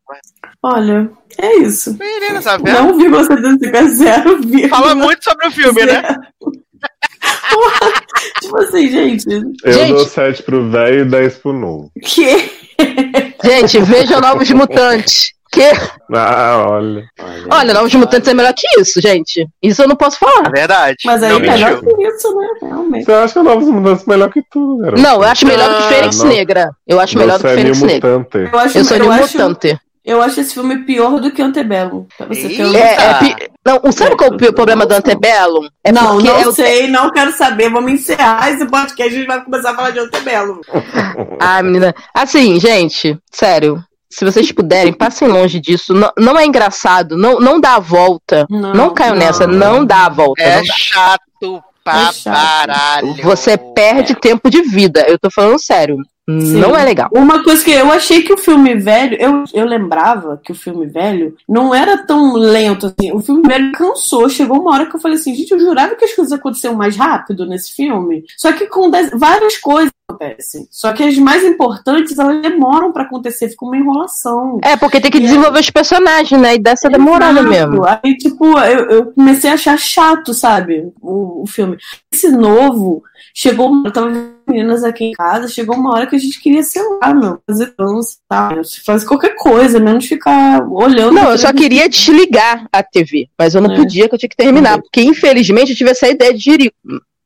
Olha, 0.62 1.10
é 1.38 1.56
isso. 1.58 1.96
Menina, 1.98 2.42
tá 2.42 2.56
vendo? 2.56 2.72
Não 2.72 2.98
1,75 2.98 3.74
é 3.74 3.84
0, 3.84 4.68
Fala 4.68 4.94
muito 4.94 5.22
sobre 5.22 5.46
o 5.46 5.50
filme, 5.52 5.84
né? 5.84 6.02
Tipo 8.40 8.58
assim, 8.60 8.88
gente. 8.90 9.26
Eu 9.64 9.72
Gente. 9.72 9.92
dou 9.92 10.06
7 10.06 10.42
pro 10.42 10.68
velho 10.70 11.00
e 11.00 11.04
10 11.04 11.36
pro 11.38 11.52
novo. 11.52 11.90
Que? 12.02 12.50
Gente, 13.44 13.80
veja 13.80 14.20
Novos 14.20 14.50
Mutantes. 14.50 15.32
Que... 15.50 15.62
Ah, 16.14 16.66
olha. 16.68 17.04
Olha, 17.50 17.74
Novos 17.74 17.94
Mutantes 17.94 18.28
é 18.28 18.34
melhor 18.34 18.52
que 18.54 18.66
isso, 18.80 19.00
gente. 19.00 19.46
Isso 19.62 19.82
eu 19.82 19.88
não 19.88 19.96
posso 19.96 20.18
falar. 20.18 20.46
É 20.46 20.50
verdade. 20.50 20.96
Mas 21.04 21.22
aí 21.22 21.32
Não 21.32 21.40
melhor 21.40 21.80
que 21.80 22.02
isso, 22.02 22.34
né? 22.38 22.48
Realmente. 22.62 23.04
Você 23.04 23.12
acha 23.12 23.42
Novos 23.42 23.68
Mutantes 23.68 24.04
melhor 24.06 24.30
que 24.30 24.42
tudo, 24.50 24.82
cara? 24.82 24.96
Não, 24.98 25.14
eu 25.16 25.22
acho 25.24 25.46
melhor 25.46 25.68
do 25.70 25.76
que 25.76 25.82
Ah, 25.82 25.88
Fênix 25.88 26.18
não. 26.18 26.28
Negra. 26.28 26.70
Eu 26.86 27.00
acho 27.00 27.18
melhor 27.18 27.38
do 27.38 27.42
que 27.42 27.48
Você 27.48 27.54
é 27.54 27.56
Fênix 27.56 27.82
Negra. 27.82 28.18
Mutante. 28.18 28.52
Eu 28.52 28.58
acho, 28.58 28.78
Eu 28.78 28.84
sou 28.84 28.96
eu 28.96 29.02
New 29.04 29.12
acho, 29.12 29.38
Mutante. 29.38 29.80
Eu 30.08 30.22
acho 30.22 30.40
esse 30.40 30.54
filme 30.54 30.78
pior 30.84 31.20
do 31.20 31.30
que 31.30 31.42
Antebellum. 31.42 32.06
Pra 32.16 32.26
você 32.26 32.48
ter 32.48 32.74
É, 32.74 32.94
é 32.94 33.14
pi- 33.18 33.50
Não, 33.64 33.92
sabe 33.92 34.16
qual 34.16 34.30
é 34.30 34.48
o 34.48 34.52
problema 34.52 34.86
do 34.86 34.94
Antebellum? 34.94 35.68
É 35.84 35.92
Não, 35.92 36.14
porque 36.16 36.28
não 36.28 36.38
é 36.40 36.46
o- 36.48 36.52
sei, 36.52 36.88
não 36.88 37.10
quero 37.10 37.32
saber. 37.32 37.70
Vamos 37.70 37.92
encerrar 37.92 38.50
esse 38.50 38.66
podcast 38.66 39.12
e 39.12 39.16
a 39.16 39.18
gente 39.18 39.26
vai 39.26 39.44
começar 39.44 39.70
a 39.72 39.74
falar 39.76 39.90
de 39.90 39.98
Antebellum. 40.00 40.60
Ah, 41.40 41.62
menina. 41.62 41.94
Assim, 42.14 42.58
gente, 42.58 43.16
sério. 43.30 43.82
se 44.10 44.24
vocês 44.24 44.50
puderem, 44.50 44.92
passem 44.92 45.28
longe 45.28 45.60
disso. 45.60 45.92
Não, 45.94 46.10
não 46.18 46.38
é 46.38 46.44
engraçado, 46.46 47.16
não, 47.16 47.38
não 47.38 47.60
dá 47.60 47.74
a 47.76 47.78
volta. 47.78 48.46
Não, 48.50 48.72
Não, 48.72 48.90
caiam 48.94 49.14
não. 49.14 49.24
nessa, 49.24 49.46
não 49.46 49.84
dá 49.84 50.06
a 50.06 50.08
volta. 50.08 50.42
É 50.42 50.64
chato 50.64 51.62
pra 51.84 52.08
É 52.08 52.12
chato. 52.12 53.22
Você 53.22 53.56
perde 53.56 54.14
tempo 54.14 54.50
de 54.50 54.62
vida. 54.62 55.04
Eu 55.08 55.18
tô 55.18 55.30
falando 55.30 55.58
sério. 55.62 55.96
Não 56.28 56.76
é 56.76 56.84
legal. 56.84 57.08
Uma 57.10 57.42
coisa 57.42 57.64
que 57.64 57.70
eu 57.70 57.90
achei 57.90 58.22
que 58.22 58.32
o 58.32 58.36
filme 58.36 58.74
velho, 58.74 59.16
eu, 59.18 59.44
eu 59.54 59.64
lembrava 59.64 60.38
que 60.44 60.52
o 60.52 60.54
filme 60.54 60.86
velho 60.86 61.34
não 61.48 61.74
era 61.74 61.96
tão 61.96 62.34
lento 62.34 62.86
assim. 62.86 63.10
O 63.12 63.20
filme 63.20 63.42
velho 63.48 63.72
cansou. 63.72 64.28
Chegou 64.28 64.60
uma 64.60 64.72
hora 64.72 64.86
que 64.86 64.94
eu 64.94 65.00
falei 65.00 65.16
assim, 65.16 65.34
gente, 65.34 65.52
eu 65.52 65.58
jurava 65.58 65.94
que 65.94 66.04
as 66.04 66.12
coisas 66.12 66.32
aconteciam 66.32 66.74
mais 66.74 66.96
rápido 66.96 67.46
nesse 67.46 67.74
filme. 67.74 68.24
Só 68.36 68.52
que 68.52 68.64
acontece, 68.64 69.16
várias 69.16 69.56
coisas 69.56 69.90
acontecem. 70.06 70.68
Só 70.70 70.92
que 70.92 71.02
as 71.02 71.16
mais 71.16 71.42
importantes, 71.44 72.18
elas 72.18 72.42
demoram 72.42 72.92
pra 72.92 73.04
acontecer, 73.04 73.48
fica 73.48 73.64
uma 73.64 73.78
enrolação. 73.78 74.58
É, 74.62 74.76
porque 74.76 75.00
tem 75.00 75.10
que 75.10 75.20
desenvolver 75.20 75.60
os 75.60 75.70
personagens, 75.70 76.38
né? 76.38 76.56
E 76.56 76.58
dessa 76.58 76.90
demorada 76.90 77.42
mesmo. 77.42 77.84
Aí, 77.86 78.16
tipo, 78.18 78.46
eu, 78.58 78.90
eu 78.90 79.06
comecei 79.12 79.48
a 79.48 79.54
achar 79.54 79.78
chato, 79.78 80.34
sabe? 80.34 80.92
O, 81.00 81.42
o 81.42 81.46
filme. 81.46 81.78
Esse 82.12 82.30
novo, 82.30 83.02
chegou. 83.34 83.82
Eu 83.84 83.92
tava 83.92 84.10
meninas 84.48 84.82
aqui 84.84 85.04
em 85.04 85.12
casa, 85.12 85.46
chegou 85.48 85.76
uma 85.76 85.92
hora 85.94 86.06
que 86.06 86.16
a 86.16 86.18
gente 86.18 86.40
queria, 86.40 86.62
sei 86.62 86.82
lá, 87.02 87.12
meu, 87.14 87.40
fazer 87.46 87.74
dança, 87.78 88.16
tá? 88.28 88.50
fazer 88.84 89.06
qualquer 89.06 89.34
coisa, 89.36 89.78
menos 89.78 90.06
ficar 90.06 90.62
olhando. 90.68 91.12
Não, 91.12 91.30
eu 91.30 91.38
só 91.38 91.52
queria 91.52 91.88
desligar 91.88 92.66
a 92.72 92.82
TV, 92.82 93.28
mas 93.38 93.54
eu 93.54 93.60
não 93.60 93.72
É. 93.72 93.76
podia, 93.76 94.08
que 94.08 94.14
eu 94.14 94.18
tinha 94.18 94.28
que 94.28 94.36
terminar, 94.36 94.80
porque 94.80 95.02
infelizmente 95.02 95.72
eu 95.72 95.76
tive 95.76 95.90
essa 95.90 96.08
ideia 96.08 96.32
de 96.32 96.40
gerir. 96.40 96.72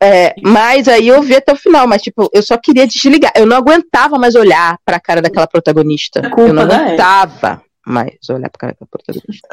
É, 0.04 0.34
mas 0.42 0.88
aí 0.88 1.06
eu 1.06 1.22
vi 1.22 1.36
até 1.36 1.52
o 1.52 1.56
final, 1.56 1.86
mas 1.86 2.02
tipo, 2.02 2.28
eu 2.32 2.42
só 2.42 2.58
queria 2.58 2.86
desligar. 2.88 3.30
Eu 3.36 3.46
não 3.46 3.56
aguentava 3.56 4.18
mais 4.18 4.34
olhar 4.34 4.76
pra 4.84 4.98
cara 4.98 5.22
daquela 5.22 5.46
protagonista. 5.46 6.20
culpa 6.22 6.40
Eu 6.42 6.52
não 6.52 6.62
aguentava 6.64 7.62
mais 7.86 8.16
olhar 8.28 8.50
pra 8.50 8.58
cara 8.58 8.72
daquela 8.72 8.88
protagonista. 8.90 9.48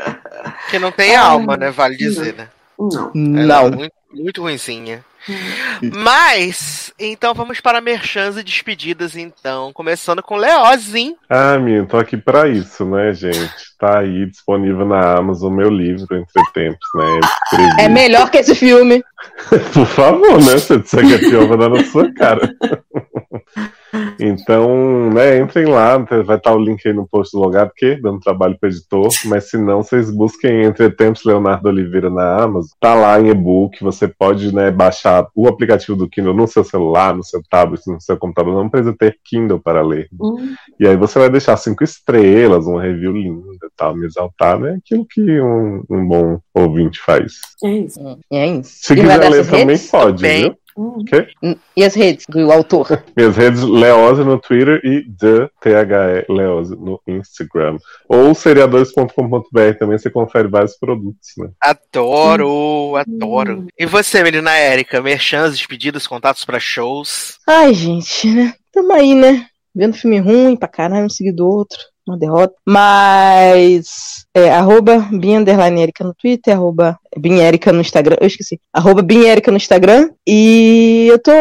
Que 0.72 0.80
não 0.80 0.92
tem 0.92 1.16
alma, 1.16 1.56
né? 1.56 1.70
Vale 1.70 1.96
dizer, 1.96 2.34
né? 2.34 2.48
Não. 2.80 3.12
Ela 3.14 3.42
é 3.42 3.46
Não. 3.70 3.72
muito, 3.78 3.94
muito 4.12 4.42
ruinzinha. 4.42 5.06
Mas, 5.96 6.94
então 7.00 7.34
vamos 7.34 7.60
para 7.60 7.82
merchans 7.82 8.38
e 8.38 8.44
despedidas, 8.44 9.16
então. 9.16 9.72
Começando 9.74 10.24
com 10.24 10.36
Leozinho. 10.36 11.16
Ah, 11.30 11.58
minha, 11.58 11.86
tô 11.86 11.98
aqui 11.98 12.18
pra 12.18 12.48
isso, 12.48 12.86
né, 12.86 13.14
gente? 13.14 13.50
Tá 13.78 14.00
aí 14.00 14.26
disponível 14.26 14.86
na 14.86 15.18
Amazon 15.18 15.54
meu 15.54 15.70
livro 15.70 16.16
Entre 16.16 16.44
Tempos, 16.54 16.88
né? 16.96 17.20
Escrevi. 17.46 17.82
É 17.82 17.90
melhor 17.90 18.30
que 18.30 18.38
esse 18.38 18.56
filme. 18.56 19.04
Por 19.74 19.86
favor, 19.86 20.44
né? 20.44 20.58
Se 20.58 20.74
eu 20.74 20.80
disser 20.80 21.06
que 21.06 21.14
é 21.14 21.18
pior, 21.18 21.48
vou 21.48 21.58
dar 21.58 21.70
na 21.70 21.84
sua 21.86 22.12
cara. 22.14 22.54
Então, 24.20 25.10
né, 25.10 25.38
entrem 25.38 25.66
lá, 25.66 25.98
vai 25.98 26.38
estar 26.38 26.54
o 26.54 26.60
link 26.60 26.86
aí 26.88 26.94
no 26.94 27.08
post 27.08 27.36
do 27.36 27.42
lugar, 27.44 27.68
porque 27.68 27.96
dando 27.96 28.20
trabalho 28.20 28.58
pro 28.60 28.70
editor, 28.70 29.08
mas 29.26 29.50
se 29.50 29.58
não, 29.58 29.82
vocês 29.82 30.12
busquem 30.12 30.64
Entre 30.64 30.90
Tempos 30.90 31.24
Leonardo 31.24 31.70
Oliveira 31.70 32.10
na 32.10 32.44
Amazon, 32.44 32.70
tá 32.80 32.94
lá 32.94 33.20
em 33.20 33.30
e-book, 33.30 33.82
você 33.82 34.08
pode, 34.08 34.54
né, 34.54 34.72
baixar 34.72 35.28
o 35.36 35.48
aplicativo 35.48 35.98
do 35.98 36.10
Kindle 36.10 36.34
no 36.34 36.48
seu 36.48 36.64
celular, 36.64 37.16
no 37.16 37.24
seu 37.24 37.42
tablet, 37.50 37.82
no 37.88 38.00
seu 38.02 38.18
computador, 38.18 38.54
não 38.54 38.70
precisa 38.70 38.96
ter 38.98 39.18
Kindle 39.24 39.60
para 39.60 39.82
ler. 39.82 40.10
Hum. 40.20 40.54
E 40.80 40.88
aí 40.88 40.96
você 40.98 41.18
vai 41.20 41.30
deixar 41.30 41.56
cinco 41.58 41.84
estrelas, 41.84 42.68
um 42.68 42.78
review 42.78 43.14
lindo 43.14 43.54
e 43.54 43.58
tal, 43.76 43.96
me 43.96 44.06
exaltar, 44.06 44.60
né, 44.60 44.78
aquilo 44.84 45.06
que 45.10 45.40
um, 45.42 45.84
um 45.90 46.08
bom 46.08 46.40
ouvinte 46.54 47.00
faz. 47.02 47.34
É 47.64 47.70
isso. 47.72 48.00
É 48.32 48.48
isso. 48.48 48.72
Se 48.82 48.94
E 48.94 48.98
quiser 48.98 49.30
ler 49.30 49.46
também 49.46 49.66
redes? 49.68 49.90
pode, 49.90 50.22
Bem. 50.22 50.44
viu? 50.44 50.59
Hum. 50.80 51.02
Ok? 51.02 51.28
E 51.76 51.84
as 51.84 51.94
redes 51.94 52.26
do 52.30 52.50
autor? 52.50 53.04
Minhas 53.18 53.36
redes 53.36 53.62
Leose 53.62 54.24
no 54.24 54.40
Twitter 54.40 54.80
e 54.82 55.04
The 55.04 55.50
THE 55.60 56.26
Leose 56.30 56.74
no 56.74 57.02
Instagram. 57.06 57.78
Ou 58.08 58.34
seriadores.com.br 58.34 59.78
também 59.78 59.98
você 59.98 60.10
confere 60.10 60.48
vários 60.48 60.78
produtos, 60.78 61.32
né? 61.38 61.50
Adoro, 61.60 62.96
adoro. 62.96 63.68
E 63.78 63.86
você, 63.86 64.24
menina 64.24 64.56
Érica? 64.56 65.02
Merchans, 65.02 65.52
despedidas, 65.52 66.08
contatos 66.08 66.46
para 66.46 66.62
shows. 66.62 67.38
Ai, 67.46 67.74
gente, 67.74 68.34
né? 68.34 68.54
Tamo 68.72 68.94
aí, 68.94 69.14
né? 69.14 69.48
Vendo 69.76 69.98
filme 69.98 70.20
ruim 70.20 70.56
pra 70.56 70.70
caralho, 70.70 71.06
um 71.06 71.10
seguido 71.10 71.38
do 71.38 71.48
outro, 71.48 71.78
uma 72.08 72.18
derrota. 72.18 72.54
Mas, 72.66 74.26
é, 74.34 74.50
arroba 74.52 75.00
Bin 75.12 75.38
Underline 75.38 75.82
Erika 75.82 76.04
no 76.04 76.14
Twitter, 76.14 76.54
arroba 76.54 76.98
Bin 77.18 77.40
Erika 77.40 77.72
no 77.72 77.82
Instagram, 77.82 78.18
eu 78.20 78.28
esqueci. 78.28 78.60
Arroba 78.74 79.02
Bin 79.02 79.26
Erika 79.26 79.52
no 79.52 79.58
Instagram. 79.58 80.10
E 80.28 81.08
eu 81.10 81.20
tô 81.20 81.32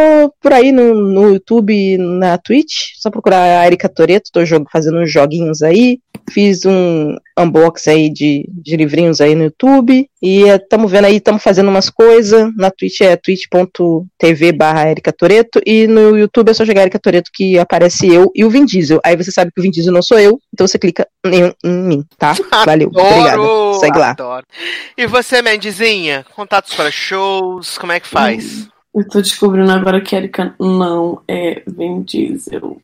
por 0.41 0.53
aí 0.53 0.73
no, 0.73 0.95
no 0.95 1.29
YouTube 1.29 1.99
na 1.99 2.39
Twitch, 2.39 2.95
só 2.97 3.11
procurar 3.11 3.61
a 3.61 3.67
Erika 3.67 3.89
Toreto, 3.89 4.31
tô 4.33 4.45
jogo, 4.45 4.67
fazendo 4.71 4.99
uns 4.99 5.11
joguinhos 5.13 5.63
aí. 5.63 5.99
Fiz 6.31 6.65
um 6.65 7.17
unboxing 7.39 7.91
aí 7.91 8.11
de, 8.11 8.49
de 8.51 8.77
livrinhos 8.77 9.21
aí 9.21 9.35
no 9.35 9.45
YouTube. 9.45 10.09
E 10.21 10.43
estamos 10.49 10.91
vendo 10.91 11.05
aí, 11.05 11.17
estamos 11.17 11.43
fazendo 11.43 11.69
umas 11.69 11.89
coisas. 11.91 12.51
Na 12.57 12.71
Twitch 12.71 13.01
é 13.01 13.17
twitch.tv 13.17 14.53
barra 14.53 14.91
Erika 14.91 15.13
Toreto. 15.13 15.61
E 15.65 15.87
no 15.87 16.17
YouTube 16.17 16.51
é 16.51 16.55
só 16.55 16.65
jogar 16.65 16.83
Erika 16.83 16.99
Toreto 16.99 17.31
que 17.33 17.59
aparece 17.59 18.07
eu 18.13 18.31
e 18.35 18.45
o 18.45 18.51
Vin 18.51 18.65
Diesel. 18.65 19.01
Aí 19.05 19.17
você 19.17 19.31
sabe 19.31 19.53
que 19.55 19.61
o 19.61 19.63
Vin 19.63 19.71
Diesel 19.71 19.93
não 19.93 20.03
sou 20.03 20.19
eu, 20.19 20.41
então 20.53 20.67
você 20.67 20.79
clica 20.79 21.07
em, 21.25 21.53
em 21.65 21.73
mim, 21.73 22.05
tá? 22.19 22.35
Valeu. 22.67 22.91
Adoro, 22.95 23.75
Segue 23.81 23.99
lá. 23.99 24.11
adoro. 24.11 24.47
E 24.97 25.07
você, 25.07 25.41
Mendizinha? 25.43 26.25
Contatos 26.35 26.75
para 26.75 26.91
shows, 26.91 27.79
como 27.79 27.93
é 27.93 28.01
que 28.01 28.09
faz? 28.09 28.69
Eu 28.99 29.07
tô 29.07 29.21
descobrindo 29.21 29.71
agora 29.71 30.01
que 30.01 30.17
a 30.17 30.19
Erika 30.19 30.57
não 30.59 31.23
é 31.29 31.63
Vin 31.69 32.03
Diesel. 32.03 32.83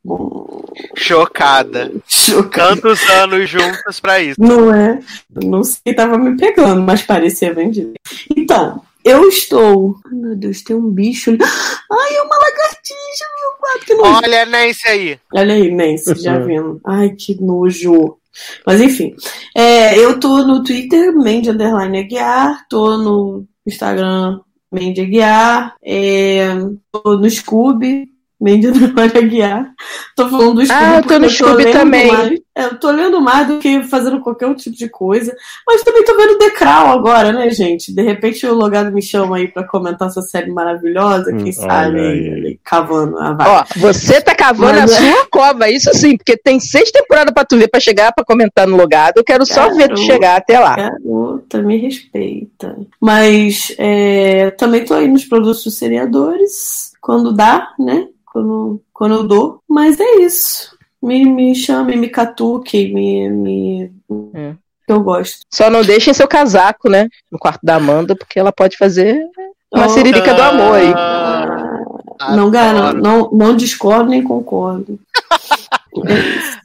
Chocada. 0.95 1.91
Chocada. 2.07 2.77
Tantos 2.77 3.11
anos 3.11 3.51
juntos 3.51 3.99
pra 3.99 4.20
isso. 4.20 4.41
Não 4.41 4.73
é? 4.73 5.01
Não 5.43 5.65
sei, 5.65 5.93
tava 5.93 6.16
me 6.16 6.36
pegando, 6.36 6.82
mas 6.82 7.03
parecia 7.03 7.53
Vin 7.53 7.70
Diesel. 7.70 7.95
Então, 8.36 8.81
eu 9.05 9.28
estou. 9.28 9.97
Ai, 10.07 10.15
meu 10.15 10.36
Deus, 10.36 10.62
tem 10.62 10.77
um 10.77 10.89
bicho 10.89 11.31
ali. 11.31 11.41
Ai, 11.43 12.16
é 12.16 12.23
uma 12.23 12.36
lagartixa 12.36 13.24
meu. 13.41 13.81
Que 13.85 13.95
nojo. 13.97 14.20
Olha, 14.24 14.47
Nancy 14.47 14.89
aí. 14.89 15.19
Olha 15.35 15.55
aí, 15.55 15.74
Nancy, 15.74 16.15
já 16.15 16.39
vendo. 16.47 16.81
Ai, 16.85 17.11
que 17.11 17.35
nojo. 17.43 18.19
Mas 18.65 18.81
enfim, 18.81 19.16
é, 19.53 19.99
eu 19.99 20.20
tô 20.20 20.45
no 20.45 20.62
Twitter, 20.62 21.12
Mandy 21.12 21.51
Underline 21.51 21.99
Aguiar, 21.99 22.66
tô 22.69 22.97
no 22.99 23.45
Instagram, 23.66 24.41
Mandy 24.75 25.01
Aguiar, 25.01 25.77
é, 25.83 26.49
tô 26.91 27.17
no 27.17 27.31
Scooby, 27.31 28.09
Mandy 28.40 28.66
Underline 28.69 29.12
Aguiar. 29.16 29.70
Tô 30.16 30.28
falando 30.28 30.55
do 30.55 30.66
Scooby 30.66 30.85
Ah, 30.85 30.97
eu 30.98 31.02
tô 31.06 31.19
no 31.19 31.31
Scooby 31.31 31.73
também. 31.73 32.12
mais. 32.12 32.40
É, 32.56 32.65
eu 32.66 32.78
tô 32.78 32.90
lendo 32.90 33.20
mais 33.20 33.48
do 33.48 33.59
que 33.59 33.82
fazendo 33.85 34.20
qualquer 34.20 34.47
outro 34.47 34.62
tipo 34.62 34.77
de 34.77 34.89
coisa. 34.89 35.35
Mas 35.66 35.82
também 35.82 36.05
tô 36.05 36.16
vendo 36.16 36.39
The 36.39 36.51
Crown 36.51 36.90
agora, 36.93 37.32
né, 37.32 37.51
gente? 37.51 37.93
De 37.93 38.02
repente 38.02 38.47
o 38.47 38.55
Logado 38.55 38.93
me 38.93 39.02
chama 39.02 39.36
aí 39.39 39.48
pra 39.48 39.66
comentar 39.66 40.09
essa 40.09 40.23
série 40.23 40.51
maravilhosa, 40.52 41.32
quem 41.32 41.48
Hum, 41.48 41.52
sabe, 41.52 42.01
aí, 42.01 42.59
cavando 42.62 43.19
a 43.19 43.32
vaga. 43.32 43.51
Ó, 43.51 43.65
você 43.77 44.20
tá 44.20 44.35
cavando 44.35 44.78
Mas 44.78 44.93
a 44.93 44.94
é- 45.05 45.12
sua 45.15 45.27
cova, 45.31 45.69
isso 45.70 45.90
sim, 45.94 46.16
porque 46.16 46.36
tem 46.36 46.61
seis 46.61 46.90
temporadas 46.93 47.32
pra 47.35 47.44
tu 47.44 47.56
ver 47.56 47.69
pra 47.69 47.81
chegar 47.81 48.12
pra 48.12 48.24
comentar 48.24 48.66
no 48.69 48.77
logado. 48.77 49.15
Eu 49.16 49.24
quero 49.24 49.44
só 49.47 49.73
ver 49.74 49.89
tu 49.89 49.97
chegar 49.98 50.36
até 50.36 50.59
lá. 50.61 50.77
Garota, 50.77 51.61
me 51.62 51.77
respeita. 51.78 52.77
Mas 53.01 53.74
é, 53.78 54.51
também 54.52 54.85
tô 54.85 54.94
aí 54.94 55.09
nos 55.09 55.24
produtos 55.24 55.65
dos 55.65 55.77
seriadores, 55.77 56.93
quando 57.01 57.32
dá, 57.32 57.69
né? 57.78 58.06
Quando, 58.35 58.82
quando 58.93 59.15
eu 59.15 59.23
dou. 59.23 59.61
Mas 59.69 60.01
é 60.01 60.16
isso. 60.16 60.77
Me, 61.01 61.24
me 61.24 61.55
chame, 61.55 61.94
me 61.94 62.09
catuque, 62.09 62.93
me. 62.93 63.28
me... 63.31 63.93
É. 64.35 64.55
Eu 64.89 65.01
gosto. 65.01 65.39
Só 65.48 65.70
não 65.70 65.82
deixem 65.82 66.12
seu 66.12 66.27
casaco, 66.27 66.90
né? 66.90 67.09
No 67.31 67.39
quarto 67.39 67.61
da 67.62 67.77
Amanda, 67.77 68.16
porque 68.16 68.39
ela 68.39 68.52
pode 68.52 68.77
fazer 68.77 69.24
uma 69.73 69.86
Oh, 69.86 69.89
siririca 69.89 70.35
do 70.35 70.43
amor 70.43 70.74
aí. 70.74 70.93
Ah, 70.94 72.36
não 72.36 72.51
garanto, 72.51 72.98
não, 72.98 73.31
não 73.31 73.56
discordo 73.56 74.11
nem 74.11 74.23
concordo. 74.23 74.98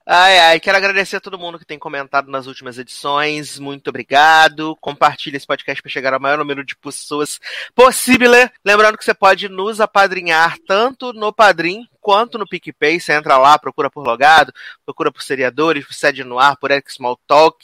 Ai, 0.06 0.40
ai, 0.40 0.60
quero 0.60 0.78
agradecer 0.78 1.18
a 1.18 1.22
todo 1.22 1.38
mundo 1.38 1.60
que 1.60 1.66
tem 1.66 1.78
comentado 1.78 2.32
nas 2.32 2.48
últimas 2.48 2.80
edições. 2.80 3.60
Muito 3.60 3.90
obrigado. 3.90 4.76
Compartilhe 4.82 5.38
esse 5.38 5.46
podcast 5.46 5.82
para 5.82 5.92
chegar 5.92 6.14
ao 6.14 6.20
maior 6.20 6.40
número 6.40 6.66
de 6.66 6.76
pessoas 6.76 7.40
possível. 7.76 8.32
Lembrando 8.66 8.98
que 8.98 9.06
você 9.06 9.14
pode 9.14 9.48
nos 9.48 9.80
apadrinhar 9.80 10.58
tanto 10.68 11.14
no 11.14 11.32
Padrim 11.32 11.88
quanto 12.10 12.40
no 12.40 12.48
PicPay. 12.48 13.00
Você 13.00 13.14
entra 13.14 13.38
lá, 13.38 13.60
procura 13.60 13.88
por 13.88 14.04
logado, 14.04 14.52
procura 14.84 15.12
por 15.12 15.22
seriadores, 15.22 15.86
por 15.86 15.94
sede 15.94 16.24
no 16.24 16.40
ar, 16.40 16.58
por 16.58 16.72
Eric 16.72 16.92
Small 16.92 17.20
Talk. 17.28 17.56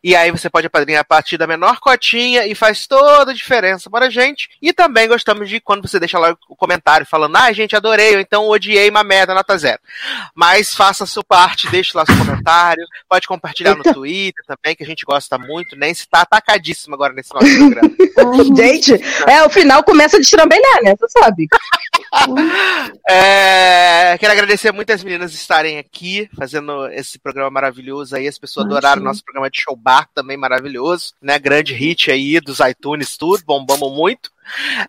E 0.00 0.14
aí 0.14 0.30
você 0.30 0.48
pode 0.48 0.68
apadrinhar 0.68 1.00
a 1.00 1.04
partir 1.04 1.36
da 1.36 1.44
menor 1.44 1.80
cotinha 1.80 2.46
e 2.46 2.54
faz 2.54 2.86
toda 2.86 3.32
a 3.32 3.34
diferença 3.34 3.90
para 3.90 4.06
a 4.06 4.10
gente. 4.10 4.48
E 4.62 4.72
também 4.72 5.08
gostamos 5.08 5.48
de 5.48 5.58
quando 5.60 5.88
você 5.88 5.98
deixa 5.98 6.20
lá 6.20 6.36
o 6.48 6.54
comentário 6.54 7.04
falando, 7.04 7.34
ah, 7.34 7.52
gente, 7.52 7.74
adorei, 7.74 8.14
ou 8.14 8.20
então 8.20 8.46
odiei 8.46 8.88
uma 8.88 9.02
merda, 9.02 9.34
nota 9.34 9.58
zero. 9.58 9.80
Mas 10.36 10.72
faça 10.72 11.02
a 11.02 11.06
sua 11.06 11.24
parte, 11.24 11.68
deixe 11.68 11.96
lá 11.96 12.06
seu 12.06 12.16
comentário, 12.16 12.86
pode 13.08 13.26
compartilhar 13.26 13.74
no 13.74 13.82
Twitter 13.82 14.44
também, 14.46 14.76
que 14.76 14.84
a 14.84 14.86
gente 14.86 15.04
gosta 15.04 15.36
muito. 15.36 15.74
Nancy 15.74 16.06
tá 16.08 16.20
atacadíssima 16.20 16.94
agora 16.94 17.12
nesse 17.12 17.34
nosso 17.34 17.56
programa. 17.56 17.90
Gente, 18.56 18.92
é, 19.28 19.42
o 19.42 19.50
final 19.50 19.82
começa 19.82 20.16
a 20.16 20.20
destrambelhar, 20.20 20.82
né? 20.84 20.94
Você 20.96 21.08
sabe. 21.08 21.48
É, 23.08 24.16
quero 24.18 24.32
agradecer 24.32 24.72
muito 24.72 24.92
as 24.92 25.02
meninas 25.02 25.32
estarem 25.32 25.78
aqui 25.78 26.28
fazendo 26.36 26.86
esse 26.88 27.18
programa 27.18 27.50
maravilhoso 27.50 28.16
aí. 28.16 28.26
As 28.26 28.38
pessoas 28.38 28.66
Imagina. 28.66 28.78
adoraram 28.78 29.02
nosso 29.02 29.24
programa 29.24 29.50
de 29.50 29.60
show 29.60 29.76
bar 29.76 30.08
também 30.14 30.36
maravilhoso, 30.36 31.14
né? 31.20 31.38
Grande 31.38 31.74
hit 31.74 32.10
aí 32.10 32.40
dos 32.40 32.60
iTunes, 32.60 33.16
tudo, 33.16 33.42
bombamos 33.44 33.92
muito. 33.92 34.30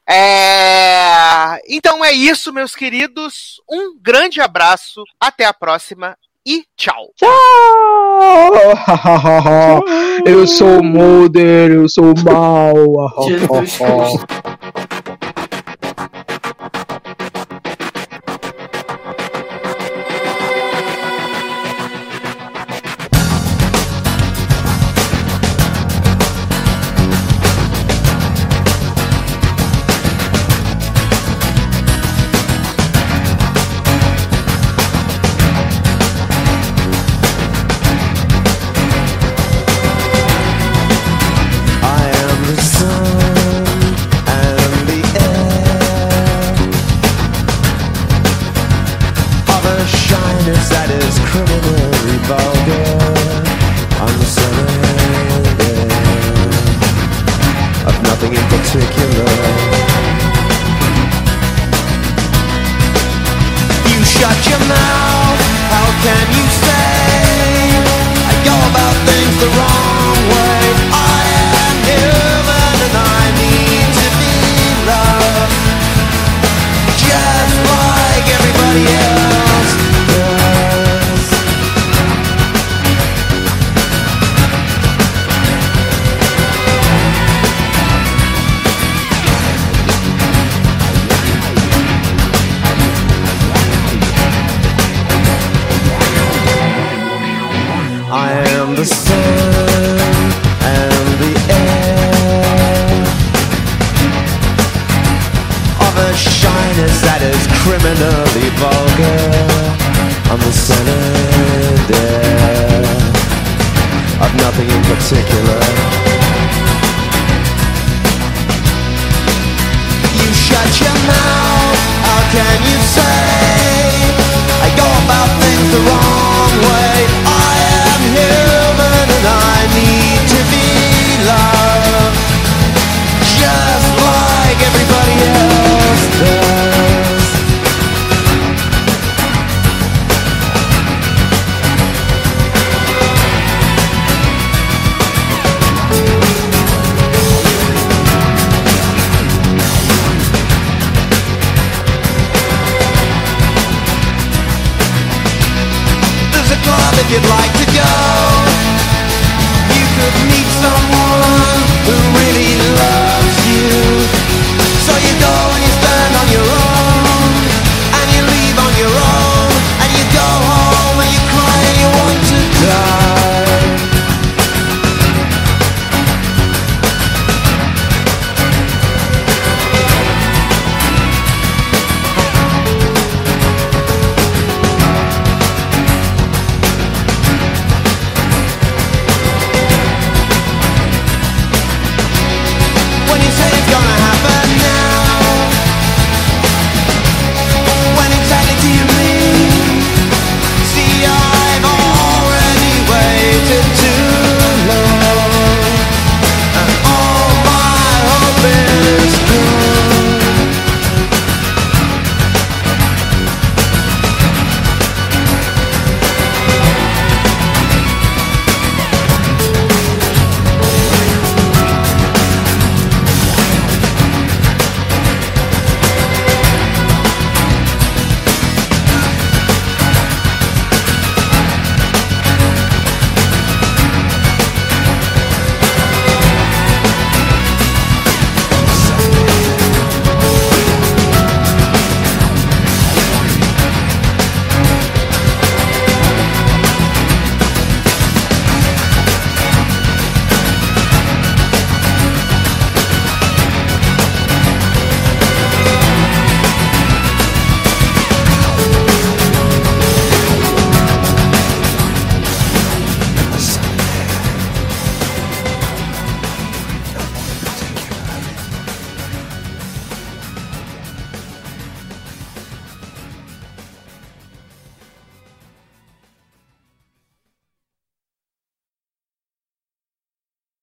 É, 0.08 1.62
Então 1.68 2.04
é 2.04 2.12
isso, 2.12 2.54
meus 2.54 2.76
queridos. 2.76 3.62
Um 3.70 3.98
grande 4.00 4.42
abraço, 4.42 5.04
até 5.20 5.46
a 5.46 5.54
próxima 5.54 6.18
e 6.46 6.66
tchau. 6.76 7.14
eu 10.26 10.48
sou 10.48 10.84
Mulder, 10.84 11.72
eu 11.72 11.88
sou 11.88 12.14
mal. 12.24 12.76
Jesus 13.28 13.78
Cristo. 13.78 14.28